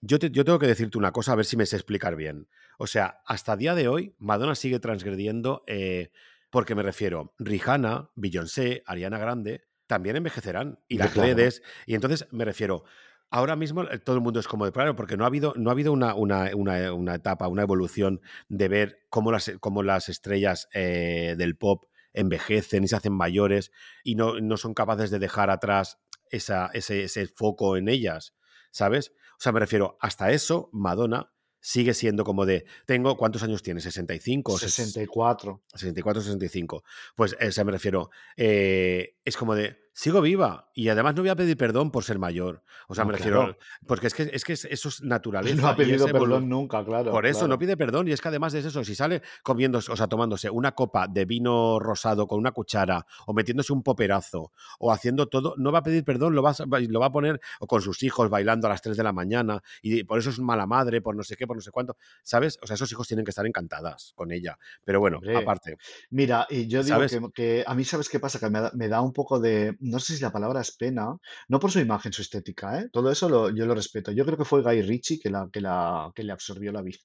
yo, 0.01 0.19
te- 0.19 0.31
yo 0.31 0.45
tengo 0.45 0.59
que 0.59 0.67
decirte 0.67 0.97
una 0.97 1.11
cosa, 1.11 1.33
a 1.33 1.35
ver 1.35 1.45
si 1.45 1.57
me 1.57 1.65
sé 1.65 1.75
explicar 1.75 2.15
bien. 2.15 2.47
O 2.77 2.87
sea, 2.87 3.21
hasta 3.25 3.55
día 3.57 3.75
de 3.75 3.87
hoy, 3.87 4.15
Madonna 4.17 4.55
sigue 4.55 4.79
transgrediendo, 4.79 5.63
eh, 5.67 6.11
porque 6.49 6.75
me 6.75 6.83
refiero, 6.83 7.33
Rihanna, 7.39 8.09
Beyoncé, 8.15 8.83
Ariana 8.85 9.17
Grande, 9.17 9.63
también 9.87 10.15
envejecerán, 10.15 10.79
y 10.87 10.97
las 10.97 11.11
claro. 11.11 11.27
redes, 11.27 11.61
y 11.85 11.95
entonces 11.95 12.27
me 12.31 12.45
refiero, 12.45 12.83
ahora 13.29 13.55
mismo 13.55 13.83
eh, 13.83 13.99
todo 13.99 14.15
el 14.15 14.21
mundo 14.21 14.39
es 14.39 14.47
como 14.47 14.65
de, 14.65 14.71
claro, 14.71 14.95
porque 14.95 15.17
no 15.17 15.23
ha 15.23 15.27
habido, 15.27 15.53
no 15.55 15.69
ha 15.69 15.73
habido 15.73 15.91
una, 15.93 16.15
una, 16.15 16.49
una- 16.55 16.93
una 16.93 17.15
etapa, 17.15 17.47
una 17.47 17.61
evolución 17.63 18.21
de 18.49 18.67
ver 18.67 18.99
cómo 19.09 19.31
las, 19.31 19.51
cómo 19.59 19.83
las 19.83 20.09
estrellas 20.09 20.67
eh, 20.73 21.35
del 21.37 21.55
pop 21.57 21.85
envejecen 22.13 22.83
y 22.83 22.87
se 22.87 22.95
hacen 22.95 23.13
mayores 23.13 23.71
y 24.03 24.15
no, 24.15 24.39
no 24.39 24.57
son 24.57 24.73
capaces 24.73 25.11
de 25.11 25.19
dejar 25.19 25.49
atrás 25.49 25.99
esa, 26.29 26.69
ese, 26.73 27.03
ese 27.03 27.27
foco 27.27 27.77
en 27.77 27.87
ellas. 27.89 28.33
¿sabes? 28.71 29.11
O 29.33 29.41
sea, 29.43 29.51
me 29.51 29.59
refiero, 29.59 29.97
hasta 29.99 30.31
eso, 30.31 30.69
Madonna 30.71 31.33
sigue 31.59 31.93
siendo 31.93 32.23
como 32.23 32.45
de, 32.45 32.65
tengo, 32.85 33.17
¿cuántos 33.17 33.43
años 33.43 33.61
tiene? 33.61 33.81
¿65? 33.81 34.41
o 34.45 34.57
ses- 34.57 34.69
64. 34.69 35.63
64, 35.75 36.21
65. 36.21 36.83
Pues, 37.15 37.35
o 37.39 37.51
sea, 37.51 37.63
me 37.65 37.71
refiero, 37.73 38.09
eh, 38.37 39.17
es 39.25 39.35
como 39.37 39.53
de, 39.55 39.77
sigo 39.93 40.21
viva 40.21 40.69
y 40.73 40.89
además 40.89 41.15
no 41.15 41.21
voy 41.21 41.29
a 41.29 41.35
pedir 41.35 41.57
perdón 41.57 41.91
por 41.91 42.03
ser 42.03 42.17
mayor. 42.19 42.63
O 42.87 42.95
sea, 42.95 43.03
No, 43.03 43.11
me 43.11 43.17
refiero, 43.17 43.39
claro. 43.39 43.57
porque 43.87 44.07
es 44.07 44.13
que, 44.13 44.29
es 44.33 44.43
que 44.43 44.53
eso 44.53 44.89
es 44.89 45.01
naturaleza. 45.03 45.55
No 45.61 45.67
ha 45.67 45.75
pedido 45.75 46.05
es 46.07 46.11
perdón 46.11 46.49
nunca, 46.49 46.83
claro. 46.83 47.11
por 47.11 47.25
eso 47.25 47.39
claro. 47.39 47.47
no 47.49 47.59
pide 47.59 47.77
perdón. 47.77 48.07
Y 48.07 48.11
es 48.11 48.21
que 48.21 48.27
además 48.29 48.53
de 48.53 48.59
eso, 48.59 48.83
si 48.83 48.95
sale 48.95 49.21
comiendo, 49.43 49.77
o 49.79 49.81
sea, 49.81 50.07
tomándose 50.07 50.49
una 50.49 50.71
copa 50.73 51.07
de 51.07 51.25
vino 51.25 51.79
rosado 51.79 52.27
con 52.27 52.39
una 52.39 52.51
cuchara, 52.51 53.05
o 53.27 53.33
metiéndose 53.33 53.73
un 53.73 53.83
poperazo, 53.83 54.51
o 54.79 54.91
haciendo 54.91 55.27
todo, 55.27 55.55
no 55.57 55.71
va 55.71 55.79
a 55.79 55.83
pedir 55.83 56.03
perdón, 56.03 56.35
lo 56.35 56.41
va, 56.41 56.51
a- 56.51 56.79
lo 56.89 56.99
va 56.99 57.05
a 57.07 57.11
poner 57.11 57.39
o 57.59 57.67
con 57.67 57.81
sus 57.81 58.01
hijos 58.03 58.29
bailando 58.29 58.67
a 58.67 58.69
las 58.71 58.81
3 58.81 58.97
de 58.97 59.03
la 59.03 59.13
mañana, 59.13 59.61
y 59.81 60.03
por 60.03 60.19
eso 60.19 60.29
es 60.29 60.39
mala 60.39 60.65
madre, 60.65 61.01
por 61.01 61.15
no 61.15 61.23
sé 61.23 61.35
qué, 61.35 61.45
por 61.47 61.55
no 61.57 61.61
sé 61.61 61.71
cuánto. 61.71 61.97
¿Sabes? 62.23 62.57
O 62.61 62.67
sea, 62.67 62.75
esos 62.75 62.91
hijos 62.91 63.07
tienen 63.07 63.25
que 63.25 63.31
estar 63.31 63.45
encantadas 63.45 64.13
con 64.15 64.31
ella. 64.31 64.57
Pero 64.83 64.99
bueno, 64.99 65.17
Hombre. 65.17 65.37
aparte. 65.37 65.77
Mira, 66.09 66.47
y 66.49 66.67
yo 66.67 66.83
digo 66.83 67.31
que 67.33 67.63
a 67.65 67.75
mí, 67.75 67.83
¿sabes 67.83 68.09
qué 68.09 68.19
pasa? 68.19 68.39
Que 68.39 68.49
me 68.49 68.61
da, 68.61 68.71
me 68.73 68.87
da 68.87 69.01
un 69.01 69.13
poco 69.13 69.39
de, 69.39 69.75
no 69.91 69.99
sé 69.99 70.15
si 70.15 70.21
la 70.23 70.31
palabra 70.31 70.61
es 70.61 70.75
pena, 70.75 71.15
no 71.49 71.59
por 71.59 71.69
su 71.71 71.79
imagen, 71.79 72.11
su 72.13 72.21
estética, 72.23 72.79
¿eh? 72.79 72.89
Todo 72.91 73.11
eso 73.11 73.29
lo- 73.29 73.49
yo 73.53 73.65
lo 73.65 73.75
respeto. 73.75 74.11
Yo 74.11 74.25
creo 74.25 74.37
que 74.37 74.45
fue 74.45 74.63
Guy 74.63 74.81
Ritchie 74.81 75.19
que, 75.19 75.29
la, 75.29 75.47
que, 75.51 75.61
la, 75.61 76.11
que 76.15 76.23
le 76.23 76.31
absorbió 76.31 76.71
la 76.71 76.81
vida, 76.83 76.97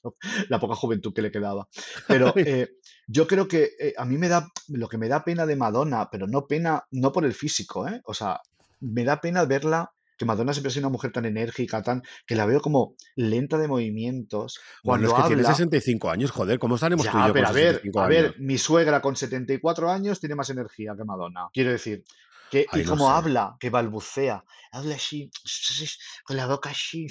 la 0.49 0.59
poca 0.61 0.75
juventud 0.75 1.13
que 1.13 1.23
le 1.23 1.31
quedaba. 1.31 1.69
Pero 2.09 2.33
eh, 2.37 2.69
yo 3.07 3.27
creo 3.27 3.47
que 3.49 3.71
eh, 3.79 3.93
a 3.99 4.05
mí 4.07 4.17
me 4.17 4.29
da, 4.29 4.49
lo 4.69 4.89
que 4.89 4.97
me 4.99 5.09
da 5.09 5.23
pena 5.25 5.45
de 5.45 5.57
Madonna, 5.57 6.09
pero 6.11 6.27
no 6.27 6.47
pena, 6.47 6.85
no 6.93 7.13
por 7.13 7.25
el 7.27 7.35
físico, 7.35 7.87
¿eh? 7.87 8.01
O 8.05 8.15
sea, 8.15 8.41
me 8.81 9.05
da 9.05 9.21
pena 9.21 9.45
verla, 9.45 9.91
que 10.19 10.25
Madonna 10.25 10.55
siempre 10.55 10.69
ha 10.69 10.73
sido 10.73 10.87
una 10.87 10.93
mujer 10.93 11.13
tan 11.13 11.27
enérgica, 11.27 11.83
tan, 11.83 12.01
que 12.27 12.37
la 12.37 12.47
veo 12.47 12.63
como 12.63 12.95
lenta 13.17 13.59
de 13.59 13.69
movimientos. 13.69 14.59
Bueno, 14.83 15.03
Cuando 15.03 15.09
es 15.09 15.13
que 15.15 15.29
tiene 15.29 15.43
habla, 15.43 15.55
65 15.55 16.11
años, 16.11 16.31
joder, 16.31 16.59
¿cómo 16.59 16.77
estaremos 16.77 17.07
tú 17.07 17.17
y 17.19 17.21
ya, 17.21 17.27
yo 17.29 17.33
pero 17.35 17.47
con 17.47 17.51
a 17.55 17.59
ver, 17.61 17.67
65 17.75 18.01
a 18.01 18.09
ver, 18.09 18.35
mi 18.39 18.57
suegra 18.57 19.03
con 19.03 19.15
74 19.15 19.91
años 19.91 20.19
tiene 20.19 20.35
más 20.35 20.49
energía 20.49 20.95
que 20.97 21.05
Madonna. 21.05 21.49
Quiero 21.53 21.71
decir, 21.71 22.03
que, 22.49 22.69
Ay, 22.73 22.83
y 22.83 22.85
no 22.85 22.97
como 22.97 23.11
sé. 23.11 23.13
habla, 23.13 23.57
que 23.61 23.71
balbucea, 23.71 24.45
habla 24.73 24.95
así, 24.97 25.31
con 26.25 26.37
la 26.37 26.47
boca 26.47 26.71
así, 26.71 27.07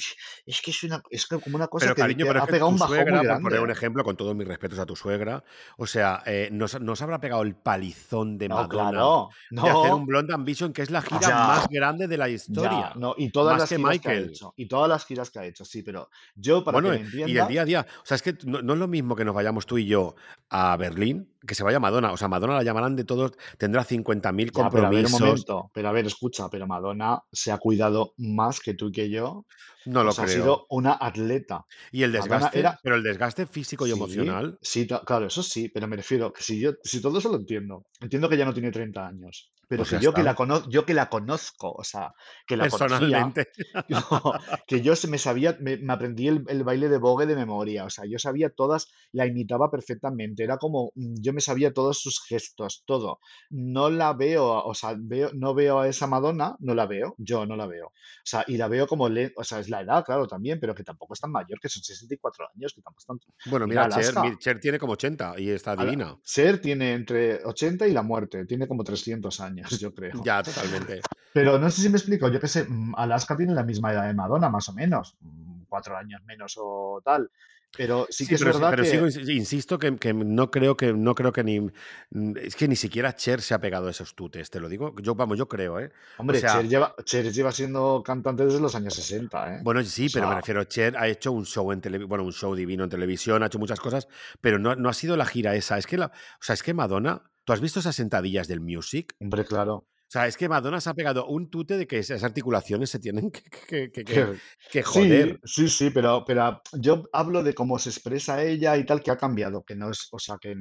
es 0.45 0.61
que 0.61 0.71
es 0.71 0.83
una, 0.83 1.01
es 1.09 1.25
que 1.27 1.39
como 1.39 1.55
una 1.57 1.67
cosa 1.67 1.91
Pero 1.91 1.95
que, 1.95 2.03
cariño, 2.03 2.25
que 2.25 2.27
pero 2.27 2.39
es 2.39 2.43
ha 2.43 2.47
que 2.47 2.53
pegado 2.53 2.69
tu 2.69 2.71
un 2.71 2.79
bajón 2.79 3.09
suegra, 3.09 3.11
muy 3.11 3.25
por 3.25 3.39
poner 3.41 3.59
un 3.59 3.69
grande. 3.69 3.71
ejemplo, 3.71 4.03
con 4.05 4.15
todos 4.15 4.33
mis 4.33 4.47
respetos 4.47 4.79
a 4.79 4.85
tu 4.85 4.95
suegra, 4.95 5.43
o 5.77 5.85
sea, 5.87 6.23
eh, 6.25 6.47
nos, 6.53 6.79
nos 6.79 7.01
habrá 7.01 7.19
pegado 7.19 7.41
el 7.41 7.55
palizón 7.55 8.37
de 8.37 8.47
No, 8.47 8.59
Madonna 8.59 9.11
claro, 9.11 9.29
de 9.49 9.69
hacer 9.69 9.93
un 9.93 10.05
Blonde 10.05 10.33
Ambition, 10.33 10.71
que 10.71 10.81
es 10.83 10.89
la 10.89 11.01
gira 11.01 11.31
ya, 11.31 11.33
más 11.33 11.67
grande 11.67 12.07
de 12.07 12.17
la 12.17 12.29
ya, 12.47 12.69
historia, 12.69 12.93
no, 12.95 13.15
y 13.17 13.31
todas 13.31 13.57
más 13.57 13.57
las 13.57 13.73
que 13.73 13.75
giras 13.75 13.99
que 13.99 14.09
ha 14.09 14.17
hecho, 14.17 14.53
y 14.57 14.67
todas 14.67 14.89
las 14.89 15.05
giras 15.05 15.29
que 15.31 15.39
ha 15.39 15.45
hecho, 15.45 15.65
sí, 15.65 15.83
pero 15.83 16.09
yo, 16.35 16.63
para 16.63 16.81
que 16.81 16.89
Bueno, 16.89 16.93
me 16.93 17.01
y 17.23 17.37
el 17.37 17.45
entiendas, 17.45 17.47
día 17.47 17.61
a 17.61 17.65
día, 17.65 17.85
o 18.01 18.05
sea, 18.05 18.15
es 18.15 18.23
que 18.23 18.35
no, 18.45 18.61
no 18.61 18.73
es 18.73 18.79
lo 18.79 18.87
mismo 18.87 19.15
que 19.15 19.23
nos 19.25 19.35
vayamos 19.35 19.65
tú 19.67 19.77
y 19.77 19.85
yo 19.85 20.15
a 20.49 20.75
Berlín, 20.77 21.34
que 21.45 21.55
se 21.55 21.63
vaya 21.63 21.79
Madonna, 21.79 22.11
o 22.11 22.17
sea, 22.17 22.27
Madonna 22.27 22.55
la 22.55 22.63
llamarán 22.63 22.95
de 22.95 23.03
todos, 23.03 23.31
tendrá 23.57 23.83
50.000 23.83 24.51
Ya, 24.51 24.69
pero 24.69 24.87
a 24.87 24.89
ver 24.91 25.05
un 25.05 25.11
compromisos, 25.11 25.21
momento, 25.21 25.71
pero 25.73 25.89
a 25.89 25.91
ver, 25.91 26.05
escucha, 26.05 26.49
pero 26.49 26.67
Madonna 26.67 27.19
se 27.31 27.51
ha 27.51 27.57
cuidado 27.57 28.13
más 28.17 28.59
que 28.59 28.73
tú 28.73 28.87
y 28.89 28.91
que 28.91 29.09
yo. 29.09 29.45
no 29.85 29.99
O 30.01 30.03
lo 30.03 30.11
sea, 30.11 30.23
ha 30.23 30.27
creo. 30.27 30.41
sido 30.41 30.65
una 30.69 30.97
atleta. 30.99 31.65
Y 31.91 32.03
el 32.03 32.11
desgaste, 32.11 32.59
era, 32.59 32.79
pero 32.81 32.95
el 32.95 33.03
desgaste 33.03 33.45
físico 33.45 33.85
y 33.85 33.91
sí, 33.91 33.95
emocional, 33.95 34.57
sí, 34.61 34.87
claro, 35.05 35.27
eso 35.27 35.43
sí, 35.43 35.69
pero 35.69 35.87
me 35.87 35.95
refiero 35.95 36.31
que 36.33 36.41
si 36.41 36.59
yo, 36.59 36.73
si 36.83 37.01
todo 37.01 37.19
eso 37.19 37.29
lo 37.29 37.37
entiendo, 37.37 37.85
entiendo 38.01 38.27
que 38.29 38.37
ya 38.37 38.45
no 38.45 38.53
tiene 38.53 38.71
30 38.71 39.07
años, 39.07 39.51
pero 39.67 39.83
pues 39.83 39.89
que 39.91 39.99
yo 39.99 40.13
que 40.13 40.23
la 40.23 40.35
conozco, 40.35 40.69
yo 40.69 40.85
que 40.85 40.93
la 40.93 41.09
conozco, 41.09 41.71
o 41.71 41.83
sea, 41.83 42.13
que 42.47 42.57
la 42.57 42.69
conocía, 42.69 42.97
personalmente. 42.97 43.47
yo- 43.89 44.33
que 44.67 44.81
yo 44.81 44.95
se 44.95 45.07
me 45.07 45.17
sabía, 45.17 45.57
me, 45.59 45.77
me 45.77 45.93
aprendí 45.93 46.27
el, 46.27 46.43
el 46.47 46.63
baile 46.63 46.89
de 46.89 46.97
Vogue 46.97 47.25
de 47.25 47.35
memoria, 47.35 47.85
o 47.85 47.89
sea, 47.89 48.05
yo 48.05 48.19
sabía 48.19 48.49
todas, 48.49 48.87
la 49.11 49.25
imitaba 49.27 49.69
perfectamente, 49.71 50.43
era 50.43 50.57
como, 50.57 50.91
mm, 50.95 51.15
yo 51.21 51.33
me 51.33 51.41
sabía 51.41 51.73
todos 51.73 51.99
sus 51.99 52.23
gestos, 52.23 52.83
todo. 52.85 53.19
No 53.49 53.89
la 53.89 54.13
veo, 54.13 54.45
o 54.63 54.73
sea, 54.73 54.95
veo, 54.97 55.29
no 55.33 55.53
veo 55.53 55.79
a 55.79 55.87
esa 55.87 56.07
Madonna, 56.07 56.55
no 56.59 56.73
la 56.75 56.85
veo, 56.85 57.15
yo 57.17 57.45
no 57.45 57.55
la 57.55 57.67
veo. 57.67 57.87
O 57.87 57.91
sea, 58.23 58.43
y 58.47 58.57
la 58.57 58.67
veo 58.67 58.87
como, 58.87 59.09
le, 59.09 59.33
o 59.35 59.43
sea, 59.43 59.59
es 59.59 59.69
la 59.69 59.81
edad, 59.81 60.03
claro, 60.05 60.27
también, 60.27 60.59
pero 60.59 60.73
que 60.75 60.83
tampoco 60.83 61.13
es 61.13 61.19
tan 61.19 61.31
mayor, 61.31 61.59
que 61.59 61.69
son 61.69 61.83
64 61.83 62.47
años, 62.55 62.73
que 62.73 62.81
tampoco 62.81 62.99
es 63.01 63.05
tan... 63.05 63.17
Bueno, 63.51 63.67
Mira, 63.67 63.87
Cher, 63.89 64.37
Cher 64.39 64.59
tiene 64.59 64.79
como 64.79 64.93
80 64.93 65.35
y 65.39 65.49
está 65.49 65.75
divina. 65.75 66.17
Ser 66.23 66.59
tiene 66.61 66.93
entre 66.93 67.43
80 67.45 67.87
y 67.87 67.91
la 67.93 68.01
muerte, 68.01 68.45
tiene 68.45 68.67
como 68.67 68.83
300 68.83 69.39
años, 69.39 69.54
yo 69.79 69.93
creo. 69.93 70.23
Ya, 70.23 70.41
totalmente. 70.43 71.01
Pero 71.33 71.59
no 71.59 71.69
sé 71.69 71.81
si 71.81 71.89
me 71.89 71.97
explico, 71.97 72.29
yo 72.29 72.39
qué 72.39 72.47
sé, 72.47 72.65
mm, 72.67 72.95
Alaska 72.95 73.35
tiene 73.35 73.53
la 73.53 73.63
misma 73.63 73.91
edad 73.91 74.07
de 74.07 74.13
Madonna, 74.13 74.49
más 74.49 74.69
o 74.69 74.73
menos, 74.73 75.15
mm, 75.21 75.63
cuatro 75.67 75.97
años 75.97 76.21
menos 76.23 76.55
o 76.57 77.01
tal. 77.03 77.29
Pero 77.77 78.07
sí 78.09 78.23
Sí, 78.23 78.29
que 78.29 78.35
es 78.35 78.41
pero, 78.41 78.53
verdad 78.53 78.69
pero 78.69 78.85
sigo, 78.85 79.03
que, 79.05 79.11
ins- 79.11 79.33
insisto 79.35 79.77
que, 79.77 79.97
que 79.97 80.13
no 80.13 80.49
creo 80.49 80.77
que 80.77 80.93
no 80.93 81.13
creo 81.13 81.33
que 81.33 81.43
ni 81.43 81.59
mm, 81.59 82.37
es 82.37 82.55
que 82.55 82.69
ni 82.69 82.77
siquiera 82.77 83.13
Cher 83.17 83.41
se 83.41 83.53
ha 83.53 83.59
pegado 83.59 83.87
a 83.87 83.91
esos 83.91 84.15
tutes, 84.15 84.49
te 84.49 84.61
lo 84.61 84.69
digo. 84.69 84.95
Yo, 85.01 85.13
vamos, 85.15 85.37
yo 85.37 85.49
creo, 85.49 85.77
¿eh? 85.81 85.91
O 86.17 86.21
hombre, 86.21 86.39
sea, 86.39 86.53
Cher 86.53 86.69
lleva, 86.69 86.95
Cher 87.03 87.29
lleva 87.33 87.51
siendo 87.51 88.01
cantante 88.01 88.45
desde 88.45 88.61
los 88.61 88.73
años 88.75 88.93
60, 88.93 89.55
¿eh? 89.55 89.59
bueno, 89.61 89.83
sí, 89.83 90.07
O 90.07 90.09
pero 90.13 90.29
me 90.29 90.35
refiero, 90.35 90.63
Cher 90.63 90.95
ha 90.97 91.09
hecho 91.09 91.33
un 91.33 91.45
show 91.45 91.69
en 91.73 91.81
televisión, 91.81 92.07
bueno, 92.07 92.23
un 92.23 92.31
show 92.31 92.55
divino 92.55 92.85
en 92.85 92.89
televisión, 92.89 93.43
ha 93.43 93.47
hecho 93.47 93.59
muchas 93.59 93.81
cosas, 93.81 94.07
pero 94.39 94.57
no, 94.57 94.75
no 94.77 94.87
ha 94.87 94.93
sido 94.93 95.17
la 95.17 95.25
gira 95.25 95.53
esa. 95.55 95.77
Es 95.77 95.85
que 95.85 95.97
la, 95.97 96.05
o 96.07 96.11
sea, 96.43 96.53
es 96.53 96.63
que 96.63 96.73
Madonna, 96.73 97.23
¿tú 97.45 97.53
has 97.53 97.61
visto 97.61 97.79
esas 97.79 97.95
sentadillas 97.95 98.47
del 98.47 98.59
music? 98.59 99.15
hombre, 99.21 99.45
claro. 99.45 99.87
O 100.07 100.07
sea, 100.15 100.27
es 100.27 100.37
que 100.37 100.47
Madonna 100.47 100.79
se 100.79 100.89
ha 100.89 100.93
pegado 100.93 101.25
un 101.25 101.49
tute 101.49 101.77
de 101.77 101.87
que 101.87 101.97
esas 101.97 102.23
articulaciones 102.23 102.91
se 102.91 102.99
tienen 102.99 103.31
que, 103.31 103.41
que, 103.41 103.91
que, 103.91 104.03
que- 104.03 104.03
Que- 104.03 104.39
que 104.71 104.83
Sí, 104.83 104.89
joder. 104.99 105.39
sí, 105.43 105.67
sí, 105.67 105.89
pero, 105.89 106.23
pero 106.25 106.61
yo 106.73 107.03
hablo 107.11 107.41
de 107.43 107.55
cómo 107.55 107.79
se 107.79 107.89
expresa 107.89 108.41
ella 108.43 108.77
y 108.77 108.85
tal, 108.85 109.01
que 109.01 109.09
ha 109.09 109.17
cambiado, 109.17 109.63
que 109.63 109.75
no 109.75 109.89
es, 109.89 110.07
o 110.11 110.19
sea, 110.19 110.37
que 110.39 110.55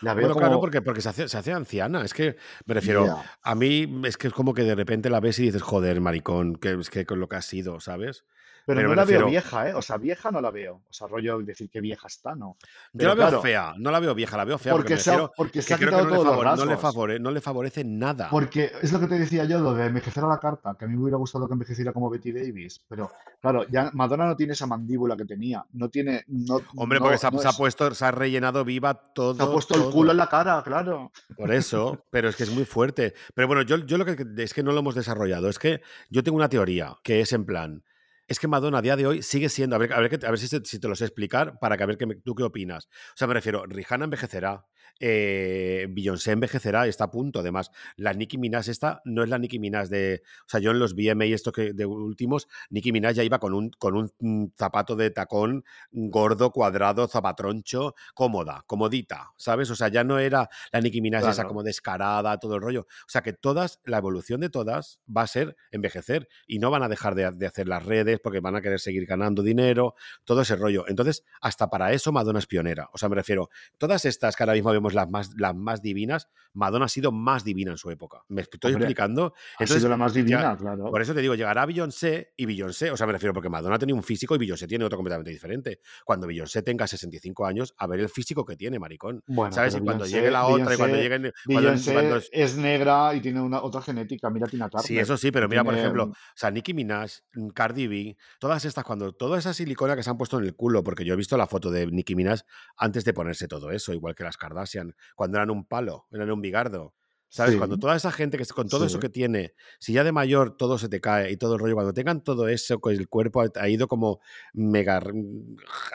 la 0.00 0.14
veo 0.14 0.22
Bueno, 0.28 0.34
claro, 0.36 0.48
como, 0.54 0.60
porque, 0.62 0.80
porque 0.80 1.02
se, 1.02 1.10
hace, 1.10 1.28
se 1.28 1.36
hace 1.36 1.52
anciana. 1.52 2.02
Es 2.02 2.14
que, 2.14 2.36
me 2.64 2.74
refiero, 2.74 3.14
a 3.42 3.54
mí 3.54 4.00
es 4.04 4.16
que 4.16 4.28
es 4.28 4.32
como 4.32 4.54
que 4.54 4.62
de 4.62 4.74
repente 4.74 5.10
la 5.10 5.20
ves 5.20 5.38
y 5.38 5.42
dices, 5.44 5.62
joder, 5.62 6.00
maricón, 6.00 6.56
que 6.56 6.72
es 6.72 6.88
que 6.88 7.04
con 7.04 7.20
lo 7.20 7.28
que 7.28 7.36
has 7.36 7.44
sido, 7.46 7.80
¿sabes? 7.80 8.24
Pero 8.68 8.80
Pero 8.80 8.88
no 8.90 8.94
la 8.96 9.04
veo 9.06 9.26
vieja, 9.26 9.70
¿eh? 9.70 9.72
O 9.74 9.80
sea, 9.80 9.96
vieja 9.96 10.30
no 10.30 10.42
la 10.42 10.50
veo. 10.50 10.82
O 10.90 10.92
sea, 10.92 11.06
rollo 11.08 11.38
decir 11.38 11.70
que 11.70 11.80
vieja 11.80 12.06
está, 12.06 12.34
no. 12.34 12.58
yo 12.60 12.68
Pero 12.98 13.08
la 13.08 13.14
veo 13.14 13.24
claro, 13.28 13.40
fea, 13.40 13.74
no 13.78 13.90
la 13.90 13.98
veo 13.98 14.14
vieja, 14.14 14.36
la 14.36 14.44
veo 14.44 14.58
fea 14.58 14.72
porque 14.74 14.98
se 14.98 15.10
ha, 15.10 15.26
porque 15.28 15.62
se 15.62 15.72
ha 15.72 15.78
quitado 15.78 16.04
no 16.04 16.10
todos 16.16 16.44
los 16.44 16.58
no, 16.58 16.64
le 16.66 16.76
favore- 16.76 17.18
no 17.18 17.30
le 17.30 17.40
favorece 17.40 17.82
nada. 17.82 18.28
Porque 18.30 18.70
es 18.82 18.92
lo 18.92 19.00
que 19.00 19.06
te 19.06 19.18
decía 19.18 19.46
yo, 19.46 19.58
lo 19.60 19.72
de 19.72 19.86
envejecer 19.86 20.22
a 20.22 20.26
la 20.28 20.38
carta, 20.38 20.76
que 20.78 20.84
a 20.84 20.88
mí 20.88 20.94
me 20.96 21.00
hubiera 21.04 21.16
gustado 21.16 21.48
que 21.48 21.54
envejeciera 21.54 21.94
como 21.94 22.10
Betty 22.10 22.30
Davis. 22.30 22.84
Pero 22.86 23.10
claro, 23.40 23.64
ya 23.70 23.90
Madonna 23.94 24.26
no 24.26 24.36
tiene 24.36 24.52
esa 24.52 24.66
mandíbula 24.66 25.16
que 25.16 25.24
tenía. 25.24 25.64
No 25.72 25.88
tiene, 25.88 26.24
no, 26.26 26.60
Hombre, 26.76 26.98
porque 27.00 27.16
se 27.16 27.26
ha, 27.26 27.30
se 27.30 27.48
puesto, 27.56 27.94
se 27.94 28.04
ha 28.04 28.10
rellenado 28.10 28.66
viva 28.66 28.92
Se 28.92 28.98
ha 28.98 29.12
todo, 29.14 29.50
puesto 29.50 29.76
el 29.76 29.84
culo 29.84 29.92
todo. 29.92 30.10
en 30.10 30.16
la 30.18 30.28
cara, 30.28 30.62
claro. 30.62 31.10
Por 31.34 31.54
eso, 31.54 32.04
pero 32.10 32.28
es 32.28 32.36
que 32.36 32.42
es 32.42 32.50
muy 32.50 32.66
fuerte. 32.66 33.14
Pero 33.34 33.48
bueno, 33.48 33.62
yo, 33.62 33.78
yo 33.78 33.96
lo 33.96 34.04
que 34.04 34.26
es 34.36 34.52
que 34.52 34.62
no 34.62 34.72
lo 34.72 34.80
hemos 34.80 34.94
desarrollado. 34.94 35.48
Es 35.48 35.58
que 35.58 35.80
yo 36.10 36.22
tengo 36.22 36.36
una 36.36 36.50
teoría 36.50 36.96
que 37.02 37.22
es 37.22 37.32
en 37.32 37.46
plan. 37.46 37.82
Es 38.28 38.38
que 38.38 38.46
Madonna 38.46 38.78
a 38.78 38.82
día 38.82 38.96
de 38.96 39.06
hoy 39.06 39.22
sigue 39.22 39.48
siendo. 39.48 39.74
A 39.76 39.78
ver, 39.78 39.92
a 39.94 40.00
ver, 40.00 40.38
si, 40.38 40.78
te 40.80 40.88
lo 40.88 40.94
sé 40.94 41.04
explicar 41.06 41.58
para 41.60 41.76
que 41.76 41.82
a 41.82 41.86
ver 41.86 41.96
qué 41.96 42.06
me- 42.06 42.16
tú 42.16 42.34
qué 42.34 42.42
opinas. 42.44 42.86
O 42.86 43.16
sea, 43.16 43.26
me 43.26 43.34
refiero, 43.34 43.64
Rihanna 43.66 44.04
envejecerá. 44.04 44.66
Eh, 45.00 45.86
Beyoncé 45.90 46.32
envejecerá, 46.32 46.86
está 46.86 47.04
a 47.04 47.10
punto. 47.10 47.40
Además, 47.40 47.70
la 47.96 48.12
Nicki 48.12 48.38
Minaj 48.38 48.68
esta 48.68 49.00
no 49.04 49.22
es 49.22 49.28
la 49.28 49.38
Nicki 49.38 49.58
Minaj 49.58 49.88
de. 49.88 50.22
O 50.46 50.48
sea, 50.48 50.60
yo 50.60 50.70
en 50.70 50.78
los 50.78 50.94
VMA 50.94 51.26
esto 51.26 51.52
que 51.52 51.72
de 51.72 51.86
últimos, 51.86 52.48
Nicki 52.70 52.92
Minaj 52.92 53.14
ya 53.14 53.22
iba 53.22 53.38
con 53.38 53.54
un, 53.54 53.70
con 53.70 53.96
un 53.96 54.12
mm, 54.18 54.46
zapato 54.56 54.96
de 54.96 55.10
tacón 55.10 55.64
gordo, 55.92 56.50
cuadrado, 56.50 57.06
zapatroncho, 57.08 57.94
cómoda, 58.14 58.64
comodita, 58.66 59.32
¿sabes? 59.36 59.70
O 59.70 59.76
sea, 59.76 59.88
ya 59.88 60.04
no 60.04 60.18
era 60.18 60.48
la 60.72 60.80
Nicki 60.80 61.00
Minaj 61.00 61.22
esa 61.22 61.38
Claro. 61.38 61.48
como 61.48 61.62
descarada, 61.62 62.38
todo 62.38 62.56
el 62.56 62.62
rollo. 62.62 62.82
O 62.82 63.08
sea, 63.08 63.22
que 63.22 63.32
todas, 63.32 63.80
la 63.84 63.98
evolución 63.98 64.40
de 64.40 64.50
todas 64.50 64.98
va 65.14 65.22
a 65.22 65.26
ser 65.26 65.56
envejecer 65.70 66.28
y 66.46 66.58
no 66.58 66.70
van 66.70 66.82
a 66.82 66.88
dejar 66.88 67.14
de, 67.14 67.30
de 67.30 67.46
hacer 67.46 67.68
las 67.68 67.84
redes 67.84 68.18
porque 68.20 68.40
van 68.40 68.56
a 68.56 68.60
querer 68.60 68.80
seguir 68.80 69.06
ganando 69.06 69.42
dinero, 69.42 69.94
todo 70.24 70.42
ese 70.42 70.56
rollo. 70.56 70.84
Entonces, 70.88 71.24
hasta 71.40 71.70
para 71.70 71.92
eso 71.92 72.12
Madonna 72.12 72.38
es 72.40 72.46
pionera. 72.46 72.88
O 72.92 72.98
sea, 72.98 73.08
me 73.08 73.14
refiero, 73.14 73.50
todas 73.78 74.04
estas 74.04 74.36
que 74.36 74.42
ahora 74.42 74.54
mismo 74.54 74.72
vemos 74.72 74.87
las 74.94 75.08
más, 75.10 75.32
las 75.36 75.54
más 75.54 75.82
divinas, 75.82 76.28
Madonna 76.54 76.86
ha 76.86 76.88
sido 76.88 77.12
más 77.12 77.44
divina 77.44 77.70
en 77.72 77.78
su 77.78 77.90
época. 77.90 78.24
¿Me 78.28 78.40
estoy 78.42 78.58
Hombre, 78.72 78.84
explicando? 78.84 79.26
ha 79.34 79.62
Entonces, 79.64 79.76
sido 79.78 79.88
la 79.90 79.96
más 79.96 80.12
ya- 80.14 80.20
divina, 80.22 80.56
claro. 80.56 80.90
por 80.90 81.00
eso 81.02 81.14
te 81.14 81.20
digo, 81.20 81.34
llegará 81.34 81.66
Beyoncé 81.66 82.32
y 82.36 82.46
Beyoncé, 82.46 82.90
o 82.90 82.96
sea, 82.96 83.06
me 83.06 83.12
refiero 83.12 83.32
porque 83.32 83.48
Madonna 83.48 83.78
tenía 83.78 83.94
un 83.94 84.02
físico 84.02 84.34
y 84.34 84.38
Beyoncé 84.38 84.66
tiene 84.66 84.84
otro 84.84 84.96
completamente 84.98 85.30
diferente. 85.30 85.80
Cuando 86.04 86.26
Beyoncé 86.26 86.62
tenga 86.62 86.86
65 86.86 87.46
años, 87.46 87.74
a 87.78 87.86
ver 87.86 88.00
el 88.00 88.08
físico 88.08 88.44
que 88.44 88.56
tiene, 88.56 88.78
maricón. 88.78 89.22
Bueno, 89.26 89.52
¿Sabes? 89.52 89.74
Y 89.76 89.80
cuando 89.80 90.04
Beyoncé- 90.04 90.10
llegue 90.10 90.30
la 90.30 90.46
otra 90.46 90.74
y 90.74 90.76
cuando 90.76 90.96
Beyoncé-. 90.96 91.32
Cuando, 91.44 91.60
Beyoncé 91.62 91.92
cuando 91.92 92.16
es- 92.32 92.56
negra 92.56 93.14
y 93.14 93.20
tiene 93.20 93.40
una 93.40 93.62
otra 93.62 93.82
genética. 93.82 94.30
Mira 94.30 94.46
Tina 94.46 94.68
Turner. 94.68 94.86
Sí, 94.86 94.98
eso 94.98 95.16
sí, 95.16 95.30
pero 95.30 95.48
mira, 95.48 95.62
por 95.64 95.74
ejemplo, 95.76 96.04
o 96.04 96.14
sea, 96.34 96.50
Nicki 96.50 96.74
Minaj, 96.74 97.10
mm, 97.34 97.48
Cardi 97.48 97.86
B, 97.86 98.16
todas 98.38 98.64
estas, 98.64 98.84
cuando 98.84 99.12
toda 99.12 99.38
esa 99.38 99.52
silicona 99.52 99.96
que 99.96 100.02
se 100.02 100.10
han 100.10 100.16
puesto 100.18 100.38
en 100.38 100.44
el 100.44 100.54
culo, 100.56 100.82
porque 100.82 101.04
yo 101.04 101.14
he 101.14 101.16
visto 101.16 101.36
la 101.36 101.46
foto 101.46 101.70
de 101.70 101.86
Nicki 101.86 102.14
Minaj 102.14 102.40
antes 102.76 103.04
de 103.04 103.12
ponerse 103.12 103.48
todo 103.48 103.70
eso, 103.70 103.92
igual 103.92 104.14
que 104.14 104.24
las 104.24 104.36
Kardashian, 104.36 104.77
cuando 105.16 105.38
eran 105.38 105.50
un 105.50 105.64
palo, 105.66 106.06
eran 106.12 106.30
un 106.30 106.40
bigardo. 106.40 106.94
¿Sabes? 107.30 107.52
Sí, 107.52 107.58
Cuando 107.58 107.76
toda 107.78 107.94
esa 107.94 108.10
gente 108.10 108.38
que 108.38 108.46
con 108.46 108.70
todo 108.70 108.86
eso 108.86 108.98
sí. 108.98 109.00
que 109.00 109.10
tiene, 109.10 109.52
si 109.78 109.92
ya 109.92 110.02
de 110.02 110.12
mayor 110.12 110.56
todo 110.56 110.78
se 110.78 110.88
te 110.88 110.98
cae 111.02 111.30
y 111.30 111.36
todo 111.36 111.54
el 111.54 111.60
rollo, 111.60 111.74
cuando 111.74 111.92
tengan 111.92 112.22
todo 112.24 112.48
eso, 112.48 112.80
el 112.86 113.08
cuerpo 113.10 113.42
ha- 113.54 113.68
ido 113.68 113.86
como 113.86 114.20
mega 114.54 114.98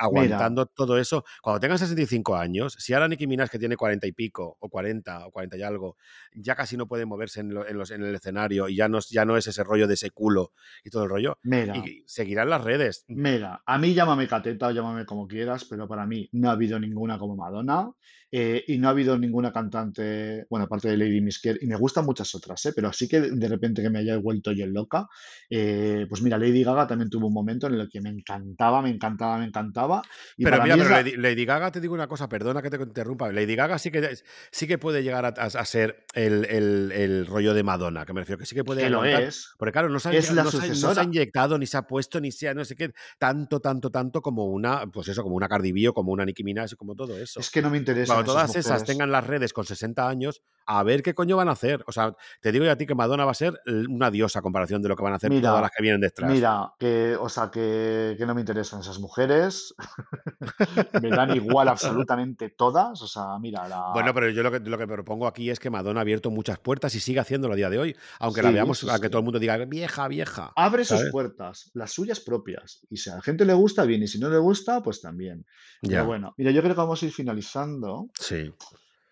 Mira, 0.09 0.37
aguantando 0.37 0.65
todo 0.67 0.97
eso, 0.97 1.23
cuando 1.41 1.59
tengan 1.59 1.79
65 1.79 2.35
años, 2.35 2.75
si 2.79 2.93
ahora 2.93 3.07
Nicki 3.07 3.27
Minaj 3.27 3.49
que 3.49 3.59
tiene 3.59 3.75
40 3.77 4.07
y 4.07 4.11
pico, 4.11 4.57
o 4.59 4.69
40, 4.69 5.25
o 5.27 5.31
40 5.31 5.57
y 5.57 5.63
algo, 5.63 5.97
ya 6.33 6.55
casi 6.55 6.77
no 6.77 6.87
puede 6.87 7.05
moverse 7.05 7.39
en, 7.41 7.53
lo- 7.53 7.67
en 7.67 7.77
los, 7.77 7.91
en 7.91 8.03
el 8.03 8.15
escenario 8.15 8.69
y 8.69 8.75
ya 8.75 8.87
no, 8.87 8.99
es- 8.99 9.09
ya 9.09 9.25
no 9.25 9.37
es 9.37 9.47
ese 9.47 9.63
rollo 9.63 9.87
de 9.87 9.95
ese 9.95 10.11
culo 10.11 10.53
y 10.83 10.89
todo 10.89 11.03
el 11.03 11.09
rollo, 11.09 11.39
mira, 11.43 11.75
y 11.75 12.03
seguirán 12.07 12.49
las 12.49 12.63
redes. 12.63 13.07
mira, 13.07 13.61
a 13.65 13.77
mí 13.77 13.93
llámame 13.93 14.27
cateta 14.27 14.67
o 14.67 14.71
llámame 14.71 15.05
como 15.05 15.27
quieras, 15.27 15.65
pero 15.65 15.87
para 15.87 16.05
mí 16.05 16.29
no 16.33 16.49
ha 16.49 16.53
habido 16.53 16.79
ninguna 16.79 17.19
como 17.19 17.35
Madonna 17.35 17.91
eh, 18.35 18.63
y 18.67 18.79
no 18.79 18.87
ha 18.87 18.91
habido 18.91 19.15
ninguna 19.15 19.51
cantante, 19.53 20.47
bueno, 20.49 20.65
aparte 20.65 20.89
de 20.89 20.97
Lady 20.97 21.21
Misker, 21.21 21.59
y 21.61 21.67
me 21.67 21.75
gustan 21.75 22.03
muchas 22.03 22.33
otras, 22.33 22.65
¿eh? 22.65 22.73
Pero 22.75 22.87
así 22.87 23.07
que 23.07 23.21
de 23.21 23.47
repente 23.47 23.83
que 23.83 23.91
me 23.91 23.99
haya 23.99 24.17
vuelto 24.17 24.51
yo 24.51 24.65
loca, 24.65 25.07
eh, 25.51 26.07
pues 26.09 26.21
mira, 26.23 26.39
Lady 26.39 26.63
Gaga 26.63 26.87
también 26.87 27.11
tuvo 27.11 27.27
un 27.27 27.33
momento 27.33 27.67
en 27.67 27.75
el 27.75 27.89
que 27.89 28.01
me 28.01 28.09
encantaba, 28.09 28.81
me 28.81 28.89
encantaba, 28.89 29.37
me 29.37 29.45
encantaba, 29.45 30.01
y 30.35 30.43
Pero 30.43 30.63
mira, 30.63 30.75
pero 30.77 30.89
la... 30.89 30.95
Lady, 31.03 31.15
Lady 31.17 31.45
Gaga, 31.45 31.71
te 31.71 31.79
digo 31.79 31.93
una 31.93 32.07
cosa, 32.07 32.27
perdona 32.27 32.61
que 32.63 32.71
te 32.71 32.77
interrumpa. 32.81 33.31
Lady 33.31 33.55
Gaga 33.55 33.77
sí 33.77 33.91
que, 33.91 34.17
sí 34.51 34.65
que 34.67 34.77
puede 34.79 35.03
llegar 35.03 35.25
a, 35.25 35.27
a- 35.37 35.45
a 35.45 35.65
ser 35.65 36.05
el, 36.15 36.45
el- 36.45 36.91
el 36.91 37.25
rollo 37.27 37.53
de 37.53 37.61
Madonna, 37.61 38.03
que 38.05 38.13
me 38.13 38.21
refiero, 38.21 38.39
que 38.39 38.45
sí 38.47 38.55
que 38.55 38.63
puede 38.63 38.81
Que 38.81 38.89
lo 38.89 39.03
es, 39.05 39.51
Porque 39.59 39.71
claro, 39.71 39.89
no 39.89 39.99
se, 39.99 40.09
ha, 40.09 40.13
es 40.13 40.31
la 40.31 40.43
no, 40.43 40.49
se 40.51 40.57
ha- 40.57 40.59
no 40.61 40.65
se 40.67 40.71
ha 40.71 40.71
sucesora. 40.71 41.03
inyectado, 41.03 41.57
ni 41.59 41.67
se 41.67 41.77
ha 41.77 41.83
puesto, 41.83 42.19
ni 42.19 42.31
sea, 42.31 42.53
no 42.53 42.65
sé 42.65 42.75
qué, 42.75 42.91
tanto, 43.19 43.59
tanto, 43.59 43.91
tanto 43.91 44.21
como 44.21 44.45
una, 44.45 44.87
pues 44.87 45.07
eso, 45.07 45.21
como 45.23 45.35
una 45.35 45.47
Cardi 45.47 45.71
B 45.71 45.87
o 45.89 45.93
como 45.93 46.11
una 46.11 46.25
Nicki 46.25 46.43
Minaj 46.43 46.71
y 46.73 46.75
como 46.75 46.95
todo 46.95 47.17
eso. 47.17 47.39
Es 47.39 47.49
que 47.51 47.61
no 47.61 47.69
me 47.69 47.77
interesan 47.77 48.15
Cuando 48.15 48.22
esas 48.22 48.22
todas 48.23 48.55
esas 48.55 48.65
mujeres. 48.65 48.87
tengan 48.87 49.11
las 49.11 49.25
redes 49.25 49.53
con 49.53 49.65
60 49.65 50.07
años, 50.07 50.41
a 50.65 50.83
ver 50.83 51.03
qué 51.03 51.13
coño 51.13 51.37
van 51.37 51.49
a 51.49 51.51
hacer. 51.51 51.83
O 51.87 51.91
sea, 51.91 52.15
te 52.41 52.51
digo 52.51 52.65
yo 52.65 52.71
a 52.71 52.75
ti 52.75 52.85
que 52.85 52.95
Madonna 52.95 53.25
va 53.25 53.31
a 53.31 53.35
ser 53.35 53.59
una 53.89 54.11
diosa 54.11 54.39
a 54.39 54.41
comparación 54.41 54.81
de 54.81 54.89
lo 54.89 54.95
que 54.95 55.03
van 55.03 55.13
a 55.13 55.17
hacer 55.17 55.29
todas 55.29 55.61
las 55.61 55.71
que 55.71 55.81
vienen 55.81 56.01
detrás. 56.01 56.31
mira, 56.31 56.73
que, 56.79 57.15
o 57.19 57.29
sea, 57.29 57.49
que, 57.51 58.15
que 58.17 58.25
no 58.25 58.35
me 58.35 58.41
interesan 58.41 58.81
esas 58.81 58.99
mujeres. 58.99 59.75
Me 61.01 61.09
dan 61.09 61.35
igual 61.35 61.67
absolutamente 61.67 62.49
todas. 62.49 63.01
O 63.01 63.07
sea, 63.07 63.37
mira, 63.39 63.61
Bueno, 63.93 64.07
la... 64.07 64.13
pero 64.13 64.29
yo 64.29 64.43
lo 64.43 64.51
que, 64.51 64.59
lo 64.59 64.77
que 64.77 64.87
propongo 64.87 65.27
aquí 65.27 65.49
es 65.49 65.59
que 65.59 65.69
Madonna 65.69 65.99
ha 65.99 66.01
abierto 66.01 66.29
muchas 66.29 66.59
puertas 66.59 66.95
y 66.95 66.99
sigue 66.99 67.19
haciéndolo 67.19 67.53
a 67.53 67.57
día 67.57 67.69
de 67.69 67.79
hoy, 67.79 67.95
aunque 68.19 68.41
la 68.41 68.51
veamos, 68.51 68.79
sí, 68.79 68.87
aunque 68.89 69.07
sí. 69.07 69.11
todo 69.11 69.19
el 69.19 69.25
mundo 69.25 69.39
diga 69.39 69.57
vieja, 69.65 70.07
vieja, 70.07 70.51
Abre 70.55 70.85
sus 70.85 71.09
puertas, 71.11 71.71
las 71.73 71.91
suyas 71.91 72.19
propias. 72.19 72.85
Y 72.89 72.97
si 72.97 73.09
a 73.09 73.15
la 73.15 73.21
gente 73.21 73.45
le 73.45 73.53
gusta, 73.53 73.85
bien. 73.85 74.03
Y 74.03 74.07
si 74.07 74.19
no 74.19 74.29
le 74.29 74.37
gusta, 74.37 74.81
pues 74.81 75.01
también. 75.01 75.45
Pero 75.81 75.93
Ya, 75.93 76.03
bueno, 76.03 76.33
mira, 76.37 76.51
yo 76.51 76.61
creo 76.61 76.73
que 76.73 76.81
vamos 76.81 77.01
a 77.01 77.05
ir 77.05 77.11
finalizando. 77.11 78.09
sí, 78.19 78.51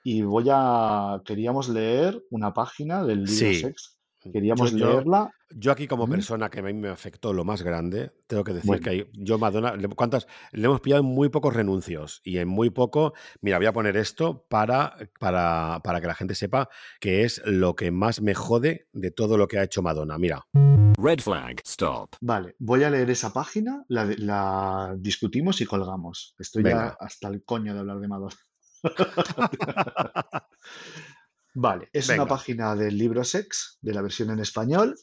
Y 0.04 0.22
voy 0.24 0.46
a... 0.52 1.22
Queríamos 1.26 1.70
leer 1.70 2.22
una 2.32 2.54
página 2.54 3.04
del 3.04 3.24
libro 3.24 3.34
sí. 3.34 3.56
Sex. 3.56 3.98
Yo, 4.24 4.32
Queríamos 4.32 4.72
yo, 4.74 4.88
leerla. 4.88 5.32
yo 5.50 5.72
aquí 5.72 5.88
como 5.88 6.06
¿Mm? 6.06 6.12
persona 6.12 6.50
que 6.52 6.60
a 6.60 6.62
mí 6.62 6.74
me 6.74 6.90
afectó 6.90 7.34
lo 7.34 7.44
más 7.44 7.64
grande, 7.64 8.12
tengo 8.28 8.44
que 8.44 8.54
decir 8.54 8.68
Bueno, 8.68 8.84
que 8.84 8.90
hay- 8.92 9.10
yo 9.14 9.40
Madonna, 9.40 9.76
le- 9.76 9.88
¿cuántas? 9.90 10.28
Le 10.52 10.66
hemos 10.66 10.80
pillado 10.80 11.02
en 11.02 11.08
muy 11.08 11.30
pocos 11.30 11.56
renuncios 11.56 12.22
y 12.24 12.38
en 12.38 12.48
muy 12.48 12.70
poco, 12.70 13.14
mira, 13.42 13.58
voy 13.58 13.66
a 13.66 13.74
poner 13.74 13.98
esto 13.98 14.46
para, 14.48 14.96
para, 15.20 15.82
para 15.84 16.02
que 16.02 16.06
la 16.06 16.14
gente 16.14 16.36
sepa 16.36 16.70
que 17.00 17.24
es 17.24 17.42
lo 17.46 17.76
que 17.76 17.90
más 17.90 18.22
me 18.22 18.36
jode 18.36 18.88
de 18.94 19.10
todo 19.10 19.38
lo 19.38 19.48
que 19.48 19.58
ha 19.58 19.64
hecho 19.64 19.82
Madonna. 19.82 20.20
Mira, 20.20 20.46
Red 21.00 21.22
flag. 21.22 21.62
Stop. 21.66 22.12
vale, 22.22 22.54
voy 22.60 22.84
a 22.84 22.92
leer 22.92 23.10
esa 23.10 23.34
página, 23.34 23.84
la, 23.88 24.06
de- 24.06 24.20
la 24.20 24.94
discutimos 25.00 25.62
y 25.62 25.66
colgamos. 25.66 26.36
Estoy 26.38 26.64
ya 26.64 26.96
hasta 27.00 27.28
el 27.28 27.44
coño 27.44 27.74
de 27.74 27.80
hablar 27.80 28.00
de 28.00 28.08
Madonna. 28.08 28.36
Vale, 31.54 31.90
es 31.92 32.10
una 32.10 32.26
página 32.26 32.76
del 32.76 32.98
libro 32.98 33.24
Sex, 33.24 33.78
de 33.82 33.94
la 33.94 34.02
versión 34.02 34.30
en 34.32 34.40
español, 34.40 34.96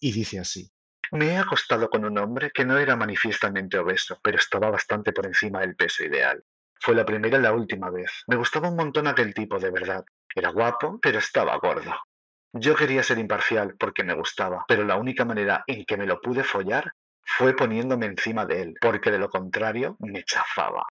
y 0.00 0.12
dice 0.12 0.40
así. 0.40 0.70
Me 1.12 1.26
he 1.26 1.36
acostado 1.36 1.90
con 1.90 2.04
un 2.04 2.16
hombre 2.18 2.52
que 2.54 2.64
no 2.64 2.78
era 2.78 2.96
manifiestamente 2.96 3.78
obeso, 3.78 4.18
pero 4.22 4.38
estaba 4.38 4.70
bastante 4.70 5.12
por 5.12 5.26
encima 5.26 5.60
del 5.60 5.76
peso 5.76 6.04
ideal. 6.04 6.42
Fue 6.80 6.94
la 6.94 7.04
primera 7.04 7.36
y 7.36 7.42
la 7.42 7.52
última 7.52 7.90
vez. 7.90 8.22
Me 8.26 8.36
gustaba 8.36 8.70
un 8.70 8.76
montón 8.76 9.06
aquel 9.06 9.34
tipo, 9.34 9.58
de 9.58 9.70
verdad. 9.70 10.04
Era 10.34 10.50
guapo, 10.50 10.98
pero 11.02 11.18
estaba 11.18 11.56
gordo. 11.58 11.94
Yo 12.52 12.74
quería 12.74 13.02
ser 13.02 13.18
imparcial 13.18 13.76
porque 13.78 14.02
me 14.02 14.14
gustaba, 14.14 14.64
pero 14.66 14.84
la 14.84 14.96
única 14.96 15.24
manera 15.24 15.62
en 15.66 15.84
que 15.84 15.96
me 15.96 16.06
lo 16.06 16.20
pude 16.20 16.42
follar 16.42 16.92
fue 17.22 17.54
poniéndome 17.54 18.06
encima 18.06 18.46
de 18.46 18.62
él, 18.62 18.74
porque 18.80 19.10
de 19.10 19.18
lo 19.18 19.28
contrario 19.28 19.96
me 20.00 20.24
chafaba. 20.24 20.86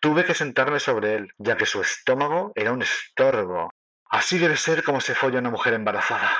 Tuve 0.00 0.24
que 0.24 0.34
sentarme 0.34 0.78
sobre 0.78 1.14
él, 1.14 1.32
ya 1.38 1.56
que 1.56 1.66
su 1.66 1.80
estómago 1.80 2.52
era 2.54 2.72
un 2.72 2.82
estorbo. 2.82 3.72
Así 4.08 4.38
debe 4.38 4.56
ser 4.56 4.84
como 4.84 5.00
se 5.00 5.14
folla 5.14 5.40
una 5.40 5.50
mujer 5.50 5.74
embarazada. 5.74 6.30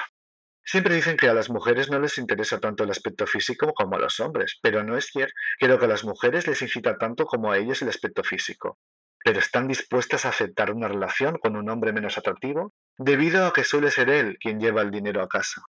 Siempre 0.64 0.94
dicen 0.94 1.16
que 1.16 1.28
a 1.28 1.34
las 1.34 1.50
mujeres 1.50 1.90
no 1.90 1.98
les 1.98 2.18
interesa 2.18 2.60
tanto 2.60 2.84
el 2.84 2.90
aspecto 2.90 3.26
físico 3.26 3.72
como 3.72 3.96
a 3.96 3.98
los 3.98 4.20
hombres, 4.20 4.58
pero 4.62 4.84
no 4.84 4.96
es 4.96 5.06
cierto. 5.06 5.32
Creo 5.58 5.78
que 5.78 5.86
a 5.86 5.88
las 5.88 6.04
mujeres 6.04 6.46
les 6.46 6.62
incita 6.62 6.98
tanto 6.98 7.24
como 7.24 7.50
a 7.50 7.58
ellos 7.58 7.82
el 7.82 7.88
aspecto 7.88 8.22
físico. 8.22 8.78
Pero 9.24 9.40
están 9.40 9.66
dispuestas 9.66 10.24
a 10.24 10.28
aceptar 10.28 10.70
una 10.70 10.86
relación 10.86 11.38
con 11.38 11.56
un 11.56 11.68
hombre 11.68 11.92
menos 11.92 12.16
atractivo 12.16 12.72
debido 12.96 13.46
a 13.46 13.52
que 13.52 13.64
suele 13.64 13.90
ser 13.90 14.08
él 14.08 14.36
quien 14.38 14.60
lleva 14.60 14.82
el 14.82 14.90
dinero 14.92 15.22
a 15.22 15.28
casa. 15.28 15.62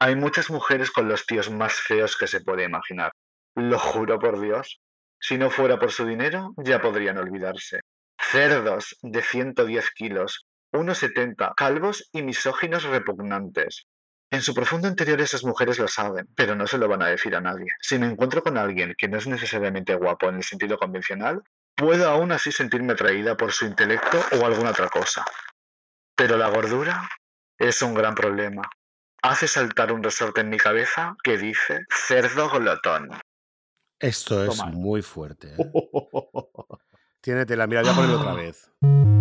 Hay 0.00 0.16
muchas 0.16 0.50
mujeres 0.50 0.90
con 0.90 1.08
los 1.08 1.26
tíos 1.26 1.50
más 1.50 1.74
feos 1.74 2.16
que 2.16 2.26
se 2.26 2.40
puede 2.40 2.64
imaginar. 2.64 3.12
Lo 3.54 3.78
juro 3.78 4.18
por 4.18 4.40
Dios. 4.40 4.80
Si 5.20 5.38
no 5.38 5.50
fuera 5.50 5.78
por 5.78 5.92
su 5.92 6.06
dinero, 6.06 6.54
ya 6.56 6.80
podrían 6.80 7.18
olvidarse. 7.18 7.80
Cerdos 8.18 8.96
de 9.02 9.22
110 9.22 9.90
kilos, 9.92 10.46
1,70, 10.72 11.54
calvos 11.56 12.08
y 12.12 12.22
misóginos 12.22 12.84
repugnantes. 12.84 13.86
En 14.30 14.42
su 14.42 14.52
profundo 14.52 14.88
interior 14.88 15.20
esas 15.20 15.42
mujeres 15.42 15.78
lo 15.78 15.88
saben, 15.88 16.28
pero 16.36 16.54
no 16.54 16.66
se 16.66 16.76
lo 16.76 16.86
van 16.86 17.02
a 17.02 17.06
decir 17.06 17.34
a 17.34 17.40
nadie. 17.40 17.68
Si 17.80 17.98
me 17.98 18.06
encuentro 18.06 18.42
con 18.42 18.58
alguien 18.58 18.94
que 18.98 19.08
no 19.08 19.16
es 19.16 19.26
necesariamente 19.26 19.94
guapo 19.94 20.28
en 20.28 20.36
el 20.36 20.42
sentido 20.44 20.76
convencional, 20.76 21.42
puedo 21.74 22.08
aún 22.08 22.32
así 22.32 22.52
sentirme 22.52 22.92
atraída 22.92 23.36
por 23.36 23.52
su 23.52 23.64
intelecto 23.64 24.22
o 24.38 24.44
alguna 24.44 24.70
otra 24.70 24.88
cosa. 24.88 25.24
Pero 26.14 26.36
la 26.36 26.50
gordura 26.50 27.08
es 27.56 27.80
un 27.80 27.94
gran 27.94 28.14
problema. 28.14 28.68
Hace 29.22 29.48
saltar 29.48 29.92
un 29.92 30.02
resorte 30.02 30.42
en 30.42 30.50
mi 30.50 30.58
cabeza 30.58 31.16
que 31.22 31.38
dice 31.38 31.86
cerdo 31.88 32.50
glotón. 32.50 33.08
Esto 34.00 34.44
es 34.44 34.64
muy 34.72 35.02
fuerte. 35.02 35.48
¿eh? 35.48 35.72
Tiene 37.20 37.44
tela, 37.46 37.66
mira, 37.66 37.82
voy 37.82 37.90
a 37.90 37.94
ponerlo 37.94 38.20
otra 38.20 38.34
vez. 38.34 38.70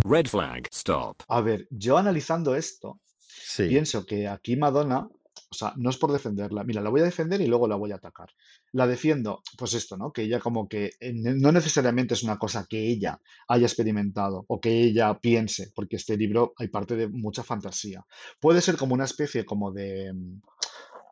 Red 0.05 0.27
flag. 0.27 0.67
Stop. 0.71 1.23
A 1.27 1.41
ver, 1.41 1.67
yo 1.71 1.97
analizando 1.97 2.55
esto, 2.55 2.99
Sí, 3.27 3.67
pienso 3.67 4.05
que 4.05 4.27
aquí 4.27 4.55
Madonna, 4.55 5.07
o 5.49 5.55
sea, 5.55 5.73
no 5.77 5.89
es 5.89 5.97
por 5.97 6.11
defenderla, 6.11 6.63
mira, 6.63 6.81
la 6.81 6.89
voy 6.89 7.01
a 7.01 7.05
defender 7.05 7.41
y 7.41 7.47
luego 7.47 7.67
la 7.67 7.75
voy 7.75 7.91
a 7.91 7.95
atacar. 7.95 8.29
La 8.71 8.85
defiendo, 8.85 9.41
pues 9.57 9.73
esto, 9.73 9.97
¿no? 9.97 10.11
Que 10.11 10.23
ella 10.23 10.39
como 10.39 10.67
que 10.67 10.91
eh, 10.99 11.13
no 11.13 11.51
necesariamente 11.51 12.13
es 12.13 12.23
una 12.23 12.37
cosa 12.37 12.65
que 12.69 12.87
ella 12.87 13.19
haya 13.47 13.65
experimentado 13.65 14.45
o 14.47 14.59
que 14.59 14.83
ella 14.83 15.17
piense, 15.19 15.71
porque 15.73 15.95
este 15.95 16.17
libro 16.17 16.53
hay 16.57 16.67
parte 16.67 16.95
de 16.95 17.07
mucha 17.07 17.43
fantasía. 17.43 18.05
Puede 18.39 18.61
ser 18.61 18.77
como 18.77 18.93
una 18.93 19.05
especie 19.05 19.45
como 19.45 19.71
de, 19.71 20.13
mm, 20.13 20.41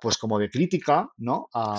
pues 0.05 0.19
como 0.19 0.37
de 0.37 0.51
crítica, 0.51 1.09
¿no? 1.17 1.47
A, 1.51 1.73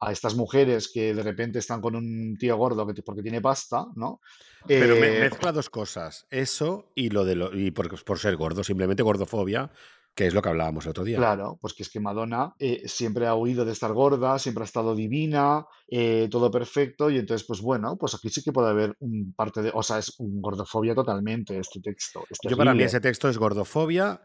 a 0.00 0.12
estas 0.12 0.34
mujeres 0.36 0.90
que 0.92 1.14
de 1.14 1.22
repente 1.22 1.60
están 1.60 1.80
con 1.80 1.96
un 1.96 2.36
tío 2.38 2.58
gordo 2.58 2.86
que, 2.86 3.02
porque 3.02 3.22
tiene 3.22 3.40
pasta, 3.40 3.86
¿no? 3.96 4.20
Pero 4.68 4.96
me- 4.96 5.16
Eh, 5.16 5.20
mezcla 5.20 5.50
dos 5.50 5.70
cosas. 5.70 6.26
Eso 6.28 6.92
y 6.94 7.08
lo 7.08 7.24
de 7.24 7.36
lo, 7.36 7.56
y 7.58 7.70
por, 7.70 8.04
por 8.04 8.18
ser 8.18 8.36
gordo, 8.36 8.62
simplemente 8.62 9.02
gordofobia, 9.02 9.70
que 10.14 10.26
es 10.26 10.34
lo 10.34 10.42
que 10.42 10.50
hablábamos 10.50 10.84
el 10.84 10.90
otro 10.90 11.04
día. 11.04 11.16
Claro, 11.16 11.56
pues 11.58 11.72
que 11.72 11.84
es 11.84 11.88
que 11.90 11.98
Madonna 11.98 12.52
eh, 12.58 12.82
siempre 12.86 13.26
ha 13.26 13.34
huido 13.34 13.64
de 13.64 13.72
estar 13.72 13.94
gorda, 13.94 14.38
siempre 14.38 14.62
ha 14.64 14.66
estado 14.66 14.94
divina, 14.94 15.64
eh, 15.88 16.28
todo 16.30 16.50
perfecto, 16.50 17.08
y 17.08 17.16
entonces, 17.16 17.46
pues 17.46 17.62
bueno, 17.62 17.96
pues 17.96 18.14
aquí 18.14 18.28
sí 18.28 18.42
que 18.42 18.52
puede 18.52 18.68
haber 18.68 18.94
un 19.00 19.32
parte 19.34 19.62
de, 19.62 19.70
o 19.72 19.82
sea, 19.82 19.96
es 19.96 20.12
un 20.18 20.42
gordofobia 20.42 20.94
totalmente 20.94 21.58
este 21.58 21.80
texto, 21.80 22.24
Yo 22.42 22.58
para 22.58 22.74
mí 22.74 22.82
ese 22.82 23.00
texto 23.00 23.26
es 23.30 23.38
gordofobia 23.38 24.20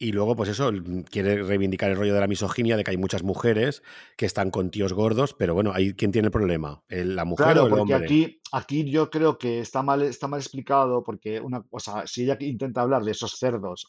y 0.00 0.12
luego 0.12 0.36
pues 0.36 0.48
eso, 0.48 0.68
el- 0.68 1.04
quiere 1.10 1.42
reivindicar 1.42 1.90
el 1.90 1.96
rollo 1.96 2.14
de 2.14 2.20
la 2.20 2.26
misoginia, 2.28 2.76
de 2.76 2.84
que 2.84 2.92
hay 2.92 2.96
muchas 2.96 3.22
mujeres 3.22 3.82
que 4.16 4.26
están 4.26 4.50
con 4.50 4.70
tíos 4.70 4.92
gordos, 4.92 5.34
pero 5.38 5.54
bueno, 5.54 5.72
ahí 5.74 5.92
¿quién 5.94 6.12
tiene 6.12 6.26
el 6.26 6.32
problema? 6.32 6.82
¿El- 6.88 7.16
¿La 7.16 7.24
mujer 7.24 7.58
o 7.58 7.64
el 7.64 7.68
porque 7.70 7.80
hombre? 7.94 7.96
aquí, 8.06 8.40
aquí 8.52 8.90
yo 8.90 9.10
creo 9.10 9.38
que 9.38 9.60
está 9.60 9.82
mal, 9.82 10.02
está 10.02 10.28
mal 10.28 10.40
explicado, 10.40 11.02
porque 11.02 11.40
una, 11.40 11.64
o 11.70 11.80
sea, 11.80 12.06
si 12.06 12.24
ella 12.24 12.36
intenta 12.40 12.80
hablar 12.82 13.02
de 13.04 13.12
esos 13.12 13.32
cerdos, 13.38 13.88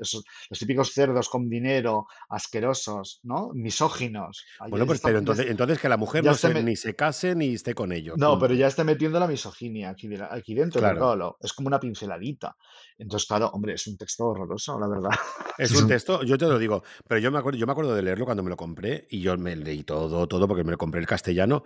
esos, 0.00 0.24
los 0.50 0.58
típicos 0.58 0.92
cerdos 0.92 1.28
con 1.28 1.48
dinero, 1.48 2.06
asquerosos, 2.28 3.20
¿no? 3.22 3.50
Misóginos. 3.54 4.44
Bueno, 4.68 4.86
pues 4.86 5.00
pero 5.00 5.18
entonces, 5.18 5.46
entonces 5.48 5.78
que 5.78 5.88
la 5.88 5.96
mujer 5.96 6.24
no 6.24 6.34
se, 6.34 6.52
me- 6.52 6.62
ni 6.62 6.76
se 6.76 6.94
case 6.94 7.34
ni 7.34 7.54
esté 7.54 7.74
con 7.74 7.92
ellos. 7.92 8.18
No, 8.18 8.38
pero 8.38 8.54
ya 8.54 8.66
está 8.66 8.84
metiendo 8.84 9.18
la 9.18 9.26
misoginia 9.26 9.90
aquí, 9.90 10.08
aquí 10.30 10.54
dentro, 10.54 10.80
Claro. 10.80 10.98
claro, 10.98 11.16
lo- 11.16 11.36
es 11.40 11.52
como 11.52 11.68
una 11.68 11.80
pinceladita. 11.80 12.56
Entonces, 12.98 13.26
claro, 13.26 13.48
hombre, 13.52 13.74
es 13.74 13.86
un 13.86 13.96
texto 13.96 14.26
horroroso, 14.26 14.78
la 14.78 14.88
verdad. 14.88 15.10
Es 15.58 15.70
un 15.72 15.86
texto, 15.86 16.24
yo 16.24 16.36
te 16.36 16.46
lo 16.46 16.58
digo, 16.58 16.82
pero 17.06 17.20
yo 17.20 17.30
me 17.30 17.38
acuerdo, 17.38 17.56
yo 17.60 17.66
me 17.66 17.70
acuerdo 17.70 17.94
de 17.94 18.02
leerlo 18.02 18.24
cuando 18.24 18.42
me 18.42 18.50
lo 18.50 18.56
compré 18.56 19.06
y 19.08 19.20
yo 19.20 19.36
me 19.38 19.54
leí 19.54 19.84
todo, 19.84 20.26
todo, 20.26 20.48
porque 20.48 20.64
me 20.64 20.72
lo 20.72 20.78
compré 20.78 21.00
el 21.00 21.06
castellano. 21.06 21.62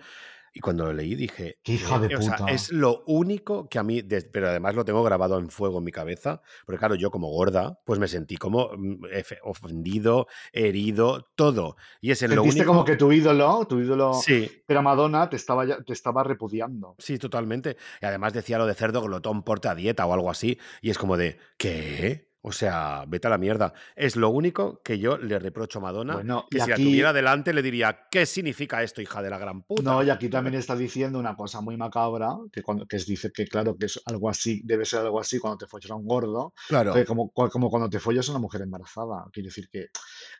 Y 0.58 0.60
cuando 0.60 0.86
lo 0.86 0.92
leí 0.92 1.14
dije, 1.14 1.60
Qué 1.62 1.74
hija 1.74 2.00
de 2.00 2.16
o 2.16 2.20
sea, 2.20 2.36
es 2.48 2.72
lo 2.72 3.04
único 3.06 3.68
que 3.68 3.78
a 3.78 3.84
mí, 3.84 4.02
pero 4.32 4.48
además 4.48 4.74
lo 4.74 4.84
tengo 4.84 5.04
grabado 5.04 5.38
en 5.38 5.50
fuego 5.50 5.78
en 5.78 5.84
mi 5.84 5.92
cabeza, 5.92 6.42
porque 6.66 6.80
claro, 6.80 6.96
yo 6.96 7.12
como 7.12 7.28
gorda, 7.30 7.78
pues 7.86 8.00
me 8.00 8.08
sentí 8.08 8.36
como 8.36 8.70
mm, 8.76 9.04
ofendido, 9.44 10.26
herido, 10.52 11.28
todo. 11.36 11.76
Y 12.00 12.10
es 12.10 12.22
en 12.22 12.34
lo 12.34 12.42
único... 12.42 12.64
como 12.66 12.84
que 12.84 12.96
tu 12.96 13.12
ídolo, 13.12 13.66
tu 13.68 13.78
ídolo, 13.78 14.14
Sí, 14.14 14.50
era 14.66 14.82
Madonna, 14.82 15.30
te 15.30 15.36
estaba, 15.36 15.64
ya- 15.64 15.80
te 15.80 15.92
estaba 15.92 16.24
repudiando. 16.24 16.96
Sí, 16.98 17.18
totalmente. 17.18 17.76
Y 18.02 18.06
además 18.06 18.32
decía 18.32 18.58
lo 18.58 18.66
de 18.66 18.74
cerdo 18.74 19.00
glotón 19.00 19.44
porta 19.44 19.76
dieta 19.76 20.06
o 20.06 20.12
algo 20.12 20.28
así. 20.28 20.58
Y 20.82 20.90
es 20.90 20.98
como 20.98 21.16
de, 21.16 21.38
¿qué? 21.56 22.27
O 22.40 22.52
sea, 22.52 23.04
vete 23.08 23.26
a 23.26 23.30
la 23.30 23.38
mierda. 23.38 23.72
Es 23.96 24.14
lo 24.14 24.30
único 24.30 24.80
que 24.84 24.98
yo 24.98 25.18
le 25.18 25.38
reprocho 25.40 25.80
a 25.80 25.82
Madonna. 25.82 26.14
Bueno, 26.14 26.46
que 26.48 26.60
si 26.60 26.68
la 26.68 26.74
aquí- 26.76 26.84
tuviera 26.84 27.12
delante 27.12 27.52
le 27.52 27.62
diría, 27.62 28.06
¿qué 28.10 28.26
significa 28.26 28.82
esto, 28.82 29.02
hija 29.02 29.20
de 29.22 29.28
la 29.30 29.38
gran 29.38 29.62
puta? 29.62 29.82
No, 29.82 30.02
y 30.04 30.10
aquí 30.10 30.28
también 30.28 30.54
está 30.54 30.76
diciendo 30.76 31.18
una 31.18 31.34
cosa 31.34 31.60
muy 31.60 31.76
macabra, 31.76 32.36
que, 32.52 32.62
cuando, 32.62 32.86
que 32.86 32.96
es, 32.96 33.06
dice 33.06 33.32
que 33.34 33.46
claro, 33.46 33.76
que 33.76 33.86
es 33.86 34.00
algo 34.06 34.30
así, 34.30 34.62
debe 34.64 34.84
ser 34.84 35.00
algo 35.00 35.18
así 35.20 35.38
cuando 35.40 35.58
te 35.58 35.66
follas 35.66 35.90
a 35.90 35.96
un 35.96 36.06
gordo, 36.06 36.54
Claro. 36.68 36.94
que 36.94 37.04
como, 37.04 37.30
como 37.32 37.68
cuando 37.70 37.90
te 37.90 37.98
follas 37.98 38.28
a 38.28 38.32
una 38.32 38.40
mujer 38.40 38.62
embarazada. 38.62 39.24
Quiero 39.32 39.48
decir 39.48 39.68
que 39.68 39.86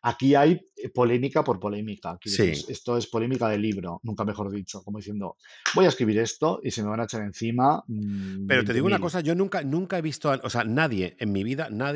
aquí 0.03 0.37
hay 0.37 0.61
polémica 0.95 1.43
por 1.43 1.59
polémica. 1.59 2.17
Sí. 2.25 2.47
decir, 2.47 2.65
esto 2.69 2.97
es 2.97 3.09
polémica 3.09 3.49
de 3.49 3.59
libro, 3.59 4.01
nunca 4.05 4.25
mejor 4.25 4.51
dicho, 4.53 4.83
como 4.85 4.99
diciendo, 4.99 5.37
voy 5.75 5.87
a 5.87 5.89
escribir 5.89 6.19
esto 6.21 6.61
y 6.63 6.71
se 6.71 6.83
me 6.85 6.91
van 6.91 7.01
a 7.01 7.05
echar 7.05 7.23
encima. 7.23 7.83
mm, 7.89 8.47
Pero 8.47 8.65
te 8.65 8.73
digo 8.73 8.87
una 8.87 8.99
20.000. 8.99 9.01
cosa, 9.03 9.21
yo 9.21 9.35
nunca, 9.35 9.63
nunca 9.63 9.99
he 9.99 10.03
visto, 10.03 10.31
o 10.43 10.49
sea, 10.51 10.63
nadie 10.63 11.17
en 11.19 11.33
mi 11.33 11.43
vida, 11.43 11.69
nadie 11.71 11.88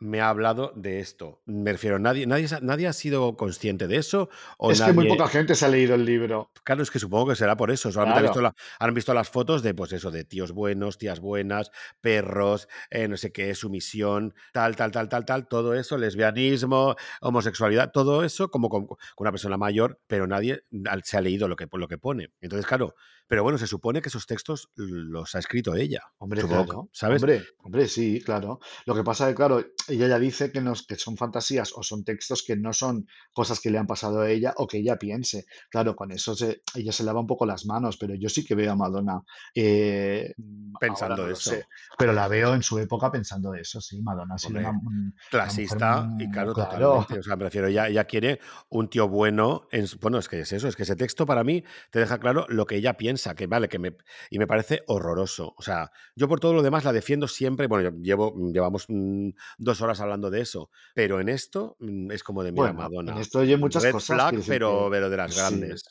me 0.00 0.20
ha 0.20 0.28
hablado 0.28 0.72
de 0.76 1.00
esto. 1.00 1.42
Me 1.44 1.72
refiero, 1.72 1.98
nadie, 1.98 2.24
nadie, 2.24 2.46
nadie 2.62 2.86
ha 2.86 2.92
sido 2.92 3.36
consciente 3.36 3.88
de 3.88 3.96
eso. 3.96 4.28
O 4.56 4.70
Es 4.70 4.80
que 4.80 4.92
muy 4.92 5.06
nadie- 5.06 5.16
poca 5.16 5.28
gente 5.28 5.56
se 5.56 5.64
ha 5.64 5.68
leído 5.68 5.96
el 5.96 6.04
libro. 6.04 6.52
Claro, 6.62 6.84
es 6.84 6.90
que 6.92 7.00
supongo 7.00 7.30
que 7.30 7.34
será 7.34 7.56
por 7.56 7.72
eso. 7.72 7.90
Solamente 7.90 8.18
han, 8.20 8.24
visto 8.26 8.40
la- 8.40 8.54
han 8.78 8.94
visto 8.94 9.12
las 9.12 9.28
fotos 9.28 9.60
de, 9.64 9.74
pues 9.74 9.90
eso, 9.92 10.12
de 10.12 10.22
tíos 10.24 10.52
buenos, 10.52 10.98
tías 10.98 11.18
buenas, 11.18 11.72
perros, 12.00 12.68
eh, 12.90 13.08
no 13.08 13.16
sé 13.16 13.32
qué, 13.32 13.52
sumisión, 13.56 14.34
tal, 14.52 14.76
tal, 14.76 14.92
tal, 14.92 15.08
tal, 15.08 15.24
tal, 15.24 15.48
todo 15.48 15.74
eso, 15.74 15.98
lesbianismo, 15.98 16.94
homosexualidad, 17.20 17.90
todo 17.90 18.22
eso 18.22 18.52
como 18.52 18.68
con, 18.68 18.86
con 18.86 18.98
una 19.18 19.32
persona 19.32 19.56
mayor, 19.56 20.00
pero 20.06 20.28
nadie 20.28 20.62
se 21.02 21.16
ha 21.16 21.20
leído 21.20 21.48
lo 21.48 21.56
que, 21.56 21.66
lo 21.72 21.88
que 21.88 21.98
pone. 21.98 22.28
Entonces, 22.40 22.66
claro, 22.68 22.94
pero 23.28 23.42
bueno, 23.44 23.58
se 23.58 23.66
supone 23.66 24.02
que 24.02 24.08
esos 24.08 24.26
textos 24.26 24.70
los 24.74 25.34
ha 25.34 25.38
escrito 25.38 25.76
ella. 25.76 26.02
Hombre, 26.18 26.40
supongo, 26.40 26.64
claro. 26.64 26.88
¿Sabes? 26.92 27.22
Hombre, 27.22 27.42
hombre, 27.58 27.86
sí, 27.86 28.20
claro. 28.24 28.58
Lo 28.86 28.94
que 28.94 29.04
pasa 29.04 29.24
es 29.26 29.30
que, 29.30 29.36
claro, 29.36 29.64
ella 29.86 30.08
ya 30.08 30.18
dice 30.18 30.50
que, 30.50 30.60
nos, 30.60 30.86
que 30.86 30.96
son 30.96 31.16
fantasías 31.16 31.72
o 31.76 31.82
son 31.82 32.02
textos 32.04 32.42
que 32.42 32.56
no 32.56 32.72
son 32.72 33.06
cosas 33.32 33.60
que 33.60 33.70
le 33.70 33.78
han 33.78 33.86
pasado 33.86 34.20
a 34.22 34.30
ella 34.30 34.54
o 34.56 34.66
que 34.66 34.78
ella 34.78 34.96
piense. 34.96 35.46
Claro, 35.70 35.94
con 35.94 36.10
eso 36.10 36.34
se, 36.34 36.62
ella 36.74 36.90
se 36.92 37.04
lava 37.04 37.20
un 37.20 37.26
poco 37.26 37.46
las 37.46 37.66
manos, 37.66 37.96
pero 37.98 38.14
yo 38.14 38.28
sí 38.28 38.44
que 38.44 38.54
veo 38.54 38.72
a 38.72 38.76
Madonna 38.76 39.22
eh, 39.54 40.32
Pensando 40.80 41.16
no 41.16 41.26
lo 41.26 41.32
eso. 41.32 41.50
sé, 41.50 41.66
pero 41.98 42.12
la 42.12 42.28
veo 42.28 42.54
en 42.54 42.62
su 42.62 42.78
época 42.78 43.10
pensando 43.10 43.52
eso, 43.54 43.80
sí, 43.80 44.00
Madonna 44.02 44.36
Hombre, 44.44 44.62
una, 44.66 45.12
Clasista 45.30 46.02
mujer 46.02 46.28
y 46.28 46.30
claro, 46.30 46.52
claro. 46.54 46.70
totalmente. 46.78 47.18
O 47.18 47.22
sea, 47.22 47.36
me 47.36 47.44
refiero, 47.44 47.66
ella, 47.66 47.88
ella 47.88 48.04
quiere 48.04 48.40
un 48.70 48.88
tío 48.88 49.08
bueno. 49.08 49.66
En, 49.72 49.86
su- 49.86 49.98
bueno, 49.98 50.18
es 50.18 50.28
que 50.28 50.40
es 50.40 50.52
eso, 50.52 50.68
es 50.68 50.76
que 50.76 50.84
ese 50.84 50.96
texto 50.96 51.26
para 51.26 51.42
mí 51.44 51.64
te 51.90 51.98
deja 51.98 52.18
claro 52.18 52.46
lo 52.48 52.66
que 52.66 52.76
ella 52.76 52.96
piensa, 52.96 53.17
que 53.36 53.46
vale, 53.46 53.68
que 53.68 53.78
me. 53.78 53.96
Y 54.30 54.38
me 54.38 54.46
parece 54.46 54.82
horroroso. 54.86 55.54
O 55.56 55.62
sea, 55.62 55.90
yo 56.14 56.28
por 56.28 56.40
todo 56.40 56.54
lo 56.54 56.62
demás 56.62 56.84
la 56.84 56.92
defiendo 56.92 57.28
siempre. 57.28 57.66
Bueno, 57.66 57.90
yo 57.90 57.96
llevo, 58.02 58.34
llevamos 58.52 58.84
mm, 58.88 59.30
dos 59.58 59.80
horas 59.80 60.00
hablando 60.00 60.30
de 60.30 60.40
eso, 60.40 60.70
pero 60.94 61.20
en 61.20 61.28
esto 61.28 61.76
mm, 61.80 62.10
es 62.12 62.22
como 62.22 62.42
de 62.44 62.52
mira, 62.52 62.72
Bueno, 62.72 62.78
Madonna. 62.88 63.12
en 63.12 63.18
esto 63.18 63.40
oye 63.40 63.56
muchas 63.56 63.82
Red 63.82 63.92
cosas. 63.92 64.16
flag, 64.16 64.44
pero, 64.46 64.84
que- 64.86 64.90
pero 64.92 65.10
de 65.10 65.16
las 65.16 65.32
sí. 65.34 65.38
grandes. 65.40 65.82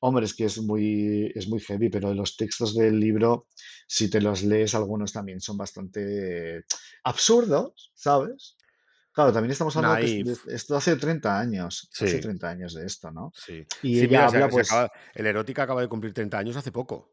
Hombre, 0.00 0.24
es 0.26 0.34
que 0.34 0.44
es 0.44 0.58
muy, 0.62 1.32
es 1.34 1.48
muy 1.48 1.60
heavy, 1.60 1.88
pero 1.88 2.12
los 2.14 2.36
textos 2.36 2.74
del 2.74 3.00
libro, 3.00 3.46
si 3.86 4.08
te 4.10 4.20
los 4.20 4.42
lees, 4.42 4.74
algunos 4.74 5.12
también 5.12 5.40
son 5.40 5.56
bastante 5.56 6.64
absurdos, 7.02 7.92
¿sabes? 7.94 8.56
Claro, 9.14 9.32
también 9.32 9.52
estamos 9.52 9.76
hablando 9.76 10.00
Naif. 10.00 10.26
de- 10.44 10.54
esto 10.54 10.76
hace 10.76 10.96
30 10.96 11.38
años, 11.38 11.88
hace 11.94 12.08
Sí. 12.08 12.20
30 12.20 12.48
años 12.50 12.74
de 12.74 12.84
esto, 12.84 13.12
¿no? 13.12 13.30
Sí. 13.34 13.64
Y 13.82 13.94
Sí, 13.94 13.98
ella 14.00 14.08
mira, 14.08 14.28
se- 14.28 14.36
habla, 14.36 14.46
se 14.48 14.52
pues, 14.52 14.72
acaba- 14.72 14.92
el 15.14 15.26
erótica 15.26 15.62
acaba 15.62 15.80
de 15.82 15.88
cumplir 15.88 16.12
30 16.12 16.38
años 16.38 16.56
hace 16.56 16.72
poco. 16.72 17.12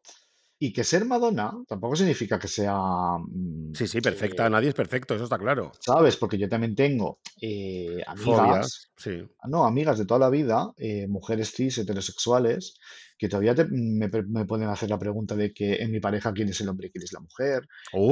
y 0.64 0.72
que 0.72 0.84
ser 0.84 1.06
Madonna 1.06 1.52
tampoco 1.68 1.95
significa 1.95 2.38
que 2.38 2.48
sea, 2.48 2.76
mm, 3.18 3.73
Sí, 3.73 3.88
sí, 3.88 3.99
perfecta. 3.99 4.45
eh, 4.45 4.49
Nadie 4.52 4.69
es 4.69 4.76
perfecto, 4.76 5.15
eso 5.15 5.23
está 5.23 5.40
claro. 5.40 5.72
¿sabes? 5.80 6.18
Porque 6.18 6.38
yo 6.38 6.48
también 6.48 6.76
tengo 6.76 7.19
eh, 7.41 8.03
amigas, 8.06 8.91
Fobias, 8.95 9.32
no, 9.48 9.65
amigas 9.65 9.98
de 9.98 10.06
toda 10.06 10.19
la 10.19 10.30
vida, 10.30 10.72
eh, 10.78 11.07
mujeres 11.07 11.52
cis, 11.56 11.80
heterosexuales, 11.80 12.76
que 13.18 13.28
todavía 13.28 13.56
te- 13.56 13.65
me, 13.72 14.07
pueden 14.10 14.69
hacer 14.69 14.91
la 14.91 14.99
pregunta 14.99 15.36
de 15.36 15.52
que 15.52 15.78
en 15.82 15.90
mi 15.91 15.99
pareja 15.99 16.32
quién 16.32 16.49
es 16.49 16.61
el 16.61 16.69
hombre 16.69 16.90
y 16.90 16.91
quién 16.91 17.06
es 17.06 17.14
la 17.14 17.22
mujer, 17.22 17.68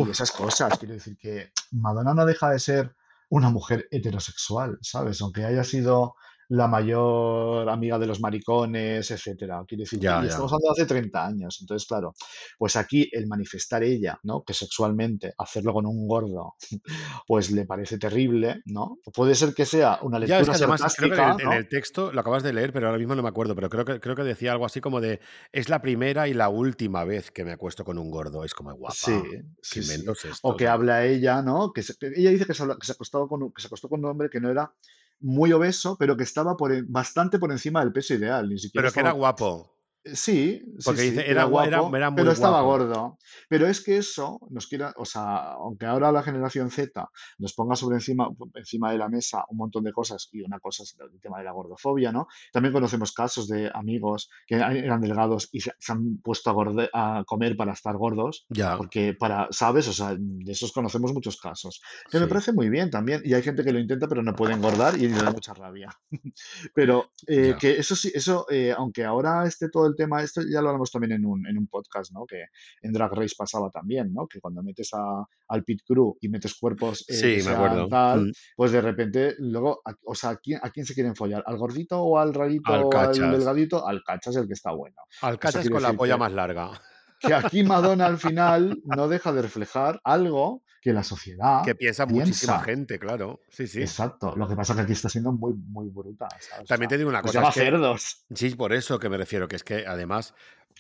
y 0.08 0.10
esas 0.10 0.32
cosas. 0.32 0.76
Quiero 0.80 0.96
decir 0.96 1.18
que 1.18 1.52
Madonna 1.70 2.16
no 2.16 2.26
deja 2.26 2.50
de 2.50 2.58
ser 2.58 2.96
una 3.30 3.50
mujer 3.50 3.88
heterosexual, 3.92 4.78
¿sabes? 4.82 5.22
Aunque 5.22 5.46
haya 5.46 5.64
sido 5.64 6.16
la 6.50 6.68
mayor 6.68 7.70
amiga 7.70 8.00
de 8.00 8.08
los 8.08 8.20
maricones, 8.20 9.10
etcétera. 9.12 9.64
Quiero 9.68 9.82
decir, 9.84 10.00
Ya, 10.00 10.22
ya. 10.22 10.28
estamos 10.28 10.52
hablando 10.52 10.74
de 10.76 10.82
hace 10.82 10.86
30 10.88 11.26
años. 11.26 11.58
Entonces, 11.62 11.88
claro, 11.88 12.14
pues 12.58 12.76
aquí 12.76 13.08
el 13.12 13.28
manifestar 13.28 13.84
ella, 13.84 14.20
¿no? 14.24 14.44
Que 14.44 14.54
sexualmente 14.54 15.34
hacerlo 15.38 15.74
con 15.74 15.86
un 15.86 16.08
gordo, 16.08 16.56
pues 17.28 17.52
le 17.52 17.66
parece 17.66 17.98
terrible, 18.00 18.62
¿no? 18.66 18.98
Puede 19.14 19.36
ser 19.36 19.54
que 19.54 19.66
sea 19.66 20.00
una 20.02 20.18
Ya, 20.20 20.40
es 20.40 20.48
lectura 20.48 20.58
que 20.58 20.64
además 20.64 20.96
creo 20.98 21.10
que 21.12 21.22
en 21.22 21.24
el, 21.30 21.42
en 21.42 21.46
¿no? 21.46 21.54
el 21.54 21.70
texto 21.70 22.12
lo 22.12 22.20
acabas 22.22 22.44
de 22.44 22.54
leer, 22.54 22.74
pero 22.74 22.88
ahora 22.88 22.98
mismo 22.98 23.16
no 23.16 23.22
me 23.24 23.30
acuerdo, 23.30 23.54
pero 23.56 23.70
creo 23.70 23.86
que, 23.86 24.00
creo 24.00 24.16
que 24.16 24.24
decía 24.24 24.52
algo 24.52 24.66
así 24.66 24.82
como 24.82 25.02
de 25.02 25.20
es 25.52 25.70
la 25.70 25.82
primera 25.82 26.28
y 26.28 26.34
la 26.34 26.50
última 26.50 27.04
vez 27.04 27.32
que 27.32 27.46
me 27.46 27.52
acuesto 27.52 27.86
con 27.86 27.98
un 28.00 28.10
gordo. 28.10 28.44
Es 28.44 28.54
como 28.54 28.74
guapa. 28.74 28.96
Sí, 28.96 29.12
¿Qué 29.22 29.44
sí, 29.62 29.84
sí. 29.84 29.94
estos? 29.94 30.40
O 30.42 30.56
que 30.58 30.68
habla 30.68 31.06
ella, 31.06 31.42
¿no? 31.42 31.72
Que, 31.74 31.84
se- 31.84 31.94
ella 32.16 32.32
dice 32.32 32.46
que 32.46 32.54
se, 32.54 32.66
que 32.66 32.86
se 32.86 32.96
con, 33.12 33.44
un- 33.44 33.52
que 33.54 33.62
se 33.62 33.68
acostó 33.68 33.88
con 33.88 34.00
un 34.00 34.06
hombre 34.10 34.30
que 34.30 34.40
no 34.40 34.50
era 34.50 34.74
muy 35.20 35.52
obeso, 35.54 35.98
pero 35.98 36.18
que 36.18 36.24
estaba 36.24 36.56
por, 36.56 36.86
bastante 36.88 37.40
por 37.40 37.52
encima 37.52 37.82
del 37.82 37.94
peso 37.94 38.14
ideal. 38.14 38.50
Ni 38.50 38.58
siquiera 38.58 38.88
Pero 38.88 38.94
que 38.94 39.00
era 39.00 39.12
guapo. 39.12 39.79
Sí, 40.16 40.62
Porque 40.84 41.02
sí, 41.02 41.10
dice, 41.12 41.30
era 41.30 41.46
gua- 41.46 41.66
era- 41.68 41.80
guapo, 41.80 41.96
era 41.98 42.10
muy 42.10 42.18
pero 42.18 42.32
estaba 42.32 42.62
guapo. 42.62 42.84
gordo. 42.86 43.18
Pero 43.48 43.68
es 43.68 43.84
que 43.84 43.98
eso 43.98 44.40
nos 44.50 44.68
quiera, 44.68 44.94
o 44.98 45.06
sea, 45.06 45.54
aunque 45.54 45.86
ahora 45.86 46.12
la 46.12 46.24
generación 46.24 46.70
Z 46.72 47.10
nos 47.38 47.54
ponga 47.54 47.76
sobre 47.76 47.96
encima, 47.98 48.30
encima 48.56 48.92
de 48.92 48.98
la 48.98 49.10
mesa 49.10 49.44
un 49.50 49.58
montón 49.58 49.84
de 49.84 49.92
cosas, 49.92 50.30
y 50.32 50.42
una 50.42 50.60
cosa 50.60 50.84
es 50.84 50.96
el 51.00 51.20
tema 51.22 51.40
de 51.40 51.46
la 51.46 51.52
gordofobia, 51.52 52.12
¿no? 52.12 52.28
También 52.52 52.74
conocemos 52.74 53.12
casos 53.12 53.48
de 53.48 53.70
amigos 53.74 54.30
que 54.48 54.56
eran 54.56 55.02
delgados 55.02 55.50
y 55.52 55.62
se, 55.62 55.72
han 55.90 56.18
puesto 56.24 56.50
a, 56.50 56.54
gorde- 56.54 56.90
a 56.94 57.24
comer 57.26 57.56
para 57.58 57.74
estar 57.74 57.96
gordos, 57.98 58.46
Ya. 58.50 58.78
porque 58.78 59.14
para, 59.14 59.48
¿sabes? 59.52 59.88
O 59.88 59.94
sea, 59.94 60.16
de 60.18 60.52
esos 60.52 60.72
conocemos 60.72 61.14
muchos 61.14 61.40
casos. 61.40 61.82
Que 62.12 62.20
me 62.20 62.26
sí. 62.26 62.30
parece 62.30 62.54
muy 62.54 62.70
bien 62.70 62.90
también, 62.90 63.22
y 63.24 63.34
hay 63.34 63.42
gente 63.44 63.64
que 63.64 63.72
lo 63.74 63.80
intenta 63.80 64.08
pero 64.08 64.24
no 64.24 64.34
puede 64.36 64.54
engordar 64.54 64.96
y 64.96 65.08
le 65.08 65.22
da 65.22 65.32
mucha 65.32 65.54
rabia. 65.54 65.90
Pero 66.74 67.12
eh, 67.28 67.56
que 67.60 67.78
eso 67.80 67.96
sí, 67.96 68.12
eso, 68.14 68.46
eh, 68.50 68.74
aunque 68.76 69.04
ahora 69.06 69.46
esté 69.48 69.70
todo 69.70 69.88
el 69.88 69.96
tema, 70.04 70.24
esto 70.24 70.42
ya 70.42 70.62
lo 70.62 70.70
hablamos 70.70 70.92
también 70.92 71.14
en 71.14 71.26
un, 71.26 71.46
en 71.48 71.58
un 71.58 71.68
podcast, 71.68 72.12
¿no? 72.14 72.26
Que 72.26 72.46
en 72.82 72.94
Drag 72.94 73.12
Race 73.14 73.36
pasaba 73.38 73.70
también, 73.70 74.14
¿no? 74.14 74.28
Que 74.28 74.40
cuando 74.40 74.64
metes 74.64 74.90
a, 74.94 75.24
al 75.50 75.64
pit 75.64 75.82
crew 75.86 76.18
y 76.22 76.30
metes 76.30 76.56
cuerpos 76.60 77.06
eh, 77.10 77.14
Sí, 77.14 77.48
me 77.48 77.56
acuerdo. 77.56 77.88
tal, 77.88 78.28
Mm. 78.28 78.32
pues 78.56 78.72
de 78.72 78.82
repente, 78.82 79.36
luego, 79.40 79.82
a- 79.86 79.96
o 80.06 80.16
sea, 80.16 80.32
¿a 80.32 80.38
quién, 80.38 80.60
¿a 80.64 80.70
quién 80.70 80.86
se 80.86 80.94
quieren 80.94 81.16
follar? 81.16 81.44
¿Al 81.46 81.58
gordito 81.58 82.02
o 82.02 82.18
al 82.18 82.34
rarito 82.34 82.74
Al 82.74 82.84
o 82.84 82.90
al 82.98 83.14
delgadito? 83.32 83.86
Al 83.88 84.02
cachas 84.04 84.36
el 84.38 84.48
que 84.48 84.54
está 84.54 84.72
bueno. 84.72 84.96
Al 85.22 85.38
cachas 85.38 85.70
con 85.70 85.82
la 85.84 85.94
polla 85.94 86.18
más 86.18 86.32
larga. 86.32 86.72
Que 87.20 87.34
aquí 87.34 87.64
Madonna 87.64 88.06
al 88.06 88.18
final 88.18 88.80
no 88.86 89.08
deja 89.08 89.32
de 89.34 89.42
reflejar 89.42 90.00
algo 90.04 90.64
que 90.82 90.94
la 90.94 91.04
sociedad 91.04 91.62
Que 91.66 91.76
piensa 91.76 92.06
muchísima 92.06 92.62
gente, 92.62 92.98
claro. 93.00 93.42
Sí, 93.50 93.68
sí. 93.68 93.82
Exacto. 93.82 94.34
Lo 94.38 94.48
que 94.48 94.56
pasa 94.56 94.72
es 94.74 94.78
que 94.78 94.84
aquí 94.84 94.94
está 94.94 95.10
siendo 95.10 95.34
muy, 95.34 95.54
muy 95.54 95.90
bruta. 95.90 96.28
También 96.68 96.88
te 96.90 96.98
digo 96.98 97.10
una 97.10 97.22
nos 97.22 97.28
cosa. 97.32 97.40
llama 97.40 97.50
es 97.50 97.56
que- 97.56 97.62
cerdos. 97.62 98.26
Sí, 98.34 98.56
por 98.56 98.72
eso 98.72 98.98
que 99.00 99.10
me 99.10 99.18
refiero, 99.18 99.48
que 99.50 99.58
es 99.58 99.64
que 99.66 99.86
además, 99.86 100.34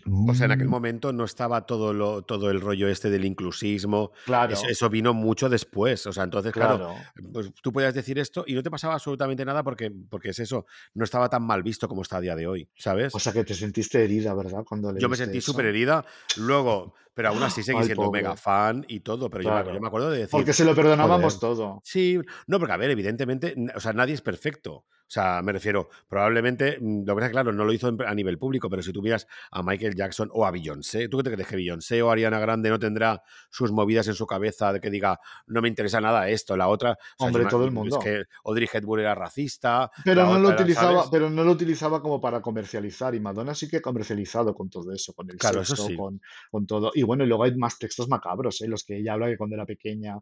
o 0.05 0.33
sea, 0.33 0.45
en 0.45 0.51
aquel 0.51 0.67
Mm, 0.67 0.71
momento 0.71 1.13
no 1.13 1.23
estaba 1.25 1.65
todo, 1.65 1.93
lo, 1.93 2.21
todo 2.23 2.49
el 2.51 2.61
rollo 2.61 2.87
este 2.87 3.09
del 3.09 3.25
inclusismo. 3.25 4.11
Claro, 4.25 4.53
Eso, 4.53 4.67
eso 4.67 4.89
vino 4.89 5.13
mucho 5.13 5.49
después. 5.49 6.05
O 6.07 6.13
sea, 6.13 6.23
entonces, 6.23 6.51
claro, 6.53 6.77
claro. 6.77 6.95
pues 7.33 7.51
tú 7.61 7.71
podías 7.71 7.93
decir 7.93 8.19
esto 8.19 8.43
y 8.47 8.53
no 8.53 8.63
te 8.63 8.71
pasaba 8.71 8.93
absolutamente 8.93 9.43
nada 9.45 9.63
porque, 9.63 9.91
porque 10.09 10.29
es 10.29 10.39
eso, 10.39 10.65
no 10.93 11.03
estaba 11.03 11.29
tan 11.29 11.43
mal 11.43 11.63
visto 11.63 11.87
como 11.87 12.01
está 12.01 12.17
a 12.17 12.21
día 12.21 12.35
de 12.35 12.47
hoy, 12.47 12.69
¿sabes? 12.77 13.13
O 13.15 13.19
sea 13.19 13.33
que 13.33 13.43
te 13.43 13.53
sentiste 13.53 14.03
herida, 14.03 14.33
¿verdad? 14.33 14.63
Cuando 14.67 14.97
Yo 14.97 15.09
me 15.09 15.15
sentí 15.15 15.41
súper 15.41 15.65
herida, 15.65 16.05
luego, 16.37 16.93
pero 17.13 17.29
aún 17.29 17.43
así 17.43 17.63
seguí 17.63 17.79
Ay, 17.79 17.85
siendo 17.85 18.05
pobre. 18.05 18.21
mega 18.21 18.35
fan 18.37 18.85
y 18.87 19.01
todo, 19.01 19.29
pero 19.29 19.43
yo, 19.43 19.49
me, 19.49 19.55
Claro. 19.61 19.73
yo 19.73 19.81
me 19.81 19.87
acuerdo 19.87 20.09
de 20.11 20.19
decir, 20.19 20.31
Porque 20.31 20.53
se 20.53 20.63
lo 20.65 20.73
perdonábamos 20.75 21.35
joder, 21.35 21.39
todo. 21.57 21.81
Sí, 21.83 22.19
no, 22.47 22.59
porque 22.59 22.73
a 22.73 22.77
ver, 22.77 22.91
evidentemente, 22.91 23.55
o 23.75 23.79
sea, 23.79 23.93
nadie 23.93 24.13
es 24.13 24.21
perfecto. 24.21 24.85
O 25.09 25.11
sea, 25.11 25.41
me 25.41 25.51
refiero, 25.51 25.89
probablemente, 26.07 26.77
mm, 26.79 27.03
lo 27.03 27.15
que 27.15 27.25
es 27.25 27.31
claro, 27.31 27.51
no 27.51 27.65
lo 27.65 27.73
hizo 27.73 27.91
a 28.05 28.13
nivel 28.13 28.37
público, 28.37 28.69
pero 28.69 28.83
si 28.83 28.93
tuvieras 28.93 29.25
a 29.49 29.63
Michael 29.63 29.88
Jackson 29.95 30.29
o 30.33 30.45
a 30.45 30.51
Beyoncé, 30.51 31.07
¿tú 31.09 31.17
qué 31.17 31.23
te 31.23 31.31
crees 31.33 31.47
que 31.47 31.55
Beyoncé 31.55 32.01
o 32.01 32.09
Ariana 32.11 32.39
Grande 32.39 32.69
no 32.69 32.79
tendrá 32.79 33.21
sus 33.49 33.71
movidas 33.71 34.07
en 34.07 34.13
su 34.15 34.25
cabeza 34.27 34.71
de 34.73 34.79
que 34.79 34.89
diga, 34.89 35.19
no 35.47 35.61
me 35.61 35.67
interesa 35.67 35.99
nada 36.01 36.29
esto, 36.29 36.55
la 36.57 36.67
otra? 36.67 36.91
O 36.91 36.95
sea, 37.17 37.27
Hombre, 37.27 37.45
todo 37.45 37.63
el 37.63 37.69
Es 37.69 37.73
mundo. 37.73 37.99
que 37.99 38.23
Audrey 38.45 38.67
Hepburn 38.71 39.01
era 39.01 39.15
racista. 39.15 39.91
Pero 40.03 40.25
no 40.25 40.39
lo 40.39 40.49
otra 40.49 40.61
utilizaba, 40.63 40.93
¿sabes? 40.97 41.09
pero 41.11 41.29
no 41.29 41.43
lo 41.43 41.51
utilizaba 41.51 42.01
como 42.01 42.19
para 42.21 42.41
comercializar. 42.41 43.13
Y 43.15 43.19
Madonna 43.19 43.53
sí 43.55 43.67
que 43.67 43.77
ha 43.77 43.81
comercializado 43.81 44.53
con 44.53 44.69
todo 44.69 44.91
eso, 44.91 45.13
con 45.13 45.29
el 45.29 45.37
Claro, 45.37 45.63
sexo, 45.65 45.87
sí. 45.87 45.95
con, 45.95 46.21
con 46.51 46.65
todo. 46.67 46.91
Y 46.93 47.03
bueno, 47.03 47.23
y 47.23 47.27
luego 47.27 47.43
hay 47.43 47.55
más 47.55 47.77
textos 47.79 48.07
macabros, 48.07 48.61
¿eh? 48.61 48.67
Los 48.67 48.83
que 48.83 48.97
ella 48.97 49.13
habla 49.13 49.27
que 49.27 49.37
cuando 49.37 49.55
era 49.55 49.65
pequeña 49.65 50.17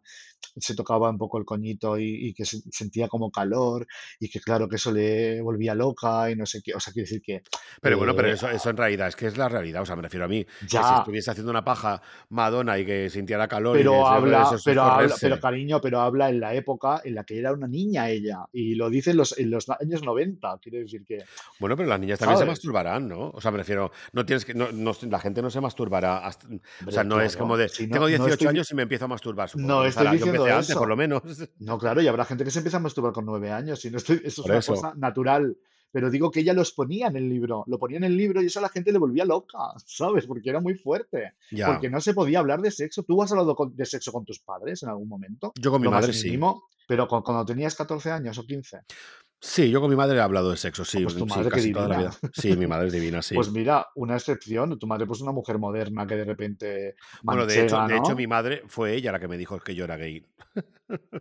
se 0.60 0.74
tocaba 0.74 1.08
un 1.10 1.18
poco 1.18 1.38
el 1.38 1.44
coñito 1.44 1.98
y, 1.98 2.28
y 2.28 2.34
que 2.34 2.44
se- 2.44 2.60
sentía 2.70 3.08
como 3.08 3.30
calor 3.30 3.86
y 4.18 4.28
que 4.28 4.40
claro 4.40 4.68
que 4.68 4.76
eso 4.76 4.90
le 4.90 5.40
volvía 5.40 5.74
loca 5.74 6.30
y 6.30 6.36
no 6.36 6.46
sé 6.46 6.60
qué. 6.62 6.74
O 6.74 6.80
sea, 6.80 6.92
quiere 6.92 7.04
decir 7.06 7.22
que 7.22 7.42
Pero 7.80 7.96
bueno, 7.98 8.14
pero 8.16 8.28
eh, 8.28 8.32
eso, 8.32 8.48
eso 8.50 8.70
en 8.70 8.76
realidad 8.76 9.08
es 9.08 9.16
que 9.16 9.26
es 9.26 9.36
la 9.38 9.48
realidad. 9.58 9.82
O 9.82 9.86
sea, 9.86 9.96
me 9.96 10.02
refiero 10.02 10.24
a 10.24 10.28
mí, 10.28 10.44
que 10.44 10.68
si 10.68 10.76
estuviese 10.98 11.30
haciendo 11.30 11.50
una 11.50 11.64
paja 11.64 12.00
Madonna 12.30 12.78
y 12.78 12.84
que 12.86 13.10
sintiera 13.10 13.46
calor 13.48 13.76
y 13.76 13.80
que 13.80 13.84
pero 13.84 13.94
eso, 14.00 14.06
habla, 14.08 14.50
pero 14.64 14.82
habla, 14.82 14.96
pero 14.96 15.14
correrse. 15.18 15.40
cariño, 15.40 15.80
pero 15.80 16.00
habla 16.00 16.28
en 16.30 16.40
la 16.40 16.54
época 16.54 17.00
en 17.04 17.14
la 17.14 17.24
que 17.24 17.38
era 17.38 17.52
una 17.52 17.66
niña 17.66 18.08
ella. 18.10 18.44
Y 18.52 18.74
lo 18.74 18.90
dice 18.90 19.10
en 19.12 19.16
los, 19.18 19.38
en 19.38 19.50
los 19.50 19.68
años 19.70 20.02
90. 20.02 20.58
Quiere 20.62 20.80
decir 20.80 21.04
que, 21.04 21.24
Bueno, 21.58 21.76
pero 21.76 21.88
las 21.88 22.00
niñas 22.00 22.18
también 22.18 22.38
se 22.38 22.44
masturbarán, 22.46 23.08
¿no? 23.08 23.30
O 23.30 23.40
sea, 23.40 23.50
me 23.50 23.58
refiero, 23.58 23.90
no 24.12 24.24
tienes 24.26 24.44
que, 24.44 24.54
no, 24.54 24.72
no- 24.72 24.92
la 25.10 25.18
gente 25.20 25.42
no 25.42 25.50
se 25.50 25.60
masturbará 25.60 26.18
hasta- 26.18 26.46
o 26.86 26.90
sea, 26.90 27.04
no 27.04 27.20
es 27.20 27.36
como 27.36 27.56
de, 27.56 27.68
Si 27.68 27.86
no, 27.86 27.92
tengo 27.94 28.04
no 28.04 28.08
18 28.08 28.32
estoy, 28.32 28.46
di- 28.46 28.50
años 28.50 28.70
y 28.70 28.74
me 28.74 28.82
empiezo 28.82 29.04
a 29.04 29.08
masturbar, 29.08 29.48
supongo 29.48 29.68
no 29.68 29.84
estoy 29.84 30.04
pasará. 30.04 30.10
Yo 30.10 30.16
diciendo 30.16 30.42
empecé 30.46 30.56
antes, 30.58 30.76
por 30.76 30.88
lo 30.88 30.96
menos. 30.96 31.22
No, 31.58 31.78
claro, 31.78 32.00
y 32.02 32.06
habrá 32.08 32.24
gente 32.24 32.44
que 32.44 32.50
se 32.50 32.58
empieza 32.60 32.76
a 32.78 32.80
masturbar 32.80 33.12
con 33.12 33.24
nueve 33.26 33.50
años, 33.50 33.84
y 33.84 33.90
no 33.90 33.98
estoy, 33.98 34.16
eso 34.24 34.42
es 34.42 34.46
una 34.46 34.58
eso. 34.58 34.74
cosa 34.74 34.92
natural. 34.96 35.56
Pero 35.90 36.10
digo 36.10 36.30
que 36.30 36.40
ella 36.40 36.52
los 36.52 36.72
ponía 36.72 37.06
en 37.08 37.16
el 37.16 37.28
libro, 37.28 37.64
lo 37.66 37.78
ponía 37.78 37.96
en 37.98 38.04
el 38.04 38.16
libro 38.16 38.42
y 38.42 38.46
eso 38.46 38.58
a 38.58 38.62
la 38.62 38.68
gente 38.68 38.92
le 38.92 38.98
volvía 38.98 39.24
loca, 39.24 39.58
¿sabes? 39.86 40.26
Porque 40.26 40.50
era 40.50 40.60
muy 40.60 40.74
fuerte, 40.74 41.32
Ya. 41.50 41.66
porque 41.66 41.88
no 41.90 42.00
se 42.00 42.14
podía 42.14 42.40
hablar 42.40 42.60
de 42.60 42.70
sexo. 42.70 43.02
¿Tú 43.02 43.22
has 43.22 43.30
hablado 43.32 43.54
con- 43.56 43.74
de 43.74 43.84
sexo 43.86 44.12
con 44.12 44.24
tus 44.24 44.40
padres 44.40 44.82
en 44.82 44.90
algún 44.90 45.08
momento? 45.08 45.52
Yo 45.60 45.70
con 45.70 45.80
mi 45.80 45.86
Lo 45.86 45.90
madre 45.92 46.12
sí. 46.12 46.28
pero 46.86 47.06
cu- 47.08 47.22
cuando 47.22 47.44
tenías 47.44 47.74
14 47.74 48.10
años 48.10 48.36
o 48.38 48.44
15. 48.44 48.80
Sí, 49.40 49.70
yo 49.70 49.80
con 49.80 49.88
mi 49.90 49.96
madre 49.96 50.18
he 50.18 50.20
hablado 50.20 50.50
de 50.50 50.56
sexo, 50.56 50.84
sí, 50.84 51.02
Pues 51.04 51.16
tu 51.16 51.26
madre 51.26 51.48
casi 51.48 51.72
toda 51.72 51.88
la 51.88 51.94
divina. 51.94 52.10
vida. 52.10 52.30
Sí, 52.32 52.56
mi 52.56 52.66
madre 52.66 52.88
es 52.88 52.92
divina, 52.92 53.22
sí. 53.22 53.36
Pues 53.36 53.52
mira, 53.52 53.86
una 53.94 54.14
excepción, 54.16 54.76
tu 54.78 54.86
madre 54.86 55.06
pues 55.06 55.20
una 55.20 55.32
mujer 55.32 55.58
moderna 55.58 56.06
que 56.06 56.16
de 56.16 56.24
repente 56.24 56.94
Bueno, 57.22 57.46
de 57.46 57.64
hecho, 57.66 57.76
de 57.86 57.96
hecho, 57.96 58.16
mi 58.16 58.26
madre 58.26 58.62
fue 58.66 58.94
ella 58.94 59.12
la 59.12 59.20
que 59.20 59.28
me 59.28 59.38
dijo 59.38 59.58
que 59.60 59.74
yo 59.76 59.84
era 59.84 59.96
gay. 59.96 60.24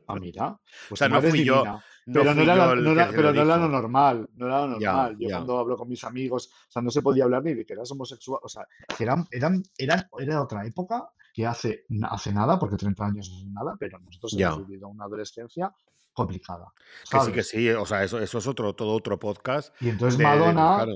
Ah, 0.07 0.15
mira, 0.15 0.47
O 0.49 0.59
pues 0.89 0.99
sea, 0.99 1.09
no 1.09 1.21
fui 1.21 1.43
yo, 1.43 1.63
no 1.65 1.81
Pero 2.05 2.33
no 2.33 2.41
era, 2.41 2.55
yo 2.55 2.75
no 2.75 2.95
pero 3.11 3.21
lo 3.23 3.33
no 3.33 3.41
era 3.41 3.57
lo 3.57 3.57
dijo. 3.57 3.67
normal, 3.67 4.29
no 4.35 4.45
era 4.47 4.61
lo 4.65 4.79
Ya, 4.79 4.91
normal. 4.91 5.17
Yo 5.19 5.27
ya. 5.27 5.35
cuando 5.35 5.57
hablo 5.59 5.75
con 5.75 5.89
mis 5.89 6.03
amigos, 6.05 6.47
o 6.69 6.71
sea, 6.71 6.81
no 6.81 6.89
se 6.89 7.01
podía 7.01 7.25
hablar 7.25 7.43
ni 7.43 7.53
de 7.53 7.65
que 7.65 7.73
eras 7.73 7.91
homosexual, 7.91 8.39
o 8.41 8.47
sea, 8.47 8.65
eran, 8.99 9.25
eran, 9.31 9.61
eran, 9.77 10.03
era 10.17 10.41
otra 10.41 10.65
época 10.65 11.09
que 11.33 11.45
hace, 11.45 11.85
hace 12.09 12.33
nada, 12.33 12.57
porque 12.57 12.77
30 12.77 13.05
años 13.05 13.29
no 13.29 13.37
es 13.39 13.45
nada, 13.47 13.75
pero 13.77 13.99
nosotros 13.99 14.33
Ya. 14.33 14.47
hemos 14.47 14.65
vivido 14.65 14.87
una 14.87 15.03
adolescencia 15.05 15.71
complicada, 16.17 16.73
Que 17.09 17.19
sí, 17.19 17.31
que 17.31 17.43
¿sabes? 17.43 17.43
sí, 17.43 17.69
o 17.69 17.85
sea, 17.85 18.03
eso, 18.03 18.19
eso 18.19 18.37
es 18.39 18.47
otro, 18.47 18.73
todo 18.75 18.93
otro 18.93 19.19
podcast 19.19 19.73
Y 19.79 19.89
entonces 19.89 20.17
de, 20.17 20.25
de- 20.41 20.69
Madonna, 20.69 20.69
claro. 20.73 20.93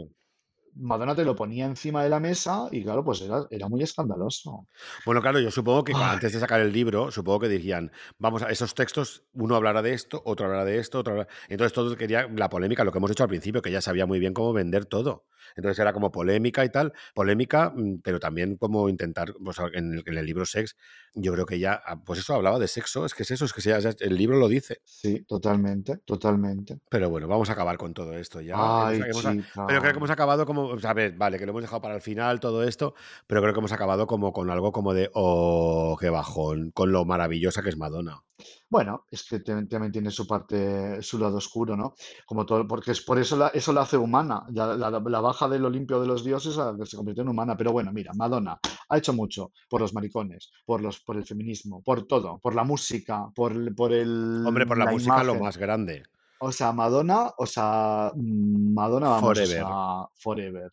Madonna 0.75 1.15
te 1.15 1.25
lo 1.25 1.35
ponía 1.35 1.65
encima 1.65 2.03
de 2.03 2.09
la 2.09 2.19
mesa 2.19 2.67
y 2.71 2.83
claro, 2.83 3.03
pues 3.05 3.21
era, 3.21 3.45
era 3.51 3.69
muy 3.69 3.83
escandaloso. 3.83 4.67
Bueno, 5.05 5.21
claro, 5.21 5.39
yo 5.39 5.51
supongo 5.51 5.83
que 5.83 5.93
Ay, 5.93 6.01
antes 6.01 6.33
de 6.33 6.39
sacar 6.39 6.59
el 6.61 6.71
libro, 6.71 7.11
supongo 7.11 7.39
que 7.41 7.47
dirían, 7.49 7.91
vamos 8.17 8.41
a 8.43 8.49
esos 8.49 8.73
textos, 8.75 9.25
uno 9.33 9.55
hablará 9.55 9.81
de 9.81 9.93
esto, 9.93 10.21
otro 10.25 10.45
hablará 10.45 10.65
de 10.65 10.77
esto, 10.79 10.99
otro 10.99 11.13
hablará... 11.13 11.29
Entonces 11.49 11.73
todo 11.73 11.95
quería 11.97 12.27
la 12.35 12.49
polémica, 12.49 12.83
lo 12.83 12.91
que 12.91 12.97
hemos 12.97 13.09
dicho 13.11 13.23
al 13.23 13.29
principio, 13.29 13.61
que 13.61 13.69
ella 13.69 13.81
sabía 13.81 14.05
muy 14.05 14.19
bien 14.19 14.33
cómo 14.33 14.53
vender 14.53 14.85
todo. 14.85 15.25
Entonces 15.55 15.79
era 15.79 15.93
como 15.93 16.11
polémica 16.11 16.63
y 16.65 16.69
tal, 16.69 16.93
polémica, 17.13 17.71
mm, 17.75 18.01
pero 18.03 18.19
también 18.19 18.57
como 18.57 18.89
intentar, 18.89 19.33
pues 19.43 19.57
en 19.73 19.93
el, 19.95 20.03
en 20.05 20.17
el 20.17 20.25
libro 20.25 20.45
Sex, 20.45 20.75
yo 21.13 21.33
creo 21.33 21.45
que 21.45 21.55
ella, 21.55 21.81
ah, 21.85 22.01
pues 22.03 22.19
eso 22.19 22.33
hablaba 22.33 22.59
de 22.59 22.67
sexo, 22.67 23.05
es 23.05 23.13
que 23.13 23.23
es 23.23 23.31
eso, 23.31 23.45
es 23.45 23.53
que 23.53 23.61
ya- 23.61 23.79
ya 23.79 23.91
el 23.99 24.15
libro 24.15 24.37
lo 24.37 24.47
dice. 24.47 24.77
sí, 24.85 25.23
totalmente, 25.27 25.97
totalmente. 26.05 26.79
Pero 26.89 27.09
bueno, 27.09 27.27
vamos 27.27 27.49
a 27.49 27.53
acabar 27.53 27.77
con 27.77 27.93
todo 27.93 28.13
esto 28.17 28.41
ya. 28.41 28.55
Ay, 28.87 29.01
hemos 29.09 29.23
pero 29.67 29.81
creo 29.81 29.91
que 29.93 29.97
hemos 29.97 30.09
acabado 30.09 30.45
como, 30.45 30.67
o 30.67 30.79
sea, 30.79 30.91
a 30.91 30.93
ver, 30.93 31.13
vale, 31.17 31.37
que 31.37 31.45
lo 31.45 31.51
hemos 31.51 31.61
dejado 31.63 31.81
para 31.81 31.95
el 31.95 32.01
final, 32.01 32.39
todo 32.39 32.63
esto, 32.63 32.93
pero 33.27 33.41
creo 33.41 33.53
que 33.53 33.59
hemos 33.59 33.71
acabado 33.71 34.07
como 34.07 34.31
con 34.33 34.49
algo 34.49 34.71
como 34.71 34.93
de, 34.93 35.09
oh, 35.13 35.97
qué 35.99 36.09
bajón, 36.09 36.71
con 36.71 36.91
lo 36.91 37.05
maravillosa 37.05 37.61
que 37.61 37.69
es 37.69 37.77
Madonna. 37.77 38.23
Bueno, 38.71 39.03
es 39.11 39.23
que 39.27 39.41
también 39.41 39.91
tiene 39.91 40.09
su 40.11 40.25
parte, 40.25 41.01
su 41.01 41.19
lado 41.19 41.35
oscuro, 41.37 41.75
¿no? 41.75 41.93
Como 42.25 42.45
todo, 42.45 42.65
porque 42.65 42.91
es 42.91 43.01
por 43.01 43.19
eso 43.19 43.35
la, 43.35 43.49
eso 43.49 43.73
la 43.73 43.81
hace 43.81 43.97
humana. 43.97 44.45
Ya 44.49 44.65
la, 44.67 44.89
la 44.89 45.19
baja 45.19 45.49
del 45.49 45.65
Olimpio 45.65 45.99
de 45.99 46.07
los 46.07 46.23
dioses 46.23 46.57
a- 46.57 46.73
se 46.85 46.95
convirtió 46.95 47.21
en 47.23 47.27
humana. 47.27 47.57
Pero 47.57 47.73
bueno, 47.73 47.91
mira, 47.91 48.13
Madonna 48.15 48.57
ha 48.87 48.97
hecho 48.97 49.11
mucho 49.11 49.51
por 49.69 49.81
los 49.81 49.93
maricones, 49.93 50.53
por 50.65 50.79
los, 50.81 51.01
por 51.01 51.17
el 51.17 51.25
feminismo, 51.25 51.81
por 51.83 52.07
todo, 52.07 52.39
por 52.39 52.55
la 52.55 52.63
música, 52.63 53.27
por, 53.35 53.51
el- 53.51 53.75
por 53.75 53.91
el, 53.91 54.41
Hombre, 54.47 54.65
por 54.65 54.77
la, 54.77 54.85
la 54.85 54.91
música 54.91 55.21
lo 55.21 55.35
más 55.35 55.57
grande. 55.57 56.03
O 56.39 56.53
sea, 56.53 56.71
Madonna, 56.71 57.29
o 57.37 57.45
sea, 57.45 58.13
mm, 58.15 58.73
Madonna, 58.73 59.09
vamos, 59.09 59.23
o 59.23 59.35
Forever. 59.35 59.47
sea, 59.49 60.05
forever. 60.15 60.71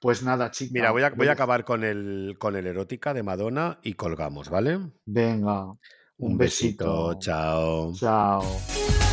Pues 0.00 0.22
nada, 0.22 0.46
Mira, 0.46 0.50
chica, 0.50 0.90
voy 0.92 1.02
a, 1.02 1.10
voy 1.10 1.28
a 1.28 1.32
acabar 1.32 1.66
con 1.66 1.84
el, 1.84 2.36
con 2.38 2.56
el 2.56 2.66
erótica 2.66 3.12
de 3.12 3.22
Madonna 3.22 3.80
y 3.82 3.92
colgamos, 3.94 4.48
¿vale? 4.48 4.80
venga, 5.04 5.76
un 6.18 6.36
besito, 6.36 6.84
besito. 6.84 7.18
chao. 7.20 7.92
Chao. 7.94 9.03